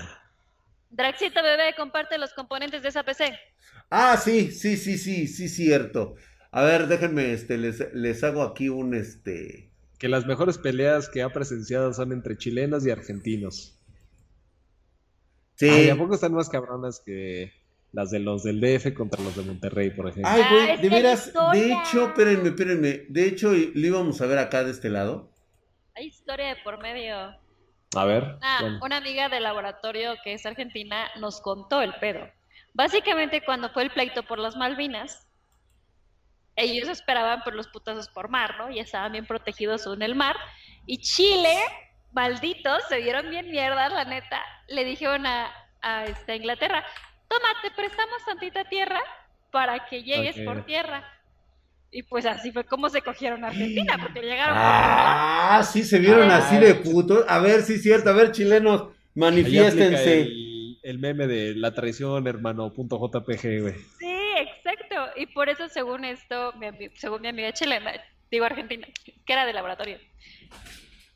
Draxito 0.90 1.42
bebé, 1.42 1.74
comparte 1.76 2.18
los 2.18 2.34
componentes 2.34 2.82
de 2.82 2.88
esa 2.88 3.04
PC. 3.04 3.38
Ah, 3.90 4.16
sí, 4.16 4.50
sí, 4.50 4.76
sí, 4.76 4.98
sí, 4.98 5.26
sí, 5.26 5.48
cierto. 5.48 6.14
A 6.52 6.62
ver, 6.64 6.88
déjenme, 6.88 7.32
este, 7.32 7.58
les, 7.58 7.92
les 7.94 8.24
hago 8.24 8.42
aquí 8.42 8.68
un, 8.68 8.94
este... 8.94 9.70
Que 9.98 10.08
las 10.08 10.26
mejores 10.26 10.58
peleas 10.58 11.08
que 11.08 11.22
ha 11.22 11.28
presenciado 11.28 11.92
son 11.92 12.12
entre 12.12 12.36
chilenos 12.36 12.86
y 12.86 12.90
argentinos. 12.90 13.78
Sí. 15.56 15.68
Ay, 15.68 15.88
¿a 15.90 15.96
poco 15.96 16.14
están 16.14 16.32
más 16.32 16.48
cabronas 16.48 17.00
que 17.04 17.52
las 17.92 18.10
de 18.10 18.18
los 18.18 18.42
del 18.42 18.60
DF 18.60 18.94
contra 18.94 19.22
los 19.22 19.36
de 19.36 19.42
Monterrey, 19.42 19.90
por 19.90 20.08
ejemplo? 20.08 20.30
Ay, 20.32 20.42
Ah, 20.42 20.48
güey, 20.50 20.70
es 20.70 20.82
de 20.82 20.88
veras, 20.88 21.32
de 21.52 21.72
hecho, 21.72 22.06
espérenme, 22.06 22.48
espérenme. 22.48 23.04
De 23.08 23.26
hecho, 23.26 23.52
lo 23.52 23.86
íbamos 23.86 24.20
a 24.22 24.26
ver 24.26 24.38
acá 24.38 24.64
de 24.64 24.70
este 24.70 24.88
lado. 24.88 25.30
Hay 25.94 26.06
historia 26.06 26.48
de 26.48 26.56
por 26.64 26.78
medio. 26.78 27.14
A 27.94 28.04
ver. 28.06 28.22
Una, 28.38 28.60
bueno. 28.62 28.78
una 28.82 28.96
amiga 28.96 29.28
del 29.28 29.42
laboratorio 29.42 30.14
que 30.24 30.32
es 30.32 30.46
argentina 30.46 31.08
nos 31.20 31.42
contó 31.42 31.82
el 31.82 31.92
pedo. 32.00 32.26
Básicamente, 32.72 33.42
cuando 33.44 33.68
fue 33.70 33.82
el 33.82 33.90
pleito 33.90 34.22
por 34.22 34.38
las 34.38 34.56
Malvinas, 34.56 35.26
ellos 36.56 36.88
esperaban 36.88 37.42
por 37.42 37.54
los 37.54 37.68
putazos 37.68 38.08
por 38.08 38.28
mar, 38.28 38.56
¿no? 38.58 38.70
Y 38.70 38.78
estaban 38.78 39.12
bien 39.12 39.26
protegidos 39.26 39.86
en 39.86 40.02
el 40.02 40.14
mar. 40.14 40.36
Y 40.86 40.98
Chile, 40.98 41.54
malditos, 42.12 42.82
se 42.88 42.96
dieron 42.96 43.30
bien 43.30 43.50
mierda, 43.50 43.88
la 43.88 44.04
neta. 44.04 44.42
Le 44.68 44.84
dijeron 44.84 45.26
a, 45.26 45.50
a 45.82 46.04
esta 46.06 46.34
Inglaterra, 46.34 46.84
toma, 47.28 47.48
te 47.62 47.70
prestamos 47.70 48.24
tantita 48.24 48.64
tierra 48.64 49.00
para 49.50 49.86
que 49.86 50.02
llegues 50.02 50.38
por 50.40 50.64
tierra. 50.64 51.04
Y 51.92 52.04
pues 52.04 52.24
así 52.24 52.52
fue 52.52 52.64
como 52.64 52.88
se 52.88 53.02
cogieron 53.02 53.44
a 53.44 53.48
Argentina, 53.48 53.98
porque 54.02 54.20
llegaron 54.20 54.54
por. 54.54 54.64
Ah, 54.64 55.62
sí, 55.64 55.82
se 55.82 55.98
vieron 55.98 56.30
Ah, 56.30 56.36
así 56.36 56.56
de 56.56 56.74
putos. 56.76 57.24
A 57.28 57.38
ver, 57.40 57.62
sí, 57.62 57.78
cierto. 57.78 58.10
A 58.10 58.12
ver, 58.12 58.30
chilenos, 58.32 58.88
manifiéstense. 59.14 60.20
el, 60.20 60.78
el 60.82 60.98
meme 60.98 61.26
de 61.26 61.54
la 61.56 61.74
traición, 61.74 62.26
hermano, 62.28 62.72
punto 62.72 62.96
JPG, 62.98 63.60
güey. 63.62 63.74
Sí. 63.98 64.09
Y 65.20 65.26
por 65.26 65.50
eso, 65.50 65.68
según 65.68 66.04
esto, 66.06 66.54
mi 66.54 66.68
según 66.96 67.20
mi 67.20 67.28
amiga 67.28 67.52
chilena, 67.52 67.92
digo 68.30 68.46
argentina, 68.46 68.86
que 69.04 69.32
era 69.32 69.44
de 69.44 69.52
laboratorio, 69.52 69.98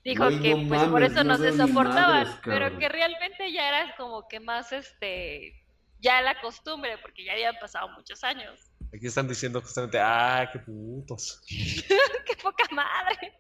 dijo 0.05 0.25
Güey, 0.25 0.41
que 0.43 0.55
no 0.55 0.69
pues 0.69 0.81
por 0.83 0.91
mames, 1.01 1.13
eso 1.13 1.25
no 1.25 1.39
no 1.39 1.39
se 1.39 1.53
soportaban, 1.57 2.25
madres, 2.27 2.41
pero 2.45 2.79
que 2.79 2.89
realmente 2.91 3.51
ya 3.51 3.69
era 3.69 3.97
como 3.97 4.29
que 4.29 4.41
más 4.41 4.73
este, 4.73 5.55
ya 6.01 6.21
la 6.21 6.39
costumbre, 6.43 6.99
porque 7.01 7.25
ya 7.25 7.33
habían 7.33 7.55
pasado 7.59 7.89
muchos 7.97 8.23
años. 8.25 8.71
Aquí 8.95 9.07
están 9.07 9.27
diciendo 9.27 9.63
justamente, 9.63 9.99
ah, 9.99 10.51
qué 10.53 10.59
putos. 10.59 11.41
¡Qué 11.49 12.37
poca 12.43 12.65
madre! 12.73 13.33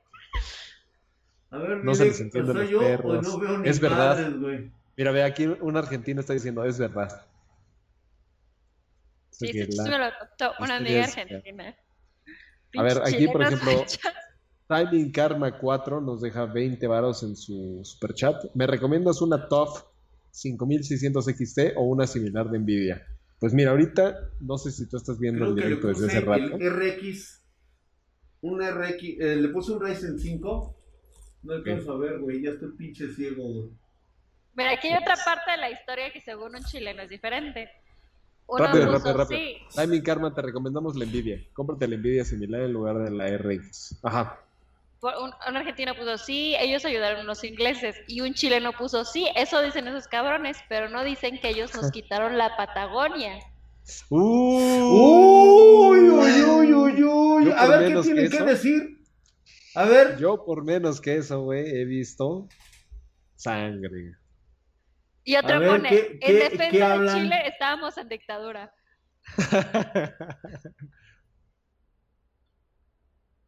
A 1.51 1.59
ver, 1.59 1.85
No 1.85 1.95
se 1.95 2.07
les 2.07 2.21
entiende 2.23 2.53
¿soy 2.53 2.63
los 2.63 2.71
yo 2.71 2.79
perros. 2.81 3.23
no 3.23 3.39
veo 3.39 3.59
ni 3.59 3.69
Es 3.69 3.79
verdad. 3.81 4.33
güey? 4.39 4.71
Mira, 4.97 5.11
ve, 5.13 5.23
aquí 5.25 5.45
un 5.47 5.77
argentino 5.77 6.21
está 6.21 6.33
diciendo, 6.33 6.65
es 6.65 6.79
verdad. 6.79 7.27
Sí, 9.35 9.47
Porque 9.47 9.65
sí, 9.73 9.77
la- 9.77 9.85
sí 9.85 9.91
me 9.91 9.99
lo 9.99 10.05
contó 10.19 10.55
una 10.63 10.77
amiga 10.77 11.05
argentina. 11.05 11.77
A 12.77 12.83
ver, 12.83 13.03
aquí, 13.05 13.27
por 13.29 13.43
ejemplo. 13.43 13.85
Timing 14.69 15.13
Karma 15.13 15.59
4 15.59 16.01
nos 16.01 16.21
deja 16.23 16.47
20 16.47 16.87
varos 16.87 17.23
en 17.23 17.37
su 17.37 17.81
superchat. 17.85 18.45
¿Me 18.55 18.67
recomiendas 18.67 19.21
una 19.21 19.49
TOF 19.49 19.83
5600 20.31 21.27
XT 21.29 21.73
o 21.77 21.83
una 21.83 22.07
similar 22.07 22.49
de 22.49 22.59
Nvidia? 22.61 23.07
Pues 23.41 23.53
mira, 23.53 23.73
ahorita 23.73 24.17
no 24.41 24.57
sé 24.57 24.71
si 24.71 24.89
tú 24.89 24.97
estás 24.97 25.19
viendo 25.19 25.41
Creo 25.41 25.51
el 25.51 25.55
directo 25.57 25.89
desde 25.89 26.07
hace 26.07 26.21
rato. 26.21 26.57
el 26.57 26.71
RX. 26.71 27.43
Un 28.41 28.63
RX. 28.63 29.03
eh, 29.21 29.37
le 29.37 29.49
puse 29.49 29.73
un 29.73 29.81
Ryzen 29.85 30.19
5. 30.19 30.77
No 31.43 31.53
alcanzo 31.55 31.93
a 31.93 31.99
ver, 31.99 32.19
güey. 32.21 32.43
Ya 32.43 32.51
estoy 32.51 32.71
pinche 32.77 33.13
ciego, 33.13 33.43
güey. 33.43 33.71
Mira, 34.55 34.71
aquí 34.73 34.89
hay 34.89 34.95
otra 35.03 35.17
parte 35.23 35.51
de 35.51 35.57
la 35.59 35.71
historia 35.71 36.11
que 36.13 36.21
según 36.23 36.55
un 36.55 36.63
chileno 36.65 37.03
es 37.03 37.11
diferente. 37.11 37.69
Uno 38.47 38.65
Rápido, 38.65 38.93
rápido, 38.93 39.17
rápido. 39.17 39.41
sí, 39.41 39.57
Timing 39.75 40.03
Karma, 40.03 40.35
te 40.35 40.43
recomendamos 40.43 40.97
la 40.97 41.07
Nvidia. 41.07 41.43
Cómprate 41.55 41.89
la 41.89 41.97
Nvidia 41.97 42.25
similar 42.25 42.61
en 42.63 42.73
lugar 42.73 42.99
de 42.99 43.11
la 43.11 43.27
RX. 43.39 43.97
Ajá. 44.03 44.39
un, 45.01 45.31
un 45.49 45.57
argentino 45.57 45.95
puso 45.95 46.19
sí, 46.19 46.55
ellos 46.59 46.85
ayudaron 46.85 47.21
a 47.21 47.25
los 47.25 47.43
ingleses. 47.43 47.97
Y 48.07 48.21
un 48.21 48.35
chileno 48.35 48.73
puso 48.73 49.05
sí, 49.05 49.29
eso 49.35 49.61
dicen 49.63 49.89
esos 49.89 50.09
cabrones, 50.09 50.59
pero 50.69 50.89
no 50.89 51.05
dicen 51.05 51.41
que 51.41 51.49
ellos 51.49 51.75
nos 51.75 51.91
quitaron 51.93 52.37
la 52.39 52.57
Patagonia. 52.57 53.39
Uh, 54.09 55.91
Uy, 55.91 56.09
uy, 56.09 56.43
uy, 56.43 56.73
uy, 56.75 57.03
uy. 57.05 57.53
A 57.57 57.67
ver, 57.67 57.93
¿qué 57.95 58.01
tienen 58.03 58.31
que 58.31 58.39
que 58.39 58.45
decir? 58.45 58.99
A 59.75 59.85
ver. 59.85 60.17
Yo 60.19 60.45
por 60.45 60.65
menos 60.65 61.01
que 61.01 61.17
eso, 61.17 61.43
güey, 61.43 61.67
he 61.69 61.85
visto 61.85 62.47
sangre. 63.37 64.15
Y 65.25 65.37
otro 65.37 65.59
ver, 65.59 65.71
pone, 65.71 65.89
¿qué- 65.89 66.19
en 66.21 66.21
qué- 66.21 66.33
defensa 66.51 66.95
qué 66.95 66.99
de? 67.01 67.23
Chile 67.23 67.49
estábamos 67.49 67.97
en 67.99 68.09
dictadura. 68.09 68.73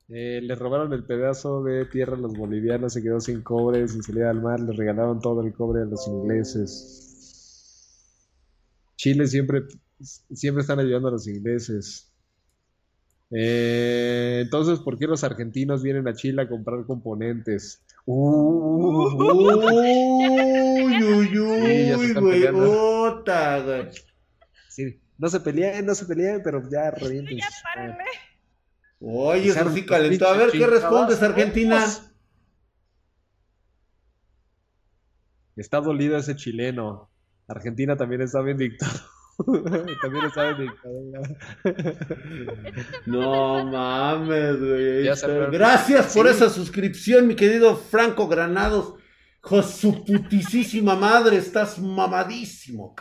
Eh, 0.09 0.41
le 0.41 0.55
robaron 0.55 0.93
el 0.93 1.05
pedazo 1.05 1.65
de 1.65 1.85
tierra 1.87 2.15
a 2.15 2.19
los 2.21 2.33
bolivianos, 2.37 2.93
se 2.93 3.03
quedó 3.03 3.19
sin 3.21 3.43
cobre, 3.43 3.89
sin 3.89 4.03
salida 4.05 4.31
al 4.31 4.41
mar, 4.41 4.61
le 4.61 4.73
regalaron 4.73 5.21
todo 5.21 5.43
el 5.43 5.53
cobre 5.53 5.83
a 5.83 5.85
los 5.85 6.07
ingleses. 6.07 7.03
Chile 8.97 9.27
siempre, 9.27 9.63
siempre 10.01 10.61
están 10.63 10.79
ayudando 10.79 11.09
a 11.09 11.13
los 11.13 11.27
ingleses. 11.27 12.13
Eh, 13.31 14.43
entonces, 14.45 14.79
¿por 14.81 14.99
qué 14.99 15.07
los 15.07 15.25
argentinos 15.25 15.83
vienen 15.83 16.07
a 16.07 16.15
Chile 16.15 16.43
a 16.43 16.49
comprar 16.49 16.85
componentes? 16.87 17.85
Uh, 18.09 19.09
Uy, 20.85 21.03
uy, 21.03 21.27
Sí, 21.67 21.95
uy, 21.95 22.13
güey. 22.15 22.47
Ota, 22.47 23.61
güey. 23.61 23.89
sí, 24.69 25.01
no 25.19 25.29
se 25.29 25.41
peleen, 25.41 25.85
no 25.85 25.95
se 25.95 26.07
peleen, 26.07 26.41
pero 26.43 26.63
ya 26.71 26.93
revienten. 26.93 27.39
Ya 27.39 27.49
párenle. 27.63 28.05
Oye, 29.01 29.49
eso 29.49 29.59
sí 29.59 29.83
Pinches 29.83 29.89
calentó. 29.89 30.29
A 30.29 30.37
ver, 30.37 30.51
¿qué 30.53 30.67
respondes, 30.67 31.23
Argentina? 31.23 31.85
Está 35.57 35.81
dolido 35.81 36.17
ese 36.17 36.37
chileno. 36.37 37.11
Argentina 37.49 37.97
también 37.97 38.21
está 38.23 38.41
bien 38.43 38.57
dictado. 38.57 39.01
también 40.03 40.25
está 40.27 40.53
bien 40.53 40.71
dictado. 40.71 40.95
No 43.07 43.65
mames, 43.67 44.59
güey. 44.59 45.05
Gracias 45.51 46.15
por 46.15 46.27
Sí. 46.27 46.33
esa 46.35 46.51
suscripción, 46.51 47.27
mi 47.27 47.35
querido 47.37 47.77
Franco 47.77 48.29
Granados. 48.29 48.95
Con 49.41 49.63
su 49.63 50.05
putisísima 50.05 50.97
madre, 50.97 51.37
estás 51.37 51.79
mamadísimo. 51.79 52.97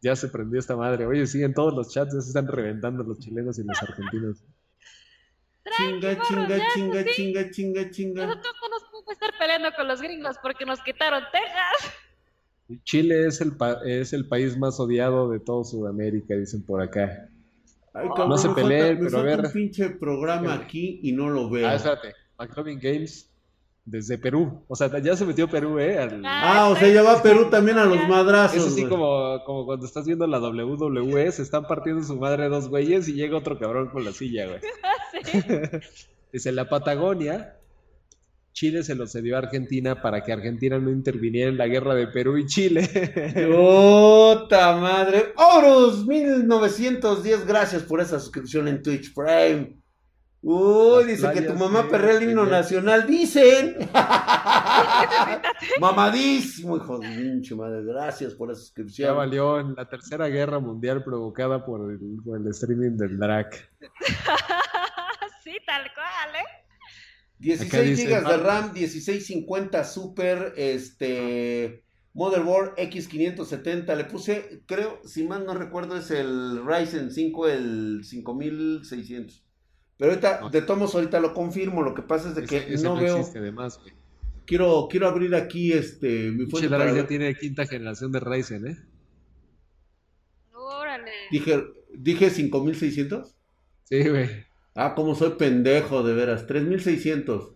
Ya 0.00 0.16
se 0.16 0.28
prendió 0.28 0.58
esta 0.58 0.74
madre. 0.74 1.06
Oye, 1.06 1.24
sí, 1.26 1.42
en 1.42 1.54
todos 1.54 1.72
los 1.72 1.92
chats 1.92 2.14
ya 2.14 2.20
se 2.20 2.28
están 2.28 2.48
reventando 2.48 3.04
los 3.04 3.20
chilenos 3.20 3.56
y 3.58 3.62
los 3.64 3.80
argentinos. 3.80 4.44
Chinga, 5.76 6.16
chinga, 6.26 6.48
ya, 6.48 6.64
chinga, 6.74 7.04
chinga, 7.04 7.50
chinga, 7.50 7.90
chinga. 7.90 8.26
Nosotros 8.26 8.54
no 8.62 8.68
nos 8.70 8.82
podemos 8.84 9.12
estar 9.12 9.30
peleando 9.38 9.68
con 9.76 9.86
los 9.88 10.00
gringos 10.02 10.36
porque 10.42 10.64
nos 10.66 10.80
quitaron 10.80 11.22
Texas. 11.32 11.92
Chile 12.84 13.26
es 13.26 13.40
el, 13.40 13.56
pa- 13.56 13.80
es 13.84 14.12
el 14.12 14.26
país 14.26 14.58
más 14.58 14.80
odiado 14.80 15.30
de 15.30 15.38
todo 15.40 15.64
Sudamérica, 15.64 16.34
dicen 16.34 16.62
por 16.62 16.82
acá. 16.82 17.28
Ay, 17.94 18.08
No 18.16 18.36
se 18.36 18.48
peleen, 18.50 18.98
pero 19.00 19.18
a 19.18 19.22
ver. 19.22 19.40
un 19.40 19.52
pinche 19.52 19.90
programa 19.90 20.54
aquí 20.54 21.00
y 21.02 21.12
no 21.12 21.30
lo 21.30 21.48
veo. 21.48 21.66
Ah, 21.68 21.76
espérate. 21.76 22.14
McLovin 22.38 22.78
Games 22.80 23.30
desde 23.84 24.18
Perú. 24.18 24.62
O 24.68 24.74
sea, 24.76 24.90
ya 24.98 25.16
se 25.16 25.24
metió 25.24 25.48
Perú, 25.48 25.78
¿eh? 25.78 25.98
Al- 25.98 26.22
Ah, 26.26 26.68
o 26.70 26.76
sea, 26.76 26.88
ya 26.92 27.02
va 27.02 27.22
Perú 27.22 27.48
también 27.50 27.78
a 27.78 27.84
los 27.84 28.06
madrazos. 28.08 28.58
Es 28.58 28.66
así 28.72 28.80
güey. 28.82 28.90
como, 28.90 29.42
como 29.44 29.64
cuando 29.64 29.86
estás 29.86 30.04
viendo 30.04 30.26
la 30.26 30.40
WWE, 30.40 31.30
se 31.32 31.42
están 31.42 31.66
partiendo 31.66 32.02
su 32.02 32.16
madre 32.16 32.48
dos 32.48 32.68
güeyes 32.68 33.08
y 33.08 33.14
llega 33.14 33.38
otro 33.38 33.58
cabrón 33.58 33.88
con 33.90 34.04
la 34.04 34.12
silla, 34.12 34.46
güey. 34.48 34.60
Sí. 35.24 35.40
Dice, 36.32 36.52
la 36.52 36.68
Patagonia, 36.68 37.56
Chile 38.56 38.82
se 38.82 38.94
lo 38.94 39.06
cedió 39.06 39.36
a 39.36 39.40
Argentina 39.40 40.00
para 40.00 40.22
que 40.22 40.32
Argentina 40.32 40.78
no 40.78 40.90
interviniera 40.90 41.50
en 41.50 41.58
la 41.58 41.66
guerra 41.66 41.94
de 41.94 42.06
Perú 42.06 42.38
y 42.38 42.46
Chile. 42.46 42.88
¡Puta 43.52 44.74
madre! 44.78 45.34
¡Horus! 45.36 46.06
1910, 46.06 47.46
gracias 47.46 47.82
por 47.82 48.00
esa 48.00 48.18
suscripción 48.18 48.66
en 48.66 48.82
Twitch 48.82 49.12
Prime. 49.12 49.76
Uy, 50.40 51.04
dice 51.04 51.30
que 51.34 51.42
tu 51.42 51.52
mamá 51.52 51.86
perrea 51.86 52.16
el 52.16 52.30
himno 52.30 52.46
nacional, 52.46 53.06
dicen. 53.06 53.76
Mamadísimo, 55.78 56.78
hijo 56.78 56.98
de 56.98 57.08
pinche 57.08 57.54
madre. 57.54 57.84
Gracias 57.84 58.32
por 58.32 58.48
la 58.48 58.54
suscripción. 58.54 59.08
Ya 59.08 59.12
valió 59.12 59.60
en 59.60 59.74
la 59.74 59.86
tercera 59.86 60.28
guerra 60.28 60.60
mundial 60.60 61.04
provocada 61.04 61.62
por 61.62 61.92
el, 61.92 61.98
por 62.24 62.40
el 62.40 62.46
streaming 62.48 62.96
del 62.96 63.18
drag. 63.18 63.50
sí, 65.44 65.58
tal 65.66 65.92
cual, 65.92 66.36
¿eh? 66.36 66.65
16 67.38 67.98
GB 67.98 68.28
de 68.28 68.36
RAM, 68.38 68.72
1650 68.72 69.84
Super, 69.84 70.54
este 70.56 71.84
Motherboard 72.14 72.76
X570. 72.76 73.94
Le 73.94 74.04
puse, 74.04 74.62
creo, 74.66 75.00
si 75.04 75.24
mal 75.24 75.44
no 75.44 75.54
recuerdo, 75.54 75.96
es 75.96 76.10
el 76.10 76.66
Ryzen 76.66 77.10
5, 77.10 77.48
el 77.48 78.04
5600. 78.04 79.44
Pero 79.98 80.10
ahorita, 80.10 80.48
de 80.50 80.62
tomos, 80.62 80.94
ahorita 80.94 81.20
lo 81.20 81.34
confirmo. 81.34 81.82
Lo 81.82 81.94
que 81.94 82.02
pasa 82.02 82.30
es 82.30 82.34
de 82.34 82.44
que 82.44 82.72
Ese 82.72 82.84
no, 82.84 82.96
veo. 82.96 83.18
existe, 83.18 83.38
además, 83.38 83.78
güey. 83.80 83.94
Quiero, 84.46 84.86
quiero 84.88 85.08
abrir 85.08 85.34
aquí 85.34 85.72
este 85.72 86.30
mi 86.30 86.46
fuente. 86.46 86.68
para 86.68 86.94
ya 86.94 87.06
tiene 87.06 87.34
quinta 87.34 87.66
generación 87.66 88.12
de 88.12 88.20
Ryzen, 88.20 88.66
¿eh? 88.66 88.78
Órale. 90.52 91.10
Dije, 91.30 91.64
dije 91.92 92.30
5600. 92.30 93.34
Sí, 93.84 94.08
güey. 94.08 94.28
Ah, 94.76 94.94
como 94.94 95.14
soy 95.14 95.30
pendejo, 95.30 96.02
de 96.02 96.12
veras. 96.14 96.46
3600. 96.46 97.52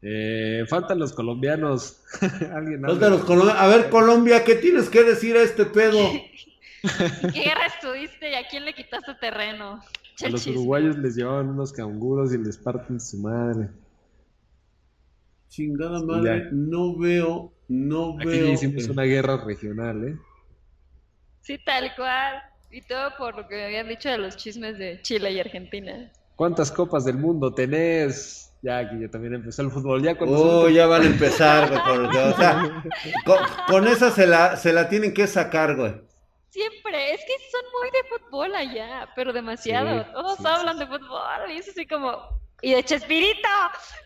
Eh, 0.00 0.64
faltan 0.68 0.98
los 1.00 1.12
colombianos. 1.12 2.00
Alguien 2.54 2.82
Los 2.82 2.94
habla. 2.94 3.06
de 3.06 3.10
los 3.10 3.26
colom- 3.26 3.54
A 3.56 3.66
ver, 3.66 3.90
Colombia, 3.90 4.44
¿qué 4.44 4.54
tienes 4.54 4.88
que 4.88 5.02
decir 5.02 5.36
a 5.36 5.42
este 5.42 5.66
pedo? 5.66 5.98
¿Qué 7.32 7.40
guerra 7.40 7.66
estuviste 7.66 8.30
y 8.30 8.34
a 8.34 8.46
quién 8.48 8.64
le 8.64 8.72
quitaste 8.72 9.14
terreno? 9.20 9.82
A 10.24 10.28
los 10.28 10.46
uruguayos 10.46 10.96
les 10.98 11.16
llevaban 11.16 11.48
unos 11.48 11.72
canguros 11.72 12.32
y 12.32 12.38
les 12.38 12.56
parten 12.56 13.00
su 13.00 13.18
madre. 13.18 13.68
Chingada 15.48 16.00
madre, 16.02 16.44
Ya. 16.44 16.48
no 16.52 16.96
veo, 16.96 17.52
no 17.68 18.16
Aquí 18.18 18.26
veo. 18.28 18.46
ya 18.46 18.52
hicimos 18.52 18.86
eh, 18.86 18.90
una 18.92 19.02
guerra 19.04 19.44
regional, 19.44 20.04
¿eh? 20.08 20.16
Sí, 21.40 21.58
tal 21.64 21.94
cual. 21.96 22.42
Y 22.70 22.82
todo 22.82 23.10
por 23.16 23.36
lo 23.36 23.48
que 23.48 23.54
me 23.56 23.64
habían 23.64 23.88
dicho 23.88 24.08
de 24.10 24.18
los 24.18 24.36
chismes 24.36 24.76
de 24.78 25.00
Chile 25.02 25.32
y 25.32 25.40
Argentina. 25.40 26.12
¿Cuántas 26.38 26.70
copas 26.70 27.04
del 27.04 27.16
mundo 27.16 27.52
tenés? 27.52 28.54
Ya 28.62 28.78
aquí 28.78 28.94
ya 29.00 29.08
también 29.10 29.34
empezó 29.34 29.62
el 29.62 29.72
fútbol. 29.72 30.00
Ya 30.04 30.16
cuando 30.16 30.36
Oh, 30.60 30.66
se- 30.68 30.74
ya 30.74 30.86
van 30.86 31.02
a 31.02 31.06
empezar, 31.06 31.68
güey, 31.68 31.82
con, 31.82 32.06
o 32.06 32.36
sea, 32.36 32.82
con, 33.24 33.38
con 33.66 33.88
esa 33.88 34.12
se 34.12 34.24
la, 34.24 34.56
se 34.56 34.72
la 34.72 34.88
tienen 34.88 35.12
que 35.12 35.26
sacar, 35.26 35.74
güey. 35.74 35.94
Siempre, 36.50 37.12
es 37.14 37.20
que 37.22 37.32
son 37.50 37.62
muy 37.72 37.90
de 37.90 38.08
fútbol 38.08 38.54
allá, 38.54 39.08
pero 39.16 39.32
demasiado. 39.32 40.04
Sí, 40.04 40.10
Todos 40.12 40.38
sí, 40.38 40.44
hablan 40.46 40.78
de 40.78 40.86
fútbol 40.86 41.50
y 41.52 41.56
es 41.58 41.68
así 41.70 41.86
como, 41.88 42.16
y 42.62 42.72
de 42.72 42.84
Chespirito. 42.84 43.48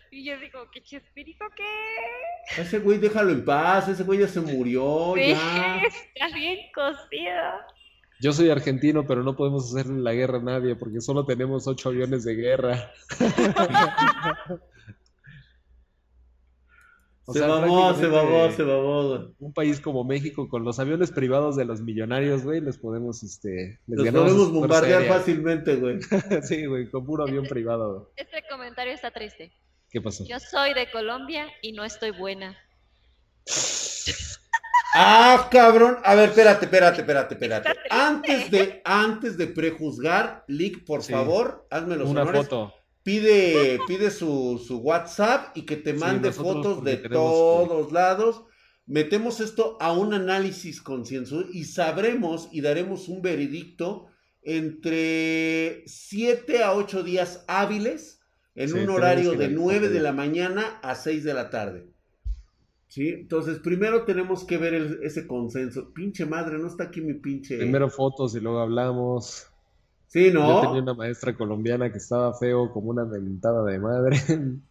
Y 0.09 0.25
yo 0.25 0.37
digo, 0.39 0.67
¿qué 0.71 0.81
Chespirito 0.81 1.45
qué? 1.55 2.61
Ese 2.61 2.79
güey 2.79 2.97
déjalo 2.97 3.29
en 3.31 3.45
paz, 3.45 3.87
ese 3.89 4.03
güey 4.03 4.19
ya 4.21 4.27
se 4.27 4.41
murió, 4.41 5.13
Sí, 5.15 5.29
ya. 5.35 5.81
está 6.15 6.35
bien 6.35 6.57
cocido. 6.73 7.41
Yo 8.23 8.31
soy 8.31 8.49
argentino, 8.49 9.05
pero 9.05 9.21
no 9.21 9.35
podemos 9.35 9.69
hacerle 9.69 10.01
la 10.01 10.13
guerra 10.13 10.37
a 10.37 10.41
nadie 10.41 10.77
porque 10.77 11.01
solo 11.01 11.25
tenemos 11.25 11.67
ocho 11.67 11.89
aviones 11.89 12.23
de 12.23 12.35
guerra. 12.35 12.91
O 17.25 17.31
se 17.31 17.39
sea, 17.39 17.47
mamó, 17.47 17.93
se 17.93 18.07
prácticamente 18.07 18.55
se 18.57 18.63
güey. 18.63 19.33
Un 19.39 19.53
país 19.53 19.79
como 19.79 20.03
México, 20.03 20.49
con 20.49 20.65
los 20.65 20.77
aviones 20.79 21.09
privados 21.09 21.55
de 21.55 21.63
los 21.63 21.79
millonarios, 21.79 22.43
güey, 22.43 22.59
les 22.59 22.77
podemos, 22.77 23.23
este, 23.23 23.79
les 23.87 23.99
Los 23.99 24.09
podemos 24.09 24.51
bombardear 24.51 25.05
fácilmente, 25.05 25.77
güey. 25.77 25.99
Sí, 26.43 26.65
güey, 26.65 26.91
con 26.91 27.05
puro 27.05 27.23
avión 27.23 27.45
privado. 27.45 27.93
güey. 27.93 28.05
Este 28.17 28.43
comentario 28.49 28.91
está 28.91 29.11
triste. 29.11 29.53
¿Qué 29.89 30.01
pasó? 30.01 30.25
Yo 30.25 30.37
soy 30.41 30.73
de 30.73 30.91
Colombia 30.91 31.47
y 31.61 31.71
no 31.71 31.85
estoy 31.85 32.11
buena. 32.11 32.57
Ah, 34.95 35.47
cabrón. 35.51 35.97
A 36.03 36.15
ver, 36.15 36.29
espérate, 36.29 36.65
espérate, 36.65 37.01
espérate, 37.01 37.33
espérate. 37.35 37.69
Antes 37.89 38.51
de, 38.51 38.81
antes 38.85 39.37
de 39.37 39.47
prejuzgar, 39.47 40.43
Lick, 40.47 40.85
por 40.85 41.03
Sí. 41.03 41.11
favor, 41.13 41.65
hazme 41.71 41.95
los 41.97 42.09
Una 42.09 42.21
honores. 42.23 42.43
foto. 42.43 42.73
Pide, 43.03 43.79
pide 43.87 44.11
su, 44.11 44.63
su 44.65 44.77
WhatsApp 44.77 45.57
y 45.57 45.63
que 45.63 45.75
te 45.77 45.93
mande 45.93 46.31
fotos 46.31 46.83
de 46.83 47.01
que- 47.01 47.09
todos 47.09 47.91
lados. 47.91 48.43
Metemos 48.85 49.39
esto 49.39 49.77
a 49.81 49.91
un 49.93 50.13
análisis 50.13 50.81
concienzudo 50.81 51.45
y 51.51 51.65
sabremos 51.65 52.49
y 52.51 52.61
daremos 52.61 53.07
un 53.07 53.21
veredicto 53.21 54.07
entre 54.43 55.83
7 55.87 56.63
a 56.63 56.73
8 56.73 57.03
días 57.03 57.43
hábiles 57.47 58.19
en 58.55 58.69
Sí, 58.69 58.79
un 58.79 58.89
horario 58.89 59.31
de 59.31 59.37
ver 59.47 59.51
9 59.51 59.89
de 59.89 59.99
la 59.99 60.11
mañana 60.11 60.79
a 60.83 60.95
6 60.95 61.23
de 61.23 61.33
la 61.33 61.49
tarde. 61.49 61.87
¿Sí? 62.93 63.09
Entonces, 63.09 63.57
primero 63.57 64.03
tenemos 64.05 64.43
que 64.45 64.59
ver 64.59 64.75
el- 64.75 64.99
ese 65.01 65.25
consenso. 65.25 65.91
Pinche 65.95 66.27
madre, 66.27 66.59
no 66.59 66.67
está 66.67 66.83
aquí 66.83 67.01
mi 67.01 67.15
pinche. 67.15 67.57
Primero 67.57 67.89
fotos 67.89 68.35
y 68.35 68.39
luego 68.39 68.59
hablamos. 68.59 69.47
Sí, 70.05 70.31
Yo 70.31 70.39
¿no? 70.39 70.61
tenía 70.61 70.83
una 70.83 70.93
maestra 70.93 71.35
colombiana 71.35 71.91
que 71.91 71.97
estaba 71.97 72.35
feo 72.35 72.71
como 72.71 72.91
una 72.91 73.03
mentada 73.03 73.63
de 73.65 73.79
madre. 73.79 74.17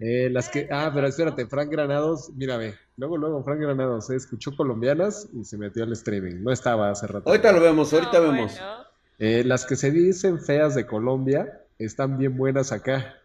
Eh, 0.00 0.30
las 0.30 0.48
que, 0.48 0.68
ah, 0.70 0.92
pero 0.94 1.08
espérate, 1.08 1.44
Frank 1.48 1.70
Granados, 1.72 2.30
mírame, 2.36 2.74
luego, 2.96 3.16
luego 3.16 3.42
Frank 3.42 3.58
Granados, 3.58 4.08
eh, 4.10 4.14
escuchó 4.14 4.54
colombianas 4.56 5.28
y 5.32 5.42
se 5.44 5.58
metió 5.58 5.82
al 5.82 5.90
streaming, 5.92 6.36
no 6.40 6.52
estaba 6.52 6.88
hace 6.88 7.08
rato. 7.08 7.28
Ahorita 7.28 7.50
lo 7.50 7.60
vemos, 7.60 7.92
ahorita 7.92 8.20
No, 8.20 8.30
vemos. 8.32 8.52
bueno. 8.52 8.66
Eh, 9.18 9.42
las 9.44 9.66
que 9.66 9.74
se 9.74 9.90
dicen 9.90 10.38
feas 10.38 10.76
de 10.76 10.86
Colombia 10.86 11.64
están 11.80 12.16
bien 12.16 12.36
buenas 12.36 12.70
acá. 12.70 13.16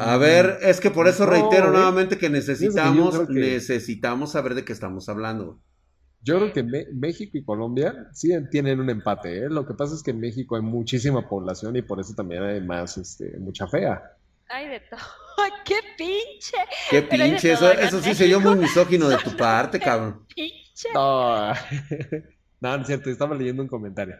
A 0.00 0.16
ver, 0.16 0.58
es 0.62 0.80
que 0.80 0.90
por 0.90 1.06
eso 1.06 1.24
No, 1.24 1.30
reitero 1.30 1.66
güey. 1.68 1.76
nuevamente 1.76 2.18
que 2.18 2.28
necesitamos, 2.28 3.18
que- 3.28 3.32
necesitamos 3.34 4.32
saber 4.32 4.54
de 4.54 4.64
qué 4.64 4.72
estamos 4.72 5.08
hablando. 5.08 5.60
Yo 6.22 6.38
creo 6.38 6.52
que 6.52 6.64
Me- 6.64 6.86
México 6.92 7.38
y 7.38 7.44
Colombia 7.44 8.08
sí 8.12 8.30
tienen 8.50 8.80
un 8.80 8.90
empate, 8.90 9.44
¿eh? 9.44 9.48
Lo 9.48 9.64
que 9.64 9.74
pasa 9.74 9.94
es 9.94 10.02
que 10.02 10.10
en 10.10 10.18
México 10.18 10.56
hay 10.56 10.62
muchísima 10.62 11.28
población 11.28 11.76
y 11.76 11.82
por 11.82 12.00
eso 12.00 12.14
también 12.16 12.42
hay 12.42 12.60
más, 12.60 12.98
este, 12.98 13.38
mucha 13.38 13.68
fea. 13.68 14.02
Ay, 14.48 14.68
de 14.68 14.80
todo. 14.80 14.98
¡Qué 15.64 15.76
pinche! 15.96 16.56
Qué 16.90 17.02
pinche, 17.02 17.52
eso, 17.52 17.70
eso 17.70 18.00
sí 18.00 18.14
se 18.14 18.36
muy 18.38 18.56
misógino 18.56 19.08
de 19.08 19.18
tu 19.18 19.30
parte, 19.36 19.78
cabrón. 19.78 20.26
Pinche. 20.34 20.88
No, 20.94 21.52
no, 22.60 22.76
no 22.76 22.80
es 22.80 22.86
cierto, 22.88 23.08
estaba 23.08 23.36
leyendo 23.36 23.62
un 23.62 23.68
comentario. 23.68 24.16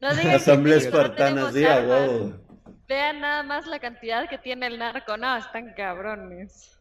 No 0.00 0.08
Asamblea 0.08 0.78
espartana, 0.78 1.52
sí, 1.52 1.64
a 1.64 1.80
huevo. 1.80 2.41
Vean 2.92 3.22
nada 3.22 3.42
más 3.42 3.66
la 3.66 3.78
cantidad 3.78 4.28
que 4.28 4.36
tiene 4.36 4.66
el 4.66 4.78
narco. 4.78 5.16
No, 5.16 5.34
están 5.34 5.72
cabrones. 5.74 6.78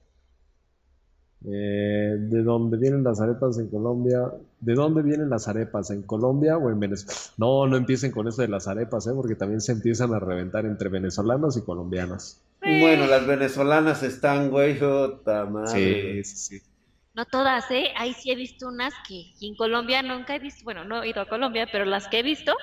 Eh, 1.45 2.17
¿de 2.19 2.43
dónde 2.43 2.75
vienen 2.77 3.01
las 3.01 3.22
arepas 3.22 3.57
en 3.57 3.69
Colombia? 3.69 4.30
¿De 4.59 4.73
dónde 4.73 5.03
vienen 5.03 5.30
las 5.30 5.48
arepas? 5.48 5.90
¿En 5.90 6.01
Colombia 6.01 6.57
o 6.57 6.69
en 6.69 6.81
Venezuela? 6.81 7.14
No, 7.38 7.65
no 7.65 7.77
empiecen 7.77 8.11
con 8.11 8.27
eso 8.27 8.41
de 8.41 8.49
las 8.49 8.67
arepas, 8.67 9.07
¿eh? 9.07 9.11
Porque 9.15 9.35
también 9.35 9.61
se 9.61 9.72
empiezan 9.72 10.14
a 10.14 10.19
reventar 10.19 10.65
entre 10.65 10.90
venezolanos 10.90 11.56
y 11.56 11.61
colombianos. 11.61 12.41
Sí. 12.61 12.81
Bueno, 12.81 13.07
las 13.07 13.25
venezolanas 13.25 14.03
están, 14.03 14.51
güey, 14.51 14.77
jota 14.77 15.45
madre. 15.45 16.23
Sí, 16.25 16.35
sí, 16.35 16.59
sí. 16.59 16.65
No 17.14 17.23
todas, 17.23 17.72
¿eh? 17.72 17.85
Ahí 17.95 18.14
sí 18.14 18.31
he 18.31 18.35
visto 18.35 18.67
unas 18.67 18.93
que 19.07 19.31
y 19.40 19.48
en 19.48 19.56
Colombia 19.56 20.03
nunca 20.03 20.35
he 20.35 20.40
visto. 20.40 20.65
Bueno, 20.65 20.83
no 20.83 21.03
he 21.03 21.09
ido 21.09 21.22
a 21.22 21.30
Colombia, 21.30 21.69
pero 21.72 21.85
las 21.85 22.09
que 22.09 22.19
he 22.19 22.23
visto, 22.23 22.53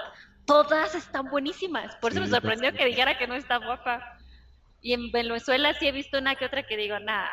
todas 0.48 0.96
están 0.96 1.30
buenísimas. 1.30 1.96
Por 1.98 2.12
eso 2.12 2.20
Sí, 2.20 2.22
me 2.22 2.28
sorprendió 2.28 2.72
pues, 2.72 2.76
que 2.76 2.86
dijera 2.86 3.18
que 3.18 3.28
no 3.28 3.36
está 3.36 3.58
guapa. 3.58 4.02
Y 4.82 4.94
en 4.94 5.12
Venezuela 5.12 5.74
sí 5.74 5.88
he 5.88 5.92
visto 5.92 6.18
una 6.18 6.36
que 6.36 6.46
otra 6.46 6.66
que 6.66 6.76
digo, 6.78 6.98
nah. 7.00 7.28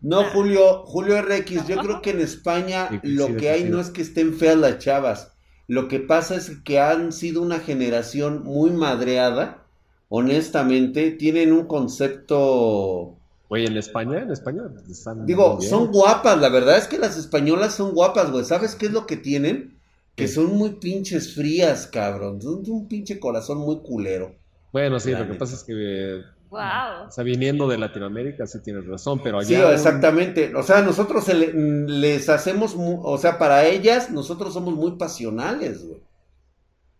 No, 0.00 0.24
Julio, 0.24 0.84
Julio 0.86 1.20
RX, 1.22 1.66
yo 1.66 1.80
creo 1.80 2.00
que 2.02 2.10
en 2.10 2.20
España 2.20 2.98
Sí, 3.00 3.00
lo 3.02 3.36
sí, 3.36 3.36
que 3.36 3.50
hay 3.50 3.64
sí. 3.64 3.68
no 3.68 3.80
es 3.80 3.90
que 3.90 4.02
estén 4.02 4.34
feas 4.34 4.56
las 4.56 4.78
chavas. 4.78 5.32
Lo 5.66 5.88
que 5.88 6.00
pasa 6.00 6.36
es 6.36 6.50
que 6.64 6.80
han 6.80 7.12
sido 7.12 7.42
una 7.42 7.60
generación 7.60 8.44
muy 8.44 8.70
madreada, 8.70 9.66
honestamente, 10.08 11.10
tienen 11.12 11.52
un 11.52 11.66
concepto 11.66 13.18
Oye, 13.48 13.66
en 13.66 13.76
España, 13.76 14.20
en 14.22 14.30
España 14.30 14.62
están 14.90 15.26
Digo, 15.26 15.60
son 15.60 15.92
guapas, 15.92 16.38
la 16.40 16.48
verdad 16.48 16.78
es 16.78 16.86
que 16.88 16.98
las 16.98 17.16
españolas 17.16 17.74
son 17.74 17.92
guapas, 17.92 18.30
güey. 18.30 18.44
¿Sabes 18.44 18.74
qué 18.76 18.86
es 18.86 18.92
lo 18.92 19.06
que 19.06 19.16
tienen? 19.16 19.77
Que 20.18 20.28
son 20.28 20.46
muy 20.56 20.70
pinches 20.74 21.34
frías, 21.34 21.86
cabrón. 21.86 22.40
Son 22.42 22.62
de 22.62 22.70
un 22.70 22.88
pinche 22.88 23.18
corazón 23.18 23.58
muy 23.58 23.80
culero. 23.80 24.34
Bueno, 24.72 24.98
sí, 25.00 25.12
lo 25.12 25.26
que 25.26 25.34
pasa 25.34 25.54
es 25.54 25.64
que, 25.64 25.72
eh, 25.74 26.22
Wow. 26.50 27.06
o 27.08 27.10
sea, 27.10 27.24
viniendo 27.24 27.68
de 27.68 27.78
Latinoamérica, 27.78 28.46
sí 28.46 28.58
tienes 28.62 28.86
razón, 28.86 29.20
pero 29.22 29.40
Sí, 29.42 29.54
allá 29.54 29.68
un- 29.68 29.74
exactamente. 29.74 30.54
O 30.54 30.62
sea, 30.62 30.80
nosotros 30.82 31.24
se 31.24 31.34
le- 31.34 31.52
les 31.54 32.28
hacemos, 32.28 32.74
mu- 32.76 33.00
o 33.02 33.16
sea, 33.18 33.38
para 33.38 33.64
ellas, 33.66 34.10
nosotros 34.10 34.52
somos 34.54 34.74
muy 34.74 34.92
pasionales, 34.92 35.86
güey. 35.86 36.00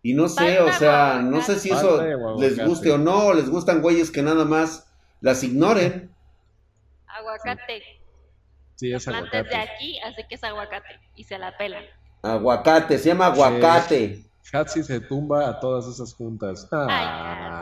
Y 0.01 0.13
no 0.13 0.29
sé, 0.29 0.59
o 0.61 0.71
sea, 0.71 1.19
no 1.21 1.41
sé 1.41 1.53
aguacate. 1.53 1.59
si 1.59 1.69
eso 1.71 2.01
les 2.03 2.13
aguacate. 2.13 2.65
guste 2.65 2.91
o 2.91 2.97
no, 2.97 3.27
o 3.27 3.33
les 3.33 3.49
gustan 3.49 3.81
güeyes 3.81 4.11
que 4.11 4.21
nada 4.21 4.45
más 4.45 4.87
las 5.19 5.43
ignoren. 5.43 6.09
Aguacate. 7.07 7.81
sí 8.75 8.93
es 8.93 9.01
es 9.01 9.05
de 9.07 9.13
aguacate. 9.17 9.55
aquí, 9.57 9.99
así 9.99 10.21
que 10.29 10.35
es 10.35 10.43
aguacate. 10.43 10.87
Y 11.15 11.23
se 11.25 11.37
la 11.37 11.57
pelan. 11.57 11.83
Aguacate, 12.21 12.97
se 12.97 13.09
llama 13.09 13.27
aguacate. 13.27 14.23
Hatsi 14.51 14.83
se 14.83 14.99
tumba 15.01 15.47
a 15.47 15.59
todas 15.59 15.87
esas 15.87 16.13
juntas. 16.15 16.67
Ay, 16.71 17.05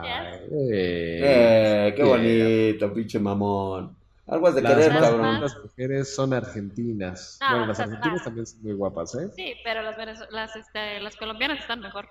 Ay, 0.03 0.49
Eh, 0.51 1.93
qué 1.95 2.03
bonito, 2.03 2.93
pinche 2.93 3.19
mamón. 3.19 3.95
Algo 4.27 4.47
has 4.47 4.55
de 4.55 4.61
Las 4.61 4.73
querer, 4.73 4.93
más 4.93 5.01
cabrón. 5.01 5.31
lindas 5.33 5.57
mujeres 5.63 6.15
son 6.15 6.33
argentinas. 6.33 7.37
No, 7.41 7.49
bueno, 7.49 7.65
las 7.67 7.79
argentinas 7.79 8.17
no. 8.19 8.23
también 8.23 8.45
son 8.45 8.61
muy 8.63 8.73
guapas, 8.73 9.15
¿eh? 9.15 9.29
Sí, 9.35 9.53
pero 9.63 9.81
las, 9.81 9.97
las, 10.31 10.55
este, 10.55 10.99
las 11.01 11.15
colombianas 11.15 11.59
están 11.59 11.79
mejor. 11.81 12.07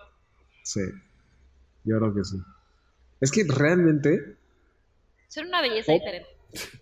Sí. 0.62 0.80
Yo 1.84 1.98
creo 1.98 2.14
que 2.14 2.24
sí. 2.24 2.36
Es 3.20 3.30
que 3.32 3.44
realmente 3.48 4.36
Son 5.28 5.46
una 5.46 5.60
belleza 5.62 5.92
Oh. 5.92 5.94
diferente. 5.94 6.28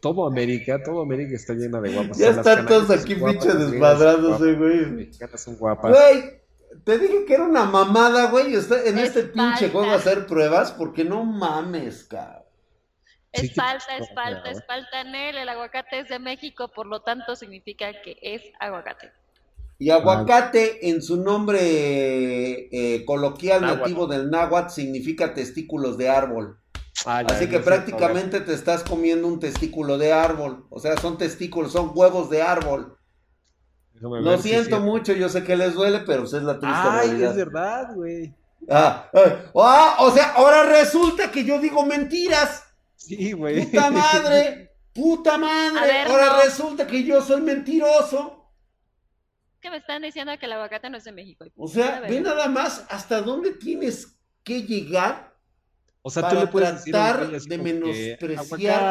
Todo 0.00 0.26
América, 0.26 0.82
todo 0.82 1.02
América 1.02 1.34
está 1.34 1.54
llena 1.54 1.80
de 1.80 1.92
guapas. 1.92 2.18
Ya 2.18 2.30
están 2.30 2.66
todos 2.66 2.90
aquí, 2.90 3.12
son 3.12 3.20
guapas, 3.20 3.44
pinche 3.44 3.58
las 3.58 3.70
desmadrándose, 3.70 4.52
gringas 4.52 4.56
son 4.56 4.56
guapas, 4.56 4.62
güey. 4.62 4.80
las 4.80 4.90
mexicanas 4.90 5.40
son 5.42 5.56
guapas. 5.56 5.92
Güey, 5.92 6.44
te 6.84 6.98
dije 6.98 7.24
que 7.24 7.34
era 7.34 7.44
una 7.44 7.64
mamada, 7.64 8.30
güey, 8.30 8.54
en 8.54 8.98
este 8.98 9.24
pinche 9.24 9.70
juego 9.70 9.90
hacer 9.90 10.26
pruebas 10.26 10.72
porque 10.72 11.04
no 11.04 11.24
mames, 11.24 12.04
cabrón. 12.04 12.44
Es 13.32 13.52
falta, 13.52 13.96
es 13.96 14.14
falta, 14.14 14.50
es 14.50 14.64
falta 14.64 15.00
en 15.00 15.14
él. 15.14 15.36
El 15.36 15.48
aguacate 15.48 15.98
es 15.98 16.08
de 16.08 16.20
México, 16.20 16.68
por 16.68 16.86
lo 16.86 17.02
tanto 17.02 17.34
significa 17.34 17.90
que 18.00 18.16
es 18.22 18.42
aguacate. 18.60 19.10
Y 19.76 19.90
aguacate 19.90 20.88
en 20.88 21.02
su 21.02 21.16
nombre 21.16 21.58
eh, 22.70 23.04
coloquial 23.04 23.62
Náhuatl. 23.62 23.80
nativo 23.80 24.06
del 24.06 24.30
náhuatl 24.30 24.70
significa 24.70 25.34
testículos 25.34 25.98
de 25.98 26.08
árbol. 26.08 26.58
Ah, 27.06 27.22
Así 27.28 27.48
que 27.48 27.60
prácticamente 27.60 28.40
te 28.40 28.54
estás 28.54 28.82
comiendo 28.82 29.28
un 29.28 29.38
testículo 29.38 29.98
de 29.98 30.12
árbol. 30.12 30.66
O 30.70 30.80
sea, 30.80 30.96
son 30.96 31.18
testículos, 31.18 31.72
son 31.72 31.92
huevos 31.94 32.30
de 32.30 32.42
árbol. 32.42 32.96
Lo 34.00 34.38
siento 34.38 34.80
mucho, 34.80 35.12
yo 35.12 35.28
sé 35.28 35.44
que 35.44 35.56
les 35.56 35.74
duele, 35.74 36.00
pero 36.00 36.22
pues 36.22 36.32
es 36.34 36.42
la 36.42 36.58
triste 36.58 36.78
Ay, 36.82 37.08
realidad. 37.08 37.30
es 37.30 37.36
verdad, 37.36 37.94
güey. 37.94 38.34
Ah, 38.68 39.10
ah, 39.14 39.36
ah, 39.54 39.96
o 40.00 40.10
sea, 40.10 40.32
ahora 40.32 40.64
resulta 40.64 41.30
que 41.30 41.44
yo 41.44 41.58
digo 41.58 41.84
mentiras. 41.84 42.64
Sí, 42.96 43.32
güey. 43.32 43.66
Puta 43.66 43.90
madre, 43.90 44.72
puta 44.92 45.38
madre. 45.38 45.86
ver, 45.86 46.08
ahora 46.08 46.26
no. 46.26 46.42
resulta 46.42 46.86
que 46.86 47.04
yo 47.04 47.20
soy 47.22 47.42
mentiroso. 47.42 48.50
Que 49.60 49.70
me 49.70 49.76
están 49.78 50.02
diciendo 50.02 50.32
que 50.38 50.46
el 50.46 50.52
aguacate 50.52 50.90
no 50.90 50.96
es 50.98 51.04
de 51.04 51.12
México. 51.12 51.44
O 51.56 51.68
sea, 51.68 52.00
ve 52.00 52.20
nada 52.20 52.48
más 52.48 52.84
hasta 52.88 53.20
dónde 53.22 53.52
tienes 53.52 54.18
que 54.42 54.62
llegar. 54.62 55.33
O 56.06 56.10
sea, 56.10 56.22
Para 56.24 56.34
tú 56.34 56.40
le 56.44 56.46
puedes 56.52 56.84
tratar 56.84 57.30
de 57.30 57.58
menospreciar 57.58 58.38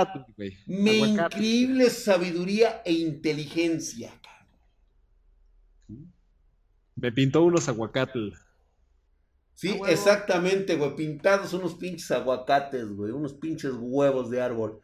aguacate, 0.08 0.34
güey, 0.36 0.58
Mi 0.66 1.04
aguacate. 1.04 1.36
increíble 1.38 1.90
sabiduría 1.92 2.82
e 2.84 2.92
inteligencia. 2.94 4.12
Me 6.96 7.12
pintó 7.12 7.44
unos 7.44 7.68
aguacatl. 7.70 8.30
Sí, 9.54 9.70
A 9.70 9.72
huevo. 9.74 9.88
exactamente, 9.88 10.76
güey. 10.76 10.96
Pintados 10.96 11.54
unos 11.54 11.76
pinches 11.76 12.10
aguacates, 12.10 12.90
güey. 12.96 13.12
Unos 13.12 13.34
pinches 13.34 13.74
huevos 13.78 14.32
de 14.32 14.42
árbol. 14.42 14.82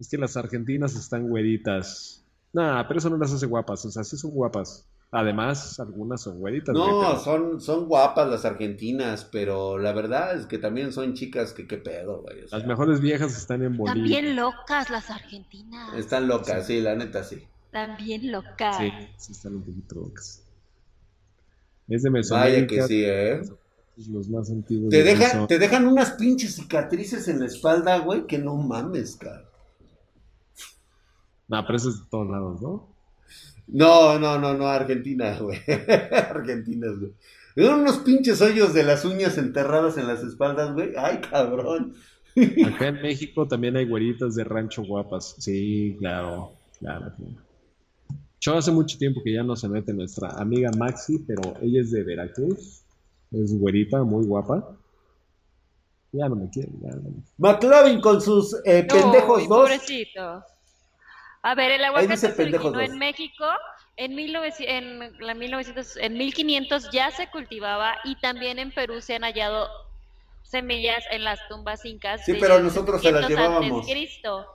Es 0.00 0.08
que 0.08 0.18
las 0.18 0.36
argentinas 0.36 0.96
están 0.96 1.28
güeritas. 1.28 2.24
Nah, 2.52 2.82
pero 2.88 2.98
eso 2.98 3.10
no 3.10 3.16
las 3.18 3.32
hace 3.32 3.46
guapas. 3.46 3.84
O 3.84 3.90
sea, 3.92 4.02
sí 4.02 4.16
son 4.16 4.30
guapas. 4.32 4.87
Además, 5.10 5.80
algunas 5.80 6.20
son 6.20 6.38
güeritas. 6.38 6.74
No, 6.74 7.18
son, 7.18 7.60
son 7.62 7.86
guapas 7.86 8.28
las 8.28 8.44
argentinas, 8.44 9.24
pero 9.24 9.78
la 9.78 9.92
verdad 9.92 10.36
es 10.38 10.44
que 10.44 10.58
también 10.58 10.92
son 10.92 11.14
chicas 11.14 11.54
que 11.54 11.66
qué 11.66 11.78
pedo, 11.78 12.20
güey. 12.22 12.44
o 12.44 12.48
sea, 12.48 12.58
Las 12.58 12.68
mejores 12.68 13.00
viejas 13.00 13.34
están 13.34 13.62
en 13.62 13.76
Bolivia. 13.76 13.94
También 13.94 14.36
locas 14.36 14.90
las 14.90 15.08
argentinas. 15.10 15.94
están 15.94 16.28
locas, 16.28 16.66
sí, 16.66 16.82
la 16.82 16.94
neta 16.94 17.24
sí. 17.24 17.42
También 17.70 18.30
locas. 18.30 18.76
Sí, 18.76 18.92
sí 19.16 19.32
están 19.32 19.54
un 19.56 19.62
poquito 19.62 19.94
locas. 19.94 20.44
Es 21.88 22.02
de 22.02 22.10
Vaya 22.10 22.18
Mesoamérica. 22.20 22.74
que 22.74 22.82
sí, 22.82 23.02
¿eh? 23.04 23.40
Los 24.10 24.28
más 24.28 24.50
antiguos. 24.50 24.90
Te 24.90 25.02
de 25.02 25.46
te 25.48 25.58
dejan 25.58 25.86
unas 25.86 26.12
pinches 26.12 26.54
cicatrices 26.54 27.26
en 27.28 27.40
la 27.40 27.46
espalda, 27.46 27.98
güey, 27.98 28.26
que 28.26 28.38
no 28.38 28.54
mames, 28.56 29.16
cara. 29.16 29.48
Nah, 31.48 31.62
pero 31.62 31.76
eso 31.78 31.88
es 31.88 32.00
de 32.00 32.06
todos 32.10 32.28
lados, 32.28 32.60
¿no? 32.60 32.87
No, 33.68 34.18
no, 34.18 34.38
no, 34.38 34.54
no, 34.54 34.66
Argentina, 34.66 35.38
güey. 35.40 35.58
Argentina, 36.10 36.86
güey. 36.98 37.12
Eran 37.56 37.80
unos 37.80 37.98
pinches 37.98 38.40
hoyos 38.40 38.72
de 38.72 38.82
las 38.84 39.04
uñas 39.04 39.36
enterradas 39.36 39.98
en 39.98 40.06
las 40.06 40.22
espaldas, 40.22 40.72
güey. 40.74 40.92
Ay, 40.96 41.18
cabrón. 41.20 41.94
Acá 42.66 42.88
en 42.88 43.02
México 43.02 43.48
también 43.48 43.76
hay 43.76 43.84
güeritas 43.86 44.34
de 44.36 44.44
rancho 44.44 44.82
guapas. 44.84 45.34
Sí, 45.38 45.96
claro, 45.98 46.52
claro. 46.78 47.12
Yo 48.40 48.56
hace 48.56 48.70
mucho 48.70 48.96
tiempo 48.96 49.20
que 49.24 49.32
ya 49.34 49.42
no 49.42 49.56
se 49.56 49.68
mete 49.68 49.92
nuestra 49.92 50.28
amiga 50.30 50.70
Maxi, 50.78 51.18
pero 51.26 51.54
ella 51.60 51.80
es 51.80 51.90
de 51.90 52.04
Veracruz. 52.04 52.82
Es 53.32 53.58
güerita, 53.58 54.04
muy 54.04 54.24
guapa. 54.24 54.76
Ya 56.12 56.28
no 56.28 56.36
me 56.36 56.48
quiere, 56.48 56.70
ya 56.80 56.90
no 56.90 57.02
me- 57.02 57.22
McLovin 57.36 58.00
con 58.00 58.20
sus 58.20 58.54
eh, 58.64 58.86
pendejos 58.88 59.40
Ay, 59.40 59.46
dos. 59.48 59.58
pobrecito. 59.58 60.42
A 61.42 61.54
ver, 61.54 61.70
el 61.72 61.84
aguacate 61.84 62.16
se 62.16 62.42
originó 62.42 62.70
dos. 62.70 62.82
en 62.82 62.98
México 62.98 63.44
en, 63.96 64.14
1900 64.14 65.18
en, 65.18 65.26
la 65.26 65.34
1900 65.34 65.96
en 65.96 66.18
1500 66.18 66.90
ya 66.90 67.10
se 67.10 67.28
cultivaba 67.30 67.96
y 68.04 68.16
también 68.16 68.58
en 68.58 68.72
Perú 68.72 69.00
se 69.00 69.14
han 69.16 69.22
hallado 69.22 69.68
semillas 70.42 71.04
en 71.10 71.24
las 71.24 71.38
tumbas 71.48 71.84
incas. 71.84 72.24
Sí, 72.24 72.34
pero 72.40 72.60
nosotros 72.60 73.02
se 73.02 73.12
las 73.12 73.26
600 73.26 73.46
antes 73.46 73.60
llevábamos. 73.60 73.86
Cristo. 73.86 74.46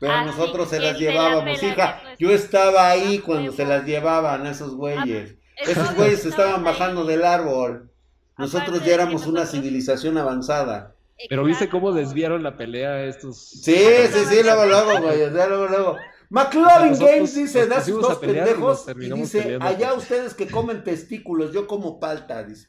Pero 0.00 0.12
Así 0.14 0.26
nosotros 0.26 0.70
se 0.70 0.80
las 0.80 0.98
llevábamos, 0.98 1.62
hija. 1.62 2.02
Yo 2.18 2.30
estaba 2.30 2.88
ahí 2.88 3.18
cuando 3.18 3.52
se 3.52 3.66
las 3.66 3.84
llevaban 3.84 4.46
esos 4.46 4.74
güeyes. 4.74 5.34
Esos 5.56 5.94
güeyes 5.94 6.24
estaban 6.24 6.64
bajando 6.64 7.04
del 7.04 7.22
árbol. 7.22 7.90
Nosotros 8.38 8.82
ya 8.82 8.94
éramos 8.94 9.26
una 9.26 9.44
civilización 9.44 10.16
avanzada. 10.16 10.94
Pero 11.28 11.44
viste 11.44 11.68
cómo 11.68 11.92
desviaron 11.92 12.42
la 12.42 12.56
pelea 12.56 13.04
estos. 13.04 13.36
Sí, 13.36 13.76
sí, 14.10 14.24
sí, 14.26 14.42
luego, 14.42 14.64
luego, 14.64 15.02
güey. 15.02 15.30
luego, 15.30 15.66
luego. 15.66 15.96
McLovin 16.30 16.90
Nosotros 16.90 17.10
Games 17.10 17.34
dice, 17.34 17.66
da 17.66 17.82
sus 17.82 18.00
dos 18.00 18.18
y 18.22 18.26
pendejos 18.26 18.86
y 18.88 19.12
dice, 19.12 19.42
peleando. 19.42 19.66
allá 19.66 19.94
ustedes 19.94 20.32
que 20.32 20.46
comen 20.46 20.84
testículos, 20.84 21.52
yo 21.52 21.66
como 21.66 22.00
palta, 22.00 22.42
dice. 22.44 22.68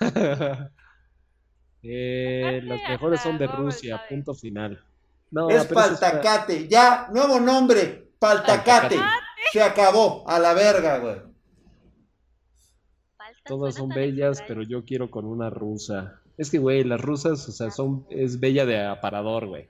Eh, 1.84 2.60
las 2.62 2.78
mejores 2.88 3.20
son 3.20 3.38
de 3.38 3.48
Rusia, 3.48 4.00
punto 4.08 4.34
final. 4.34 4.80
No, 5.32 5.50
es 5.50 5.64
paltacate, 5.64 6.68
ya, 6.68 7.08
nuevo 7.12 7.40
nombre, 7.40 8.12
paltacate. 8.20 9.00
Se 9.52 9.60
acabó, 9.60 10.22
a 10.28 10.38
la 10.38 10.54
verga, 10.54 10.98
güey. 10.98 11.16
Todas 13.44 13.74
son 13.74 13.88
bellas, 13.88 14.44
pero 14.46 14.62
yo 14.62 14.84
quiero 14.84 15.10
con 15.10 15.24
una 15.24 15.50
rusa. 15.50 16.20
Es 16.38 16.50
que, 16.50 16.58
güey, 16.58 16.84
las 16.84 17.00
rusas, 17.00 17.48
o 17.48 17.52
sea, 17.52 17.72
son, 17.72 18.06
es 18.10 18.38
bella 18.38 18.64
de 18.64 18.84
aparador, 18.86 19.48
güey. 19.48 19.68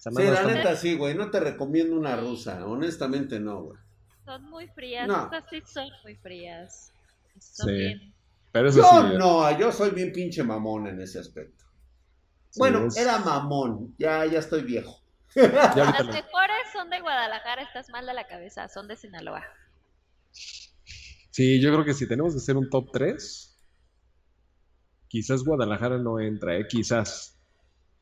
Sí, 0.00 0.22
la 0.22 0.44
neta 0.44 0.76
sí, 0.76 0.96
güey, 0.96 1.14
no 1.14 1.30
te 1.30 1.40
recomiendo 1.40 1.94
una 1.94 2.16
rusa, 2.16 2.64
honestamente 2.66 3.38
no, 3.38 3.62
güey. 3.64 3.78
Son 4.24 4.42
muy 4.48 4.66
frías, 4.68 5.06
No. 5.06 5.24
estas 5.24 5.44
sí 5.50 5.62
son 5.66 5.88
muy 6.02 6.16
frías. 6.16 6.92
Son 7.38 7.68
Sí. 7.68 7.72
bien. 7.74 8.14
Pero 8.52 8.68
eso 8.70 8.78
Yo 8.78 8.84
sí, 9.10 9.16
no, 9.18 9.58
yo 9.58 9.70
soy 9.72 9.90
bien 9.90 10.12
pinche 10.12 10.42
mamón 10.42 10.86
en 10.86 11.00
ese 11.00 11.18
aspecto. 11.18 11.64
sí, 12.48 12.58
Bueno, 12.58 12.86
es- 12.86 12.96
era 12.96 13.18
mamón, 13.18 13.94
ya, 13.98 14.24
ya 14.26 14.38
estoy 14.38 14.62
viejo. 14.62 15.00
ya 15.36 15.48
Las 15.74 16.06
lo- 16.06 16.12
mejores 16.12 16.56
son 16.72 16.88
de 16.90 17.00
Guadalajara, 17.00 17.62
estás 17.62 17.88
mal 17.90 18.06
de 18.06 18.14
la 18.14 18.26
cabeza, 18.26 18.68
son 18.68 18.88
de 18.88 18.96
Sinaloa. 18.96 19.44
Sí, 20.32 21.60
yo 21.60 21.72
creo 21.72 21.84
que 21.84 21.94
si 21.94 22.08
tenemos 22.08 22.32
que 22.32 22.38
hacer 22.38 22.56
un 22.56 22.68
top 22.70 22.90
3, 22.92 23.56
quizás 25.08 25.44
Guadalajara 25.44 25.98
no 25.98 26.18
entra, 26.20 26.56
¿eh? 26.56 26.66
Quizás. 26.68 27.36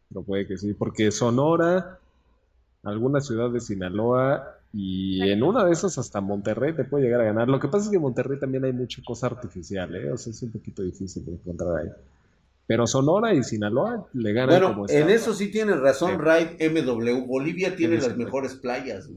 Pero 0.09 0.23
puede 0.23 0.47
que 0.47 0.57
sí, 0.57 0.73
porque 0.75 1.11
Sonora, 1.11 1.99
alguna 2.83 3.21
ciudad 3.21 3.51
de 3.51 3.61
Sinaloa 3.61 4.57
y 4.73 5.21
en 5.31 5.43
una 5.43 5.65
de 5.65 5.73
esas 5.73 5.99
hasta 5.99 6.21
Monterrey 6.21 6.75
te 6.75 6.85
puede 6.85 7.05
llegar 7.05 7.21
a 7.23 7.25
ganar. 7.25 7.49
Lo 7.49 7.59
que 7.61 7.69
pasa 7.69 7.85
es 7.85 7.91
que 7.91 7.97
en 7.97 8.03
Monterrey 8.03 8.39
también 8.39 8.65
hay 8.65 8.73
mucha 8.73 9.03
cosa 9.05 9.27
artificial, 9.27 9.95
¿eh? 9.95 10.13
O 10.13 10.17
sea, 10.17 10.31
es 10.31 10.43
un 10.43 10.53
poquito 10.53 10.83
difícil 10.83 11.25
de 11.25 11.33
encontrar 11.33 11.77
ahí. 11.77 11.89
Pero 12.67 12.87
Sonora 12.87 13.33
y 13.33 13.43
Sinaloa 13.43 14.09
le 14.13 14.33
ganan 14.33 14.61
Bueno, 14.61 14.75
como 14.75 14.89
en 14.89 15.09
eso 15.09 15.33
sí 15.33 15.51
tienes 15.51 15.79
razón, 15.81 16.11
Sí. 16.13 16.17
Raid 16.19 16.49
MW. 16.61 17.27
Bolivia 17.27 17.75
tiene 17.77 17.97
las 17.97 18.17
mejores 18.17 18.55
playas. 18.55 19.09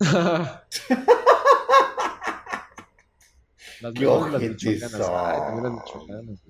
Las 3.82 3.94
mejores, 3.94 4.32
las 4.32 4.42
michoacanas. 4.42 5.10
Ay, 5.12 5.38
también 5.40 5.64
las 5.64 5.72
michoacanas. 5.72 6.42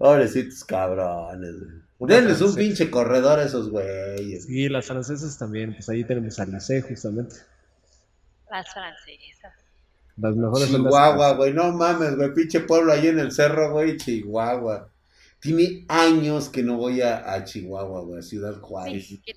Pobrecitos 0.00 0.64
cabrones, 0.64 1.56
güey. 1.98 2.08
Denles 2.10 2.40
un 2.40 2.54
pinche 2.54 2.90
corredor 2.90 3.38
a 3.38 3.44
esos 3.44 3.68
güeyes. 3.68 4.46
Sí, 4.46 4.66
las 4.70 4.86
francesas 4.86 5.36
también, 5.36 5.74
pues 5.74 5.86
ahí 5.90 6.04
tenemos 6.04 6.40
a 6.40 6.46
Lice 6.46 6.80
justamente. 6.80 7.36
Las 8.50 8.72
francesas. 8.72 9.52
Las 10.16 10.34
mejores 10.36 10.70
Chihuahua, 10.70 11.34
güey, 11.34 11.52
no 11.52 11.70
mames, 11.72 12.16
güey, 12.16 12.32
pinche 12.32 12.60
pueblo 12.60 12.94
ahí 12.94 13.08
en 13.08 13.18
el 13.18 13.30
cerro, 13.30 13.72
güey, 13.72 13.98
Chihuahua. 13.98 14.88
Tiene 15.38 15.84
años 15.88 16.48
que 16.48 16.62
no 16.62 16.78
voy 16.78 17.02
a, 17.02 17.34
a 17.34 17.44
Chihuahua, 17.44 18.00
güey, 18.00 18.20
a 18.20 18.22
Ciudad 18.22 18.58
Juárez. 18.58 19.06
Sí, 19.06 19.18
que, 19.22 19.36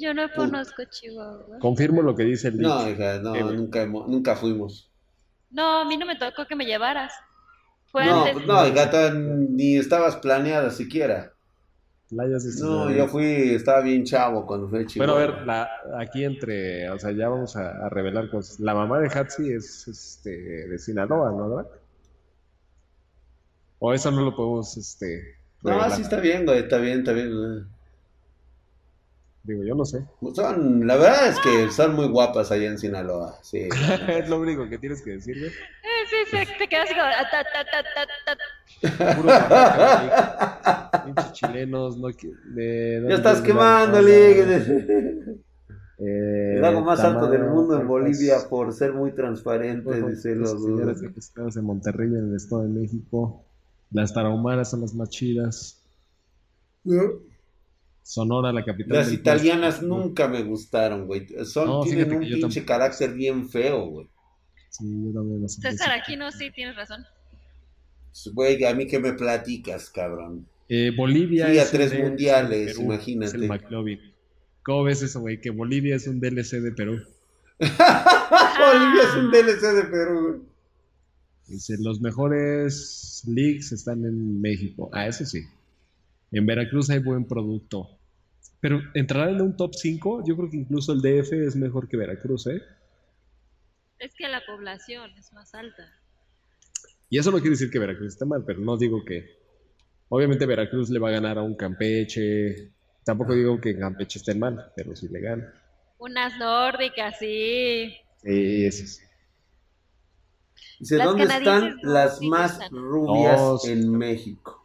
yo 0.00 0.12
no 0.14 0.22
conozco 0.34 0.82
Chihuahua. 0.90 1.60
Confirmo 1.60 2.02
lo 2.02 2.16
que 2.16 2.24
dice 2.24 2.48
el 2.48 2.58
No, 2.58 2.88
hija, 2.90 3.20
no, 3.20 3.30
güey. 3.30 3.56
nunca, 3.56 3.82
hemos- 3.82 4.08
nunca 4.08 4.34
fuimos. 4.34 4.90
No, 5.52 5.82
a 5.82 5.84
mí 5.84 5.96
no 5.96 6.06
me 6.06 6.16
tocó 6.16 6.44
que 6.48 6.56
me 6.56 6.64
llevaras. 6.66 7.12
Fue 7.92 8.06
No, 8.06 8.24
antes. 8.26 8.44
no, 8.46 8.72
gata, 8.74 9.12
ni 9.14 9.76
estabas 9.76 10.16
planeada 10.16 10.70
siquiera. 10.70 11.34
No, 12.10 12.90
yo 12.90 13.08
fui, 13.08 13.54
estaba 13.54 13.80
bien 13.80 14.04
chavo 14.04 14.46
cuando 14.46 14.68
fui 14.68 14.80
a 14.80 14.86
Bueno, 14.96 15.14
Chihuahua. 15.14 15.14
a 15.14 15.18
ver, 15.18 15.46
la, 15.46 15.68
aquí 15.98 16.24
entre, 16.24 16.90
o 16.90 16.98
sea, 16.98 17.10
ya 17.12 17.28
vamos 17.30 17.56
a, 17.56 17.86
a 17.86 17.88
revelar 17.88 18.28
cosas. 18.30 18.60
La 18.60 18.74
mamá 18.74 19.00
de 19.00 19.08
Hatsi 19.08 19.50
es 19.52 19.88
este, 19.88 20.30
de 20.68 20.78
Sinaloa, 20.78 21.32
¿no, 21.32 21.48
Drac? 21.48 21.68
O 23.78 23.92
eso 23.92 24.10
no 24.10 24.22
lo 24.22 24.34
podemos, 24.36 24.76
este, 24.76 25.36
No, 25.62 25.90
sí 25.90 26.02
está 26.02 26.20
bien, 26.20 26.44
güey, 26.46 26.60
está 26.60 26.78
bien, 26.78 27.00
está 27.00 27.12
bien. 27.12 27.66
Digo, 29.44 29.64
yo 29.64 29.74
no 29.74 29.84
sé. 29.84 30.06
Son, 30.34 30.86
la 30.86 30.96
verdad 30.96 31.28
es 31.28 31.38
que 31.40 31.70
son 31.70 31.94
muy 31.96 32.06
guapas 32.08 32.52
allá 32.52 32.68
en 32.68 32.78
Sinaloa, 32.78 33.38
sí. 33.42 33.68
es 34.08 34.28
lo 34.28 34.38
único 34.38 34.68
que 34.68 34.78
tienes 34.78 35.02
que 35.02 35.12
decir, 35.12 35.38
güey. 35.38 35.50
Eh, 35.50 35.52
te 36.58 36.68
quedas 36.68 36.88
como. 36.90 37.02
ah, 37.02 37.28
ta, 37.30 37.44
ta, 37.44 37.62
ta. 40.90 41.04
Pinches 41.04 41.32
chilenos, 41.32 41.96
no 41.98 42.08
de- 42.54 43.06
Ya 43.08 43.14
estás 43.16 43.40
Ligue. 44.02 45.42
Eh, 46.04 46.54
El 46.56 46.62
lago 46.62 46.80
más 46.80 46.98
alto 47.00 47.28
del 47.30 47.44
mundo 47.44 47.80
en 47.80 47.86
Bolivia 47.86 48.38
por 48.50 48.72
ser 48.72 48.92
muy 48.92 49.12
transparente, 49.12 50.02
dice 50.10 50.34
los 50.34 50.50
señores 50.60 51.00
de 51.54 51.62
Monterrey 51.62 52.08
en 52.08 52.30
el 52.30 52.36
Estado 52.36 52.62
de 52.62 52.68
México. 52.70 53.44
Las 53.92 54.12
tarahumaras 54.12 54.70
son 54.70 54.80
las 54.80 54.94
más 54.94 55.10
chidas. 55.10 55.80
Sonora, 58.02 58.52
la 58.52 58.64
capital 58.64 58.98
Las 58.98 59.12
italianas 59.12 59.80
nunca 59.80 60.26
me 60.26 60.42
gustaron, 60.42 61.06
güey. 61.06 61.28
Son, 61.44 61.84
tienen 61.84 62.12
un 62.12 62.20
pinche 62.20 62.64
carácter 62.64 63.12
bien 63.14 63.48
feo, 63.48 63.86
güey. 63.86 64.08
Sí, 64.72 65.04
yo 65.04 65.12
también 65.12 65.46
César 65.48 65.90
Aquino, 65.90 66.32
sí, 66.32 66.50
tienes 66.50 66.76
razón. 66.76 67.04
Güey, 68.32 68.64
a 68.64 68.74
mí 68.74 68.86
que 68.86 68.98
me 68.98 69.12
platicas, 69.12 69.90
cabrón. 69.90 70.46
Eh, 70.68 70.90
Bolivia 70.96 71.48
es 71.52 71.64
un 71.64 71.70
tres 71.78 71.90
DLC 71.90 71.98
de 71.98 72.08
mundiales, 72.08 72.72
Perú, 72.72 72.82
imagínate. 72.84 73.26
Es 73.26 73.34
el 73.34 73.48
McLovin. 73.48 74.00
¿Cómo 74.62 74.84
ves 74.84 75.02
eso, 75.02 75.20
güey? 75.20 75.40
Que 75.40 75.50
Bolivia 75.50 75.96
es 75.96 76.06
un 76.06 76.20
DLC 76.20 76.60
de 76.60 76.72
Perú. 76.72 77.02
Bolivia 77.58 79.02
es 79.02 79.14
un 79.16 79.30
DLC 79.30 79.60
de 79.74 79.84
Perú, 79.84 80.20
güey. 80.28 80.40
Dice, 81.48 81.76
los 81.78 82.00
mejores 82.00 83.24
leagues 83.26 83.72
están 83.72 84.06
en 84.06 84.40
México. 84.40 84.88
Ah, 84.92 85.06
eso 85.06 85.26
sí. 85.26 85.42
En 86.30 86.46
Veracruz 86.46 86.88
hay 86.88 87.00
buen 87.00 87.26
producto. 87.26 87.90
Pero 88.60 88.80
entrar 88.94 89.28
en 89.28 89.42
un 89.42 89.54
top 89.54 89.74
5, 89.74 90.24
yo 90.26 90.34
creo 90.36 90.48
que 90.48 90.56
incluso 90.56 90.94
el 90.94 91.02
DF 91.02 91.32
es 91.32 91.56
mejor 91.56 91.88
que 91.88 91.98
Veracruz, 91.98 92.46
¿eh? 92.46 92.62
Es 94.02 94.12
que 94.16 94.26
la 94.28 94.44
población 94.44 95.12
es 95.16 95.32
más 95.32 95.54
alta. 95.54 95.88
Y 97.08 97.18
eso 97.18 97.30
no 97.30 97.36
quiere 97.36 97.50
decir 97.50 97.70
que 97.70 97.78
Veracruz 97.78 98.08
esté 98.08 98.24
mal, 98.24 98.42
pero 98.44 98.58
no 98.58 98.76
digo 98.76 99.04
que. 99.04 99.38
Obviamente 100.08 100.44
Veracruz 100.44 100.90
le 100.90 100.98
va 100.98 101.08
a 101.08 101.12
ganar 101.12 101.38
a 101.38 101.42
un 101.42 101.54
Campeche. 101.54 102.72
Tampoco 103.04 103.32
digo 103.32 103.60
que 103.60 103.78
Campeche 103.78 104.18
esté 104.18 104.34
mal, 104.34 104.72
pero 104.74 104.96
sí 104.96 105.06
le 105.08 105.20
gana. 105.20 105.54
Unas 105.98 106.36
nórdicas, 106.36 107.16
sí. 107.20 107.94
Sí, 108.24 108.66
eso 108.66 108.86
sí. 108.86 109.02
Dice, 110.80 110.96
Las 110.96 111.06
¿dónde 111.06 111.24
están 111.24 111.76
las 111.82 112.20
más 112.22 112.58
rubias 112.70 113.40
No, 113.40 113.58
sí. 113.58 113.70
en 113.70 113.88
México? 113.96 114.64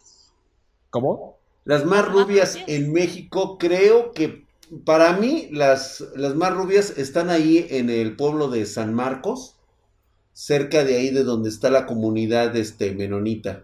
¿Cómo? 0.89 1.37
Las 1.63 1.85
más 1.85 2.07
rubias. 2.07 2.57
en 2.65 2.91
México, 2.91 3.59
creo 3.59 4.13
que 4.13 4.46
para 4.85 5.13
mí 5.17 5.49
las, 5.51 6.03
las 6.15 6.35
más 6.35 6.53
rubias 6.53 6.97
están 6.97 7.29
ahí 7.29 7.65
en 7.69 7.89
el 7.89 8.15
pueblo 8.15 8.49
de 8.49 8.65
San 8.65 8.93
Marcos, 8.93 9.55
cerca 10.33 10.83
de 10.83 10.97
ahí 10.97 11.09
de 11.09 11.23
donde 11.23 11.49
está 11.49 11.69
la 11.69 11.85
comunidad 11.85 12.55
este, 12.55 12.93
menonita. 12.93 13.63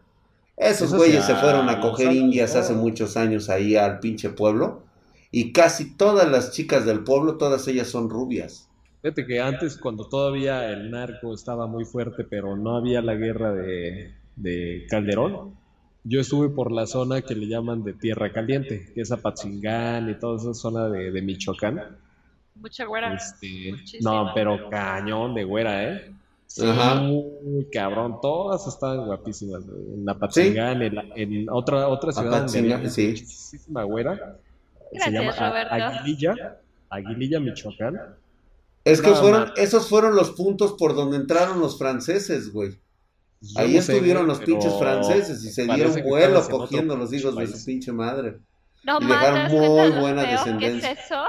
Esos 0.57 0.89
Eso 0.89 0.97
güeyes 0.97 1.25
se 1.25 1.35
fueron 1.35 1.69
a 1.69 1.73
ah, 1.73 1.81
coger 1.81 2.11
indias 2.11 2.55
hace 2.55 2.73
muchos 2.73 3.17
años 3.17 3.49
ahí 3.49 3.75
al 3.75 3.99
pinche 3.99 4.29
pueblo. 4.29 4.83
Y 5.31 5.51
casi 5.51 5.95
todas 5.95 6.29
las 6.29 6.51
chicas 6.51 6.85
del 6.85 7.03
pueblo, 7.03 7.37
todas 7.37 7.67
ellas 7.67 7.87
son 7.87 8.09
rubias. 8.09 8.69
Fíjate 9.01 9.25
que 9.25 9.41
antes, 9.41 9.77
cuando 9.77 10.07
todavía 10.07 10.69
el 10.69 10.91
narco 10.91 11.33
estaba 11.33 11.67
muy 11.67 11.85
fuerte, 11.85 12.23
pero 12.23 12.55
no 12.55 12.77
había 12.77 13.01
la 13.01 13.15
guerra 13.15 13.51
de, 13.51 14.13
de 14.35 14.85
Calderón, 14.89 15.55
yo 16.03 16.19
estuve 16.21 16.49
por 16.49 16.71
la 16.71 16.85
zona 16.85 17.21
que 17.21 17.35
le 17.35 17.47
llaman 17.47 17.83
de 17.83 17.93
Tierra 17.93 18.31
Caliente, 18.31 18.91
que 18.93 19.01
es 19.01 19.11
Apatzingán 19.11 20.09
y 20.09 20.15
toda 20.15 20.37
esa 20.37 20.53
zona 20.53 20.89
de, 20.89 21.11
de 21.11 21.21
Michoacán. 21.21 21.97
Mucha 22.55 22.85
güera. 22.85 23.13
Este, 23.13 23.73
no, 24.01 24.31
pero 24.35 24.69
cañón 24.69 25.33
de 25.33 25.43
güera, 25.43 25.91
¿eh? 25.91 26.11
Sí, 26.45 26.67
Ajá. 26.67 26.95
muy 27.01 27.65
cabrón, 27.71 28.19
todas 28.21 28.67
estaban 28.67 29.05
guapísimas. 29.07 29.63
En 29.65 30.07
Apatzingán, 30.07 30.81
en, 30.83 30.95
la- 30.95 31.05
en 31.15 31.49
otra, 31.49 31.87
otra 31.87 32.11
ciudad 32.11 32.33
Apatzingán, 32.41 32.91
sí. 32.91 33.07
muchísima 33.09 33.83
güera, 33.83 34.37
se 34.91 34.97
Gracias, 34.99 35.13
llama 35.13 35.31
A- 35.31 35.49
Roberto. 35.49 35.73
Aguililla, 35.73 36.57
Aguililla, 36.89 37.39
Michoacán. 37.39 37.99
Es 38.85 39.01
que 39.01 39.07
Nada 39.09 39.21
fueron, 39.21 39.41
más. 39.43 39.53
esos 39.57 39.89
fueron 39.89 40.15
los 40.15 40.31
puntos 40.31 40.73
por 40.73 40.93
donde 40.93 41.17
entraron 41.17 41.59
los 41.59 41.79
franceses, 41.79 42.51
güey. 42.53 42.77
Yo 43.43 43.59
Ahí 43.59 43.73
no 43.73 43.79
estuvieron 43.79 44.25
los 44.25 44.39
pinches 44.39 44.73
franceses 44.79 45.43
y 45.43 45.49
se 45.51 45.67
dieron 45.67 46.01
vuelo 46.01 46.47
cogiendo 46.49 46.95
los 46.95 47.11
hijos 47.11 47.35
de 47.35 47.47
su 47.47 47.63
pinche 47.65 47.91
madre. 47.91 48.39
No 48.83 48.99
y 49.01 49.05
dejaron 49.05 49.51
muy 49.51 49.89
buena 49.91 50.21
feo 50.23 50.31
descendencia. 50.31 50.93
¿Qué 50.93 51.01
es 51.01 51.05
eso? 51.05 51.23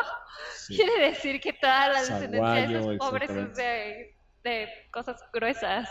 Sí. 0.56 0.76
Quiere 0.76 1.10
decir 1.10 1.40
que 1.40 1.52
toda 1.54 1.88
la 1.88 2.00
descendencia 2.00 2.54
de 2.54 2.64
esos 2.64 2.96
pobres 2.98 3.30
es 3.30 3.56
de, 3.56 4.16
de 4.44 4.68
cosas 4.92 5.20
gruesas. 5.32 5.88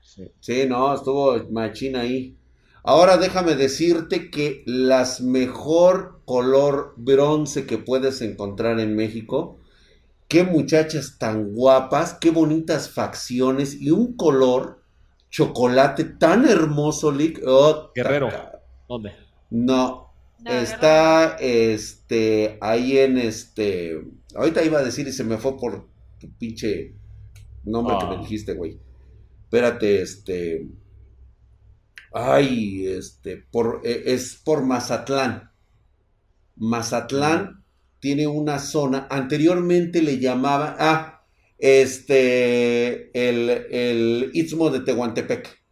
Sí. 0.00 0.30
Sí, 0.38 0.66
no, 0.68 0.94
estuvo 0.94 1.36
machín 1.50 1.96
ahí. 1.96 2.36
Ahora 2.84 3.16
déjame 3.16 3.56
decirte 3.56 4.30
que 4.30 4.62
las 4.66 5.20
mejor 5.20 6.20
color 6.24 6.94
bronce 6.96 7.66
que 7.66 7.78
puedes 7.78 8.20
encontrar 8.20 8.78
en 8.78 8.94
México, 8.94 9.58
qué 10.28 10.44
muchachas 10.44 11.16
tan 11.18 11.54
guapas, 11.54 12.14
qué 12.20 12.30
bonitas 12.30 12.90
facciones 12.90 13.80
y 13.80 13.90
un 13.90 14.16
color 14.16 14.83
chocolate 15.34 16.04
tan 16.04 16.44
hermoso, 16.48 17.10
Lick. 17.10 17.40
Oh, 17.44 17.90
Guerrero. 17.92 18.28
taca. 18.28 18.60
¿Dónde? 18.88 19.12
No, 19.50 20.12
No, 20.38 20.50
está 20.52 21.36
este 21.40 22.56
ahí 22.60 22.98
en 22.98 23.18
este. 23.18 24.00
Ahorita 24.36 24.62
iba 24.62 24.78
a 24.78 24.84
decir 24.84 25.08
y 25.08 25.12
se 25.12 25.24
me 25.24 25.38
fue 25.38 25.56
por 25.56 25.88
tu 26.20 26.30
pinche 26.38 26.94
nombre 27.64 27.96
que 27.98 28.04
Ah. 28.04 28.10
me 28.10 28.18
dijiste, 28.18 28.54
güey. 28.54 28.78
Espérate, 29.44 30.02
este. 30.02 30.68
Ay, 32.12 32.86
este, 32.86 33.38
por, 33.38 33.80
eh, 33.82 34.02
es 34.06 34.36
por 34.44 34.62
Mazatlán. 34.64 35.50
Mazatlán 36.56 37.64
tiene 37.98 38.28
una 38.28 38.60
zona, 38.60 39.08
anteriormente 39.10 40.00
le 40.00 40.20
llamaba, 40.20 40.76
ah, 40.78 41.13
este, 41.64 43.10
el, 43.14 43.48
el 43.48 44.30
Istmo 44.34 44.68
de 44.68 44.80
Tehuantepec. 44.80 45.62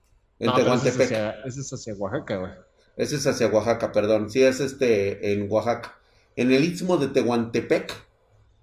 No, 0.40 0.56
ese 0.56 0.88
es, 0.88 0.98
hacia, 0.98 1.32
ese 1.44 1.60
es 1.60 1.70
hacia 1.70 1.94
Oaxaca, 1.94 2.36
güey. 2.38 2.52
Ese 2.96 3.16
es 3.16 3.26
hacia 3.26 3.48
Oaxaca, 3.48 3.92
perdón. 3.92 4.30
Sí, 4.30 4.42
es 4.42 4.60
este 4.60 5.34
en 5.34 5.52
Oaxaca. 5.52 5.98
En 6.34 6.50
el 6.50 6.64
istmo 6.64 6.96
de 6.96 7.08
Tehuantepec, 7.08 7.92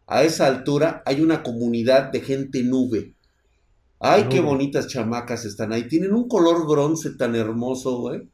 a 0.07 0.23
esa 0.23 0.47
altura, 0.47 1.03
hay 1.05 1.21
una 1.21 1.43
comunidad 1.43 2.11
de 2.11 2.21
gente 2.21 2.63
nube. 2.63 3.13
Ay, 3.99 4.25
qué 4.29 4.39
bonitas 4.39 4.87
chamacas 4.87 5.45
están 5.45 5.71
ahí. 5.71 5.83
Tienen 5.83 6.13
un 6.13 6.27
color 6.27 6.67
bronce 6.67 7.11
tan 7.11 7.35
hermoso, 7.35 7.99
güey. 7.99 8.27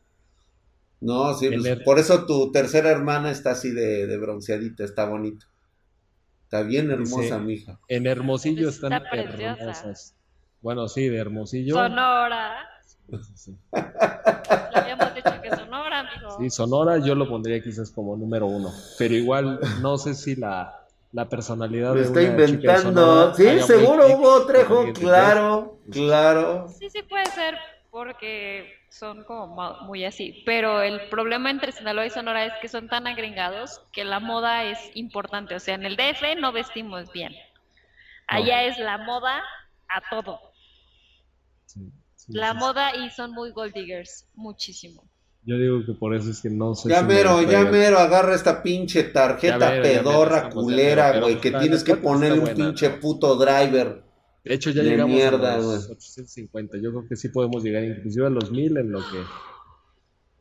No, 1.01 1.37
sí, 1.37 1.49
pues, 1.49 1.79
por 1.83 1.99
eso 1.99 2.25
tu 2.25 2.49
tercera 2.53 2.91
hermana 2.91 3.29
está 3.29 3.51
así 3.51 3.71
de, 3.71 4.07
de 4.07 4.17
bronceadita, 4.17 4.85
está 4.85 5.05
bonita. 5.05 5.45
Está 6.45 6.61
bien 6.61 6.89
hermosa, 6.91 7.21
Dice- 7.21 7.39
mija. 7.39 7.79
En 7.87 8.07
Hermosillo 8.07 8.69
Está 8.69 8.87
están 8.87 9.03
preciosa. 9.09 9.57
hermosas. 9.61 10.15
Bueno, 10.61 10.87
sí, 10.87 11.07
de 11.09 11.17
Hermosillo. 11.17 11.75
Sonora. 11.75 12.67
Sí, 12.85 13.17
sí, 13.23 13.33
sí. 13.35 13.57
Le 13.73 14.79
habíamos 14.79 15.13
dicho 15.15 15.31
que 15.41 15.49
Sonora, 15.55 15.99
amigo. 15.99 16.37
Sí, 16.39 16.49
Sonora 16.49 16.97
yo 16.99 17.13
lo 17.15 17.27
pondría 17.27 17.61
quizás 17.61 17.91
como 17.91 18.15
número 18.15 18.47
uno. 18.47 18.71
Pero 18.97 19.13
igual 19.15 19.59
no 19.81 19.97
sé 19.97 20.13
si 20.15 20.35
la, 20.35 20.81
la 21.11 21.27
personalidad 21.29 21.89
Lo 21.89 21.95
de 21.95 22.01
está 22.03 22.19
una 22.19 22.27
chica 22.29 22.37
de 22.45 22.49
inventando. 22.51 23.01
Sonora 23.33 23.35
Sí, 23.35 23.59
seguro 23.67 24.07
hubo 24.17 24.45
Trejo, 24.45 24.93
claro, 24.93 25.77
claro. 25.91 26.67
Sí, 26.79 26.89
sí 26.89 27.01
puede 27.03 27.25
ser 27.27 27.55
porque 27.91 28.71
son 28.97 29.23
como 29.25 29.73
muy 29.83 30.05
así. 30.05 30.41
Pero 30.45 30.81
el 30.81 31.09
problema 31.09 31.49
entre 31.51 31.71
Sinaloa 31.71 32.05
y 32.05 32.09
Sonora 32.09 32.45
es 32.45 32.53
que 32.61 32.67
son 32.69 32.87
tan 32.87 33.07
agregados 33.07 33.81
que 33.91 34.05
la 34.05 34.19
moda 34.19 34.63
es 34.65 34.79
importante. 34.95 35.55
O 35.55 35.59
sea, 35.59 35.75
en 35.75 35.85
el 35.85 35.97
DF 35.97 36.35
no 36.39 36.51
vestimos 36.51 37.11
bien. 37.11 37.33
Allá 38.27 38.63
es 38.63 38.77
la 38.79 38.97
moda 38.99 39.43
a 39.87 40.01
todo. 40.09 40.39
Sí, 41.65 41.91
sí, 42.15 42.33
La 42.33 42.53
sí, 42.53 42.57
moda 42.59 42.95
y 42.95 43.09
son 43.09 43.31
muy 43.31 43.51
gold 43.51 43.73
diggers. 43.73 44.27
Muchísimo. 44.35 45.03
Yo 45.43 45.57
digo 45.57 45.85
que 45.85 45.93
por 45.93 46.15
eso 46.15 46.31
es 46.31 46.41
que 46.41 46.49
no 46.49 46.73
sé 46.73 46.89
Ya 46.89 46.99
si 46.99 47.05
me 47.05 47.13
mero, 47.15 47.41
ya 47.43 47.63
mero, 47.65 47.99
agarra 47.99 48.33
esta 48.35 48.63
pinche 48.63 49.03
tarjeta 49.03 49.79
pedorra 49.81 50.49
culera, 50.49 51.19
güey, 51.19 51.39
que 51.39 51.51
tienes 51.51 51.83
que 51.83 51.95
ponerle 51.95 52.39
un 52.39 52.45
buena, 52.45 52.55
pinche 52.55 52.89
puto 52.89 53.35
driver. 53.35 54.03
De 54.45 54.53
hecho, 54.53 54.69
ya 54.69 54.83
De 54.83 54.89
llegamos 54.91 55.15
mierda, 55.15 55.55
a 55.55 55.57
los 55.57 55.65
güey. 55.87 55.97
850. 55.97 56.77
Yo 56.77 56.91
creo 56.91 57.07
que 57.09 57.15
sí 57.15 57.29
podemos 57.29 57.63
llegar 57.63 57.83
inclusive 57.83 58.27
a 58.27 58.29
los 58.29 58.51
1000 58.51 58.77
en 58.77 58.91
lo 58.91 58.99
que... 58.99 59.17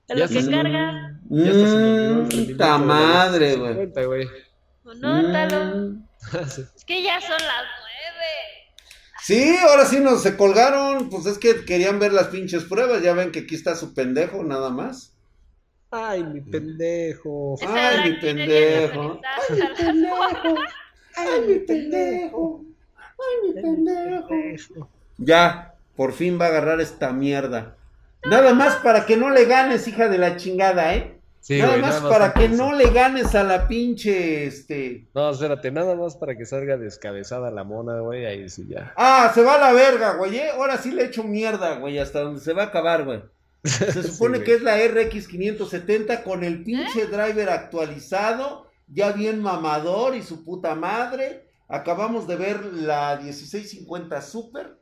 Ya 0.08 0.14
lo 0.16 0.28
que 0.28 0.38
estás- 0.38 0.48
carga. 0.48 1.20
Ya 1.30 1.52
se 1.52 1.52
Mmm, 1.52 2.58
los 2.58 2.80
madre, 2.80 3.56
güey. 3.56 3.70
850, 3.72 4.04
güey. 4.04 4.28
Nótalo. 5.00 5.76
Mm. 5.76 6.04
Es 6.76 6.84
que 6.86 7.02
ya 7.02 7.20
son 7.20 7.30
las 7.30 7.64
nueve. 7.80 8.68
Sí, 9.22 9.56
ahora 9.66 9.86
sí 9.86 10.00
nos 10.00 10.22
se 10.22 10.36
colgaron. 10.36 11.08
Pues 11.08 11.24
es 11.24 11.38
que 11.38 11.64
querían 11.64 11.98
ver 11.98 12.12
las 12.12 12.28
pinches 12.28 12.64
pruebas. 12.64 13.02
Ya 13.02 13.14
ven 13.14 13.32
que 13.32 13.40
aquí 13.40 13.54
está 13.54 13.74
su 13.74 13.94
pendejo, 13.94 14.44
nada 14.44 14.68
más. 14.68 15.14
Ay, 15.90 16.22
mi 16.24 16.42
pendejo. 16.42 17.56
Ay, 17.66 18.10
mi 18.12 18.20
pendejo. 18.20 19.20
hasta 19.38 19.82
las 19.84 19.94
nueve. 19.94 20.60
Ay, 21.16 21.40
mi 21.48 21.58
pendejo. 21.60 22.63
Ay, 23.24 23.48
mi 23.48 23.62
pendejo. 23.62 24.88
Ya, 25.18 25.74
por 25.96 26.12
fin 26.12 26.38
va 26.40 26.46
a 26.46 26.48
agarrar 26.48 26.80
esta 26.80 27.12
mierda. 27.12 27.76
Nada 28.24 28.54
más 28.54 28.76
para 28.76 29.06
que 29.06 29.16
no 29.16 29.30
le 29.30 29.44
ganes, 29.44 29.86
hija 29.86 30.08
de 30.08 30.18
la 30.18 30.36
chingada, 30.36 30.94
¿eh? 30.94 31.20
Sí, 31.40 31.58
nada 31.58 31.72
güey, 31.72 31.82
más 31.82 32.02
nada 32.02 32.08
para 32.08 32.32
que 32.32 32.46
eso. 32.46 32.56
no 32.56 32.72
le 32.72 32.88
ganes 32.88 33.34
a 33.34 33.44
la 33.44 33.68
pinche, 33.68 34.46
este... 34.46 35.08
No, 35.14 35.28
espérate, 35.28 35.70
nada 35.70 35.94
más 35.94 36.16
para 36.16 36.34
que 36.38 36.46
salga 36.46 36.78
descabezada 36.78 37.50
la 37.50 37.64
mona, 37.64 38.00
güey, 38.00 38.24
ahí 38.24 38.48
sí 38.48 38.66
ya. 38.66 38.94
Ah, 38.96 39.30
se 39.34 39.42
va 39.42 39.56
a 39.56 39.58
la 39.58 39.72
verga, 39.74 40.14
güey, 40.14 40.38
¿eh? 40.38 40.48
Ahora 40.56 40.78
sí 40.78 40.90
le 40.90 41.04
echo 41.04 41.22
mierda, 41.22 41.76
güey, 41.76 41.98
hasta 41.98 42.20
donde 42.20 42.40
se 42.40 42.54
va 42.54 42.62
a 42.62 42.66
acabar, 42.66 43.04
güey. 43.04 43.24
Se 43.62 44.02
supone 44.02 44.42
que 44.42 44.54
es 44.54 44.62
la 44.62 44.78
RX 44.78 45.28
570 45.28 46.22
con 46.22 46.44
el 46.44 46.64
pinche 46.64 47.06
driver 47.08 47.50
actualizado, 47.50 48.70
ya 48.88 49.12
bien 49.12 49.42
mamador 49.42 50.16
y 50.16 50.22
su 50.22 50.46
puta 50.46 50.74
madre. 50.74 51.43
Acabamos 51.68 52.26
de 52.26 52.36
ver 52.36 52.64
la 52.64 53.16
1650 53.22 54.20
Super. 54.22 54.78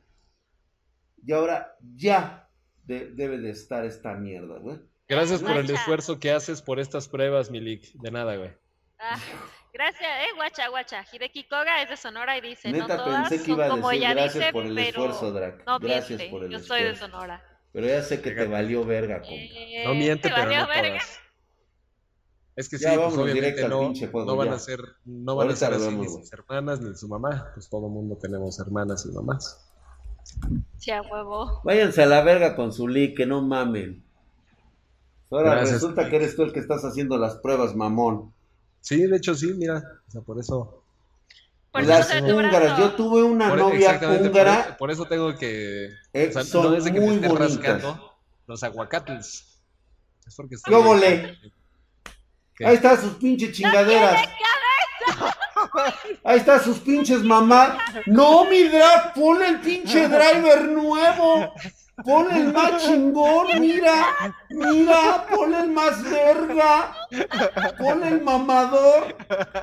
Y 1.25 1.31
ahora 1.31 1.75
ya 1.95 2.49
de- 2.83 3.09
debe 3.11 3.37
de 3.37 3.49
estar 3.51 3.85
esta 3.85 4.13
mierda, 4.15 4.59
güey. 4.59 4.79
Gracias 5.07 5.41
por 5.41 5.57
el 5.57 5.69
esfuerzo 5.69 6.19
que 6.19 6.31
haces 6.31 6.61
por 6.61 6.79
estas 6.79 7.07
pruebas, 7.07 7.49
Milik. 7.49 7.93
De 7.93 8.11
nada, 8.11 8.35
güey. 8.35 8.51
Ah, 8.99 9.17
gracias, 9.73 10.01
eh, 10.01 10.35
guacha, 10.35 10.67
guacha. 10.69 11.05
Hideki 11.11 11.43
Koga 11.45 11.81
es 11.81 11.89
de 11.89 11.97
Sonora 11.97 12.37
y 12.37 12.41
dice, 12.41 12.71
no 12.71 12.79
Neta 12.79 12.97
todas 12.97 13.29
pensé 13.29 13.43
que 13.43 13.51
son 13.51 13.55
iba 13.55 13.65
a 13.65 13.69
como 13.69 13.89
decir 13.89 14.03
ella 14.03 14.13
gracias 14.13 14.33
dice, 14.35 14.51
por 14.53 14.65
el 14.65 14.75
pero 14.75 14.87
esfuerzo, 14.89 15.31
Drac. 15.33 15.63
no 15.65 15.79
Gracias 15.79 16.07
miente. 16.09 16.29
por 16.29 16.43
el 16.45 16.51
Yo 16.51 16.59
soy 16.59 16.83
de 16.83 16.89
esfuerzo. 16.91 17.11
Sonora. 17.17 17.43
Pero 17.73 17.87
ya 17.87 18.01
sé 18.03 18.21
que 18.21 18.31
te 18.31 18.45
valió 18.45 18.85
verga, 18.85 19.19
compa. 19.21 19.33
Eh, 19.35 19.83
No 19.85 19.93
miente, 19.93 20.29
te 20.29 20.35
pero 20.35 20.45
no 20.51 20.67
verga. 20.67 20.89
todas. 20.99 21.19
Es 22.55 22.69
que 22.69 22.77
sí, 22.77 22.83
Ya 22.83 22.95
pues 22.95 23.17
obviamente 23.17 23.67
no, 23.67 23.93
juego, 24.11 24.25
no 24.25 24.35
van 24.35 24.49
ya. 24.49 24.53
a 24.55 24.59
ser, 24.59 24.79
no 25.05 25.35
van 25.35 25.49
a 25.49 25.55
ser 25.55 25.71
lo 25.71 25.75
así 25.77 25.85
vemos, 25.87 26.05
ni 26.15 26.19
sus 26.21 26.33
hermanas 26.33 26.81
ni 26.81 26.95
su 26.95 27.07
mamá. 27.07 27.51
Pues 27.55 27.67
todo 27.69 27.89
mundo 27.89 28.15
tenemos 28.17 28.59
hermanas 28.59 29.05
y 29.05 29.11
mamás. 29.11 29.59
Sí, 30.77 30.91
a 30.91 31.01
huevo. 31.01 31.61
Váyanse 31.63 32.03
a 32.03 32.05
la 32.05 32.21
verga 32.21 32.55
con 32.55 32.71
su 32.71 32.87
que 33.15 33.25
no 33.25 33.41
mamen. 33.41 34.03
Ahora 35.31 35.51
Gracias. 35.55 35.81
resulta 35.81 36.09
que 36.09 36.15
eres 36.17 36.35
tú 36.35 36.43
el 36.43 36.53
que 36.53 36.59
estás 36.59 36.83
haciendo 36.85 37.17
las 37.17 37.35
pruebas, 37.37 37.75
mamón. 37.75 38.31
Sí, 38.81 39.01
de 39.07 39.17
hecho 39.17 39.33
sí, 39.33 39.51
mira. 39.55 39.81
O 40.07 40.11
sea, 40.11 40.21
por 40.21 40.39
eso. 40.39 40.83
Por 41.71 41.81
eso 41.81 41.89
las 41.89 42.07
tu 42.19 42.25
húngaras, 42.37 42.77
yo 42.77 42.91
tuve 42.93 43.23
una 43.23 43.49
por- 43.49 43.57
novia 43.57 43.99
por- 43.99 44.09
húngara, 44.21 44.77
Por, 44.77 44.91
eso 44.91 45.05
tengo 45.05 45.35
que. 45.35 45.85
eh, 46.13 46.27
o 46.29 46.33
sea, 46.33 46.43
son 46.43 46.65
no 46.71 46.75
es 46.77 46.83
de 46.83 46.93
que 46.93 46.99
me 46.99 47.05
muy 47.07 47.15
esté 47.15 47.29
rascando 47.29 48.13
los 48.45 48.61
aguacates. 48.63 49.59
Es 50.27 50.35
porque 50.35 50.55
¿Qué 50.63 50.75
óvole? 50.75 51.35
¿Qué? 52.55 52.65
Ahí 52.65 52.75
están 52.75 53.01
sus 53.01 53.13
pinches 53.15 53.51
chingaderas. 53.51 54.21
Ahí 56.23 56.37
están 56.39 56.63
sus 56.63 56.79
pinches 56.79 57.23
mamás. 57.23 57.77
No, 58.05 58.45
mi 58.45 58.63
drag, 58.63 59.13
ponle 59.13 59.47
el 59.47 59.59
pinche 59.59 60.07
driver 60.07 60.63
nuevo. 60.63 61.53
Ponle 62.03 62.37
el 62.37 62.53
más 62.53 62.83
chingón, 62.83 63.59
mira. 63.59 64.35
Mira, 64.49 65.25
ponle 65.29 65.59
el 65.59 65.69
más 65.69 66.03
verga. 66.03 66.95
Ponle 67.77 68.07
el 68.07 68.21
mamador. 68.21 69.15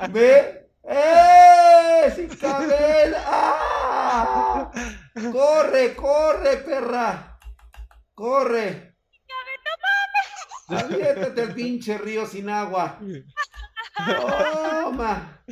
Ve. 0.09 0.69
¡Eh! 0.83 2.11
¡Sin 2.15 2.27
cabel! 2.27 3.15
¡Ah! 3.25 4.71
¡Corre, 5.31 5.95
corre, 5.95 6.57
perra! 6.57 7.37
¡Corre! 8.15 8.90
Aviéntate 10.71 11.41
al 11.41 11.53
pinche 11.53 11.97
río 11.97 12.25
sin 12.25 12.49
agua. 12.49 12.99
Toma. 14.83 15.43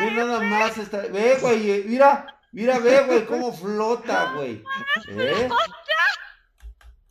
Ve 0.00 0.10
nada 0.10 0.40
más 0.40 0.78
esta. 0.78 0.98
Ve, 1.02 1.38
güey. 1.40 1.84
Mira, 1.84 2.40
mira, 2.52 2.78
ve, 2.78 3.02
güey, 3.04 3.26
cómo 3.26 3.52
flota, 3.52 4.32
güey. 4.34 4.62
¿Eh? 5.08 5.48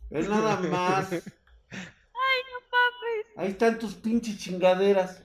Ve 0.09 0.23
nada 0.23 0.57
más. 0.57 1.09
Ahí 3.37 3.49
están 3.49 3.79
tus 3.79 3.95
pinches 3.95 4.37
chingaderas. 4.37 5.23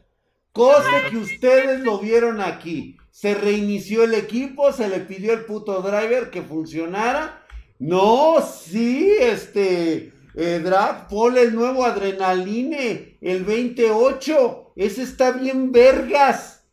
Cosa 0.53 1.09
que 1.11 1.17
ustedes 1.19 1.81
lo 1.81 1.99
vieron 1.99 2.41
aquí. 2.41 2.97
Se 3.11 3.35
reinició 3.35 4.05
el 4.05 4.15
equipo, 4.15 4.73
se 4.73 4.89
le 4.89 5.01
pidió 5.01 5.33
el 5.33 5.45
puto 5.45 5.83
driver 5.83 6.31
que 6.31 6.43
funcionara. 6.43 7.38
No, 7.79 8.41
sí, 8.41 9.15
este. 9.21 10.13
Eh, 10.35 10.61
Drag, 10.61 11.09
el 11.37 11.55
nuevo 11.55 11.85
adrenaline, 11.85 13.19
el 13.21 13.45
28. 13.45 14.73
Ese 14.77 15.03
está 15.03 15.33
bien 15.33 15.73
vergas. 15.73 16.65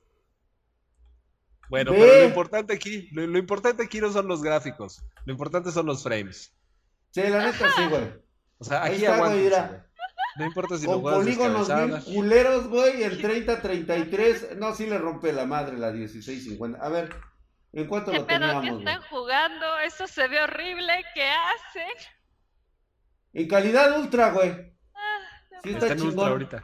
Bueno, 1.70 1.92
Ve. 1.92 1.98
pero 2.00 2.20
lo 2.22 2.26
importante 2.26 2.74
aquí, 2.74 3.10
lo, 3.12 3.26
lo 3.26 3.38
importante 3.40 3.84
aquí 3.84 4.00
no 4.00 4.12
son 4.12 4.28
los 4.28 4.44
gráficos. 4.44 5.04
Lo 5.26 5.32
importante 5.34 5.72
son 5.72 5.88
los 5.88 6.04
frames. 6.04 6.54
Sí, 7.12 7.22
la 7.24 7.46
neta 7.46 7.68
sí, 7.76 7.82
güey. 7.90 8.04
O 8.60 8.64
sea, 8.64 8.84
aquí 8.84 8.96
está, 8.98 9.18
güey, 9.18 9.20
aguántense, 9.20 9.44
mira. 9.44 9.68
güey. 9.68 9.80
No 10.38 10.46
importa 10.46 10.78
si 10.78 10.86
lo 10.86 11.02
Con 11.02 11.02
juegas 11.02 11.20
polígonos 11.24 11.68
bien 11.68 11.80
descabezada. 11.92 12.16
culeros, 12.16 12.68
güey, 12.68 13.04
el 13.04 13.22
30-33. 13.22 14.58
No, 14.58 14.76
sí 14.76 14.86
le 14.86 14.98
rompe 14.98 15.32
la 15.34 15.46
madre 15.46 15.78
la 15.78 15.92
16-50. 15.92 16.78
A 16.82 16.90
ver, 16.90 17.10
¿en 17.76 17.88
cuánto 17.88 18.12
¿Qué 18.12 18.20
lo 18.20 18.26
pedo 18.28 18.62
que 18.62 18.68
están 18.70 19.02
jugando? 19.10 19.80
Eso 19.80 20.08
se 20.08 20.28
ve 20.28 20.42
horrible. 20.42 21.06
¿Qué 21.14 21.30
hacen? 21.30 21.94
En 23.34 23.48
calidad 23.48 24.00
ultra, 24.00 24.32
güey. 24.32 24.52
Sí 25.64 25.72
Está 25.72 25.88
está 25.88 25.94
en 25.94 26.02
ultra 26.02 26.28
ahorita. 26.28 26.64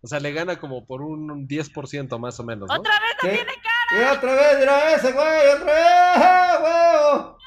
O 0.00 0.06
sea, 0.06 0.20
le 0.20 0.32
gana 0.32 0.60
como 0.60 0.86
por 0.86 1.00
un 1.00 1.48
10% 1.48 2.18
más 2.18 2.38
o 2.38 2.44
menos, 2.44 2.68
¿no? 2.68 2.74
¡Otra 2.74 2.92
vez 2.92 3.16
no 3.22 3.28
¿Qué? 3.28 3.36
tiene 3.36 3.52
cara! 3.62 4.12
Eh, 4.12 4.16
otra 4.16 4.34
vez, 4.34 4.58
mira 4.58 4.94
ese 4.94 5.12
güey, 5.12 5.48
otra 5.48 5.64
vez, 5.64 5.84
¡ah, 6.16 7.38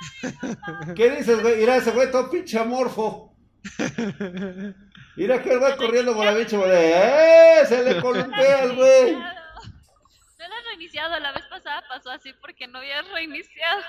huevo! 0.83 0.95
¿Qué 0.95 1.11
dices, 1.11 1.41
güey? 1.41 1.57
Mira 1.57 1.77
ese 1.77 1.91
güey 1.91 2.11
todo 2.11 2.31
pinche 2.31 2.57
amorfo. 2.57 3.35
Mira 5.17 5.41
que 5.41 5.51
el 5.51 5.59
güey 5.59 5.77
corriendo 5.77 6.15
por 6.15 6.25
la 6.25 6.35
pinche, 6.35 6.57
güey. 6.57 6.71
¡Eh! 6.71 7.61
Se 7.67 7.83
le 7.83 8.01
columpea 8.01 8.61
al 8.63 8.75
güey. 8.75 9.17
Lo 10.97 11.09
reiniciado. 11.09 11.19
La 11.19 11.31
vez 11.33 11.43
pasada 11.49 11.83
pasó 11.89 12.09
así 12.11 12.33
porque 12.41 12.67
no 12.67 12.79
habías 12.79 13.07
reiniciado. 13.11 13.81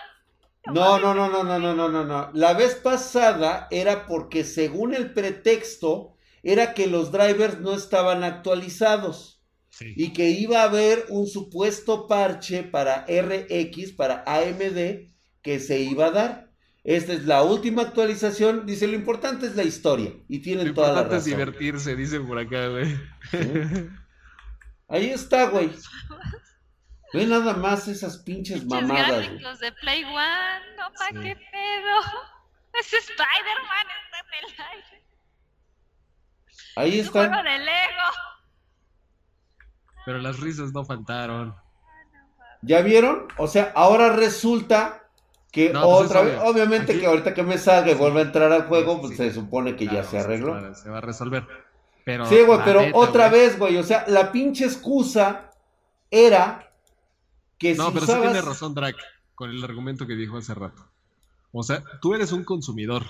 No, 0.66 0.98
no, 0.98 1.14
no, 1.14 1.28
no, 1.30 1.44
no, 1.44 1.58
no, 1.58 1.74
no, 1.74 1.88
no, 1.88 2.04
no. 2.04 2.30
La 2.34 2.52
vez 2.52 2.74
pasada 2.74 3.68
era 3.70 4.06
porque 4.06 4.44
según 4.44 4.94
el 4.94 5.12
pretexto 5.14 6.16
era 6.42 6.74
que 6.74 6.86
los 6.86 7.10
drivers 7.12 7.60
no 7.60 7.74
estaban 7.74 8.24
actualizados 8.24 9.34
Sí. 9.70 9.92
y 9.96 10.12
que 10.12 10.30
iba 10.30 10.60
a 10.62 10.64
haber 10.64 11.04
un 11.08 11.28
supuesto 11.28 12.08
parche 12.08 12.64
para 12.64 13.04
RX, 13.06 13.92
para 13.92 14.24
AMD, 14.26 15.08
que 15.42 15.60
se 15.60 15.78
iba 15.80 16.06
a 16.06 16.10
dar. 16.10 16.50
Esta 16.84 17.12
es 17.12 17.24
la 17.26 17.42
última 17.44 17.82
actualización. 17.82 18.66
Dice, 18.66 18.88
lo 18.88 18.94
importante 18.94 19.46
es 19.46 19.54
la 19.56 19.62
historia. 19.62 20.12
Y 20.28 20.40
Lo 20.40 20.42
tienen 20.42 20.74
toda 20.74 20.92
la 20.92 21.02
importante 21.02 21.16
es 21.16 21.22
razón. 21.22 21.38
divertirse, 21.38 21.94
dicen 21.96 22.26
por 22.26 22.38
acá, 22.38 22.68
güey. 22.68 22.96
Ahí 24.88 25.10
está, 25.10 25.50
güey. 25.50 25.70
Ve 27.14 27.26
nada 27.26 27.54
más 27.54 27.88
esas 27.88 28.18
pinches 28.18 28.60
Pinches 28.60 28.82
mamadas. 28.82 29.08
gráficos 29.08 29.58
de 29.60 29.72
Play 29.72 30.04
One. 30.04 30.76
No, 30.76 30.92
pa' 30.92 31.06
Sí. 31.08 31.14
qué 31.14 31.36
pedo. 31.36 32.00
Ese 32.80 32.96
Spider-Man 32.98 33.86
está 34.04 34.18
en 34.20 34.44
el 34.44 34.60
aire. 34.70 35.04
Ahí 36.76 36.98
Es 37.00 37.06
un 37.06 37.12
juego 37.12 37.26
están. 37.34 37.44
de 37.44 37.58
Lego. 37.58 38.08
Pero 40.04 40.18
las 40.18 40.40
risas 40.40 40.72
no 40.72 40.84
faltaron. 40.84 41.54
¿Ya 42.62 42.80
vieron? 42.82 43.28
O 43.36 43.46
sea, 43.46 43.72
ahora 43.74 44.10
resulta 44.10 45.04
que 45.52 45.70
No, 45.70 45.82
pues 45.82 46.06
otra 46.06 46.20
es 46.20 46.26
vez, 46.26 46.38
obvio. 46.40 46.50
obviamente 46.50 46.92
Aquí- 46.92 47.00
que 47.00 47.06
ahorita 47.06 47.34
que 47.34 47.42
me 47.42 47.58
salga 47.58 47.90
y 47.90 47.94
vuelva 47.94 48.20
a 48.20 48.24
entrar 48.24 48.52
al 48.52 48.66
juego, 48.66 49.00
pues 49.00 49.12
sí. 49.12 49.16
se 49.16 49.32
supone 49.32 49.76
que 49.76 49.84
ya 49.86 49.90
Claro, 49.90 50.08
se 50.10 50.18
arregló. 50.18 50.52
claro, 50.58 50.74
Se 50.74 50.90
va 50.90 50.98
a 50.98 51.00
resolver. 51.00 51.46
Pero 52.04 52.26
Sí, 52.26 52.40
güey, 52.42 52.60
pero 52.64 52.80
neta, 52.80 52.96
otra 52.96 53.28
güey. 53.28 53.40
vez, 53.40 53.58
güey, 53.58 53.76
o 53.76 53.82
sea, 53.82 54.04
la 54.08 54.32
pinche 54.32 54.64
excusa 54.64 55.50
era 56.10 56.67
que 57.58 57.74
No, 57.74 57.86
si 57.88 57.92
pero 57.94 58.06
sí 58.06 58.12
usabas... 58.12 58.32
tiene 58.32 58.46
razón 58.46 58.74
Drac 58.74 58.96
con 59.34 59.50
el 59.50 59.62
argumento 59.62 60.06
que 60.06 60.16
dijo 60.16 60.36
hace 60.36 60.54
rato. 60.54 60.84
O 61.52 61.62
sea, 61.62 61.82
tú 62.02 62.14
eres 62.14 62.32
un 62.32 62.44
consumidor. 62.44 63.04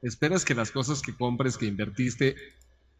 Esperas 0.00 0.44
que 0.44 0.54
las 0.54 0.70
cosas 0.70 1.02
que 1.02 1.14
compres, 1.14 1.56
que 1.56 1.66
invertiste, 1.66 2.36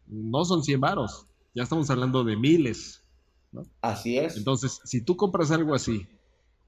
no 0.07 0.43
son 0.45 0.63
100 0.63 0.79
varos. 0.79 1.25
Ya 1.55 1.63
estamos 1.63 1.89
hablando 1.89 2.23
de 2.23 2.35
miles. 2.35 3.01
¿no? 3.51 3.65
Así 3.81 4.17
es. 4.17 4.37
Entonces, 4.37 4.81
si 4.83 5.01
tú 5.01 5.15
compras 5.15 5.51
algo 5.51 5.75
así 5.75 6.07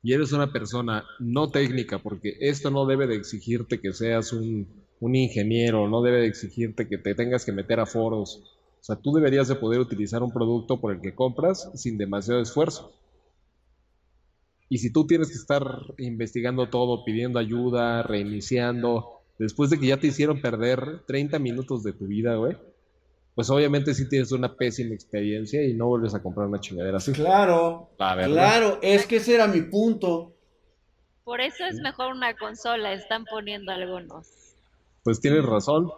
y 0.03 0.14
eres 0.14 0.31
una 0.31 0.51
persona 0.51 1.03
no 1.19 1.49
técnica, 1.49 1.99
porque 1.99 2.38
esto 2.39 2.69
no 2.69 2.85
debe 2.85 3.07
de 3.07 3.15
exigirte 3.15 3.80
que 3.81 3.91
seas 3.91 4.33
un, 4.33 4.67
un 4.99 5.15
ingeniero, 5.15 5.88
no 5.89 6.01
debe 6.01 6.19
de 6.22 6.27
exigirte 6.27 6.88
que 6.88 6.97
te 6.97 7.15
tengas 7.15 7.45
que 7.45 7.51
meter 7.51 7.80
a 7.80 7.85
foros. 7.85 8.41
O 8.80 8.83
sea, 8.83 8.95
tú 8.95 9.14
deberías 9.14 9.47
de 9.47 9.55
poder 9.55 9.80
utilizar 9.80 10.22
un 10.22 10.31
producto 10.31 10.80
por 10.80 10.93
el 10.93 11.01
que 11.01 11.15
compras 11.15 11.69
sin 11.75 11.97
demasiado 11.97 12.39
esfuerzo. 12.41 12.93
Y 14.69 14.80
si 14.80 14.92
tú 14.92 15.06
tienes 15.06 15.30
que 15.30 15.35
estar 15.35 15.64
investigando 15.98 16.69
todo, 16.69 17.03
pidiendo 17.06 17.40
ayuda, 17.40 18.03
reiniciando, 18.03 19.22
después 19.38 19.69
de 19.69 19.80
que 19.80 19.88
ya 19.88 19.98
te 19.98 20.08
hicieron 20.08 20.42
perder 20.42 21.03
30 21.08 21.38
minutos 21.40 21.84
de 21.84 21.94
tu 21.94 22.08
vida, 22.08 22.35
güey, 22.35 22.58
pues 23.35 23.50
obviamente 23.50 23.94
sí 23.94 24.08
tienes 24.08 24.32
una 24.32 24.56
pésima 24.56 24.95
experiencia 24.95 25.64
y 25.64 25.74
no 25.74 25.88
vuelves 25.88 26.16
a 26.16 26.24
comprar 26.24 26.48
una 26.48 26.60
chingadera 26.60 26.98
así. 26.98 27.11
Claro, 27.11 27.90
La 28.00 28.16
verdad. 28.16 28.32
claro, 28.34 28.80
es 28.82 29.06
que 29.06 29.18
ese 29.18 29.35
era 29.35 29.48
mi 29.48 29.61
punto. 29.61 30.34
Por 31.24 31.42
eso 31.42 31.66
es 31.66 31.76
mejor 31.82 32.14
una 32.14 32.35
consola, 32.35 32.94
están 32.94 33.26
poniendo 33.26 33.72
algunos. 33.72 34.27
Pues 35.03 35.19
tienes 35.19 35.44
razón. 35.44 35.92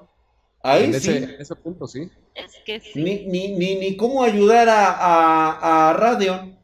Ahí 0.64 0.86
en, 0.86 0.94
sí. 0.94 1.12
ese, 1.12 1.18
en 1.24 1.42
ese 1.42 1.56
punto 1.56 1.86
sí. 1.88 2.10
Es 2.34 2.54
que 2.66 2.80
sí. 2.80 3.02
Ni, 3.02 3.26
ni, 3.28 3.56
ni, 3.56 3.76
ni 3.76 3.96
cómo 3.96 4.24
ayudar 4.24 4.68
a, 4.68 4.90
a, 4.92 5.90
a 5.90 5.94
Radeon. 5.94 6.57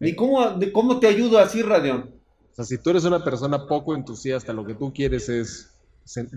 Ni 0.00 0.14
cómo, 0.14 0.50
ni 0.56 0.70
cómo 0.70 1.00
te 1.00 1.06
ayudo 1.06 1.38
así, 1.38 1.62
Radeon. 1.62 2.10
O 2.52 2.54
sea, 2.54 2.64
si 2.64 2.78
tú 2.78 2.90
eres 2.90 3.04
una 3.04 3.22
persona 3.24 3.66
poco 3.66 3.94
entusiasta, 3.94 4.52
lo 4.52 4.64
que 4.64 4.74
tú 4.74 4.92
quieres 4.92 5.28
es 5.28 5.70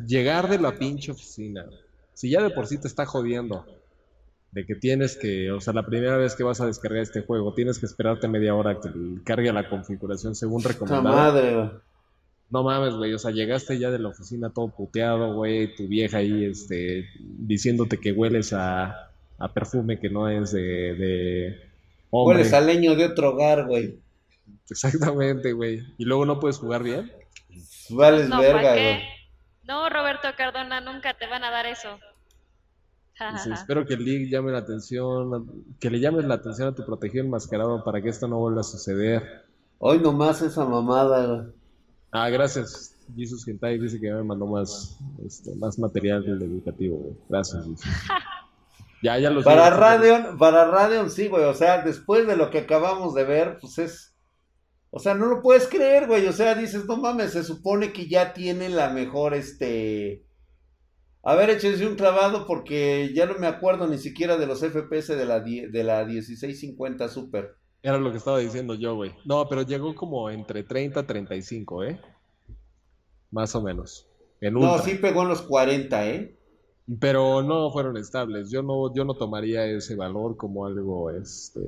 llegar 0.05 0.49
de 0.49 0.59
la 0.59 0.77
pinche 0.77 1.11
oficina. 1.11 1.65
Si 2.13 2.29
ya 2.29 2.41
de 2.41 2.49
por 2.51 2.67
sí 2.67 2.77
te 2.77 2.87
está 2.87 3.05
jodiendo 3.05 3.65
de 4.51 4.65
que 4.65 4.75
tienes 4.75 5.15
que, 5.15 5.51
o 5.51 5.61
sea, 5.61 5.73
la 5.73 5.85
primera 5.85 6.17
vez 6.17 6.35
que 6.35 6.43
vas 6.43 6.59
a 6.59 6.65
descargar 6.65 7.01
este 7.01 7.21
juego, 7.21 7.53
tienes 7.53 7.79
que 7.79 7.85
esperarte 7.85 8.27
media 8.27 8.53
hora 8.53 8.79
que 8.79 8.89
cargue 9.23 9.51
la 9.53 9.69
configuración 9.69 10.35
según 10.35 10.61
recomendado. 10.61 11.15
madre. 11.15 11.71
No 12.49 12.63
mames, 12.63 12.95
güey, 12.95 13.13
o 13.13 13.17
sea, 13.17 13.31
llegaste 13.31 13.79
ya 13.79 13.91
de 13.91 13.99
la 13.99 14.09
oficina 14.09 14.49
todo 14.49 14.67
puteado, 14.67 15.33
güey, 15.35 15.73
tu 15.73 15.87
vieja 15.87 16.17
ahí, 16.17 16.43
este, 16.43 17.05
diciéndote 17.17 17.97
que 17.97 18.11
hueles 18.11 18.51
a, 18.51 19.09
a 19.37 19.53
perfume 19.53 19.99
que 19.99 20.09
no 20.09 20.27
es 20.27 20.51
de, 20.51 20.61
de 20.61 21.70
hombre. 22.11 22.37
Hueles 22.37 22.53
a 22.53 22.61
leño 22.61 22.95
de 22.95 23.05
otro 23.05 23.31
hogar, 23.31 23.65
güey. 23.65 23.99
Exactamente, 24.69 25.53
güey. 25.53 25.81
Y 25.97 26.05
luego 26.05 26.25
no 26.25 26.39
puedes 26.39 26.57
jugar 26.57 26.83
bien. 26.83 27.11
Vales 27.89 28.29
No, 28.29 28.39
verga, 28.39 28.73
güey. 28.73 29.01
No, 29.63 29.89
Roberto 29.89 30.27
Cardona, 30.37 30.81
nunca 30.81 31.13
te 31.13 31.27
van 31.27 31.43
a 31.43 31.51
dar 31.51 31.65
eso. 31.65 31.99
Espero 33.53 33.85
que 33.85 33.93
el 33.93 34.03
league 34.03 34.29
llame 34.29 34.51
la 34.51 34.59
atención, 34.59 35.65
que 35.79 35.89
le 35.89 35.99
llames 35.99 36.25
la 36.25 36.35
atención 36.35 36.69
a 36.69 36.75
tu 36.75 36.85
protegido 36.85 37.23
enmascarado 37.23 37.83
para 37.83 38.01
que 38.01 38.09
esto 38.09 38.27
no 38.27 38.39
vuelva 38.39 38.61
a 38.61 38.63
suceder. 38.63 39.45
Hoy 39.77 39.99
nomás 39.99 40.41
esa 40.41 40.65
mamada, 40.65 41.25
güey. 41.25 41.47
Ah, 42.11 42.29
gracias. 42.29 42.95
Jesus 43.15 43.47
Hentai 43.47 43.77
dice 43.77 43.99
que 43.99 44.07
ya 44.07 44.15
me 44.15 44.23
mandó 44.23 44.45
más, 44.47 44.97
este, 45.25 45.53
más 45.55 45.77
material 45.77 46.23
del 46.23 46.41
educativo, 46.41 46.97
güey. 46.97 47.15
Gracias, 47.29 47.63
Jesus. 47.63 47.85
Ya, 49.01 49.17
ya 49.17 49.29
lo 49.29 49.43
Para. 49.43 49.69
Radeon, 49.69 50.37
para 50.37 50.65
Radeon 50.65 51.09
sí, 51.09 51.27
güey. 51.27 51.43
O 51.43 51.53
sea, 51.53 51.81
después 51.81 52.27
de 52.27 52.35
lo 52.35 52.49
que 52.49 52.59
acabamos 52.59 53.13
de 53.13 53.23
ver, 53.23 53.57
pues 53.59 53.77
es. 53.77 54.15
O 54.89 54.99
sea, 54.99 55.13
no 55.13 55.27
lo 55.27 55.41
puedes 55.41 55.67
creer, 55.67 56.07
güey. 56.07 56.27
O 56.27 56.33
sea, 56.33 56.55
dices, 56.55 56.85
no 56.85 56.97
mames, 56.97 57.31
se 57.31 57.43
supone 57.43 57.93
que 57.93 58.07
ya 58.07 58.33
tiene 58.33 58.69
la 58.69 58.89
mejor, 58.89 59.33
este. 59.33 60.23
A 61.23 61.35
ver, 61.35 61.51
échense 61.51 61.85
un 61.85 61.95
clavado 61.95 62.47
porque 62.47 63.11
ya 63.13 63.27
no 63.27 63.35
me 63.37 63.47
acuerdo 63.47 63.87
ni 63.87 63.99
siquiera 63.99 64.37
de 64.37 64.47
los 64.47 64.59
FPS 64.59 65.15
de 65.15 65.25
la, 65.25 65.39
de 65.39 65.83
la 65.83 66.03
1650 66.03 67.07
Super. 67.09 67.55
Era 67.83 67.97
lo 67.97 68.11
que 68.11 68.17
estaba 68.17 68.39
diciendo 68.39 68.75
yo, 68.75 68.95
güey. 68.95 69.13
No, 69.25 69.47
pero 69.47 69.61
llegó 69.63 69.93
como 69.95 70.29
entre 70.29 70.63
30 70.63 70.99
a 70.99 71.07
35, 71.07 71.83
¿eh? 71.83 72.01
Más 73.31 73.55
o 73.55 73.61
menos. 73.61 74.07
En 74.39 74.55
No, 74.55 74.77
sí 74.79 74.95
pegó 74.95 75.23
en 75.23 75.29
los 75.29 75.41
40, 75.43 76.07
¿eh? 76.09 76.37
Pero 76.99 77.41
no 77.41 77.71
fueron 77.71 77.97
estables. 77.97 78.51
Yo 78.51 78.61
no, 78.61 78.93
yo 78.93 79.05
no 79.05 79.13
tomaría 79.13 79.65
ese 79.65 79.95
valor 79.95 80.35
como 80.35 80.65
algo, 80.65 81.09
este... 81.11 81.59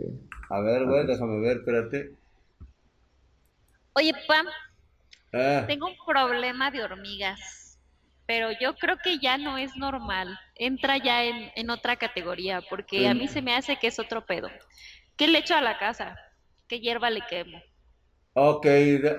A 0.49 0.59
ver, 0.59 0.85
güey, 0.85 1.07
déjame 1.07 1.39
ver, 1.39 1.57
espérate. 1.57 2.15
Oye, 3.93 4.13
Pam, 4.27 4.47
Ah, 5.33 5.65
tengo 5.67 5.87
un 5.87 5.95
problema 6.05 6.69
de 6.69 6.83
hormigas, 6.83 7.79
pero 8.27 8.49
yo 8.61 8.75
creo 8.75 8.97
que 9.03 9.17
ya 9.17 9.37
no 9.39 9.57
es 9.57 9.75
normal. 9.75 10.39
Entra 10.55 10.97
ya 10.97 11.23
en, 11.23 11.51
en 11.55 11.69
otra 11.71 11.95
categoría, 11.95 12.61
porque 12.69 13.07
a 13.07 13.15
mí 13.15 13.27
se 13.27 13.41
me 13.41 13.55
hace 13.55 13.77
que 13.77 13.87
es 13.87 13.97
otro 13.97 14.25
pedo. 14.25 14.49
¿Qué 15.17 15.27
le 15.27 15.39
echo 15.39 15.55
a 15.55 15.61
la 15.61 15.79
casa? 15.79 16.15
¿Qué 16.67 16.79
hierba 16.79 17.09
le 17.09 17.21
quemo? 17.27 17.59
Ok, 18.33 18.65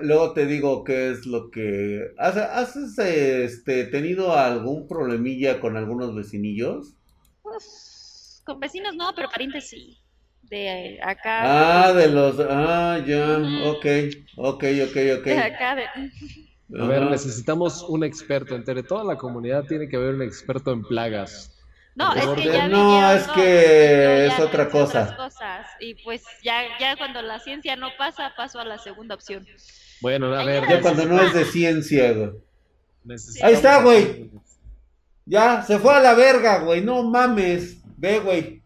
luego 0.01 0.33
te 0.33 0.45
digo 0.45 0.83
qué 0.83 1.11
es 1.11 1.25
lo 1.25 1.49
que... 1.49 2.13
¿Has, 2.17 2.37
has, 2.37 2.97
este, 2.99 3.85
tenido 3.85 4.33
algún 4.33 4.87
problemilla 4.87 5.59
con 5.59 5.77
algunos 5.77 6.15
vecinillos? 6.15 6.93
Pues, 7.41 8.41
con 8.45 8.59
vecinos 8.59 8.95
no, 8.95 9.11
pero 9.15 9.29
parientes 9.29 9.69
sí. 9.69 9.97
De 10.43 10.99
acá. 11.01 11.87
Ah, 11.87 11.93
de 11.93 12.07
los... 12.09 12.39
Ah, 12.39 13.03
ya, 13.05 13.39
ok, 13.65 13.85
ok, 14.37 14.63
ok, 14.83 14.97
ok. 15.19 15.25
De 15.25 15.39
acá, 15.39 15.75
de... 15.75 15.85
A 16.79 16.85
ver, 16.85 17.03
necesitamos 17.09 17.83
un 17.87 18.03
experto. 18.03 18.55
Entre 18.55 18.83
toda 18.83 19.03
la 19.03 19.17
comunidad 19.17 19.65
tiene 19.65 19.87
que 19.87 19.95
haber 19.95 20.15
un 20.15 20.21
experto 20.23 20.71
en 20.71 20.83
plagas. 20.83 21.54
No, 21.95 22.13
es 22.13 22.25
que 22.27 22.45
ya 22.45 22.67
No, 22.67 22.85
vinieron, 22.89 23.17
es 23.17 23.27
no, 23.27 23.33
que 23.33 24.25
es 24.27 24.39
otra 24.39 24.69
cosa. 24.69 25.01
otras 25.03 25.15
cosas. 25.17 25.67
Y 25.79 25.95
pues 26.03 26.23
ya, 26.43 26.77
ya 26.79 26.97
cuando 26.97 27.21
la 27.21 27.39
ciencia 27.39 27.75
no 27.77 27.89
pasa, 27.97 28.33
paso 28.35 28.59
a 28.59 28.65
la 28.65 28.77
segunda 28.77 29.15
opción. 29.15 29.45
Bueno, 30.01 30.33
a 30.35 30.43
ver, 30.43 30.67
Ya 30.67 30.81
cuando 30.81 31.05
no 31.05 31.21
es 31.21 31.33
de 31.33 31.45
ciencia, 31.45 32.11
güey. 32.11 32.31
Ahí 33.41 33.53
está, 33.53 33.81
güey. 33.81 34.29
Ya, 35.25 35.63
se 35.63 35.79
fue 35.79 35.93
a 35.93 36.01
la 36.01 36.13
verga, 36.13 36.59
güey. 36.59 36.81
No 36.81 37.01
mames. 37.03 37.77
Ve, 37.97 38.19
güey. 38.19 38.61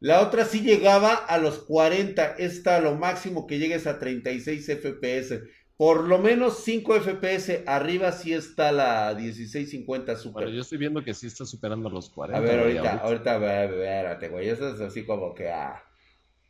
La 0.00 0.20
otra 0.20 0.44
sí 0.44 0.60
llegaba 0.60 1.14
a 1.14 1.38
los 1.38 1.58
40. 1.60 2.34
Esta 2.38 2.80
lo 2.80 2.96
máximo 2.96 3.46
que 3.46 3.58
llegues 3.58 3.86
a 3.86 3.98
36 3.98 4.66
FPS. 4.66 5.40
Por 5.76 6.04
lo 6.04 6.18
menos 6.18 6.64
5 6.64 7.00
FPS. 7.00 7.64
Arriba 7.66 8.10
sí 8.12 8.32
está 8.32 8.72
la 8.72 9.14
1650 9.14 10.16
Super. 10.16 10.44
Bueno, 10.44 10.50
yo 10.50 10.62
estoy 10.62 10.78
viendo 10.78 11.04
que 11.04 11.12
sí 11.12 11.26
está 11.26 11.44
superando 11.44 11.90
los 11.90 12.08
40. 12.08 12.38
A 12.38 12.40
ver, 12.40 12.60
ahorita, 12.60 12.98
ahorita, 12.98 13.64
espérate, 13.64 14.28
güey. 14.28 14.48
Eso 14.48 14.74
es 14.74 14.80
así 14.80 15.04
como 15.04 15.34
que, 15.34 15.50
ah. 15.50 15.82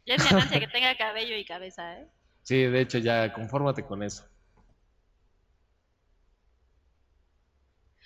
Ya 0.06 0.14
es 0.14 0.24
ganancia 0.24 0.60
que 0.60 0.68
tenga 0.68 0.96
cabello 0.96 1.36
y 1.36 1.44
cabeza, 1.44 1.98
¿eh? 1.98 2.06
Sí, 2.42 2.62
de 2.62 2.80
hecho, 2.80 2.98
ya 2.98 3.32
confórmate 3.32 3.84
con 3.84 4.04
eso. 4.04 4.24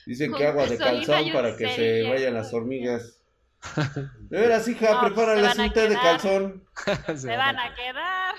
Dicen 0.07 0.31
Con 0.31 0.40
que 0.40 0.47
agua 0.47 0.66
de 0.66 0.78
calzón 0.78 1.32
para 1.32 1.57
que 1.57 1.68
se 1.68 2.08
vayan 2.08 2.32
las 2.32 2.55
hormigas. 2.55 3.20
De 4.31 4.40
veras, 4.40 4.66
hija, 4.66 4.94
No, 4.94 5.00
prepárales 5.02 5.58
un 5.58 5.73
té 5.73 5.89
de 5.89 5.94
calzón. 5.94 6.65
Se 7.15 7.36
van 7.36 7.58
a 7.58 7.74
quedar. 7.74 8.34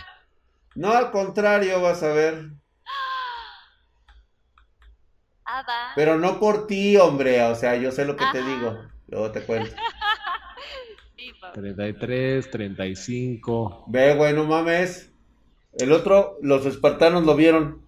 No, 0.73 0.91
al 0.93 1.11
contrario, 1.11 1.79
vas 1.79 2.01
a 2.01 2.07
ver. 2.07 2.49
Ada. 5.59 5.91
Pero 5.95 6.17
no 6.17 6.39
por 6.39 6.67
ti, 6.67 6.95
hombre. 6.97 7.43
O 7.43 7.55
sea, 7.55 7.75
yo 7.75 7.91
sé 7.91 8.05
lo 8.05 8.15
que 8.15 8.25
te 8.31 8.41
digo. 8.43 8.77
Luego 9.07 9.31
te 9.31 9.41
cuento. 9.43 9.75
Sí, 11.17 11.31
pa. 11.39 11.51
33, 11.51 12.49
35. 12.49 13.83
Ve, 13.87 14.15
güey, 14.15 14.33
no 14.33 14.45
mames. 14.45 15.11
El 15.73 15.91
otro, 15.91 16.37
los 16.41 16.65
espartanos 16.65 17.25
lo 17.25 17.35
vieron. 17.35 17.85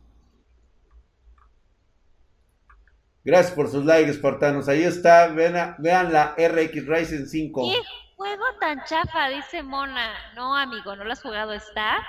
Gracias 3.24 3.56
por 3.56 3.70
sus 3.72 3.86
likes, 3.86 4.12
espartanos. 4.12 4.68
Ahí 4.68 4.84
está, 4.84 5.28
vean, 5.28 5.56
a- 5.56 5.76
vean 5.80 6.12
la 6.12 6.36
RX 6.38 6.86
Ryzen 6.86 7.28
5. 7.28 7.72
¿Qué 7.72 7.82
juego 8.18 8.44
tan 8.60 8.84
chafa? 8.84 9.30
Dice 9.30 9.64
Mona. 9.64 10.14
No, 10.36 10.56
amigo, 10.56 10.96
no 10.96 11.04
lo 11.06 11.12
has 11.14 11.22
jugado. 11.22 11.54
¿Está? 11.54 12.06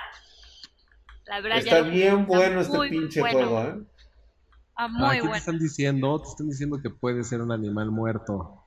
La 1.25 1.39
verdad, 1.41 1.57
Está 1.59 1.81
bien 1.81 2.19
está 2.19 2.37
bueno 2.37 2.61
este 2.61 2.79
pinche 2.89 3.19
bueno. 3.21 3.39
juego, 3.39 3.61
¿eh? 3.63 3.75
Ah, 4.77 4.87
Ah, 4.97 5.17
¿qué 5.21 5.29
te 5.29 5.37
están 5.37 5.57
diciendo? 5.57 6.21
Te 6.21 6.27
están 6.29 6.49
diciendo 6.49 6.81
que 6.81 6.89
puede 6.89 7.23
ser 7.23 7.41
un 7.41 7.51
animal 7.53 7.91
muerto. 7.91 8.65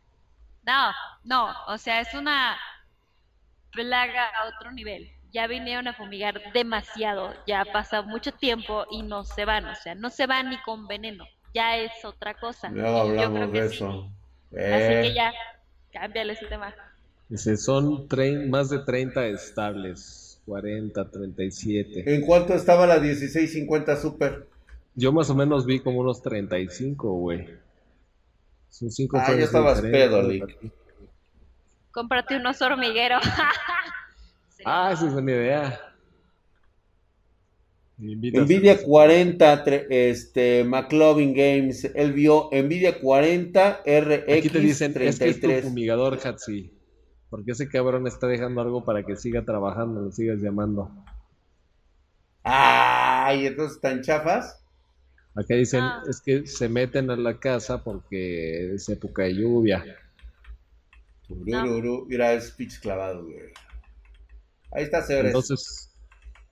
No, 0.63 0.93
no, 1.25 1.53
o 1.67 1.79
sea, 1.79 2.01
es 2.01 2.15
una 2.15 2.57
plaga 3.73 4.27
a 4.27 4.49
otro 4.49 4.73
nivel. 4.73 5.11
Ya 5.33 5.47
vinieron 5.47 5.89
a 5.89 5.95
fumigar 5.95 6.41
demasiado, 6.53 7.35
ya 7.47 7.61
ha 7.61 7.65
pasado 7.67 8.05
mucho 8.05 8.33
tiempo 8.33 8.87
y 8.91 9.03
no 9.03 9.25
se 9.25 9.45
van, 9.45 9.67
o 9.69 9.75
sea, 9.75 9.95
no 9.95 10.09
se 10.11 10.27
van 10.27 10.49
ni 10.51 10.59
con 10.63 10.87
veneno, 10.87 11.25
ya 11.55 11.77
es 11.77 11.93
otra 12.05 12.35
cosa. 12.35 12.75
Luego 12.75 12.99
Y 12.99 13.15
yo 13.15 13.31
creo 13.33 13.51
hablamos 13.51 13.51
que 13.51 13.63
de 13.63 13.67
sí. 13.69 13.77
eso. 13.77 14.11
Así 14.69 14.97
Eh, 14.97 15.01
que 15.01 15.15
ya, 15.15 15.33
cámbiale 15.93 16.33
ese 16.35 16.47
tema. 16.47 16.75
Dice, 17.31 17.57
son 17.57 18.07
más 18.51 18.69
de 18.69 18.81
30 18.81 19.27
estables. 19.29 20.43
40, 20.45 21.11
37. 21.11 22.15
¿En 22.15 22.21
cuánto 22.27 22.55
estaba 22.55 22.87
la 22.87 22.99
1650 22.99 23.97
Super? 23.97 24.48
Yo 24.99 25.13
más 25.13 25.31
o 25.31 25.35
menos 25.37 25.65
vi 25.65 25.79
como 25.79 26.01
unos 26.01 26.21
35, 26.23 27.13
güey. 27.13 27.47
Son 28.69 28.91
5 28.91 29.17
Ah, 29.17 29.33
ya 29.33 29.45
estabas 29.45 29.81
pedo, 29.81 30.21
Lick. 30.23 30.73
Cómprate 31.93 32.37
unos 32.37 32.61
hormigueros. 32.61 33.23
Ah, 34.65 34.91
esa 34.93 35.07
es 35.07 35.13
una 35.13 35.31
idea. 35.31 35.81
Nvidia, 37.97 38.43
Nvidia 38.43 38.83
40, 38.83 39.65
este, 39.89 40.65
McLovin 40.65 41.33
Games, 41.33 41.85
él 41.95 42.13
vio 42.13 42.51
Nvidia 42.51 42.99
40 42.99 43.83
RX 43.87 44.37
Aquí 44.37 44.49
te 44.49 44.59
dicen, 44.59 44.93
33. 44.95 45.09
es 45.09 45.19
que 45.21 45.29
es 45.29 45.63
tu 45.63 45.69
fumigador, 45.69 46.19
Hatsi. 46.21 46.73
Porque 47.31 47.53
ese 47.53 47.69
cabrón 47.69 48.09
está 48.09 48.27
dejando 48.27 48.61
algo 48.61 48.85
para 48.85 49.05
que 49.05 49.15
siga 49.15 49.45
trabajando, 49.45 50.01
lo 50.01 50.11
sigas 50.11 50.43
llamando. 50.43 50.91
Ay, 52.43 53.47
entonces 53.47 53.77
están 53.77 54.03
chafas. 54.03 54.61
Acá 55.39 55.55
dicen, 55.55 55.81
ah. 55.83 56.03
es 56.09 56.21
que 56.21 56.47
se 56.49 56.69
meten 56.69 57.11
a 57.11 57.17
la 57.17 57.39
casa 57.39 57.85
porque 57.85 58.75
es 58.75 58.89
época 58.89 59.23
de 59.23 59.37
lluvia. 59.37 59.85
Mira, 61.29 62.33
es 62.33 62.51
pitch 62.51 62.81
clavado, 62.81 63.25
güey. 63.25 63.53
Ahí 64.73 64.83
está, 64.83 65.03
señores. 65.03 65.29
Entonces, 65.29 65.95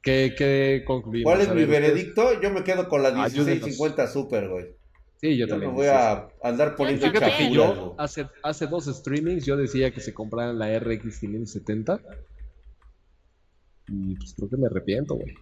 ¿qué, 0.02 0.34
qué 0.38 0.84
concluimos? 0.86 1.32
¿Cuál 1.32 1.40
es 1.40 1.52
mi 1.52 1.64
veredicto? 1.64 2.40
Yo 2.40 2.52
me 2.52 2.62
quedo 2.62 2.88
con 2.88 3.02
la 3.02 3.10
1650 3.10 4.06
Super, 4.06 4.48
güey. 4.48 4.66
Sí, 5.20 5.36
yo, 5.36 5.48
también. 5.48 5.72
Me 5.72 5.78
voy 5.78 5.86
a 5.88 6.28
andar 6.44 6.76
poniendo 6.76 7.10
que 7.10 7.50
yo 7.52 7.96
hace, 7.98 8.28
hace 8.44 8.66
dos 8.68 8.84
streamings 8.84 9.44
yo 9.46 9.56
decía 9.56 9.90
que 9.90 10.00
se 10.00 10.14
compraran 10.14 10.60
la 10.60 10.78
RX 10.78 11.18
570. 11.18 12.00
Y 13.88 14.14
pues 14.14 14.32
creo 14.34 14.48
que 14.48 14.56
me 14.56 14.66
arrepiento, 14.66 15.16
güey. 15.16 15.34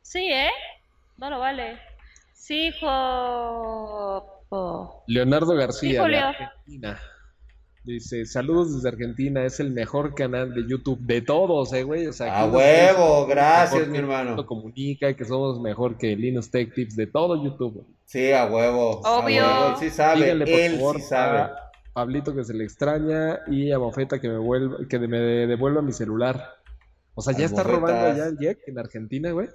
Sí, 0.00 0.30
¿eh? 0.30 0.50
No 1.18 1.28
lo 1.28 1.40
vale. 1.40 1.93
Sí, 2.46 2.66
hijo. 2.66 4.22
Leonardo 5.06 5.54
García, 5.54 6.04
de 6.04 6.18
Argentina. 6.18 7.00
Dice, 7.84 8.26
saludos 8.26 8.74
desde 8.74 8.88
Argentina, 8.90 9.46
es 9.46 9.60
el 9.60 9.70
mejor 9.70 10.14
canal 10.14 10.52
de 10.52 10.68
YouTube 10.68 10.98
de 11.00 11.22
todos, 11.22 11.72
eh, 11.72 11.84
güey. 11.84 12.06
a 12.20 12.44
huevo, 12.44 13.26
gracias, 13.26 13.88
mi 13.88 13.96
hermano. 13.96 14.44
Comunica 14.44 15.14
que 15.14 15.24
somos 15.24 15.58
mejor 15.58 15.96
que 15.96 16.14
Linux 16.16 16.50
Tech 16.50 16.74
Tips 16.74 16.96
de 16.96 17.06
todo 17.06 17.42
YouTube. 17.42 17.86
Sí, 18.04 18.30
a 18.32 18.44
huevo. 18.44 19.00
Obvio. 19.00 19.78
sí 19.78 19.88
sabe, 19.88 20.30
él 20.30 20.44
sí 20.46 21.00
sabe. 21.00 21.50
Pablito 21.94 22.34
que 22.34 22.44
se 22.44 22.52
le 22.52 22.64
extraña 22.64 23.40
y 23.46 23.72
a 23.72 23.78
Mofeta 23.78 24.20
que 24.20 24.28
me 24.28 24.36
vuelva, 24.36 24.86
que 24.86 24.98
me 24.98 25.18
devuelva 25.46 25.80
mi 25.80 25.92
celular. 25.92 26.44
O 27.14 27.22
sea, 27.22 27.34
ya 27.34 27.46
está 27.46 27.62
robando 27.62 28.06
allá 28.06 28.26
el 28.26 28.36
Jack 28.38 28.58
en 28.66 28.78
Argentina, 28.78 29.30
güey. 29.30 29.48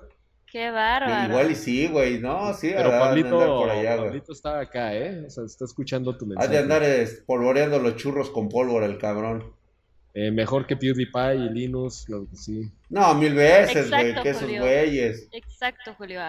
Qué 0.52 0.72
bárbaro. 0.72 1.30
Igual 1.30 1.52
y 1.52 1.56
sí, 1.56 1.88
güey, 1.88 2.20
no, 2.20 2.54
sí, 2.54 2.72
Pero 2.76 2.90
Pablito, 2.90 3.30
por 3.30 3.70
allá, 3.70 3.98
Pablito 3.98 4.34
está 4.34 4.60
acá, 4.60 4.96
¿eh? 4.96 5.26
O 5.28 5.30
sea, 5.30 5.46
está 5.46 5.66
escuchando 5.66 6.18
tu 6.18 6.26
mensaje. 6.26 6.48
Ha 6.48 6.52
de 6.52 6.58
andar 6.58 6.84
polvoreando 7.26 7.80
los 7.80 7.96
churros 7.96 8.32
con 8.32 8.50
pólvora 8.50 8.86
el 8.86 8.98
cabrón. 8.98 9.54
Eh, 10.14 10.32
mejor 10.32 10.66
que 10.66 10.76
PewDiePie 10.76 11.36
y 11.36 11.50
Linus, 11.50 12.06
claro 12.06 12.28
que 12.30 12.36
sí. 12.36 12.72
No, 12.90 13.14
mil 13.14 13.36
veces, 13.36 13.90
güey, 13.90 14.22
que 14.22 14.30
esos 14.30 14.50
güeyes. 14.50 15.30
Exacto, 15.32 15.94
Julio. 15.96 16.20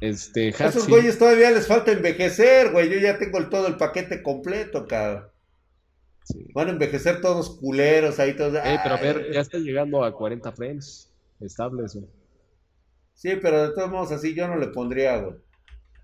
Este, 0.00 0.48
Esos 0.48 0.88
güeyes 0.88 1.18
todavía 1.18 1.50
les 1.50 1.66
falta 1.66 1.90
envejecer, 1.90 2.70
güey. 2.70 2.88
Yo 2.88 2.98
ya 2.98 3.18
tengo 3.18 3.38
el, 3.38 3.48
todo 3.48 3.66
el 3.66 3.76
paquete 3.76 4.22
completo, 4.22 4.86
cabrón. 4.86 5.28
Van 6.54 6.68
a 6.68 6.70
envejecer 6.72 7.20
todos 7.20 7.58
culeros 7.58 8.18
ahí 8.18 8.36
todos. 8.36 8.54
Eh, 8.56 8.78
pero 8.82 8.94
a 8.96 9.00
ver, 9.00 9.32
ya 9.32 9.40
está 9.40 9.58
llegando 9.58 10.04
a 10.04 10.14
40 10.14 10.52
frames 10.52 11.10
estables, 11.40 11.94
güey. 11.94 12.06
Sí, 13.18 13.30
pero 13.42 13.66
de 13.66 13.74
todos 13.74 13.90
modos 13.90 14.12
así 14.12 14.32
yo 14.32 14.46
no 14.46 14.54
le 14.54 14.68
pondría, 14.68 15.16
güey. 15.16 15.34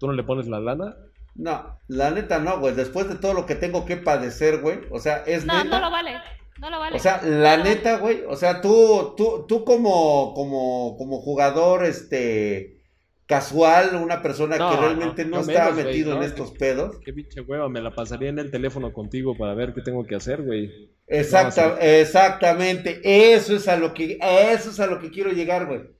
¿Tú 0.00 0.08
no 0.08 0.14
le 0.14 0.24
pones 0.24 0.48
la 0.48 0.58
lana? 0.58 0.96
No, 1.36 1.78
la 1.86 2.10
neta 2.10 2.40
no, 2.40 2.58
güey. 2.58 2.74
Después 2.74 3.08
de 3.08 3.14
todo 3.14 3.34
lo 3.34 3.46
que 3.46 3.54
tengo 3.54 3.86
que 3.86 3.96
padecer, 3.96 4.60
güey. 4.60 4.80
O 4.90 4.98
sea, 4.98 5.18
es 5.24 5.46
no, 5.46 5.54
neta. 5.62 5.78
No, 5.78 5.84
lo 5.84 5.92
vale. 5.92 6.14
No 6.58 6.70
lo 6.70 6.80
vale. 6.80 6.96
O 6.96 6.98
sea, 6.98 7.22
la 7.22 7.56
neta, 7.56 7.98
güey. 7.98 8.24
O 8.28 8.34
sea, 8.34 8.60
tú, 8.60 9.14
tú, 9.16 9.46
tú 9.46 9.64
como, 9.64 10.34
como, 10.34 10.96
como 10.98 11.20
jugador, 11.20 11.84
este 11.84 12.82
casual, 13.26 13.94
una 13.94 14.20
persona 14.20 14.58
que 14.58 14.76
realmente 14.76 15.24
no, 15.24 15.38
está 15.38 15.70
metido 15.70 16.16
en 16.16 16.24
estos 16.24 16.50
pedos. 16.50 16.98
Qué 17.04 17.12
pinche 17.12 17.42
hueva, 17.42 17.68
me 17.68 17.80
la 17.80 17.94
pasaría 17.94 18.28
en 18.28 18.40
el 18.40 18.50
teléfono 18.50 18.92
contigo 18.92 19.36
para 19.38 19.54
ver 19.54 19.72
qué 19.72 19.82
tengo 19.82 20.04
que 20.04 20.16
hacer, 20.16 20.42
güey. 20.42 20.90
Exacta, 21.06 21.78
exactamente, 21.80 23.00
eso 23.32 23.54
es 23.56 23.68
a 23.68 23.76
lo 23.76 23.94
que, 23.94 24.18
eso 24.20 24.70
es 24.70 24.80
a 24.80 24.86
lo 24.86 24.98
que 24.98 25.10
quiero 25.10 25.30
llegar, 25.30 25.66
güey. 25.66 25.94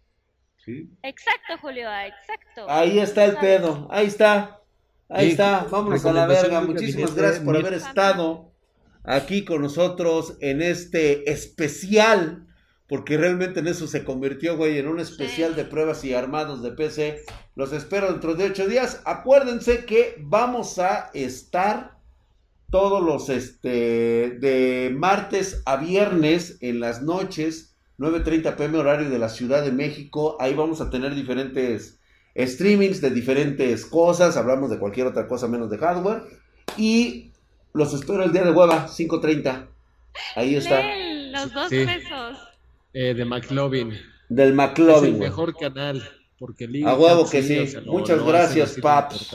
Exacto, 0.67 1.59
Julio, 1.61 1.89
exacto. 1.89 2.67
Ahí 2.69 2.99
está 2.99 3.25
el 3.25 3.37
pedo, 3.37 3.89
ahí 3.91 4.07
está, 4.07 4.61
ahí 5.09 5.31
está, 5.31 5.67
vámonos 5.71 6.05
a 6.05 6.13
la 6.13 6.27
verga. 6.27 6.61
Muchísimas 6.61 7.15
gracias 7.15 7.45
por 7.45 7.57
haber 7.57 7.75
estado 7.75 8.53
aquí 9.03 9.45
con 9.45 9.63
nosotros 9.63 10.37
en 10.41 10.63
este 10.63 11.31
especial, 11.31 12.47
porque 12.89 13.17
realmente 13.17 13.61
en 13.61 13.69
eso 13.69 13.87
se 13.87 14.05
convirtió, 14.05 14.57
güey, 14.57 14.79
en 14.79 14.89
un 14.89 15.01
especial 15.01 15.55
de 15.55 15.65
pruebas 15.65 16.05
y 16.05 16.15
armados 16.15 16.63
de 16.63 16.73
PC. 16.73 17.23
Los 17.55 17.73
espero 17.73 18.11
dentro 18.11 18.35
de 18.35 18.47
ocho 18.47 18.67
días. 18.67 19.03
Acuérdense 19.05 19.85
que 19.85 20.17
vamos 20.21 20.79
a 20.79 21.11
estar 21.15 21.99
todos 22.71 23.03
los, 23.03 23.29
este, 23.29 24.37
de 24.41 24.93
martes 24.93 25.63
a 25.65 25.77
viernes 25.77 26.59
en 26.61 26.81
las 26.81 27.03
noches 27.03 27.74
9.30 27.99 28.57
pm 28.57 28.79
horario 28.79 29.09
de 29.09 29.19
la 29.19 29.29
Ciudad 29.29 29.63
de 29.63 29.73
México. 29.73 30.37
Ahí 30.41 30.55
vamos 30.55 30.81
a 30.81 30.91
tener 30.91 31.15
diferentes 31.15 32.01
streamings 32.37 33.01
de 33.01 33.11
diferentes 33.11 33.87
cosas. 33.87 34.37
Hablamos 34.37 34.71
de 34.71 34.79
cualquier 34.79 35.07
otra 35.07 35.29
cosa 35.29 35.47
menos 35.47 35.71
de 35.71 35.79
hardware. 35.79 36.23
Y 36.77 37.31
los 37.73 37.95
espero 37.95 38.25
el 38.25 38.33
día 38.33 38.43
de 38.43 38.51
hueva, 38.51 38.89
5.30. 38.89 39.67
Ahí 40.35 40.57
está. 40.57 40.83
los 41.31 41.53
dos 41.53 41.69
pesos. 41.69 42.39
Eh, 42.93 43.15
de 43.15 43.25
McLovin. 43.25 43.93
Del 44.29 44.55
McLovin. 44.55 45.11
Es 45.11 45.15
el 45.15 45.21
mejor 45.21 45.57
canal. 45.57 46.03
Porque 46.39 46.69
a 46.85 46.95
huevo 46.97 47.29
que 47.31 47.43
sí. 47.43 47.77
Muchas 47.87 48.25
gracias, 48.25 48.77
Paps. 48.81 49.31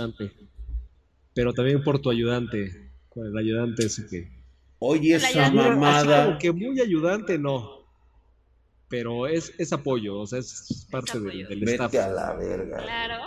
Pero 1.34 1.54
también 1.54 1.82
por 1.82 2.00
tu 2.02 2.10
ayudante. 2.10 2.92
Con 3.08 3.26
el 3.26 3.38
ayudante 3.38 3.86
ese 3.86 4.06
que. 4.08 4.30
Oye, 4.80 5.16
esa 5.16 5.50
mamada. 5.50 6.38
que 6.38 6.52
muy 6.52 6.80
ayudante, 6.80 7.38
no 7.38 7.79
pero 8.90 9.28
es, 9.28 9.54
es 9.58 9.72
apoyo, 9.72 10.20
o 10.20 10.28
sea, 10.28 10.40
es 10.40 10.88
parte 10.92 11.20
del, 11.20 11.48
del 11.48 11.60
Vete 11.62 12.00
a 12.00 12.10
la 12.10 12.36
verga. 12.36 12.78
Claro. 12.78 13.24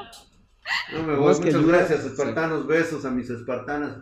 No 0.92 1.02
me 1.04 1.14
voy. 1.14 1.34
Muchas 1.34 1.66
gracias, 1.66 2.04
espartanos. 2.04 2.66
Besos 2.66 3.04
a 3.04 3.10
mis 3.10 3.30
espartanas. 3.30 3.98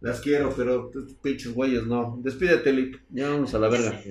Las 0.00 0.20
quiero, 0.20 0.54
pero 0.56 0.90
pinches 1.22 1.52
güeyes 1.52 1.84
no. 1.86 2.18
Despídete, 2.22 2.72
Lick. 2.72 3.02
Ya 3.10 3.30
vamos 3.30 3.52
a 3.54 3.58
la 3.58 3.68
verga. 3.68 4.00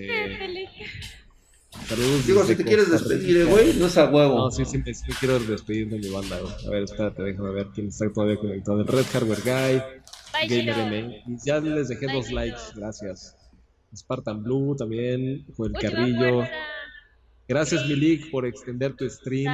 Saludos 1.88 2.26
Digo, 2.26 2.44
si 2.44 2.56
te 2.56 2.66
quieres 2.66 2.90
despedir, 2.90 3.46
güey, 3.46 3.74
no 3.76 3.86
es 3.86 3.98
a 3.98 4.10
huevo. 4.10 4.38
No, 4.38 4.52
sí, 4.52 4.66
sí, 4.66 4.82
sí, 4.94 5.12
quiero 5.20 5.40
despedir 5.40 5.88
de 5.90 6.00
mi 6.00 6.10
banda. 6.10 6.38
A 6.66 6.70
ver, 6.70 6.84
espérate, 6.84 7.22
déjame 7.22 7.52
ver 7.52 7.68
quién 7.74 7.88
está 7.88 8.12
todavía 8.12 8.38
conectado. 8.38 8.82
El 8.82 8.88
Red 8.88 9.06
Hardware 9.14 9.42
Guy, 9.42 9.82
Gamer 10.50 11.24
Ya 11.46 11.60
les 11.60 11.88
dejé 11.90 12.08
dos 12.12 12.32
likes, 12.32 12.60
gracias. 12.76 13.37
Spartan 13.96 14.44
Blue 14.44 14.76
también, 14.76 15.46
el 15.58 15.74
Carrillo. 15.74 16.44
Gracias, 17.48 17.88
Milik, 17.88 18.30
por 18.30 18.46
extender 18.46 18.96
tu 18.96 19.10
stream. 19.10 19.52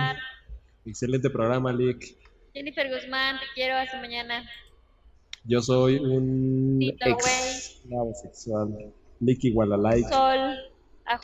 Excelente 0.85 1.29
programa, 1.29 1.71
Lick. 1.71 2.17
Jennifer 2.53 2.89
Guzmán, 2.89 3.39
te 3.39 3.45
quiero, 3.55 3.75
hasta 3.75 3.99
mañana. 3.99 4.43
Yo 5.45 5.61
soy 5.61 5.97
un 5.97 6.79
ex 6.81 7.81
sexual. 8.21 8.93
Lick 9.19 9.43
igual 9.43 9.73
a 9.73 9.77
like. 9.77 10.07
Sol, 10.07 10.57
AJ. 11.05 11.23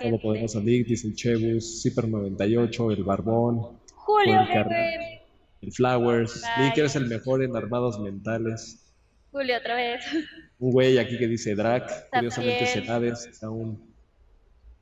Todo 0.00 0.20
podemos 0.20 0.56
a 0.56 0.60
Lick, 0.60 0.86
dice 0.86 1.08
el 1.08 1.14
Chebus, 1.14 1.84
Zipper98, 1.84 2.92
el 2.92 3.04
Barbón. 3.04 3.78
Julio, 3.94 4.40
el, 4.40 5.20
el 5.62 5.72
Flowers. 5.72 6.42
Lick 6.58 6.78
eres 6.78 6.96
el 6.96 7.06
mejor 7.06 7.42
en 7.42 7.56
armados 7.56 7.98
mentales. 8.00 8.92
Julio, 9.32 9.58
otra 9.58 9.74
vez. 9.74 10.04
Un 10.58 10.72
güey 10.72 10.98
aquí 10.98 11.18
que 11.18 11.28
dice 11.28 11.54
Drac, 11.54 12.08
curiosamente 12.10 12.66
Senades, 12.66 13.26
está 13.26 13.50
un, 13.50 13.78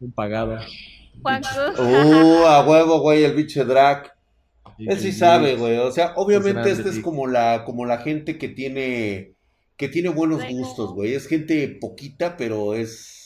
un 0.00 0.12
pagado. 0.12 0.58
Juan 1.20 1.42
Uh, 1.78 2.44
a 2.46 2.66
huevo, 2.66 3.00
güey, 3.00 3.24
el 3.24 3.34
bicho 3.34 3.64
Drac. 3.64 4.14
Él 4.78 4.98
sí 4.98 5.12
sabe, 5.12 5.56
güey. 5.56 5.78
O 5.78 5.90
sea, 5.90 6.14
obviamente 6.16 6.70
este 6.70 6.88
es 6.88 7.00
como 7.00 7.26
la, 7.26 7.64
como 7.64 7.86
la 7.86 7.98
gente 7.98 8.38
que 8.38 8.48
tiene, 8.48 9.34
que 9.76 9.88
tiene 9.88 10.08
buenos 10.08 10.42
gustos, 10.48 10.92
güey. 10.92 11.14
Es 11.14 11.26
gente 11.26 11.68
poquita, 11.80 12.36
pero 12.36 12.74
es 12.74 13.23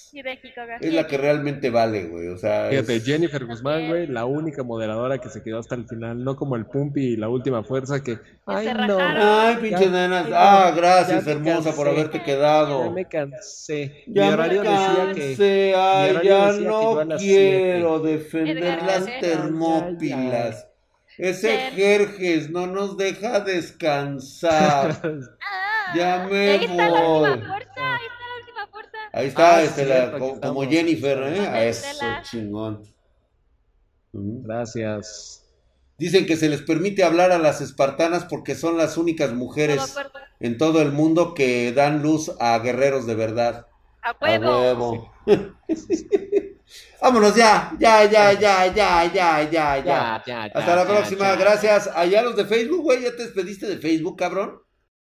es 0.81 0.93
la 0.95 1.07
que 1.07 1.19
realmente 1.19 1.71
vale, 1.71 2.05
güey. 2.05 2.29
O 2.29 2.39
sea, 2.39 2.69
Fíjate, 2.71 3.01
Jennifer 3.01 3.45
Guzmán, 3.45 3.89
güey, 3.89 4.07
la 4.07 4.25
única 4.25 4.63
moderadora 4.63 5.19
que 5.19 5.29
se 5.29 5.43
quedó 5.43 5.59
hasta 5.59 5.75
el 5.75 5.87
final, 5.87 6.23
no 6.25 6.37
como 6.37 6.57
el 6.57 6.67
Pumpi 6.67 7.13
y 7.13 7.17
la 7.17 7.29
última 7.29 7.63
fuerza 7.63 8.03
que. 8.03 8.19
Ay, 8.47 8.69
no. 8.87 8.99
Ay, 9.01 9.57
pinche 9.61 9.89
nenas. 9.89 10.29
Ah, 10.33 10.73
gracias, 10.77 11.27
hermosa, 11.27 11.73
por 11.73 11.89
haberte 11.89 12.23
quedado. 12.23 12.85
Ya 12.85 12.91
me 12.91 13.05
cansé. 13.05 14.05
Ya 14.07 14.37
me 14.37 14.63
cansé. 14.63 15.75
Ay, 15.77 16.19
ya 16.23 16.53
no 16.53 16.99
quiero 17.19 18.01
defender 18.01 18.83
las 18.83 19.07
termópilas. 19.21 20.69
Ese 21.19 21.73
Jerjes 21.75 22.49
no 22.49 22.69
nos 22.69 22.97
deja 22.97 23.41
descansar. 23.41 25.01
Ah, 25.91 25.95
ya 25.97 26.29
me 26.29 26.67
voy. 26.67 27.41
Ahí 29.19 29.27
está, 29.27 29.57
Ah, 29.57 29.63
este, 29.65 29.85
la- 29.85 30.13
como. 30.17 30.63
Jennifer, 30.63 31.19
¿eh? 31.25 31.41
A 31.41 31.65
Eso, 31.65 32.05
chingón. 32.23 32.85
Gracias. 34.13 35.45
Dicen 35.99 36.25
que 36.25 36.37
se 36.37 36.49
les 36.49 36.63
permite 36.63 37.03
hablar 37.03 37.33
a 37.33 37.39
las 37.39 37.61
espartanas 37.61 38.25
porque 38.25 38.55
son 38.55 38.77
las 38.77 38.97
únicas 38.97 39.33
mujeres 39.33 39.97
en 40.39 40.57
todo 40.57 40.81
el 40.81 40.93
mundo 40.93 41.35
que 41.35 41.73
dan 41.73 42.01
luz 42.01 42.31
a 42.39 42.57
guerreros 42.61 43.07
de 43.09 43.17
verdad. 43.17 43.67
A 44.03 44.11
A 44.11 44.39
huevo. 44.39 45.13
Vámonos 47.01 47.35
ya, 47.35 47.73
ya, 47.79 48.05
ya, 48.05 48.33
ya, 48.33 48.67
ya, 48.73 49.05
ya, 49.13 49.43
ya, 49.51 49.79
ya. 49.83 50.23
ya, 50.25 50.43
Hasta 50.45 50.77
la 50.77 50.87
próxima, 50.87 51.35
gracias. 51.35 51.89
Allá 51.93 52.23
los 52.23 52.37
de 52.37 52.45
Facebook, 52.45 52.83
güey, 52.83 53.03
¿ya 53.03 53.17
te 53.17 53.25
despediste 53.25 53.67
de 53.67 53.79
Facebook, 53.79 54.17
cabrón? 54.17 54.61